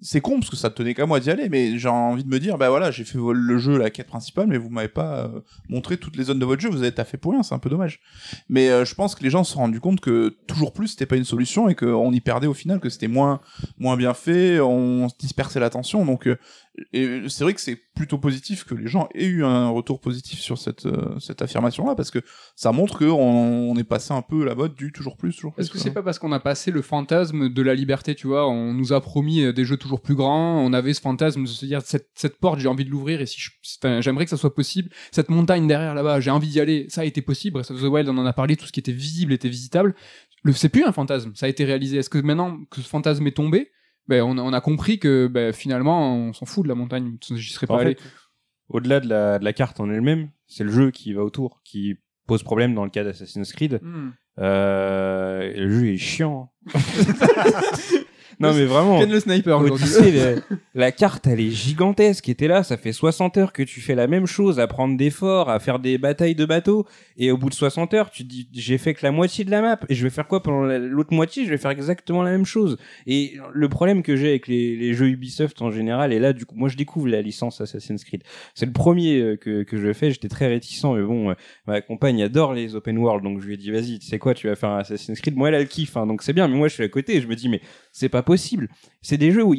C'est 0.00 0.20
con 0.20 0.40
parce 0.40 0.50
que 0.50 0.56
ça 0.56 0.70
tenait 0.70 0.94
qu'à 0.94 1.06
moi 1.06 1.20
d'y 1.20 1.30
aller, 1.30 1.48
mais 1.48 1.78
j'ai 1.78 1.88
envie 1.88 2.24
de 2.24 2.28
me 2.28 2.40
dire, 2.40 2.58
bah 2.58 2.70
voilà, 2.70 2.90
j'ai 2.90 3.04
fait 3.04 3.18
le 3.18 3.58
jeu, 3.58 3.76
la 3.78 3.90
quête 3.90 4.06
principale, 4.06 4.46
mais 4.46 4.56
vous 4.56 4.70
m'avez 4.70 4.88
pas 4.88 5.26
euh, 5.26 5.40
montré 5.68 5.96
toutes 5.96 6.16
les 6.16 6.24
zones 6.24 6.38
de 6.38 6.44
votre 6.44 6.60
jeu, 6.62 6.70
vous 6.70 6.82
avez 6.82 6.92
taffé 6.92 7.18
pour 7.18 7.32
rien, 7.32 7.42
c'est 7.42 7.54
un 7.54 7.58
peu 7.58 7.70
dommage. 7.70 8.00
Mais 8.48 8.70
euh, 8.70 8.84
je 8.84 8.94
pense 8.94 9.14
que 9.14 9.22
les 9.22 9.30
gens 9.30 9.44
se 9.44 9.52
sont 9.52 9.60
rendus 9.60 9.80
compte 9.80 10.00
que 10.00 10.36
toujours 10.46 10.72
plus 10.72 10.88
c'était 10.88 11.06
pas 11.06 11.16
une 11.16 11.24
solution 11.24 11.68
et 11.68 11.74
qu'on 11.74 12.10
y 12.10 12.20
perdait 12.20 12.46
au 12.46 12.54
final, 12.54 12.80
que 12.80 12.88
c'était 12.88 13.06
moins 13.06 13.40
moins 13.78 13.96
bien 13.96 14.14
fait, 14.14 14.60
on 14.60 15.08
dispersait 15.18 15.60
l'attention, 15.60 16.04
donc 16.04 16.26
euh, 16.26 16.38
et 16.94 17.28
c'est 17.28 17.44
vrai 17.44 17.52
que 17.52 17.60
c'est 17.60 17.76
plutôt 17.94 18.16
positif 18.16 18.64
que 18.64 18.74
les 18.74 18.86
gens 18.86 19.08
aient 19.14 19.26
eu 19.26 19.44
un 19.44 19.68
retour 19.68 20.00
positif 20.00 20.40
sur 20.40 20.56
cette 20.56 20.86
euh, 20.86 21.18
cette 21.20 21.42
affirmation 21.42 21.86
là 21.86 21.94
parce 21.94 22.10
que 22.10 22.20
ça 22.56 22.72
montre 22.72 22.98
que 22.98 23.04
on, 23.04 23.76
est 23.76 23.84
passé 23.84 24.14
un 24.14 24.22
peu 24.22 24.44
la 24.44 24.54
mode 24.54 24.74
du 24.74 24.90
toujours 24.90 25.16
plus 25.16 25.34
toujours 25.34 25.52
plus 25.52 25.62
Est-ce 25.62 25.70
que 25.70 25.78
c'est 25.78 25.92
pas 25.92 26.02
parce 26.02 26.18
qu'on 26.18 26.32
a 26.32 26.40
passé 26.40 26.70
le 26.70 26.80
fantasme 26.80 27.50
de 27.50 27.62
la 27.62 27.74
liberté, 27.74 28.14
tu 28.14 28.26
vois 28.26 28.48
On 28.48 28.72
nous 28.72 28.92
a 28.94 29.00
promis 29.02 29.42
euh, 29.42 29.52
des 29.52 29.64
jeux 29.64 29.76
toujours 29.76 30.00
plus 30.00 30.14
grands, 30.14 30.58
on 30.60 30.72
avait 30.72 30.94
ce 30.94 31.00
fantasme 31.02 31.42
de 31.42 31.48
se 31.48 31.66
dire 31.66 31.82
cette, 31.82 32.08
cette 32.14 32.38
porte, 32.38 32.58
j'ai 32.58 32.68
envie 32.68 32.84
de 32.84 32.90
l'ouvrir 32.90 33.20
et 33.20 33.26
si 33.26 33.40
j'aimerais 34.00 34.24
que 34.24 34.30
ça 34.30 34.36
soit 34.36 34.54
possible. 34.54 34.90
Cette 35.10 35.28
montagne 35.28 35.66
derrière 35.66 35.94
là-bas, 35.94 36.20
j'ai 36.20 36.30
envie 36.30 36.48
d'y 36.48 36.60
aller. 36.60 36.86
Ça 36.88 37.02
a 37.02 37.04
été 37.04 37.22
possible. 37.22 37.54
Breath 37.54 37.70
of 37.70 37.80
the 37.80 37.84
Wild, 37.84 38.08
on 38.08 38.18
en 38.18 38.26
a 38.26 38.32
parlé, 38.32 38.56
tout 38.56 38.66
ce 38.66 38.72
qui 38.72 38.80
était 38.80 38.92
visible 38.92 39.32
était 39.32 39.48
visitable. 39.48 39.94
Le, 40.42 40.52
c'est 40.52 40.68
plus 40.68 40.84
un 40.84 40.92
fantasme, 40.92 41.32
ça 41.34 41.46
a 41.46 41.48
été 41.48 41.64
réalisé. 41.64 41.98
Est-ce 41.98 42.10
que 42.10 42.18
maintenant 42.18 42.58
que 42.70 42.80
ce 42.80 42.88
fantasme 42.88 43.26
est 43.26 43.36
tombé, 43.36 43.70
ben 44.08 44.22
on, 44.22 44.38
a, 44.38 44.42
on 44.42 44.52
a 44.52 44.60
compris 44.60 44.98
que 44.98 45.26
ben, 45.26 45.52
finalement 45.52 46.14
on 46.14 46.32
s'en 46.32 46.46
fout 46.46 46.64
de 46.64 46.68
la 46.68 46.74
montagne, 46.74 47.16
j'y 47.34 47.52
serais 47.52 47.66
pas 47.66 47.74
En 47.74 47.78
allé. 47.78 47.96
au-delà 48.68 49.00
de 49.00 49.08
la, 49.08 49.38
de 49.38 49.44
la 49.44 49.52
carte 49.52 49.80
en 49.80 49.90
elle-même, 49.90 50.30
c'est 50.46 50.64
le 50.64 50.70
jeu 50.72 50.90
qui 50.90 51.12
va 51.12 51.22
autour, 51.22 51.60
qui 51.64 51.96
pose 52.26 52.42
problème 52.42 52.74
dans 52.74 52.84
le 52.84 52.90
cas 52.90 53.04
d'Assassin's 53.04 53.52
Creed. 53.52 53.80
Hmm. 53.82 54.10
Euh, 54.38 55.52
le 55.54 55.70
jeu 55.70 55.88
est 55.88 55.96
chiant. 55.98 56.52
non 58.40 58.52
mais 58.54 58.64
vraiment. 58.64 58.98
Ken 59.00 59.10
le 59.10 59.20
sniper 59.20 59.58
aujourd'hui. 59.60 59.84
Odyssey, 59.96 60.10
la, 60.50 60.56
la 60.74 60.92
carte, 60.92 61.26
elle 61.26 61.40
est 61.40 61.50
gigantesque. 61.50 62.28
Et 62.28 62.34
t'es 62.34 62.48
là, 62.48 62.62
ça 62.62 62.76
fait 62.76 62.92
60 62.92 63.36
heures 63.38 63.52
que 63.52 63.62
tu 63.62 63.80
fais 63.80 63.94
la 63.94 64.06
même 64.06 64.26
chose, 64.26 64.60
à 64.60 64.66
prendre 64.66 64.96
des 64.96 65.10
forts, 65.10 65.50
à 65.50 65.58
faire 65.60 65.78
des 65.78 65.98
batailles 65.98 66.34
de 66.34 66.44
bateaux. 66.44 66.86
Et 67.16 67.30
au 67.30 67.36
bout 67.36 67.48
de 67.48 67.54
60 67.54 67.94
heures, 67.94 68.10
tu 68.10 68.24
te 68.24 68.28
dis, 68.28 68.48
j'ai 68.52 68.78
fait 68.78 68.94
que 68.94 69.00
la 69.04 69.12
moitié 69.12 69.44
de 69.44 69.50
la 69.50 69.62
map. 69.62 69.78
Et 69.88 69.94
je 69.94 70.02
vais 70.02 70.10
faire 70.10 70.26
quoi 70.26 70.42
pendant 70.42 70.62
la- 70.62 70.78
l'autre 70.78 71.12
moitié? 71.12 71.44
Je 71.44 71.50
vais 71.50 71.58
faire 71.58 71.70
exactement 71.70 72.22
la 72.22 72.30
même 72.30 72.46
chose. 72.46 72.76
Et 73.06 73.34
le 73.52 73.68
problème 73.68 74.02
que 74.02 74.16
j'ai 74.16 74.28
avec 74.30 74.48
les, 74.48 74.76
les 74.76 74.94
jeux 74.94 75.08
Ubisoft 75.08 75.60
en 75.62 75.70
général, 75.70 76.12
et 76.12 76.18
là, 76.18 76.32
du 76.32 76.46
coup, 76.46 76.54
moi, 76.56 76.68
je 76.68 76.76
découvre 76.76 77.08
la 77.08 77.22
licence 77.22 77.60
Assassin's 77.60 78.04
Creed. 78.04 78.22
C'est 78.54 78.66
le 78.66 78.72
premier 78.72 79.18
euh, 79.20 79.36
que, 79.36 79.62
que 79.62 79.76
je 79.76 79.92
fais. 79.92 80.10
J'étais 80.10 80.28
très 80.28 80.46
réticent, 80.48 80.84
mais 80.84 81.02
bon, 81.02 81.30
euh, 81.30 81.34
ma 81.66 81.80
compagne 81.80 82.22
adore 82.22 82.52
les 82.54 82.74
open 82.74 82.98
world. 82.98 83.22
Donc, 83.24 83.40
je 83.40 83.46
lui 83.46 83.54
ai 83.54 83.56
dit, 83.56 83.70
vas-y, 83.70 83.98
tu 83.98 84.06
sais 84.06 84.18
quoi, 84.18 84.34
tu 84.34 84.48
vas 84.48 84.54
faire 84.56 84.70
un 84.70 84.78
Assassin's 84.78 85.20
Creed. 85.20 85.36
Moi, 85.36 85.48
elle 85.48 85.54
a 85.56 85.60
le 85.60 85.66
kiff, 85.66 85.96
hein, 85.96 86.06
donc 86.06 86.22
c'est 86.22 86.32
bien. 86.32 86.48
Mais 86.48 86.56
moi, 86.56 86.68
je 86.68 86.74
suis 86.74 86.84
à 86.84 86.88
côté 86.88 87.16
et 87.16 87.20
je 87.20 87.26
me 87.26 87.34
dis, 87.36 87.48
mais 87.48 87.60
c'est 87.92 88.08
pas 88.08 88.21
possible. 88.22 88.68
C'est 89.00 89.18
des 89.18 89.32
jeux 89.32 89.44
où 89.44 89.54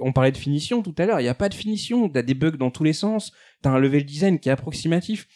on 0.00 0.12
parlait 0.12 0.32
de 0.32 0.36
finition 0.36 0.82
tout 0.82 0.94
à 0.98 1.06
l'heure. 1.06 1.20
Il 1.20 1.24
y 1.24 1.28
a 1.28 1.34
pas 1.34 1.48
de 1.48 1.54
finition. 1.54 2.08
T'as 2.08 2.22
des 2.22 2.34
bugs 2.34 2.56
dans 2.56 2.70
tous 2.70 2.84
les 2.84 2.92
sens. 2.92 3.32
T'as 3.62 3.70
un 3.70 3.78
level 3.78 4.04
design 4.04 4.38
qui 4.38 4.48
est 4.48 4.52
approximatif. 4.52 5.26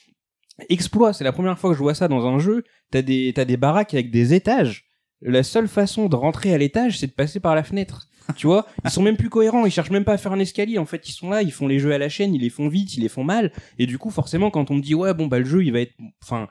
Exploit, 0.68 1.12
c'est 1.12 1.24
la 1.24 1.32
première 1.32 1.58
fois 1.58 1.70
que 1.70 1.76
je 1.76 1.82
vois 1.82 1.94
ça 1.94 2.08
dans 2.08 2.26
un 2.26 2.38
jeu. 2.38 2.64
T'as 2.90 3.02
des, 3.02 3.32
t'as 3.34 3.44
des 3.44 3.56
baraques 3.56 3.94
avec 3.94 4.10
des 4.10 4.34
étages. 4.34 4.86
La 5.22 5.42
seule 5.42 5.68
façon 5.68 6.08
de 6.08 6.16
rentrer 6.16 6.54
à 6.54 6.58
l'étage, 6.58 6.98
c'est 6.98 7.06
de 7.06 7.12
passer 7.12 7.40
par 7.40 7.54
la 7.54 7.62
fenêtre. 7.62 8.08
Tu 8.36 8.46
vois, 8.46 8.66
ils 8.84 8.90
sont 8.90 9.02
même 9.02 9.16
plus 9.16 9.28
cohérents, 9.28 9.66
ils 9.66 9.72
cherchent 9.72 9.90
même 9.90 10.04
pas 10.04 10.12
à 10.14 10.18
faire 10.18 10.32
un 10.32 10.38
escalier. 10.38 10.78
En 10.78 10.86
fait, 10.86 11.08
ils 11.08 11.12
sont 11.12 11.30
là, 11.30 11.42
ils 11.42 11.52
font 11.52 11.66
les 11.66 11.78
jeux 11.78 11.92
à 11.92 11.98
la 11.98 12.08
chaîne, 12.08 12.34
ils 12.34 12.40
les 12.40 12.50
font 12.50 12.68
vite, 12.68 12.94
ils 12.96 13.00
les 13.00 13.08
font 13.08 13.24
mal. 13.24 13.52
Et 13.78 13.86
du 13.86 13.98
coup, 13.98 14.10
forcément, 14.10 14.50
quand 14.50 14.70
on 14.70 14.74
me 14.74 14.80
dit 14.80 14.94
ouais, 14.94 15.14
bon 15.14 15.26
bah 15.26 15.38
le 15.38 15.44
jeu, 15.44 15.64
il 15.64 15.72
va 15.72 15.80
être, 15.80 15.94
enfin, 16.22 16.48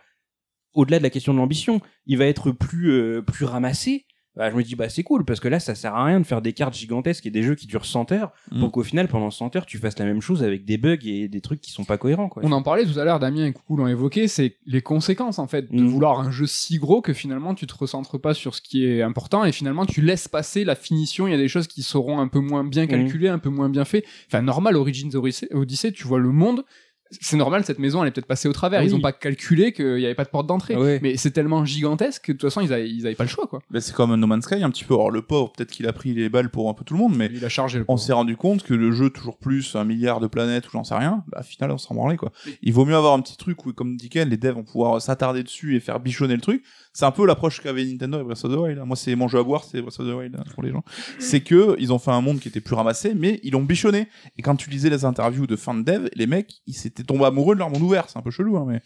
au-delà 0.73 0.97
de 0.97 1.03
la 1.03 1.09
question 1.09 1.33
de 1.33 1.37
l'ambition, 1.39 1.81
il 2.05 2.17
va 2.17 2.25
être 2.25 2.51
plus 2.51 2.91
euh, 2.91 3.21
plus 3.21 3.45
ramassé. 3.45 4.05
Bah, 4.39 4.49
je 4.49 4.55
me 4.55 4.63
dis 4.63 4.73
bah 4.75 4.89
c'est 4.89 5.03
cool 5.03 5.25
parce 5.25 5.39
que 5.39 5.47
là 5.47 5.59
ça 5.59 5.75
sert 5.75 5.93
à 5.93 6.05
rien 6.05 6.19
de 6.19 6.25
faire 6.25 6.41
des 6.41 6.53
cartes 6.53 6.73
gigantesques 6.73 7.25
et 7.27 7.29
des 7.29 7.43
jeux 7.43 7.55
qui 7.55 7.67
durent 7.67 7.85
100 7.85 8.11
heures 8.13 8.31
Mm. 8.51 8.61
pour 8.61 8.71
qu'au 8.71 8.83
final 8.83 9.07
pendant 9.07 9.29
100 9.29 9.55
heures 9.57 9.65
tu 9.67 9.77
fasses 9.77 9.99
la 9.99 10.05
même 10.05 10.21
chose 10.21 10.41
avec 10.43 10.65
des 10.65 10.77
bugs 10.77 10.97
et 11.05 11.27
des 11.27 11.41
trucs 11.41 11.61
qui 11.61 11.71
sont 11.71 11.83
pas 11.83 11.97
cohérents 11.97 12.29
quoi. 12.29 12.41
On 12.45 12.51
en 12.53 12.63
parlait 12.63 12.85
tout 12.85 12.97
à 12.97 13.03
l'heure, 13.03 13.19
Damien 13.19 13.45
et 13.45 13.51
Coucou 13.53 13.75
l'ont 13.75 13.87
évoqué, 13.87 14.27
c'est 14.27 14.55
les 14.65 14.81
conséquences 14.81 15.37
en 15.39 15.47
fait 15.47 15.71
de 15.71 15.79
Mhm. 15.81 15.87
vouloir 15.89 16.19
un 16.21 16.31
jeu 16.31 16.47
si 16.47 16.77
gros 16.79 17.01
que 17.01 17.13
finalement 17.13 17.53
tu 17.53 17.67
te 17.67 17.75
recentres 17.75 18.19
pas 18.19 18.33
sur 18.33 18.55
ce 18.55 18.61
qui 18.61 18.85
est 18.85 19.01
important 19.01 19.43
et 19.45 19.51
finalement 19.51 19.85
tu 19.85 20.01
laisses 20.01 20.27
passer 20.29 20.63
la 20.63 20.75
finition. 20.75 21.27
Il 21.27 21.31
y 21.31 21.35
a 21.35 21.37
des 21.37 21.49
choses 21.49 21.67
qui 21.67 21.83
seront 21.83 22.19
un 22.19 22.27
peu 22.29 22.39
moins 22.39 22.63
bien 22.63 22.87
calculées, 22.87 23.27
un 23.27 23.39
peu 23.39 23.49
moins 23.49 23.67
bien 23.69 23.83
fait. 23.85 24.05
Enfin, 24.27 24.41
normal, 24.41 24.77
Origins 24.77 25.11
Odyssey, 25.51 25.91
tu 25.91 26.07
vois 26.07 26.19
le 26.19 26.31
monde. 26.31 26.63
C'est 27.11 27.37
normal, 27.37 27.63
cette 27.65 27.79
maison, 27.79 28.03
elle 28.03 28.09
est 28.09 28.11
peut-être 28.11 28.27
passée 28.27 28.47
au 28.47 28.53
travers. 28.53 28.83
Ils 28.83 28.91
Oui. 28.91 28.97
ont 28.99 29.01
pas 29.01 29.11
calculé 29.11 29.73
qu'il 29.73 29.99
y 29.99 30.05
avait 30.05 30.13
pas 30.15 30.25
de 30.25 30.29
porte 30.29 30.45
d'entrée. 30.45 30.75
Ouais. 30.75 30.99
Mais 31.01 31.17
c'est 31.17 31.31
tellement 31.31 31.65
gigantesque 31.65 32.25
que 32.25 32.31
de 32.33 32.37
toute 32.37 32.49
façon, 32.49 32.61
ils 32.61 32.71
avaient, 32.71 32.89
ils 32.89 33.05
avaient 33.07 33.15
pas 33.15 33.23
le 33.23 33.29
choix, 33.29 33.47
quoi. 33.47 33.61
Ben, 33.71 33.81
c'est 33.81 33.95
comme 33.95 34.13
No 34.15 34.27
Man's 34.27 34.43
Sky 34.45 34.61
un 34.63 34.69
petit 34.69 34.83
peu. 34.83 34.93
Alors 34.93 35.09
le 35.09 35.23
pauvre, 35.23 35.51
peut-être 35.51 35.71
qu'il 35.71 35.87
a 35.87 35.93
pris 35.93 36.13
les 36.13 36.29
balles 36.29 36.49
pour 36.51 36.69
un 36.69 36.73
peu 36.75 36.83
tout 36.83 36.93
le 36.93 36.99
monde, 36.99 37.15
mais 37.15 37.29
Il 37.33 37.43
a 37.43 37.49
chargé 37.49 37.79
le 37.79 37.85
on 37.87 37.97
s'est 37.97 38.13
rendu 38.13 38.37
compte 38.37 38.61
que 38.63 38.73
le 38.75 38.91
jeu 38.91 39.09
toujours 39.09 39.37
plus 39.37 39.75
un 39.75 39.85
milliard 39.85 40.19
de 40.19 40.27
planètes 40.27 40.67
ou 40.67 40.71
j'en 40.71 40.83
sais 40.83 40.95
rien, 40.95 41.23
bah, 41.29 41.39
au 41.41 41.43
final 41.43 41.71
on 41.71 41.77
s'en 41.79 41.95
branlait 41.95 42.17
quoi. 42.17 42.31
Il 42.61 42.73
vaut 42.73 42.85
mieux 42.85 42.95
avoir 42.95 43.13
un 43.13 43.21
petit 43.21 43.37
truc 43.37 43.65
où 43.65 43.73
comme 43.73 43.97
dit 43.97 44.09
Ken, 44.09 44.29
les 44.29 44.37
devs 44.37 44.53
vont 44.53 44.63
pouvoir 44.63 45.01
s'attarder 45.01 45.41
dessus 45.41 45.75
et 45.75 45.79
faire 45.79 45.99
bichonner 45.99 46.35
le 46.35 46.41
truc. 46.41 46.63
C'est 46.91 47.05
un 47.05 47.11
peu 47.11 47.25
l'approche 47.25 47.61
qu'avait 47.61 47.85
Nintendo 47.85 48.19
et 48.19 48.23
Breath 48.23 48.43
of 48.45 48.51
the 48.51 48.57
Wild. 48.57 48.79
hein. 48.79 48.85
Moi 48.85 48.95
c'est 48.95 49.15
mon 49.15 49.27
jeu 49.27 49.39
à 49.39 49.43
boire, 49.43 49.63
c'est 49.63 49.81
Breath 49.81 49.99
of 49.99 50.07
the 50.07 50.13
Wild 50.13 50.35
hein, 50.35 50.43
pour 50.53 50.63
les 50.63 50.71
gens. 50.71 50.83
C'est 51.19 51.41
que 51.41 51.75
ils 51.79 51.93
ont 51.93 51.99
fait 51.99 52.11
un 52.11 52.21
monde 52.21 52.39
qui 52.39 52.47
était 52.47 52.61
plus 52.61 52.75
ramassé, 52.75 53.13
mais 53.15 53.39
ils 53.43 53.51
l'ont 53.53 53.63
bichonné. 53.63 54.07
Et 54.37 54.41
quand 54.41 54.55
tu 54.55 54.69
lisais 54.69 54.89
les 54.89 55.05
interviews 55.05 55.47
de 55.47 55.55
fans 55.55 55.75
de 55.75 55.83
dev, 55.83 56.09
les 56.15 56.27
mecs 56.27 56.61
ils 56.67 56.73
s'étaient 56.73 57.03
tombés 57.03 57.25
amoureux 57.25 57.55
de 57.55 57.59
leur 57.59 57.69
monde 57.69 57.83
ouvert. 57.83 58.05
C'est 58.09 58.17
un 58.17 58.21
peu 58.21 58.31
chelou, 58.31 58.57
hein, 58.57 58.65
mais 58.67 58.81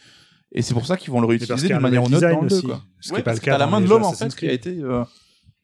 et 0.55 0.61
c'est 0.61 0.73
pour 0.75 0.85
ça 0.85 0.97
qu'ils 0.97 1.11
vont 1.11 1.19
le 1.21 1.25
réutiliser 1.27 1.67
d'une 1.67 1.77
un 1.77 1.79
manière 1.79 2.03
ou 2.03 2.05
autre 2.05 2.19
dans 2.19 2.41
le 2.41 2.47
2 2.47 2.55
aussi, 2.55 2.67
quoi. 2.67 2.83
ce 2.99 3.11
qui 3.11 3.19
est 3.19 3.23
pas 3.23 3.33
le 3.33 3.39
cas 3.39 3.53
t'as 3.53 3.57
la 3.57 3.65
main 3.67 3.81
de 3.81 3.87
l'homme 3.87 4.03
en 4.03 4.13
fait 4.13 4.35
qui 4.35 4.47
a 4.47 4.51
été 4.53 4.77
euh, 4.81 5.03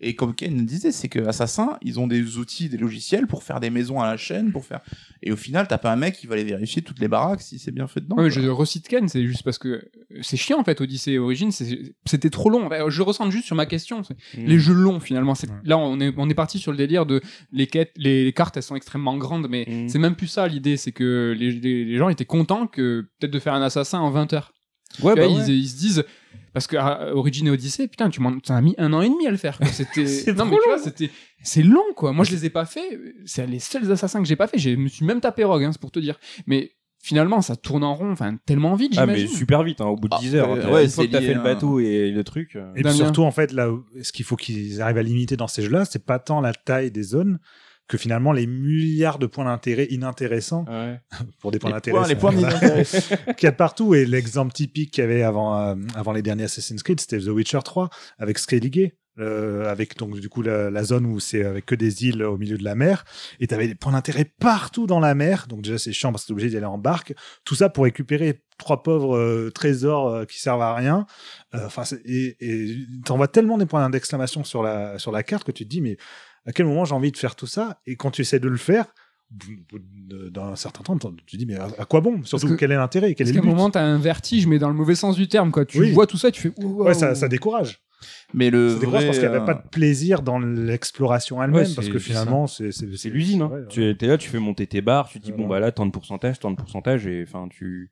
et 0.02 0.16
comme 0.16 0.34
Ken 0.34 0.66
disait 0.66 0.92
c'est 0.92 1.10
que 1.10 1.20
Assassin 1.20 1.78
ils 1.82 2.00
ont 2.00 2.08
des 2.08 2.38
outils 2.38 2.70
des 2.70 2.78
logiciels 2.78 3.28
pour 3.28 3.44
faire 3.44 3.60
des 3.60 3.70
maisons 3.70 4.00
à 4.00 4.08
la 4.08 4.16
chaîne 4.18 4.52
pour 4.52 4.64
faire 4.66 4.80
et 5.22 5.32
au 5.32 5.36
final 5.36 5.68
t'as 5.68 5.78
pas 5.78 5.92
un 5.92 5.96
mec 5.98 6.16
qui 6.16 6.26
va 6.28 6.36
aller 6.36 6.44
vérifier 6.46 6.82
toutes 6.82 7.00
les 7.00 7.08
baraques 7.08 7.42
si 7.42 7.60
c'est 7.60 7.72
bien 7.72 7.88
fait 7.88 8.00
dedans 8.02 8.16
quoi. 8.16 8.30
je 8.30 8.42
recite 8.48 8.88
Ken, 8.88 9.08
c'est 9.10 9.26
juste 9.26 9.44
parce 9.44 9.58
que 9.58 9.90
c'est 10.22 10.38
chiant 10.38 10.60
en 10.60 10.64
fait, 10.64 10.80
Odyssey 10.82 11.18
Origins, 11.18 11.52
c'était 12.06 12.30
trop 12.30 12.50
long. 12.50 12.70
Je 12.90 13.02
ressens 13.02 13.30
juste 13.30 13.46
sur 13.46 13.56
ma 13.56 13.66
question. 13.66 14.02
Mm. 14.02 14.46
Les 14.46 14.60
jeux 14.60 14.74
longs 14.74 15.00
finalement, 15.00 15.34
Ouais. 15.34 15.50
là 15.64 15.78
on 15.78 16.00
est 16.00 16.14
on 16.18 16.30
est 16.30 16.34
parti 16.34 16.60
sur 16.60 16.72
le 16.72 16.78
délire 16.78 17.06
de 17.06 17.22
les 17.52 17.68
quêtes, 17.68 17.92
les, 17.96 18.24
les 18.26 18.34
cartes 18.34 18.58
elles 18.58 18.64
sont 18.64 18.76
extrêmement 18.76 19.18
grandes, 19.18 19.48
mais 19.50 19.66
Mm. 19.70 19.90
c'est 19.90 20.00
même 20.00 20.16
plus 20.16 20.28
ça 20.28 20.48
l'idée, 20.48 20.78
c'est 20.78 20.92
que 20.92 21.36
les, 21.38 21.52
les, 21.52 21.86
les 21.86 21.98
gens 21.98 22.10
étaient 22.10 22.26
contents 22.26 22.66
que 22.68 23.08
peut-être 23.20 23.32
de 23.32 23.40
faire 23.40 23.54
un 23.54 23.62
assassin 23.62 24.00
en 24.00 24.10
20 24.12 24.34
heures. 24.34 24.54
Ouais, 25.04 25.14
bah 25.16 25.28
vois, 25.28 25.38
ouais. 25.38 25.44
ils, 25.48 25.60
ils 25.60 25.68
se 25.70 25.78
disent 25.78 26.04
parce 26.54 26.68
que 26.68 26.78
ah, 26.78 27.10
Origin 27.14 27.48
et 27.48 27.50
Odyssey, 27.52 27.88
putain, 27.88 28.10
tu 28.10 28.22
m'en 28.22 28.38
t'as 28.40 28.60
mis 28.62 28.76
un 28.78 28.92
an 28.94 29.02
et 29.02 29.10
demi 29.10 29.28
à 29.28 29.32
le 29.32 29.38
faire. 29.38 29.60
C'était 29.72 30.06
C'est 30.08 30.32
non 30.34 30.46
trop 30.46 30.56
mais 30.56 30.58
tu 30.64 30.70
vois, 30.70 30.80
c'était 30.80 31.10
c'est 31.44 31.64
long 31.64 31.84
quoi. 31.96 32.12
Moi 32.14 32.26
je 32.26 32.32
les 32.32 32.46
ai 32.46 32.50
pas 32.50 32.66
fait. 32.66 33.00
C'est 33.26 33.46
les 33.48 33.60
seuls 33.60 33.92
assassins 33.92 34.22
que 34.22 34.28
j'ai 34.28 34.36
pas 34.36 34.48
fait. 34.48 34.58
Je 34.58 34.72
me 34.72 34.88
suis 34.88 35.06
même 35.06 35.22
tapé 35.22 35.44
Rogue, 35.44 35.64
hein, 35.64 35.72
c'est 35.72 35.82
pour 35.82 35.92
te 35.92 36.00
dire. 36.00 36.20
Mais 36.48 36.72
finalement 37.02 37.42
ça 37.42 37.56
tourne 37.56 37.84
en 37.86 37.96
rond, 37.96 38.12
enfin 38.12 38.36
tellement 38.46 38.76
vite. 38.76 38.96
Ah 38.98 39.06
mais 39.06 39.26
super 39.28 39.64
vite 39.64 39.80
hein, 39.82 39.86
au 39.86 39.96
bout 39.96 40.10
de 40.10 40.16
Ah, 40.16 40.22
10 40.22 40.36
heures. 40.36 40.50
ouais, 40.52 40.62
hein. 40.66 40.72
ouais, 40.72 40.84
une 40.86 40.90
fois 40.92 41.06
que 41.08 41.12
t'as 41.12 41.22
fait 41.22 41.34
le 41.34 41.40
hein. 41.40 41.44
bateau 41.44 41.80
et 41.80 42.12
le 42.12 42.24
truc. 42.26 42.56
euh, 42.58 42.74
Et 42.76 42.84
puis 42.84 42.92
surtout, 42.94 43.24
en 43.24 43.32
fait, 43.32 43.54
là, 43.54 43.70
ce 44.02 44.12
qu'il 44.12 44.26
faut 44.26 44.36
qu'ils 44.36 44.82
arrivent 44.82 44.98
à 44.98 45.04
limiter 45.04 45.38
dans 45.38 45.48
ces 45.48 45.62
jeux-là, 45.62 45.86
c'est 45.86 46.06
pas 46.06 46.20
tant 46.20 46.42
la 46.42 46.54
taille 46.54 46.92
des 46.92 47.04
zones 47.04 47.40
que 47.90 47.98
finalement 47.98 48.32
les 48.32 48.48
milliards 48.48 49.20
de 49.20 49.26
points 49.26 49.46
d'intérêt 49.46 49.88
inintéressants 49.90 50.64
Ouais. 50.70 51.02
pour 51.42 51.52
des 51.52 51.60
points 51.60 51.72
d'intérêt. 51.72 52.08
les 52.08 52.16
points 52.16 52.32
qu'il 53.36 53.44
y 53.44 53.48
a 53.48 53.52
de 53.52 53.56
partout. 53.58 53.94
Et 53.96 54.06
l'exemple 54.06 54.54
typique 54.54 54.92
qu'il 54.92 55.02
y 55.04 55.06
avait 55.08 55.24
avant, 55.24 55.60
euh, 55.60 55.76
avant 55.96 56.14
les 56.14 56.22
derniers 56.22 56.44
Assassin's 56.46 56.84
Creed, 56.84 57.00
c'était 57.02 57.20
The 57.20 57.28
Witcher 57.28 57.60
3 57.66 57.90
avec 58.18 58.38
Skellige. 58.40 58.92
euh, 59.20 59.70
avec 59.70 59.98
donc 59.98 60.18
du 60.20 60.30
coup 60.30 60.42
la, 60.42 60.70
la 60.70 60.84
zone 60.86 61.06
où 61.06 61.20
c'est 61.20 61.44
avec 61.44 61.66
que 61.66 61.76
des 61.76 62.06
îles 62.06 62.24
au 62.24 62.38
milieu 62.38 62.58
de 62.58 62.64
la 62.64 62.76
mer 62.76 63.04
et 63.42 63.48
t'avais 63.48 63.68
des 63.68 63.76
points 63.76 63.92
d'intérêt 63.92 64.24
partout 64.40 64.88
dans 64.88 65.02
la 65.02 65.14
mer 65.14 65.48
donc 65.50 65.62
déjà 65.64 65.78
c'est 65.78 65.92
chiant 65.92 66.12
parce 66.14 66.24
que 66.24 66.28
t'es 66.28 66.32
obligé 66.34 66.50
d'y 66.50 66.56
aller 66.58 66.66
en 66.66 66.78
barque 66.78 67.14
tout 67.44 67.56
ça 67.56 67.68
pour 67.68 67.84
récupérer 67.84 68.44
trois 68.58 68.82
pauvres 68.82 69.18
euh, 69.18 69.52
trésors 69.54 70.08
euh, 70.08 70.26
qui 70.26 70.40
servent 70.40 70.62
à 70.62 70.74
rien 70.74 71.06
enfin 71.54 71.84
et 72.06 72.38
t'envoies 73.04 73.28
tellement 73.28 73.58
des 73.58 73.66
points 73.66 73.90
d'exclamation 73.90 74.46
sur 74.46 74.64
la 74.64 74.98
sur 75.00 75.12
la 75.12 75.24
carte 75.24 75.44
que 75.44 75.52
tu 75.52 75.66
te 75.66 75.70
dis 75.70 75.82
mais 75.82 75.98
à 76.46 76.52
quel 76.52 76.66
moment 76.66 76.86
j'ai 76.86 76.96
envie 76.96 77.12
de 77.12 77.18
faire 77.18 77.36
tout 77.36 77.48
ça? 77.48 77.80
Et 77.86 77.96
quand 77.96 78.12
tu 78.12 78.22
essaies 78.22 78.40
de 78.40 78.50
le 78.50 78.58
faire 78.58 78.86
de- 79.32 80.30
d'un 80.30 80.56
certain 80.56 80.84
temps 80.84 80.98
tu 80.98 81.24
te 81.26 81.38
dis 81.38 81.46
mais 81.46 81.56
à, 81.56 81.86
quoi 81.86 82.02
bon? 82.02 82.24
Surtout 82.24 82.48
que- 82.50 82.54
quel 82.56 82.72
est 82.72 82.76
l'intérêt? 82.76 83.14
Quel 83.14 83.30
est 83.30 83.34
le 83.34 83.38
un 83.40 83.42
but? 83.44 83.48
moment, 83.50 83.70
t'as 83.70 83.84
un 83.84 84.00
vertige, 84.00 84.48
mais 84.48 84.58
dans 84.58 84.70
le 84.70 84.74
mauvais 84.74 84.96
sens 84.96 85.16
du 85.16 85.28
terme, 85.28 85.52
quoi. 85.52 85.66
Tu 85.66 85.80
Oui. 85.80 85.92
vois 85.92 86.08
tout 86.08 86.18
ça, 86.18 86.32
tu 86.32 86.42
fais. 86.42 86.52
wow, 86.64 86.86
Ouais, 86.86 86.94
ça, 86.96 87.14
ça 87.14 87.28
décourage. 87.28 87.80
mais 88.34 88.50
le 88.50 88.70
Ça 88.70 88.80
décourage 88.80 89.02
vrai, 89.02 89.06
parce 89.08 89.20
qu'il 89.20 89.28
n'y 89.30 89.36
avait 89.36 89.44
euh, 89.44 89.46
pas 89.46 89.54
de 89.54 89.68
plaisir 89.70 90.22
dans 90.24 90.40
l'exploration 90.40 91.44
elle-même, 91.44 91.64
Ouais, 91.68 91.76
parce 91.76 91.90
que 91.90 92.00
finalement, 92.00 92.48
c'est 92.48 92.72
l'usine. 93.06 93.44
Hein. 93.44 93.50
ouais. 93.54 93.62
Tu 93.70 93.84
es 93.84 94.08
là, 94.08 94.18
tu 94.18 94.30
fais 94.30 94.40
monter 94.40 94.66
tes 94.66 94.82
barres, 94.82 95.10
tu 95.10 95.20
te 95.20 95.26
dis 95.26 95.32
Voilà. 95.32 95.44
bon 95.44 95.50
bah 95.50 95.60
là 95.60 95.72
tant 95.72 95.86
de 95.86 95.92
pourcentage, 95.92 96.40
tant 96.40 96.50
de 96.50 96.56
pourcentage 96.56 97.06
et 97.06 97.24
enfin 97.28 97.48
tu. 97.50 97.92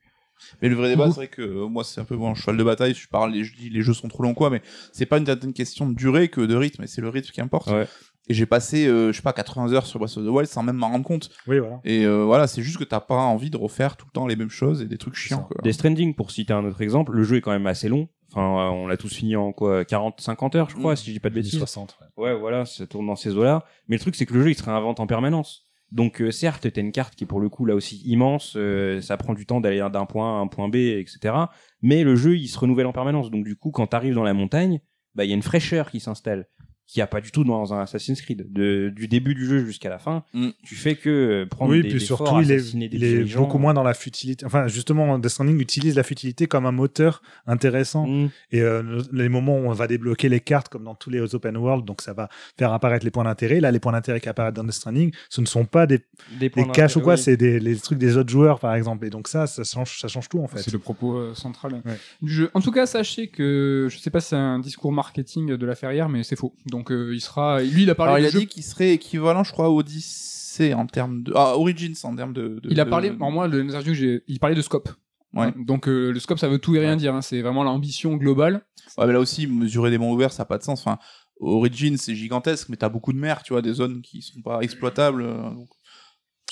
Mais 0.62 0.70
le 0.70 0.76
vrai 0.76 0.90
débat, 0.90 1.08
c'est 1.08 1.16
vrai 1.16 1.28
que 1.28 1.42
euh, 1.42 1.68
moi, 1.68 1.84
c'est 1.84 2.00
un 2.00 2.04
peu 2.06 2.16
mon 2.16 2.36
cheval 2.36 2.58
de 2.58 2.64
bataille. 2.64 2.94
Je 2.94 3.08
parle, 3.08 3.34
je 3.44 3.56
dis 3.56 3.70
les 3.70 3.82
jeux 3.82 3.94
sont 3.94 4.08
trop 4.08 4.22
longs, 4.24 4.36
quoi, 4.36 4.50
mais 4.52 4.62
c'est 4.94 5.06
pas 5.08 5.18
une 5.18 5.26
certaine 5.26 5.54
question 5.54 5.90
de 5.90 5.96
durée 5.96 6.30
que 6.30 6.42
de 6.42 6.56
rythme, 6.56 6.84
et 6.84 6.88
c'est 6.88 7.02
le 7.02 7.10
rythme 7.10 7.32
qui 7.32 7.42
importe. 7.42 7.70
Ouais. 7.72 7.88
Et 8.30 8.34
j'ai 8.34 8.46
passé, 8.46 8.88
euh, 8.88 9.12
je 9.12 9.18
sais 9.18 9.22
pas, 9.22 9.32
80 9.34 9.72
heures 9.74 9.86
sur 9.86 10.00
Breath 10.00 10.18
of 10.18 10.26
the 10.26 10.28
Wild 10.30 10.48
sans 10.50 10.62
même 10.64 10.76
m'en 10.76 10.90
rendre 10.90 11.06
compte. 11.06 11.30
Oui, 11.48 11.60
voilà. 11.60 11.80
Et 11.86 12.06
euh, 12.06 12.24
voilà, 12.26 12.48
c'est 12.48 12.62
juste 12.62 12.78
que 12.78 12.84
t'as 12.84 13.00
pas 13.00 13.16
envie 13.16 13.50
de 13.50 13.58
refaire 13.58 13.96
tout 13.96 14.06
le 14.06 14.12
temps 14.12 14.28
les 14.28 14.36
mêmes 14.36 14.50
choses 14.50 14.82
et 14.82 14.86
des 14.86 14.98
trucs 14.98 15.16
chiants, 15.16 15.44
quoi. 15.50 15.62
Death 15.64 15.74
Stranding 15.74 16.14
pour 16.14 16.32
citer 16.32 16.52
un 16.54 16.66
autre 16.66 16.82
exemple, 16.82 17.14
le 17.14 17.24
jeu 17.24 17.38
est 17.38 17.42
quand 17.42 17.52
même 17.52 17.68
assez 17.68 17.88
long. 17.90 18.10
Enfin, 18.32 18.42
euh, 18.42 18.70
on 18.72 18.88
l'a 18.88 18.98
tous 18.98 19.14
fini 19.16 19.38
en 19.38 19.54
quoi 19.54 19.86
40 19.86 20.20
50 20.20 20.56
heures, 20.56 20.70
je 20.70 20.76
crois, 20.76 20.94
Mm. 20.94 20.96
si 20.98 21.06
je 21.08 21.12
dis 21.14 21.20
pas 21.22 21.30
de 21.30 21.36
bêtises. 21.36 21.58
60. 21.58 21.98
ouais. 22.18 22.26
Ouais, 22.34 22.38
voilà, 22.38 22.66
ça 22.66 22.86
tourne 22.86 23.08
dans 23.08 23.16
ces 23.16 23.34
eaux-là. 23.36 23.64
Mais 23.88 23.96
le 23.96 24.02
truc, 24.02 24.16
c'est 24.16 24.26
que 24.26 24.34
le 24.34 24.44
jeu, 24.44 24.50
il 24.50 24.56
se 24.56 24.64
réinvente 24.64 25.00
en 25.00 25.08
permanence. 25.08 25.64
Donc, 25.94 26.22
euh, 26.22 26.32
certes, 26.32 26.70
t'as 26.70 26.82
une 26.82 26.92
carte 26.92 27.16
qui 27.16 27.24
est 27.24 27.28
pour 27.28 27.40
le 27.40 27.48
coup 27.48 27.64
là 27.66 27.74
aussi 27.74 28.02
immense, 28.04 28.56
euh, 28.58 29.00
ça 29.00 29.16
prend 29.16 29.34
du 29.34 29.46
temps 29.46 29.62
d'aller 29.62 29.80
d'un 29.94 30.06
point 30.06 30.38
à 30.38 30.42
un 30.42 30.48
point 30.48 30.68
B, 30.68 30.76
etc. 30.76 31.34
Mais 31.82 32.04
le 32.04 32.18
jeu, 32.18 32.36
il 32.36 32.50
se 32.50 32.60
renouvelle 32.60 32.88
en 32.88 32.92
permanence. 32.92 33.32
Donc, 33.32 33.46
du 33.46 33.56
coup, 33.56 33.72
quand 33.72 33.88
t'arrives 33.88 34.14
dans 34.16 34.26
la 34.26 34.34
montagne, 34.34 34.82
bah, 35.16 35.24
il 35.24 35.30
y 35.30 35.32
a 35.32 35.36
une 35.36 35.42
fraîcheur 35.42 35.90
qui 35.90 36.02
s'installe, 36.02 36.48
qu'il 36.88 37.00
n'y 37.02 37.04
a 37.04 37.08
pas 37.08 37.20
du 37.22 37.32
tout 37.32 37.44
dans 37.44 37.74
un 37.74 37.82
Assassin's 37.82 38.22
Creed. 38.22 38.52
De, 38.52 38.92
du 38.96 39.08
début 39.08 39.36
du 39.36 39.46
jeu 39.46 39.66
jusqu'à 39.66 39.90
la 39.90 40.00
fin, 40.00 40.24
Mm. 40.34 40.50
tu 40.64 40.76
fais 40.76 40.96
que 40.96 41.10
euh, 41.10 41.46
prendre 41.46 41.72
Oui, 41.72 41.82
des, 41.82 41.90
puis 41.90 42.00
des 42.00 42.06
surtout, 42.06 42.26
forts, 42.26 42.42
il 42.42 42.52
est, 42.52 42.56
assassiner 42.56 42.88
des 42.90 42.98
il 42.98 43.04
est 43.04 43.36
beaucoup 43.36 43.58
moins 43.58 43.74
dans 43.74 43.84
la 43.84 43.94
futilité. 43.94 44.46
Enfin, 44.46 44.68
justement, 44.68 45.20
Death 45.20 45.32
Stranding 45.32 45.60
utilise 45.60 45.96
la 45.96 46.04
futilité 46.04 46.48
comme 46.48 46.66
un 46.66 46.72
moteur 46.72 47.22
intéressant. 47.46 48.08
Mm. 48.08 48.30
Et 48.52 48.62
euh, 48.62 49.02
les 49.12 49.30
moments 49.30 49.58
où 49.58 49.68
on 49.68 49.74
va 49.74 49.88
débloquer 49.88 50.30
les 50.30 50.40
cartes, 50.40 50.70
comme 50.70 50.84
dans 50.86 50.96
tous 50.96 51.10
les 51.10 51.36
open 51.36 51.58
world, 51.58 51.86
donc 51.86 52.02
ça 52.02 52.14
va 52.14 52.30
faire 52.58 52.72
apparaître 52.74 53.04
les 53.06 53.12
points 53.12 53.24
d'intérêt. 53.26 53.60
Là, 53.60 53.72
les 53.72 53.80
points 53.80 53.92
d'intérêt 53.92 54.22
qui 54.22 54.30
apparaissent 54.30 54.54
dans 54.54 54.64
Death 54.64 54.74
Stranding, 54.74 55.12
ce 55.30 55.42
ne 55.42 55.46
sont 55.46 55.66
pas 55.66 55.88
des, 55.88 56.00
Des, 56.40 56.50
caches 56.74 56.96
ou 56.98 57.02
quoi, 57.02 57.14
oui. 57.16 57.20
c'est 57.20 57.38
des, 57.38 57.60
les 57.60 57.76
trucs 57.76 57.98
des 58.00 58.16
autres 58.18 58.30
joueurs, 58.30 58.60
par 58.60 58.74
exemple. 58.76 59.06
Et 59.06 59.10
donc 59.10 59.28
ça, 59.28 59.46
ça 59.48 59.64
change, 59.64 60.00
ça 60.00 60.08
change 60.08 60.30
tout, 60.30 60.40
en 60.40 60.48
fait. 60.48 60.60
C'est 60.60 60.72
le 60.74 60.80
propos 60.80 61.18
euh, 61.18 61.34
central 61.34 61.74
Ouais. 61.86 61.98
du 62.22 62.32
jeu. 62.32 62.50
En 62.54 62.62
tout 62.62 62.72
cas, 62.72 62.86
sachez 62.86 63.28
que 63.28 63.88
je 63.92 63.98
sais 63.98 64.10
pas 64.10 64.22
si 64.22 64.30
c'est 64.30 64.36
un 64.36 64.60
discours 64.60 64.92
marketing 64.94 65.56
de 65.58 65.66
la 65.66 65.76
Ferrière, 65.76 66.08
mais 66.08 66.24
c'est 66.24 66.36
faux. 66.38 66.56
Donc 66.66 66.77
euh, 66.92 67.14
il 67.14 67.22
sera, 67.22 67.62
lui, 67.62 67.84
il 67.84 67.90
a 67.90 67.96
parlé. 67.96 68.14
Alors, 68.14 68.20
il 68.20 68.26
a 68.36 68.40
dit 68.40 68.48
qu'il 68.48 68.64
serait 68.64 68.92
équivalent, 68.94 69.44
je 69.44 69.52
crois, 69.52 69.66
à 69.66 69.70
Odyssey 69.70 70.74
en 70.74 70.86
termes 70.88 71.24
de. 71.24 71.34
Ah, 71.36 71.56
Origins 71.58 71.94
en 72.04 72.16
termes 72.16 72.34
de. 72.34 72.60
de- 72.62 72.70
Il 72.70 72.80
a 72.80 72.86
de- 72.86 72.90
parlé. 72.90 73.10
Alors 73.10 73.32
moi, 73.32 73.48
l'interview 73.48 73.92
que 73.94 73.98
j'ai, 73.98 74.24
il 74.28 74.40
parlait 74.40 74.56
de 74.56 74.62
scope. 74.62 74.90
Ouais. 75.34 75.54
Donc 75.58 75.88
euh, 75.88 76.12
le 76.12 76.20
scope, 76.20 76.40
ça 76.40 76.48
veut 76.48 76.58
tout 76.60 76.76
et 76.76 76.80
rien 76.80 76.96
dire. 76.96 77.14
hein. 77.14 77.22
C'est 77.22 77.42
vraiment 77.42 77.64
l'ambition 77.64 78.16
globale. 78.16 78.66
Ouais, 78.98 79.06
mais 79.06 79.14
là 79.14 79.20
aussi, 79.20 79.46
mesurer 79.48 79.90
des 79.92 79.98
mondes 79.98 80.16
ouverts, 80.16 80.32
ça 80.32 80.44
n'a 80.44 80.48
pas 80.48 80.58
de 80.58 80.64
sens. 80.64 80.80
Enfin, 80.82 80.98
Origins, 81.40 81.98
c'est 81.98 82.16
gigantesque, 82.16 82.70
mais 82.70 82.78
t'as 82.78 82.90
beaucoup 82.90 83.14
de 83.14 83.20
mer, 83.20 83.44
tu 83.44 83.54
vois, 83.54 83.62
des 83.62 83.74
zones 83.74 84.02
qui 84.02 84.22
sont 84.22 84.42
pas 84.42 84.62
exploitables. 84.62 85.22
euh, 85.22 85.50
donc, 85.52 85.68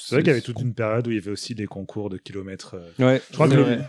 C'est 0.08 0.16
vrai 0.16 0.22
qu'il 0.24 0.28
y 0.30 0.32
avait 0.32 0.42
toute 0.42 0.62
une 0.62 0.74
période 0.74 1.08
où 1.08 1.12
il 1.12 1.16
y 1.16 1.20
avait 1.20 1.32
aussi 1.32 1.56
des 1.56 1.66
concours 1.66 2.10
de 2.10 2.18
kilomètres. 2.18 2.76
euh, 3.00 3.06
Ouais, 3.06 3.22
Je 3.30 3.34
crois 3.36 3.50
c'est 3.50 3.56
que 3.56 3.60
vrai. 3.62 3.80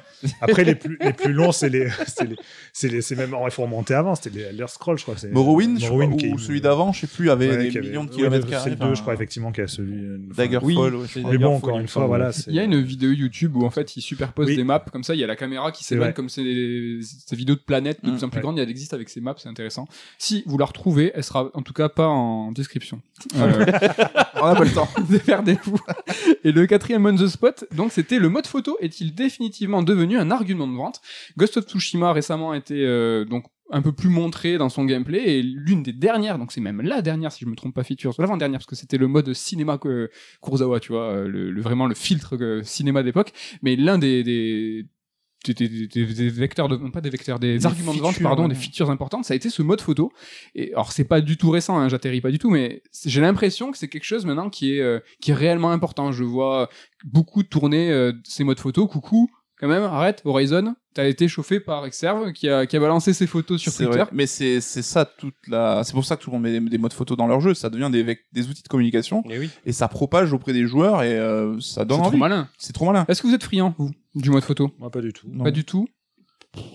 Après, 0.40 0.64
les 0.64 0.74
plus, 0.74 0.96
les 1.00 1.12
plus 1.12 1.32
longs, 1.32 1.52
c'est 1.52 1.68
les, 1.68 1.88
c'est 2.06 2.26
les, 2.28 2.36
c'est 2.72 3.00
c'est 3.02 3.16
même, 3.16 3.34
il 3.44 3.50
faut 3.50 3.62
remonter 3.62 3.94
avant, 3.94 4.14
c'était 4.14 4.30
les 4.38 4.44
Elder 4.44 4.64
Scrolls, 4.68 4.98
je 4.98 5.02
crois. 5.02 5.16
c'est- 5.16 5.28
Morrowind, 5.30 5.78
je 5.78 5.84
crois, 5.86 5.98
Morrowind 5.98 6.18
qui 6.20 6.26
est- 6.26 6.32
ou 6.32 6.38
celui 6.38 6.60
d'avant, 6.60 6.92
je 6.92 7.00
sais 7.00 7.06
plus, 7.06 7.30
avait 7.30 7.48
ouais, 7.50 7.56
des 7.64 7.68
qui 7.68 7.78
avait- 7.78 7.86
millions 7.88 8.04
de 8.04 8.10
kilomètres 8.10 8.46
C'est 8.46 8.50
carrés. 8.50 8.70
le 8.70 8.76
2, 8.76 8.94
je 8.94 9.00
crois, 9.02 9.14
effectivement, 9.14 9.52
qui 9.52 9.60
a 9.60 9.68
celui. 9.68 10.16
enfin, 10.30 10.42
Daggerfall, 10.42 10.66
Oui, 10.66 10.76
ouais, 10.76 11.06
c'est 11.08 11.20
crois. 11.20 11.32
Mais 11.32 11.38
bon, 11.38 11.54
encore 11.56 11.76
il 11.78 11.82
une 11.82 11.88
fois, 11.88 12.06
voilà. 12.06 12.32
c'est- 12.32 12.50
Il 12.50 12.54
y 12.56 12.60
a 12.60 12.64
une 12.64 12.80
vidéo 12.80 13.10
YouTube 13.12 13.54
où 13.56 13.64
en 13.66 13.70
fait 13.70 13.96
il 13.96 14.00
superpose 14.00 14.46
Oui. 14.46 14.56
des 14.56 14.64
maps 14.64 14.80
comme 14.90 15.04
ça. 15.04 15.14
Il 15.14 15.20
y 15.20 15.24
a 15.24 15.26
la 15.26 15.36
caméra 15.36 15.70
qui 15.72 15.84
s'éloigne 15.84 16.12
comme 16.14 16.28
ces, 16.30 16.98
ces 17.02 17.36
vidéos 17.36 17.56
de 17.56 17.60
planètes 17.60 18.02
de 18.02 18.08
Mm, 18.10 18.14
plus 18.14 18.24
en 18.24 18.28
plus 18.30 18.36
ouais. 18.38 18.42
grandes. 18.42 18.58
Elle 18.58 18.70
existe 18.70 18.94
avec 18.94 19.08
ces 19.10 19.20
maps, 19.20 19.34
c'est 19.36 19.48
intéressant. 19.48 19.86
Si 20.18 20.42
vous 20.46 20.56
la 20.56 20.64
retrouvez, 20.64 21.12
elle 21.14 21.24
sera 21.24 21.50
en 21.52 21.62
tout 21.62 21.74
cas 21.74 21.88
pas 21.90 22.06
en 22.08 22.52
description. 22.52 23.00
Euh, 23.36 23.66
On 24.40 24.46
a 24.46 24.54
pas 24.54 24.64
le 24.64 24.70
temps. 24.72 24.88
Démerdez-vous. 25.26 25.78
Et 26.44 26.52
le 26.52 26.66
quatrième 26.66 27.04
on 27.06 27.14
the 27.16 27.26
spot, 27.26 27.64
donc 27.74 27.92
c'était 27.92 28.18
le 28.18 28.28
mode 28.28 28.46
photo. 28.46 28.76
Est-il 28.80 29.14
définitivement 29.14 29.82
devenu 29.82 30.18
un 30.18 30.30
argument 30.30 30.66
de 30.68 30.74
vente 30.76 31.00
Ghost 31.36 31.56
of 31.56 31.64
Tsushima 31.66 32.12
récemment 32.12 32.52
a 32.52 32.56
été 32.56 32.84
euh, 32.84 33.24
donc 33.24 33.44
un 33.72 33.82
peu 33.82 33.90
plus 33.90 34.08
montré 34.08 34.58
dans 34.58 34.68
son 34.68 34.84
gameplay. 34.84 35.38
Et 35.38 35.42
l'une 35.42 35.82
des 35.82 35.92
dernières, 35.92 36.38
donc 36.38 36.52
c'est 36.52 36.60
même 36.60 36.80
la 36.80 37.02
dernière 37.02 37.32
si 37.32 37.44
je 37.44 37.50
me 37.50 37.56
trompe 37.56 37.74
pas 37.74 37.82
feature, 37.82 38.14
l'avant-dernière 38.18 38.58
parce 38.60 38.66
que 38.66 38.76
c'était 38.76 38.98
le 38.98 39.08
mode 39.08 39.32
cinéma 39.34 39.78
que 39.78 40.08
Kurosawa, 40.42 40.78
tu 40.78 40.92
vois, 40.92 41.10
euh, 41.10 41.26
le, 41.28 41.50
le- 41.50 41.62
vraiment 41.62 41.86
le 41.86 41.96
filtre 41.96 42.36
euh, 42.40 42.62
cinéma 42.62 43.02
d'époque, 43.02 43.32
mais 43.62 43.74
l'un 43.74 43.98
des, 43.98 44.22
des 44.22 44.86
des, 45.44 45.54
des- 45.54 45.86
des- 45.86 46.04
des 46.06 46.28
vecteurs 46.28 46.68
de, 46.68 46.76
pas 46.90 47.00
des 47.00 47.10
vecteurs, 47.10 47.38
des, 47.38 47.58
Des 47.58 47.66
arguments 47.66 47.94
de 47.94 48.00
vente, 48.00 48.20
pardon, 48.20 48.42
ouais. 48.44 48.48
des 48.48 48.54
features 48.54 48.90
importantes, 48.90 49.24
ça 49.24 49.34
a 49.34 49.36
été 49.36 49.48
ce 49.50 49.62
mode 49.62 49.80
photo. 49.80 50.10
Et 50.54 50.72
alors 50.72 50.92
c'est 50.92 51.04
pas 51.04 51.20
du 51.20 51.36
tout 51.36 51.50
récent, 51.50 51.78
hein, 51.78 51.88
j'atterris 51.88 52.20
pas 52.20 52.30
du 52.30 52.38
tout, 52.38 52.50
mais 52.50 52.82
c'est- 52.90 53.08
j'ai 53.10 53.20
l'impression 53.20 53.70
que 53.70 53.78
c'est 53.78 53.88
quelque 53.88 54.04
chose 54.04 54.26
maintenant 54.26 54.50
qui 54.50 54.74
est 54.76 54.80
euh, 54.80 54.98
qui 55.20 55.30
est 55.30 55.34
réellement 55.34 55.70
important. 55.70 56.10
Je 56.12 56.24
vois 56.24 56.68
beaucoup 57.04 57.42
tourner 57.42 57.90
euh, 57.90 58.12
ces 58.24 58.42
modes 58.44 58.58
photo. 58.60 58.86
Coucou, 58.88 59.30
quand 59.58 59.68
même, 59.68 59.84
arrête, 59.84 60.20
Horizon, 60.26 60.74
t'as 60.92 61.06
été 61.06 61.28
chauffé 61.28 61.60
par 61.60 61.86
Exerve 61.86 62.32
qui 62.32 62.48
a 62.48 62.66
qui 62.66 62.76
a 62.76 62.80
balancé 62.80 63.12
ses 63.14 63.26
photos 63.26 63.60
sur 63.60 63.72
C'est 63.72 63.84
Twitter. 63.84 64.00
vrai. 64.02 64.08
Mais 64.12 64.26
c'est 64.26 64.60
c'est 64.60 64.82
ça 64.82 65.04
toute 65.06 65.34
la. 65.48 65.82
C'est 65.84 65.92
pour 65.92 66.04
ça 66.04 66.16
que 66.16 66.22
tout 66.22 66.30
le 66.30 66.34
monde 66.36 66.42
met 66.42 66.58
des, 66.58 66.68
des 66.68 66.78
modes 66.78 66.92
photo 66.92 67.16
dans 67.16 67.26
leur 67.26 67.40
jeu. 67.40 67.54
Ça 67.54 67.70
devient 67.70 67.88
des, 67.90 68.18
des 68.32 68.48
outils 68.48 68.62
de 68.62 68.68
communication 68.68 69.22
Et 69.30 69.38
oui. 69.38 69.50
et 69.64 69.72
ça 69.72 69.88
propage 69.88 70.32
auprès 70.32 70.52
des 70.52 70.66
joueurs 70.66 71.02
et 71.02 71.16
euh, 71.18 71.58
ça 71.60 71.82
C'est 71.82 71.86
donne 71.86 71.98
trop 72.00 72.08
envie. 72.08 72.18
malin. 72.18 72.48
C'est 72.58 72.72
trop 72.74 72.86
malin. 72.86 73.04
Est-ce 73.08 73.22
que 73.22 73.28
vous 73.28 73.34
êtes 73.34 73.44
friand, 73.44 73.74
vous, 73.78 73.90
du 74.16 74.30
mode 74.30 74.42
photo 74.44 74.70
Moi, 74.78 74.90
pas 74.90 75.00
du 75.00 75.12
tout. 75.12 75.26
Non. 75.30 75.44
Pas 75.44 75.50
du 75.50 75.64
tout. 75.64 75.86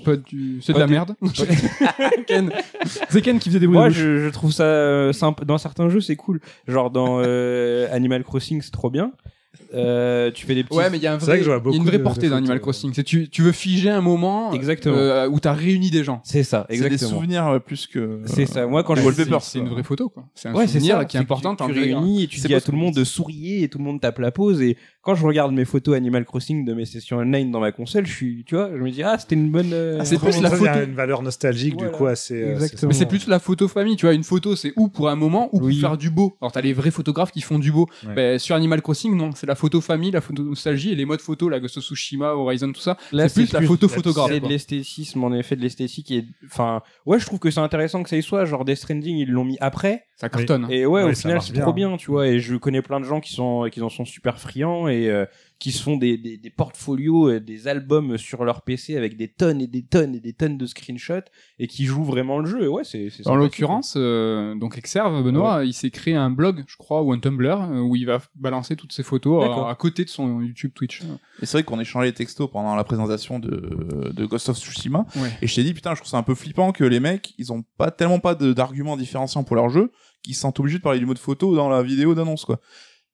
Pas 0.06 0.16
du. 0.16 0.62
C'est 0.62 0.74
de 0.74 0.80
la 0.80 0.86
du- 0.86 0.94
merde. 0.94 1.16
Ken. 2.28 2.52
C'est 3.10 3.22
Ken 3.22 3.40
qui 3.40 3.50
faisait 3.50 3.60
des 3.60 3.66
bruits. 3.68 3.78
Moi, 3.80 3.90
de 3.90 3.94
je, 3.94 4.18
je 4.20 4.30
trouve 4.30 4.52
ça 4.52 4.64
euh, 4.64 5.12
simple. 5.12 5.44
Dans 5.46 5.58
certains 5.58 5.90
jeux, 5.90 6.02
c'est 6.02 6.16
cool. 6.16 6.40
Genre 6.68 6.92
dans 6.92 7.20
euh, 7.26 7.88
Animal 7.92 8.24
Crossing, 8.24 8.62
c'est 8.62 8.72
trop 8.72 8.90
bien. 8.92 9.12
Euh, 9.74 10.32
tu 10.32 10.46
fais 10.46 10.56
des 10.56 10.64
petits. 10.64 10.78
Ouais, 10.78 10.90
mais 10.90 10.98
il 10.98 11.04
y 11.04 11.08
a 11.08 11.14
un 11.14 11.20
C'est 11.20 11.26
vrai 11.28 11.40
vrai, 11.40 11.50
y 11.50 11.54
a 11.54 11.60
beaucoup 11.60 11.76
une 11.78 11.84
vraie 11.84 11.98
de- 11.98 12.04
portée 12.04 12.26
de 12.26 12.32
dans 12.32 12.38
Animal 12.38 12.58
photos. 12.58 12.76
Crossing. 12.78 12.92
C'est 12.94 13.04
tu, 13.04 13.30
tu 13.30 13.42
veux 13.42 13.52
figer 13.52 13.90
un 13.90 14.02
moment 14.02 14.52
Exactement. 14.54 14.96
euh, 14.98 15.28
où 15.30 15.40
t'as 15.40 15.54
réuni 15.54 15.90
des 15.92 16.04
gens. 16.04 16.22
C'est 16.24 16.44
ça, 16.44 16.66
C'est 16.70 16.78
des 16.78 16.84
exactement. 16.86 17.12
souvenirs 17.20 17.48
euh, 17.48 17.60
plus 17.60 17.88
que. 17.88 18.22
C'est 18.26 18.46
ça. 18.46 18.68
Moi, 18.68 18.84
quand 18.84 18.96
je 18.96 19.02
wallpapers, 19.06 19.42
C'est 19.42 19.60
une 19.60 19.70
vraie 19.70 19.84
photo, 19.84 20.10
quoi. 20.10 20.26
C'est 20.36 20.50
un 20.50 20.54
Ouais, 20.56 20.68
souvenir 20.68 20.98
ça, 20.98 21.06
qui 21.06 21.18
est 21.18 21.20
que 21.20 21.24
important. 21.24 21.56
Tu, 21.56 21.64
en 21.64 21.68
tu 21.68 21.74
réunis 21.74 22.24
et 22.24 22.28
tu 22.28 22.40
dis 22.40 22.54
à 22.54 22.62
tout 22.62 22.72
le 22.72 22.78
monde 22.78 22.94
de 22.96 23.04
sourire 23.04 23.64
et 23.64 23.68
tout 23.70 23.78
le 23.78 23.84
monde 23.84 24.02
tape 24.02 24.20
la 24.20 24.32
pause. 24.32 24.62
Et 24.62 24.78
quand 25.02 25.16
je 25.16 25.26
regarde 25.26 25.52
mes 25.54 25.66
photos 25.66 25.96
Animal 25.96 26.26
Crossing 26.26 26.66
de 26.66 26.74
mes 26.74 26.86
sessions 26.86 27.18
online 27.18 27.50
dans 27.52 27.60
ma 27.60 27.72
console, 27.72 28.06
je 28.06 28.14
suis, 28.14 28.44
tu 28.46 28.56
vois, 28.56 28.70
je 28.76 28.82
me 28.82 28.92
dis 28.92 29.04
ah 29.04 29.18
c'était 29.18 29.36
une 29.36 29.50
bonne. 29.52 29.74
Ah, 30.00 30.06
c'est 30.06 30.18
plus 30.20 30.42
la 30.42 30.50
ça, 30.50 30.58
il 30.58 30.64
y 30.64 30.68
a 30.68 30.74
photo. 30.74 30.86
une 30.86 30.96
valeur 30.96 31.22
nostalgique 31.24 31.76
du 31.78 31.88
coup 31.90 32.06
assez. 32.06 32.36
Exactement. 32.42 32.90
Mais 32.90 32.94
c'est 32.94 33.06
plus 33.06 33.28
la 33.28 33.40
photo 33.40 33.68
famille, 33.68 33.96
tu 33.96 34.06
vois. 34.06 34.14
Une 34.14 34.24
photo, 34.24 34.56
c'est 34.56 34.74
ou 34.76 34.90
pour 34.90 35.10
un 35.10 35.16
moment 35.16 35.50
ou 35.54 35.60
pour 35.60 35.72
faire 35.72 35.98
du 35.98 36.10
beau. 36.10 36.38
Alors 36.42 36.52
t'as 36.52 36.62
les 36.62 36.74
vrais 36.74 36.92
photographes 36.92 37.32
qui 37.32 37.42
font 37.42 37.58
du 37.60 37.72
beau. 37.72 37.88
Ben, 38.16 38.38
sur 38.38 38.56
Animal 38.56 38.82
Crossing, 38.82 39.16
non, 39.16 39.32
c'est 39.34 39.48
la 39.48 39.56
photo 39.62 39.80
famille, 39.80 40.12
la 40.12 40.22
photo 40.22 40.44
nostalgie 40.44 40.92
et 40.92 40.96
les 40.96 41.06
modes 41.06 41.22
photo, 41.22 41.48
la 41.48 41.60
Ghost 41.60 41.78
of 41.78 41.84
Tsushima, 41.84 42.34
Horizon, 42.34 42.72
tout 42.72 42.82
ça. 42.82 42.98
C'est 43.12 43.34
plus 43.34 43.54
la 43.54 43.62
photo 43.62 43.88
photographe. 43.88 44.32
C'est 44.32 44.40
de 44.40 44.48
l'esthétisme, 44.48 45.24
en 45.24 45.34
effet, 45.34 45.56
de 45.56 45.62
l'esthétique. 45.62 46.10
Et 46.12 46.26
enfin, 46.46 46.82
ouais, 47.06 47.20
je 47.20 47.26
trouve 47.26 47.40
que 47.40 47.52
c'est 47.52 47.60
intéressant 47.60 48.02
que 48.04 48.10
ça 48.10 48.18
y 48.18 48.24
soit. 48.24 48.46
Genre 48.46 48.66
Death 48.66 48.78
Stranding, 48.78 49.18
ils 49.18 49.30
l'ont 49.30 49.46
mis 49.46 49.58
après. 49.62 50.06
Ça 50.16 50.30
cartonne. 50.30 50.66
hein. 50.66 50.70
Et 50.70 50.86
ouais, 50.86 51.04
Oui, 51.04 51.12
au 51.12 51.16
final, 51.16 51.42
c'est 51.42 51.54
trop 51.54 51.74
bien, 51.74 51.96
tu 51.98 52.12
vois. 52.12 52.28
Et 52.28 52.40
je 52.40 52.56
connais 52.56 52.82
plein 52.82 53.00
de 53.00 53.06
gens 53.06 53.20
qui 53.20 53.34
sont, 53.34 53.68
qui 53.72 53.82
en 53.82 53.90
sont 53.90 54.06
super 54.06 54.40
friands 54.40 54.88
et 54.88 55.10
euh, 55.10 55.26
qui 55.62 55.72
se 55.72 55.84
font 55.84 55.96
des, 55.96 56.18
des, 56.18 56.38
des 56.38 56.50
portfolios, 56.50 57.30
euh, 57.30 57.40
des 57.40 57.68
albums 57.68 58.18
sur 58.18 58.44
leur 58.46 58.64
PC 58.64 58.98
avec 58.98 59.16
des 59.16 59.28
tonnes 59.28 59.62
et 59.62 59.68
des 59.68 59.84
tonnes 59.86 60.16
et 60.16 60.20
des 60.20 60.34
tonnes 60.34 60.58
de 60.58 60.66
screenshots 60.66 61.30
et 61.60 61.68
qui 61.68 61.86
jouent 61.86 62.04
vraiment 62.04 62.40
le 62.40 62.48
jeu. 62.48 62.64
Et 62.64 62.68
ouais, 62.68 62.84
c'est. 62.84 63.12
c'est 63.12 63.28
En 63.28 63.36
l'occurrence, 63.36 63.94
euh, 63.96 64.56
donc 64.56 64.76
Exerve, 64.80 65.24
Benoît, 65.24 65.64
il 65.64 65.74
s'est 65.74 65.92
créé 65.92 66.16
un 66.16 66.32
blog, 66.32 66.64
je 66.68 66.76
crois, 66.78 67.04
ou 67.04 67.14
un 67.14 67.20
Tumblr, 67.20 67.62
euh, 67.62 67.80
où 67.82 67.96
il 67.96 68.08
va 68.08 68.20
balancer 68.34 68.76
toutes 68.76 68.92
ses 68.92 69.04
photos 69.04 69.42
D'accord. 69.48 69.68
à, 69.68 69.72
à 69.72 69.76
côté 69.76 70.04
de 70.04 70.10
son 70.10 70.42
YouTube, 70.42 70.72
Twitch. 70.74 71.02
Et 71.44 71.46
c'est 71.46 71.58
vrai 71.58 71.64
qu'on 71.64 71.80
échangeait 71.80 72.08
les 72.08 72.14
textos 72.14 72.50
pendant 72.52 72.76
la 72.76 72.84
présentation 72.84 73.38
de, 73.38 74.12
de 74.16 74.26
Ghost 74.26 74.50
of 74.50 74.58
Tsushima. 74.58 75.06
Ouais. 75.16 75.30
Et 75.44 75.48
je 75.48 75.54
t'ai 75.54 75.64
dit, 75.64 75.76
putain, 75.76 75.92
je 75.94 76.00
trouve 76.02 76.10
ça 76.10 76.18
un 76.18 76.24
peu 76.24 76.34
flippant 76.34 76.72
que 76.72 76.84
les 76.84 77.00
mecs, 77.00 77.36
ils 77.38 77.54
ont 77.54 77.64
pas 77.78 77.92
tellement 77.92 78.20
pas 78.20 78.34
de- 78.34 78.52
d'arguments 78.54 78.98
différenciants 78.98 79.44
pour 79.44 79.56
leur 79.56 79.70
jeu, 79.70 79.92
qu'ils 80.24 80.34
se 80.34 80.42
sentent 80.42 80.60
obligés 80.60 80.80
de 80.80 80.84
parler 80.84 80.98
du 81.00 81.06
mode 81.06 81.20
photo 81.20 81.56
dans 81.56 81.70
la 81.70 81.84
vidéo 81.84 82.16
d'annonce, 82.16 82.46
quoi. 82.46 82.60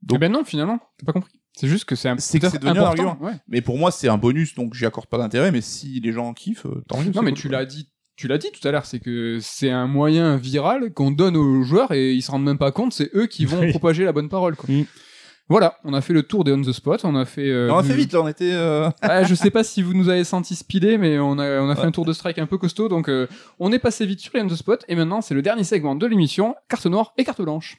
Eh 0.04 0.06
Donc- 0.06 0.20
ben 0.20 0.32
non, 0.32 0.46
finalement, 0.46 0.80
t'as 0.98 1.06
pas 1.06 1.12
compris. 1.12 1.34
C'est 1.60 1.68
juste 1.68 1.86
que 1.86 1.96
c'est 1.96 2.08
un 2.10 2.18
C'est 2.20 2.38
que 2.38 2.42
peut-être 2.42 2.52
c'est 2.54 2.60
devenu 2.62 2.78
un 2.80 2.84
important. 2.84 3.08
argument. 3.10 3.28
ouais. 3.28 3.34
Mais 3.48 3.62
pour 3.62 3.78
moi, 3.78 3.90
c'est 3.92 4.08
un 4.08 4.18
bonus, 4.18 4.54
donc 4.56 4.74
j'y 4.76 4.86
accorde 4.86 5.08
pas 5.08 5.18
d'intérêt, 5.18 5.52
mais 5.52 5.62
si 5.62 6.00
les 6.00 6.12
gens 6.12 6.34
kiffent, 6.34 6.66
euh, 6.68 6.84
tant 6.88 7.00
mieux. 7.02 7.12
Non, 7.16 7.22
mais 7.24 7.32
cool, 7.32 7.40
tu 7.40 7.50
l'as 7.50 7.66
dit, 7.66 7.90
tu 8.16 8.28
l'as 8.28 8.38
dit 8.38 8.50
tout 8.52 8.66
à 8.68 8.72
l'heure, 8.72 8.86
c'est 8.86 9.00
que 9.00 9.40
c'est 9.42 9.72
un 9.72 9.88
moyen 9.88 10.38
viral 10.38 10.94
qu'on 10.94 11.12
donne 11.12 11.36
aux 11.36 11.64
joueurs 11.64 11.92
et 11.94 12.14
ils 12.14 12.22
se 12.22 12.30
rendent 12.32 12.44
même 12.46 12.58
pas 12.60 12.72
compte, 12.72 12.94
c'est 12.94 13.10
eux 13.16 13.26
qui 13.26 13.46
vont 13.46 13.60
Oui. 13.62 13.72
propager 13.72 14.06
la 14.06 14.12
bonne 14.14 14.30
parole, 14.30 14.56
quoi. 14.56 14.70
Mm. 14.74 14.86
Voilà, 15.50 15.78
on 15.86 15.94
a 15.94 16.02
fait 16.02 16.12
le 16.12 16.24
tour 16.24 16.44
des 16.44 16.52
on 16.52 16.62
the 16.62 16.74
spot, 16.74 17.06
on 17.06 17.16
a 17.16 17.24
fait. 17.24 17.50
euh, 17.50 17.72
On 17.72 17.78
a 17.78 17.84
fait 17.84 17.94
vite, 17.96 18.12
là, 18.12 18.22
on 18.22 18.28
était. 18.28 18.52
euh, 18.52 18.90
Ah, 19.02 19.24
je 19.24 19.34
sais 19.34 19.50
pas 19.50 19.64
si 19.64 19.82
vous 19.82 19.94
nous 19.94 20.10
avez 20.10 20.26
senti 20.26 20.56
speeder, 20.56 21.00
mais 21.00 21.18
on 21.20 21.40
a, 21.40 21.62
on 21.62 21.70
a 21.70 21.76
fait 21.76 21.82
Ouais. 21.84 21.88
un 21.88 21.92
tour 21.92 22.04
de 22.06 22.12
strike 22.12 22.38
un 22.38 22.48
peu 22.48 22.58
costaud, 22.58 22.90
donc 22.90 23.08
euh, 23.08 23.28
on 23.58 23.72
est 23.72 23.80
passé 23.80 24.06
vite 24.06 24.20
sur 24.20 24.32
les 24.36 24.42
on 24.42 24.48
the 24.48 24.56
spot, 24.56 24.84
et 24.90 24.96
maintenant 24.96 25.22
c'est 25.22 25.34
le 25.34 25.42
dernier 25.42 25.64
segment 25.64 25.96
de 25.96 26.06
l'émission, 26.06 26.54
carte 26.70 26.86
noire 26.86 27.14
et 27.18 27.24
carte 27.24 27.42
blanche. 27.42 27.78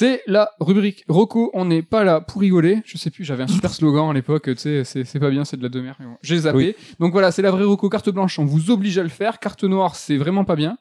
C'est 0.00 0.22
la 0.26 0.52
rubrique 0.60 1.04
Rocco, 1.08 1.50
on 1.52 1.66
n'est 1.66 1.82
pas 1.82 2.04
là 2.04 2.22
pour 2.22 2.40
rigoler. 2.40 2.80
Je 2.86 2.96
sais 2.96 3.10
plus, 3.10 3.22
j'avais 3.22 3.42
un 3.42 3.48
super 3.48 3.70
slogan 3.70 4.08
à 4.08 4.14
l'époque, 4.14 4.44
tu 4.44 4.56
sais, 4.56 4.82
c'est 4.82 5.18
pas 5.18 5.28
bien, 5.28 5.44
c'est 5.44 5.58
de 5.58 5.62
la 5.62 5.68
demeure. 5.68 5.96
mais 6.00 6.06
bon, 6.06 6.16
J'ai 6.22 6.38
zappé. 6.38 6.56
Oui. 6.56 6.74
Donc 6.98 7.12
voilà, 7.12 7.30
c'est 7.30 7.42
la 7.42 7.50
vraie 7.50 7.64
Rocco, 7.64 7.90
carte 7.90 8.08
blanche, 8.08 8.38
on 8.38 8.46
vous 8.46 8.70
oblige 8.70 8.96
à 8.96 9.02
le 9.02 9.10
faire. 9.10 9.38
Carte 9.40 9.62
noire, 9.62 9.96
c'est 9.96 10.16
vraiment 10.16 10.46
pas 10.46 10.56
bien. 10.56 10.78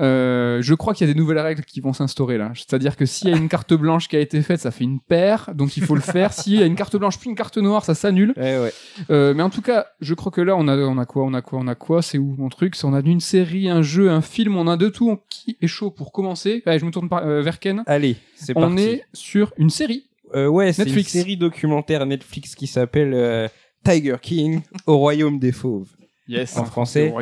Euh, 0.00 0.60
je 0.60 0.74
crois 0.74 0.92
qu'il 0.92 1.06
y 1.06 1.10
a 1.10 1.12
des 1.12 1.18
nouvelles 1.18 1.38
règles 1.38 1.62
qui 1.64 1.80
vont 1.80 1.92
s'instaurer 1.92 2.36
là. 2.36 2.50
C'est-à-dire 2.54 2.96
que 2.96 3.06
s'il 3.06 3.28
y 3.28 3.32
a 3.32 3.36
une 3.36 3.48
carte 3.48 3.74
blanche 3.74 4.08
qui 4.08 4.16
a 4.16 4.20
été 4.20 4.42
faite, 4.42 4.58
ça 4.60 4.70
fait 4.72 4.82
une 4.84 4.98
paire, 5.00 5.50
donc 5.54 5.76
il 5.76 5.84
faut 5.84 5.94
le 5.94 6.00
faire. 6.00 6.32
S'il 6.32 6.58
y 6.58 6.62
a 6.62 6.66
une 6.66 6.74
carte 6.74 6.96
blanche 6.96 7.18
puis 7.18 7.30
une 7.30 7.36
carte 7.36 7.58
noire, 7.58 7.84
ça 7.84 7.94
s'annule. 7.94 8.32
Ouais, 8.36 8.58
ouais. 8.58 8.72
Euh, 9.10 9.34
mais 9.34 9.42
en 9.44 9.50
tout 9.50 9.62
cas, 9.62 9.86
je 10.00 10.14
crois 10.14 10.32
que 10.32 10.40
là, 10.40 10.56
on 10.56 10.66
a, 10.66 10.76
on 10.76 10.98
a 10.98 11.06
quoi, 11.06 11.22
on 11.24 11.32
a 11.34 11.42
quoi, 11.42 11.60
on 11.60 11.68
a 11.68 11.74
quoi 11.76 12.02
C'est 12.02 12.18
où 12.18 12.34
mon 12.38 12.48
truc? 12.48 12.74
On 12.82 12.92
a 12.92 13.00
une 13.00 13.20
série, 13.20 13.68
un 13.68 13.82
jeu, 13.82 14.10
un 14.10 14.20
film, 14.20 14.56
on 14.56 14.66
a 14.66 14.76
de 14.76 14.88
tout. 14.88 15.18
Qui 15.28 15.56
est 15.60 15.66
chaud 15.68 15.90
pour 15.92 16.10
commencer 16.12 16.62
Allez, 16.66 16.78
je 16.80 16.84
me 16.86 16.90
tourne 16.90 17.08
par- 17.08 17.24
euh, 17.24 17.42
vers 17.42 17.60
Ken. 17.60 17.82
Allez, 17.86 18.16
c'est 18.34 18.56
On 18.56 18.62
parti. 18.62 18.82
est 18.82 19.04
sur 19.12 19.52
une 19.58 19.70
série. 19.70 20.04
Ouais, 20.34 20.72
c'est 20.72 20.88
une 20.90 21.02
série 21.04 21.36
documentaire 21.36 22.04
Netflix 22.06 22.56
qui 22.56 22.66
s'appelle 22.66 23.48
Tiger 23.84 24.16
King 24.20 24.62
au 24.86 24.96
royaume 24.98 25.38
des 25.38 25.52
fauves. 25.52 25.90
Yes. 26.26 26.56
En 26.56 26.64
français. 26.64 27.12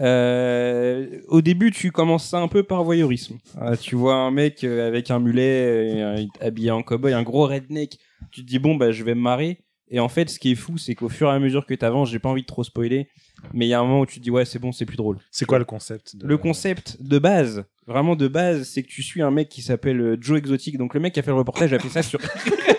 Euh, 0.00 1.20
au 1.28 1.40
début, 1.42 1.70
tu 1.70 1.92
commences 1.92 2.26
ça 2.28 2.38
un 2.40 2.48
peu 2.48 2.62
par 2.62 2.82
voyeurisme. 2.84 3.38
Euh, 3.62 3.76
tu 3.76 3.94
vois 3.94 4.14
un 4.16 4.30
mec 4.30 4.64
euh, 4.64 4.86
avec 4.88 5.10
un 5.10 5.20
mulet, 5.20 5.90
et 5.96 6.02
un- 6.02 6.26
habillé 6.40 6.70
en 6.70 6.82
cowboy, 6.82 7.12
un 7.12 7.22
gros 7.22 7.46
redneck. 7.46 7.98
Tu 8.32 8.42
te 8.42 8.46
dis 8.48 8.58
bon 8.58 8.74
bah 8.74 8.90
je 8.92 9.04
vais 9.04 9.14
me 9.14 9.20
marrer. 9.20 9.60
Et 9.90 10.00
en 10.00 10.08
fait, 10.08 10.28
ce 10.28 10.38
qui 10.38 10.50
est 10.52 10.54
fou, 10.54 10.76
c'est 10.76 10.94
qu'au 10.94 11.08
fur 11.08 11.28
et 11.28 11.32
à 11.32 11.38
mesure 11.38 11.64
que 11.64 11.72
t'avances, 11.72 12.10
j'ai 12.10 12.18
pas 12.18 12.28
envie 12.28 12.42
de 12.42 12.46
trop 12.46 12.62
spoiler, 12.62 13.08
mais 13.54 13.64
il 13.64 13.68
y 13.70 13.74
a 13.74 13.80
un 13.80 13.84
moment 13.84 14.00
où 14.00 14.06
tu 14.06 14.18
te 14.18 14.22
dis 14.24 14.30
ouais 14.30 14.44
c'est 14.44 14.58
bon, 14.58 14.70
c'est 14.70 14.84
plus 14.84 14.96
drôle. 14.98 15.16
C'est 15.30 15.46
quoi 15.46 15.58
le 15.58 15.64
concept 15.64 16.14
de- 16.16 16.26
Le 16.26 16.36
concept 16.36 16.98
de 17.00 17.18
base, 17.18 17.64
vraiment 17.86 18.14
de 18.16 18.28
base, 18.28 18.64
c'est 18.68 18.82
que 18.82 18.88
tu 18.88 19.02
suis 19.02 19.22
un 19.22 19.30
mec 19.30 19.48
qui 19.48 19.62
s'appelle 19.62 20.18
Joe 20.20 20.36
Exotic. 20.38 20.76
Donc 20.76 20.92
le 20.94 21.00
mec 21.00 21.14
qui 21.14 21.20
a 21.20 21.22
fait 21.22 21.30
le 21.30 21.36
reportage 21.36 21.72
a 21.72 21.78
fait 21.78 21.88
ça 21.88 22.02
sur. 22.02 22.18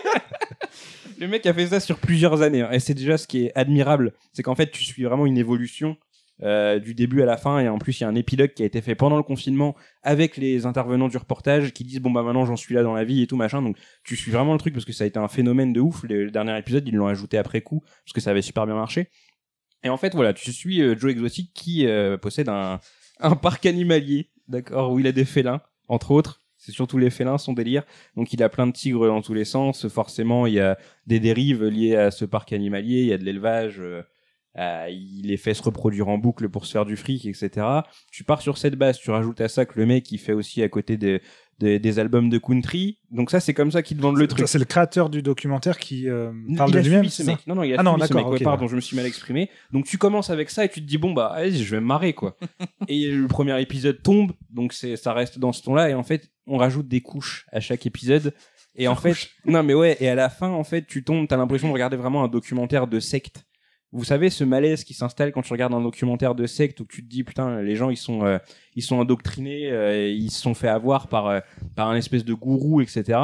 le 1.20 1.28
mec 1.28 1.46
a 1.46 1.54
fait 1.54 1.68
ça 1.68 1.80
sur 1.80 2.00
plusieurs 2.00 2.41
années. 2.41 2.62
hein. 2.62 2.72
Et 2.72 2.80
c'est 2.80 2.94
déjà 2.94 3.18
ce 3.18 3.28
qui 3.28 3.46
est 3.46 3.52
admirable, 3.56 4.14
c'est 4.34 4.44
qu'en 4.44 4.56
fait 4.56 4.72
tu 4.72 4.84
suis 4.84 5.04
vraiment 5.04 5.26
une 5.26 5.38
évolution 5.38 5.98
euh, 6.41 6.80
du 6.80 6.96
début 6.96 7.22
à 7.22 7.26
la 7.26 7.38
fin. 7.38 7.60
Et 7.60 7.68
en 7.68 7.78
plus 7.78 8.00
il 8.00 8.04
y 8.04 8.06
a 8.06 8.10
un 8.10 8.16
épilogue 8.16 8.54
qui 8.54 8.64
a 8.64 8.66
été 8.66 8.82
fait 8.82 8.96
pendant 8.96 9.18
le 9.18 9.24
confinement 9.24 9.76
avec 10.04 10.38
les 10.38 10.66
intervenants 10.66 11.10
du 11.10 11.18
reportage 11.18 11.74
qui 11.74 11.84
disent 11.84 12.00
bon 12.00 12.12
bah 12.12 12.24
maintenant 12.24 12.46
j'en 12.46 12.56
suis 12.56 12.74
là 12.74 12.84
dans 12.84 12.94
la 12.94 13.04
vie 13.04 13.22
et 13.22 13.28
tout 13.28 13.36
machin. 13.36 13.62
Donc 13.62 13.78
tu 14.04 14.16
suis 14.16 14.32
vraiment 14.32 14.54
le 14.54 14.60
truc 14.60 14.74
parce 14.74 14.86
que 14.86 14.94
ça 14.94 15.04
a 15.04 15.08
été 15.08 15.20
un 15.20 15.28
phénomène 15.28 15.74
de 15.74 15.82
ouf. 15.82 16.04
Le, 16.04 16.32
dernier 16.32 16.58
épisode 16.58 16.88
ils 16.88 16.96
l'ont 16.96 17.08
ajouté 17.08 17.38
après 17.38 17.62
coup 17.62 17.82
parce 17.82 18.14
que 18.14 18.22
ça 18.22 18.32
avait 18.32 18.41
super 18.41 18.66
bien 18.66 18.76
marché. 18.76 19.10
Et 19.84 19.90
en 19.90 19.98
fait 19.98 20.16
voilà, 20.16 20.34
tu 20.34 20.52
suis 20.52 20.82
euh, 20.82 20.98
Joe 20.98 21.12
Exotic 21.12 21.54
qui 21.54 21.86
euh, 21.86 22.18
possède 22.18 22.50
un 22.50 22.80
un 23.20 23.36
parc 23.36 23.66
animalier, 23.66 24.30
d'accord, 24.48 24.91
où 24.91 25.00
il 25.00 25.08
a 25.08 25.12
des 25.12 25.26
félins, 25.26 25.62
entre 25.88 26.12
autres. 26.12 26.41
C'est 26.70 26.76
surtout 26.76 27.00
les 27.00 27.10
félins, 27.10 27.40
son 27.40 27.54
délire. 27.54 27.84
Donc 28.16 28.32
il 28.32 28.44
a 28.44 28.50
plein 28.50 28.68
de 28.68 28.72
tigres 28.72 29.08
dans 29.08 29.22
tous 29.22 29.34
les 29.34 29.46
sens. 29.46 29.88
Forcément, 29.88 30.46
il 30.46 30.54
y 30.54 30.60
a 30.60 30.78
des 31.08 31.20
dérives 31.20 31.64
liées 31.64 31.96
à 31.96 32.12
ce 32.12 32.26
parc 32.26 32.54
animalier. 32.54 33.02
Il 33.02 33.08
y 33.08 33.14
a 33.14 33.18
de 33.18 33.24
l'élevage. 33.24 33.80
euh, 33.80 34.04
euh, 34.58 34.88
il 34.90 35.28
les 35.28 35.38
fait 35.38 35.54
se 35.54 35.64
reproduire 35.64 36.08
en 36.10 36.18
boucle 36.18 36.50
pour 36.50 36.66
se 36.66 36.72
faire 36.72 36.86
du 36.86 36.98
fric, 36.98 37.26
etc. 37.26 37.66
Tu 38.12 38.24
pars 38.24 38.41
sur 38.41 38.58
cette 38.58 38.76
base. 38.76 39.00
Tu 39.00 39.10
rajoutes 39.12 39.41
à 39.41 39.48
ça 39.48 39.66
que 39.66 39.80
le 39.80 39.86
mec, 39.86 40.12
il 40.12 40.18
fait 40.18 40.34
aussi 40.34 40.62
à 40.64 40.70
côté 40.70 40.98
des, 40.98 41.22
des, 41.60 41.80
des 41.80 41.99
albums 41.99 42.30
de 42.30 42.38
country. 42.38 42.99
Donc 43.11 43.31
ça, 43.31 43.40
c'est 43.40 43.53
comme 43.53 43.72
ça 43.72 43.81
qu'ils 43.81 43.99
vendent 43.99 44.18
le 44.18 44.27
truc. 44.27 44.48
C'est 44.48 44.60
le 44.60 44.65
créateur 44.65 45.10
du 45.10 45.22
documentaire 45.22 45.77
qui 45.77 46.07
euh, 46.07 46.31
Il 46.48 46.56
parle 46.56 46.72
de 46.72 46.80
a 46.80 46.81
lui-même. 46.81 47.06
Non, 47.48 47.56
non, 47.56 47.64
il 47.64 47.73
a 47.73 47.77
Ah 47.80 47.84
non, 47.84 47.95
ce 47.95 47.99
d'accord, 47.99 48.18
mec. 48.18 48.27
Ouais, 48.27 48.36
ok, 48.38 48.44
pardon, 48.44 48.68
je 48.68 48.76
me 48.76 48.81
suis 48.81 48.95
mal 48.95 49.06
exprimé. 49.06 49.49
Donc 49.72 49.86
tu 49.86 49.98
commences 49.98 50.30
avec 50.30 50.49
ça 50.49 50.65
et 50.65 50.69
tu 50.69 50.81
te 50.81 50.86
dis 50.86 50.98
bon 50.98 51.14
bah 51.14 51.31
allez, 51.36 51.52
je 51.52 51.72
vais 51.76 51.81
me 51.81 51.86
marrer 51.86 52.14
quoi. 52.14 52.38
et 52.88 53.11
le 53.11 53.27
premier 53.27 53.60
épisode 53.61 54.02
tombe, 54.02 54.31
donc 54.49 54.73
c'est 54.73 54.95
ça 54.95 55.14
reste 55.14 55.40
dans 55.40 55.52
ce 55.52 55.61
ton-là 55.64 55.90
et 55.90 55.94
en 55.94 56.03
fait 56.03 56.31
on 56.48 56.57
rajoute 56.57 56.88
des 56.88 57.02
couches 57.02 57.45
à 57.52 57.60
chaque 57.60 57.86
épisode. 57.86 58.34
Et 58.76 58.88
en 58.88 58.95
fait, 58.95 59.15
non 59.45 59.61
mais 59.64 59.73
ouais, 59.73 59.98
et 59.99 60.07
à 60.07 60.15
la 60.15 60.30
fin 60.30 60.49
en 60.49 60.64
fait 60.64 60.86
tu 60.88 61.03
tombes, 61.03 61.27
t'as 61.27 61.38
l'impression 61.38 61.68
de 61.68 61.73
regarder 61.73 61.98
vraiment 61.98 62.23
un 62.23 62.27
documentaire 62.27 62.88
de 62.88 62.99
secte. 62.99 63.45
Vous 63.91 64.03
savez 64.03 64.30
ce 64.30 64.44
malaise 64.44 64.84
qui 64.84 64.94
s'installe 64.94 65.32
quand 65.32 65.41
tu 65.41 65.52
regardes 65.52 65.74
un 65.74 65.82
documentaire 65.82 66.36
de 66.36 66.45
secte 66.45 66.80
où 66.80 66.86
tu 66.86 67.03
te 67.03 67.10
dis 67.10 67.24
putain 67.24 67.61
les 67.61 67.76
gens 67.76 67.90
ils 67.90 67.98
sont 67.98 68.24
euh, 68.24 68.38
ils 68.76 68.84
sont 68.84 68.98
endoctrinés, 68.98 69.72
euh, 69.72 70.07
ils 70.07 70.30
se 70.30 70.41
sont 70.41 70.53
fait 70.53 70.68
avoir 70.68 71.07
par 71.07 71.28
euh, 71.28 71.40
par 71.76 71.90
un 71.90 71.95
espèce 71.95 72.24
de 72.24 72.34
gourou 72.34 72.82
etc. 72.82 73.20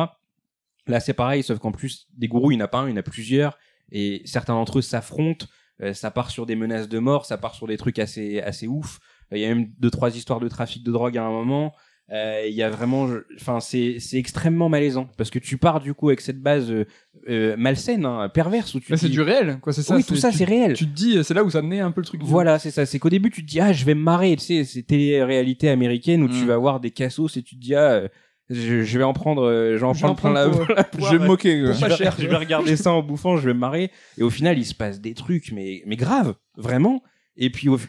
Là, 0.88 1.00
c'est 1.00 1.14
pareil, 1.14 1.42
sauf 1.42 1.58
qu'en 1.58 1.72
plus, 1.72 2.08
des 2.16 2.28
gourous, 2.28 2.52
il 2.52 2.58
n'y 2.58 2.62
en 2.62 2.66
a 2.66 2.68
pas 2.68 2.78
un, 2.78 2.88
il 2.88 2.92
y 2.92 2.94
en 2.94 2.98
a 2.98 3.02
plusieurs, 3.02 3.58
et 3.92 4.22
certains 4.26 4.54
d'entre 4.54 4.78
eux 4.78 4.82
s'affrontent, 4.84 5.48
ça 5.94 6.12
part 6.12 6.30
sur 6.30 6.46
des 6.46 6.56
menaces 6.56 6.88
de 6.88 7.00
mort, 7.00 7.26
ça 7.26 7.40
part 7.40 7.56
sur 7.56 7.66
des 7.66 7.76
trucs 7.76 7.98
assez, 7.98 8.40
assez 8.40 8.68
ouf. 8.68 9.00
Il 9.32 9.40
y 9.40 9.46
a 9.46 9.48
même 9.48 9.72
deux, 9.80 9.90
trois 9.90 10.16
histoires 10.16 10.40
de 10.40 10.48
trafic 10.48 10.84
de 10.84 10.92
drogue 10.92 11.18
à 11.18 11.24
un 11.24 11.32
moment. 11.32 11.74
Euh, 12.12 12.44
Il 12.48 12.54
y 12.54 12.62
a 12.62 12.70
vraiment, 12.70 13.10
enfin, 13.40 13.60
c'est 13.60 13.98
c'est 14.00 14.18
extrêmement 14.18 14.70
malaisant 14.70 15.10
parce 15.18 15.32
que 15.32 15.40
tu 15.40 15.58
pars 15.58 15.80
du 15.80 15.96
coup 15.96 16.10
avec 16.10 16.22
cette 16.22 16.40
base 16.40 16.70
euh, 16.72 16.86
euh, 17.30 17.56
malsaine, 17.58 18.06
hein, 18.06 18.30
perverse 18.30 18.76
où 18.76 18.80
tu 18.80 18.92
Bah, 18.92 18.98
c'est 18.98 19.08
dis- 19.08 19.14
du 19.14 19.22
réel, 19.22 19.58
quoi, 19.60 19.74
c'est 19.74 19.82
ça. 19.82 19.96
oui, 19.96 20.04
tout 20.04 20.16
ça 20.16 20.32
c'est 20.32 20.44
réel. 20.46 20.74
Tu 20.74 20.86
te 20.86 20.94
dis, 20.94 21.24
c'est 21.24 21.34
là 21.34 21.44
où 21.44 21.50
ça 21.50 21.64
naît 21.64 21.80
un 21.80 21.90
peu 21.92 22.02
le 22.02 22.06
truc. 22.06 22.22
Voilà, 22.24 22.60
c'est 22.60 22.70
ça. 22.70 22.86
C'est 22.86 23.00
qu'au 23.00 23.10
début, 23.10 23.32
tu 23.32 23.44
te 23.44 23.50
dis, 23.50 23.60
ah, 23.60 23.74
je 23.74 23.84
vais 23.86 23.96
me 23.96 24.02
marrer, 24.04 24.36
tu 24.36 24.44
sais, 24.44 24.64
c'est 24.66 24.84
télé-réalité 24.84 25.68
américaine 25.70 26.22
où 26.22 26.28
tu 26.28 26.44
Mm. 26.44 26.48
vas 26.48 26.58
voir 26.58 26.80
des 26.80 26.92
cassos 26.92 27.36
et 27.38 27.42
tu 27.42 27.56
te 27.56 27.62
dis, 27.62 27.74
ah, 27.74 27.92
euh, 27.94 28.08
je, 28.52 28.84
je 28.84 28.98
vais 29.00 29.04
en 29.04 29.14
prendre, 29.14 29.42
euh, 29.44 29.74
je 29.74 29.80
vais 29.80 29.86
en 29.88 29.94
Je 29.96 30.02
vais 30.04 30.08
en 30.08 30.14
prendre 30.14 30.36
plein 30.36 30.68
la, 30.68 30.76
la 30.76 30.84
poire, 30.84 31.12
Je 31.12 31.18
vais 31.18 31.20
me 31.20 31.24
euh, 31.24 31.28
moquer. 31.28 31.58
je 31.74 31.86
vais, 31.88 31.96
cher, 31.96 32.16
je 32.20 32.28
vais 32.28 32.36
regarder 32.36 32.76
ça 32.76 32.92
en 32.92 33.02
bouffant, 33.02 33.38
je 33.38 33.48
vais 33.48 33.56
me 33.56 33.60
marrer. 33.60 33.90
Et 34.20 34.22
au 34.24 34.30
final, 34.30 34.60
il 34.60 34.66
se 34.66 34.76
passe 34.76 35.02
des 35.02 35.16
trucs, 35.16 35.52
mais, 35.52 35.82
mais 35.88 35.96
grave, 35.96 36.36
vraiment. 36.56 37.02
Et 37.36 37.50
puis, 37.50 37.68
au- 37.68 37.80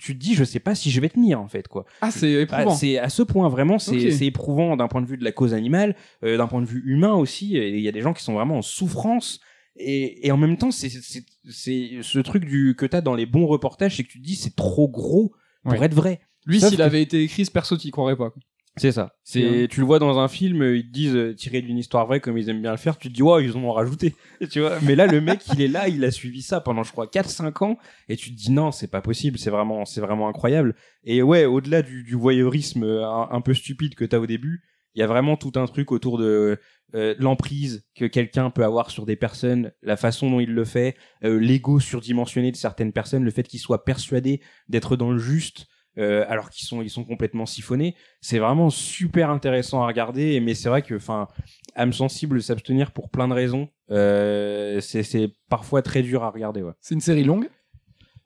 tu 0.00 0.14
te 0.14 0.18
dis, 0.18 0.34
je 0.34 0.44
sais 0.44 0.60
pas 0.60 0.74
si 0.74 0.90
je 0.90 1.00
vais 1.00 1.08
tenir, 1.08 1.40
en 1.40 1.48
fait, 1.48 1.68
quoi. 1.68 1.84
Ah, 2.00 2.10
c'est 2.10 2.36
Ah, 2.36 2.40
éprouvant. 2.42 2.74
c'est 2.74 2.98
à 2.98 3.08
ce 3.08 3.22
point 3.22 3.48
vraiment, 3.48 3.78
c'est 3.78 4.26
éprouvant 4.26 4.76
d'un 4.76 4.88
point 4.88 5.02
de 5.02 5.06
vue 5.06 5.16
de 5.16 5.24
la 5.24 5.32
cause 5.32 5.54
animale, 5.54 5.94
euh, 6.24 6.36
d'un 6.36 6.46
point 6.46 6.60
de 6.62 6.66
vue 6.66 6.82
humain 6.86 7.12
aussi. 7.14 7.50
Il 7.52 7.80
y 7.80 7.88
a 7.88 7.92
des 7.92 8.00
gens 8.00 8.12
qui 8.12 8.22
sont 8.22 8.34
vraiment 8.34 8.58
en 8.58 8.62
souffrance. 8.62 9.40
Et, 9.76 10.26
et 10.26 10.32
en 10.32 10.36
même 10.36 10.56
temps, 10.58 10.70
c'est 10.72 10.88
c'est- 10.90 11.24
c'est 11.48 11.90
ce 12.02 12.18
truc 12.18 12.44
du 12.44 12.74
que 12.76 12.84
t'as 12.86 13.00
dans 13.00 13.14
les 13.14 13.24
bons 13.24 13.46
reportages, 13.46 13.96
c'est 13.96 14.02
que 14.04 14.08
tu 14.08 14.20
te 14.20 14.24
dis 14.26 14.34
c'est 14.34 14.54
trop 14.56 14.88
gros 14.88 15.32
pour 15.62 15.72
Ouais. 15.78 15.86
être 15.86 15.94
vrai. 15.94 16.20
Lui, 16.44 16.60
s'il 16.60 16.76
que- 16.78 16.82
avait 16.82 17.00
été 17.02 17.22
écrit 17.22 17.44
ce 17.46 17.50
perso, 17.50 17.76
t'y 17.76 17.90
croirais 17.90 18.16
pas. 18.16 18.30
quoi. 18.30 18.42
C'est 18.76 18.92
ça. 18.92 19.12
C'est 19.24 19.66
tu 19.68 19.80
le 19.80 19.86
vois 19.86 19.98
dans 19.98 20.18
un 20.18 20.28
film, 20.28 20.62
ils 20.62 20.86
te 20.86 20.92
disent 20.92 21.16
euh, 21.16 21.34
tiré 21.34 21.60
d'une 21.60 21.76
histoire 21.76 22.06
vraie 22.06 22.20
comme 22.20 22.38
ils 22.38 22.48
aiment 22.48 22.62
bien 22.62 22.70
le 22.70 22.76
faire. 22.76 22.98
Tu 22.98 23.08
te 23.08 23.14
dis 23.14 23.22
ouais 23.22 23.44
ils 23.44 23.56
en 23.56 23.64
ont 23.64 23.72
rajouté. 23.72 24.14
Tu 24.50 24.60
vois? 24.60 24.78
Mais 24.82 24.94
là 24.94 25.06
le 25.06 25.20
mec 25.20 25.40
il 25.52 25.60
est 25.60 25.68
là, 25.68 25.88
il 25.88 26.04
a 26.04 26.10
suivi 26.10 26.40
ça 26.40 26.60
pendant 26.60 26.82
je 26.82 26.92
crois 26.92 27.06
4-5 27.06 27.64
ans 27.64 27.78
et 28.08 28.16
tu 28.16 28.30
te 28.30 28.36
dis 28.36 28.50
non 28.50 28.70
c'est 28.70 28.90
pas 28.90 29.02
possible, 29.02 29.38
c'est 29.38 29.50
vraiment 29.50 29.84
c'est 29.84 30.00
vraiment 30.00 30.28
incroyable. 30.28 30.76
Et 31.04 31.22
ouais 31.22 31.44
au-delà 31.46 31.82
du, 31.82 32.04
du 32.04 32.14
voyeurisme 32.14 32.84
euh, 32.84 33.04
un, 33.04 33.28
un 33.32 33.40
peu 33.40 33.54
stupide 33.54 33.94
que 33.96 34.04
t'as 34.04 34.18
au 34.18 34.26
début, 34.26 34.62
il 34.94 35.00
y 35.00 35.02
a 35.02 35.06
vraiment 35.06 35.36
tout 35.36 35.52
un 35.56 35.66
truc 35.66 35.92
autour 35.92 36.18
de 36.18 36.58
euh, 36.94 37.14
l'emprise 37.18 37.84
que 37.94 38.04
quelqu'un 38.04 38.50
peut 38.50 38.64
avoir 38.64 38.90
sur 38.90 39.06
des 39.06 39.16
personnes, 39.16 39.72
la 39.82 39.96
façon 39.96 40.30
dont 40.30 40.40
il 40.40 40.52
le 40.52 40.64
fait, 40.64 40.96
euh, 41.24 41.38
l'ego 41.38 41.78
surdimensionné 41.78 42.50
de 42.50 42.56
certaines 42.56 42.92
personnes, 42.92 43.24
le 43.24 43.30
fait 43.30 43.44
qu'ils 43.44 43.60
soient 43.60 43.84
persuadés 43.84 44.40
d'être 44.68 44.96
dans 44.96 45.12
le 45.12 45.18
juste 45.18 45.66
euh, 45.98 46.24
alors 46.28 46.50
qu'ils 46.50 46.66
sont 46.66 46.82
ils 46.82 46.90
sont 46.90 47.04
complètement 47.04 47.46
siphonnés. 47.46 47.94
C'est 48.20 48.38
vraiment 48.38 48.70
super 48.70 49.30
intéressant 49.30 49.82
à 49.82 49.86
regarder, 49.86 50.40
mais 50.40 50.54
c'est 50.54 50.68
vrai 50.68 50.82
que 50.82 50.94
enfin 50.94 51.28
âme 51.74 51.92
sensible 51.92 52.42
s'abstenir 52.42 52.90
pour 52.92 53.10
plein 53.10 53.28
de 53.28 53.34
raisons, 53.34 53.68
euh, 53.90 54.80
c'est 54.80 55.02
c'est 55.02 55.32
parfois 55.48 55.82
très 55.82 56.02
dur 56.02 56.22
à 56.24 56.30
regarder. 56.30 56.62
Ouais. 56.62 56.72
C'est 56.80 56.94
une 56.94 57.00
série 57.00 57.24
longue? 57.24 57.48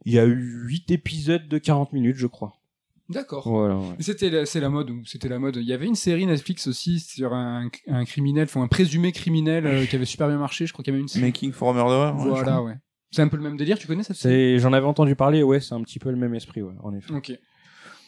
Il 0.04 0.12
y 0.12 0.18
a 0.18 0.26
eu 0.26 0.64
8 0.66 0.90
épisodes 0.90 1.48
de 1.48 1.58
40 1.58 1.92
minutes, 1.94 2.16
je 2.16 2.26
crois. 2.26 2.52
D'accord. 3.08 3.48
Voilà. 3.48 3.76
ouais. 3.76 3.96
C'était 4.00 4.30
la- 4.30 4.46
c'est 4.46 4.60
la 4.60 4.68
mode 4.70 4.90
ou 4.90 5.04
c'était 5.04 5.28
la 5.28 5.38
mode. 5.38 5.56
Il 5.56 5.64
y 5.66 5.72
avait 5.74 5.86
une 5.86 5.94
série 5.94 6.26
Netflix 6.26 6.66
aussi 6.66 7.00
sur 7.00 7.32
un, 7.34 7.68
un 7.86 8.04
criminel, 8.04 8.44
enfin 8.44 8.62
un 8.62 8.68
présumé 8.68 9.12
criminel 9.12 9.66
euh, 9.66 9.84
qui 9.86 9.94
avait 9.96 10.04
super 10.06 10.28
bien 10.28 10.38
marché. 10.38 10.66
Je 10.66 10.72
crois 10.72 10.82
qu'il 10.82 10.92
y 10.92 10.94
avait 10.96 11.02
une 11.02 11.08
série. 11.08 11.24
Making 11.24 11.52
for 11.52 11.70
a 11.70 11.74
Murderer. 11.74 12.12
voilà, 12.16 12.62
ouais. 12.62 12.74
C'est 13.10 13.22
un 13.22 13.28
peu 13.28 13.36
le 13.36 13.42
même 13.42 13.56
délire. 13.56 13.78
Tu 13.78 13.86
connais 13.86 14.02
cette 14.02 14.16
série 14.16 14.34
C'est 14.56 14.58
j'en 14.58 14.72
avais 14.72 14.86
entendu 14.86 15.14
parler, 15.16 15.42
ouais, 15.42 15.60
c'est 15.60 15.74
un 15.74 15.82
petit 15.82 15.98
peu 15.98 16.10
le 16.10 16.16
même 16.16 16.34
esprit, 16.34 16.62
ouais, 16.62 16.74
en 16.82 16.94
effet. 16.94 17.12
Ok. 17.14 17.32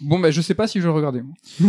Bon, 0.01 0.19
bah 0.19 0.31
je 0.31 0.41
sais 0.41 0.55
pas 0.55 0.67
si 0.67 0.81
je 0.81 0.87
vais 0.89 0.93
regarder. 0.95 1.23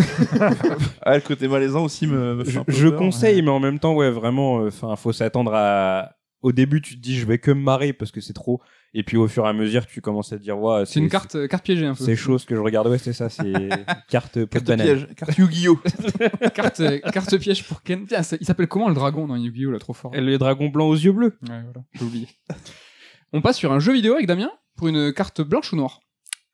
Ah, 1.02 1.16
le 1.16 1.22
côté 1.22 1.48
malaisant 1.48 1.84
aussi 1.86 2.08
me, 2.08 2.36
me 2.36 2.44
fait 2.44 2.52
Je, 2.52 2.60
un 2.60 2.64
peu 2.64 2.72
je 2.72 2.88
peur. 2.90 3.00
conseille, 3.00 3.42
mais 3.42 3.50
en 3.52 3.60
même 3.60 3.80
temps, 3.80 3.94
ouais, 3.96 4.10
vraiment, 4.12 4.56
enfin, 4.66 4.96
faut 4.96 5.14
s'attendre 5.14 5.54
à. 5.54 6.12
Au 6.44 6.52
début, 6.52 6.82
tu 6.82 6.96
te 6.96 7.02
dis, 7.02 7.18
je 7.18 7.26
vais 7.26 7.40
que 7.40 7.50
me 7.50 7.62
marrer 7.62 7.94
parce 7.94 8.12
que 8.12 8.22
c'est 8.22 8.34
trop. 8.34 8.62
Et 8.94 9.02
puis, 9.04 9.18
au 9.18 9.28
fur 9.28 9.46
et 9.46 9.50
à 9.50 9.54
mesure, 9.54 9.88
tu 9.88 10.02
commences 10.02 10.32
à 10.34 10.38
te 10.38 10.44
dire, 10.44 10.58
ouais, 10.60 10.86
C'est 10.86 11.00
une 11.00 11.10
carte, 11.10 11.36
euh, 11.36 11.48
carte 11.48 11.64
piégée 11.66 11.86
un 11.88 11.96
peu. 11.96 12.04
C'est 12.04 12.16
ce 12.16 12.46
que 12.46 12.56
je 12.56 12.60
regarde. 12.60 12.88
Ouais, 12.88 13.00
c'est 13.00 13.12
ça, 13.14 13.28
c'est 13.30 13.52
carte 14.08 14.46
pot 14.46 14.60
de 14.60 14.66
Carte 14.66 14.82
piège, 14.82 15.08
carte 15.16 15.38
Yu-Gi-Oh! 15.38 15.80
carte, 16.54 16.80
euh, 16.82 17.00
carte 17.12 17.38
piège 17.38 17.64
pour 17.68 17.82
Ken. 17.82 18.06
Tiens, 18.06 18.22
il 18.40 18.46
s'appelle 18.46 18.68
comment 18.68 18.88
le 18.88 18.94
dragon 18.94 19.28
dans 19.28 19.36
Yu-Gi-Oh 19.36 19.72
là, 19.72 19.80
trop 19.80 19.94
fort? 19.94 20.14
Et 20.14 20.22
le 20.22 20.38
dragon 20.38 20.68
blanc 20.70 20.88
aux 20.88 20.96
yeux 20.96 21.12
bleus. 21.12 21.38
Ouais, 21.50 21.62
voilà, 21.64 21.86
j'ai 21.94 22.06
oublié. 22.06 22.28
On 23.34 23.42
passe 23.42 23.58
sur 23.58 23.72
un 23.74 23.80
jeu 23.80 23.94
vidéo 23.94 24.14
avec 24.14 24.28
Damien 24.28 24.52
pour 24.76 24.88
une 24.90 25.12
carte 25.14 25.42
blanche 25.42 25.74
ou 25.74 25.76
noire? 25.76 26.02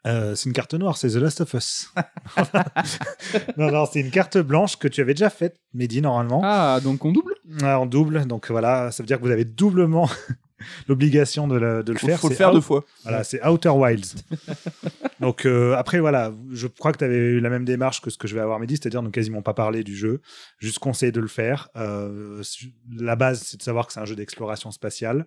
Euh, 0.05 0.35
c'est 0.35 0.47
une 0.49 0.53
carte 0.53 0.73
noire, 0.73 0.97
c'est 0.97 1.09
The 1.09 1.15
Last 1.15 1.41
of 1.41 1.53
Us. 1.53 1.89
non, 3.57 3.71
non, 3.71 3.85
c'est 3.85 4.01
une 4.01 4.11
carte 4.11 4.37
blanche 4.37 4.77
que 4.77 4.87
tu 4.87 5.01
avais 5.01 5.13
déjà 5.13 5.29
faite, 5.29 5.57
Mehdi, 5.73 6.01
normalement, 6.01 6.41
Ah, 6.43 6.79
donc 6.83 7.05
on 7.05 7.11
double? 7.11 7.33
En 7.61 7.85
double. 7.85 8.25
Donc 8.25 8.51
voilà, 8.51 8.91
ça 8.91 9.01
veut 9.03 9.07
dire 9.07 9.17
que 9.19 9.23
vous 9.25 9.31
avez 9.31 9.45
doublement 9.45 10.09
l'obligation 10.87 11.47
de, 11.47 11.55
le- 11.57 11.83
de 11.83 11.93
le 11.93 11.99
Faut, 11.99 12.07
faire. 12.07 12.19
faut 12.19 12.29
le 12.29 12.35
faire 12.35 12.49
Out- 12.49 12.55
deux 12.55 12.61
fois. 12.61 12.83
Voilà, 13.03 13.23
c'est 13.23 13.45
Outer 13.45 13.69
Wilds. 13.69 14.15
donc 15.21 15.45
euh, 15.45 15.75
après, 15.75 15.99
voilà, 15.99 16.33
je 16.51 16.67
crois 16.67 16.91
que 16.91 16.97
tu 16.97 17.03
avais 17.05 17.15
eu 17.15 17.39
la 17.39 17.49
même 17.49 17.65
démarche 17.65 18.01
que 18.01 18.09
ce 18.09 18.17
que 18.17 18.27
je 18.27 18.35
vais 18.35 18.41
avoir 18.41 18.59
Mehdi, 18.59 18.75
c'est-à-dire 18.75 19.01
ne 19.03 19.09
quasiment 19.09 19.41
pas 19.41 19.53
parler 19.53 19.83
du 19.83 19.95
jeu, 19.95 20.21
juste 20.59 20.79
conseiller 20.79 21.11
de 21.11 21.21
le 21.21 21.27
faire. 21.27 21.69
Euh, 21.77 22.43
la 22.97 23.15
base, 23.15 23.41
c'est 23.45 23.57
de 23.57 23.63
savoir 23.63 23.87
que 23.87 23.93
c'est 23.93 23.99
un 24.01 24.05
jeu 24.05 24.15
d'exploration 24.15 24.71
spatiale. 24.71 25.25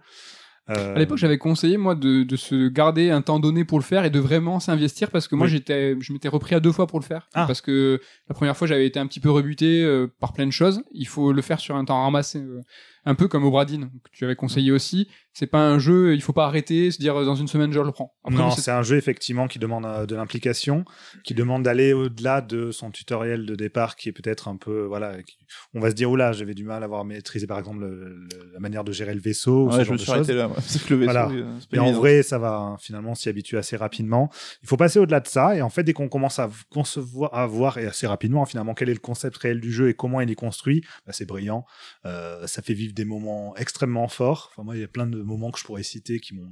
Euh, 0.69 0.95
À 0.97 0.99
l'époque, 0.99 1.19
j'avais 1.19 1.39
conseillé 1.39 1.77
moi 1.77 1.95
de, 1.95 2.25
de 2.25 2.37
se 2.37 2.69
garder 2.69 3.11
un 3.11 3.23
temps 3.23 3.39
donné 3.39 3.65
pour 3.65 3.79
le 3.79 3.85
faire 3.85 4.05
et 4.05 4.11
de 4.11 4.19
vraiment 4.19 4.59
s'investir 4.59 5.11
parce 5.11 5.29
que 5.29 5.37
moi 5.37 5.47
Oui. 5.47 5.53
j'étais, 5.53 5.97
je 6.01 6.13
m'étais 6.13 6.29
repris 6.29 6.55
à 6.57 6.61
deux 6.61 6.73
fois 6.73 6.87
pour 6.89 6.99
le 6.99 7.05
faire 7.05 7.29
Ah. 7.35 7.45
parce 7.47 7.61
que 7.61 8.01
la 8.29 8.35
première 8.35 8.57
fois 8.57 8.67
j'avais 8.67 8.87
été 8.87 8.99
un 8.99 9.07
petit 9.07 9.21
peu 9.21 9.31
rebuté 9.31 9.83
euh, 9.85 10.09
par 10.21 10.33
plein 10.33 10.47
de 10.47 10.51
choses. 10.51 10.83
Il 10.93 11.07
faut 11.07 11.33
le 11.33 11.41
faire 11.43 11.61
sur 11.61 11.77
un 11.77 11.85
temps 11.85 12.03
ramassé, 12.03 12.39
euh, 12.41 12.61
un 13.07 13.15
peu 13.15 13.29
comme 13.29 13.45
Obradine 13.45 13.89
que 14.05 14.11
tu 14.13 14.25
avais 14.25 14.37
conseillé 14.37 14.71
aussi. 14.73 15.09
C'est 15.33 15.47
pas 15.47 15.61
un 15.69 15.79
jeu, 15.79 16.15
il 16.15 16.23
faut 16.23 16.33
pas 16.33 16.47
arrêter, 16.47 16.91
se 16.91 16.99
dire 16.99 17.15
euh, 17.17 17.25
dans 17.25 17.35
une 17.35 17.47
semaine 17.47 17.71
je 17.73 17.79
le 17.81 17.93
prends. 17.93 18.15
Après, 18.25 18.39
non, 18.39 18.51
c'est- 18.51 18.71
un 18.71 18.83
jeu 18.83 18.97
effectivement 18.97 19.49
qui 19.49 19.59
demande 19.59 19.85
euh, 19.85 20.07
de 20.07 20.15
l'implication, 20.17 20.85
qui 21.25 21.35
demande 21.35 21.63
d'aller 21.63 21.93
au-delà 21.93 22.41
de 22.41 22.71
son 22.71 22.91
tutoriel 22.91 23.45
de 23.47 23.55
départ, 23.55 23.97
qui 23.97 24.09
est 24.09 24.13
peut-être 24.13 24.49
un 24.49 24.57
peu, 24.57 24.85
voilà, 24.87 25.23
qui- 25.23 25.37
on 25.75 25.81
va 25.81 25.91
se 25.91 25.95
dire 25.95 26.11
oula, 26.11 26.33
j'avais 26.33 26.55
du 26.55 26.65
mal 26.65 26.83
à 26.83 26.87
avoir 26.87 27.05
maîtrisé 27.05 27.47
par 27.47 27.59
exemple 27.59 27.81
le- 27.81 28.09
le- 28.09 28.51
la 28.55 28.61
manière 28.61 28.83
de 28.83 28.93
gérer 28.93 29.15
le 29.15 29.21
vaisseau, 29.21 29.67
ou 29.67 29.71
ce 29.71 29.77
Ouais, 29.77 29.81
je 29.83 29.85
genre 29.89 29.93
me 29.95 29.99
de 29.99 30.03
suis 30.03 30.13
arrêté 30.13 30.33
là. 30.35 30.49
ouais. 30.49 30.55
C'est 30.67 30.83
que 30.85 30.95
le 30.95 31.01
vaisseau, 31.01 31.13
Voilà. 31.13 31.31
euh, 31.31 31.59
Et 31.73 31.79
en 31.79 31.93
vrai, 31.93 32.23
ça 32.23 32.39
va 32.39 32.57
hein, 32.57 32.77
finalement 32.81 33.15
s'y 33.15 33.29
habituer 33.29 33.59
assez 33.59 33.77
rapidement. 33.77 34.31
Il 34.63 34.69
faut 34.69 34.77
passer 34.79 34.99
au-delà 34.99 35.21
de 35.21 35.29
ça. 35.29 35.55
Et 35.55 35.63
en 35.63 35.69
fait, 35.71 35.85
dès 35.85 35.93
qu'on 35.93 36.09
commence 36.09 36.39
à 36.39 36.51
concevoir, 36.71 37.35
à 37.35 37.47
voir, 37.47 37.79
et 37.79 37.87
assez 37.87 38.07
rapidement 38.07 38.45
finalement, 38.47 38.75
quel 38.75 38.89
est 38.89 38.95
le 38.95 39.01
concept 39.01 39.37
réel 39.37 39.61
du 39.61 39.71
jeu 39.71 39.89
et 39.91 39.95
comment 39.95 40.21
il 40.23 40.31
est 40.31 40.35
construit, 40.35 40.83
bah, 41.07 41.13
c'est 41.13 41.27
brillant. 41.27 41.65
Euh, 42.07 42.47
ça 42.47 42.63
fait 42.63 42.75
vivre 42.75 42.95
des 42.97 43.05
moments 43.05 43.55
extrêmement 43.57 44.09
forts. 44.09 44.49
Enfin, 44.51 44.65
moi, 44.65 44.77
il 44.77 44.81
y 44.81 44.85
a 44.85 44.89
plein 44.89 45.07
de 45.07 45.23
moments 45.23 45.53
que 45.53 45.61
je 45.61 45.65
pourrais 45.65 45.85
citer 45.85 46.19
qui 46.19 46.35
m'ont 46.35 46.51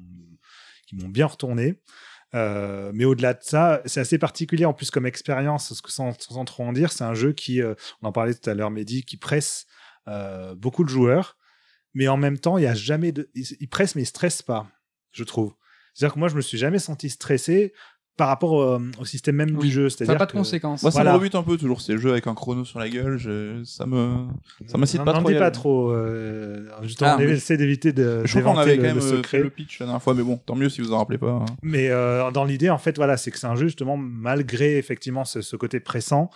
qui 0.87 0.97
m'ont 0.97 1.09
bien 1.09 1.27
retourné. 1.27 1.81
Euh, 2.35 2.91
mais 2.95 3.05
au-delà 3.05 3.35
de 3.35 3.43
ça, 3.43 3.81
c'est 3.87 4.01
assez 4.01 4.19
particulier 4.19 4.65
en 4.65 4.75
plus 4.75 4.91
comme 4.91 5.07
expérience, 5.07 5.69
parce 5.69 5.81
que 5.81 5.93
sans, 5.93 6.13
trop 6.45 6.65
en 6.65 6.73
dire, 6.73 6.93
c'est 6.93 7.05
un 7.05 7.15
jeu 7.15 7.33
qui, 7.33 7.63
euh, 7.63 7.75
on 8.03 8.09
en 8.09 8.13
parlait 8.13 8.35
tout 8.35 8.51
à 8.51 8.55
l'heure, 8.55 8.71
Mehdi, 8.71 9.05
qui 9.05 9.17
presse 9.17 9.67
euh, 10.09 10.55
beaucoup 10.55 10.85
de 10.85 10.89
joueurs, 10.89 11.39
mais 11.95 12.09
en 12.09 12.17
même 12.17 12.39
temps, 12.39 12.59
il 12.59 12.65
y 12.65 12.67
a 12.67 12.75
jamais 12.75 13.13
de, 13.13 13.31
il, 13.35 13.47
il 13.61 13.69
presse 13.69 13.95
mais 13.95 14.03
il 14.03 14.07
stresse 14.07 14.43
pas, 14.43 14.67
je 15.13 15.23
trouve. 15.23 15.55
C'est-à-dire 15.95 16.15
que 16.15 16.19
moi, 16.19 16.29
je 16.29 16.35
me 16.35 16.41
suis 16.41 16.59
jamais 16.59 16.81
senti 16.81 17.09
stressé 17.09 17.73
par 18.17 18.29
rapport 18.29 18.63
euh, 18.63 18.79
au 19.01 19.05
système 19.05 19.35
même 19.37 19.57
Oui, 19.57 19.67
du 19.69 19.71
jeu. 19.73 19.89
ça 19.89 19.97
C'est-à-dire 19.99 20.15
n'a 20.15 20.19
pas 20.21 20.27
de 20.27 20.33
que- 20.33 20.37
conséquences. 20.37 20.83
Moi, 20.83 20.91
ça 20.93 20.99
Voilà. 20.99 21.13
me 21.13 21.17
rebute 21.17 21.35
un 21.35 21.43
peu 21.43 21.57
toujours 21.57 21.81
ces 21.81 21.99
jeux 21.99 22.13
avec 22.13 22.27
un 22.29 22.35
chrono 22.35 22.65
sur 22.65 22.79
la 22.79 22.89
gueule. 22.89 23.17
Je... 23.17 23.63
Ça 23.65 23.87
me, 23.87 24.27
ça 24.67 24.79
m'incite 24.79 25.03
pas 25.05 25.13
n'en 25.13 25.19
trop. 25.21 25.29
à 25.29 25.31
dis 25.33 25.37
y 25.37 25.41
pas 25.41 25.51
trop. 25.51 25.91
euh, 25.91 26.69
justement, 26.83 27.11
Ah, 27.15 27.17
on 27.19 27.23
essaie 27.23 27.57
d'éviter 27.57 27.93
de. 27.93 28.23
Je 28.25 28.39
crois 28.39 28.53
qu'on 28.53 28.59
avait 28.61 28.77
le- 28.77 28.83
quand 28.83 28.89
même 28.89 28.99
le 28.99 29.03
euh, 29.05 29.17
secret. 29.17 29.39
fait 29.39 29.43
le 29.45 29.51
pitch 29.51 29.81
la 29.81 29.87
dernière 29.87 30.03
fois, 30.03 30.15
mais 30.15 30.23
bon, 30.23 30.37
tant 30.37 30.55
mieux 30.55 30.69
si 30.69 30.81
vous 30.81 30.93
en 30.93 30.99
rappelez 30.99 31.19
pas. 31.19 31.31
hein. 31.31 31.45
Mais 31.63 31.91
euh, 31.91 32.31
dans 32.31 32.45
l'idée, 32.45 32.71
en 32.71 32.79
fait, 32.79 32.97
voilà, 32.97 33.17
c'est 33.17 33.31
que 33.33 33.39
c'est 33.39 33.47
un 33.49 33.57
jeu 33.57 33.67
justement 33.67 33.97
malgré 33.97 34.79
effectivement 34.79 35.25
ce, 35.25 35.41
ce 35.41 35.57
côté 35.57 35.81
pressant, 35.81 36.31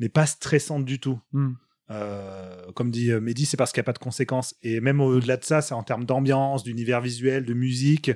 mais 0.00 0.08
pas 0.08 0.26
stressant 0.26 0.80
du 0.80 0.98
tout. 0.98 1.20
Hmm. 1.32 1.50
Euh, 1.92 2.70
comme 2.76 2.90
dit 2.92 3.10
euh, 3.10 3.20
Mehdi, 3.20 3.46
c'est 3.46 3.56
parce 3.56 3.72
qu'il 3.72 3.80
n'y 3.80 3.84
a 3.84 3.90
pas 3.90 3.92
de 3.92 3.98
conséquences. 3.98 4.54
Et 4.62 4.80
même 4.80 5.00
au-delà 5.00 5.36
de 5.36 5.44
ça, 5.44 5.60
c'est 5.60 5.74
en 5.74 5.82
termes 5.82 6.04
d'ambiance, 6.04 6.62
d'univers 6.62 7.00
visuel, 7.00 7.44
de 7.44 7.52
musique. 7.52 8.12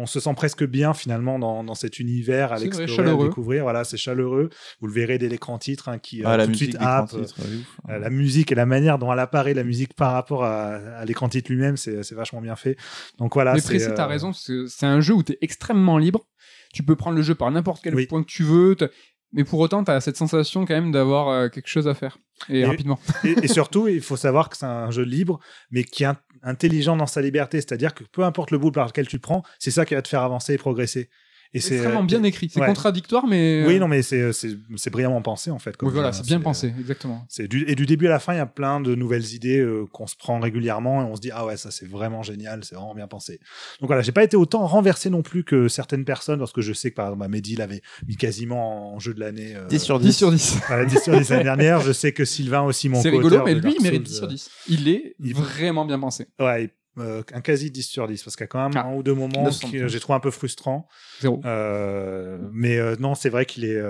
On 0.00 0.06
se 0.06 0.20
sent 0.20 0.32
presque 0.36 0.64
bien 0.64 0.94
finalement 0.94 1.38
dans, 1.40 1.64
dans 1.64 1.74
cet 1.74 1.98
univers 1.98 2.52
à 2.52 2.58
l'explorer, 2.58 3.10
à 3.10 3.16
découvrir. 3.28 3.64
Voilà, 3.64 3.82
c'est 3.82 3.96
chaleureux. 3.96 4.48
Vous 4.80 4.86
le 4.86 4.92
verrez 4.92 5.18
dès 5.18 5.28
l'écran 5.28 5.58
titre 5.58 5.88
hein, 5.88 5.98
qui 5.98 6.22
euh, 6.22 6.28
Ah, 6.28 6.36
la 6.36 6.46
tout 6.46 6.52
de 6.52 6.56
suite 6.56 6.70
titres, 6.78 7.16
ouais, 7.16 7.22
ouf. 7.24 7.80
euh, 7.90 7.98
la 7.98 8.08
musique 8.08 8.52
et 8.52 8.54
la 8.54 8.64
manière 8.64 8.98
dont 8.98 9.12
elle 9.12 9.18
apparaît, 9.18 9.54
la 9.54 9.64
musique 9.64 9.94
par 9.94 10.12
rapport 10.12 10.44
à, 10.44 10.76
à 10.76 11.04
l'écran 11.04 11.28
titre 11.28 11.50
lui-même, 11.50 11.76
c'est 11.76 12.02
c'est 12.04 12.14
vachement 12.14 12.40
bien 12.40 12.54
fait. 12.56 12.76
Donc 13.18 13.34
voilà. 13.34 13.54
Mais 13.54 13.60
c'est, 13.60 13.68
Pressé, 13.74 13.88
euh, 13.88 13.94
t'as 13.94 14.06
raison, 14.06 14.32
c'est 14.32 14.66
c'est 14.68 14.86
un 14.86 15.00
jeu 15.00 15.14
où 15.14 15.22
t'es 15.24 15.36
extrêmement 15.40 15.98
libre. 15.98 16.26
Tu 16.72 16.82
peux 16.84 16.94
prendre 16.96 17.16
le 17.16 17.22
jeu 17.22 17.34
par 17.34 17.50
n'importe 17.50 17.82
quel 17.82 17.94
Oui. 17.96 18.06
point 18.06 18.22
que 18.22 18.28
tu 18.28 18.44
veux, 18.44 18.76
t'as- 18.76 18.88
mais 19.32 19.44
pour 19.44 19.58
autant, 19.60 19.84
t'as 19.84 20.00
cette 20.00 20.16
sensation 20.16 20.64
quand 20.64 20.72
même 20.74 20.90
d'avoir 20.92 21.28
euh, 21.28 21.48
quelque 21.50 21.68
chose 21.68 21.86
à 21.88 21.92
faire. 21.94 22.16
Et, 22.48 22.60
Et- 22.60 22.64
rapidement. 22.64 22.98
et, 23.24 23.34
et 23.42 23.48
surtout, 23.48 23.86
il 23.88 24.00
faut 24.00 24.16
savoir 24.16 24.48
que 24.48 24.56
c'est 24.56 24.64
un 24.64 24.90
jeu 24.90 25.02
libre, 25.02 25.38
mais 25.70 25.84
qui 25.84 26.04
in- 26.06 26.16
intelligent 26.42 26.96
dans 26.96 27.06
sa 27.06 27.20
liberté. 27.20 27.58
C'est-à-dire 27.58 27.94
que 27.94 28.04
peu 28.04 28.24
importe 28.24 28.50
le 28.50 28.58
bout 28.58 28.70
par 28.72 28.86
lequel 28.86 29.08
tu 29.08 29.18
prends, 29.18 29.42
c'est 29.58 29.70
ça 29.70 29.84
qui 29.84 29.94
va 29.94 30.02
te 30.02 30.08
faire 30.08 30.22
avancer 30.22 30.54
et 30.54 30.58
progresser. 30.58 31.10
Et 31.54 31.60
C'est 31.60 31.74
extrêmement 31.76 32.04
bien 32.04 32.22
écrit. 32.24 32.50
C'est 32.52 32.60
ouais. 32.60 32.66
contradictoire, 32.66 33.26
mais. 33.26 33.64
Oui, 33.66 33.76
euh, 33.76 33.78
non, 33.78 33.88
mais 33.88 34.02
c'est 34.02 34.32
c'est 34.32 34.50
c'est 34.76 34.90
brillamment 34.90 35.22
pensé 35.22 35.50
en 35.50 35.58
fait. 35.58 35.76
comme 35.76 35.88
oui, 35.88 35.94
voilà, 35.94 36.12
c'est 36.12 36.26
bien 36.26 36.40
pensé, 36.40 36.72
exactement. 36.78 37.24
C'est 37.28 37.48
du, 37.48 37.64
et 37.68 37.74
du 37.74 37.86
début 37.86 38.06
à 38.06 38.10
la 38.10 38.18
fin, 38.18 38.34
il 38.34 38.36
y 38.36 38.40
a 38.40 38.46
plein 38.46 38.80
de 38.80 38.94
nouvelles 38.94 39.32
idées 39.34 39.58
euh, 39.60 39.86
qu'on 39.92 40.06
se 40.06 40.14
prend 40.16 40.38
régulièrement 40.40 41.02
et 41.02 41.04
on 41.04 41.16
se 41.16 41.20
dit 41.20 41.30
ah 41.32 41.46
ouais 41.46 41.56
ça 41.56 41.70
c'est 41.70 41.88
vraiment 41.88 42.22
génial, 42.22 42.64
c'est 42.64 42.74
vraiment 42.74 42.94
bien 42.94 43.08
pensé. 43.08 43.40
Donc 43.80 43.88
voilà, 43.88 44.02
j'ai 44.02 44.12
pas 44.12 44.24
été 44.24 44.36
autant 44.36 44.66
renversé 44.66 45.08
non 45.10 45.22
plus 45.22 45.44
que 45.44 45.68
certaines 45.68 46.04
personnes 46.04 46.38
parce 46.38 46.52
que 46.52 46.60
je 46.60 46.72
sais 46.72 46.90
que 46.90 46.96
par 46.96 47.06
exemple 47.06 47.20
bah, 47.20 47.28
Mehdi 47.28 47.56
l'avait 47.56 47.80
mis 48.06 48.16
quasiment 48.16 48.94
en 48.94 48.98
jeu 48.98 49.14
de 49.14 49.20
l'année. 49.20 49.54
euh, 49.56 49.66
10 49.68 49.78
sur 49.78 49.98
10 50.00 50.12
sur 50.12 50.30
10. 50.30 50.58
voilà, 50.68 50.84
10 50.84 50.98
sur 51.02 51.18
10 51.18 51.30
l'année 51.30 51.44
dernière. 51.44 51.80
Je 51.80 51.92
sais 51.92 52.12
que 52.12 52.24
Sylvain 52.24 52.62
aussi 52.62 52.88
mon 52.88 53.00
C'est 53.00 53.08
rigolo, 53.10 53.42
mais 53.44 53.54
lui, 53.54 53.74
il 53.78 53.82
mérite 53.82 54.02
10 54.02 54.08
Souls, 54.10 54.16
sur 54.16 54.24
euh, 54.26 54.28
10. 54.28 54.50
Il 54.68 54.88
est 54.88 55.14
il- 55.24 55.34
vraiment 55.34 55.84
bien 55.86 55.98
pensé. 55.98 56.26
Ouais, 56.38 56.70
euh, 57.00 57.22
un 57.32 57.40
quasi 57.40 57.70
10 57.70 57.82
sur 57.82 58.06
10 58.08 58.22
parce 58.22 58.36
qu'il 58.36 58.44
y 58.44 58.44
a 58.44 58.48
quand 58.48 58.62
même 58.68 58.72
Ah. 58.76 58.86
un 58.88 58.94
ou 58.94 59.02
deux 59.02 59.14
moments 59.14 59.42
900. 59.44 59.70
que 59.70 59.88
j'ai 59.88 60.00
trouvé 60.00 60.16
un 60.16 60.20
peu 60.20 60.30
frustrants. 60.30 60.88
Zéro. 61.20 61.40
Euh, 61.44 62.38
mais 62.52 62.76
euh, 62.78 62.96
non, 62.98 63.14
c'est 63.14 63.28
vrai 63.30 63.46
qu'il 63.46 63.64
est 63.64 63.80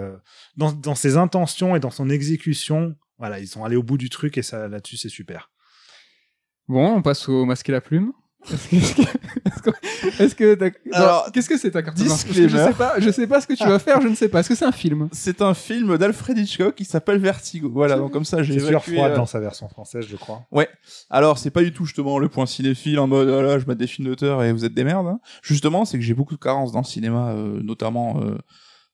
dans, 0.57 0.73
dans 0.73 0.95
ses 0.95 1.17
intentions 1.17 1.75
et 1.77 1.81
dans 1.81 1.91
son 1.91 2.09
exécution. 2.11 2.95
Voilà, 3.19 3.41
ils 3.41 3.49
sont 3.49 3.65
allés 3.65 3.77
au 3.77 3.83
bout 3.83 3.99
du 3.99 4.11
truc 4.11 4.39
et 4.39 4.43
ça 4.43 4.69
là-dessus 4.69 4.97
c'est 4.97 5.09
super. 5.09 5.51
Bon, 6.69 6.97
on 6.97 7.03
passe 7.03 7.29
au 7.29 7.45
masque 7.45 7.69
et 7.69 7.73
la 7.73 7.81
plume. 7.81 8.13
Est-ce 8.53 8.69
que, 8.69 8.77
est-ce 8.77 8.95
que, 8.95 9.01
est-ce 9.01 9.63
que- 9.63 10.23
est-ce 10.23 10.35
que 10.35 10.55
t'as- 10.55 10.97
Alors, 10.99 11.31
qu'est-ce 11.33 11.49
que 11.49 11.59
c'est 11.59 11.71
ta 11.71 11.83
carte 11.83 11.97
blanche? 11.99 12.09
Parce 12.09 12.25
que 12.25 12.33
je 12.49 12.57
sais 12.57 12.73
pas, 12.73 12.95
je 12.99 13.11
sais 13.11 13.27
pas 13.27 13.41
ce 13.41 13.47
que 13.47 13.55
tu 13.55 13.65
vas 13.65 13.79
faire, 13.79 14.01
je 14.01 14.09
ne 14.09 14.15
sais 14.15 14.29
pas. 14.29 14.41
Est-ce 14.41 14.49
que 14.49 14.55
c'est 14.55 14.65
un 14.65 14.73
film? 14.73 15.09
C'est 15.13 15.43
un 15.43 15.55
film 15.55 15.99
d'Alfred 15.99 16.39
Hitchcock 16.39 16.75
qui 16.75 16.85
s'appelle 16.85 17.19
Vertigo. 17.19 17.71
Voilà, 17.73 17.97
donc 17.97 18.13
comme 18.13 18.25
ça 18.25 18.43
j'ai 18.43 18.59
C'est 18.59 18.69
évacué. 18.69 18.95
froide 18.95 19.13
euh, 19.13 19.17
dans 19.17 19.27
sa 19.27 19.41
version 19.41 19.69
française, 19.69 20.07
je 20.09 20.17
crois. 20.17 20.43
Alors, 21.11 21.39
c'est 21.39 21.51
pas 21.51 21.63
du 21.63 21.73
tout 21.73 21.85
justement 21.85 22.19
le 22.19 22.29
point 22.29 22.47
cinéphile 22.47 22.99
en 22.99 23.07
mode, 23.07 23.29
voilà, 23.29 23.59
je 23.59 23.67
mets 23.67 23.75
des 23.75 23.87
films 23.87 24.09
d'auteur 24.09 24.43
et 24.43 24.53
vous 24.53 24.65
êtes 24.65 24.75
des 24.75 24.85
merdes. 24.85 25.07
hein. 25.07 25.21
Justement, 25.43 25.85
c'est 25.85 25.99
que 25.99 26.05
j'ai 26.05 26.15
beaucoup 26.15 26.35
de 26.35 26.41
carences 26.41 26.73
dans 26.73 26.81
le 26.81 26.85
cinéma, 26.85 27.31
euh, 27.33 27.61
notamment 27.63 28.21
euh, 28.23 28.37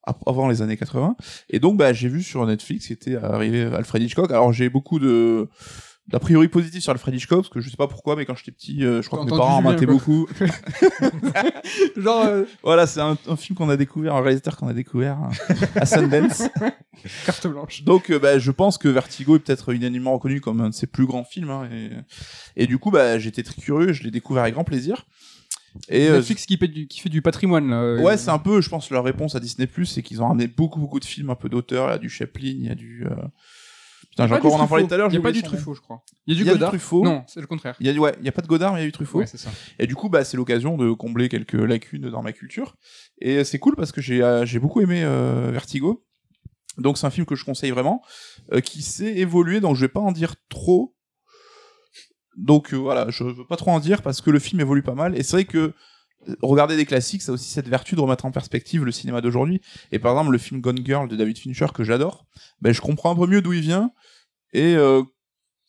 ap- 0.04 0.22
avant 0.26 0.48
les 0.48 0.62
années 0.62 0.76
80. 0.76 1.16
Et 1.50 1.58
donc, 1.60 1.76
bah, 1.76 1.92
j'ai 1.92 2.08
vu 2.08 2.22
sur 2.22 2.44
Netflix, 2.46 2.90
était 2.90 3.16
arrivé 3.16 3.64
Alfred 3.64 4.02
Hitchcock. 4.02 4.30
Alors, 4.30 4.52
j'ai 4.52 4.68
beaucoup 4.68 4.98
de 4.98 5.48
d'a 6.08 6.18
priori 6.18 6.48
positif 6.48 6.82
sur 6.82 6.92
Alfred 6.92 7.14
Hitchcock 7.14 7.40
parce 7.40 7.48
que 7.48 7.60
je 7.60 7.70
sais 7.70 7.76
pas 7.76 7.88
pourquoi 7.88 8.14
mais 8.14 8.26
quand 8.26 8.36
j'étais 8.36 8.52
petit 8.52 8.84
euh, 8.84 9.00
je 9.00 9.06
crois 9.06 9.20
que 9.20 9.30
mes 9.30 9.36
parents 9.36 9.56
en 9.56 9.62
mataient 9.62 9.86
beaucoup 9.86 10.28
Genre 11.96 12.26
euh, 12.26 12.44
voilà 12.62 12.86
c'est 12.86 13.00
un, 13.00 13.16
un 13.26 13.36
film 13.36 13.56
qu'on 13.56 13.70
a 13.70 13.76
découvert 13.76 14.14
un 14.14 14.20
réalisateur 14.20 14.56
qu'on 14.56 14.68
a 14.68 14.74
découvert 14.74 15.16
hein, 15.16 15.30
à 15.76 15.86
Sundance 15.86 16.42
carte 17.24 17.46
blanche. 17.46 17.82
Donc, 17.84 18.10
euh, 18.10 18.18
bah, 18.18 18.38
je 18.38 18.50
pense 18.50 18.78
que 18.78 18.88
Vertigo 18.88 19.36
est 19.36 19.40
peut-être 19.40 19.72
unanimement 19.72 20.12
reconnu 20.14 20.40
comme 20.40 20.60
un 20.60 20.70
de 20.70 20.74
ses 20.74 20.86
plus 20.86 21.06
grands 21.06 21.24
films. 21.24 21.50
hein, 21.50 21.68
et, 21.72 21.90
et 22.62 22.66
du 22.66 22.78
coup, 22.78 22.90
bah, 22.90 23.18
j'étais 23.18 23.42
très 23.42 23.60
curieux, 23.60 23.92
je 23.92 24.02
l'ai 24.02 24.10
découvert 24.10 24.42
avec 24.44 24.54
grand 24.54 24.64
plaisir. 24.64 25.06
Et 25.88 26.08
euh, 26.08 26.18
Netflix 26.18 26.46
qui 26.46 26.56
fait 26.56 26.68
du, 26.68 26.86
qui 26.86 27.00
fait 27.00 27.08
du 27.08 27.20
patrimoine. 27.20 27.68
Là. 27.68 28.02
ouais, 28.02 28.16
c'est 28.16 28.30
un 28.30 28.38
peu, 28.38 28.60
je 28.60 28.68
pense, 28.68 28.90
leur 28.90 29.02
réponse 29.04 29.34
à 29.34 29.40
Disney+, 29.40 29.68
c'est 29.84 30.02
qu'ils 30.02 30.22
ont 30.22 30.28
ramené 30.28 30.46
beaucoup, 30.46 30.78
beaucoup 30.78 31.00
de 31.00 31.04
films 31.04 31.30
un 31.30 31.34
peu 31.34 31.48
d'auteurs. 31.48 31.88
Il 31.88 31.92
y 31.92 31.94
a 31.94 31.98
du 31.98 32.08
Chaplin, 32.08 32.42
il 32.44 32.66
y 32.66 32.70
a 32.70 32.74
du... 32.74 33.04
Putain, 34.14 34.28
j'ai 34.28 34.34
encore 34.34 34.54
on 34.54 34.60
en 34.60 34.68
parlait 34.68 34.86
tout 34.86 34.94
à 34.94 34.96
l'heure. 34.96 35.08
Il 35.08 35.10
j'ai 35.10 35.16
y 35.16 35.20
a 35.20 35.22
pas 35.22 35.32
du. 35.32 35.42
Truffaut, 35.42 35.74
je 35.74 35.80
crois. 35.80 36.04
Il 36.28 36.34
y 36.34 36.36
a 36.36 36.38
du 36.38 36.42
Il 36.42 36.46
y 36.46 36.50
a 36.50 36.52
du 36.52 36.58
Godard. 36.58 36.70
Truffaut. 36.70 37.02
Non, 37.02 37.24
c'est 37.26 37.40
le 37.40 37.48
contraire. 37.48 37.74
Il 37.80 37.86
y 37.86 37.90
a, 37.90 38.00
ouais, 38.00 38.14
il 38.20 38.24
y 38.24 38.28
a 38.28 38.32
pas 38.32 38.42
de 38.42 38.46
Godard, 38.46 38.72
mais 38.72 38.78
il 38.78 38.82
y 38.82 38.84
a 38.84 38.86
du 38.86 38.92
Truffaut. 38.92 39.18
Ouais, 39.18 39.26
c'est 39.26 39.38
ça. 39.38 39.50
Et 39.80 39.88
du 39.88 39.96
coup, 39.96 40.08
bah, 40.08 40.22
c'est 40.22 40.36
l'occasion 40.36 40.76
de 40.76 40.92
combler 40.92 41.28
quelques 41.28 41.54
lacunes 41.54 42.10
dans 42.10 42.22
ma 42.22 42.32
culture. 42.32 42.76
Et 43.20 43.42
c'est 43.42 43.58
cool 43.58 43.74
parce 43.74 43.90
que 43.90 44.00
j'ai 44.00 44.22
euh, 44.22 44.46
j'ai 44.46 44.60
beaucoup 44.60 44.80
aimé 44.80 45.02
euh, 45.02 45.50
Vertigo. 45.50 46.04
Donc 46.78 46.96
c'est 46.96 47.06
un 47.06 47.10
film 47.10 47.26
que 47.26 47.34
je 47.34 47.44
conseille 47.44 47.72
vraiment, 47.72 48.02
euh, 48.52 48.60
qui 48.60 48.82
s'est 48.82 49.16
évolué. 49.16 49.60
Donc 49.60 49.74
je 49.74 49.80
vais 49.80 49.88
pas 49.88 50.00
en 50.00 50.12
dire 50.12 50.36
trop. 50.48 50.94
Donc 52.36 52.72
euh, 52.72 52.76
voilà, 52.76 53.06
je 53.10 53.24
veux 53.24 53.46
pas 53.46 53.56
trop 53.56 53.72
en 53.72 53.80
dire 53.80 54.00
parce 54.00 54.20
que 54.20 54.30
le 54.30 54.38
film 54.38 54.60
évolue 54.60 54.82
pas 54.82 54.94
mal. 54.94 55.18
Et 55.18 55.24
c'est 55.24 55.36
vrai 55.36 55.44
que 55.44 55.58
euh, 55.58 55.72
regarder 56.42 56.76
des 56.76 56.86
classiques, 56.86 57.22
ça 57.22 57.32
a 57.32 57.34
aussi 57.34 57.48
cette 57.50 57.68
vertu 57.68 57.94
de 57.96 58.00
remettre 58.00 58.24
en 58.24 58.30
perspective 58.30 58.84
le 58.84 58.92
cinéma 58.92 59.20
d'aujourd'hui. 59.20 59.60
Et 59.92 59.98
par 59.98 60.12
exemple, 60.12 60.30
le 60.32 60.38
film 60.38 60.60
Gone 60.60 60.84
Girl 60.84 61.08
de 61.08 61.16
David 61.16 61.38
Fincher 61.38 61.66
que 61.74 61.84
j'adore, 61.84 62.26
ben 62.60 62.72
je 62.72 62.80
comprends 62.80 63.12
un 63.12 63.16
peu 63.16 63.26
mieux 63.26 63.42
d'où 63.42 63.52
il 63.52 63.60
vient 63.62 63.90
et 64.52 64.74
euh, 64.76 65.02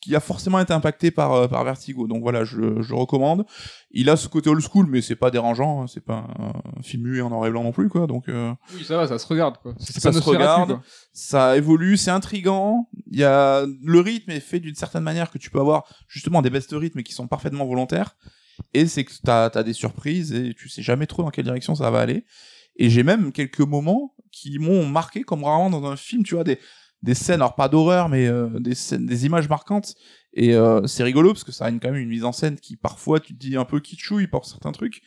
qui 0.02 0.16
a 0.16 0.20
forcément 0.20 0.60
été 0.60 0.72
impacté 0.72 1.10
par 1.10 1.34
euh, 1.34 1.48
par 1.48 1.64
Vertigo. 1.64 2.06
Donc 2.08 2.22
voilà, 2.22 2.44
je, 2.44 2.80
je 2.82 2.90
le 2.90 2.96
recommande. 2.96 3.44
Il 3.90 4.08
a 4.12 4.16
ce 4.18 4.28
côté 4.28 4.52
old 4.52 4.62
school, 4.62 4.86
mais 4.88 5.02
c'est 5.02 5.16
pas 5.16 5.32
dérangeant. 5.32 5.82
hein, 5.82 5.88
C'est 5.88 6.06
pas 6.06 6.28
un, 6.38 6.54
un 6.80 6.82
film 6.84 7.04
muet 7.08 7.22
en 7.22 7.30
noir 7.30 7.48
et 7.48 7.50
blanc 7.50 7.64
non 7.64 7.72
plus, 7.72 7.90
quoi. 7.90 8.06
Donc 8.06 8.30
euh, 8.30 8.54
Oui, 8.76 8.84
ça 8.84 8.98
va, 8.98 9.08
ça 9.08 9.18
se 9.18 9.26
regarde 9.26 9.58
quoi. 9.58 9.74
Ça 9.80 10.12
se 10.14 10.20
regarde. 10.20 10.74
quoi. 10.74 10.84
ça 11.12 11.58
évolue, 11.58 11.98
c'est 11.98 12.12
intrigant. 12.12 12.88
Il 13.08 13.18
y 13.18 13.24
a 13.24 13.66
le 13.84 14.00
rythme 14.00 14.30
est 14.30 14.40
fait 14.42 14.60
d'une 14.60 14.76
certaine 14.76 15.04
manière 15.04 15.32
que 15.32 15.40
tu 15.40 15.50
peux 15.50 15.60
avoir 15.60 15.86
justement 16.08 16.44
des 16.44 16.52
baisses 16.52 16.68
de 16.68 16.76
rythme 16.76 17.02
qui 17.02 17.14
sont 17.14 17.28
parfaitement 17.28 17.66
volontaires. 17.66 18.16
Et 18.74 18.88
c'est 18.88 19.04
que 19.04 19.12
t'as 19.24 19.46
as 19.48 19.64
des 19.64 19.74
surprises 19.74 20.34
et 20.34 20.54
tu 20.54 20.70
sais 20.70 20.82
jamais 20.82 21.08
trop 21.08 21.24
dans 21.24 21.30
quelle 21.30 21.46
direction 21.46 21.76
ça 21.76 21.90
va 21.92 22.00
aller. 22.00 22.26
Et 22.78 22.90
j'ai 22.90 23.04
même 23.04 23.32
quelques 23.32 23.62
moments 23.62 24.16
qui 24.32 24.60
m'ont 24.60 24.86
marqué 24.86 25.22
comme 25.24 25.44
rarement 25.44 25.70
dans 25.70 25.86
un 25.86 25.96
film. 25.96 26.24
Tu 26.24 26.36
vois 26.36 26.44
des 26.44 26.60
des 27.06 27.14
scènes, 27.14 27.36
alors 27.36 27.56
pas 27.56 27.70
d'horreur, 27.70 28.10
mais 28.10 28.26
euh, 28.26 28.50
des 28.60 28.74
scènes, 28.74 29.06
des 29.06 29.26
images 29.26 29.48
marquantes. 29.48 29.94
Et 30.34 30.56
euh, 30.56 30.86
c'est 30.88 31.04
rigolo 31.04 31.34
parce 31.34 31.44
que 31.44 31.52
ça 31.52 31.66
a 31.66 31.70
une, 31.70 31.80
quand 31.80 31.92
même 31.92 32.02
une 32.02 32.10
mise 32.10 32.26
en 32.26 32.32
scène 32.32 32.60
qui 32.60 32.76
parfois 32.76 33.20
tu 33.20 33.34
te 33.34 33.40
dis 33.40 33.56
un 33.56 33.64
peu 33.64 33.80
kitschouille 33.80 34.28
pour 34.28 34.46
certains 34.46 34.72
trucs. 34.72 35.02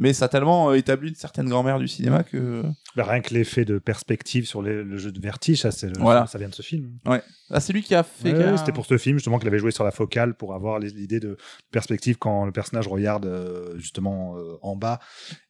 Mais 0.00 0.12
ça 0.12 0.26
a 0.26 0.28
tellement 0.28 0.70
euh, 0.70 0.74
établi 0.74 1.08
une 1.08 1.16
certaine 1.16 1.48
grand-mère 1.48 1.80
du 1.80 1.88
cinéma 1.88 2.22
que 2.22 2.62
Bah, 2.94 3.04
rien 3.04 3.20
que 3.20 3.34
l'effet 3.34 3.64
de 3.64 3.78
perspective 3.78 4.46
sur 4.46 4.62
les- 4.62 4.84
le 4.84 4.96
jeu 4.96 5.10
de 5.10 5.20
vertige, 5.20 5.60
ça, 5.62 5.72
c'est 5.72 5.88
le- 5.88 5.98
Voilà. 5.98 6.26
ça 6.28 6.38
vient 6.38 6.48
de 6.48 6.54
ce 6.54 6.62
film. 6.62 6.92
ah, 7.04 7.60
c'est 7.60 7.72
lui 7.72 7.82
qui 7.82 7.94
a 7.96 8.04
fait. 8.04 8.32
Ouais, 8.32 8.56
C'était 8.56 8.70
pour 8.72 8.86
ce 8.86 8.96
film 8.96 9.16
justement 9.16 9.38
qu'il 9.40 9.48
avait 9.48 9.58
joué 9.58 9.72
sur 9.72 9.82
la 9.84 9.90
focale 9.90 10.34
pour 10.34 10.54
avoir 10.54 10.78
l'idée 10.78 11.18
de 11.18 11.36
perspective 11.72 12.16
quand 12.16 12.44
le 12.46 12.52
personnage 12.52 12.86
regarde 12.86 13.26
euh, 13.26 13.76
justement 13.78 14.36
euh, 14.38 14.56
en 14.62 14.76
bas. 14.76 15.00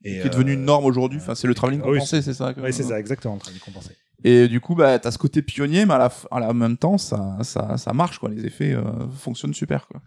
Et, 0.02 0.20
qui 0.20 0.26
est 0.26 0.30
devenu 0.30 0.54
une 0.54 0.64
norme 0.64 0.86
aujourd'hui. 0.86 1.18
Enfin, 1.20 1.34
c'est 1.34 1.46
le 1.46 1.54
travelling 1.54 1.82
oui, 1.84 1.94
compensé, 1.98 2.22
c'est 2.22 2.32
ça. 2.34 2.54
Oui, 2.56 2.72
c'est 2.72 2.84
ça, 2.84 2.98
exactement, 2.98 3.34
en 3.34 3.38
train 3.38 3.52
de 3.52 3.58
compenser. 3.58 3.94
Et 4.24 4.48
du 4.48 4.60
coup, 4.60 4.74
bah, 4.74 4.98
t'as 4.98 5.10
ce 5.12 5.18
côté 5.18 5.42
pionnier, 5.42 5.86
mais 5.86 5.94
à 5.94 5.98
la, 5.98 6.08
f- 6.08 6.26
à 6.30 6.40
la 6.40 6.52
même 6.52 6.76
temps, 6.76 6.98
ça, 6.98 7.36
ça, 7.42 7.76
ça 7.76 7.92
marche, 7.92 8.18
quoi. 8.18 8.30
Les 8.30 8.44
effets 8.46 8.72
euh, 8.72 8.82
fonctionnent 9.16 9.54
super, 9.54 9.86
quoi. 9.86 10.00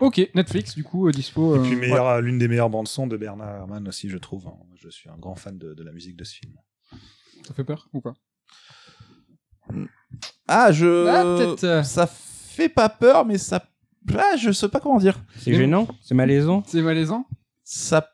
Ok, 0.00 0.20
Netflix, 0.34 0.74
du 0.74 0.84
coup, 0.84 1.08
euh, 1.08 1.10
dispo. 1.12 1.56
Et 1.56 1.58
euh, 1.58 1.62
puis 1.62 1.76
meilleure- 1.76 2.20
l'une 2.20 2.38
des 2.38 2.48
meilleures 2.48 2.70
bandes 2.70 2.88
son 2.88 3.06
de 3.06 3.16
Bernard 3.16 3.54
Herrmann 3.56 3.86
aussi, 3.88 4.08
je 4.08 4.18
trouve. 4.18 4.46
hein. 4.48 4.56
Je 4.76 4.88
suis 4.88 5.08
un 5.10 5.16
grand 5.16 5.34
fan 5.34 5.56
de, 5.58 5.74
de 5.74 5.82
la 5.82 5.92
musique 5.92 6.16
de 6.16 6.24
ce 6.24 6.34
film. 6.36 6.52
Ça 7.46 7.54
fait 7.54 7.64
peur 7.64 7.88
ou 7.92 8.00
pas? 8.00 8.14
Ah, 10.46 10.72
je. 10.72 11.06
Ah, 11.08 11.24
euh. 11.24 11.82
Ça 11.82 12.06
fait 12.06 12.68
pas 12.68 12.88
peur, 12.88 13.24
mais 13.24 13.38
ça. 13.38 13.64
Ah, 14.16 14.36
je 14.38 14.52
sais 14.52 14.68
pas 14.68 14.80
comment 14.80 14.98
dire. 14.98 15.18
C'est 15.38 15.54
gênant? 15.54 15.88
C'est 16.02 16.14
malaisant? 16.14 16.62
C'est 16.66 16.82
malaisant? 16.82 17.26
Ça 17.64 18.10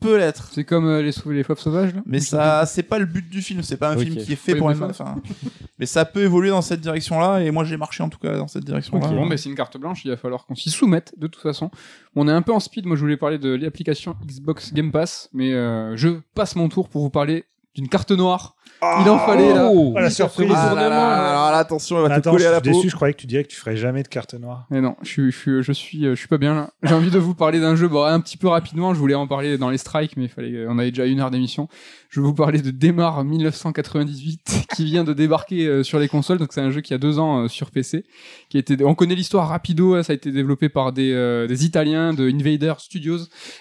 peut 0.00 0.16
l'être. 0.18 0.48
C'est 0.52 0.64
comme 0.64 0.86
euh, 0.86 1.02
les, 1.02 1.12
sou- 1.12 1.30
les 1.30 1.42
fauves 1.42 1.58
sauvages 1.58 1.94
là 1.94 2.02
Mais 2.06 2.20
ça, 2.20 2.64
c'est 2.66 2.82
pas 2.82 2.98
le 2.98 3.06
but 3.06 3.28
du 3.28 3.42
film. 3.42 3.62
C'est 3.62 3.76
pas 3.76 3.90
un 3.90 3.96
Ok. 3.96 4.02
film 4.04 4.16
qui 4.16 4.32
est 4.32 4.36
fait 4.36 4.52
Oui, 4.52 4.58
pour 4.58 4.68
mais 4.68 4.74
les 4.74 4.82
enfin, 4.82 5.16
Mais 5.78 5.86
ça 5.86 6.04
peut 6.04 6.22
évoluer 6.22 6.50
dans 6.50 6.62
cette 6.62 6.80
direction-là, 6.80 7.40
et 7.40 7.50
moi 7.50 7.64
j'ai 7.64 7.76
marché 7.76 8.02
en 8.02 8.08
tout 8.08 8.18
cas 8.18 8.36
dans 8.36 8.48
cette 8.48 8.64
direction-là. 8.64 9.08
Bon, 9.08 9.26
mais 9.26 9.36
c'est 9.36 9.48
une 9.48 9.54
carte 9.54 9.76
blanche, 9.78 10.04
il 10.04 10.10
va 10.10 10.16
falloir 10.16 10.44
qu'on 10.46 10.54
s'y 10.54 10.70
soumette 10.70 11.14
de 11.16 11.26
toute 11.26 11.42
façon. 11.42 11.70
On 12.16 12.26
est 12.28 12.32
un 12.32 12.42
peu 12.42 12.52
en 12.52 12.60
speed, 12.60 12.86
moi 12.86 12.96
je 12.96 13.00
voulais 13.02 13.16
parler 13.16 13.38
de 13.38 13.50
l'application 13.54 14.16
Xbox 14.26 14.72
Game 14.74 14.90
Pass, 14.92 15.28
mais 15.32 15.52
euh, 15.52 15.96
je 15.96 16.08
passe 16.34 16.56
mon 16.56 16.68
tour 16.68 16.88
pour 16.88 17.02
vous 17.02 17.10
parler 17.10 17.44
d'une 17.74 17.88
carte 17.88 18.10
noire. 18.10 18.56
Il 18.82 19.08
en 19.10 19.18
fallait 19.18 19.54
là. 19.54 19.68
Oh 19.72 19.94
Ah, 19.96 20.02
la 20.02 20.10
surprise. 20.10 20.48
Ah 20.50 20.54
là 20.54 20.70
retournement, 20.70 20.88
là, 20.90 21.08
là. 21.16 21.30
alors 21.30 21.50
là, 21.52 21.58
attention, 21.58 21.96
elle 22.02 22.08
va 22.08 22.20
te 22.20 22.28
coller 22.28 22.44
je 22.44 22.48
à 22.48 22.52
la 22.52 22.60
suis 22.60 22.70
peau. 22.70 22.76
déçu, 22.76 22.90
je 22.90 22.94
croyais 22.96 23.14
que 23.14 23.20
tu 23.20 23.26
dirais 23.26 23.42
que 23.44 23.48
tu 23.48 23.56
ferais 23.56 23.76
jamais 23.76 24.02
de 24.02 24.08
carte 24.08 24.34
noire. 24.34 24.66
Mais 24.70 24.80
non, 24.80 24.96
je 25.02 25.08
suis, 25.08 25.30
je 25.32 25.36
suis, 25.38 25.62
je 25.62 25.72
suis, 25.72 26.04
je 26.04 26.14
suis 26.14 26.28
pas 26.28 26.38
bien 26.38 26.54
là. 26.54 26.70
J'ai 26.82 26.94
envie 26.94 27.10
de 27.10 27.18
vous 27.18 27.34
parler 27.34 27.60
d'un 27.60 27.76
jeu, 27.76 27.88
bon, 27.88 28.04
un 28.04 28.20
petit 28.20 28.36
peu 28.36 28.48
rapidement. 28.48 28.94
Je 28.94 28.98
voulais 28.98 29.14
en 29.14 29.26
parler 29.26 29.58
dans 29.58 29.70
les 29.70 29.78
strikes, 29.78 30.16
mais 30.16 30.24
il 30.24 30.28
fallait, 30.28 30.66
on 30.68 30.78
avait 30.78 30.90
déjà 30.90 31.06
une 31.06 31.20
heure 31.20 31.30
d'émission. 31.30 31.68
Je 32.10 32.20
vais 32.20 32.26
vous 32.26 32.34
parler 32.34 32.62
de 32.62 32.70
Démarre 32.70 33.22
1998, 33.24 34.66
qui 34.76 34.84
vient 34.84 35.04
de 35.04 35.12
débarquer 35.12 35.66
euh, 35.66 35.82
sur 35.82 35.98
les 35.98 36.08
consoles. 36.08 36.38
Donc 36.38 36.52
c'est 36.52 36.60
un 36.60 36.70
jeu 36.70 36.80
qui 36.80 36.94
a 36.94 36.98
deux 36.98 37.18
ans 37.18 37.44
euh, 37.44 37.48
sur 37.48 37.70
PC, 37.70 38.04
qui 38.48 38.56
a 38.56 38.60
été, 38.60 38.82
on 38.84 38.94
connaît 38.94 39.14
l'histoire 39.14 39.48
rapido. 39.48 39.94
hein, 39.94 40.02
Ça 40.02 40.12
a 40.12 40.16
été 40.16 40.30
développé 40.32 40.68
par 40.68 40.92
des, 40.92 41.12
euh, 41.12 41.46
des 41.46 41.64
Italiens 41.66 42.14
de 42.14 42.28
Invader 42.30 42.74
Studios 42.78 43.18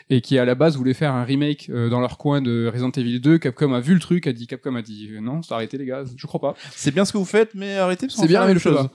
et 0.09 0.21
qui 0.21 0.37
à 0.39 0.45
la 0.45 0.55
base 0.55 0.77
voulait 0.77 0.93
faire 0.93 1.13
un 1.13 1.23
remake 1.23 1.69
euh, 1.69 1.89
dans 1.89 1.99
leur 1.99 2.17
coin 2.17 2.41
de 2.41 2.69
Resident 2.71 2.91
Evil 2.91 3.19
2. 3.19 3.37
Capcom 3.37 3.73
a 3.73 3.79
vu 3.81 3.93
le 3.93 3.99
truc, 3.99 4.27
a 4.27 4.33
dit, 4.33 4.47
Capcom 4.47 4.75
a 4.75 4.81
dit, 4.81 5.06
euh, 5.15 5.21
non, 5.21 5.41
c'est 5.41 5.53
arrêté 5.53 5.77
les 5.77 5.85
gars, 5.85 6.03
je 6.15 6.27
crois 6.27 6.39
pas. 6.41 6.55
C'est 6.75 6.93
bien 6.93 7.05
ce 7.05 7.11
que 7.13 7.17
vous 7.17 7.25
faites, 7.25 7.53
mais 7.55 7.75
arrêtez 7.77 8.07
parce 8.07 8.15
qu'on 8.15 8.21
C'est 8.23 8.27
bien 8.27 8.41
la 8.41 8.47
même 8.47 8.59
chose. 8.59 8.77
chose. 8.77 8.89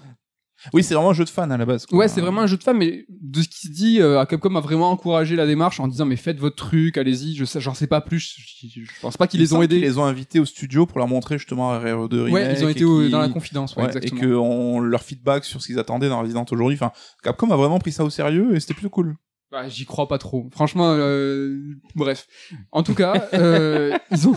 Oui, 0.73 0.85
c'est 0.85 0.95
vraiment 0.95 1.11
un 1.11 1.15
jeu 1.15 1.25
de 1.25 1.29
fan 1.29 1.51
à 1.51 1.57
la 1.57 1.67
base. 1.67 1.87
quoi. 1.87 1.99
Ouais, 1.99 2.07
c'est 2.07 2.21
vraiment 2.21 2.43
un 2.43 2.47
jeu 2.47 2.57
de 2.57 2.63
femmes, 2.63 2.79
mais 2.79 3.05
de 3.09 3.43
ce 3.43 3.49
qui 3.49 3.67
se 3.67 3.73
dit, 3.73 4.01
euh, 4.01 4.25
Capcom 4.27 4.55
a 4.55 4.61
vraiment 4.61 4.93
encouragé 4.93 5.35
la 5.35 5.45
démarche 5.45 5.81
en 5.81 5.89
disant 5.89 6.05
mais 6.07 6.15
faites 6.15 6.39
votre 6.39 6.55
truc, 6.55 6.97
allez-y. 6.99 7.35
Je 7.35 7.45
sais, 7.45 7.61
j'en 7.61 7.75
sais 7.75 7.89
pas 7.89 8.01
plus. 8.01 8.37
Je, 8.63 8.69
je- 8.85 9.01
pense 9.01 9.17
pas 9.17 9.27
qu'ils 9.27 9.41
Il 9.41 9.43
les 9.43 9.55
ont 9.55 9.63
aidés. 9.63 9.81
les 9.81 9.99
ont 9.99 10.05
invités 10.05 10.39
au 10.39 10.45
studio 10.45 10.87
pour 10.87 10.99
leur 10.99 11.09
montrer 11.09 11.37
justement 11.37 11.77
RE2 11.77 12.15
Remake. 12.27 12.33
Ouais, 12.33 12.55
ils 12.57 12.65
ont 12.65 12.69
été 12.69 12.85
au- 12.85 13.09
dans 13.09 13.19
la 13.19 13.29
confidence, 13.29 13.75
ouais, 13.75 13.83
Ouais, 13.83 13.89
et 13.93 13.97
exactement. 13.97 14.21
que 14.21 14.35
on, 14.37 14.79
leur 14.79 15.03
feedback 15.03 15.45
sur 15.45 15.61
ce 15.61 15.67
qu'ils 15.67 15.81
attendaient 15.81 16.09
dans 16.09 16.21
Resident 16.21 16.45
aujourd'hui. 16.53 16.77
Enfin, 16.77 16.93
Capcom 17.25 17.51
a 17.51 17.57
vraiment 17.57 17.81
pris 17.81 17.91
ça 17.91 18.05
au 18.05 18.11
sérieux 18.11 18.55
et 18.55 18.61
c'était 18.61 18.75
plutôt 18.75 18.91
cool. 18.91 19.17
Bah, 19.53 19.69
j'y 19.69 19.85
crois 19.85 20.09
pas 20.09 20.17
trop. 20.17 20.49
Franchement, 20.51 20.95
euh, 20.97 21.61
bref. 21.95 22.27
En 22.73 22.83
tout 22.83 22.95
cas, 22.95 23.29
euh, 23.35 23.95
ils 24.11 24.27
ont 24.27 24.35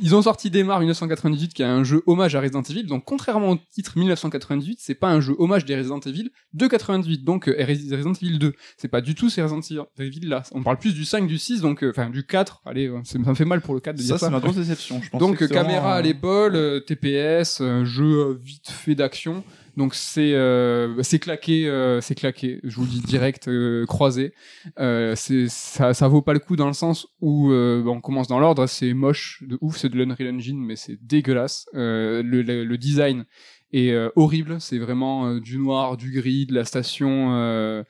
ils 0.00 0.14
ont 0.16 0.22
sorti 0.22 0.48
Démarre 0.48 0.78
1998 0.80 1.52
qui 1.52 1.60
est 1.60 1.66
un 1.66 1.84
jeu 1.84 2.02
hommage 2.06 2.34
à 2.34 2.40
Resident 2.40 2.62
Evil. 2.62 2.84
Donc 2.84 3.04
contrairement 3.04 3.50
au 3.50 3.58
titre 3.70 3.98
1998, 3.98 4.78
c'est 4.80 4.94
pas 4.94 5.10
un 5.10 5.20
jeu 5.20 5.34
hommage 5.38 5.66
des 5.66 5.76
Resident 5.76 6.00
Evil 6.00 6.30
de 6.54 6.66
88. 6.66 7.22
Donc 7.22 7.48
euh, 7.48 7.54
Resident 7.68 8.14
Evil 8.14 8.38
2, 8.38 8.54
c'est 8.78 8.88
pas 8.88 9.02
du 9.02 9.14
tout 9.14 9.28
ces 9.28 9.42
Resident 9.42 9.84
Evil 9.98 10.20
là. 10.26 10.42
On 10.52 10.62
parle 10.62 10.78
plus 10.78 10.94
du 10.94 11.04
5, 11.04 11.26
du 11.26 11.36
6, 11.36 11.60
donc 11.60 11.84
euh, 11.84 11.90
enfin 11.90 12.08
du 12.08 12.24
4. 12.24 12.62
Allez, 12.64 12.90
c'est- 13.04 13.22
ça 13.22 13.30
me 13.30 13.34
fait 13.34 13.44
mal 13.44 13.60
pour 13.60 13.74
le 13.74 13.80
4 13.80 13.96
de 13.96 14.00
Ça, 14.00 14.06
dire 14.06 14.18
c'est 14.20 14.24
ça. 14.24 14.30
ma 14.30 14.40
grosse 14.40 14.56
déception. 14.56 15.02
Je 15.02 15.10
pensais 15.10 15.20
Donc 15.22 15.36
caméra 15.48 15.80
vraiment, 15.80 15.88
à 15.90 15.98
euh, 15.98 16.02
l'épaule, 16.02 16.56
euh, 16.56 16.80
TPS, 16.80 17.60
un 17.60 17.84
jeu 17.84 18.04
euh, 18.30 18.38
vite 18.42 18.70
fait 18.70 18.94
d'action. 18.94 19.44
Donc 19.80 19.94
c'est 19.94 20.34
euh, 20.34 21.02
c'est 21.02 21.18
claqué, 21.18 21.66
euh, 21.66 22.02
c'est 22.02 22.14
claqué. 22.14 22.60
Je 22.64 22.76
vous 22.76 22.82
le 22.82 22.90
dis 22.90 23.00
direct, 23.00 23.48
euh, 23.48 23.86
croisé. 23.86 24.34
Ça, 24.76 25.94
ça 25.94 26.08
vaut 26.08 26.20
pas 26.20 26.34
le 26.34 26.38
coup 26.38 26.54
dans 26.54 26.66
le 26.66 26.74
sens 26.74 27.08
où 27.22 27.48
bon, 27.48 27.96
on 27.96 28.00
commence 28.02 28.28
dans 28.28 28.38
l'ordre. 28.38 28.66
C'est 28.66 28.92
moche 28.92 29.42
de 29.46 29.56
ouf, 29.62 29.78
c'est 29.78 29.88
de 29.88 29.96
l'Unreal 29.96 30.34
Engine, 30.34 30.62
mais 30.62 30.76
c'est 30.76 30.98
dégueulasse. 31.00 31.66
Le, 31.72 32.20
le, 32.20 32.76
design 32.76 33.24
est 33.72 33.96
horrible. 34.16 34.60
C'est 34.60 34.76
vraiment 34.76 35.36
du 35.36 35.56
noir, 35.56 35.96
du 35.96 36.10
gris, 36.10 36.44
de 36.44 36.52
la 36.52 36.66
station. 36.66 37.82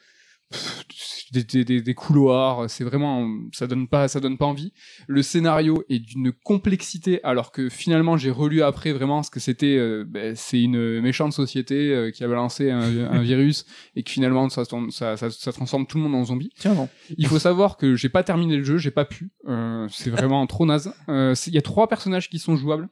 Des, 1.33 1.45
des, 1.65 1.81
des, 1.81 1.95
couloirs, 1.95 2.69
c'est 2.69 2.83
vraiment, 2.85 3.29
ça 3.53 3.67
donne 3.67 3.87
pas, 3.89 4.09
ça 4.09 4.19
donne 4.21 4.37
pas 4.37 4.47
envie. 4.47 4.73
Le 5.07 5.23
scénario 5.23 5.85
est 5.89 6.01
d'une 6.01 6.33
complexité, 6.33 7.23
alors 7.23 7.53
que 7.53 7.69
finalement 7.69 8.17
j'ai 8.17 8.31
relu 8.31 8.63
après 8.63 8.93
vraiment 8.93 9.23
ce 9.23 9.31
que 9.31 9.39
c'était. 9.41 9.77
euh, 9.77 10.05
ben, 10.07 10.35
c'est 10.35 10.61
une 10.61 11.01
méchante 11.01 11.33
société 11.33 11.93
euh, 11.95 12.11
qui 12.11 12.25
a 12.25 12.29
balancé 12.29 12.71
un, 12.71 12.81
un 13.13 13.23
virus 13.23 13.65
et 13.95 14.03
que 14.03 14.11
finalement 14.11 14.49
ça, 14.49 14.65
ça, 14.91 15.17
ça, 15.17 15.31
ça 15.31 15.53
transforme 15.53 15.87
tout 15.87 15.99
le 15.99 16.05
monde 16.05 16.15
en 16.15 16.25
zombie. 16.25 16.51
Tiens, 16.57 16.75
non. 16.75 16.89
Il 17.17 17.27
faut 17.27 17.39
savoir 17.39 17.77
que 17.77 17.95
j'ai 17.95 18.09
pas 18.09 18.25
terminé 18.25 18.57
le 18.57 18.65
jeu, 18.65 18.79
j'ai 18.79 18.91
pas 18.91 19.05
pu. 19.05 19.31
Euh, 19.49 19.87
c'est 19.91 20.11
vraiment 20.11 20.47
trop 20.47 20.67
naze. 20.67 20.93
Euh, 21.09 21.35
Il 21.47 21.55
y 21.55 21.59
a 21.59 21.63
trois 21.63 21.89
personnages 21.89 22.29
qui 22.29 22.39
sont 22.39 22.57
jouables. 22.57 22.89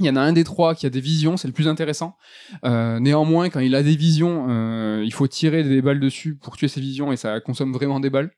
Il 0.00 0.06
y 0.06 0.10
en 0.10 0.16
a 0.16 0.20
un 0.20 0.32
des 0.32 0.44
trois 0.44 0.74
qui 0.74 0.86
a 0.86 0.90
des 0.90 1.00
visions, 1.00 1.36
c'est 1.36 1.48
le 1.48 1.54
plus 1.54 1.66
intéressant. 1.66 2.16
Euh, 2.64 3.00
néanmoins, 3.00 3.50
quand 3.50 3.60
il 3.60 3.74
a 3.74 3.82
des 3.82 3.96
visions, 3.96 4.46
euh, 4.48 5.02
il 5.04 5.12
faut 5.12 5.26
tirer 5.26 5.64
des 5.64 5.82
balles 5.82 5.98
dessus 5.98 6.36
pour 6.36 6.56
tuer 6.56 6.68
ses 6.68 6.80
visions 6.80 7.10
et 7.10 7.16
ça 7.16 7.40
consomme 7.40 7.72
vraiment 7.72 7.98
des 7.98 8.10
balles. 8.10 8.30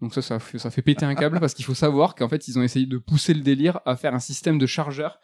Donc 0.00 0.14
ça, 0.14 0.22
ça 0.22 0.38
fait, 0.38 0.58
ça 0.58 0.70
fait 0.70 0.82
péter 0.82 1.04
un 1.04 1.16
câble 1.16 1.40
parce 1.40 1.54
qu'il 1.54 1.64
faut 1.64 1.74
savoir 1.74 2.14
qu'en 2.14 2.28
fait, 2.28 2.46
ils 2.46 2.56
ont 2.56 2.62
essayé 2.62 2.86
de 2.86 2.98
pousser 2.98 3.34
le 3.34 3.40
délire 3.40 3.80
à 3.84 3.96
faire 3.96 4.14
un 4.14 4.20
système 4.20 4.58
de 4.58 4.66
chargeur. 4.66 5.18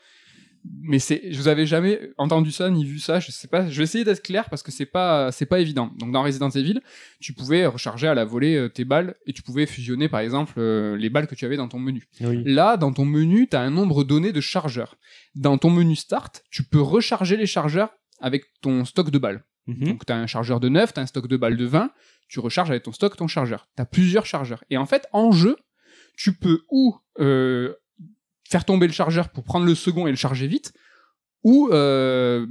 Mais 0.82 0.99
c'est, 0.99 1.31
je 1.31 1.39
vous 1.39 1.49
avais 1.49 1.66
jamais 1.66 2.01
entendu 2.16 2.51
ça 2.51 2.70
ni 2.70 2.85
vu 2.85 2.99
ça. 2.99 3.20
Je 3.20 3.31
sais 3.31 3.49
pas. 3.49 3.69
Je 3.69 3.77
vais 3.77 3.85
essayer 3.85 4.05
d'être 4.05 4.23
clair 4.23 4.49
parce 4.49 4.62
que 4.62 4.73
c'est 4.73 4.86
pas, 4.86 5.31
c'est 5.31 5.47
pas 5.47 5.61
évident. 5.61 5.93
Donc 5.99 6.11
dans 6.11 6.23
Resident 6.23 6.49
Evil, 6.49 6.81
tu 7.20 7.35
pouvais 7.35 7.66
recharger 7.66 8.07
à 8.07 8.15
la 8.15 8.24
volée 8.24 8.57
euh, 8.57 8.69
tes 8.69 8.85
balles 8.85 9.15
et 9.27 9.32
tu 9.32 9.43
pouvais 9.43 9.66
fusionner 9.66 10.09
par 10.09 10.20
exemple 10.20 10.55
euh, 10.59 10.97
les 10.97 11.11
balles 11.11 11.27
que 11.27 11.35
tu 11.35 11.45
avais 11.45 11.57
dans 11.57 11.69
ton 11.69 11.78
menu. 11.78 12.09
Oui. 12.20 12.43
Là, 12.45 12.77
dans 12.77 12.93
ton 12.93 13.05
menu, 13.05 13.47
tu 13.49 13.57
as 13.57 13.61
un 13.61 13.70
nombre 13.70 14.05
donné 14.05 14.32
de 14.32 14.41
chargeurs. 14.41 14.97
Dans 15.35 15.59
ton 15.59 15.70
menu 15.70 15.97
Start, 15.97 16.43
tu 16.51 16.62
peux 16.62 16.81
recharger 16.81 17.36
les 17.36 17.47
chargeurs 17.47 17.91
avec 18.20 18.45
ton 18.62 18.85
stock 18.85 19.11
de 19.11 19.19
balles. 19.19 19.45
Mhm. 19.66 19.85
Donc, 19.85 20.07
tu 20.07 20.12
as 20.12 20.16
un 20.16 20.27
chargeur 20.27 20.61
de 20.61 20.69
9, 20.69 20.95
tu 20.95 21.01
as 21.01 21.03
un 21.03 21.07
stock 21.07 21.27
de 21.27 21.36
balles 21.36 21.57
de 21.57 21.65
20, 21.65 21.91
tu 22.28 22.41
recharges 22.41 22.70
avec 22.70 22.82
ton 22.82 22.93
stock 22.93 23.16
ton 23.16 23.28
chargeur. 23.28 23.69
Tu 23.77 23.82
as 23.82 23.86
plusieurs 23.86 24.27
chargeurs. 24.27 24.65
Et 24.70 24.77
en 24.77 24.86
fait, 24.86 25.07
en 25.12 25.32
jeu, 25.32 25.57
tu 26.16 26.32
peux 26.32 26.61
ou 26.70 26.97
euh, 27.20 27.74
faire 28.49 28.65
tomber 28.65 28.87
le 28.87 28.93
chargeur 28.93 29.29
pour 29.31 29.45
prendre 29.45 29.66
le 29.66 29.75
second 29.75 30.07
et 30.07 30.11
le 30.11 30.16
charger 30.16 30.47
vite, 30.47 30.73
ou 31.43 31.69
euh, 31.73 32.47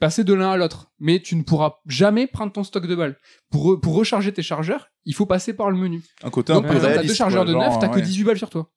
passer 0.00 0.24
de 0.24 0.34
l'un 0.34 0.50
à 0.50 0.56
l'autre. 0.56 0.90
Mais 1.00 1.20
tu 1.20 1.34
ne 1.36 1.42
pourras 1.42 1.76
jamais 1.86 2.26
prendre 2.26 2.52
ton 2.52 2.64
stock 2.64 2.86
de 2.86 2.94
balles. 2.94 3.16
Pour, 3.50 3.66
re- 3.74 3.80
pour 3.80 3.94
recharger 3.94 4.32
tes 4.32 4.42
chargeurs, 4.42 4.88
il 5.04 5.14
faut 5.14 5.26
passer 5.26 5.54
par 5.54 5.70
le 5.70 5.76
menu. 5.78 6.02
Un 6.22 6.30
côté 6.30 6.52
Donc, 6.52 6.64
un 6.64 6.68
par 6.68 6.70
peu 6.72 6.76
exemple, 6.76 6.90
t'as 6.94 7.00
réaliste, 7.00 7.14
deux 7.14 7.16
chargeurs 7.16 7.44
quoi, 7.44 7.52
de 7.54 7.58
9, 7.58 7.70
genre, 7.70 7.78
t'as 7.78 7.88
que 7.88 7.94
ouais. 7.96 8.02
18 8.02 8.24
balles 8.24 8.38
sur 8.38 8.50
toi. 8.50 8.70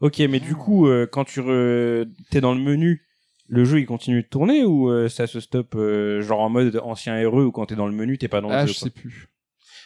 Ok, 0.00 0.18
mais 0.18 0.40
du 0.40 0.54
coup, 0.54 0.86
euh, 0.88 1.06
quand 1.10 1.24
tu 1.24 1.40
re... 1.40 2.04
t'es 2.30 2.40
dans 2.40 2.54
le 2.54 2.60
menu, 2.60 3.06
le 3.46 3.64
jeu 3.64 3.78
il 3.80 3.86
continue 3.86 4.22
de 4.22 4.28
tourner 4.28 4.64
ou 4.64 4.90
euh, 4.90 5.08
ça 5.08 5.26
se 5.26 5.38
stoppe 5.40 5.74
euh, 5.76 6.20
genre 6.20 6.40
en 6.40 6.50
mode 6.50 6.80
ancien 6.82 7.14
RE 7.28 7.44
ou 7.46 7.52
quand 7.52 7.66
t'es 7.66 7.76
dans 7.76 7.86
le 7.86 7.92
menu 7.94 8.16
t'es 8.18 8.26
pas 8.28 8.40
dans 8.40 8.48
le 8.48 8.54
Ah, 8.54 8.66
jeu 8.66 8.72
je 8.72 8.78
quoi. 8.78 8.88
sais 8.88 8.90
plus. 8.90 9.28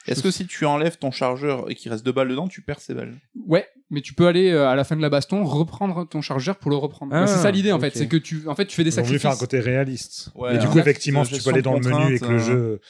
Est-ce 0.07 0.23
que 0.23 0.31
si 0.31 0.47
tu 0.47 0.65
enlèves 0.65 0.97
ton 0.97 1.11
chargeur 1.11 1.70
et 1.70 1.75
qu'il 1.75 1.93
reste 1.93 2.05
deux 2.07 2.12
balles 2.12 2.29
dedans, 2.29 2.49
tu 2.49 2.62
perds 2.62 2.81
ces 2.81 2.95
balles? 2.95 3.15
Ouais, 3.47 3.69
mais 3.90 4.01
tu 4.01 4.15
peux 4.15 4.27
aller 4.27 4.51
euh, 4.51 4.69
à 4.69 4.74
la 4.74 4.85
fin 4.85 4.97
de 4.97 5.02
la 5.02 5.09
baston 5.10 5.44
reprendre 5.44 6.06
ton 6.09 6.20
chargeur 6.20 6.56
pour 6.59 6.70
le 6.70 6.77
reprendre. 6.77 7.12
Ah, 7.15 7.20
Bah, 7.23 7.27
c'est 7.27 7.39
ça 7.43 7.51
l'idée 7.51 7.73
en 7.73 7.81
fait, 7.81 7.97
c'est 7.97 8.09
que 8.09 8.16
tu 8.16 8.43
en 8.47 8.55
fait 8.55 8.66
tu 8.66 8.77
fais 8.77 8.85
des 8.85 8.90
Ils 8.94 9.01
ont 9.01 9.02
voulu 9.02 9.19
sacrifices. 9.19 9.23
faire 9.23 9.31
un 9.32 9.36
côté 9.36 9.60
réaliste. 9.60 10.31
Ouais, 10.35 10.56
et 10.56 10.59
du 10.59 10.66
coup, 10.69 10.78
effectivement, 10.78 11.24
si 11.24 11.35
tu 11.35 11.43
peux 11.43 11.51
aller 11.51 11.62
dans 11.62 11.74
le 11.78 11.81
menu 11.81 12.15
et 12.16 12.19
que 12.19 12.27
le 12.27 12.39
jeu, 12.39 12.81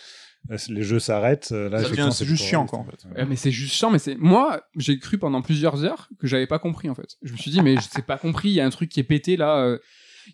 euh, 0.51 0.57
les 0.69 0.83
jeux 0.83 0.99
s'arrêtent, 1.01 1.51
euh, 1.53 1.69
là, 1.69 1.79
Ça 1.79 1.83
effectivement, 1.85 2.07
devient- 2.07 2.17
c'est 2.17 2.25
juste 2.25 2.45
chiant, 2.45 2.67
quoi, 2.67 2.79
en 2.79 2.85
fait. 2.85 3.05
Ouais, 3.17 3.27
mais 3.27 3.37
c'est 3.37 3.51
juste 3.51 3.75
chiant, 3.75 3.91
mais 3.91 3.99
c'est 3.99 4.17
moi 4.17 4.63
j'ai 4.77 4.99
cru 4.99 5.19
pendant 5.19 5.43
plusieurs 5.43 5.85
heures 5.85 6.09
que 6.21 6.27
j'avais 6.27 6.47
pas 6.47 6.59
compris 6.59 6.89
en 6.91 6.95
fait. 6.95 7.17
Je 7.23 7.33
me 7.33 7.37
suis 7.39 7.51
dit 7.51 7.61
mais 7.61 7.77
je 7.77 7.83
sais 7.83 8.03
pas 8.03 8.19
compris, 8.19 8.49
il 8.49 8.55
y 8.55 8.61
a 8.61 8.67
un 8.67 8.71
truc 8.71 8.89
qui 8.89 9.01
est 9.01 9.05
pété 9.05 9.37
là. 9.37 9.59
euh. 9.59 9.79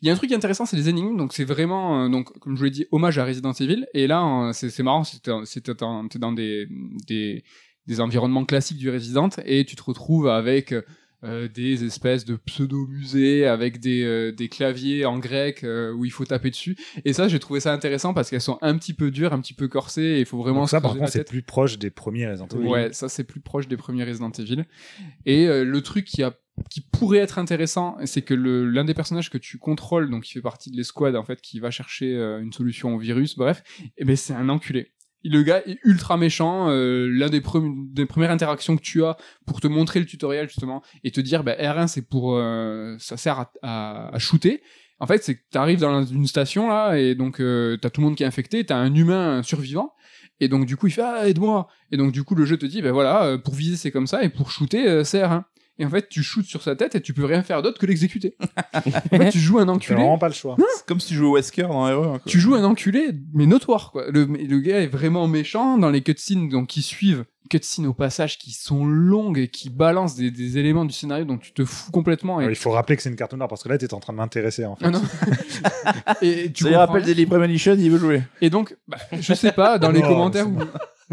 Il 0.02 0.08
y 0.08 0.10
a 0.10 0.12
un 0.12 0.16
truc 0.16 0.32
intéressant, 0.32 0.66
c'est 0.66 0.76
les 0.76 0.88
énigmes, 0.88 1.16
donc 1.16 1.32
c'est 1.32 1.44
vraiment 1.44 2.04
euh, 2.04 2.08
donc 2.08 2.36
comme 2.40 2.54
je 2.54 2.58
vous 2.58 2.64
l'ai 2.64 2.70
dit 2.72 2.86
hommage 2.90 3.16
à 3.18 3.24
Resident 3.24 3.52
Evil. 3.52 3.86
Et 3.94 4.08
là 4.08 4.24
euh, 4.48 4.52
c'est 4.52 4.68
c'est 4.68 4.82
marrant, 4.82 5.04
c'est 5.04 5.18
c'est- 5.44 5.60
t'es 5.60 5.74
dans 5.74 6.08
t'es 6.08 6.18
dans 6.18 6.32
des 6.32 6.66
des 7.06 7.44
des 7.86 8.00
environnements 8.00 8.44
classiques 8.44 8.78
du 8.78 8.90
Resident 8.90 9.30
et 9.44 9.64
tu 9.64 9.76
te 9.76 9.82
retrouves 9.82 10.28
avec 10.28 10.74
euh, 11.24 11.48
des 11.48 11.84
espèces 11.84 12.26
de 12.26 12.36
pseudo-musées 12.36 13.46
avec 13.46 13.80
des, 13.80 14.02
euh, 14.02 14.30
des 14.30 14.50
claviers 14.50 15.06
en 15.06 15.18
grec 15.18 15.64
euh, 15.64 15.90
où 15.92 16.04
il 16.04 16.10
faut 16.10 16.26
taper 16.26 16.50
dessus. 16.50 16.76
Et 17.06 17.14
ça, 17.14 17.28
j'ai 17.28 17.38
trouvé 17.38 17.60
ça 17.60 17.72
intéressant 17.72 18.12
parce 18.12 18.28
qu'elles 18.28 18.42
sont 18.42 18.58
un 18.60 18.76
petit 18.76 18.92
peu 18.92 19.10
dures, 19.10 19.32
un 19.32 19.40
petit 19.40 19.54
peu 19.54 19.66
corsées 19.66 20.02
et 20.02 20.20
il 20.20 20.26
faut 20.26 20.36
vraiment 20.36 20.60
Donc 20.60 20.68
ça, 20.68 20.82
par 20.82 20.94
contre, 20.94 21.10
c'est 21.10 21.26
plus 21.26 21.40
proche 21.40 21.78
des 21.78 21.88
premiers 21.88 22.28
Resident 22.28 22.48
Evil. 22.48 22.66
Ouais, 22.66 22.92
ça 22.92 23.08
c'est 23.08 23.24
plus 23.24 23.40
proche 23.40 23.68
des 23.68 23.78
premiers 23.78 24.04
Resident 24.04 24.32
Evil. 24.32 24.64
Et 25.24 25.46
le 25.46 25.80
truc 25.80 26.04
qui 26.04 26.22
a 26.22 26.34
qui 26.70 26.82
pourrait 26.82 27.18
être 27.18 27.40
intéressant, 27.40 27.96
c'est 28.04 28.22
que 28.22 28.34
l'un 28.34 28.84
des 28.84 28.94
personnages 28.94 29.28
que 29.28 29.38
tu 29.38 29.58
contrôles, 29.58 30.08
donc 30.08 30.22
qui 30.22 30.34
fait 30.34 30.40
partie 30.40 30.70
de 30.70 30.76
l'escouade 30.76 31.16
en 31.16 31.24
fait, 31.24 31.40
qui 31.40 31.58
va 31.58 31.70
chercher 31.70 32.14
une 32.14 32.52
solution 32.52 32.94
au 32.94 32.98
virus, 32.98 33.36
bref, 33.36 33.64
et 33.96 34.04
ben 34.04 34.14
c'est 34.14 34.34
un 34.34 34.48
enculé. 34.48 34.92
Le 35.24 35.42
gars 35.42 35.62
est 35.66 35.78
ultra 35.84 36.16
méchant. 36.16 36.68
euh, 36.68 37.08
L'un 37.10 37.28
des, 37.30 37.40
premi- 37.40 37.88
des 37.92 38.04
premières 38.06 38.30
interactions 38.30 38.76
que 38.76 38.82
tu 38.82 39.02
as 39.04 39.16
pour 39.46 39.60
te 39.60 39.66
montrer 39.66 39.98
le 40.00 40.06
tutoriel 40.06 40.48
justement 40.48 40.82
et 41.02 41.10
te 41.10 41.20
dire 41.20 41.42
bah, 41.44 41.54
R1 41.58 41.86
c'est 41.88 42.06
pour 42.08 42.34
euh, 42.36 42.94
ça 42.98 43.16
sert 43.16 43.38
à, 43.40 43.50
à, 43.62 44.14
à 44.14 44.18
shooter. 44.18 44.62
En 45.00 45.06
fait, 45.06 45.24
c'est 45.24 45.34
que 45.36 45.40
t'arrives 45.50 45.80
dans 45.80 46.04
une 46.04 46.26
station 46.26 46.68
là 46.68 46.94
et 46.96 47.14
donc 47.14 47.40
euh, 47.40 47.76
t'as 47.78 47.90
tout 47.90 48.00
le 48.00 48.06
monde 48.06 48.16
qui 48.16 48.22
est 48.22 48.26
infecté, 48.26 48.64
t'as 48.64 48.76
un 48.76 48.94
humain 48.94 49.42
survivant 49.42 49.92
et 50.40 50.48
donc 50.48 50.66
du 50.66 50.76
coup 50.76 50.86
il 50.88 50.92
fait 50.92 51.02
ah 51.02 51.28
aide-moi 51.28 51.68
et 51.90 51.96
donc 51.96 52.12
du 52.12 52.22
coup 52.24 52.34
le 52.34 52.44
jeu 52.44 52.56
te 52.56 52.66
dit 52.66 52.82
ben 52.82 52.92
voilà 52.92 53.24
euh, 53.24 53.38
pour 53.38 53.54
viser 53.54 53.76
c'est 53.76 53.90
comme 53.90 54.06
ça 54.06 54.22
et 54.24 54.28
pour 54.28 54.50
shooter 54.50 54.86
euh, 54.88 55.04
c'est 55.04 55.20
R1. 55.22 55.44
Et 55.78 55.84
en 55.84 55.90
fait 55.90 56.08
tu 56.08 56.22
shootes 56.22 56.46
sur 56.46 56.62
sa 56.62 56.76
tête 56.76 56.94
et 56.94 57.00
tu 57.00 57.12
peux 57.14 57.24
rien 57.24 57.42
faire 57.42 57.62
d'autre 57.62 57.80
que 57.80 57.86
l'exécuter. 57.86 58.36
en 58.74 58.80
fait 58.80 59.30
tu 59.30 59.38
joues 59.38 59.58
un 59.58 59.62
Tu 59.62 59.66
n'as 59.66 59.72
enculé. 59.72 59.96
vraiment 59.96 60.18
pas 60.18 60.28
le 60.28 60.34
choix. 60.34 60.56
C'est 60.76 60.86
comme 60.86 61.00
si 61.00 61.08
tu 61.08 61.14
jouais 61.14 61.26
au 61.26 61.34
Wesker 61.34 61.62
dans 61.62 62.08
quoi. 62.08 62.20
Tu 62.26 62.38
joues 62.38 62.54
un 62.54 62.64
enculé, 62.64 63.10
mais 63.32 63.46
notoire, 63.46 63.90
quoi. 63.92 64.10
Le, 64.10 64.24
le 64.24 64.58
gars 64.60 64.80
est 64.80 64.86
vraiment 64.86 65.26
méchant 65.26 65.78
dans 65.78 65.90
les 65.90 66.02
cutscenes 66.02 66.48
donc, 66.48 66.68
qui 66.68 66.82
suivent. 66.82 67.24
Cutscenes 67.50 67.86
au 67.86 67.92
passage 67.92 68.38
qui 68.38 68.52
sont 68.52 68.86
longues 68.86 69.38
et 69.38 69.48
qui 69.48 69.68
balancent 69.68 70.14
des, 70.14 70.30
des 70.30 70.56
éléments 70.56 70.86
du 70.86 70.94
scénario 70.94 71.26
dont 71.26 71.36
tu 71.36 71.52
te 71.52 71.64
fous 71.64 71.90
complètement. 71.90 72.40
Et, 72.40 72.46
il 72.46 72.56
faut 72.56 72.70
rappeler 72.70 72.96
que 72.96 73.02
c'est 73.02 73.10
une 73.10 73.16
carte 73.16 73.34
noire 73.34 73.48
parce 73.48 73.62
que 73.62 73.68
là, 73.68 73.76
tu 73.76 73.84
es 73.84 73.92
en 73.92 74.00
train 74.00 74.14
de 74.14 74.18
m'intéresser 74.18 74.64
en 74.64 74.76
fait. 74.76 74.86
Ah 74.86 74.90
non. 74.90 75.02
et 76.22 76.50
tu 76.52 76.64
Ça 76.64 76.86
rappelle. 76.86 77.04
Daily 77.04 77.26
Premonition, 77.26 77.76
il 77.78 77.90
veut 77.90 77.98
jouer. 77.98 78.22
Et 78.40 78.48
donc, 78.48 78.74
bah, 78.88 78.96
je 79.12 79.34
sais 79.34 79.52
pas, 79.52 79.78
dans 79.78 79.90
les 79.90 80.00
commentaires 80.00 80.48
où... 80.48 80.58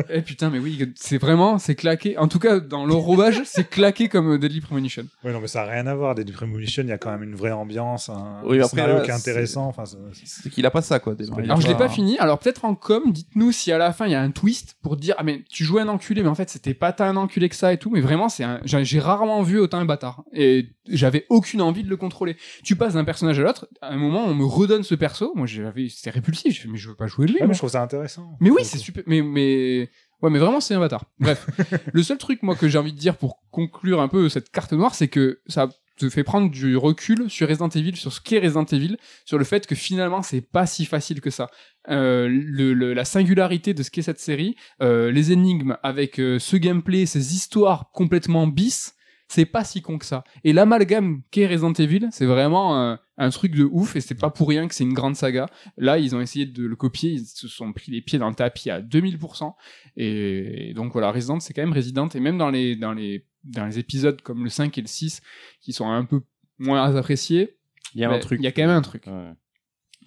Eh 0.09 0.21
putain, 0.21 0.49
mais 0.49 0.59
oui, 0.59 0.91
c'est 0.95 1.17
vraiment, 1.17 1.57
c'est 1.57 1.75
claqué. 1.75 2.17
En 2.17 2.27
tout 2.27 2.39
cas, 2.39 2.59
dans 2.59 2.85
l'enrobage, 2.85 3.41
c'est 3.45 3.69
claqué 3.69 4.07
comme 4.09 4.37
Deadly 4.37 4.61
Premonition. 4.61 5.05
Oui, 5.23 5.31
non, 5.33 5.41
mais 5.41 5.47
ça 5.47 5.65
n'a 5.65 5.71
rien 5.71 5.87
à 5.87 5.95
voir. 5.95 6.15
Des 6.15 6.23
Premonition, 6.25 6.83
il 6.83 6.89
y 6.89 6.93
a 6.93 6.97
quand 6.97 7.11
même 7.11 7.23
une 7.23 7.35
vraie 7.35 7.51
ambiance, 7.51 8.09
un 8.09 8.41
Oui, 8.45 8.57
après, 8.57 8.69
scénario 8.69 8.95
là, 8.95 9.01
qui 9.01 9.09
est 9.09 9.13
c'est- 9.13 9.29
intéressant. 9.31 9.67
Enfin, 9.67 9.85
c'est- 9.85 9.97
C'est 10.23 10.49
qu'il 10.49 10.65
a 10.65 10.71
pas 10.71 10.81
ça, 10.81 10.99
quoi. 10.99 11.13
a 11.13 11.41
Alors 11.41 11.59
je 11.61 11.67
l'ai 11.67 11.73
pas- 11.73 11.79
pas 11.79 11.89
fini. 11.89 12.17
Alors 12.19 12.39
peut-être 12.39 12.63
en 12.65 12.75
com, 12.75 13.03
dites-nous 13.11 13.51
si 13.51 13.71
à 13.71 13.77
la 13.77 13.91
fin 13.93 14.05
il 14.05 14.11
y 14.11 14.15
a 14.15 14.21
un 14.21 14.31
twist 14.31 14.75
pour 14.81 14.95
dire 14.97 15.15
ah 15.17 15.23
mais 15.23 15.43
tu 15.49 15.63
jouais 15.63 15.81
un 15.81 15.87
enculé 15.87 16.21
mais 16.23 16.29
en 16.29 16.35
fait 16.35 16.49
c'était 16.49 16.73
pas 16.73 16.91
tant 16.93 17.05
un 17.05 17.15
enculé 17.17 17.49
que 17.49 17.55
ça 17.55 17.73
et 17.73 17.77
tout. 17.77 17.89
Mais 17.89 18.01
vraiment 18.01 18.29
c'est 18.29 18.43
un... 18.43 18.59
j'ai 18.63 18.83
j'ai 18.85 18.99
rarement 18.99 19.41
vu 19.41 19.59
autant 19.59 19.77
un 19.79 19.85
bâtard 19.85 20.23
et 20.33 20.67
j'avais 20.89 21.25
aucune 21.29 21.61
envie 21.61 21.83
de 21.83 21.89
le 21.89 21.97
contrôler. 21.97 22.37
Tu 22.63 22.75
passes 22.75 22.93
d'un 22.93 23.03
personnage 23.03 23.39
à 23.39 23.43
l'autre. 23.43 23.67
À 23.81 23.89
un 23.93 23.97
moment 23.97 24.23
on 24.25 24.33
me 24.35 24.45
redonne 24.45 24.83
ce 24.83 24.95
perso. 24.95 25.33
Moi 25.35 25.47
j'avais 25.47 25.89
c'était 25.89 26.11
répulsif. 26.11 26.55
Je 26.55 26.61
fais 26.61 26.67
mais 26.69 26.77
je 26.77 26.89
veux 26.89 26.95
pas 26.95 27.07
jouer 27.07 27.25
lui. 27.27 27.33
Ouais, 27.35 27.39
moi. 27.41 27.47
mais 27.49 27.53
je 27.53 27.59
trouve 27.59 27.71
ça 27.71 27.81
intéressant. 27.81 28.37
Mais 28.39 28.49
oui, 28.49 28.61
c'est 28.63 28.77
super. 28.77 29.03
Mais, 29.07 29.21
mais, 29.21 29.80
ouais, 30.21 30.29
mais 30.29 30.39
vraiment, 30.39 30.59
c'est 30.59 30.73
un 30.75 30.79
bâtard. 30.79 31.05
Bref. 31.19 31.47
le 31.93 32.03
seul 32.03 32.17
truc, 32.17 32.43
moi, 32.43 32.55
que 32.55 32.67
j'ai 32.67 32.77
envie 32.77 32.93
de 32.93 32.97
dire 32.99 33.17
pour 33.17 33.39
conclure 33.51 34.01
un 34.01 34.07
peu 34.07 34.29
cette 34.29 34.49
carte 34.51 34.73
noire, 34.73 34.95
c'est 34.95 35.07
que 35.07 35.41
ça 35.47 35.69
te 35.97 36.09
fait 36.09 36.23
prendre 36.23 36.49
du 36.49 36.77
recul 36.77 37.29
sur 37.29 37.47
Resident 37.47 37.69
Evil, 37.69 37.95
sur 37.95 38.11
ce 38.11 38.21
qu'est 38.21 38.39
Resident 38.39 38.65
Evil, 38.65 38.97
sur 39.25 39.37
le 39.37 39.43
fait 39.43 39.67
que 39.67 39.75
finalement, 39.75 40.23
c'est 40.23 40.41
pas 40.41 40.65
si 40.65 40.85
facile 40.85 41.21
que 41.21 41.29
ça. 41.29 41.49
Euh, 41.89 42.27
le, 42.27 42.73
le- 42.73 42.93
la 42.93 43.05
singularité 43.05 43.73
de 43.75 43.83
ce 43.83 43.91
qu'est 43.91 44.01
cette 44.01 44.19
série, 44.19 44.55
euh, 44.81 45.11
les 45.11 45.31
énigmes 45.31 45.77
avec 45.83 46.19
euh, 46.19 46.39
ce 46.39 46.55
gameplay, 46.57 47.05
ces 47.05 47.35
histoires 47.35 47.91
complètement 47.93 48.47
bis, 48.47 48.93
c'est 49.31 49.45
pas 49.45 49.63
si 49.63 49.81
con 49.81 49.97
que 49.97 50.05
ça. 50.05 50.25
Et 50.43 50.51
l'amalgame 50.51 51.21
qu'est 51.31 51.47
Resident 51.47 51.71
Evil, 51.73 52.09
c'est 52.11 52.25
vraiment 52.25 52.77
euh, 52.81 52.95
un 53.17 53.29
truc 53.29 53.55
de 53.55 53.63
ouf 53.63 53.95
et 53.95 54.01
c'est 54.01 54.15
pas 54.15 54.29
pour 54.29 54.49
rien 54.49 54.67
que 54.67 54.75
c'est 54.75 54.83
une 54.83 54.93
grande 54.93 55.15
saga. 55.15 55.45
Là, 55.77 55.97
ils 55.99 56.13
ont 56.15 56.19
essayé 56.19 56.45
de 56.45 56.65
le 56.65 56.75
copier, 56.75 57.11
ils 57.11 57.25
se 57.25 57.47
sont 57.47 57.71
pris 57.71 57.93
les 57.93 58.01
pieds 58.01 58.19
dans 58.19 58.27
le 58.27 58.35
tapis 58.35 58.69
à 58.69 58.81
2000%. 58.81 59.53
Et, 59.95 60.73
donc 60.75 60.91
voilà, 60.91 61.11
Resident, 61.13 61.39
c'est 61.39 61.53
quand 61.53 61.61
même 61.61 61.71
Resident. 61.71 62.09
Et 62.09 62.19
même 62.19 62.37
dans 62.37 62.49
les, 62.49 62.75
dans 62.75 62.91
les, 62.91 63.25
dans 63.45 63.65
les 63.65 63.79
épisodes 63.79 64.21
comme 64.21 64.43
le 64.43 64.49
5 64.49 64.77
et 64.77 64.81
le 64.81 64.87
6, 64.87 65.21
qui 65.61 65.71
sont 65.71 65.89
un 65.89 66.03
peu 66.03 66.21
moins 66.59 66.93
appréciés, 66.93 67.57
Il 67.95 68.01
y 68.01 68.03
a 68.03 68.11
un 68.11 68.19
truc. 68.19 68.41
Il 68.41 68.43
y 68.43 68.47
a 68.47 68.51
quand 68.51 68.63
même 68.63 68.69
un 68.69 68.81
truc. 68.81 69.07
Ouais. 69.07 69.31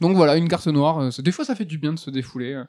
Donc 0.02 0.16
voilà, 0.16 0.36
une 0.36 0.48
carte 0.48 0.66
noire. 0.66 0.98
euh, 0.98 1.10
Des 1.22 1.32
fois, 1.32 1.46
ça 1.46 1.54
fait 1.54 1.64
du 1.64 1.78
bien 1.78 1.94
de 1.94 1.98
se 1.98 2.10
défouler. 2.10 2.62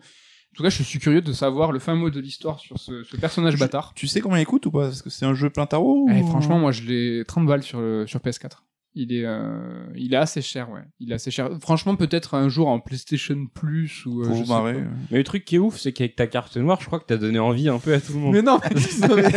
En 0.56 0.58
tout 0.58 0.64
cas, 0.64 0.70
je 0.70 0.84
suis 0.84 1.00
curieux 1.00 1.20
de 1.22 1.34
savoir 1.34 1.74
le 1.74 1.80
fin 1.80 1.96
mot 1.96 2.10
de 2.10 2.20
l'histoire 2.22 2.62
sur 2.62 2.80
ce, 2.80 3.04
ce 3.04 3.18
personnage 3.18 3.56
Je- 3.56 3.60
bâtard. 3.60 3.92
Tu 3.94 4.08
sais 4.08 4.22
combien 4.22 4.40
il 4.40 4.46
coûte 4.46 4.66
ou 4.68 4.72
pas? 4.72 4.84
Parce 4.86 5.02
que 5.02 5.10
c'est 5.10 5.26
un 5.26 5.34
jeu 5.34 5.50
plein 5.50 5.66
tarot 5.66 6.08
Eh, 6.10 6.22
ou- 6.22 6.28
franchement, 6.28 6.58
moi, 6.60 6.72
je 6.72 6.84
l'ai 6.84 7.26
30 7.26 7.46
balles 7.46 7.62
sur, 7.62 7.80
euh, 7.80 8.06
sur 8.08 8.22
PS4. 8.22 8.64
Il 8.98 9.12
est, 9.14 9.26
euh, 9.26 9.60
il 9.96 10.14
est 10.14 10.18
assez 10.18 10.42
cher, 10.42 10.70
ouais. 10.72 10.80
Il 11.02 11.12
est 11.12 11.16
assez 11.16 11.30
cher. 11.30 11.50
Franchement, 11.60 11.98
peut-être 11.98 12.34
un 12.34 12.48
jour 12.48 12.70
en 12.70 12.80
PlayStation 12.80 13.36
Plus 13.54 14.06
ou. 14.06 14.22
euh, 14.22 14.28
Pour 14.28 14.36
je 14.36 14.40
vous 14.40 14.46
sais 14.46 14.54
marrer. 14.54 14.74
pas. 14.76 14.80
Mais 15.12 15.18
le 15.18 15.24
truc 15.26 15.44
qui 15.44 15.56
est 15.56 15.60
ouf, 15.60 15.78
c'est 15.78 15.92
qu'avec 15.92 16.16
ta 16.16 16.28
carte 16.28 16.56
noire, 16.56 16.78
je 16.80 16.86
crois 16.88 17.00
que 17.00 17.06
t'as 17.06 17.18
donné 17.18 17.38
envie 17.40 17.68
un 17.68 17.78
peu 17.80 17.94
à 17.94 18.00
tout 18.00 18.14
le 18.14 18.20
monde. 18.20 18.34
Mais 18.34 18.42
non, 18.42 18.58
mais, 18.74 18.82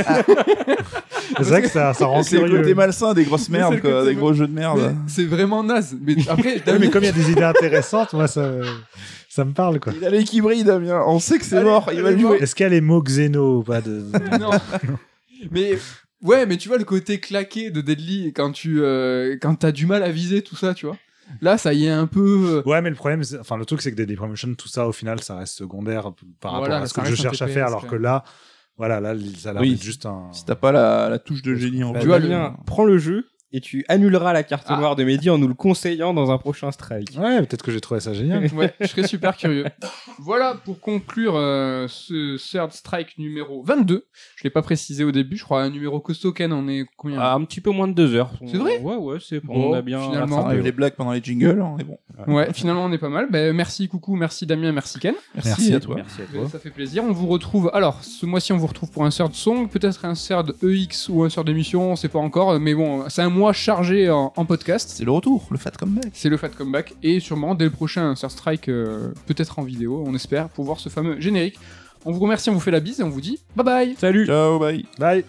C'est 1.38 1.44
vrai 1.50 1.62
que 1.62 1.68
ça, 1.68 1.92
ça 1.94 2.06
rend 2.06 2.22
C'est 2.22 2.36
le 2.36 2.44
curieux. 2.44 2.60
côté 2.62 2.74
malsain 2.74 3.14
des 3.14 3.24
grosses 3.24 3.48
Mais 3.48 3.56
c'est 3.58 3.60
merdes, 3.62 3.74
le 3.74 3.80
quoi, 3.80 3.90
côté 3.90 4.06
des 4.10 4.14
gros 4.14 4.32
jeux 4.32 4.46
de 4.46 4.52
merde. 4.52 4.78
mais 4.80 4.94
c'est 5.08 5.24
vraiment 5.26 5.62
naze. 5.64 5.96
Mais 6.00 6.14
après, 6.28 6.62
Oui, 6.66 6.72
mais 6.80 6.90
comme 6.90 7.02
il 7.02 7.06
y 7.06 7.10
a 7.10 7.12
des 7.12 7.30
idées 7.30 7.42
intéressantes, 7.42 8.12
moi, 8.12 8.28
ça, 8.28 8.50
ça 9.28 9.44
me 9.44 9.52
parle, 9.52 9.80
quoi. 9.80 9.92
Il 9.96 10.04
a 10.04 10.10
l'équilibre, 10.10 10.52
Damien. 10.64 11.02
On 11.06 11.18
sait 11.18 11.38
que 11.38 11.44
c'est 11.44 11.56
Allez, 11.56 11.64
mort, 11.68 11.90
il 11.92 12.00
va 12.00 12.08
allez, 12.08 12.16
le 12.16 12.22
jouer. 12.22 12.38
Est-ce 12.38 12.54
qu'il 12.54 12.64
y 12.64 12.66
a 12.66 12.70
les 12.70 12.80
mots 12.80 13.02
xéno 13.02 13.58
ou 13.58 13.62
pas 13.62 13.80
de... 13.80 14.04
non. 14.40 14.50
mais 15.50 15.78
ouais, 16.22 16.46
mais 16.46 16.56
tu 16.56 16.68
vois 16.68 16.78
le 16.78 16.84
côté 16.84 17.20
claqué 17.20 17.70
de 17.70 17.80
Deadly 17.80 18.32
quand 18.32 18.52
tu 18.52 18.80
euh, 18.82 19.36
quand 19.40 19.54
t'as 19.56 19.72
du 19.72 19.86
mal 19.86 20.02
à 20.02 20.10
viser 20.10 20.42
tout 20.42 20.56
ça, 20.56 20.74
tu 20.74 20.86
vois. 20.86 20.96
Là, 21.42 21.58
ça 21.58 21.74
y 21.74 21.84
est 21.84 21.90
un 21.90 22.06
peu. 22.06 22.62
euh, 22.64 22.68
Ouais, 22.68 22.80
mais 22.80 22.88
le 22.88 22.96
problème, 22.96 23.22
enfin, 23.40 23.58
le 23.58 23.66
truc, 23.66 23.82
c'est 23.82 23.90
que 23.90 23.96
Deadly 23.96 24.16
Promotion, 24.16 24.54
tout 24.54 24.68
ça, 24.68 24.88
au 24.88 24.92
final, 24.92 25.20
ça 25.22 25.36
reste 25.36 25.54
secondaire 25.54 26.12
par 26.40 26.52
rapport 26.52 26.66
Voilà, 26.68 26.82
à 26.82 26.86
ce 26.86 26.94
que 26.94 27.04
je 27.04 27.14
cherche 27.14 27.42
à 27.42 27.48
faire, 27.48 27.66
alors 27.66 27.86
que 27.86 27.96
là, 27.96 28.24
voilà, 28.78 28.98
là, 29.00 29.14
ça 29.36 29.50
a 29.50 29.52
l'air 29.52 29.60
Oui. 29.62 29.78
juste 29.80 30.06
un. 30.06 30.28
Si 30.32 30.44
t'as 30.46 30.54
pas 30.54 30.72
la, 30.72 31.08
la 31.10 31.18
touche 31.18 31.42
de 31.42 31.54
génie 31.54 31.84
en 31.84 31.92
Tu 31.92 32.06
vois, 32.06 32.18
Damien, 32.18 32.56
prends 32.64 32.84
le 32.86 32.96
jeu 32.96 33.26
et 33.52 33.60
tu 33.60 33.84
annuleras 33.88 34.32
la 34.32 34.42
carte 34.42 34.66
Ah. 34.68 34.76
noire 34.76 34.96
de 34.96 35.04
Mehdi 35.04 35.30
en 35.30 35.38
nous 35.38 35.48
le 35.48 35.54
conseillant 35.54 36.12
dans 36.14 36.30
un 36.30 36.38
prochain 36.38 36.70
strike. 36.70 37.16
Ouais, 37.18 37.38
peut-être 37.40 37.62
que 37.62 37.70
j'ai 37.72 37.80
trouvé 37.80 38.00
ça 38.00 38.12
génial. 38.14 38.48
Ouais, 38.54 38.74
je 38.80 38.86
serais 38.86 39.06
super 39.06 39.36
curieux. 39.36 39.64
Voilà 40.18 40.54
pour 40.64 40.80
conclure 40.80 41.34
euh, 41.36 41.86
ce 41.88 42.36
Third 42.36 42.72
Strike 42.72 43.18
numéro 43.18 43.62
22. 43.62 44.06
Je 44.36 44.44
l'ai 44.44 44.50
pas 44.50 44.62
précisé 44.62 45.04
au 45.04 45.12
début, 45.12 45.36
je 45.36 45.44
crois 45.44 45.62
un 45.62 45.70
numéro 45.70 46.00
costaud 46.00 46.32
Ken, 46.32 46.52
on 46.52 46.68
est 46.68 46.84
combien? 46.96 47.18
Ah, 47.20 47.34
un 47.34 47.44
petit 47.44 47.60
peu 47.60 47.70
moins 47.70 47.88
de 47.88 47.92
deux 47.94 48.14
heures. 48.14 48.30
C'est 48.46 48.56
vrai? 48.58 48.78
Ouais, 48.80 48.96
ouais, 48.96 49.18
c'est 49.20 49.44
Bon, 49.44 49.70
on 49.70 49.72
a 49.74 49.82
bien. 49.82 50.00
finalement, 50.02 50.44
On 50.44 50.48
ouais. 50.48 50.60
les 50.60 50.72
blagues 50.72 50.94
pendant 50.94 51.12
les 51.12 51.22
jingles, 51.22 51.60
on 51.62 51.78
est 51.78 51.84
bon. 51.84 51.98
Ouais, 52.26 52.52
finalement 52.52 52.84
on 52.84 52.92
est 52.92 52.98
pas 52.98 53.08
mal. 53.08 53.28
Ben, 53.30 53.54
merci 53.54 53.88
coucou, 53.88 54.16
merci 54.16 54.44
Damien, 54.46 54.72
merci 54.72 54.98
Ken. 54.98 55.14
Merci, 55.34 55.48
Merci. 55.50 55.74
à 55.74 55.80
toi. 55.80 55.96
Merci 55.96 56.20
à 56.20 56.24
Euh, 56.24 56.40
toi. 56.40 56.48
Ça 56.50 56.58
fait 56.58 56.70
plaisir. 56.70 57.04
On 57.04 57.12
vous 57.12 57.26
retrouve. 57.28 57.70
Alors, 57.72 58.02
ce 58.02 58.26
mois-ci, 58.26 58.52
on 58.52 58.56
vous 58.56 58.66
retrouve 58.66 58.90
pour 58.90 59.04
un 59.04 59.10
Third 59.10 59.32
Song, 59.34 59.68
peut-être 59.68 60.04
un 60.04 60.14
Third 60.14 60.54
EX 60.62 61.08
ou 61.08 61.22
un 61.22 61.28
Third 61.28 61.48
émission, 61.48 61.92
on 61.92 61.96
sait 61.96 62.08
pas 62.08 62.18
encore. 62.18 62.58
Mais 62.58 62.74
bon, 62.74 63.08
c'est 63.08 63.22
un 63.22 63.30
mois 63.38 63.52
chargé 63.52 64.10
en, 64.10 64.32
en 64.36 64.44
podcast. 64.44 64.90
C'est 64.92 65.04
le 65.04 65.10
retour, 65.10 65.46
le 65.50 65.56
fat 65.56 65.70
comeback. 65.70 66.10
C'est 66.12 66.28
le 66.28 66.36
Fat 66.36 66.50
Comeback. 66.50 66.94
Et 67.02 67.20
sûrement, 67.20 67.54
dès 67.54 67.64
le 67.64 67.70
prochain 67.70 68.14
Third 68.14 68.30
Strike, 68.32 68.68
euh, 68.68 69.12
peut-être 69.26 69.58
en 69.58 69.62
vidéo, 69.62 70.02
on 70.06 70.14
espère, 70.14 70.48
pour 70.48 70.64
voir 70.64 70.78
ce 70.80 70.88
fameux 70.88 71.20
générique. 71.20 71.58
On 72.04 72.12
vous 72.12 72.20
remercie, 72.20 72.50
on 72.50 72.54
vous 72.54 72.60
fait 72.60 72.70
la 72.70 72.80
bise 72.80 73.00
et 73.00 73.02
on 73.02 73.08
vous 73.08 73.20
dit 73.20 73.40
bye 73.56 73.64
bye 73.64 73.96
Salut 73.98 74.26
Ciao, 74.26 74.58
bye. 74.58 74.84
Bye! 74.98 75.24